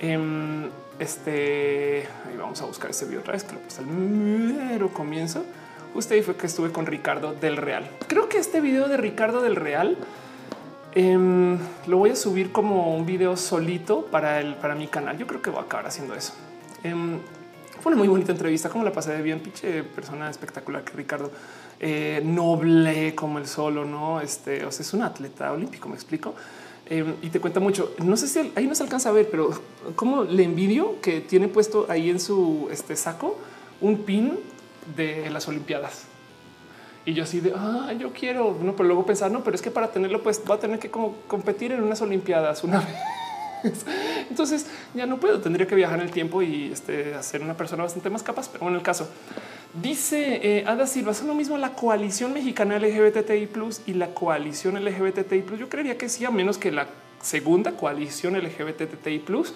en 0.00 0.70
este 0.98 2.06
ahí 2.26 2.36
vamos 2.38 2.62
a 2.62 2.66
buscar 2.66 2.90
ese 2.90 3.04
video 3.04 3.20
otra 3.20 3.32
vez 3.32 3.42
que 3.42 3.54
lo 3.54 3.60
puse 3.60 3.80
al 3.80 3.86
mero 3.86 4.92
comienzo. 4.92 5.44
Justo 5.92 6.14
ahí 6.14 6.22
fue 6.22 6.36
que 6.36 6.46
estuve 6.46 6.72
con 6.72 6.86
Ricardo 6.86 7.34
del 7.34 7.56
Real. 7.56 7.88
Creo 8.08 8.28
que 8.28 8.38
este 8.38 8.60
video 8.60 8.88
de 8.88 8.96
Ricardo 8.96 9.42
del 9.42 9.56
Real 9.56 9.96
Em, 10.94 11.58
lo 11.88 11.98
voy 11.98 12.10
a 12.10 12.16
subir 12.16 12.52
como 12.52 12.96
un 12.96 13.04
video 13.04 13.36
solito 13.36 14.06
para 14.06 14.40
el 14.40 14.54
para 14.54 14.76
mi 14.76 14.86
canal. 14.86 15.18
Yo 15.18 15.26
creo 15.26 15.42
que 15.42 15.50
voy 15.50 15.58
a 15.58 15.62
acabar 15.62 15.86
haciendo 15.86 16.14
eso. 16.14 16.34
Em, 16.84 17.18
fue 17.80 17.90
una 17.90 17.98
muy 17.98 18.06
bonita 18.06 18.30
entrevista. 18.30 18.68
Como 18.68 18.84
la 18.84 18.92
pasé 18.92 19.12
de 19.12 19.20
bien, 19.20 19.40
pinche 19.40 19.82
persona 19.82 20.30
espectacular 20.30 20.84
que 20.84 20.92
Ricardo 20.92 21.32
eh, 21.80 22.22
noble 22.24 23.14
como 23.16 23.38
el 23.38 23.48
solo, 23.48 23.84
no? 23.84 24.20
Este 24.20 24.64
o 24.64 24.70
sea, 24.70 24.82
es 24.82 24.94
un 24.94 25.02
atleta 25.02 25.50
olímpico. 25.50 25.88
Me 25.88 25.96
explico 25.96 26.34
em, 26.86 27.14
y 27.22 27.28
te 27.30 27.40
cuenta 27.40 27.58
mucho. 27.58 27.92
No 27.98 28.16
sé 28.16 28.28
si 28.28 28.52
ahí 28.54 28.68
no 28.68 28.76
se 28.76 28.84
alcanza 28.84 29.08
a 29.08 29.12
ver, 29.12 29.28
pero 29.28 29.50
cómo 29.96 30.22
le 30.22 30.44
envidio 30.44 31.00
que 31.00 31.20
tiene 31.20 31.48
puesto 31.48 31.86
ahí 31.88 32.08
en 32.08 32.20
su 32.20 32.68
este 32.70 32.94
saco 32.94 33.36
un 33.80 34.04
pin 34.04 34.38
de 34.96 35.28
las 35.30 35.48
Olimpiadas. 35.48 36.13
Y 37.06 37.12
yo 37.12 37.24
así 37.24 37.40
de, 37.40 37.52
ah, 37.54 37.92
yo 37.98 38.12
quiero, 38.12 38.56
no, 38.62 38.74
pero 38.74 38.86
luego 38.86 39.04
pensar, 39.04 39.30
no, 39.30 39.44
pero 39.44 39.54
es 39.54 39.62
que 39.62 39.70
para 39.70 39.88
tenerlo, 39.88 40.22
pues 40.22 40.40
va 40.48 40.54
a 40.54 40.58
tener 40.58 40.78
que 40.78 40.90
como 40.90 41.16
competir 41.26 41.72
en 41.72 41.82
unas 41.82 42.00
Olimpiadas 42.00 42.64
una 42.64 42.80
vez. 43.62 43.84
Entonces 44.30 44.66
ya 44.94 45.06
no 45.06 45.18
puedo, 45.18 45.40
tendría 45.40 45.66
que 45.66 45.74
viajar 45.74 45.98
en 45.98 46.06
el 46.06 46.10
tiempo 46.10 46.42
y 46.42 46.70
este, 46.72 47.14
hacer 47.14 47.42
una 47.42 47.56
persona 47.56 47.82
bastante 47.82 48.10
más 48.10 48.22
capaz. 48.22 48.48
Pero 48.48 48.64
bueno, 48.64 48.78
el 48.78 48.82
caso 48.82 49.08
dice 49.82 50.40
eh, 50.42 50.64
Ada 50.66 50.86
Silva, 50.86 51.14
son 51.14 51.28
lo 51.28 51.34
mismo 51.34 51.56
la 51.58 51.70
coalición 51.70 52.32
mexicana 52.32 52.78
LGBTI 52.78 53.46
plus 53.46 53.82
y 53.86 53.94
la 53.94 54.08
coalición 54.08 54.82
LGBTI 54.82 55.42
plus. 55.42 55.60
Yo 55.60 55.68
creería 55.68 55.98
que 55.98 56.08
sí, 56.08 56.24
a 56.24 56.30
menos 56.30 56.58
que 56.58 56.72
la 56.72 56.86
segunda 57.20 57.72
coalición 57.72 58.36
LGBTI 58.38 59.18
plus 59.20 59.54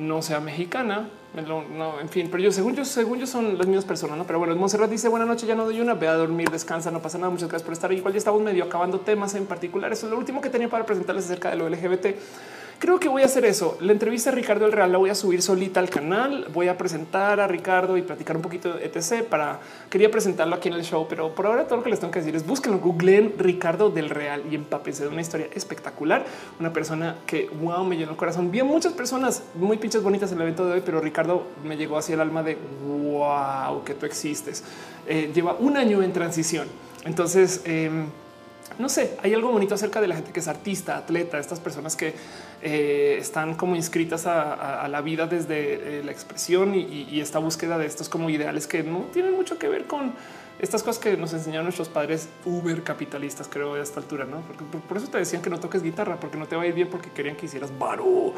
no 0.00 0.22
sea 0.22 0.40
mexicana. 0.40 1.08
No, 1.46 2.00
en 2.00 2.08
fin, 2.08 2.28
pero 2.28 2.42
yo 2.42 2.50
según 2.50 2.74
yo, 2.74 2.84
según 2.84 3.20
yo 3.20 3.26
son 3.26 3.56
las 3.56 3.66
mismas 3.66 3.84
personas, 3.84 4.18
¿no? 4.18 4.26
Pero 4.26 4.40
bueno, 4.40 4.56
Monserrat 4.56 4.90
dice 4.90 5.06
buena 5.08 5.26
noche, 5.26 5.46
ya 5.46 5.54
no 5.54 5.64
doy 5.64 5.80
una, 5.80 5.94
ve 5.94 6.08
a 6.08 6.14
dormir, 6.14 6.50
descansa, 6.50 6.90
no 6.90 7.00
pasa 7.00 7.18
nada. 7.18 7.30
Muchas 7.30 7.48
gracias 7.48 7.64
por 7.64 7.72
estar. 7.72 7.92
Igual 7.92 8.14
ya 8.14 8.18
estamos 8.18 8.42
medio 8.42 8.64
acabando 8.64 8.98
temas 9.00 9.34
en 9.36 9.46
particular. 9.46 9.92
Eso 9.92 10.06
es 10.06 10.10
lo 10.10 10.18
último 10.18 10.40
que 10.40 10.50
tenía 10.50 10.68
para 10.68 10.84
presentarles 10.84 11.26
acerca 11.26 11.50
de 11.50 11.56
lo 11.56 11.68
LGBT. 11.68 12.06
Creo 12.80 12.98
que 12.98 13.10
voy 13.10 13.20
a 13.20 13.26
hacer 13.26 13.44
eso. 13.44 13.76
La 13.82 13.92
entrevista 13.92 14.30
a 14.30 14.32
Ricardo 14.32 14.64
El 14.64 14.72
Real 14.72 14.90
la 14.90 14.96
voy 14.96 15.10
a 15.10 15.14
subir 15.14 15.42
solita 15.42 15.80
al 15.80 15.90
canal. 15.90 16.46
Voy 16.54 16.68
a 16.68 16.78
presentar 16.78 17.38
a 17.38 17.46
Ricardo 17.46 17.98
y 17.98 18.02
platicar 18.02 18.36
un 18.36 18.42
poquito 18.42 18.72
de 18.72 18.86
etc. 18.86 19.22
Para 19.28 19.60
quería 19.90 20.10
presentarlo 20.10 20.54
aquí 20.54 20.68
en 20.68 20.74
el 20.74 20.82
show, 20.82 21.06
pero 21.06 21.34
por 21.34 21.44
ahora 21.44 21.64
todo 21.64 21.76
lo 21.76 21.82
que 21.82 21.90
les 21.90 22.00
tengo 22.00 22.10
que 22.10 22.20
decir 22.20 22.34
es 22.34 22.46
búsquenlo, 22.46 22.78
googleen 22.78 23.34
Ricardo 23.36 23.90
del 23.90 24.08
Real 24.08 24.44
y 24.50 24.54
empápense 24.54 25.02
de 25.02 25.10
una 25.10 25.20
historia 25.20 25.48
espectacular. 25.52 26.24
Una 26.58 26.72
persona 26.72 27.16
que 27.26 27.50
wow, 27.60 27.84
me 27.84 27.98
llenó 27.98 28.12
el 28.12 28.16
corazón. 28.16 28.50
Vi 28.50 28.62
muchas 28.62 28.94
personas 28.94 29.42
muy 29.54 29.76
pinches 29.76 30.02
bonitas 30.02 30.32
en 30.32 30.38
el 30.38 30.44
evento 30.44 30.64
de 30.64 30.72
hoy, 30.72 30.82
pero 30.82 31.02
Ricardo 31.02 31.48
me 31.62 31.76
llegó 31.76 31.98
hacia 31.98 32.14
el 32.14 32.22
alma 32.22 32.42
de 32.42 32.56
wow, 32.82 33.84
que 33.84 33.92
tú 33.92 34.06
existes. 34.06 34.64
Eh, 35.06 35.30
lleva 35.34 35.52
un 35.52 35.76
año 35.76 36.02
en 36.02 36.14
transición. 36.14 36.66
Entonces, 37.04 37.60
em, 37.66 38.06
no 38.80 38.88
sé, 38.88 39.16
hay 39.22 39.34
algo 39.34 39.52
bonito 39.52 39.74
acerca 39.74 40.00
de 40.00 40.08
la 40.08 40.16
gente 40.16 40.32
que 40.32 40.40
es 40.40 40.48
artista, 40.48 40.96
atleta, 40.96 41.38
estas 41.38 41.60
personas 41.60 41.94
que 41.96 42.14
eh, 42.62 43.18
están 43.20 43.54
como 43.54 43.76
inscritas 43.76 44.26
a, 44.26 44.88
la 44.88 45.00
vida 45.02 45.26
desde 45.26 46.00
eh, 46.00 46.04
la 46.04 46.10
expresión 46.10 46.74
y, 46.74 47.20
esta 47.20 47.38
búsqueda 47.38 47.78
de 47.78 47.86
estos 47.86 48.08
como 48.08 48.30
ideales 48.30 48.66
que 48.66 48.82
no 48.82 49.00
tienen 49.12 49.34
mucho 49.34 49.58
que 49.58 49.68
ver 49.68 49.86
con 49.86 50.14
estas 50.58 50.82
cosas 50.82 51.00
que 51.00 51.16
nos 51.16 51.32
enseñaron 51.32 51.64
nuestros 51.64 51.88
padres 51.88 52.28
uber 52.44 52.82
capitalistas, 52.82 53.48
creo, 53.48 53.74
a 53.74 53.80
esta 53.80 54.00
altura, 54.00 54.24
no? 54.24 54.40
Porque 54.40 54.64
por, 54.64 54.96
eso 54.96 55.08
te 55.08 55.18
decían 55.18 55.42
que 55.42 55.50
no 55.50 55.60
toques 55.60 55.82
guitarra, 55.82 56.18
porque 56.18 56.38
no 56.38 56.46
te 56.46 56.56
va 56.56 56.62
a 56.62 56.66
ir 56.66 56.74
bien, 56.74 56.88
porque 56.88 57.10
querían 57.10 57.36
que 57.36 57.46
hicieras 57.46 57.76
baro 57.78 58.34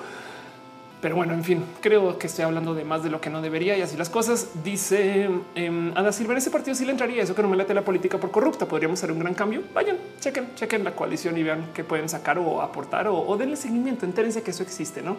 pero 1.02 1.16
bueno, 1.16 1.34
en 1.34 1.42
fin, 1.42 1.64
creo 1.80 2.16
que 2.16 2.28
estoy 2.28 2.44
hablando 2.44 2.74
de 2.74 2.84
más 2.84 3.02
de 3.02 3.10
lo 3.10 3.20
que 3.20 3.28
no 3.28 3.42
debería 3.42 3.76
y 3.76 3.82
así 3.82 3.96
las 3.96 4.08
cosas. 4.08 4.62
Dice 4.62 5.28
eh, 5.56 5.92
Ana 5.96 6.12
Silva, 6.12 6.30
en 6.30 6.38
ese 6.38 6.52
partido 6.52 6.76
sí 6.76 6.84
le 6.84 6.92
entraría 6.92 7.24
eso 7.24 7.34
que 7.34 7.42
no 7.42 7.48
me 7.48 7.56
late 7.56 7.74
la 7.74 7.82
política 7.82 8.18
por 8.18 8.30
corrupta. 8.30 8.66
Podríamos 8.66 9.00
hacer 9.00 9.10
un 9.10 9.18
gran 9.18 9.34
cambio. 9.34 9.64
Vayan, 9.74 9.96
chequen, 10.20 10.54
chequen 10.54 10.84
la 10.84 10.94
coalición 10.94 11.36
y 11.36 11.42
vean 11.42 11.70
qué 11.74 11.82
pueden 11.82 12.08
sacar 12.08 12.38
o 12.38 12.62
aportar 12.62 13.08
o, 13.08 13.36
denle 13.36 13.56
seguimiento. 13.56 14.06
Entérense 14.06 14.44
que 14.44 14.52
eso 14.52 14.62
existe, 14.62 15.02
no? 15.02 15.16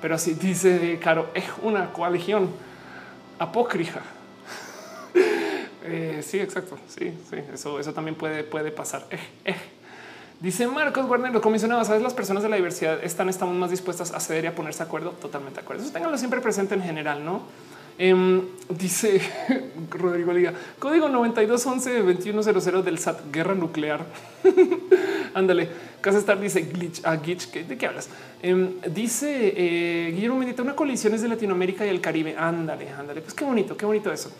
Pero 0.00 0.14
así 0.14 0.32
dice 0.32 0.98
Caro, 0.98 1.28
es 1.34 1.44
una 1.62 1.92
coalición 1.92 2.48
apócrifa. 3.38 4.00
eh, 5.84 6.22
sí, 6.26 6.40
exacto. 6.40 6.78
Sí, 6.88 7.12
sí, 7.28 7.36
eso, 7.52 7.78
eso 7.78 7.92
también 7.92 8.14
puede, 8.14 8.44
puede 8.44 8.70
pasar. 8.70 9.06
Eh, 9.10 9.18
eh. 9.44 9.56
Dice 10.42 10.66
Marcos 10.66 11.06
Guarnero, 11.06 11.40
como 11.40 11.52
mencionaba, 11.52 11.84
sabes, 11.84 12.02
las 12.02 12.14
personas 12.14 12.42
de 12.42 12.48
la 12.48 12.56
diversidad 12.56 12.98
están, 13.04 13.28
estamos 13.28 13.54
más 13.54 13.70
dispuestas 13.70 14.10
a 14.10 14.18
ceder 14.18 14.42
y 14.42 14.46
a 14.48 14.54
ponerse 14.56 14.80
de 14.80 14.86
acuerdo. 14.86 15.10
Totalmente 15.10 15.60
de 15.60 15.62
acuerdo. 15.62 15.84
Eso 15.84 15.92
ténganlo 15.92 16.18
siempre 16.18 16.40
presente 16.40 16.74
en 16.74 16.82
general, 16.82 17.24
no? 17.24 17.42
Em, 17.96 18.42
dice 18.68 19.20
Rodrigo 19.90 20.32
Liga, 20.32 20.52
código 20.80 21.08
9211 21.08 22.82
del 22.82 22.98
SAT, 22.98 23.20
guerra 23.30 23.54
nuclear. 23.54 24.04
Ándale, 25.34 25.68
Casa 26.00 26.18
Star 26.18 26.40
dice 26.40 26.62
glitch 26.62 27.04
a 27.04 27.14
glitch. 27.14 27.52
¿De 27.52 27.78
qué 27.78 27.86
hablas? 27.86 28.08
Em, 28.42 28.80
dice 28.92 29.54
eh, 29.56 30.10
Guillermo 30.12 30.38
Medita, 30.38 30.62
una 30.62 30.74
colisión 30.74 31.14
es 31.14 31.22
de 31.22 31.28
Latinoamérica 31.28 31.86
y 31.86 31.88
el 31.88 32.00
Caribe. 32.00 32.34
Ándale, 32.36 32.90
ándale. 32.90 33.20
Pues 33.20 33.34
qué 33.34 33.44
bonito, 33.44 33.76
qué 33.76 33.86
bonito 33.86 34.12
eso 34.12 34.32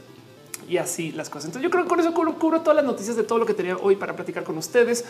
y 0.69 0.77
así 0.79 1.13
las 1.13 1.29
cosas. 1.29 1.47
Entonces 1.47 1.63
yo 1.63 1.71
creo 1.71 1.85
que 1.85 1.89
con 1.89 2.01
eso 2.01 2.13
cubro, 2.15 2.61
todas 2.61 2.77
las 2.77 2.85
noticias 2.85 3.17
de 3.17 3.23
todo 3.23 3.39
lo 3.39 3.47
que 3.47 3.55
tenía 3.55 3.77
hoy 3.77 3.97
para 3.97 4.15
platicar 4.15 4.45
con 4.45 4.59
ustedes. 4.59 5.05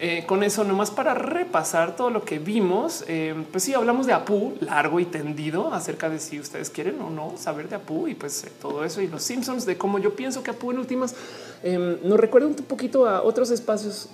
Eh, 0.00 0.24
con 0.26 0.42
eso 0.42 0.64
nomás 0.64 0.90
para 0.90 1.14
repasar 1.14 1.94
todo 1.94 2.10
lo 2.10 2.24
que 2.24 2.38
vimos. 2.38 3.04
Eh, 3.06 3.34
pues 3.50 3.62
sí, 3.64 3.74
hablamos 3.74 4.06
de 4.06 4.12
Apu 4.12 4.54
largo 4.60 4.98
y 4.98 5.04
tendido 5.04 5.72
acerca 5.72 6.08
de 6.08 6.18
si 6.18 6.40
ustedes 6.40 6.70
quieren 6.70 7.00
o 7.00 7.10
no 7.10 7.34
saber 7.36 7.68
de 7.68 7.76
Apu 7.76 8.08
y 8.08 8.14
pues 8.14 8.44
eh, 8.44 8.52
todo 8.60 8.84
eso 8.84 9.00
y 9.00 9.06
los 9.06 9.22
Simpsons 9.22 9.66
de 9.66 9.78
cómo 9.78 9.98
yo 9.98 10.14
pienso 10.16 10.42
que 10.42 10.50
Apu 10.50 10.72
en 10.72 10.78
últimas 10.78 11.14
em, 11.62 11.98
nos 12.02 12.18
recuerda 12.18 12.48
un 12.48 12.54
poquito 12.54 13.06
a 13.06 13.22
otros 13.22 13.50
espacios 13.50 14.08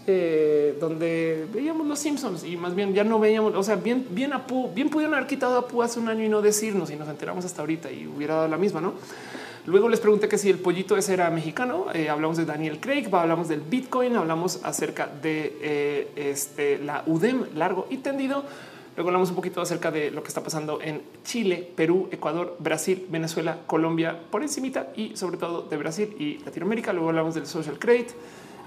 donde 0.80 1.46
veíamos 1.52 1.86
los 1.86 1.98
Simpsons 1.98 2.44
y 2.44 2.56
más 2.56 2.74
bien 2.74 2.94
ya 2.94 3.04
no 3.04 3.18
veíamos, 3.18 3.54
o 3.54 3.62
sea, 3.62 3.76
bien, 3.76 4.06
bien 4.10 4.32
Apu, 4.32 4.70
bien 4.74 4.90
pudieron 4.90 5.14
haber 5.14 5.26
quitado 5.26 5.56
Apu 5.56 5.82
hace 5.82 5.98
un 5.98 6.08
año 6.08 6.24
y 6.24 6.28
no 6.28 6.42
decirnos 6.42 6.90
y 6.90 6.96
nos 6.96 7.08
enteramos 7.08 7.44
hasta 7.44 7.62
ahorita 7.62 7.90
y 7.90 8.06
hubiera 8.06 8.34
dado 8.34 8.48
la 8.48 8.58
misma, 8.58 8.80
no? 8.80 8.94
Luego 9.66 9.88
les 9.88 10.00
pregunté 10.00 10.28
que 10.28 10.38
si 10.38 10.48
el 10.48 10.58
pollito 10.58 10.96
ese 10.96 11.12
era 11.12 11.30
mexicano. 11.30 11.86
Eh, 11.92 12.08
hablamos 12.08 12.38
de 12.38 12.46
Daniel 12.46 12.80
Craig, 12.80 13.08
hablamos 13.12 13.48
del 13.48 13.60
Bitcoin, 13.60 14.16
hablamos 14.16 14.60
acerca 14.64 15.06
de 15.06 15.58
eh, 15.60 16.08
este, 16.16 16.78
la 16.78 17.02
UDEM 17.06 17.44
largo 17.54 17.86
y 17.90 17.98
tendido. 17.98 18.44
Luego 18.96 19.10
hablamos 19.10 19.30
un 19.30 19.36
poquito 19.36 19.60
acerca 19.60 19.90
de 19.90 20.10
lo 20.10 20.22
que 20.22 20.28
está 20.28 20.42
pasando 20.42 20.80
en 20.80 21.02
Chile, 21.24 21.68
Perú, 21.76 22.08
Ecuador, 22.10 22.56
Brasil, 22.58 23.06
Venezuela, 23.08 23.58
Colombia, 23.66 24.18
por 24.30 24.42
encimita 24.42 24.88
y 24.96 25.16
sobre 25.16 25.36
todo 25.36 25.62
de 25.62 25.76
Brasil 25.76 26.16
y 26.18 26.38
Latinoamérica. 26.44 26.92
Luego 26.92 27.10
hablamos 27.10 27.34
del 27.34 27.46
social 27.46 27.78
credit 27.78 28.08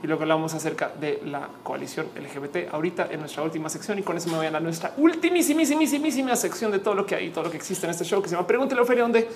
y 0.03 0.07
luego 0.07 0.23
hablamos 0.23 0.53
acerca 0.53 0.91
de 0.99 1.21
la 1.25 1.49
coalición 1.63 2.07
LGBT 2.15 2.73
ahorita 2.73 3.07
en 3.09 3.21
nuestra 3.21 3.41
última 3.41 3.69
sección 3.69 3.99
y 3.99 4.03
con 4.03 4.17
eso 4.17 4.29
me 4.29 4.37
voy 4.37 4.45
a 4.47 4.59
nuestra 4.59 4.93
ultimísimísimísima 4.97 6.35
sección 6.35 6.71
de 6.71 6.79
todo 6.79 6.93
lo 6.93 7.05
que 7.05 7.15
hay, 7.15 7.29
todo 7.29 7.45
lo 7.45 7.49
que 7.49 7.57
existe 7.57 7.85
en 7.85 7.91
este 7.91 8.03
show 8.03 8.21
que 8.21 8.27
se 8.27 8.35
llama 8.35 8.45
Pregúntele 8.45 8.81
a 8.81 8.95
donde 8.95 9.29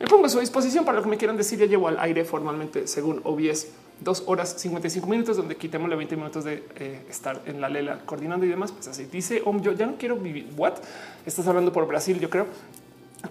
me 0.00 0.06
pongo 0.06 0.26
a 0.26 0.28
su 0.28 0.38
disposición 0.40 0.84
para 0.84 0.98
lo 0.98 1.02
que 1.04 1.10
me 1.10 1.16
quieran 1.16 1.36
decir. 1.36 1.58
Ya 1.58 1.66
llevo 1.66 1.88
al 1.88 1.98
aire 1.98 2.24
formalmente, 2.24 2.86
según 2.86 3.20
OBS, 3.24 3.68
dos 4.00 4.22
horas 4.26 4.54
55 4.58 5.06
minutos, 5.06 5.36
donde 5.36 5.56
quitémosle 5.56 5.96
20 5.96 6.16
minutos 6.16 6.44
de 6.44 6.64
eh, 6.76 7.00
estar 7.10 7.42
en 7.46 7.60
la 7.60 7.68
lela 7.68 8.00
coordinando 8.04 8.46
y 8.46 8.48
demás. 8.48 8.72
Pues 8.72 8.88
así 8.88 9.06
dice, 9.06 9.42
Om, 9.44 9.60
yo 9.60 9.72
ya 9.72 9.86
no 9.86 9.96
quiero 9.96 10.16
vivir. 10.16 10.48
What 10.56 10.74
estás 11.26 11.46
hablando 11.48 11.72
por 11.72 11.86
Brasil? 11.86 12.20
Yo 12.20 12.30
creo. 12.30 12.46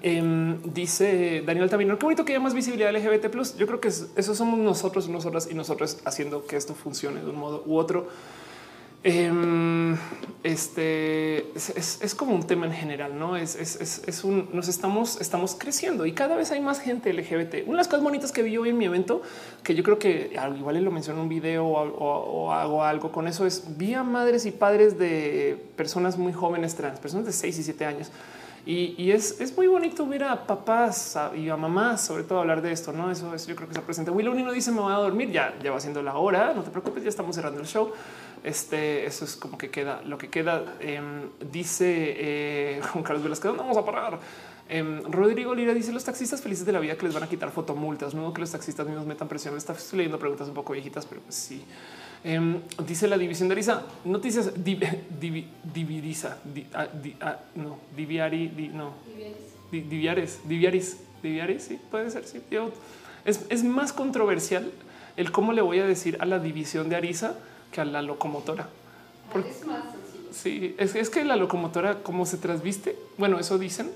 Em, 0.02 0.62
dice 0.74 1.42
Daniel 1.46 1.70
también, 1.70 1.98
qué 1.98 2.04
bonito 2.04 2.26
que 2.26 2.34
haya 2.34 2.42
más 2.42 2.54
visibilidad 2.54 2.94
LGBT. 2.94 3.34
Yo 3.58 3.66
creo 3.68 3.80
que 3.80 3.88
eso 3.88 4.36
somos 4.36 4.60
nosotros, 4.60 5.08
nosotras 5.08 5.48
y 5.50 5.54
nosotros 5.54 6.00
haciendo 6.04 6.46
que 6.46 6.58
esto 6.58 6.76
funcione 6.76 7.22
de 7.22 7.30
un 7.30 7.38
modo 7.38 7.64
u 7.66 7.78
otro. 7.78 8.08
Em, 9.10 9.95
este 10.44 11.53
es, 11.56 12.14
como 12.14 12.36
un 12.36 12.45
tema 12.45 12.66
en 12.66 12.74
general, 12.74 13.18
no 13.18 13.38
es, 13.38 13.56
es, 13.56 14.24
un 14.26 14.50
nos 14.52 14.68
estamos, 14.68 15.22
estamos 15.22 15.56
creciendo 15.58 16.06
y 16.06 16.11
cada 16.11 16.36
vez 16.36 16.52
hay 16.52 16.60
más 16.60 16.82
gente 16.82 17.14
LGBT. 17.14 17.64
Una 17.68 17.72
de 17.72 17.77
las 17.77 17.88
cosas 17.88 18.03
bonitas 18.03 18.34
que 18.34 18.44
vi 18.44 18.58
hoy 18.58 18.68
en 18.68 18.77
mi 18.77 18.84
evento, 18.84 19.22
que 19.64 19.76
yo 19.76 19.84
creo 19.84 19.98
que 19.98 20.38
igual 20.58 20.84
lo 20.84 20.92
menciono 20.92 21.19
en 21.19 21.24
un 21.24 21.30
video 21.30 21.66
o, 21.66 22.52
hago 22.52 22.84
algo 22.84 23.14
con 23.14 23.30
eso, 23.30 23.45
es 23.45 23.77
vi 23.77 23.94
a 23.94 24.03
madres 24.03 24.45
y 24.45 24.52
padres 24.52 25.00
de 25.00 25.58
personas 25.77 26.18
muy 26.18 26.34
jóvenes 26.34 26.76
trans, 26.76 27.00
personas 27.00 27.27
de 27.27 27.32
6 27.32 27.60
y 27.60 27.64
7 27.64 27.86
años. 27.86 28.11
Y, 28.66 29.11
es, 29.11 29.56
muy 29.56 29.68
bonito 29.68 30.06
ver 30.06 30.26
a 30.26 30.45
papás 30.45 31.18
y 31.34 31.48
a 31.48 31.56
mamás, 31.56 32.06
sobre 32.06 32.26
todo 32.26 32.40
hablar 32.40 32.61
de 32.61 32.74
esto. 32.74 32.92
No, 32.92 33.10
eso, 33.10 33.34
es 33.34 33.48
yo 33.48 33.56
creo 33.56 33.69
que 33.69 33.74
se 33.74 33.80
presenta. 33.80 34.11
Willow 34.11 34.34
no 34.34 34.52
dice 34.52 34.74
me 34.74 34.82
voy 34.82 34.92
a 34.92 34.98
dormir. 34.98 35.32
Ya, 35.32 35.56
ya 35.64 35.72
va 35.72 35.80
siendo 35.80 36.03
la 36.03 36.18
hora. 36.18 36.53
No 36.53 36.64
te 36.64 36.69
preocupes, 36.69 37.02
ya 37.02 37.08
estamos 37.08 37.34
cerrando 37.34 37.61
el 37.61 37.66
show. 37.66 37.94
Este, 38.43 39.06
eso 39.06 39.25
es 39.25 39.35
como 39.35 39.57
que 39.57 39.69
queda 39.69 40.01
lo 40.03 40.17
que 40.17 40.30
queda. 40.30 40.77
Em, 40.80 41.30
dice 41.51 42.16
eh, 42.17 42.82
Juan 42.91 43.03
Carlos 43.03 43.24
Velasquez, 43.24 43.56
vamos 43.56 43.77
a 43.77 43.85
parar. 43.85 44.19
Em, 44.69 45.01
Rodrigo 45.03 45.56
Lira 45.56 45.74
dice 45.74 45.93
los 45.93 46.03
taxistas 46.03 46.41
felices 46.41 46.66
de 46.66 46.74
la 46.74 46.80
vida 46.80 46.95
que 46.95 47.06
les 47.06 47.14
van 47.14 47.24
a 47.24 47.30
quitar 47.30 47.51
fotomultas, 47.51 48.14
no 48.14 48.33
que 48.33 48.41
los 48.41 48.51
taxistas 48.51 48.85
mismos 48.85 49.06
metan 49.06 49.27
presión. 49.27 49.56
Está 49.56 49.75
leyendo 49.93 50.19
preguntas 50.19 50.48
un 50.48 50.53
poco 50.53 50.74
viejitas, 50.74 51.06
pero 51.06 51.22
pues 51.22 51.35
sí. 51.35 51.64
Em, 52.24 52.61
dice 52.85 53.07
la 53.07 53.17
división 53.17 53.48
de 53.48 53.53
Arisa, 53.53 53.85
noticias 54.03 54.51
diviriza, 55.74 56.38
ah, 56.74 56.88
ah, 57.22 57.40
no, 57.56 57.80
diviari, 57.95 58.72
no, 58.74 58.93
diviares, 59.72 60.40
diviaris, 60.45 60.98
diviaris, 61.22 61.64
sí, 61.64 61.80
puede 61.91 62.09
ser, 62.09 62.25
sí. 62.25 62.41
es, 63.24 63.45
es 63.49 63.64
más 63.64 63.93
controversial 63.93 64.72
el 65.16 65.32
cómo 65.32 65.53
le 65.53 65.61
voy 65.61 65.80
a 65.80 65.85
decir 65.85 66.17
a 66.19 66.25
la 66.25 66.40
división 66.40 66.90
de 66.90 66.95
Arisa 66.95 67.38
que 67.78 67.82
a 67.82 67.86
la 67.86 68.02
locomotora. 68.02 68.68
es 69.48 69.68
más 69.68 69.84
sencillo. 69.84 70.30
Sí, 70.32 70.76
es, 70.80 71.10
que 71.12 71.24
la 71.24 71.36
locomotora, 71.36 72.02
como 72.02 72.26
se 72.26 72.38
transviste, 72.38 72.98
bueno, 73.20 73.38
eso 73.38 73.60
dicen. 73.60 73.92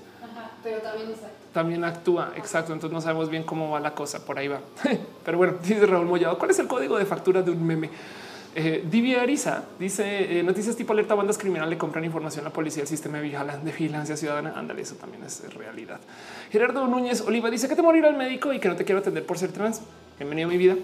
pero 0.62 0.80
también 0.80 1.08
También 1.52 1.84
actúa, 1.84 2.32
exacto. 2.36 2.72
Entonces 2.72 2.94
no 2.94 3.00
sabemos 3.00 3.28
bien 3.28 3.42
cómo 3.42 3.70
va 3.70 3.80
la 3.80 3.92
cosa. 3.92 4.24
Por 4.24 4.38
ahí 4.38 4.46
va. 4.46 4.60
pero 5.24 5.36
bueno, 5.36 5.54
dice 5.60 5.84
Raúl 5.84 6.06
Mollado, 6.06 6.38
¿cuál 6.38 6.52
es 6.52 6.60
el 6.60 6.68
código 6.68 6.96
de 6.96 7.06
factura 7.06 7.42
de 7.42 7.50
un 7.50 7.66
meme? 7.66 7.90
Eh, 8.54 8.84
Divia 8.88 9.22
Arisa 9.22 9.64
dice 9.78 10.38
eh, 10.38 10.42
noticias 10.42 10.76
tipo 10.76 10.92
alerta 10.92 11.14
bandas 11.14 11.38
criminales 11.38 11.70
le 11.70 11.78
compran 11.78 12.04
información 12.04 12.44
a 12.44 12.50
la 12.50 12.52
policía, 12.52 12.82
el 12.82 12.88
sistema 12.88 13.18
de 13.18 13.24
vigilancia 13.64 14.16
ciudadana. 14.16 14.52
Ándale, 14.54 14.82
eso 14.82 14.94
también 14.94 15.24
es 15.24 15.52
realidad. 15.54 15.98
Gerardo 16.52 16.86
Núñez 16.86 17.22
Oliva 17.22 17.50
dice 17.50 17.66
que 17.66 17.74
te 17.74 17.82
morir 17.82 18.06
al 18.06 18.16
médico 18.16 18.52
y 18.52 18.60
que 18.60 18.68
no 18.68 18.76
te 18.76 18.84
quiero 18.84 19.00
atender 19.00 19.26
por 19.26 19.38
ser 19.38 19.50
trans. 19.50 19.80
Bienvenido 20.18 20.48
a 20.48 20.52
mi 20.52 20.58
vida. 20.58 20.76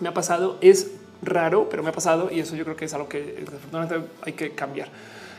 Me 0.00 0.08
ha 0.08 0.14
pasado, 0.14 0.58
es 0.60 0.90
raro, 1.22 1.68
pero 1.68 1.82
me 1.82 1.90
ha 1.90 1.92
pasado 1.92 2.30
y 2.30 2.40
eso 2.40 2.56
yo 2.56 2.64
creo 2.64 2.76
que 2.76 2.84
es 2.84 2.94
algo 2.94 3.08
que 3.08 3.20
desafortunadamente 3.44 4.08
hay 4.22 4.32
que 4.32 4.50
cambiar. 4.52 4.88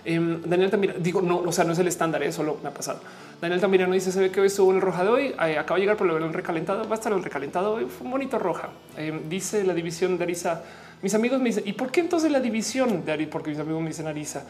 Em, 0.06 0.40
Daniel 0.44 0.70
también 0.70 0.94
digo, 1.00 1.22
no, 1.22 1.40
o 1.40 1.52
sea, 1.52 1.66
no 1.66 1.74
es 1.74 1.80
el 1.80 1.88
estándar, 1.88 2.22
eso 2.22 2.30
¿eh? 2.30 2.45
solo 2.45 2.60
me 2.62 2.70
ha 2.70 2.74
pasado. 2.74 3.00
Daniel 3.42 3.60
también 3.60 3.88
no 3.90 3.94
dice: 3.94 4.12
Se 4.12 4.20
ve 4.20 4.32
que 4.32 4.40
hoy 4.40 4.48
estuvo 4.48 4.70
en 4.70 4.78
el 4.78 4.82
roja 4.82 5.04
de 5.04 5.10
hoy, 5.10 5.26
eh, 5.28 5.58
acaba 5.58 5.76
de 5.76 5.82
llegar, 5.82 5.98
pero 5.98 6.18
lo 6.20 6.32
recalentado. 6.32 6.88
Va 6.88 6.92
a 6.92 7.00
estar 7.00 7.12
el 7.12 7.24
recalentado 7.24 7.74
hoy. 7.74 7.86
Fue 7.86 8.06
un 8.06 8.12
bonito 8.12 8.38
roja. 8.38 8.70
Em, 8.98 9.28
dice 9.28 9.64
la 9.64 9.74
división 9.74 10.18
de 10.18 10.24
Arisa. 10.24 10.62
Mis 11.02 11.14
amigos 11.14 11.40
me 11.40 11.45
dicen, 11.45 11.64
¿y 11.66 11.74
por 11.74 11.92
qué 11.92 12.02
entonces 12.02 12.32
la 12.32 12.40
división 12.40 13.04
de 13.04 13.12
Arisa? 13.12 13.32
Porque 13.32 13.50
mis 13.50 13.60
amigos 13.60 13.82
me 13.82 13.90
dicen 13.90 14.08
Arisa. 14.08 14.45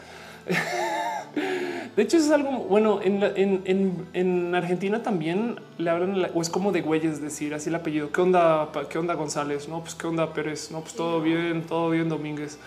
De 1.96 2.02
hecho, 2.02 2.18
eso 2.18 2.26
es 2.26 2.32
algo 2.32 2.50
bueno. 2.64 3.00
En, 3.02 4.54
Argentina 4.54 5.02
también 5.02 5.60
le 5.78 5.90
hablan 5.90 6.26
o 6.34 6.42
es 6.42 6.50
como 6.50 6.72
de 6.72 6.82
güeyes 6.82 7.20
decir 7.20 7.54
así 7.54 7.68
el 7.70 7.74
apellido. 7.74 8.12
¿Qué 8.12 8.20
onda? 8.20 8.70
¿Qué 8.90 8.98
onda 8.98 9.14
González? 9.14 9.68
No, 9.68 9.80
pues 9.80 9.94
qué 9.94 10.06
onda 10.06 10.32
Pérez. 10.32 10.70
No, 10.70 10.80
pues 10.80 10.94
todo 10.94 11.20
bien, 11.20 11.62
todo 11.66 11.90
bien 11.90 12.08
Domínguez. 12.08 12.58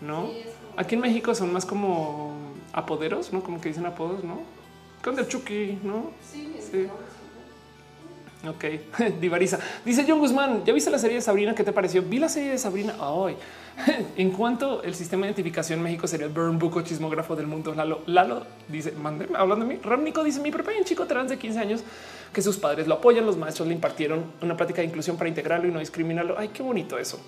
No, 0.00 0.28
aquí 0.76 0.96
en 0.96 1.00
México 1.00 1.34
son 1.34 1.52
más 1.52 1.64
como 1.64 2.32
apoderos, 2.72 3.32
no 3.32 3.42
como 3.42 3.60
que 3.60 3.68
dicen 3.68 3.86
apodos, 3.86 4.24
no? 4.24 4.40
¿Qué 5.02 5.10
onda 5.10 5.26
Chucky? 5.26 5.78
No, 5.82 6.10
sí, 6.30 6.56
sí. 6.60 6.88
Ok, 8.46 8.64
Divariza. 9.20 9.58
Dice 9.84 10.04
John 10.06 10.18
Guzmán, 10.18 10.64
¿ya 10.64 10.72
viste 10.72 10.90
la 10.90 10.98
serie 10.98 11.16
de 11.16 11.22
Sabrina? 11.22 11.54
¿Qué 11.54 11.64
te 11.64 11.72
pareció? 11.72 12.02
Vi 12.02 12.18
la 12.18 12.28
serie 12.28 12.50
de 12.50 12.58
Sabrina 12.58 12.94
hoy. 13.00 13.36
en 14.16 14.30
cuanto 14.30 14.82
el 14.82 14.94
sistema 14.94 15.22
de 15.22 15.28
identificación 15.28 15.78
en 15.78 15.84
México 15.84 16.06
sería 16.06 16.26
el 16.26 16.32
burn 16.32 16.58
buco 16.58 16.82
chismógrafo 16.82 17.34
del 17.36 17.46
mundo. 17.46 17.74
Lalo, 17.74 18.02
Lalo 18.06 18.46
dice, 18.68 18.92
mande, 18.92 19.28
hablando 19.34 19.66
de 19.66 19.74
mí. 19.74 19.80
Ramnico 19.82 20.22
dice, 20.22 20.40
mi 20.40 20.50
propio 20.50 20.78
un 20.78 20.84
chico 20.84 21.06
trans 21.06 21.30
de 21.30 21.38
15 21.38 21.58
años 21.58 21.84
que 22.32 22.42
sus 22.42 22.56
padres 22.56 22.86
lo 22.86 22.94
apoyan. 22.94 23.26
Los 23.26 23.36
maestros 23.36 23.68
le 23.68 23.74
impartieron 23.74 24.24
una 24.42 24.56
práctica 24.56 24.80
de 24.80 24.88
inclusión 24.88 25.16
para 25.16 25.28
integrarlo 25.28 25.68
y 25.68 25.72
no 25.72 25.80
discriminarlo. 25.80 26.36
Ay, 26.38 26.48
qué 26.48 26.62
bonito 26.62 26.98
eso. 26.98 27.20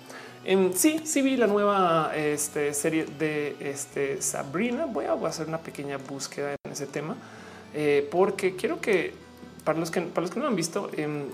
Em, 0.45 0.71
sí, 0.73 1.01
sí 1.03 1.21
vi 1.21 1.35
la 1.35 1.47
nueva 1.47 2.11
este, 2.15 2.73
serie 2.73 3.05
de 3.19 3.55
este, 3.59 4.21
Sabrina. 4.21 4.85
Voy 4.85 5.05
a, 5.05 5.13
hacer 5.27 5.47
una 5.47 5.57
pequeña 5.57 5.97
búsqueda 5.97 6.55
en 6.63 6.71
ese 6.71 6.87
tema 6.87 7.15
eh, 7.73 8.07
porque 8.09 8.55
quiero 8.55 8.79
que 8.79 9.13
para 9.63 9.77
los 9.77 9.91
que, 9.91 10.01
para 10.01 10.21
los 10.21 10.31
que 10.31 10.39
no 10.39 10.47
han 10.47 10.55
visto, 10.55 10.89
em, 10.95 11.25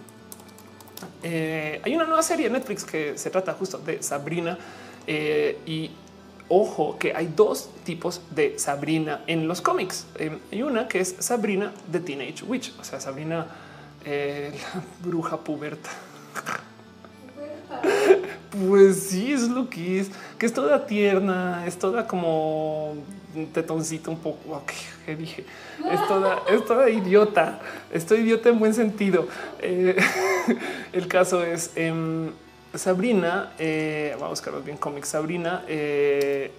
eh, 1.21 1.79
hay 1.83 1.95
una 1.95 2.05
nueva 2.05 2.23
serie 2.23 2.47
de 2.47 2.53
Netflix 2.53 2.83
que 2.83 3.17
se 3.17 3.29
trata 3.29 3.53
justo 3.53 3.77
de 3.77 4.01
Sabrina 4.01 4.57
eh, 5.07 5.59
y 5.65 5.91
ojo 6.49 6.97
que 6.99 7.13
hay 7.15 7.31
dos 7.35 7.69
tipos 7.83 8.21
de 8.31 8.59
Sabrina 8.59 9.21
en 9.27 9.47
los 9.47 9.61
cómics. 9.61 10.05
Em, 10.17 10.39
hay 10.51 10.63
una 10.63 10.87
que 10.87 10.99
es 10.99 11.15
Sabrina 11.19 11.71
de 11.87 11.99
Teenage 11.99 12.43
Witch, 12.45 12.73
o 12.79 12.83
sea, 12.83 12.99
Sabrina 12.99 13.47
eh, 14.05 14.51
la 14.73 14.83
bruja 15.03 15.37
puberta. 15.37 15.89
Pues 18.51 19.07
sí, 19.07 19.33
es 19.33 19.49
lo 19.49 19.67
que 19.67 19.99
es, 19.99 20.11
que 20.37 20.45
es 20.45 20.53
toda 20.53 20.85
tierna, 20.85 21.65
es 21.65 21.77
toda 21.77 22.05
como 22.07 22.95
tetoncito 23.51 24.11
un 24.11 24.19
poco, 24.19 24.61
que 25.05 25.15
dije, 25.15 25.43
es 25.91 26.07
toda, 26.07 26.43
es 26.47 26.63
toda 26.63 26.87
idiota, 26.87 27.59
estoy 27.91 28.19
idiota 28.19 28.49
en 28.49 28.59
buen 28.59 28.75
sentido. 28.75 29.27
Eh, 29.59 29.97
el 30.93 31.07
caso 31.07 31.43
es, 31.43 31.71
em, 31.75 32.31
Sabrina, 32.75 33.53
eh, 33.59 34.11
vamos 34.13 34.25
a 34.25 34.29
buscarlos 34.29 34.65
bien 34.65 34.77
cómics. 34.77 35.09
Sabrina, 35.09 35.63
eh, 35.67 36.51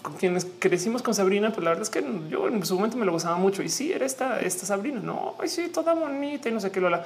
con 0.00 0.14
quienes 0.14 0.46
crecimos 0.58 1.02
con 1.02 1.14
Sabrina, 1.14 1.50
pues 1.50 1.64
la 1.64 1.70
verdad 1.70 1.82
es 1.82 1.90
que 1.90 2.04
yo 2.30 2.46
en 2.46 2.64
su 2.64 2.76
momento 2.76 2.96
me 2.96 3.04
lo 3.04 3.12
gozaba 3.12 3.36
mucho. 3.36 3.62
Y 3.62 3.68
sí, 3.68 3.92
era 3.92 4.06
esta, 4.06 4.40
esta 4.40 4.64
Sabrina, 4.64 5.00
no, 5.02 5.34
ay, 5.40 5.48
sí, 5.48 5.68
toda 5.68 5.94
bonita 5.94 6.48
y 6.48 6.52
no 6.52 6.60
sé 6.60 6.70
qué, 6.70 6.80
Lola. 6.80 7.04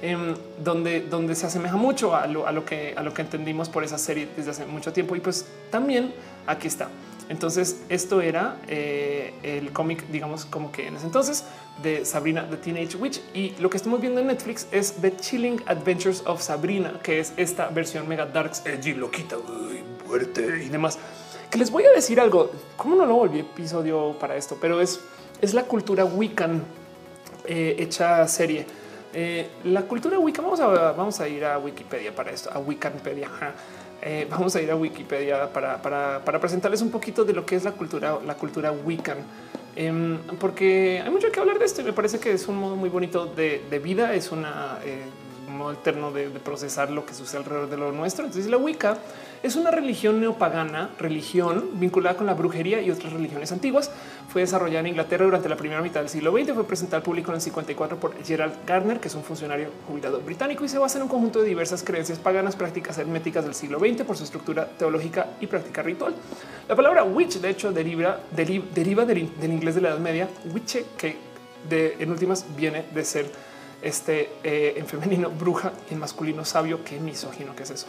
Em, 0.00 0.36
donde, 0.62 1.00
donde 1.00 1.34
se 1.34 1.46
asemeja 1.46 1.76
mucho 1.76 2.14
a 2.14 2.28
lo, 2.28 2.46
a 2.46 2.52
lo 2.52 2.64
que 2.64 2.94
a 2.96 3.02
lo 3.02 3.12
que 3.12 3.22
entendimos 3.22 3.68
por 3.68 3.82
esa 3.82 3.98
serie 3.98 4.28
desde 4.36 4.52
hace 4.52 4.64
mucho 4.64 4.92
tiempo. 4.92 5.16
Y 5.16 5.20
pues 5.20 5.44
también 5.70 6.14
aquí 6.46 6.68
está. 6.68 6.88
Entonces, 7.28 7.82
esto 7.90 8.22
era 8.22 8.56
eh, 8.68 9.34
el 9.42 9.70
cómic, 9.72 10.06
digamos, 10.08 10.46
como 10.46 10.72
que 10.72 10.86
en 10.86 10.96
ese 10.96 11.06
entonces 11.06 11.44
de 11.82 12.04
Sabrina 12.04 12.48
the 12.48 12.56
Teenage 12.56 12.96
Witch. 12.96 13.20
Y 13.34 13.54
lo 13.58 13.68
que 13.68 13.76
estamos 13.76 14.00
viendo 14.00 14.20
en 14.20 14.28
Netflix 14.28 14.66
es 14.72 14.94
The 14.94 15.14
Chilling 15.16 15.62
Adventures 15.66 16.22
of 16.26 16.40
Sabrina, 16.40 16.98
que 17.02 17.20
es 17.20 17.34
esta 17.36 17.68
versión 17.68 18.08
mega 18.08 18.24
darks, 18.24 18.62
edgy, 18.64 18.94
loquita, 18.94 19.36
uy, 19.36 19.82
fuerte 20.06 20.62
y 20.64 20.68
demás. 20.70 20.98
Que 21.50 21.58
les 21.58 21.70
voy 21.70 21.84
a 21.84 21.90
decir 21.90 22.18
algo, 22.18 22.50
cómo 22.76 22.96
no 22.96 23.04
lo 23.04 23.14
volví 23.14 23.40
episodio 23.40 24.16
para 24.18 24.36
esto, 24.36 24.56
pero 24.60 24.80
es, 24.80 25.00
es 25.40 25.52
la 25.52 25.64
cultura 25.64 26.04
Wiccan 26.04 26.62
eh, 27.46 27.76
hecha 27.78 28.26
serie. 28.26 28.66
Eh, 29.12 29.48
la 29.64 29.82
cultura 29.82 30.18
Wiccan, 30.18 30.44
vamos 30.44 30.60
a, 30.60 30.66
vamos 30.92 31.20
a 31.20 31.28
ir 31.28 31.44
a 31.44 31.58
Wikipedia 31.58 32.14
para 32.14 32.30
esto, 32.30 32.50
a 32.50 32.58
Wiccanpedia. 32.58 33.28
Eh, 34.00 34.26
vamos 34.30 34.54
a 34.54 34.62
ir 34.62 34.70
a 34.70 34.76
Wikipedia 34.76 35.52
para, 35.52 35.82
para, 35.82 36.40
presentarles 36.40 36.82
un 36.82 36.90
poquito 36.90 37.24
de 37.24 37.32
lo 37.32 37.44
que 37.44 37.56
es 37.56 37.64
la 37.64 37.72
cultura, 37.72 38.18
la 38.24 38.34
cultura 38.34 38.70
Wiccan, 38.70 39.18
eh, 39.74 40.18
porque 40.38 41.02
hay 41.04 41.10
mucho 41.10 41.32
que 41.32 41.40
hablar 41.40 41.58
de 41.58 41.64
esto 41.64 41.80
y 41.80 41.84
me 41.84 41.92
parece 41.92 42.20
que 42.20 42.32
es 42.32 42.46
un 42.46 42.58
modo 42.58 42.76
muy 42.76 42.90
bonito 42.90 43.26
de, 43.26 43.64
de 43.68 43.78
vida, 43.80 44.14
es 44.14 44.30
eh, 44.30 45.02
un 45.48 45.56
modo 45.56 45.70
alterno 45.70 46.12
de, 46.12 46.28
de, 46.28 46.38
procesar 46.38 46.92
lo 46.92 47.04
que 47.04 47.12
sucede 47.12 47.38
alrededor 47.38 47.68
de 47.68 47.76
lo 47.76 47.90
nuestro. 47.90 48.24
Entonces 48.24 48.48
la 48.48 48.56
Wicca 48.56 48.98
es 49.42 49.56
una 49.56 49.70
religión 49.70 50.20
neopagana, 50.20 50.90
religión 50.98 51.70
vinculada 51.74 52.16
con 52.16 52.26
la 52.26 52.34
brujería 52.34 52.80
y 52.80 52.90
otras 52.90 53.12
religiones 53.12 53.52
antiguas. 53.52 53.90
Fue 54.28 54.42
desarrollada 54.42 54.80
en 54.80 54.88
Inglaterra 54.88 55.24
durante 55.24 55.48
la 55.48 55.56
primera 55.56 55.80
mitad 55.80 56.00
del 56.00 56.08
siglo 56.08 56.32
XX. 56.32 56.52
Fue 56.52 56.66
presentada 56.66 56.98
al 56.98 57.02
público 57.02 57.30
en 57.30 57.36
el 57.36 57.40
54 57.40 57.98
por 57.98 58.24
Gerald 58.24 58.54
Gardner, 58.66 59.00
que 59.00 59.08
es 59.08 59.14
un 59.14 59.22
funcionario 59.22 59.68
jubilado 59.86 60.20
británico 60.20 60.64
y 60.64 60.68
se 60.68 60.78
basa 60.78 60.98
en 60.98 61.04
un 61.04 61.08
conjunto 61.08 61.40
de 61.40 61.48
diversas 61.48 61.82
creencias 61.82 62.18
paganas, 62.18 62.56
prácticas 62.56 62.98
herméticas 62.98 63.44
del 63.44 63.54
siglo 63.54 63.78
XX 63.78 64.02
por 64.02 64.16
su 64.16 64.24
estructura 64.24 64.66
teológica 64.66 65.26
y 65.40 65.46
práctica 65.46 65.82
ritual. 65.82 66.14
La 66.68 66.74
palabra 66.74 67.04
witch, 67.04 67.38
de 67.38 67.50
hecho, 67.50 67.72
deriva, 67.72 68.18
del, 68.30 68.50
inglés 68.50 69.74
de 69.74 69.80
la 69.80 69.90
Edad 69.90 69.98
Media, 69.98 70.28
witche, 70.52 70.84
que 70.96 71.28
en 71.70 72.10
últimas 72.10 72.44
viene 72.56 72.84
de 72.92 73.04
ser 73.04 73.30
este 73.82 74.30
eh, 74.42 74.74
en 74.76 74.86
femenino 74.86 75.30
bruja 75.30 75.72
en 75.90 75.98
masculino 75.98 76.44
sabio, 76.44 76.84
que 76.84 76.98
misógino 76.98 77.54
que 77.54 77.62
es 77.62 77.70
eso. 77.70 77.86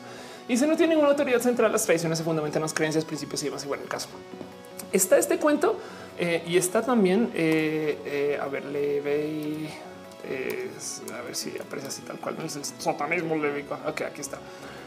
Y 0.49 0.57
si 0.57 0.67
no 0.67 0.75
tiene 0.75 0.95
ninguna 0.95 1.11
autoridad 1.11 1.39
central, 1.39 1.71
las 1.71 1.85
tradiciones 1.85 2.17
se 2.17 2.25
fundamentan 2.25 2.59
en 2.59 2.63
las 2.63 2.73
creencias, 2.73 3.05
principios 3.05 3.41
y 3.43 3.45
demás. 3.45 3.63
Y 3.63 3.67
bueno, 3.67 3.83
el 3.83 3.89
caso 3.89 4.09
está 4.91 5.17
este 5.17 5.37
cuento 5.37 5.77
eh, 6.17 6.43
y 6.47 6.57
está 6.57 6.81
también, 6.81 7.31
eh, 7.35 7.97
eh, 8.05 8.39
a 8.41 8.47
ver, 8.47 8.65
le 8.65 9.01
ve, 9.01 9.69
a 11.17 11.21
ver 11.21 11.35
si 11.35 11.53
aparece 11.59 11.87
así 11.87 12.01
tal 12.01 12.19
cual, 12.19 12.35
no 12.37 12.45
es 12.45 12.55
el 12.55 12.65
satanismo 12.65 13.35
lévico. 13.35 13.77
Ok, 13.87 14.01
aquí 14.01 14.21
está. 14.21 14.39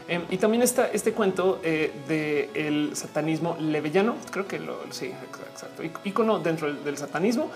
Em, 0.07 0.23
y 0.29 0.37
también 0.37 0.63
está 0.63 0.87
este 0.91 1.13
cuento 1.13 1.61
de 1.63 2.49
el 2.53 2.95
satanismo 2.95 3.55
levellano. 3.59 4.15
Creo 4.31 4.45
que 4.45 4.59
lo 4.59 4.79
sí, 4.91 5.13
exacto. 5.51 5.81
Icono 6.03 6.39
dentro 6.39 6.67
del, 6.67 6.83
del 6.83 6.97
satanismo 6.97 7.49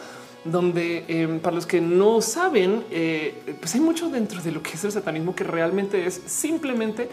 donde 0.45 1.03
eh, 1.07 1.39
para 1.41 1.55
los 1.55 1.65
que 1.65 1.81
no 1.81 2.21
saben, 2.21 2.85
pues 3.59 3.75
hay 3.75 3.81
mucho 3.81 4.09
dentro 4.09 4.41
de 4.41 4.51
lo 4.51 4.63
que 4.63 4.71
es 4.71 4.83
el 4.83 4.91
satanismo 4.91 5.35
que 5.35 5.43
realmente 5.43 6.05
es 6.05 6.21
simplemente 6.25 7.09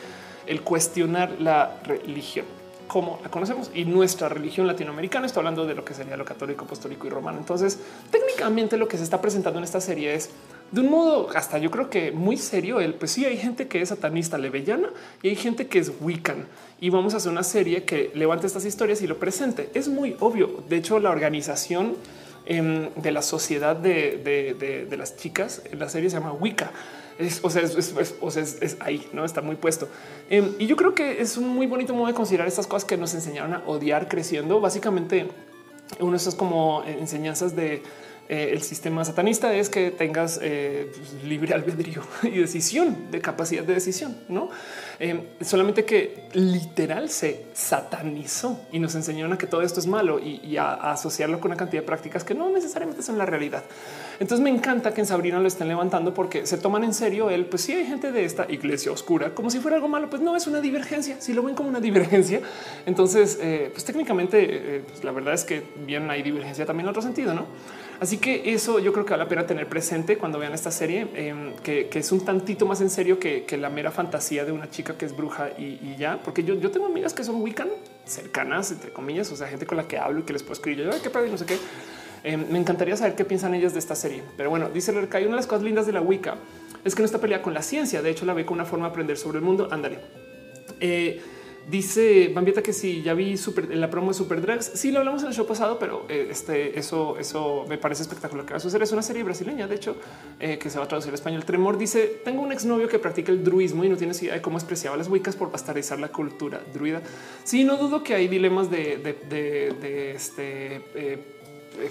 el 0.47 0.62
cuestionar 0.62 1.36
la 1.40 1.81
religión 1.84 2.47
como 2.86 3.18
la 3.23 3.31
conocemos 3.31 3.70
y 3.74 3.84
nuestra 3.84 4.28
religión 4.28 4.66
latinoamericana. 4.66 5.26
Está 5.26 5.40
hablando 5.40 5.66
de 5.66 5.74
lo 5.74 5.84
que 5.84 5.94
sería 5.94 6.16
lo 6.16 6.24
católico, 6.24 6.64
apostólico 6.64 7.06
y 7.06 7.10
romano. 7.10 7.39
Entonces, 7.39 7.78
técnicamente 8.10 8.76
lo 8.76 8.89
que 8.89 8.97
se 8.97 9.02
está 9.02 9.20
presentando 9.20 9.58
en 9.58 9.64
esta 9.64 9.81
serie 9.81 10.14
es 10.14 10.31
de 10.70 10.81
un 10.81 10.90
modo 10.90 11.28
hasta 11.34 11.58
yo 11.58 11.70
creo 11.70 11.90
que 11.90 12.12
muy 12.12 12.36
serio. 12.36 12.81
El 12.81 12.94
pues 12.94 13.12
sí 13.12 13.24
hay 13.24 13.36
gente 13.36 13.68
que 13.68 13.81
es 13.81 13.89
satanista 13.89 14.39
levellana 14.39 14.90
y 15.23 15.28
hay 15.31 15.36
gente 15.36 15.66
que 15.66 15.78
es 15.78 15.92
wiccan 16.00 16.47
y 16.81 16.90
vamos 16.90 17.14
a 17.14 17.16
hacer 17.16 17.32
una 17.32 17.42
serie 17.42 17.84
que 17.84 18.10
levante 18.14 18.47
estas 18.47 18.64
historias 18.64 19.02
y 19.02 19.06
lo 19.06 19.18
presente. 19.18 19.70
Es 19.74 19.89
muy 19.89 20.16
obvio. 20.20 20.62
De 20.68 20.76
hecho, 20.76 20.98
la 20.98 21.10
organización 21.10 21.94
eh, 22.47 22.90
de 22.94 23.12
la 23.12 23.23
sociedad 23.23 23.74
de, 23.74 24.20
de, 24.23 24.55
de, 24.55 24.84
de, 24.84 24.97
las 24.97 25.16
chicas 25.16 25.62
en 25.70 25.78
la 25.78 25.89
serie 25.89 26.10
se 26.10 26.18
llama 26.18 26.32
Wicca. 26.32 26.70
Es, 27.18 27.40
o 27.42 27.50
sea, 27.50 27.62
es, 27.62 27.76
es, 28.60 28.76
ahí, 28.80 29.08
no 29.12 29.24
está 29.24 29.40
muy 29.40 29.56
puesto. 29.56 29.88
Eh, 30.30 30.56
y 30.58 30.66
yo 30.66 30.76
creo 30.76 30.94
que 30.94 31.20
es 31.20 31.36
un 31.36 31.48
muy 31.48 31.66
bonito 31.66 31.94
modo 31.94 32.08
de 32.08 32.14
considerar 32.14 32.48
estas 32.48 32.66
cosas 32.66 32.84
que 32.84 32.96
nos 32.96 33.14
enseñaron 33.14 33.54
a 33.54 33.62
odiar 33.66 34.08
creciendo. 34.08 34.60
Básicamente, 34.60 35.28
uno 36.00 36.12
de 36.12 36.16
esos 36.16 36.34
como 36.34 36.82
enseñanzas 36.84 37.54
de 37.54 37.82
eh, 38.26 38.50
el 38.52 38.62
sistema 38.62 39.04
satanista 39.04 39.52
es 39.52 39.68
que 39.68 39.90
tengas 39.90 40.40
eh, 40.42 40.90
libre 41.24 41.52
albedrío 41.52 42.02
y 42.22 42.30
decisión 42.30 43.10
de 43.10 43.20
capacidad 43.20 43.64
de 43.64 43.74
decisión, 43.74 44.16
no 44.28 44.48
eh, 44.98 45.34
solamente 45.42 45.84
que 45.84 46.28
literal 46.32 47.10
se 47.10 47.46
satanizó 47.52 48.60
y 48.72 48.78
nos 48.78 48.94
enseñaron 48.94 49.34
a 49.34 49.38
que 49.38 49.46
todo 49.46 49.60
esto 49.60 49.78
es 49.78 49.86
malo 49.86 50.18
y, 50.18 50.56
a, 50.56 50.72
asociarlo 50.72 51.38
con 51.38 51.50
una 51.50 51.58
cantidad 51.58 51.82
de 51.82 51.86
prácticas 51.86 52.24
que 52.24 52.34
no 52.34 52.48
necesariamente 52.48 53.02
son 53.02 53.18
la 53.18 53.26
realidad. 53.26 53.64
Entonces 54.20 54.42
me 54.42 54.50
encanta 54.50 54.94
que 54.94 55.02
en 55.02 55.06
Sabrina 55.06 55.38
lo 55.38 55.48
estén 55.48 55.68
levantando 55.68 56.14
porque 56.14 56.46
se 56.46 56.56
toman 56.56 56.84
en 56.84 56.94
serio 56.94 57.28
el 57.28 57.44
pues 57.44 57.62
si 57.62 57.72
sí 57.72 57.78
hay 57.78 57.86
gente 57.86 58.10
de 58.10 58.24
esta 58.24 58.50
iglesia 58.50 58.90
oscura 58.90 59.34
como 59.34 59.50
si 59.50 59.58
fuera 59.58 59.76
algo 59.76 59.88
malo, 59.88 60.08
pues 60.08 60.22
no 60.22 60.34
es 60.34 60.46
una 60.46 60.62
divergencia. 60.62 61.20
Si 61.20 61.34
lo 61.34 61.42
ven 61.42 61.54
como 61.54 61.68
una 61.68 61.80
divergencia, 61.80 62.40
entonces 62.86 63.38
eh, 63.42 63.68
pues 63.70 63.84
técnicamente 63.84 64.82
pues 64.88 65.04
la 65.04 65.12
verdad 65.12 65.34
es 65.34 65.44
que 65.44 65.62
bien 65.84 66.08
hay 66.10 66.22
divergencia 66.22 66.64
también 66.64 66.86
en 66.86 66.90
otro 66.90 67.02
sentido, 67.02 67.34
no? 67.34 67.46
Así 68.00 68.18
que 68.18 68.52
eso 68.52 68.78
yo 68.78 68.92
creo 68.92 69.05
que 69.05 69.12
vale 69.12 69.24
la 69.24 69.28
pena 69.28 69.47
tener 69.47 69.68
presente 69.68 70.18
cuando 70.18 70.39
vean 70.39 70.52
esta 70.52 70.70
serie, 70.70 71.06
eh, 71.14 71.55
que, 71.62 71.89
que, 71.89 71.98
es 72.00 72.12
un 72.12 72.24
tantito 72.24 72.66
más 72.66 72.81
en 72.81 72.90
serio 72.90 73.18
que, 73.18 73.44
que, 73.44 73.56
la 73.56 73.70
mera 73.70 73.90
fantasía 73.90 74.44
de 74.44 74.52
una 74.52 74.68
chica 74.70 74.98
que 74.98 75.06
es 75.06 75.16
bruja 75.16 75.50
y, 75.58 75.97
ya, 75.97 76.20
porque 76.23 76.42
yo, 76.42 76.55
yo, 76.55 76.70
tengo 76.70 76.86
amigas 76.86 77.14
que 77.14 77.24
son 77.24 77.40
wiccan 77.40 77.68
cercanas, 78.05 78.70
entre 78.73 78.92
comillas, 78.92 79.31
o 79.32 79.36
sea, 79.36 79.48
gente 79.48 79.66
con 79.66 79.76
la 79.76 79.89
que 79.89 79.98
hablo 79.98 80.20
y 80.20 80.23
que 80.24 80.32
les 80.32 80.42
puedo 80.42 80.55
escribir, 80.55 80.84
yo, 80.84 81.02
qué 81.02 81.10
padre, 81.10 81.31
no 81.31 81.39
sé 81.39 81.47
qué. 81.47 81.58
Eh, 82.24 82.36
me 82.39 82.58
encantaría 82.58 82.97
saber 82.97 83.14
qué 83.14 83.24
piensan 83.24 83.55
ellas 83.55 83.74
de 83.74 83.78
esta 83.78 83.94
serie. 83.94 84.23
Pero 84.36 84.48
bueno, 84.48 84.70
dice 84.70 84.92
Lorca, 84.92 85.18
hay 85.18 85.24
una 85.24 85.32
de 85.32 85.36
las 85.36 85.47
cosas 85.47 85.62
lindas 85.62 85.86
de 85.86 85.92
la 85.92 86.00
Wicca 86.00 86.36
es 86.84 86.94
que 86.94 87.02
no 87.02 87.06
está 87.06 87.18
pelea 87.18 87.42
con 87.42 87.55
la 87.55 87.62
ciencia. 87.62 88.02
De 88.02 88.10
hecho, 88.10 88.26
la 88.26 88.34
ve 88.34 88.44
como 88.44 88.56
una 88.56 88.64
forma 88.64 88.86
de 88.86 88.90
aprender 88.90 89.16
sobre 89.16 89.39
el 89.39 89.44
mundo. 89.44 89.68
Ándale. 89.70 89.98
Eh, 90.81 91.20
Dice 91.68 92.30
Bambieta 92.34 92.62
que 92.62 92.74
sí, 92.74 93.00
ya 93.02 93.14
vi 93.14 93.36
la 93.70 93.88
promo 93.88 94.08
de 94.08 94.14
Super 94.14 94.40
Drags. 94.40 94.72
Sí, 94.74 94.92
lo 94.92 94.98
hablamos 94.98 95.22
en 95.22 95.28
el 95.28 95.34
show 95.34 95.46
pasado, 95.46 95.78
pero 95.78 96.04
eh, 96.10 96.28
este, 96.30 96.78
eso, 96.78 97.16
eso 97.18 97.64
me 97.68 97.78
parece 97.78 98.02
espectacular 98.02 98.44
que 98.44 98.52
va 98.52 98.58
a 98.58 98.60
suceder. 98.60 98.82
Es 98.82 98.92
una 98.92 99.02
serie 99.02 99.22
brasileña, 99.22 99.66
de 99.66 99.74
hecho, 99.74 99.96
eh, 100.40 100.58
que 100.58 100.68
se 100.68 100.78
va 100.78 100.84
a 100.84 100.88
traducir 100.88 101.08
al 101.08 101.14
español. 101.14 101.44
Tremor 101.44 101.78
dice: 101.78 102.20
Tengo 102.22 102.42
un 102.42 102.52
exnovio 102.52 102.86
que 102.86 102.98
practica 102.98 103.32
el 103.32 103.42
druismo 103.42 103.82
y 103.82 103.88
no 103.88 103.96
tiene 103.96 104.14
idea 104.14 104.34
de 104.34 104.42
cómo 104.42 104.58
expresaba 104.58 104.96
las 104.96 105.08
wicas 105.08 105.36
por 105.36 105.50
bastardizar 105.50 105.98
la 105.98 106.08
cultura 106.08 106.60
druida. 106.72 107.00
Sí, 107.44 107.64
no 107.64 107.76
dudo 107.78 108.02
que 108.02 108.14
hay 108.14 108.28
dilemas 108.28 108.70
de, 108.70 110.12
este, 110.14 110.82
eh, 110.94 111.18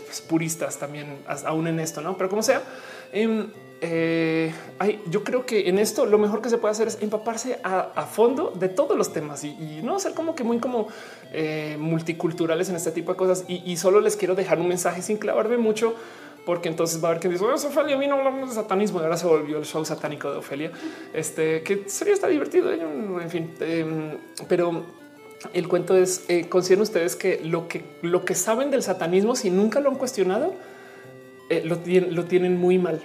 pues, 0.05 0.21
puristas 0.21 0.77
también, 0.77 1.17
aún 1.45 1.67
en 1.67 1.79
esto, 1.79 2.01
no? 2.01 2.15
Pero 2.15 2.29
como 2.29 2.43
sea, 2.43 2.61
eh, 3.85 4.53
hay, 4.79 5.03
yo 5.09 5.25
creo 5.25 5.45
que 5.45 5.67
en 5.67 5.77
esto 5.77 6.05
lo 6.05 6.17
mejor 6.17 6.41
que 6.41 6.49
se 6.49 6.57
puede 6.57 6.71
hacer 6.71 6.87
es 6.87 6.99
empaparse 7.01 7.59
a, 7.63 8.05
fondo 8.05 8.53
de 8.55 8.69
todos 8.69 8.97
los 8.97 9.11
temas 9.11 9.43
y, 9.43 9.81
no 9.83 9.99
ser 9.99 10.13
como 10.13 10.35
que 10.35 10.45
muy 10.45 10.59
como 10.59 10.87
eh, 11.33 11.75
multiculturales 11.77 12.69
en 12.69 12.77
este 12.77 12.91
tipo 12.91 13.11
de 13.11 13.17
cosas. 13.17 13.43
Y, 13.49 13.75
solo 13.75 13.99
les 13.99 14.15
quiero 14.15 14.35
dejar 14.35 14.61
un 14.61 14.69
mensaje 14.69 15.01
sin 15.01 15.17
clavarme 15.17 15.57
mucho, 15.57 15.95
porque 16.45 16.69
entonces 16.69 17.03
va 17.03 17.09
a 17.09 17.11
haber 17.11 17.21
que 17.21 17.27
dice 17.27 17.43
oh, 17.43 17.53
Ofelia, 17.53 17.97
a 17.97 17.99
mí 17.99 18.07
no 18.07 18.15
hablamos 18.15 18.49
de 18.49 18.55
satanismo 18.55 19.01
y 19.01 19.03
ahora 19.03 19.17
se 19.17 19.27
volvió 19.27 19.57
el 19.57 19.65
show 19.65 19.83
satánico 19.83 20.31
de 20.31 20.37
Ofelia. 20.37 20.71
Este 21.13 21.61
que 21.63 21.83
sería 21.87 22.13
está 22.13 22.29
divertido. 22.29 22.71
¿eh? 22.71 22.79
En 23.21 23.29
fin, 23.29 23.53
eh, 23.59 24.17
pero 24.47 24.81
el 25.53 25.67
cuento 25.67 25.97
es 25.97 26.23
eh, 26.29 26.47
consideren 26.47 26.83
ustedes 26.83 27.17
que 27.17 27.41
lo 27.43 27.67
que 27.67 27.83
lo 28.01 28.23
que 28.23 28.33
saben 28.33 28.71
del 28.71 28.81
satanismo, 28.81 29.35
si 29.35 29.49
nunca 29.49 29.81
lo 29.81 29.89
han 29.89 29.97
cuestionado, 29.97 30.53
eh, 31.49 31.63
lo 31.65 32.23
tienen 32.23 32.57
muy 32.57 32.77
mal 32.77 33.01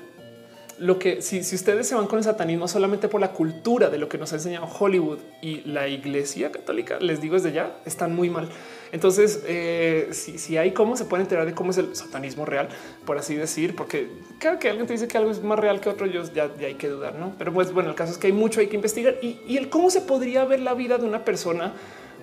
lo 0.79 0.99
que 0.99 1.23
si, 1.23 1.43
si, 1.43 1.57
ustedes 1.57 1.89
se 1.89 1.95
van 1.95 2.07
con 2.07 2.19
el 2.19 2.25
satanismo 2.25 2.69
solamente 2.69 3.09
por 3.09 3.21
la 3.21 3.33
cultura 3.33 3.91
de 3.91 3.99
lo 3.99 4.09
que 4.09 4.19
nos 4.19 4.33
ha 4.33 4.37
enseñado 4.37 4.67
Hollywood 4.67 5.19
y 5.43 5.61
la 5.63 5.89
iglesia 5.89 6.53
católica, 6.53 6.99
les 7.01 7.21
digo 7.21 7.35
desde 7.35 7.53
ya, 7.53 7.77
están 7.85 8.15
muy 8.15 8.31
mal. 8.31 8.49
Entonces, 8.93 9.43
eh, 9.47 10.09
si, 10.13 10.39
si, 10.39 10.57
hay 10.57 10.73
cómo 10.73 10.97
se 10.97 11.05
pueden 11.05 11.27
enterar 11.27 11.47
de 11.47 11.55
cómo 11.55 11.73
es 11.73 11.79
el 11.79 11.95
satanismo 11.95 12.45
real, 12.45 12.69
por 13.05 13.19
así 13.19 13.35
decir, 13.35 13.77
porque 13.77 14.09
cada 14.39 14.59
que 14.59 14.69
alguien 14.69 14.87
te 14.87 14.95
dice 14.95 15.09
que 15.09 15.19
algo 15.19 15.31
es 15.31 15.43
más 15.43 15.59
real 15.59 15.81
que 15.81 15.89
otro, 15.89 16.07
yo 16.07 16.23
ya, 16.33 16.51
ya 16.59 16.69
hay 16.69 16.75
que 16.75 16.89
dudar, 16.89 17.17
no? 17.17 17.35
Pero 17.39 17.53
pues 17.53 17.73
bueno, 17.73 17.91
el 17.91 17.95
caso 17.95 18.13
es 18.13 18.19
que 18.19 18.29
hay 18.29 18.33
mucho, 18.33 18.61
hay 18.61 18.69
que 18.69 18.77
investigar 18.77 19.17
y, 19.21 19.41
y 19.47 19.57
el 19.57 19.69
cómo 19.69 19.91
se 19.91 20.01
podría 20.01 20.45
ver 20.45 20.61
la 20.61 20.75
vida 20.75 20.97
de 20.99 21.05
una 21.05 21.25
persona 21.25 21.75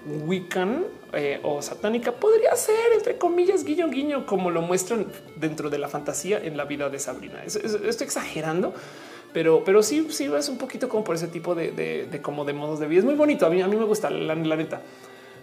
Wiccan 0.06 0.85
eh, 1.14 1.40
o 1.43 1.61
satánica 1.61 2.11
podría 2.11 2.56
ser, 2.56 2.93
entre 2.93 3.17
comillas, 3.17 3.64
guiño, 3.64 3.90
guiño, 3.90 4.25
como 4.25 4.51
lo 4.51 4.61
muestran 4.61 5.08
dentro 5.35 5.69
de 5.69 5.77
la 5.77 5.88
fantasía 5.88 6.40
en 6.43 6.58
la 6.58 6.66
vida 6.66 6.90
de 6.90 7.00
Sabrina. 7.00 7.43
Es, 7.43 7.56
es, 7.56 7.74
estoy 7.74 8.06
exagerando, 8.06 8.74
pero, 9.34 9.64
pero 9.64 9.84
sí, 9.84 10.08
sí 10.11 10.30
es 10.38 10.50
un 10.50 10.58
poquito 10.58 10.88
como 10.88 11.03
por 11.03 11.16
ese 11.16 11.27
tipo 11.27 11.56
de, 11.56 12.08
como 12.22 12.45
de 12.45 12.53
modos 12.53 12.80
de 12.80 12.88
vida. 12.88 13.00
Es 13.00 13.06
muy 13.06 13.16
bonito. 13.16 13.45
A 13.45 13.50
mí, 13.50 13.61
a 13.61 13.67
mí 13.67 13.75
me 13.75 13.85
gusta 13.85 14.09
la, 14.09 14.35
la 14.35 14.56
neta. 14.56 14.82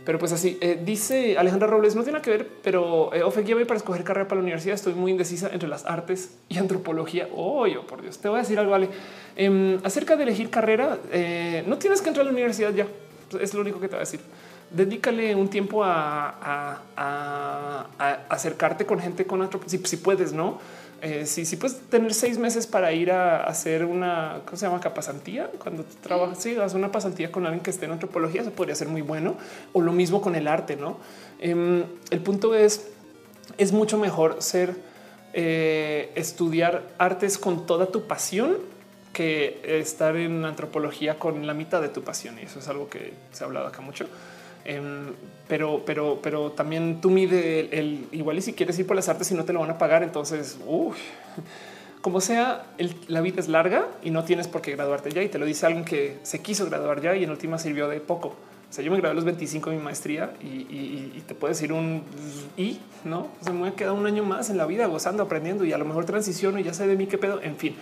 Pero 0.05 0.19
pues 0.19 0.33
así 0.33 0.59
eh, 0.61 0.81
dice 0.85 1.39
Alejandra 1.39 1.69
Robles, 1.69 1.95
no 1.95 2.03
tiene 2.03 2.21
que 2.21 2.31
ver, 2.31 2.49
pero 2.63 3.15
eh, 3.15 3.23
Ofe, 3.23 3.43
para 3.65 3.77
escoger 3.77 4.03
carrera 4.03 4.27
para 4.27 4.41
la 4.41 4.43
universidad. 4.43 4.75
Estoy 4.75 4.95
muy 4.95 5.13
indecisa 5.13 5.51
entre 5.53 5.69
las 5.69 5.87
artes 5.87 6.37
y 6.49 6.59
antropología. 6.59 7.29
Oh, 7.35 7.67
yo 7.67 7.87
por 7.87 8.03
Dios, 8.03 8.19
te 8.19 8.29
voy 8.29 8.39
a 8.39 8.43
decir 8.43 8.59
algo, 8.59 8.75
Ale. 8.75 8.89
Em, 9.37 9.79
acerca 9.85 10.17
de 10.17 10.25
elegir 10.25 10.51
carrera, 10.51 10.99
eh, 11.13 11.63
no 11.67 11.79
tienes 11.79 12.03
que 12.03 12.09
entrar 12.09 12.23
a 12.23 12.27
la 12.27 12.33
universidad 12.33 12.75
ya. 12.75 12.87
Es 13.41 13.55
lo 13.55 13.61
único 13.61 13.79
que 13.81 13.87
te 13.87 13.95
voy 13.95 13.99
a 13.99 14.01
decir. 14.01 14.21
Dedícale 14.75 15.35
un 15.35 15.49
tiempo 15.49 15.83
a, 15.85 16.81
acercarte 18.29 18.87
con 18.87 18.99
gente 19.01 19.27
con 19.27 19.43
otro, 19.43 19.61
si, 19.67 19.79
si 19.79 19.97
puedes, 19.99 20.33
no? 20.33 20.59
Eh, 21.03 21.27
si, 21.27 21.45
si, 21.45 21.57
puedes 21.57 21.81
tener 21.89 22.15
seis 22.15 22.39
meses 22.39 22.69
para 22.69 22.93
ir 22.93 23.11
a 23.11 23.43
hacer 23.43 23.85
una, 23.85 24.41
¿cómo 24.45 24.57
se 24.57 24.67
llama? 24.67 24.79
Capasantía. 24.79 25.51
Cuando 25.59 25.85
trabajas, 26.01 26.39
sí, 26.41 26.55
haces 26.55 26.75
una 26.75 26.93
pasantía 26.93 27.33
con 27.33 27.45
alguien 27.45 27.61
que 27.61 27.71
esté 27.71 27.87
en 27.87 27.93
antropología, 27.93 28.43
eso 28.43 28.53
podría 28.53 28.77
ser 28.77 28.87
muy 28.87 29.03
bueno. 29.03 29.37
O 29.73 29.81
lo 29.81 29.93
mismo 29.93 30.23
con 30.23 30.37
el 30.37 30.47
arte, 30.47 30.77
¿no? 30.77 30.99
Em, 31.41 31.83
el 32.11 32.21
punto 32.21 32.55
es, 32.55 32.89
es 33.59 33.73
mucho 33.73 33.99
mejor 33.99 34.37
ser, 34.39 34.77
eh, 35.33 36.13
estudiar 36.15 36.85
artes 36.99 37.37
con 37.37 37.67
toda 37.67 37.87
tu 37.87 38.07
pasión 38.07 38.59
que 39.13 39.61
estar 39.65 40.17
en 40.17 40.45
antropología 40.45 41.19
con 41.19 41.47
la 41.49 41.53
mitad 41.53 41.83
de 41.83 41.89
tu 41.89 42.03
pasión. 42.03 42.39
Y 42.39 42.43
eso 42.43 42.61
es 42.61 42.69
algo 42.69 42.89
que 42.89 43.13
se 43.33 43.43
ha 43.43 43.49
hablado 43.49 43.67
acá 43.67 43.81
mucho. 43.81 44.07
Em, 44.65 45.13
pero, 45.49 45.83
pero, 45.85 46.21
pero 46.23 46.53
también 46.53 47.01
tú 47.01 47.11
mide 47.11 47.79
el, 47.79 48.07
igual 48.13 48.39
y 48.39 48.43
si 48.43 48.53
quieres 48.53 48.79
ir 48.79 48.87
por 48.87 48.97
las 48.97 49.09
artes 49.09 49.31
y 49.31 49.35
no 49.35 49.45
te 49.45 49.53
lo 49.53 49.61
van 49.61 49.71
a 49.71 49.79
pagar, 49.79 50.03
entonces, 50.03 50.59
como 52.01 52.21
sea, 52.21 52.67
la 53.09 53.21
vida 53.21 53.41
es 53.41 53.49
larga 53.49 53.87
y 54.03 54.11
no 54.11 54.25
tienes 54.25 54.49
por 54.49 54.63
qué 54.63 54.73
graduarte 54.73 55.11
ya. 55.11 55.23
Y 55.23 55.29
te 55.29 55.39
lo 55.39 55.47
dice 55.47 55.67
alguien 55.67 55.85
que 55.85 56.19
se 56.23 56.41
quiso 56.41 56.67
graduar 56.67 57.01
ya 57.01 57.17
y 57.17 57.25
en 57.25 57.31
última 57.31 57.59
sirvió 57.59 57.89
de 57.89 58.01
poco. 58.01 58.29
O 58.73 58.75
sea, 58.75 58.83
yo 58.83 58.91
me 58.91 58.97
gradué 58.97 59.13
a 59.13 59.15
los 59.17 59.27
25 59.27 59.69
de 59.69 59.77
mi 59.77 59.83
maestría 59.83 60.33
y, 60.41 61.23
te 61.27 61.35
puedes 61.35 61.59
decir 61.59 61.75
un 61.75 62.03
y 62.57 62.79
no 63.05 63.29
se 63.43 63.53
me 63.53 63.69
ha 63.69 63.73
quedado 63.73 63.95
un 63.95 64.07
año 64.07 64.25
más 64.25 64.49
en 64.49 64.57
la 64.57 64.65
vida 64.65 64.87
gozando, 64.87 65.23
aprendiendo 65.23 65.67
y 65.67 65.75
a 65.75 65.79
lo 65.79 65.85
mejor 65.85 66.07
transiciono 66.07 66.59
y 66.59 66.63
ya 66.63 66.73
sé 66.73 66.87
de 66.87 66.97
mí 66.97 67.07
qué 67.07 67.19
pedo. 67.19 67.43
En 67.43 67.57
fin, 67.57 67.77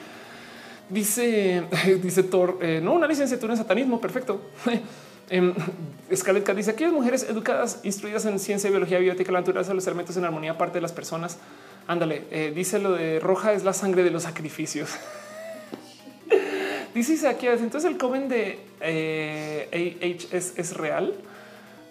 dice, 0.89 1.63
dice 2.03 2.25
Thor, 2.25 2.59
eh, 2.61 2.81
no 2.83 2.95
una 2.95 3.07
licenciatura 3.07 3.53
en 3.53 3.59
satanismo. 3.59 4.01
Perfecto. 4.01 4.41
Eh, 5.31 5.55
Scarlett 6.15 6.45
Cat 6.45 6.57
dice 6.57 6.73
aquellas 6.73 6.93
mujeres 6.93 7.27
educadas, 7.29 7.81
instruidas 7.85 8.27
en 8.27 8.39
ciencia, 8.39 8.69
biología, 8.69 8.99
biótica, 8.99 9.31
la 9.31 9.41
naturaleza, 9.41 9.73
los 9.73 9.87
elementos 9.87 10.17
en 10.17 10.25
armonía, 10.25 10.59
parte 10.59 10.75
de 10.75 10.83
las 10.83 10.93
personas. 10.93 11.39
Ándale, 11.87 12.25
eh, 12.31 12.53
dice 12.55 12.79
lo 12.79 12.93
de 12.93 13.21
roja 13.21 13.53
es 13.53 13.65
la 13.65 13.73
sangre 13.73 14.03
de 14.03 14.11
los 14.11 14.25
sacrificios. 14.25 14.91
dice 16.95 17.29
aquí, 17.29 17.47
entonces 17.47 17.91
el 17.91 17.97
coven 17.97 18.29
de 18.29 18.59
eh, 18.81 19.97
AH 20.03 20.37
es, 20.37 20.77
real. 20.77 21.15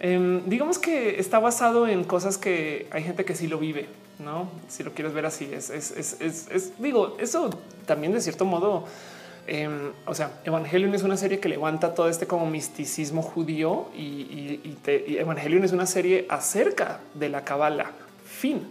Em, 0.01 0.43
digamos 0.45 0.79
que 0.79 1.19
está 1.19 1.39
basado 1.39 1.87
en 1.87 2.03
cosas 2.03 2.37
que 2.37 2.87
hay 2.91 3.03
gente 3.03 3.25
que 3.25 3.35
sí 3.35 3.47
lo 3.47 3.57
vive, 3.57 3.87
no? 4.19 4.49
Si 4.67 4.83
lo 4.83 4.93
quieres 4.93 5.13
ver 5.13 5.25
así, 5.25 5.49
es, 5.53 5.69
es, 5.69 5.91
es 6.21 6.73
digo, 6.77 7.17
eso 7.19 7.49
también 7.85 8.13
de 8.13 8.21
cierto 8.21 8.45
modo 8.45 8.85
Em, 9.51 9.93
o 10.05 10.13
sea, 10.13 10.41
Evangelion 10.45 10.93
es 10.93 11.01
una 11.01 11.17
serie 11.17 11.39
que 11.39 11.49
levanta 11.49 11.95
todo 11.95 12.07
este 12.07 12.27
como 12.27 12.45
misticismo 12.45 13.23
judío 13.23 13.89
y, 13.97 14.77
Evangelion 14.85 15.63
es 15.63 15.71
una 15.71 15.87
serie 15.87 16.27
acerca 16.29 16.99
de 17.15 17.29
la 17.29 17.43
cabala. 17.43 17.89
Fin. 18.23 18.67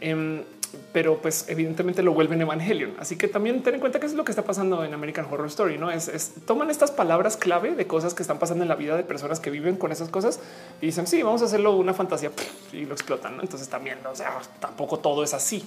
Em, 0.00 0.44
pero 0.92 1.18
pues 1.18 1.46
evidentemente 1.48 2.04
lo 2.04 2.14
vuelven 2.14 2.40
Evangelion. 2.40 2.94
Así 3.00 3.16
que 3.16 3.26
también 3.26 3.64
ten 3.64 3.74
en 3.74 3.80
cuenta 3.80 3.98
que 3.98 4.06
es 4.06 4.14
lo 4.14 4.22
que 4.24 4.30
está 4.30 4.44
pasando 4.44 4.84
en 4.84 4.94
American 4.94 5.26
Horror 5.28 5.48
Story. 5.48 5.76
No 5.76 5.90
es, 5.90 6.34
toman 6.46 6.70
estas 6.70 6.92
palabras 6.92 7.36
clave 7.36 7.74
de 7.74 7.88
cosas 7.88 8.14
que 8.14 8.22
están 8.22 8.38
pasando 8.38 8.62
en 8.62 8.68
la 8.68 8.76
vida 8.76 8.96
de 8.96 9.02
personas 9.02 9.40
que 9.40 9.50
viven 9.50 9.74
con 9.74 9.90
esas 9.90 10.08
cosas 10.08 10.38
y 10.80 10.86
dicen 10.86 11.08
sí, 11.08 11.20
vamos 11.24 11.42
a 11.42 11.46
hacerlo 11.46 11.74
una 11.76 11.94
fantasía 11.94 12.30
y 12.72 12.84
lo 12.84 12.94
explotan. 12.94 13.40
Entonces 13.40 13.68
también, 13.68 13.98
o 14.06 14.14
sea, 14.14 14.38
tampoco 14.60 15.00
todo 15.00 15.24
es 15.24 15.34
así. 15.34 15.64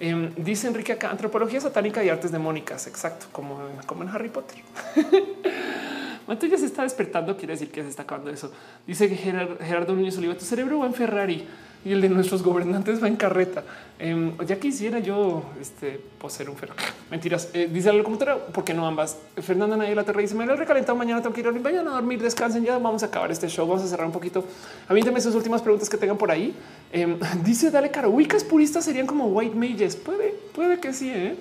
Em, 0.00 0.30
dice 0.36 0.66
Enrique 0.66 0.92
acá, 0.92 1.10
antropología 1.10 1.60
satánica 1.60 2.02
y 2.04 2.08
artes 2.08 2.32
demónicas. 2.32 2.86
Exacto, 2.86 3.26
como, 3.32 3.60
como 3.86 4.02
en 4.02 4.08
Harry 4.08 4.28
Potter. 4.28 4.58
Manto 6.26 6.46
ya 6.46 6.56
se 6.56 6.66
está 6.66 6.82
despertando, 6.82 7.36
quiere 7.36 7.52
decir 7.52 7.70
que 7.70 7.82
se 7.82 7.88
está 7.90 8.02
acabando 8.02 8.30
eso. 8.30 8.50
Dice 8.86 9.08
que 9.08 9.16
Gerardo 9.16 9.94
Núñez 9.94 10.16
Oliva, 10.16 10.34
tu 10.34 10.44
cerebro 10.44 10.78
va 10.78 10.86
en 10.86 10.94
Ferrari 10.94 11.46
y 11.84 11.92
el 11.92 12.00
de 12.00 12.08
nuestros 12.08 12.42
gobernantes 12.42 13.02
va 13.02 13.08
en 13.08 13.16
carreta. 13.16 13.62
Em, 13.98 14.36
ya 14.46 14.58
quisiera 14.58 14.98
yo 14.98 15.44
este, 15.60 16.00
poseer 16.18 16.50
un 16.50 16.56
Ferrari. 16.56 16.80
Mentiras. 17.10 17.50
Eh, 17.52 17.68
dice 17.72 17.88
la 17.88 17.98
locomotora, 17.98 18.38
¿por 18.38 18.64
qué 18.64 18.74
no 18.74 18.86
ambas? 18.86 19.18
Fernanda 19.36 19.76
Nadie 19.76 19.94
la 19.94 20.04
Terra 20.04 20.20
dice, 20.20 20.34
me 20.34 20.46
lo 20.46 20.54
he 20.54 20.56
recalentado 20.56 20.96
mañana, 20.96 21.22
tengo 21.22 21.34
que 21.34 21.40
ir 21.40 21.46
a 21.46 21.50
vayan 21.50 21.86
a 21.88 21.92
dormir, 21.92 22.20
descansen, 22.20 22.64
ya 22.64 22.78
vamos 22.78 23.02
a 23.02 23.06
acabar 23.06 23.30
este 23.30 23.48
show, 23.48 23.66
vamos 23.66 23.84
a 23.84 23.88
cerrar 23.88 24.06
un 24.06 24.12
poquito. 24.12 24.44
Avíntame 24.88 25.20
sus 25.20 25.34
últimas 25.34 25.62
preguntas 25.62 25.88
que 25.88 25.96
tengan 25.96 26.16
por 26.16 26.30
ahí. 26.30 26.54
Em, 26.92 27.18
dice, 27.44 27.70
dale 27.70 27.90
cara, 27.90 28.08
ubicas 28.08 28.42
puristas 28.44 28.84
serían 28.84 29.06
como 29.06 29.26
white 29.26 29.54
mages. 29.54 29.96
Puede, 29.96 30.34
puede 30.54 30.80
que 30.80 30.92
sí, 30.92 31.10
¿eh? 31.10 31.36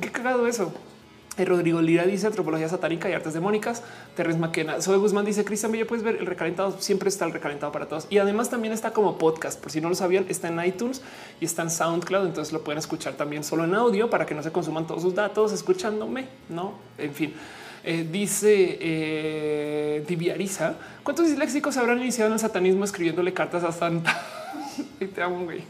¿Qué 0.00 0.10
cagado 0.10 0.46
eso? 0.46 0.72
Eh, 1.40 1.44
Rodrigo 1.46 1.80
Lira 1.80 2.04
dice 2.04 2.26
antropología 2.26 2.68
satánica 2.68 3.08
y 3.08 3.14
artes 3.14 3.32
demónicas. 3.32 3.82
Terres 4.14 4.36
Maquena. 4.36 4.80
Zoe 4.82 4.98
Guzmán 4.98 5.24
dice 5.24 5.44
Cristian 5.44 5.72
Villa, 5.72 5.86
puedes 5.86 6.04
ver 6.04 6.16
el 6.16 6.26
recalentado. 6.26 6.78
Siempre 6.78 7.08
está 7.08 7.24
el 7.24 7.32
recalentado 7.32 7.72
para 7.72 7.86
todos. 7.86 8.06
Y 8.10 8.18
además 8.18 8.50
también 8.50 8.74
está 8.74 8.92
como 8.92 9.16
podcast. 9.16 9.58
Por 9.58 9.72
si 9.72 9.80
no 9.80 9.88
lo 9.88 9.94
sabían, 9.94 10.26
está 10.28 10.48
en 10.48 10.62
iTunes 10.62 11.00
y 11.40 11.46
está 11.46 11.62
en 11.62 11.70
SoundCloud. 11.70 12.26
Entonces 12.26 12.52
lo 12.52 12.62
pueden 12.62 12.78
escuchar 12.78 13.14
también 13.14 13.42
solo 13.42 13.64
en 13.64 13.74
audio 13.74 14.10
para 14.10 14.26
que 14.26 14.34
no 14.34 14.42
se 14.42 14.52
consuman 14.52 14.86
todos 14.86 15.02
sus 15.02 15.14
datos 15.14 15.52
escuchándome. 15.52 16.28
No, 16.50 16.74
en 16.98 17.14
fin. 17.14 17.34
Eh, 17.82 18.06
dice 18.10 18.76
eh, 18.78 20.04
Diviariza, 20.06 20.74
¿cuántos 21.02 21.26
disléxicos 21.26 21.78
habrán 21.78 21.98
iniciado 22.00 22.28
en 22.28 22.34
el 22.34 22.38
satanismo 22.38 22.84
escribiéndole 22.84 23.32
cartas 23.32 23.64
a 23.64 23.72
Santa? 23.72 24.39
y 25.00 25.06
te 25.06 25.22
amo, 25.22 25.44
güey. 25.44 25.62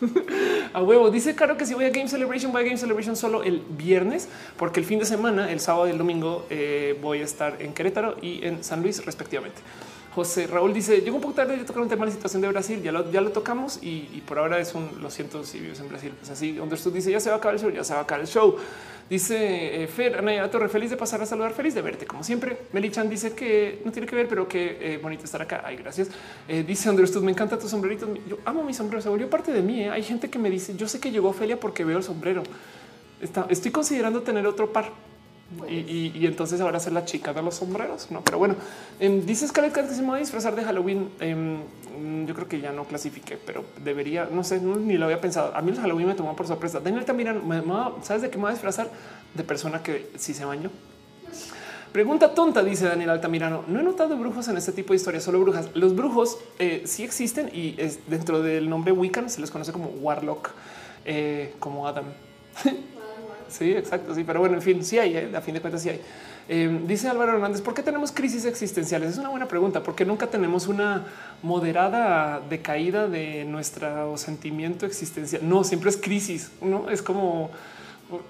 a 0.72 0.82
huevo. 0.82 1.10
Dice 1.10 1.34
Caro 1.34 1.56
que 1.56 1.66
si 1.66 1.74
voy 1.74 1.84
a 1.84 1.90
Game 1.90 2.08
Celebration, 2.08 2.52
voy 2.52 2.62
a 2.62 2.64
Game 2.64 2.78
Celebration 2.78 3.16
solo 3.16 3.42
el 3.42 3.62
viernes, 3.70 4.28
porque 4.56 4.80
el 4.80 4.86
fin 4.86 4.98
de 4.98 5.04
semana, 5.04 5.50
el 5.50 5.60
sábado 5.60 5.86
y 5.88 5.90
el 5.90 5.98
domingo, 5.98 6.46
eh, 6.50 6.98
voy 7.00 7.20
a 7.20 7.24
estar 7.24 7.60
en 7.60 7.72
Querétaro 7.72 8.16
y 8.20 8.44
en 8.44 8.64
San 8.64 8.82
Luis, 8.82 9.04
respectivamente. 9.04 9.60
José 10.14 10.46
Raúl 10.46 10.74
dice: 10.74 11.00
Llegó 11.00 11.16
un 11.16 11.22
poco 11.22 11.34
tarde 11.34 11.56
de 11.56 11.64
tocar 11.64 11.82
un 11.82 11.88
tema 11.88 12.04
de 12.04 12.10
la 12.10 12.16
situación 12.16 12.42
de 12.42 12.48
Brasil. 12.48 12.82
Ya 12.82 12.90
lo, 12.92 13.10
ya 13.10 13.20
lo 13.20 13.30
tocamos 13.30 13.78
y, 13.82 14.22
por 14.26 14.38
ahora 14.38 14.58
es 14.58 14.74
un 14.74 14.90
lo 15.00 15.10
siento 15.10 15.44
si 15.44 15.60
vives 15.60 15.78
en 15.80 15.88
Brasil. 15.88 16.12
Pues 16.18 16.30
así, 16.30 16.58
Understood 16.58 16.92
dice: 16.92 17.10
Ya 17.10 17.20
se 17.20 17.28
va 17.28 17.36
a 17.36 17.38
acabar 17.38 17.54
el 17.54 17.60
show, 17.60 17.70
ya 17.70 17.84
se 17.84 17.92
va 17.92 18.00
a 18.00 18.02
acabar 18.02 18.20
el 18.20 18.26
show. 18.26 18.56
Dice 19.08 19.82
eh, 19.82 19.88
Fer, 19.88 20.18
Anaya 20.18 20.48
Torre, 20.48 20.68
feliz 20.68 20.90
de 20.90 20.96
pasar 20.96 21.20
a 21.20 21.26
saludar, 21.26 21.52
feliz 21.52 21.74
de 21.74 21.82
verte 21.82 22.06
como 22.06 22.22
siempre. 22.22 22.56
Melichan 22.72 23.08
dice 23.08 23.32
que 23.32 23.82
no 23.84 23.90
tiene 23.90 24.06
que 24.06 24.14
ver, 24.14 24.28
pero 24.28 24.46
que 24.46 24.78
eh, 24.80 24.98
bonito 24.98 25.24
estar 25.24 25.42
acá. 25.42 25.62
Ay, 25.64 25.76
gracias. 25.76 26.08
Eh, 26.46 26.64
dice 26.66 26.88
Understood, 26.90 27.22
me 27.22 27.32
encanta 27.32 27.58
tu 27.58 27.68
sombrerito. 27.68 28.12
Yo 28.28 28.38
amo 28.44 28.62
mi 28.62 28.72
sombrero, 28.72 29.02
se 29.02 29.08
volvió 29.08 29.28
parte 29.28 29.52
de 29.52 29.62
mí. 29.62 29.88
Hay 29.88 30.04
gente 30.04 30.30
que 30.30 30.38
me 30.38 30.48
dice, 30.48 30.76
yo 30.76 30.86
sé 30.86 31.00
que 31.00 31.10
llegó 31.10 31.30
Ofelia 31.30 31.58
porque 31.58 31.84
veo 31.84 31.98
el 31.98 32.04
sombrero. 32.04 32.44
estoy 33.48 33.72
considerando 33.72 34.22
tener 34.22 34.46
otro 34.46 34.72
par. 34.72 34.92
Y, 35.68 36.26
entonces 36.26 36.60
ahora 36.60 36.78
ser 36.78 36.92
la 36.92 37.04
chica 37.04 37.32
de 37.32 37.42
los 37.42 37.56
sombreros, 37.56 38.10
no? 38.10 38.22
Pero 38.22 38.38
bueno, 38.38 38.54
em, 39.00 39.26
dices 39.26 39.50
que 39.50 39.60
se 39.60 40.02
me 40.02 40.08
va 40.08 40.16
a 40.16 40.18
disfrazar 40.18 40.54
de 40.54 40.62
Halloween. 40.62 41.10
Em, 41.18 41.58
yo 42.26 42.34
creo 42.34 42.48
que 42.48 42.60
ya 42.60 42.70
no 42.72 42.84
clasifique, 42.84 43.36
pero 43.44 43.64
debería, 43.82 44.28
no 44.30 44.44
sé, 44.44 44.60
ni 44.60 44.96
lo 44.96 45.06
había 45.06 45.20
pensado. 45.20 45.54
A 45.54 45.60
mí 45.60 45.72
el 45.72 45.78
Halloween 45.78 46.06
me 46.06 46.14
tomó 46.14 46.36
por 46.36 46.46
sorpresa. 46.46 46.78
Daniel 46.80 47.04
también, 47.04 47.42
¿sabes 48.02 48.22
de 48.22 48.30
qué 48.30 48.38
me 48.38 48.44
va 48.44 48.50
a 48.50 48.52
disfrazar? 48.52 48.88
De 49.34 49.42
persona 49.42 49.82
que 49.82 50.10
sí 50.16 50.34
se 50.34 50.44
bañó. 50.44 50.70
Pregunta 51.92 52.34
tonta, 52.34 52.62
dice 52.62 52.84
Daniel 52.84 53.10
Altamirano. 53.10 53.64
No 53.66 53.80
he 53.80 53.82
notado 53.82 54.16
brujos 54.16 54.46
en 54.46 54.56
este 54.56 54.70
tipo 54.70 54.92
de 54.92 54.98
historias, 54.98 55.24
solo 55.24 55.40
brujas. 55.40 55.70
Los 55.74 55.96
brujos 55.96 56.38
eh, 56.60 56.84
sí 56.86 57.02
existen 57.02 57.50
y 57.52 57.74
es 57.78 58.08
dentro 58.08 58.40
del 58.40 58.70
nombre 58.70 58.92
Wiccan 58.92 59.28
se 59.28 59.40
les 59.40 59.50
conoce 59.50 59.72
como 59.72 59.86
Warlock, 59.88 60.50
eh, 61.04 61.54
como 61.58 61.88
Adam. 61.88 62.04
Sí, 63.50 63.72
exacto. 63.72 64.14
Sí, 64.14 64.24
pero 64.24 64.40
bueno, 64.40 64.56
en 64.56 64.62
fin, 64.62 64.84
sí 64.84 64.98
hay, 64.98 65.16
eh, 65.16 65.30
a 65.34 65.40
fin 65.40 65.54
de 65.54 65.60
cuentas, 65.60 65.82
sí 65.82 65.90
hay. 65.90 66.00
Em, 66.48 66.86
dice 66.86 67.08
Álvaro 67.08 67.34
Hernández, 67.34 67.60
¿por 67.60 67.74
qué 67.74 67.82
tenemos 67.82 68.12
crisis 68.12 68.44
existenciales? 68.44 69.10
Es 69.10 69.18
una 69.18 69.28
buena 69.28 69.46
pregunta, 69.46 69.82
porque 69.82 70.04
nunca 70.04 70.26
tenemos 70.26 70.66
una 70.66 71.06
moderada 71.42 72.40
decaída 72.48 73.08
de 73.08 73.44
nuestro 73.44 74.16
sentimiento 74.16 74.86
existencial. 74.86 75.48
No, 75.48 75.64
siempre 75.64 75.90
es 75.90 75.96
crisis, 75.96 76.50
no 76.60 76.90
es 76.90 77.02
como 77.02 77.50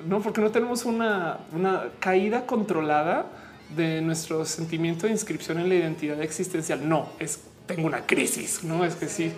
no, 0.07 0.21
porque 0.21 0.41
no 0.41 0.51
tenemos 0.51 0.85
una, 0.85 1.39
una 1.53 1.85
caída 1.99 2.45
controlada 2.47 3.27
de 3.75 4.03
nuestro 4.03 4.45
sentimiento 4.45 5.07
de 5.07 5.13
inscripción 5.13 5.59
en 5.59 5.69
la 5.69 5.75
identidad 5.77 6.21
existencial. 6.21 6.87
No 6.87 7.09
es 7.19 7.41
tengo 7.67 7.87
una 7.87 8.05
crisis, 8.05 8.65
no 8.65 8.85
es 8.85 8.97
que 8.97 9.07
sí, 9.07 9.33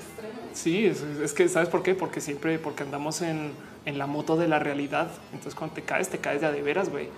sí, 0.54 0.86
es 0.86 1.32
que 1.34 1.48
sabes 1.48 1.68
por 1.68 1.82
qué, 1.82 1.94
porque 1.94 2.20
siempre, 2.20 2.58
porque 2.58 2.82
andamos 2.82 3.20
en 3.20 3.52
en 3.84 3.98
la 3.98 4.06
moto 4.06 4.36
de 4.36 4.48
la 4.48 4.58
realidad. 4.58 5.08
Entonces 5.32 5.54
cuando 5.54 5.74
te 5.74 5.82
caes, 5.82 6.08
te 6.08 6.18
caes 6.18 6.40
de 6.40 6.62
veras, 6.62 6.88
güey. 6.88 7.08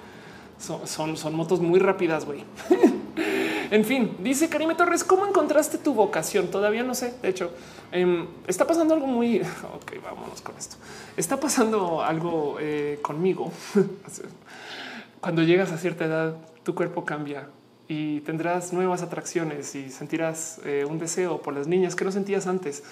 Son, 0.59 1.17
son, 1.17 1.34
motos 1.34 1.60
muy 1.60 1.78
rápidas, 1.81 2.25
güey. 2.25 2.44
en 3.70 3.84
fin, 3.84 4.17
dice 4.20 4.49
Karime 4.49 4.75
Torres, 4.75 5.05
¿cómo 5.05 5.26
encontraste 5.26 5.78
tu 5.78 5.94
vocación? 5.94 6.49
Todavía 6.49 6.83
no 6.84 6.94
sé. 6.94 7.15
De 7.20 7.28
hecho, 7.28 7.52
em, 7.93 8.26
está 8.47 8.67
pasando 8.67 8.94
algo 8.94 9.07
muy... 9.07 9.41
Ok, 9.75 10.02
vámonos 10.02 10.41
con 10.41 10.57
esto. 10.57 10.76
Está 11.17 11.39
pasando 11.39 12.02
algo 12.02 12.57
eh, 12.60 12.99
conmigo. 13.02 13.52
cuando 15.20 15.43
llegas 15.43 15.73
a 15.73 15.78
cierta 15.78 16.05
edad, 16.05 16.36
tu 16.62 16.75
cuerpo 16.75 17.05
cambia 17.05 17.49
y 17.89 18.20
tendrás 18.20 18.73
nuevas 18.73 19.02
atracciones 19.02 19.75
y 19.75 19.91
sentirás 19.91 20.60
eh, 20.65 20.86
un 20.89 20.99
deseo 20.99 21.43
por 21.43 21.55
las 21.55 21.67
niñas 21.67 21.94
que 21.94 22.05
no 22.05 22.12
sentías 22.12 22.47
antes. 22.47 22.83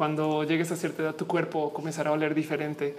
Cuando 0.00 0.44
llegues 0.44 0.72
a 0.72 0.76
cierta 0.76 1.02
edad, 1.02 1.14
tu 1.14 1.26
cuerpo 1.26 1.74
comenzará 1.74 2.08
a 2.08 2.14
oler 2.14 2.34
diferente. 2.34 2.96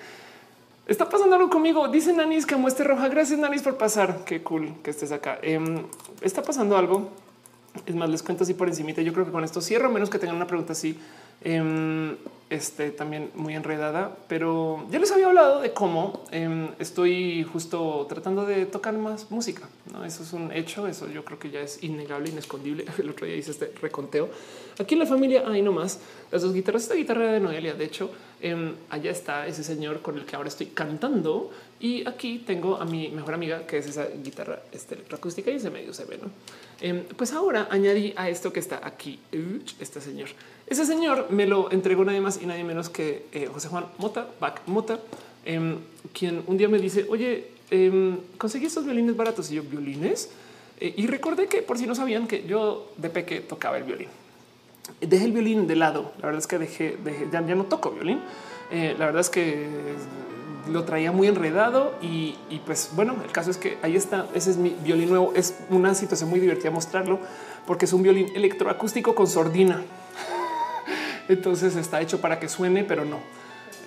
Está 0.86 1.10
pasando 1.10 1.36
algo 1.36 1.50
conmigo. 1.50 1.88
Dice 1.88 2.14
Nanis 2.14 2.46
que 2.46 2.56
muestre 2.56 2.86
roja. 2.86 3.10
Gracias, 3.10 3.40
Nanis, 3.40 3.64
por 3.64 3.76
pasar. 3.76 4.24
Qué 4.24 4.44
cool 4.44 4.76
que 4.84 4.92
estés 4.92 5.12
acá. 5.12 5.40
Em, 5.42 5.84
está 6.22 6.44
pasando 6.44 6.78
algo. 6.78 7.10
Es 7.88 7.96
más, 7.96 8.08
les 8.08 8.22
cuento 8.22 8.44
así 8.44 8.54
por 8.54 8.68
encima. 8.68 8.92
Yo 8.92 9.14
creo 9.14 9.26
que 9.26 9.32
con 9.32 9.44
esto 9.44 9.62
cierro, 9.62 9.90
menos 9.90 10.12
que 10.12 10.20
tengan 10.20 10.36
una 10.36 10.46
pregunta 10.46 10.74
así. 10.74 10.96
Em, 11.44 12.18
este 12.52 12.92
también 12.92 13.32
muy 13.34 13.56
enredada, 13.56 14.16
pero 14.28 14.86
ya 14.92 15.00
les 15.00 15.12
había 15.12 15.26
hablado 15.26 15.62
de 15.62 15.74
cómo 15.74 16.22
em, 16.30 16.68
estoy 16.78 17.44
justo 17.52 18.06
tratando 18.10 18.46
de 18.46 18.68
tocar 18.68 18.94
más 18.94 19.32
música. 19.32 19.68
¿no? 19.92 20.06
Eso 20.06 20.22
es 20.22 20.34
un 20.34 20.52
hecho. 20.52 20.88
Eso 20.88 21.10
yo 21.10 21.26
creo 21.26 21.40
que 21.40 21.50
ya 21.50 21.62
es 21.62 21.82
innegable, 21.82 22.30
inescondible. 22.30 22.86
El 23.00 23.10
otro 23.10 23.26
día 23.26 23.38
hice 23.38 23.50
este 23.50 23.74
reconteo 23.82 24.30
aquí 24.82 24.96
en 24.96 25.00
la 25.00 25.06
familia. 25.06 25.44
Hay 25.48 25.62
nomás 25.62 26.00
las 26.32 26.42
dos 26.42 26.54
guitarras. 26.54 26.84
Esta 26.84 26.96
guitarra 26.96 27.32
de 27.32 27.40
Noelia, 27.40 27.74
de 27.74 27.86
hecho, 27.86 28.12
em, 28.42 28.74
allá 28.90 29.12
está 29.12 29.48
ese 29.48 29.64
señor 29.64 30.02
con 30.02 30.18
el 30.18 30.26
que 30.26 30.36
ahora 30.36 30.50
estoy 30.50 30.68
cantando. 30.68 31.52
Y 31.80 32.08
aquí 32.08 32.44
tengo 32.46 32.78
a 32.78 32.86
mi 32.86 33.10
mejor 33.10 33.34
amiga, 33.34 33.66
que 33.66 33.78
es 33.78 33.88
esa 33.88 34.06
guitarra 34.06 34.62
este, 34.72 34.96
electroacústica 34.96 35.52
y 35.52 35.56
ese 35.56 35.70
medio 35.70 35.94
se 35.94 36.06
ve. 36.06 36.20
¿no? 36.22 36.30
pues 37.16 37.32
ahora 37.32 37.68
añadí 37.70 38.12
a 38.16 38.28
esto 38.28 38.52
que 38.52 38.60
está 38.60 38.82
aquí, 38.84 39.20
este 39.80 40.02
señor. 40.02 40.30
Ese 40.66 40.86
señor 40.86 41.28
me 41.30 41.46
lo 41.46 41.72
entregó 41.72 42.06
nadie 42.06 42.22
más 42.22 42.42
y 42.42 42.46
nadie 42.46 42.64
menos 42.64 42.90
que 42.90 43.26
eh, 43.34 43.48
José 43.52 43.68
Juan 43.68 43.86
Mota, 43.98 44.28
Bac 44.40 44.62
Mota, 44.68 45.00
em, 45.46 45.78
quien 46.14 46.44
un 46.48 46.58
día 46.58 46.70
me 46.70 46.80
dice, 46.80 47.06
oye, 47.10 47.50
em, 47.70 48.18
conseguí 48.38 48.66
estos 48.66 48.86
violines 48.86 49.16
baratos 49.16 49.52
y 49.52 49.56
yo 49.56 49.64
violines. 49.64 50.30
Eh, 50.80 50.94
y 50.96 51.08
recordé 51.08 51.48
que 51.48 51.62
por 51.62 51.78
si 51.78 51.86
no 51.86 51.94
sabían 51.94 52.26
que 52.26 52.48
yo 52.48 52.92
de 52.98 53.10
peque 53.10 53.42
tocaba 53.42 53.78
el 53.78 53.84
violín. 53.84 54.08
Dejé 55.00 55.26
el 55.26 55.32
violín 55.32 55.68
de 55.68 55.76
lado. 55.76 56.12
La 56.18 56.26
verdad 56.28 56.40
es 56.40 56.48
que 56.48 56.58
dejé, 56.58 56.98
ya, 57.32 57.42
no 57.42 57.66
toco 57.66 57.92
violín. 57.92 58.22
Eh, 58.72 58.96
la 58.98 59.06
verdad 59.06 59.22
es 59.22 59.30
que 59.30 59.68
lo 60.70 60.84
traía 60.84 61.12
muy 61.12 61.28
enredado 61.28 61.96
y, 62.02 62.36
y, 62.50 62.60
pues 62.66 62.92
bueno, 62.96 63.16
el 63.24 63.32
caso 63.32 63.52
es 63.52 63.58
que 63.58 63.78
ahí 63.82 63.96
está. 63.96 64.28
Ese 64.34 64.52
es 64.52 64.58
mi 64.58 64.76
violín 64.84 65.10
nuevo. 65.10 65.34
Es 65.36 65.56
una 65.70 65.96
situación 65.96 66.30
muy 66.30 66.40
divertida 66.40 66.72
mostrarlo 66.72 67.20
porque 67.66 67.86
es 67.86 67.94
un 67.94 68.04
violín 68.04 68.28
electroacústico 68.36 69.16
con 69.16 69.28
sordina. 69.28 69.82
Entonces 71.30 71.76
está 71.76 72.02
hecho 72.02 72.22
para 72.22 72.40
que 72.40 72.50
suene, 72.50 72.84
pero 72.84 73.06
no 73.06 73.20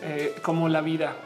eh, 0.03 0.35
como 0.43 0.69
la 0.69 0.83
vida 0.83 1.17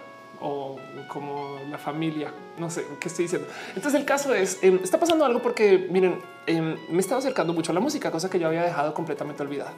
o 0.41 0.76
como 1.08 1.58
la 1.70 1.78
familia. 1.78 2.33
No 2.58 2.70
sé 2.70 2.86
qué 3.00 3.08
estoy 3.08 3.25
diciendo. 3.25 3.49
Entonces 3.75 3.94
el 4.00 4.07
caso 4.07 4.34
es, 4.34 4.58
em, 4.62 4.81
está 4.83 4.99
pasando 4.99 5.25
algo 5.25 5.42
porque 5.42 5.89
miren, 5.91 6.20
em, 6.47 6.76
me 6.89 6.97
he 6.97 7.00
estado 7.00 7.18
acercando 7.18 7.52
mucho 7.52 7.73
a 7.73 7.75
la 7.75 7.81
música, 7.81 8.10
cosa 8.10 8.31
que 8.31 8.39
yo 8.39 8.49
había 8.49 8.62
dejado 8.62 8.94
completamente 8.94 9.42
olvidada. 9.42 9.73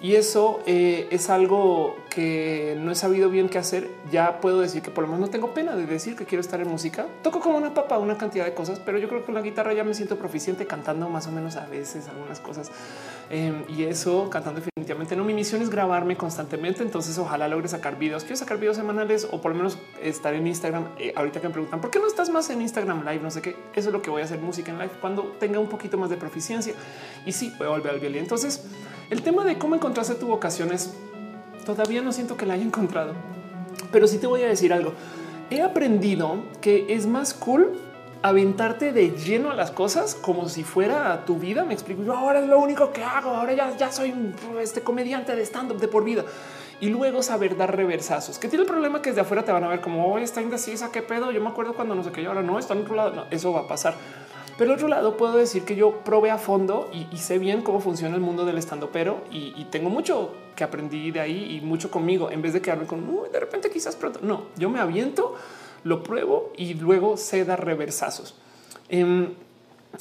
Y 0.00 0.14
eso 0.14 0.60
eh, 0.66 1.08
es 1.10 1.28
algo 1.28 1.96
que 2.08 2.76
no 2.78 2.92
he 2.92 2.94
sabido 2.94 3.30
bien 3.30 3.48
qué 3.48 3.58
hacer. 3.58 3.90
Ya 4.12 4.40
puedo 4.40 4.60
decir 4.60 4.80
que 4.80 4.90
por 4.90 5.02
lo 5.02 5.08
menos 5.08 5.20
no 5.20 5.30
tengo 5.30 5.54
pena 5.54 5.74
de 5.74 5.86
decir 5.86 6.14
que 6.14 6.24
quiero 6.24 6.40
estar 6.40 6.60
en 6.60 6.68
música. 6.68 7.06
Toco 7.22 7.40
como 7.40 7.58
una 7.58 7.74
papa 7.74 7.98
una 7.98 8.16
cantidad 8.16 8.44
de 8.44 8.54
cosas, 8.54 8.78
pero 8.78 8.98
yo 8.98 9.08
creo 9.08 9.20
que 9.20 9.26
con 9.26 9.34
la 9.34 9.42
guitarra 9.42 9.72
ya 9.72 9.82
me 9.82 9.94
siento 9.94 10.16
proficiente 10.16 10.66
cantando 10.66 11.08
más 11.08 11.26
o 11.26 11.32
menos 11.32 11.56
a 11.56 11.66
veces 11.66 12.06
algunas 12.08 12.38
cosas. 12.38 12.70
Em, 13.28 13.64
y 13.68 13.84
eso 13.84 14.30
cantando 14.30 14.60
definitivamente 14.60 15.16
no. 15.16 15.24
Mi 15.24 15.34
misión 15.34 15.62
es 15.62 15.70
grabarme 15.70 16.16
constantemente. 16.16 16.82
Entonces 16.84 17.18
ojalá 17.18 17.48
logre 17.48 17.66
sacar 17.66 17.98
videos. 17.98 18.22
Quiero 18.22 18.36
sacar 18.36 18.58
videos 18.58 18.76
semanales 18.76 19.26
o 19.30 19.40
por 19.40 19.50
lo 19.50 19.56
menos 19.56 19.78
estar 20.00 20.32
en 20.32 20.46
Instagram. 20.46 20.90
Eh, 20.98 21.12
ahorita 21.16 21.40
que 21.40 21.48
me 21.48 21.52
preguntan 21.52 21.80
por 21.80 21.90
qué 21.90 21.98
no 21.98 22.06
estás 22.06 22.30
más 22.30 22.48
en 22.50 22.62
Instagram 22.62 23.00
live, 23.00 23.20
no 23.20 23.32
sé 23.32 23.42
qué. 23.42 23.56
Eso 23.74 23.88
es 23.88 23.92
lo 23.92 24.00
que 24.00 24.10
voy 24.10 24.22
a 24.22 24.26
hacer 24.26 24.38
música 24.38 24.70
en 24.70 24.78
live 24.78 24.92
cuando 25.00 25.24
tenga 25.40 25.58
un 25.58 25.68
poquito 25.68 25.98
más 25.98 26.08
de 26.08 26.16
proficiencia. 26.16 26.74
Y 27.26 27.32
sí, 27.32 27.52
voy 27.58 27.66
a 27.66 27.70
volver 27.70 27.94
al 27.94 28.00
violín. 28.00 28.22
Entonces 28.22 28.62
el 29.10 29.22
tema 29.22 29.44
de 29.44 29.58
cómo 29.58 29.74
encontraste 29.74 30.14
tu 30.14 30.26
vocación 30.26 30.72
es 30.72 30.94
todavía 31.64 32.02
no 32.02 32.12
siento 32.12 32.36
que 32.36 32.46
la 32.46 32.54
haya 32.54 32.64
encontrado, 32.64 33.14
pero 33.90 34.06
sí 34.06 34.18
te 34.18 34.26
voy 34.26 34.42
a 34.42 34.48
decir 34.48 34.72
algo. 34.72 34.92
He 35.50 35.62
aprendido 35.62 36.42
que 36.60 36.86
es 36.90 37.06
más 37.06 37.32
cool 37.32 37.78
aventarte 38.22 38.92
de 38.92 39.10
lleno 39.10 39.50
a 39.50 39.54
las 39.54 39.70
cosas 39.70 40.14
como 40.14 40.48
si 40.48 40.64
fuera 40.64 41.24
tu 41.24 41.38
vida. 41.38 41.64
Me 41.64 41.74
explico. 41.74 42.02
Yo 42.02 42.14
ahora 42.14 42.40
es 42.40 42.46
lo 42.46 42.58
único 42.58 42.92
que 42.92 43.02
hago. 43.02 43.30
Ahora 43.30 43.52
ya, 43.54 43.76
ya 43.76 43.92
soy 43.92 44.14
este 44.60 44.82
comediante 44.82 45.34
de 45.34 45.42
stand 45.42 45.72
up 45.72 45.78
de 45.78 45.88
por 45.88 46.04
vida 46.04 46.24
y 46.80 46.88
luego 46.88 47.22
saber 47.22 47.56
dar 47.56 47.74
reversazos. 47.74 48.38
Que 48.38 48.48
tiene 48.48 48.64
el 48.64 48.68
problema 48.68 49.02
que 49.02 49.10
desde 49.10 49.22
afuera 49.22 49.44
te 49.44 49.52
van 49.52 49.64
a 49.64 49.68
ver 49.68 49.80
como 49.80 50.12
hoy 50.12 50.22
está 50.22 50.42
indecisa. 50.42 50.90
Qué 50.92 51.02
pedo? 51.02 51.30
Yo 51.32 51.40
me 51.40 51.48
acuerdo 51.48 51.74
cuando 51.74 51.94
no 51.94 52.04
sé 52.04 52.12
qué. 52.12 52.26
Ahora 52.26 52.42
no 52.42 52.58
está 52.58 52.74
en 52.74 52.84
lado. 52.94 53.26
eso 53.30 53.52
va 53.52 53.60
a 53.60 53.68
pasar. 53.68 53.94
Pero 54.58 54.74
otro 54.74 54.88
lado 54.88 55.16
puedo 55.16 55.36
decir 55.38 55.62
que 55.62 55.76
yo 55.76 56.00
probé 56.04 56.32
a 56.32 56.36
fondo 56.36 56.90
y, 56.92 57.16
sé 57.16 57.38
bien 57.38 57.62
cómo 57.62 57.80
funciona 57.80 58.16
el 58.16 58.20
mundo 58.20 58.44
del 58.44 58.58
estando, 58.58 58.90
pero 58.90 59.20
y, 59.30 59.64
tengo 59.70 59.88
mucho 59.88 60.34
que 60.56 60.64
aprendí 60.64 61.12
de 61.12 61.20
ahí 61.20 61.56
y 61.56 61.60
mucho 61.64 61.92
conmigo 61.92 62.32
en 62.32 62.42
vez 62.42 62.52
de 62.52 62.60
quedarme 62.60 62.86
con 62.86 63.06
de 63.32 63.38
repente 63.38 63.70
quizás 63.70 63.94
pronto. 63.94 64.18
No, 64.20 64.46
yo 64.56 64.68
me 64.68 64.80
aviento, 64.80 65.36
lo 65.84 66.02
pruebo 66.02 66.52
y 66.56 66.74
luego 66.74 67.16
sé 67.16 67.44
dar 67.44 67.64
reversazos. 67.64 68.34
Em, 68.88 69.28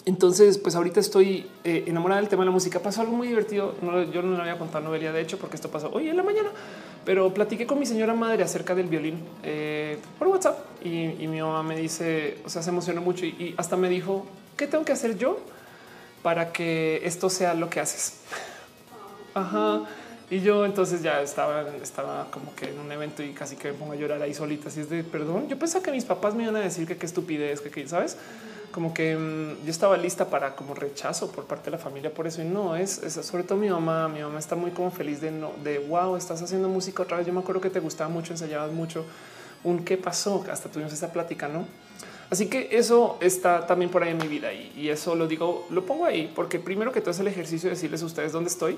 entonces, 0.06 0.58
pues 0.58 0.76
ahorita 0.76 1.00
estoy 1.00 1.46
eh, 1.64 1.84
enamorada 1.86 2.20
del 2.20 2.30
tema 2.30 2.42
de 2.42 2.48
la 2.48 2.52
música. 2.52 2.80
Pasó 2.80 3.02
algo 3.02 3.16
muy 3.16 3.28
divertido. 3.28 3.76
yo 4.12 4.24
no 4.24 4.36
le 4.36 4.42
había 4.42 4.58
contado 4.58 4.84
novelia, 4.84 5.12
de 5.12 5.22
hecho, 5.22 5.38
porque 5.38 5.56
esto 5.56 5.70
pasó 5.70 5.92
hoy 5.94 6.10
en 6.10 6.18
la 6.18 6.24
mañana, 6.24 6.50
pero 7.06 7.32
platiqué 7.32 7.68
con 7.68 7.78
mi 7.78 7.86
señora 7.86 8.16
madre 8.16 8.44
acerca 8.44 8.74
del 8.74 8.88
violín 8.88 9.20
eh, 9.44 10.00
por 10.18 10.28
WhatsApp 10.30 10.58
y, 10.84 11.28
mi 11.28 11.42
mamá 11.42 11.62
me 11.62 11.78
dice, 11.78 12.40
o 12.44 12.50
sea, 12.50 12.64
se 12.64 12.72
emocionó 12.72 13.02
mucho 13.02 13.24
y 13.24 13.54
hasta 13.58 13.78
me 13.78 13.88
dijo, 13.88 14.26
¿qué 14.58 14.68
tengo 14.68 14.84
que 14.84 14.92
hacer 14.92 15.18
yo 15.18 15.40
para 16.24 16.52
que 16.52 17.02
esto 17.06 17.30
sea 17.30 17.54
lo 17.54 17.70
que 17.70 17.80
haces? 17.80 18.16
Ajá. 19.34 19.84
Y 20.30 20.42
yo 20.42 20.66
entonces 20.66 21.02
ya 21.02 21.22
estaba, 21.22 21.66
estaba 21.82 22.30
como 22.32 22.54
que 22.54 22.70
en 22.70 22.80
un 22.80 22.92
evento 22.92 23.24
y 23.24 23.32
casi 23.32 23.56
que 23.56 23.72
me 23.72 23.78
pongo 23.78 23.94
a 23.94 23.96
llorar 23.96 24.22
ahí 24.22 24.34
solita. 24.34 24.68
Así 24.68 24.82
es 24.82 24.90
de 24.90 25.04
perdón. 25.04 25.48
Yo 25.48 25.58
pensaba 25.58 25.84
que 25.84 25.92
mis 25.92 26.04
papás 26.04 26.36
me 26.36 26.44
iban 26.44 26.56
a 26.58 26.60
decir 26.60 26.86
que 26.86 26.98
qué 26.98 27.06
estupidez, 27.06 27.62
que, 27.62 27.88
sabes, 27.88 28.18
como 28.72 28.94
que 28.94 29.16
mm, 29.16 29.64
yo 29.64 29.72
estaba 29.72 29.96
lista 29.96 30.30
para 30.30 30.54
como 30.56 30.74
rechazo 30.74 31.32
por 31.32 31.46
parte 31.46 31.66
de 31.66 31.72
la 31.72 31.78
familia 31.78 32.14
por 32.14 32.28
eso. 32.28 32.42
Y 32.42 32.46
no 32.46 32.76
es, 32.76 32.92
sobre 33.22 33.44
todo 33.44 33.58
mi 33.58 33.70
mamá. 33.70 34.10
Mi 34.10 34.20
mamá 34.22 34.40
está 34.40 34.56
muy 34.56 34.72
como 34.72 34.92
feliz 34.92 35.22
de 35.22 35.32
no, 35.32 35.54
de 35.64 35.80
wow, 35.80 36.18
estás 36.18 36.42
haciendo 36.42 36.68
música 36.68 37.04
otra 37.04 37.18
vez. 37.18 37.26
Yo 37.26 37.32
me 37.32 37.40
acuerdo 37.40 37.62
que 37.62 37.70
te 37.70 37.80
gustaba 37.80 38.10
mucho, 38.10 38.34
ensayabas 38.34 38.74
mucho. 38.74 39.06
Un 39.64 39.86
qué 39.86 39.96
pasó, 39.96 40.44
hasta 40.52 40.70
tuvimos 40.70 40.92
esta 40.92 41.14
plática, 41.14 41.48
no? 41.48 41.66
Así 42.30 42.48
que 42.48 42.70
eso 42.72 43.18
está 43.22 43.66
también 43.66 43.90
por 43.90 44.04
ahí 44.04 44.12
en 44.12 44.18
mi 44.18 44.28
vida 44.28 44.54
y, 44.54 44.90
eso 44.90 45.16
lo 45.16 45.28
digo, 45.28 45.66
lo 45.70 45.86
pongo 45.86 46.06
ahí 46.06 46.32
porque 46.36 46.60
primero 46.60 46.92
que 46.92 47.00
todo 47.00 47.12
es 47.12 47.20
el 47.20 47.28
ejercicio 47.28 47.70
de 47.70 47.76
decirles 47.76 48.04
a 48.04 48.06
ustedes 48.06 48.34
dónde 48.34 48.50
estoy, 48.50 48.78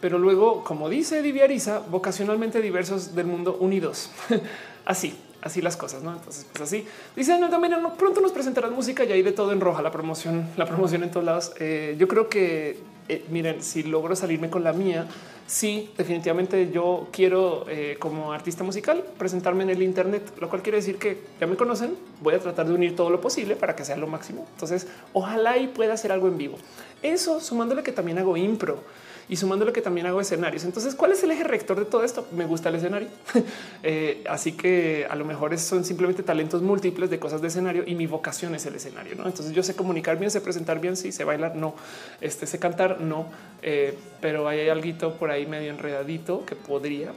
pero 0.00 0.18
luego, 0.18 0.64
como 0.64 0.88
dice 0.88 1.22
Diviariza, 1.22 1.80
vocacionalmente 1.80 2.60
diversos 2.60 3.14
del 3.14 3.26
mundo 3.26 3.56
unidos. 3.60 4.10
así, 4.84 5.16
así 5.42 5.60
las 5.62 5.76
cosas, 5.76 6.02
¿no? 6.02 6.12
Entonces, 6.12 6.46
pues 6.50 6.62
así. 6.62 6.86
Dice 7.14 7.38
no, 7.38 7.48
también 7.48 7.74
pronto 7.96 8.20
nos 8.20 8.32
presentarán 8.32 8.72
música 8.72 9.04
y 9.04 9.12
hay 9.12 9.22
de 9.22 9.32
todo 9.32 9.52
en 9.52 9.60
roja, 9.60 9.82
la 9.82 9.92
promoción, 9.92 10.48
la 10.56 10.66
promoción 10.66 11.04
en 11.04 11.10
todos 11.10 11.26
lados. 11.26 11.52
Eh, 11.60 11.96
yo 11.98 12.08
creo 12.08 12.28
que, 12.28 12.78
eh, 13.08 13.24
miren, 13.30 13.62
si 13.62 13.82
logro 13.82 14.14
salirme 14.14 14.50
con 14.50 14.64
la 14.64 14.72
mía, 14.72 15.06
sí, 15.46 15.90
definitivamente 15.96 16.70
yo 16.70 17.08
quiero 17.10 17.64
eh, 17.68 17.96
como 17.98 18.32
artista 18.32 18.64
musical 18.64 19.04
presentarme 19.18 19.64
en 19.64 19.70
el 19.70 19.82
Internet, 19.82 20.32
lo 20.40 20.48
cual 20.48 20.62
quiere 20.62 20.78
decir 20.78 20.96
que 20.96 21.22
ya 21.40 21.46
me 21.46 21.56
conocen. 21.56 21.96
Voy 22.20 22.34
a 22.34 22.38
tratar 22.38 22.66
de 22.66 22.74
unir 22.74 22.96
todo 22.96 23.10
lo 23.10 23.20
posible 23.20 23.56
para 23.56 23.74
que 23.74 23.84
sea 23.84 23.96
lo 23.96 24.06
máximo. 24.06 24.46
Entonces, 24.52 24.86
ojalá 25.12 25.58
y 25.58 25.68
pueda 25.68 25.94
hacer 25.94 26.12
algo 26.12 26.28
en 26.28 26.38
vivo. 26.38 26.56
Eso 27.02 27.40
sumándole 27.40 27.82
que 27.82 27.92
también 27.92 28.18
hago 28.18 28.36
impro 28.36 28.82
y 29.30 29.36
sumándole 29.36 29.72
que 29.72 29.80
también 29.80 30.08
hago 30.08 30.20
escenarios. 30.20 30.64
Entonces, 30.64 30.96
¿cuál 30.96 31.12
es 31.12 31.22
el 31.22 31.30
eje 31.30 31.44
rector 31.44 31.78
de 31.78 31.84
todo 31.84 32.02
esto? 32.02 32.26
Me 32.32 32.46
gusta 32.46 32.68
el 32.68 32.74
escenario. 32.74 33.08
Eh, 33.82 34.24
así 34.28 34.52
que 34.52 35.06
a 35.08 35.16
lo 35.16 35.24
mejor 35.24 35.56
son 35.58 35.84
simplemente 35.84 36.22
talentos 36.22 36.60
múltiples 36.60 37.08
de 37.08 37.18
cosas 37.18 37.40
de 37.40 37.48
escenario 37.48 37.84
y 37.86 37.94
mi 37.94 38.06
vocación 38.06 38.54
es 38.54 38.66
el 38.66 38.74
escenario. 38.74 39.12
Entonces 39.14 39.52
yo 39.52 39.62
sé 39.62 39.74
comunicar 39.74 40.18
bien, 40.18 40.30
sé 40.30 40.42
presentar 40.42 40.80
bien, 40.80 40.96
sí, 40.96 41.12
sé 41.12 41.24
bailar, 41.24 41.56
no, 41.56 41.74
este, 42.20 42.46
sé 42.46 42.58
cantar, 42.58 43.00
no, 43.00 43.26
eh, 43.62 43.96
pero 44.20 44.48
hay 44.48 44.68
algo 44.68 45.14
por 45.14 45.30
ahí 45.30 45.46
medio 45.46 45.70
enredadito 45.70 46.44
que 46.44 46.56
podría. 46.56 47.12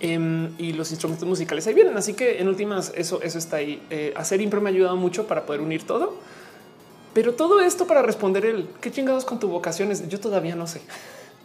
Em, 0.00 0.52
y 0.58 0.74
los 0.74 0.90
instrumentos 0.90 1.26
musicales 1.26 1.66
ahí 1.66 1.74
vienen. 1.74 1.96
Así 1.96 2.12
que 2.12 2.40
en 2.40 2.48
últimas, 2.48 2.92
eso, 2.94 3.22
eso 3.22 3.38
está 3.38 3.56
ahí. 3.56 3.82
Eh, 3.90 4.12
hacer 4.16 4.40
impro 4.40 4.60
me 4.60 4.68
ha 4.68 4.72
ayudado 4.72 4.96
mucho 4.96 5.26
para 5.26 5.46
poder 5.46 5.62
unir 5.62 5.84
todo. 5.84 6.18
Pero 7.14 7.34
todo 7.34 7.60
esto 7.60 7.86
para 7.86 8.02
responder 8.02 8.44
el 8.44 8.68
qué 8.80 8.90
chingados 8.90 9.24
con 9.24 9.40
tu 9.40 9.48
vocaciones, 9.48 10.08
yo 10.08 10.20
todavía 10.20 10.54
no 10.54 10.66
sé. 10.66 10.82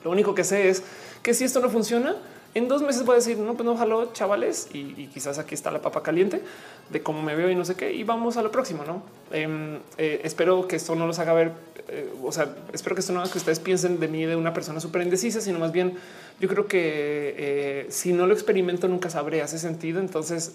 Lo 0.05 0.11
único 0.11 0.35
que 0.35 0.43
sé 0.43 0.69
es 0.69 0.83
que 1.23 1.33
si 1.33 1.43
esto 1.45 1.59
no 1.59 1.69
funciona, 1.71 2.15
en 2.53 2.67
dos 2.67 2.83
meses 2.83 3.03
voy 3.03 3.13
a 3.13 3.15
decir, 3.15 3.39
no, 3.39 3.55
pues 3.55 3.65
no, 3.65 3.75
jalo 3.75 4.13
chavales 4.13 4.69
y, 4.71 5.07
quizás 5.07 5.39
aquí 5.39 5.55
está 5.55 5.71
la 5.71 5.81
papa 5.81 6.03
caliente 6.03 6.43
de 6.91 7.01
cómo 7.01 7.23
me 7.23 7.35
veo 7.35 7.49
y 7.49 7.55
no 7.55 7.65
sé 7.65 7.73
qué. 7.73 7.91
Y 7.91 8.03
vamos 8.03 8.37
a 8.37 8.43
lo 8.43 8.51
próximo, 8.51 8.83
no? 8.85 9.01
Em, 9.31 9.79
eh, 9.97 10.21
espero 10.23 10.67
que 10.67 10.75
esto 10.75 10.95
no 10.95 11.07
los 11.07 11.17
haga 11.17 11.33
ver, 11.33 11.53
eh, 11.87 12.13
o 12.23 12.31
sea, 12.31 12.55
espero 12.71 12.95
que 12.95 12.99
esto 12.99 13.13
no 13.13 13.19
haga 13.19 13.31
que 13.31 13.39
ustedes 13.39 13.59
piensen 13.59 13.99
de 13.99 14.07
mí 14.07 14.25
de 14.25 14.35
una 14.35 14.53
persona 14.53 14.79
súper 14.79 15.01
indecisa, 15.01 15.41
sino 15.41 15.57
más 15.57 15.71
bien 15.71 15.95
yo 16.39 16.47
creo 16.47 16.67
que 16.67 17.33
eh, 17.35 17.87
si 17.89 18.13
no 18.13 18.27
lo 18.27 18.33
experimento 18.35 18.87
nunca 18.87 19.09
sabré, 19.09 19.41
hace 19.41 19.57
sentido. 19.57 19.99
Entonces 19.99 20.53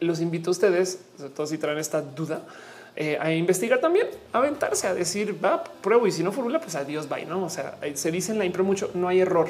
los 0.00 0.20
invito 0.20 0.50
a 0.50 0.52
ustedes, 0.52 0.98
sobre 1.16 1.30
todo 1.30 1.46
si 1.46 1.58
traen 1.58 1.78
esta 1.78 2.02
duda, 2.02 2.42
eh, 2.96 3.18
a 3.20 3.32
investigar 3.32 3.80
también, 3.80 4.06
aventarse 4.32 4.86
a 4.86 4.94
decir 4.94 5.42
va, 5.42 5.62
pruebo 5.64 6.06
y 6.06 6.12
si 6.12 6.22
no 6.22 6.32
formula, 6.32 6.60
pues 6.60 6.74
adiós, 6.74 7.08
bye. 7.08 7.24
No, 7.24 7.44
o 7.44 7.50
sea, 7.50 7.78
se 7.94 8.10
dice 8.10 8.32
en 8.32 8.38
la 8.38 8.44
impro 8.44 8.64
mucho, 8.64 8.90
no 8.94 9.08
hay 9.08 9.20
error. 9.20 9.48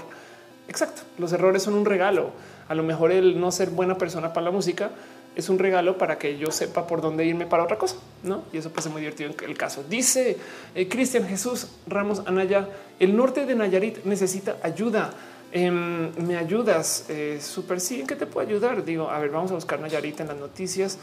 Exacto. 0.69 1.03
Los 1.19 1.33
errores 1.33 1.63
son 1.63 1.75
un 1.75 1.85
regalo. 1.85 2.31
A 2.69 2.75
lo 2.75 2.85
mejor 2.85 3.11
el 3.11 3.41
no 3.41 3.51
ser 3.51 3.71
buena 3.71 3.99
persona 3.99 4.33
para 4.33 4.45
la 4.45 4.51
música 4.53 4.91
es 5.35 5.49
un 5.49 5.59
regalo 5.59 5.99
para 5.99 6.19
que 6.19 6.39
yo 6.39 6.51
sepa 6.51 6.87
por 6.87 7.01
dónde 7.01 7.25
irme 7.25 7.47
para 7.47 7.65
otra 7.65 7.79
cosa, 7.79 7.97
¿no? 8.23 8.45
Y 8.53 8.59
eso 8.59 8.71
puede 8.71 8.83
ser 8.83 8.93
muy 8.93 9.01
divertido 9.01 9.31
en 9.31 9.51
el 9.51 9.57
caso. 9.57 9.85
Dice 9.89 10.39
eh, 10.75 10.89
Cristian 10.89 11.27
Jesús 11.27 11.69
Ramos 11.87 12.23
Anaya, 12.27 12.69
el 12.99 13.17
norte 13.17 13.47
de 13.47 13.55
Nayarit 13.55 14.05
necesita 14.05 14.57
ayuda. 14.63 15.13
Em, 15.53 16.13
me 16.25 16.37
ayudas, 16.37 17.07
eh, 17.09 17.39
súper 17.41 17.81
sí, 17.81 18.01
¿en 18.01 18.07
qué 18.07 18.15
te 18.15 18.27
puedo 18.27 18.47
ayudar? 18.47 18.85
Digo, 18.85 19.11
a 19.11 19.19
ver, 19.19 19.31
vamos 19.31 19.51
a 19.51 19.55
buscar 19.55 19.81
Nayarit 19.81 20.21
en 20.21 20.29
las 20.29 20.37
noticias. 20.37 20.99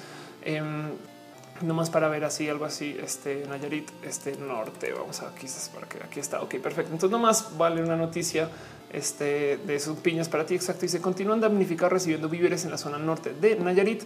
Nomás 1.62 1.90
para 1.90 2.08
ver 2.08 2.24
así, 2.24 2.48
algo 2.48 2.66
así, 2.66 2.96
este 3.02 3.46
Nayarit, 3.48 3.90
este 4.04 4.38
norte, 4.38 4.94
vamos 4.94 5.22
a 5.22 5.34
quizás 5.34 5.70
para 5.70 5.88
que 5.88 5.98
aquí 6.04 6.20
está, 6.20 6.42
ok, 6.42 6.56
perfecto. 6.58 6.94
Entonces 6.94 7.10
nomás 7.10 7.58
vale 7.58 7.82
una 7.82 7.96
noticia 7.96 8.50
este, 8.94 9.58
de 9.58 9.80
sus 9.80 9.98
piñas 9.98 10.30
para 10.30 10.46
ti. 10.46 10.56
Exacto. 10.56 10.86
Y 10.86 10.90
se 10.90 11.02
continúan 11.02 11.40
damnificados 11.40 11.94
recibiendo 11.94 12.30
víveres 12.30 12.66
en 12.66 12.72
la 12.72 12.78
zona 12.78 12.98
norte 12.98 13.34
de 13.34 13.56
Nayarit. 13.56 14.04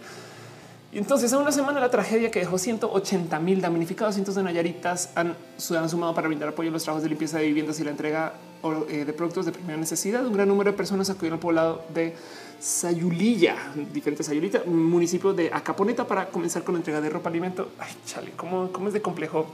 Y 0.92 0.98
entonces, 0.98 1.32
en 1.32 1.38
una 1.38 1.52
semana, 1.52 1.80
la 1.80 1.90
tragedia 1.90 2.30
que 2.30 2.40
dejó 2.40 2.58
180 2.58 3.38
mil 3.40 3.62
damnificados, 3.62 4.14
cientos 4.14 4.34
de 4.34 4.42
Nayaritas 4.42 5.10
han, 5.14 5.34
han, 5.74 5.88
sumado 5.88 6.14
para 6.14 6.28
brindar 6.28 6.50
apoyo 6.50 6.68
a 6.68 6.72
los 6.72 6.82
trabajos 6.82 7.02
de 7.02 7.08
limpieza 7.08 7.38
de 7.38 7.46
viviendas 7.46 7.80
y 7.80 7.84
la 7.84 7.92
entrega 7.92 8.34
eh, 8.90 9.06
de 9.06 9.12
productos 9.14 9.46
de 9.46 9.52
primera 9.52 9.78
necesidad. 9.78 10.26
Un 10.26 10.34
gran 10.34 10.48
número 10.48 10.70
de 10.70 10.76
personas 10.76 11.08
acudieron 11.08 11.38
al 11.38 11.40
poblado 11.40 11.82
de 11.94 12.14
Sayulilla, 12.62 13.56
diferentes 13.92 14.24
Sayulita, 14.24 14.62
municipio 14.66 15.32
de 15.32 15.50
Acaponeta, 15.52 16.06
para 16.06 16.26
comenzar 16.28 16.62
con 16.62 16.74
la 16.74 16.78
entrega 16.78 17.00
de 17.00 17.10
ropa, 17.10 17.28
alimento. 17.28 17.72
Ay, 17.80 17.92
chale, 18.06 18.30
cómo, 18.36 18.70
cómo 18.70 18.86
es 18.86 18.94
de 18.94 19.02
complejo 19.02 19.46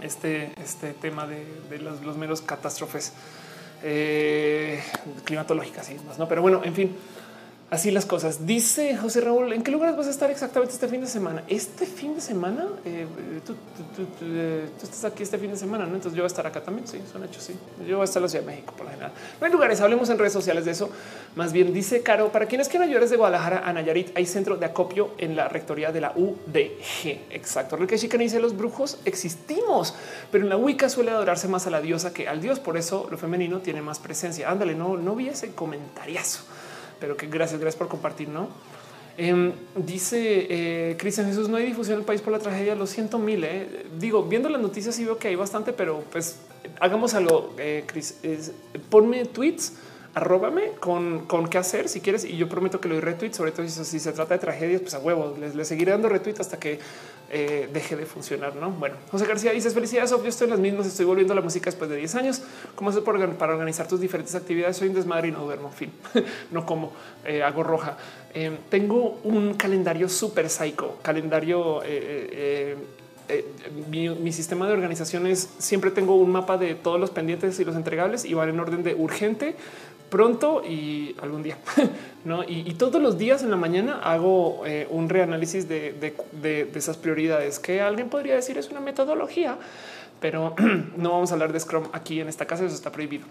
este, 0.00 0.52
este 0.62 0.92
tema 0.92 1.26
de, 1.26 1.44
de 1.68 1.80
los, 1.80 2.16
meros 2.16 2.40
catástrofes 2.40 3.14
eh, 3.82 4.80
climatológicas 5.24 5.90
y 5.90 5.94
demás, 5.94 6.20
¿no? 6.20 6.28
Pero 6.28 6.40
bueno, 6.40 6.60
en 6.62 6.72
fin, 6.72 6.96
Así 7.70 7.92
las 7.92 8.04
cosas. 8.04 8.46
Dice 8.46 8.96
José 8.96 9.20
Raúl, 9.20 9.52
¿en 9.52 9.62
qué 9.62 9.70
lugares 9.70 9.96
vas 9.96 10.08
a 10.08 10.10
estar 10.10 10.28
exactamente 10.28 10.74
este 10.74 10.88
fin 10.88 11.00
de 11.00 11.06
semana? 11.06 11.44
Este 11.46 11.86
fin 11.86 12.16
de 12.16 12.20
semana, 12.20 12.66
eh, 12.84 13.06
tú, 13.46 13.54
estás 14.82 15.04
aquí 15.04 15.22
este 15.22 15.38
fin 15.38 15.52
de 15.52 15.56
semana, 15.56 15.86
¿no? 15.86 15.94
Entonces 15.94 16.16
yo 16.16 16.22
voy 16.22 16.26
a 16.26 16.26
estar 16.26 16.44
acá 16.48 16.64
también, 16.64 16.88
sí, 16.88 17.00
son 17.12 17.22
hechos, 17.22 17.44
sí. 17.44 17.54
Yo 17.86 17.98
voy 17.98 18.02
a 18.02 18.04
estar 18.06 18.18
en 18.18 18.24
la 18.24 18.28
Ciudad 18.28 18.44
de 18.44 18.50
México 18.50 18.74
por 18.76 18.86
lo 18.86 18.90
general. 18.90 19.12
No 19.38 19.46
hay 19.46 19.52
lugares, 19.52 19.80
hablemos 19.80 20.10
en 20.10 20.18
redes 20.18 20.32
sociales 20.32 20.64
de 20.64 20.72
eso. 20.72 20.90
Más 21.36 21.52
bien 21.52 21.72
dice 21.72 22.02
Caro, 22.02 22.32
para 22.32 22.46
quienes 22.46 22.68
quieran 22.68 22.88
ayudar 22.88 23.08
de 23.08 23.16
Guadalajara 23.16 23.62
a 23.64 23.72
Nayarit, 23.72 24.16
hay 24.16 24.26
centro 24.26 24.56
de 24.56 24.66
acopio 24.66 25.12
en 25.18 25.36
la 25.36 25.48
rectoría 25.48 25.92
de 25.92 26.00
la 26.00 26.12
UDG. 26.16 27.20
Exacto. 27.30 27.76
Lo 27.76 27.86
que 27.86 27.98
Chican 27.98 28.18
dice, 28.18 28.40
los 28.40 28.56
brujos 28.56 28.98
existimos, 29.04 29.94
pero 30.32 30.42
en 30.42 30.50
la 30.50 30.56
Wicca 30.56 30.88
suele 30.88 31.12
adorarse 31.12 31.46
más 31.46 31.68
a 31.68 31.70
la 31.70 31.80
diosa 31.80 32.12
que 32.12 32.26
al 32.26 32.40
dios, 32.40 32.58
por 32.58 32.76
eso 32.76 33.06
lo 33.12 33.16
femenino 33.16 33.60
tiene 33.60 33.80
más 33.80 34.00
presencia. 34.00 34.50
Ándale, 34.50 34.74
no, 34.74 34.96
no 34.96 35.14
vi 35.14 35.28
ese 35.28 35.54
comentariazo 35.54 36.42
pero 37.00 37.16
que 37.16 37.26
gracias, 37.26 37.60
gracias 37.60 37.78
por 37.78 37.88
compartir, 37.88 38.28
¿no? 38.28 38.48
Em, 39.16 39.52
dice 39.76 40.46
eh, 40.48 40.96
Cristian 40.98 41.26
Jesús, 41.26 41.48
no 41.48 41.56
hay 41.56 41.66
difusión 41.66 41.94
en 41.94 42.00
el 42.00 42.06
país 42.06 42.20
por 42.20 42.32
la 42.32 42.38
tragedia, 42.38 42.74
lo 42.74 42.86
siento 42.86 43.18
mil. 43.18 43.44
Eh. 43.44 43.86
Digo, 43.98 44.22
viendo 44.24 44.48
las 44.48 44.60
noticias 44.60 44.94
sí 44.94 45.04
veo 45.04 45.18
que 45.18 45.28
hay 45.28 45.34
bastante, 45.34 45.72
pero 45.72 46.04
pues 46.10 46.36
hagamos 46.78 47.14
algo, 47.14 47.54
eh, 47.58 47.84
Chris, 47.86 48.16
ponme 48.88 49.26
tweets, 49.26 49.74
arróbame 50.14 50.72
con, 50.80 51.26
con 51.26 51.48
qué 51.48 51.58
hacer 51.58 51.88
si 51.88 52.00
quieres 52.00 52.24
y 52.24 52.36
yo 52.36 52.48
prometo 52.48 52.80
que 52.80 52.88
lo 52.88 52.94
doy 52.94 53.02
retweet, 53.02 53.32
sobre 53.32 53.52
todo 53.52 53.68
si, 53.68 54.00
se 54.00 54.12
trata 54.12 54.34
de 54.34 54.40
tragedias, 54.40 54.80
pues 54.80 54.94
a 54.94 54.98
huevo, 54.98 55.36
les, 55.38 55.54
les 55.54 55.68
seguiré 55.68 55.92
dando 55.92 56.08
retweet 56.08 56.36
hasta 56.40 56.58
que 56.58 56.78
eh, 57.32 57.68
deje 57.72 57.94
de 57.94 58.06
funcionar. 58.06 58.56
No, 58.56 58.72
bueno, 58.72 58.96
José 59.08 59.24
García 59.24 59.52
dice 59.52 59.70
felicidades. 59.70 60.10
Yo 60.10 60.26
estoy 60.26 60.46
en 60.46 60.50
las 60.50 60.58
mismas. 60.58 60.86
Estoy 60.86 61.06
volviendo 61.06 61.32
a 61.32 61.36
la 61.36 61.42
música 61.42 61.66
después 61.66 61.88
de 61.88 61.96
10 61.96 62.14
años. 62.16 62.42
¿Cómo 62.74 62.90
haces 62.90 63.02
para 63.02 63.52
organizar 63.52 63.86
tus 63.86 64.00
diferentes 64.00 64.34
actividades? 64.34 64.76
Soy 64.76 64.88
un 64.88 64.94
desmadre 64.94 65.28
y 65.28 65.30
no 65.30 65.44
duermo. 65.44 65.70
Fin, 65.70 65.92
no 66.50 66.66
como 66.66 66.92
eh, 67.24 67.44
hago 67.44 67.62
roja. 67.62 67.96
Eh, 68.34 68.58
tengo 68.68 69.20
un 69.22 69.54
calendario 69.54 70.08
súper 70.08 70.50
psycho, 70.50 70.98
calendario. 71.02 71.82
Mi, 73.88 74.08
mi, 74.08 74.32
sistema 74.32 74.66
de 74.66 74.72
organizaciones 74.72 75.50
siempre 75.58 75.92
tengo 75.92 76.16
un 76.16 76.32
mapa 76.32 76.58
de 76.58 76.74
todos 76.74 76.98
los 76.98 77.10
pendientes 77.10 77.60
y 77.60 77.64
los 77.64 77.76
entregables 77.76 78.24
y 78.24 78.34
van 78.34 78.48
en 78.48 78.58
orden 78.58 78.82
de 78.82 78.96
urgente, 78.96 79.54
pronto 80.10 80.62
y 80.62 81.16
algún 81.22 81.42
día. 81.42 81.56
¿no? 82.24 82.42
Y, 82.44 82.74
todos 82.74 83.00
los 83.00 83.16
días 83.16 83.42
en 83.42 83.50
la 83.50 83.56
mañana 83.56 84.00
hago 84.02 84.62
eh, 84.66 84.86
un 84.90 85.08
reanálisis 85.08 85.68
de, 85.68 86.14
esas 86.74 86.96
prioridades 86.96 87.58
que 87.58 87.80
alguien 87.80 88.08
podría 88.08 88.34
decir 88.34 88.58
es 88.58 88.70
una 88.70 88.80
metodología, 88.80 89.56
pero 90.20 90.54
no 90.96 91.12
vamos 91.12 91.30
a 91.30 91.34
hablar 91.34 91.52
de 91.52 91.60
Scrum 91.60 91.84
aquí 91.92 92.20
en 92.20 92.28
esta 92.28 92.46
casa, 92.46 92.64
eso 92.64 92.74
está 92.74 92.92
prohibido. 92.92 93.24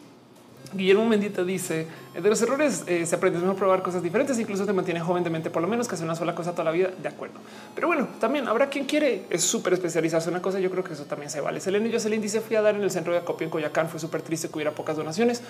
Guillermo 0.71 1.03
Mendita 1.05 1.43
dice 1.43 1.87
de 2.13 2.29
los 2.29 2.39
errores 2.43 2.83
eh, 2.85 3.03
se 3.03 3.15
aprende 3.15 3.39
a 3.43 3.53
probar 3.55 3.81
cosas 3.81 4.03
diferentes, 4.03 4.37
incluso 4.37 4.67
te 4.67 4.73
mantiene 4.73 4.99
joven 4.99 5.23
de 5.23 5.31
mente, 5.31 5.49
por 5.49 5.63
lo 5.63 5.67
menos 5.67 5.87
que 5.87 5.95
hace 5.95 6.03
una 6.03 6.15
sola 6.15 6.35
cosa 6.35 6.51
toda 6.51 6.65
la 6.65 6.71
vida. 6.71 6.89
De 7.01 7.07
acuerdo, 7.07 7.39
pero 7.73 7.87
bueno, 7.87 8.07
también 8.19 8.47
habrá 8.47 8.69
quien 8.69 8.85
quiere 8.85 9.23
es 9.31 9.43
súper 9.43 9.73
especializarse 9.73 10.29
en 10.29 10.35
una 10.35 10.43
cosa. 10.43 10.59
Yo 10.59 10.69
creo 10.69 10.83
que 10.83 10.93
eso 10.93 11.05
también 11.05 11.31
se 11.31 11.41
vale. 11.41 11.59
Selene 11.59 11.91
Jocelyn 11.91 12.21
dice 12.21 12.39
fui 12.39 12.55
a 12.55 12.61
dar 12.61 12.75
en 12.75 12.83
el 12.83 12.91
centro 12.91 13.13
de 13.13 13.19
acopio 13.19 13.45
en 13.45 13.51
Coyacán. 13.51 13.89
Fue 13.89 13.99
súper 13.99 14.21
triste 14.21 14.47
que 14.47 14.55
hubiera 14.55 14.71
pocas 14.71 14.95
donaciones 14.95 15.41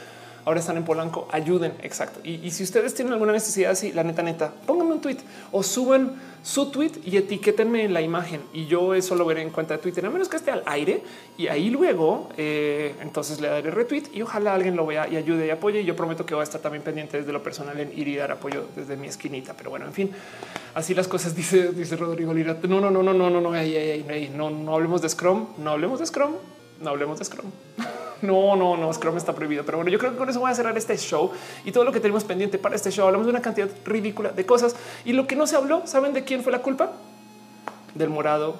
ahora 0.45 0.59
están 0.59 0.77
en 0.77 0.84
Polanco, 0.84 1.27
ayuden. 1.32 1.74
Exacto. 1.82 2.19
Y, 2.24 2.50
si 2.51 2.64
ustedes 2.64 2.93
tienen 2.93 3.14
alguna 3.14 3.32
necesidad 3.32 3.72
así, 3.72 3.92
la 3.92 4.03
neta, 4.03 4.24
neta, 4.24 4.51
pónganme 4.66 4.93
un 4.93 5.01
tweet 5.01 5.18
o 5.51 5.64
suban 5.64 6.30
su 6.43 6.72
tweet 6.72 6.93
y 7.03 7.18
etiquétenme 7.18 7.84
en 7.84 7.93
la 7.93 8.01
imagen. 8.01 8.42
Y 8.53 8.66
yo 8.66 8.93
eso 8.93 9.16
lo 9.16 9.26
veré 9.26 9.42
en 9.42 9.50
cuenta 9.50 9.76
de 9.76 9.82
Twitter, 9.82 10.06
a 10.06 10.09
menos 10.09 10.30
que 10.30 10.38
esté 10.38 10.51
al 10.51 10.64
aire. 10.66 11.03
Y 11.38 11.48
ahí 11.48 11.69
luego, 11.69 12.30
eh, 12.38 12.95
entonces 13.01 13.40
le 13.42 13.50
daré 13.50 13.72
retweet 13.72 14.03
y 14.14 14.22
ojalá 14.22 14.53
alguien 14.53 14.76
lo 14.76 14.85
vea 14.85 15.08
y 15.08 15.18
ayude 15.18 15.48
y 15.48 15.50
apoye. 15.50 15.82
Y 15.82 15.85
yo 15.85 15.95
prometo 15.95 16.26
que 16.26 16.34
voy 16.34 16.42
a 16.42 16.43
estar 16.43 16.61
también 16.61 16.84
pendiente 16.84 17.18
desde 17.18 17.32
lo 17.32 17.43
personal 17.43 17.80
en 17.80 17.98
ir 17.98 18.08
y 18.08 18.16
dar 18.16 18.32
apoyo 18.32 18.66
desde 18.76 18.95
mi 18.95 19.08
esquinita. 19.08 19.53
Pero 19.56 19.69
bueno, 19.69 19.85
en 19.85 19.93
fin, 19.93 20.11
así 20.74 20.93
las 20.93 21.08
cosas 21.08 21.35
dice, 21.35 21.72
Rodrigo 21.98 22.34
Lira. 22.34 22.58
No, 22.68 22.80
no, 22.80 22.90
no, 22.90 23.03
no, 23.03 23.14
no, 23.14 23.30
no, 23.30 23.42
no, 23.42 23.51
no, 23.51 24.50
no 24.50 24.76
hablemos 24.76 25.01
de 25.01 25.09
Scrum, 25.09 25.48
no 25.58 25.72
hablemos 25.72 26.00
de 26.00 26.06
Scrum, 26.06 26.32
no 26.82 26.90
hablemos 26.90 27.19
de 27.19 27.26
Scrum. 27.26 27.51
No, 28.22 28.56
no, 28.56 28.75
no, 28.75 28.93
Scrum 28.93 29.17
está 29.17 29.33
prohibido. 29.33 29.64
Pero 29.65 29.77
bueno, 29.77 29.91
yo 29.91 29.99
creo 29.99 30.11
que 30.11 30.17
con 30.17 30.30
eso 30.30 30.39
voy 30.39 30.51
a 30.51 30.56
cerrar 30.56 30.77
este 30.77 30.98
show 30.98 31.31
y 31.65 31.72
todo 31.72 31.83
lo 31.83 31.91
que 31.91 31.99
tenemos 31.99 32.23
pendiente 32.23 32.57
para 32.57 32.75
este 32.75 32.91
show. 32.91 33.06
Hablamos 33.06 33.27
de 33.27 33.31
una 33.31 33.41
cantidad 33.41 33.69
ridícula 33.85 34.30
de 34.30 34.45
cosas 34.45 34.75
y 35.06 35.14
lo 35.14 35.27
que 35.27 35.35
no 35.35 35.48
se 35.48 35.56
habló, 35.56 35.83
¿saben 35.85 36.14
de 36.14 36.23
quién 36.23 36.43
fue 36.43 36.51
la 36.51 36.61
culpa? 36.61 36.91
Del 37.95 38.09
morado 38.09 38.56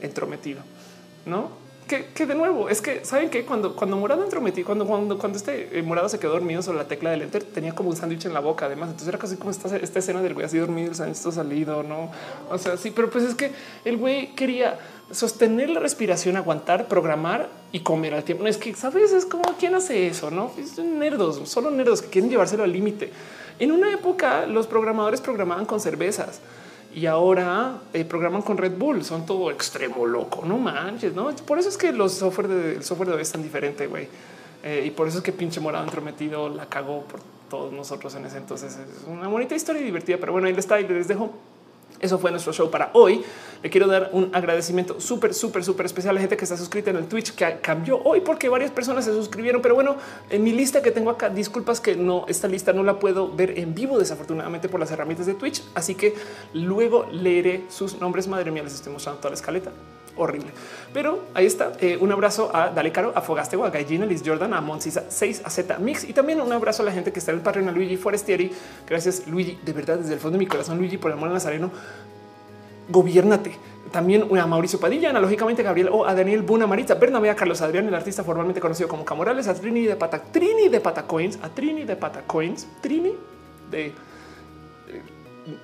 entrometido, 0.00 0.62
¿no? 1.26 1.64
Que, 1.86 2.26
de 2.26 2.34
nuevo 2.34 2.70
es 2.70 2.80
que 2.80 3.04
saben 3.04 3.28
que 3.28 3.44
cuando, 3.44 3.76
cuando 3.76 3.98
morado 3.98 4.24
entrometido, 4.24 4.64
cuando, 4.64 4.86
cuando, 4.86 5.18
cuando 5.18 5.36
este 5.36 5.78
eh, 5.78 5.82
morado 5.82 6.08
se 6.08 6.18
quedó 6.18 6.32
dormido 6.32 6.62
sobre 6.62 6.78
la 6.78 6.88
tecla 6.88 7.10
del 7.10 7.20
enter, 7.20 7.44
tenía 7.44 7.74
como 7.74 7.90
un 7.90 7.96
sándwich 7.96 8.24
en 8.24 8.32
la 8.32 8.40
boca. 8.40 8.64
Además, 8.64 8.88
entonces 8.88 9.08
era 9.08 9.18
casi 9.18 9.36
como 9.36 9.50
esta, 9.50 9.76
esta 9.76 9.98
escena 9.98 10.22
del 10.22 10.32
güey 10.32 10.46
así 10.46 10.56
dormido, 10.56 10.88
el 10.88 10.94
sándwich 10.94 11.18
salido, 11.18 11.82
no? 11.82 12.10
O 12.48 12.56
sea, 12.56 12.78
sí, 12.78 12.90
pero 12.90 13.10
pues 13.10 13.24
es 13.24 13.34
que 13.34 13.52
el 13.84 13.98
güey 13.98 14.34
quería 14.34 14.78
sostener 15.10 15.70
la 15.70 15.80
respiración, 15.80 16.36
aguantar, 16.36 16.88
programar 16.88 17.48
y 17.72 17.80
comer 17.80 18.14
al 18.14 18.24
tiempo. 18.24 18.44
No 18.44 18.50
es 18.50 18.56
que 18.56 18.74
sabes, 18.74 19.12
es 19.12 19.26
como 19.26 19.44
quién 19.58 19.74
hace 19.74 20.06
eso, 20.06 20.30
no 20.30 20.52
es 20.58 20.78
nerdos, 20.78 21.48
solo 21.48 21.70
nerdos 21.70 22.02
que 22.02 22.08
quieren 22.08 22.30
llevárselo 22.30 22.64
al 22.64 22.72
límite. 22.72 23.10
En 23.58 23.70
una 23.72 23.92
época, 23.92 24.46
los 24.46 24.66
programadores 24.66 25.20
programaban 25.20 25.64
con 25.66 25.80
cervezas 25.80 26.40
y 26.94 27.06
ahora 27.06 27.80
eh, 27.92 28.04
programan 28.04 28.42
con 28.42 28.56
Red 28.56 28.76
Bull. 28.76 29.04
Son 29.04 29.26
todo 29.26 29.50
extremo 29.50 30.06
loco. 30.06 30.44
No 30.44 30.58
manches, 30.58 31.14
no? 31.14 31.34
Por 31.36 31.58
eso 31.58 31.68
es 31.68 31.76
que 31.76 31.92
los 31.92 32.12
software 32.12 32.48
de, 32.48 32.74
el 32.76 32.84
software 32.84 33.10
de 33.10 33.14
hoy 33.16 33.22
es 33.22 33.32
tan 33.32 33.42
diferente, 33.42 33.86
güey. 33.86 34.08
Eh, 34.62 34.84
y 34.86 34.90
por 34.90 35.06
eso 35.06 35.18
es 35.18 35.24
que 35.24 35.32
pinche 35.32 35.60
morado 35.60 35.84
entrometido 35.84 36.48
la 36.48 36.66
cagó 36.66 37.02
por 37.02 37.20
todos 37.50 37.72
nosotros 37.72 38.14
en 38.14 38.24
ese 38.24 38.38
entonces. 38.38 38.76
Es 38.76 39.06
una 39.06 39.28
bonita 39.28 39.54
historia 39.54 39.82
divertida, 39.82 40.16
pero 40.18 40.32
bueno, 40.32 40.46
ahí 40.48 40.54
está 40.56 40.80
y 40.80 40.88
les 40.88 41.06
dejo 41.06 41.32
eso 42.00 42.18
fue 42.18 42.30
nuestro 42.30 42.52
show 42.52 42.70
para 42.70 42.90
hoy. 42.92 43.22
Le 43.62 43.70
quiero 43.70 43.86
dar 43.86 44.10
un 44.12 44.30
agradecimiento 44.34 45.00
súper, 45.00 45.32
súper, 45.32 45.64
súper 45.64 45.86
especial 45.86 46.10
a 46.10 46.14
la 46.14 46.20
gente 46.20 46.36
que 46.36 46.44
está 46.44 46.56
suscrita 46.56 46.90
en 46.90 46.96
el 46.96 47.06
Twitch 47.06 47.34
que 47.34 47.58
cambió 47.62 48.02
hoy 48.02 48.20
porque 48.20 48.48
varias 48.48 48.70
personas 48.70 49.04
se 49.04 49.12
suscribieron. 49.12 49.62
Pero 49.62 49.74
bueno, 49.74 49.96
en 50.28 50.42
mi 50.42 50.52
lista 50.52 50.82
que 50.82 50.90
tengo 50.90 51.10
acá, 51.10 51.30
disculpas 51.30 51.80
que 51.80 51.96
no, 51.96 52.26
esta 52.28 52.46
lista 52.46 52.72
no 52.72 52.82
la 52.82 52.98
puedo 52.98 53.34
ver 53.34 53.58
en 53.58 53.74
vivo, 53.74 53.98
desafortunadamente 53.98 54.68
por 54.68 54.80
las 54.80 54.90
herramientas 54.90 55.26
de 55.26 55.34
Twitch. 55.34 55.62
Así 55.74 55.94
que 55.94 56.14
luego 56.52 57.06
leeré 57.10 57.64
sus 57.70 57.98
nombres. 58.00 58.28
Madre 58.28 58.50
mía, 58.50 58.62
les 58.62 58.74
estoy 58.74 58.92
mostrando 58.92 59.20
toda 59.20 59.30
la 59.30 59.36
escaleta 59.36 59.70
horrible. 60.16 60.50
Pero 60.94 61.24
ahí 61.34 61.44
está. 61.44 61.72
Eh, 61.80 61.98
un 62.00 62.12
abrazo 62.12 62.54
a 62.54 62.70
Dale 62.70 62.92
Caro, 62.92 63.12
a 63.16 63.20
Fogastego, 63.20 63.64
a 63.64 63.70
Gallina, 63.70 64.06
Liz 64.06 64.22
Jordan, 64.24 64.54
a 64.54 64.60
Monsisa 64.60 65.06
6, 65.08 65.42
a 65.44 65.50
Z 65.50 65.76
Mix 65.78 66.04
y 66.04 66.12
también 66.12 66.40
un 66.40 66.52
abrazo 66.52 66.82
a 66.82 66.86
la 66.86 66.92
gente 66.92 67.12
que 67.12 67.18
está 67.18 67.32
en 67.32 67.38
el 67.38 67.42
Patreon, 67.42 67.68
a 67.68 67.72
Luigi 67.72 67.96
Forestieri. 67.96 68.52
Gracias, 68.88 69.26
Luigi. 69.26 69.58
De 69.64 69.72
verdad, 69.72 69.98
desde 69.98 70.14
el 70.14 70.20
fondo 70.20 70.38
de 70.38 70.44
mi 70.44 70.46
corazón, 70.46 70.78
Luigi, 70.78 70.96
por 70.96 71.10
el 71.10 71.18
amor 71.18 71.30
Nazareno. 71.30 71.72
Gobiernate. 72.88 73.56
También 73.90 74.24
a 74.38 74.46
Mauricio 74.46 74.78
Padilla, 74.78 75.10
analógicamente 75.10 75.64
Gabriel 75.64 75.88
o 75.90 76.06
a 76.06 76.14
Daniel 76.14 76.42
Buna 76.42 76.66
Maritza, 76.66 76.94
Bernabé, 76.94 77.30
a 77.30 77.36
Carlos 77.36 77.60
Adrián, 77.60 77.88
el 77.88 77.94
artista 77.94 78.22
formalmente 78.22 78.60
conocido 78.60 78.88
como 78.88 79.04
Camorales, 79.04 79.48
a 79.48 79.54
Trini 79.54 79.82
de 79.82 79.96
Pata, 79.96 80.22
Trini 80.22 80.68
de 80.68 80.80
Pata 80.80 81.04
Coins, 81.04 81.38
a 81.42 81.48
Trini 81.48 81.84
de 81.84 81.96
Pata 81.96 82.22
Coins, 82.26 82.68
Trini 82.80 83.12
de 83.70 83.92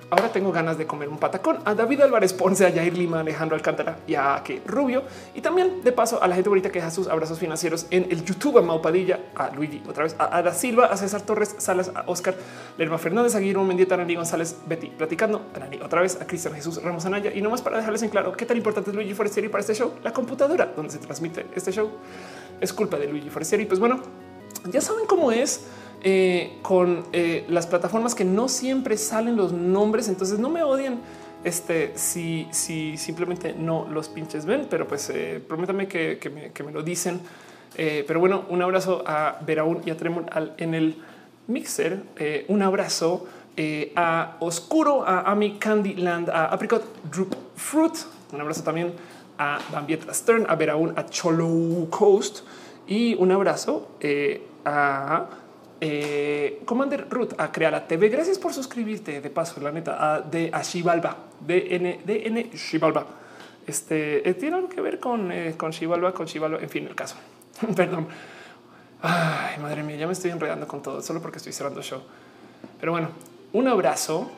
ahora 0.09 0.31
tengo 0.31 0.51
ganas 0.51 0.77
de 0.77 0.85
comer 0.87 1.09
un 1.09 1.17
patacón. 1.17 1.59
A 1.65 1.73
David 1.73 2.01
Álvarez 2.01 2.33
Ponce, 2.33 2.65
a 2.65 2.71
Jair 2.71 2.97
Lima, 2.97 3.21
Alejandro 3.21 3.55
Alcántara 3.55 3.97
y 4.07 4.15
a 4.15 4.41
que 4.43 4.61
Rubio. 4.65 5.03
Y 5.33 5.41
también 5.41 5.83
de 5.83 5.91
paso 5.91 6.21
a 6.21 6.27
la 6.27 6.35
gente 6.35 6.49
bonita 6.49 6.69
que 6.69 6.79
deja 6.79 6.91
sus 6.91 7.07
abrazos 7.07 7.39
financieros 7.39 7.87
en 7.89 8.07
el 8.09 8.23
YouTube, 8.23 8.57
a 8.57 8.61
Maupadilla, 8.61 9.19
a 9.35 9.49
Luigi, 9.49 9.81
otra 9.87 10.03
vez, 10.03 10.15
a 10.19 10.37
Ada 10.37 10.53
Silva, 10.53 10.85
a 10.87 10.97
César 10.97 11.21
Torres, 11.21 11.55
Salas, 11.57 11.91
a 11.93 12.03
Oscar, 12.07 12.35
Lerma 12.77 12.97
Fernández, 12.97 13.35
a 13.35 13.39
Guillermo 13.39 13.63
Mendieta, 13.63 13.95
González, 13.95 14.57
Betty, 14.65 14.87
platicando, 14.87 15.45
a 15.53 15.59
Nani 15.59 15.79
otra 15.81 16.01
vez, 16.01 16.19
a 16.19 16.27
Cristian 16.27 16.53
Jesús 16.53 16.81
Ramos 16.81 17.05
Anaya. 17.05 17.31
Y 17.33 17.41
nomás 17.41 17.61
para 17.61 17.77
dejarles 17.77 18.03
en 18.03 18.09
claro 18.09 18.33
qué 18.33 18.45
tan 18.45 18.57
importante 18.57 18.89
es 18.89 18.95
Luigi 18.95 19.13
Forestieri 19.13 19.49
para 19.49 19.61
este 19.61 19.73
show, 19.73 19.93
la 20.03 20.13
computadora 20.13 20.71
donde 20.75 20.91
se 20.91 20.99
transmite 20.99 21.47
este 21.55 21.71
show 21.71 21.91
es 22.59 22.73
culpa 22.73 22.97
de 22.97 23.07
Luigi 23.07 23.29
Forestieri. 23.29 23.65
Pues 23.65 23.79
bueno, 23.79 24.01
ya 24.71 24.81
saben 24.81 25.05
cómo 25.05 25.31
es 25.31 25.65
eh, 26.03 26.57
con 26.63 27.03
eh, 27.13 27.45
las 27.47 27.67
plataformas 27.67 28.15
que 28.15 28.25
no 28.25 28.47
siempre 28.47 28.97
salen 28.97 29.35
los 29.35 29.53
nombres. 29.53 30.07
Entonces 30.07 30.39
no 30.39 30.49
me 30.49 30.63
odien 30.63 30.99
este 31.43 31.91
si, 31.95 32.47
si 32.49 32.97
simplemente 32.97 33.53
no 33.53 33.87
los 33.87 34.09
pinches 34.09 34.45
ven, 34.45 34.65
pero 34.67 34.87
pues 34.87 35.11
eh, 35.11 35.39
prométame 35.47 35.87
que, 35.87 36.51
me, 36.65 36.71
lo 36.71 36.81
dicen. 36.81 37.19
pero 37.75 38.19
bueno, 38.19 38.45
un 38.49 38.63
abrazo 38.63 39.03
a 39.05 39.37
Veraún 39.45 39.81
y 39.85 39.91
a 39.91 39.97
Tremor 39.97 40.25
en 40.57 40.73
el 40.73 40.95
mixer. 41.47 42.01
un 42.47 42.63
abrazo 42.63 43.27
a 43.95 44.37
Oscuro, 44.39 45.03
a 45.05 45.31
Ami 45.31 45.59
Candyland, 45.59 46.29
a 46.29 46.45
Apricot 46.45 46.83
Droop 47.11 47.35
Fruit. 47.55 47.93
Un 48.33 48.41
abrazo 48.41 48.63
también 48.63 48.93
a 49.37 49.59
Bambieta 49.71 50.11
Stern, 50.13 50.47
a 50.49 50.55
Veraún, 50.55 50.93
a 50.95 51.05
Cholo 51.05 51.87
Coast 51.91 52.39
y 52.87 53.13
un 53.15 53.31
abrazo 53.31 53.97
a 54.65 55.40
eh, 55.81 56.61
Commander 56.63 57.07
Ruth 57.09 57.33
a 57.37 57.51
crear 57.51 57.73
a 57.73 57.87
TV. 57.87 58.09
Gracias 58.09 58.37
por 58.37 58.53
suscribirte 58.53 59.19
de 59.19 59.29
paso, 59.31 59.59
la 59.59 59.71
neta, 59.71 60.13
a, 60.13 60.21
de 60.21 60.51
a 60.53 60.61
Shivalba, 60.61 61.17
DN, 61.39 62.01
DN 62.05 62.51
Shivalba. 62.53 63.05
Este 63.65 64.27
eh, 64.29 64.33
tiene 64.35 64.57
algo 64.57 64.69
que 64.69 64.79
ver 64.79 64.99
con, 64.99 65.31
eh, 65.31 65.55
con 65.57 65.71
Shivalba, 65.71 66.13
con 66.13 66.27
Shivalba, 66.27 66.59
en 66.59 66.69
fin, 66.69 66.87
el 66.87 66.95
caso. 66.95 67.15
Perdón. 67.75 68.07
Ay, 69.01 69.57
madre 69.59 69.81
mía, 69.81 69.95
ya 69.95 70.05
me 70.05 70.13
estoy 70.13 70.29
enredando 70.29 70.67
con 70.67 70.83
todo, 70.83 71.01
solo 71.01 71.19
porque 71.19 71.37
estoy 71.37 71.53
cerrando 71.53 71.81
show. 71.81 72.01
Pero 72.79 72.91
bueno, 72.91 73.09
un 73.53 73.67
abrazo 73.67 74.31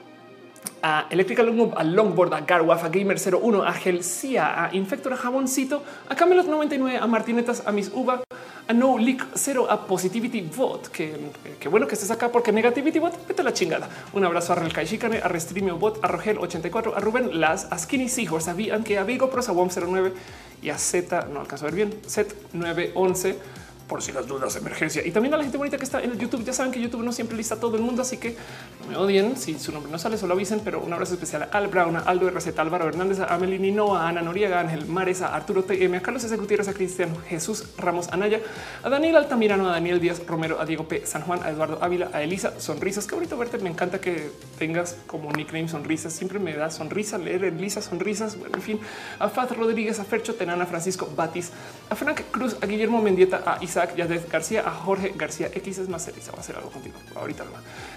a 0.82 1.08
Electrical 1.10 1.46
Longboard, 1.48 1.78
a 1.78 1.84
Longboard, 1.84 2.34
a 2.34 2.42
Garwaf, 2.42 2.86
a 2.86 2.90
Gamer 2.90 3.18
01, 3.20 3.64
a 3.64 3.74
Gelsia, 3.74 4.64
a 4.64 4.74
Infector, 4.74 5.12
a 5.12 5.18
Jaboncito, 5.18 5.84
a 6.08 6.16
Camelot 6.16 6.48
99, 6.48 6.98
a 6.98 7.08
Martinetas, 7.08 7.64
a 7.66 7.72
Miss 7.74 7.92
Uva, 7.94 8.24
a 8.68 8.74
No 8.74 8.98
Leak 8.98 9.28
Cero, 9.36 9.70
a 9.70 9.86
Positivity 9.86 10.42
Vote. 10.42 10.90
Que, 10.92 11.68
bueno 11.70 11.88
que 11.88 11.96
estés 11.96 12.12
acá 12.12 12.32
porque 12.32 12.52
Negativity 12.52 13.00
Vote, 13.00 13.18
vete 13.28 13.44
la 13.44 13.54
chingada. 13.54 13.90
Un 14.14 14.26
abrazo 14.26 14.54
a 14.54 14.56
Real 14.56 14.74
Kaishikane, 14.74 15.18
a 15.18 15.28
Restreamio 15.28 15.78
Bot, 15.78 16.04
a 16.04 16.08
Rogel 16.08 16.38
84, 16.38 16.96
a 16.96 17.00
Rubén 17.00 17.40
Las, 17.40 17.72
a 17.72 17.78
Skinny 17.78 18.10
Seahorse, 18.10 18.52
a 18.52 18.54
Bianque, 18.54 18.98
a 18.98 19.04
Vigo 19.04 19.30
Pros, 19.30 19.50
a 19.50 19.52
WOM 19.52 19.70
09 19.70 20.14
y 20.62 20.70
a 20.70 20.78
Z, 20.78 21.28
no 21.32 21.42
alcanzo 21.42 21.66
a 21.66 21.72
ver 21.72 21.76
bien, 21.76 22.00
Set 22.08 22.36
911 22.54 23.63
por 23.88 24.02
si 24.02 24.12
las 24.12 24.28
dudas, 24.28 24.56
emergencia. 24.56 25.06
Y 25.06 25.12
también 25.12 25.34
a 25.34 25.38
la 25.38 25.44
gente 25.44 25.58
bonita 25.58 25.78
que 25.78 25.84
está 25.84 26.02
en 26.02 26.12
el 26.12 26.18
YouTube. 26.18 26.44
Ya 26.44 26.54
saben 26.54 26.72
que 26.72 26.82
YouTube 26.82 27.04
no 27.04 27.12
siempre 27.12 27.36
lista 27.38 27.56
a 27.56 27.60
todo 27.60 27.76
el 27.76 27.82
mundo, 27.82 28.02
así 28.02 28.18
que 28.18 28.36
no 28.82 28.90
me 28.90 28.98
odien 28.98 29.38
si 29.38 29.60
su 29.60 29.72
nombre 29.72 29.92
no 29.92 30.00
sale, 30.00 30.18
solo 30.18 30.34
avisen. 30.34 30.62
Pero 30.64 30.80
un 30.82 30.92
abrazo 30.94 31.14
especial 31.14 31.44
a 31.44 31.58
Al 31.58 31.68
Brown, 31.68 31.98
a 31.98 32.00
Aldo 32.00 32.30
RZ, 32.30 32.58
Álvaro 32.58 32.88
Hernández, 32.88 33.20
a 33.20 33.34
Amelini 33.34 33.72
Noa, 33.72 34.04
a 34.04 34.10
Ana 34.10 34.22
Noriega, 34.22 34.58
a 34.58 34.62
Ángel 34.62 34.86
Mares, 34.88 35.22
Arturo 35.22 35.64
TM, 35.64 35.96
a 35.96 36.02
Carlos 36.02 36.24
S. 36.24 36.36
Gutiérrez, 36.38 36.68
a 36.68 36.74
Cristian 36.74 37.16
Jesús 37.28 37.66
Ramos 37.78 38.10
Anaya, 38.10 38.40
a 38.84 38.90
Daniel 38.90 39.18
Altamirano, 39.18 39.68
a 39.68 39.74
Daniel 39.74 40.00
Díaz 40.00 40.26
Romero, 40.26 40.60
a 40.60 40.66
Diego 40.66 40.88
P. 40.88 41.06
San 41.06 41.24
Juan, 41.24 41.42
a 41.44 41.50
Eduardo 41.50 41.80
Ávila, 41.82 42.10
a 42.14 42.22
Elisa 42.24 42.60
Sonrisas. 42.60 43.06
Qué 43.08 43.16
bonito 43.16 43.38
verte. 43.38 43.58
Me 43.58 43.70
encanta 43.70 44.00
que 44.00 44.32
tengas 44.58 44.98
como 45.08 45.32
nickname 45.32 45.68
sonrisas. 45.68 46.14
Siempre 46.14 46.40
me 46.40 46.54
da 46.54 46.70
sonrisa 46.70 47.18
leer 47.18 47.44
Elisa 47.46 47.82
Sonrisas. 47.82 48.38
Bueno, 48.38 48.56
en 48.56 48.62
fin, 48.62 48.80
a 49.20 49.30
Faz 49.30 49.56
Rodríguez, 49.56 50.00
a 50.00 50.04
Fercho 50.04 50.36
Tenana, 50.36 50.66
Francisco 50.66 51.10
Batis, 51.16 51.52
a 51.90 51.96
Frank 51.96 52.22
Cruz, 52.32 52.56
a 52.62 52.66
Guillermo 52.66 53.02
Mendieta, 53.02 53.44
a 53.46 53.64
Isaac 53.74 53.96
Yadet 53.96 54.30
García 54.30 54.62
a 54.68 54.72
Jorge 54.72 55.14
García 55.16 55.48
X 55.48 55.80
es 55.80 55.90
más 55.90 56.08
Elisa 56.08 56.32
va 56.32 56.38
a 56.38 56.42
hacer 56.42 56.56
algo 56.56 56.70
contigo 56.70 56.96
ahorita. 57.16 57.44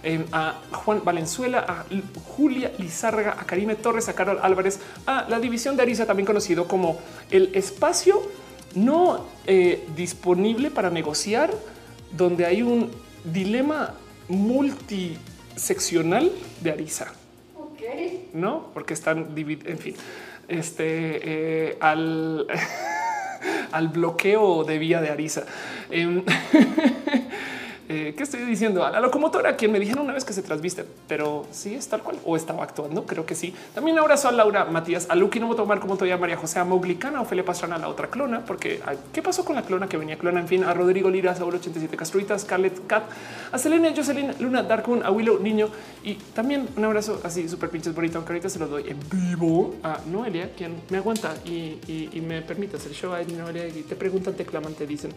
Eh, 0.03 0.25
a 0.33 0.55
Juan 0.73 1.03
Valenzuela, 1.05 1.67
a 1.69 1.85
Julia 2.25 2.73
Lizárraga, 2.79 3.37
a 3.39 3.45
Karime 3.45 3.75
Torres, 3.75 4.09
a 4.09 4.15
Carol 4.15 4.39
Álvarez, 4.43 4.81
a 5.05 5.27
la 5.29 5.39
división 5.39 5.77
de 5.77 5.83
Arisa, 5.83 6.07
también 6.07 6.27
conocido 6.27 6.67
como 6.67 6.99
el 7.31 7.55
espacio 7.55 8.23
no 8.75 9.27
eh, 9.47 9.87
disponible 9.95 10.71
para 10.71 10.89
negociar, 10.89 11.53
donde 12.13 12.47
hay 12.47 12.63
un 12.63 12.91
dilema 13.25 13.95
multiseccional 14.29 16.33
de 16.63 16.71
Arisa. 16.71 17.13
No, 18.33 18.71
porque 18.73 18.95
están 18.95 19.35
divididos, 19.35 19.71
en 19.71 19.79
fin, 19.79 19.95
este 20.49 21.69
eh, 21.69 21.77
al 21.81 22.47
al 23.73 23.89
bloqueo 23.89 24.65
de 24.65 24.79
vía 24.79 25.01
de 25.01 25.11
Arisa. 25.11 25.45
Em, 25.91 26.23
Eh, 27.89 28.15
¿Qué 28.17 28.23
estoy 28.25 28.41
diciendo? 28.41 28.85
A 28.85 28.91
la 28.91 29.01
locomotora, 29.01 29.57
quien 29.57 29.71
me 29.71 29.79
dijeron 29.79 30.05
una 30.05 30.15
vez 30.15 30.25
que 30.25 30.33
se 30.33 30.43
transviste, 30.43 30.85
pero 31.07 31.47
sí 31.53 31.75
es 31.75 31.89
tal 31.89 32.03
cual 32.03 32.19
o 32.25 32.37
estaba 32.37 32.65
actuando. 32.65 33.07
Creo 33.07 33.25
que 33.25 33.35
sí. 33.35 33.55
También 33.75 33.99
abrazo 33.99 34.29
a 34.29 34.33
Laura 34.33 34.65
Matías, 34.65 35.07
a 35.09 35.15
Luki, 35.15 35.39
no 35.39 35.55
tomar 35.55 35.79
como 35.79 35.95
todavía 35.95 36.17
María 36.17 36.37
José, 36.37 36.59
a 36.59 36.65
Moglicana, 36.65 37.21
Ofelia 37.21 37.45
Pastrana, 37.45 37.79
la 37.79 37.89
otra 37.89 38.09
clona, 38.09 38.45
porque 38.45 38.81
qué 39.13 39.23
pasó 39.23 39.45
con 39.45 39.55
la 39.55 39.63
clona 39.63 39.89
que 39.89 39.97
venía 39.97 40.19
clona. 40.19 40.41
En 40.41 40.49
fin, 40.49 40.65
a 40.65 40.75
Rodrigo 40.75 41.11
Lira, 41.11 41.35
Saúl 41.35 41.55
87 41.55 41.97
Castruitas, 41.97 42.43
Scarlett 42.43 42.87
Cat, 42.87 43.05
a 43.53 43.59
Selena, 43.59 43.93
Jocelyn, 43.95 44.35
Luna, 44.41 44.63
Darkun, 44.63 45.05
a 45.05 45.11
Willow 45.11 45.39
Niño 45.39 45.69
y 46.03 46.15
también 46.15 46.69
un 46.77 46.85
abrazo 46.85 47.21
así 47.25 47.49
súper 47.49 47.71
pinches 47.71 47.95
bonito, 47.95 48.19
aunque 48.19 48.33
ahorita 48.33 48.49
se 48.49 48.59
lo 48.59 48.67
doy 48.67 48.85
en 48.89 48.99
vivo 49.11 49.75
a 49.83 49.99
Noelia, 50.07 50.51
quien 50.57 50.77
me 50.91 50.99
aguanta 50.99 51.35
y, 51.45 51.77
me 52.27 52.43
permite 52.43 52.77
hacer 52.77 52.93
show 52.93 53.13
a 53.13 53.23
Noelia 53.23 53.69
y 53.69 53.83
te 53.83 53.95
preguntan, 53.95 54.35
te 54.35 54.45
claman, 54.45 54.75
te 54.75 54.87
dicen 54.87 55.13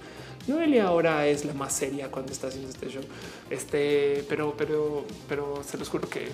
Noelia 0.50 0.88
ahora 0.88 1.28
es 1.28 1.46
la 1.46 1.54
más 1.54 1.74
seria 1.74 2.10
cuando 2.10 2.32
está 2.32 2.48
haciendo 2.48 2.70
este 2.70 2.90
show. 2.90 3.04
Este, 3.50 4.26
pero, 4.28 4.56
pero, 4.58 5.06
pero 5.28 5.62
se 5.64 5.78
los 5.78 5.90
juro 5.90 6.10
que 6.10 6.28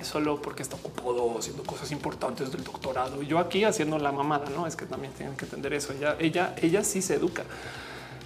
es 0.00 0.06
solo 0.06 0.40
porque 0.42 0.62
está 0.62 0.76
ocupado 0.76 1.38
haciendo 1.38 1.62
cosas 1.62 1.92
importantes 1.92 2.50
del 2.50 2.64
doctorado 2.64 3.22
y 3.22 3.26
yo 3.26 3.38
aquí 3.38 3.64
haciendo 3.64 3.98
la 3.98 4.12
mamada. 4.12 4.50
No 4.50 4.66
es 4.66 4.76
que 4.76 4.86
también 4.86 5.12
tienen 5.12 5.36
que 5.36 5.44
entender 5.44 5.72
eso. 5.74 5.92
Ella, 5.92 6.16
ella, 6.18 6.54
ella 6.60 6.82
sí 6.84 7.02
se 7.02 7.14
educa. 7.14 7.44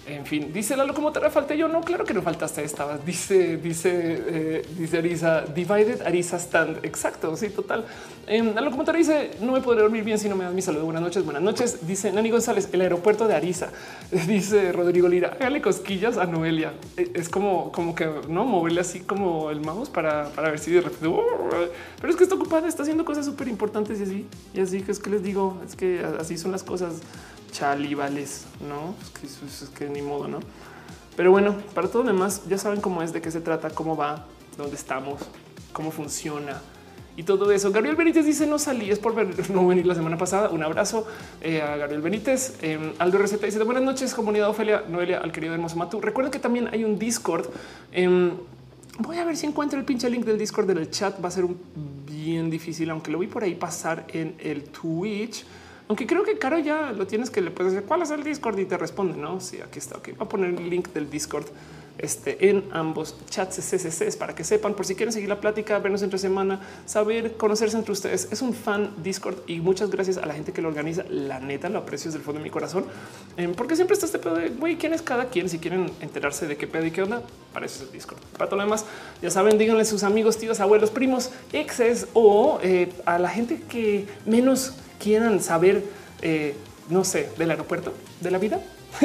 En 0.06 0.26
fin, 0.26 0.52
dice 0.52 0.76
la 0.76 0.84
locomotora, 0.84 1.30
falté 1.30 1.56
yo. 1.56 1.66
No, 1.66 1.80
claro 1.80 2.04
que 2.04 2.12
no 2.12 2.20
faltaste. 2.20 2.62
Estaba, 2.62 2.98
dice, 2.98 3.56
dice, 3.56 4.22
eh, 4.26 4.66
dice 4.76 4.98
Arisa, 4.98 5.42
divided 5.42 6.02
Arisa 6.02 6.38
stand. 6.38 6.84
Exacto. 6.84 7.34
Sí, 7.36 7.48
total. 7.48 7.86
la 8.28 8.60
locomotora 8.60 8.98
dice, 8.98 9.30
no 9.40 9.52
me 9.52 9.62
podré 9.62 9.80
dormir 9.80 10.04
bien 10.04 10.18
si 10.18 10.28
no 10.28 10.36
me 10.36 10.44
das 10.44 10.52
mi 10.52 10.60
saludo. 10.60 10.84
Buenas 10.84 11.02
noches, 11.02 11.24
buenas 11.24 11.42
noches. 11.42 11.86
Dice 11.86 12.12
Nani 12.12 12.30
González, 12.30 12.68
el 12.72 12.82
aeropuerto 12.82 13.26
de 13.26 13.34
Arisa. 13.34 13.70
Dice 14.26 14.72
Rodrigo 14.72 15.08
Lira, 15.08 15.38
hágale 15.40 15.62
cosquillas 15.62 16.18
a 16.18 16.26
Noelia. 16.26 16.74
E, 16.98 17.10
es 17.14 17.30
como, 17.30 17.72
como 17.72 17.94
que 17.94 18.06
no 18.28 18.44
moverle 18.44 18.82
así 18.82 19.00
como 19.00 19.50
el 19.50 19.60
mouse 19.62 19.88
para, 19.88 20.28
para 20.30 20.50
ver 20.50 20.58
si 20.58 20.70
de 20.72 20.82
repente, 20.82 21.08
uh, 21.08 21.22
pero 21.98 22.10
es 22.10 22.16
que 22.16 22.24
está 22.24 22.34
ocupada, 22.34 22.68
está 22.68 22.82
haciendo 22.82 23.06
cosas 23.06 23.24
súper 23.24 23.48
importantes 23.48 24.00
y 24.00 24.02
así. 24.02 24.26
Y 24.52 24.60
así 24.60 24.82
que 24.82 24.92
es 24.92 24.98
que 24.98 25.08
les 25.08 25.22
digo, 25.22 25.58
es 25.66 25.74
que 25.74 26.04
así 26.20 26.36
son 26.36 26.52
las 26.52 26.62
cosas 26.62 27.00
chalibales, 27.54 28.46
no 28.60 28.94
es 29.00 29.10
que, 29.10 29.26
es 29.26 29.70
que 29.70 29.88
ni 29.88 30.02
modo, 30.02 30.26
no? 30.26 30.40
Pero 31.16 31.30
bueno, 31.30 31.56
para 31.72 31.88
todo 31.88 32.02
lo 32.02 32.08
demás, 32.08 32.42
ya 32.48 32.58
saben 32.58 32.80
cómo 32.80 33.00
es, 33.00 33.12
de 33.12 33.22
qué 33.22 33.30
se 33.30 33.40
trata, 33.40 33.70
cómo 33.70 33.96
va, 33.96 34.26
dónde 34.58 34.74
estamos, 34.74 35.20
cómo 35.72 35.92
funciona 35.92 36.60
y 37.16 37.22
todo 37.22 37.52
eso. 37.52 37.70
Gabriel 37.70 37.94
Benítez 37.94 38.26
dice 38.26 38.46
no 38.46 38.58
salí, 38.58 38.90
es 38.90 38.98
por 38.98 39.14
no 39.50 39.66
venir 39.66 39.86
la 39.86 39.94
semana 39.94 40.18
pasada. 40.18 40.50
Un 40.50 40.62
abrazo 40.62 41.06
eh, 41.40 41.62
a 41.62 41.76
Gabriel 41.76 42.02
Benítez. 42.02 42.58
Eh, 42.62 42.92
Aldo 42.98 43.18
Receta 43.18 43.46
dice 43.46 43.62
buenas 43.62 43.84
noches, 43.84 44.14
comunidad 44.14 44.48
Ofelia, 44.48 44.84
Noelia, 44.88 45.18
al 45.18 45.30
querido 45.30 45.54
hermoso 45.54 45.76
Matú. 45.76 46.00
Recuerda 46.00 46.30
que 46.30 46.40
también 46.40 46.68
hay 46.72 46.82
un 46.84 46.98
Discord. 46.98 47.46
Em, 47.92 48.32
voy 48.98 49.18
a 49.18 49.24
ver 49.24 49.36
si 49.36 49.46
encuentro 49.46 49.78
el 49.78 49.84
pinche 49.84 50.10
link 50.10 50.24
del 50.24 50.38
Discord 50.38 50.68
en 50.70 50.78
el 50.78 50.90
chat. 50.90 51.22
Va 51.22 51.28
a 51.28 51.32
ser 51.32 51.44
un 51.44 51.56
bien 52.04 52.50
difícil, 52.50 52.90
aunque 52.90 53.12
lo 53.12 53.20
vi 53.20 53.28
por 53.28 53.44
ahí 53.44 53.54
pasar 53.54 54.06
en 54.08 54.34
el 54.40 54.64
Twitch. 54.64 55.44
Aunque 55.88 56.06
creo 56.06 56.22
que 56.22 56.38
Caro 56.38 56.58
ya 56.58 56.92
lo 56.92 57.06
tienes 57.06 57.30
que 57.30 57.40
le 57.40 57.50
puedes 57.50 57.72
decir 57.72 57.86
cuál 57.86 58.02
es 58.02 58.10
el 58.10 58.24
Discord 58.24 58.58
y 58.58 58.64
te 58.64 58.78
responde. 58.78 59.18
No, 59.18 59.40
sí, 59.40 59.60
aquí 59.60 59.78
está. 59.78 59.98
Ok, 59.98 60.10
voy 60.16 60.26
a 60.26 60.28
poner 60.28 60.50
el 60.50 60.70
link 60.70 60.88
del 60.88 61.10
Discord 61.10 61.46
este, 61.98 62.50
en 62.50 62.64
ambos 62.72 63.14
chats 63.30 63.56
CCCs 63.56 64.16
para 64.16 64.34
que 64.34 64.42
sepan 64.42 64.74
por 64.74 64.84
si 64.84 64.94
quieren 64.96 65.12
seguir 65.12 65.28
la 65.28 65.40
plática, 65.40 65.78
vernos 65.78 66.02
entre 66.02 66.18
semana, 66.18 66.60
saber 66.86 67.36
conocerse 67.36 67.76
entre 67.76 67.92
ustedes. 67.92 68.28
Es 68.32 68.42
un 68.42 68.54
fan 68.54 68.90
Discord 69.02 69.36
y 69.46 69.60
muchas 69.60 69.90
gracias 69.90 70.16
a 70.16 70.26
la 70.26 70.34
gente 70.34 70.52
que 70.52 70.60
lo 70.60 70.68
organiza. 70.68 71.04
La 71.08 71.38
neta 71.38 71.68
lo 71.68 71.78
aprecio 71.78 72.08
desde 72.08 72.18
el 72.18 72.24
fondo 72.24 72.40
de 72.40 72.44
mi 72.44 72.50
corazón, 72.50 72.86
em, 73.36 73.54
porque 73.54 73.76
siempre 73.76 73.94
está 73.94 74.06
este 74.06 74.18
pedo 74.18 74.34
de 74.34 74.48
güey, 74.48 74.76
quién 74.76 74.92
es 74.92 75.02
cada 75.02 75.26
quien. 75.26 75.48
Si 75.48 75.58
quieren 75.58 75.90
enterarse 76.00 76.46
de 76.46 76.56
qué 76.56 76.66
pedo 76.66 76.86
y 76.86 76.90
qué 76.90 77.02
onda, 77.02 77.22
para 77.52 77.66
eso 77.66 77.82
es 77.82 77.88
el 77.88 77.92
Discord. 77.92 78.18
Para 78.32 78.46
todo 78.46 78.56
lo 78.56 78.64
demás, 78.64 78.84
ya 79.22 79.30
saben, 79.30 79.58
díganle 79.58 79.82
a 79.82 79.84
sus 79.84 80.02
amigos, 80.02 80.38
tíos, 80.38 80.60
abuelos, 80.60 80.90
primos, 80.90 81.30
exes 81.52 82.08
o 82.14 82.58
eh, 82.62 82.92
a 83.04 83.18
la 83.18 83.28
gente 83.28 83.60
que 83.68 84.06
menos 84.26 84.74
quieran 85.04 85.42
saber, 85.42 85.84
eh, 86.22 86.56
no 86.88 87.04
sé, 87.04 87.28
del 87.36 87.50
aeropuerto, 87.50 87.92
de 88.20 88.30
la 88.30 88.38
vida, 88.38 88.62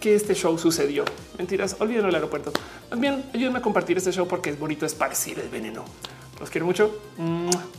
que 0.00 0.14
este 0.14 0.34
show 0.34 0.56
sucedió. 0.56 1.04
Mentiras, 1.36 1.74
olvídenlo 1.80 2.06
del 2.06 2.14
aeropuerto. 2.14 2.52
Más 2.88 3.00
bien, 3.00 3.24
ayúdenme 3.34 3.58
a 3.58 3.62
compartir 3.62 3.96
este 3.96 4.12
show 4.12 4.28
porque 4.28 4.50
es 4.50 4.58
bonito 4.58 4.86
esparcir 4.86 5.40
el 5.40 5.48
veneno. 5.48 5.84
Los 6.38 6.50
quiero 6.50 6.66
mucho. 6.66 7.00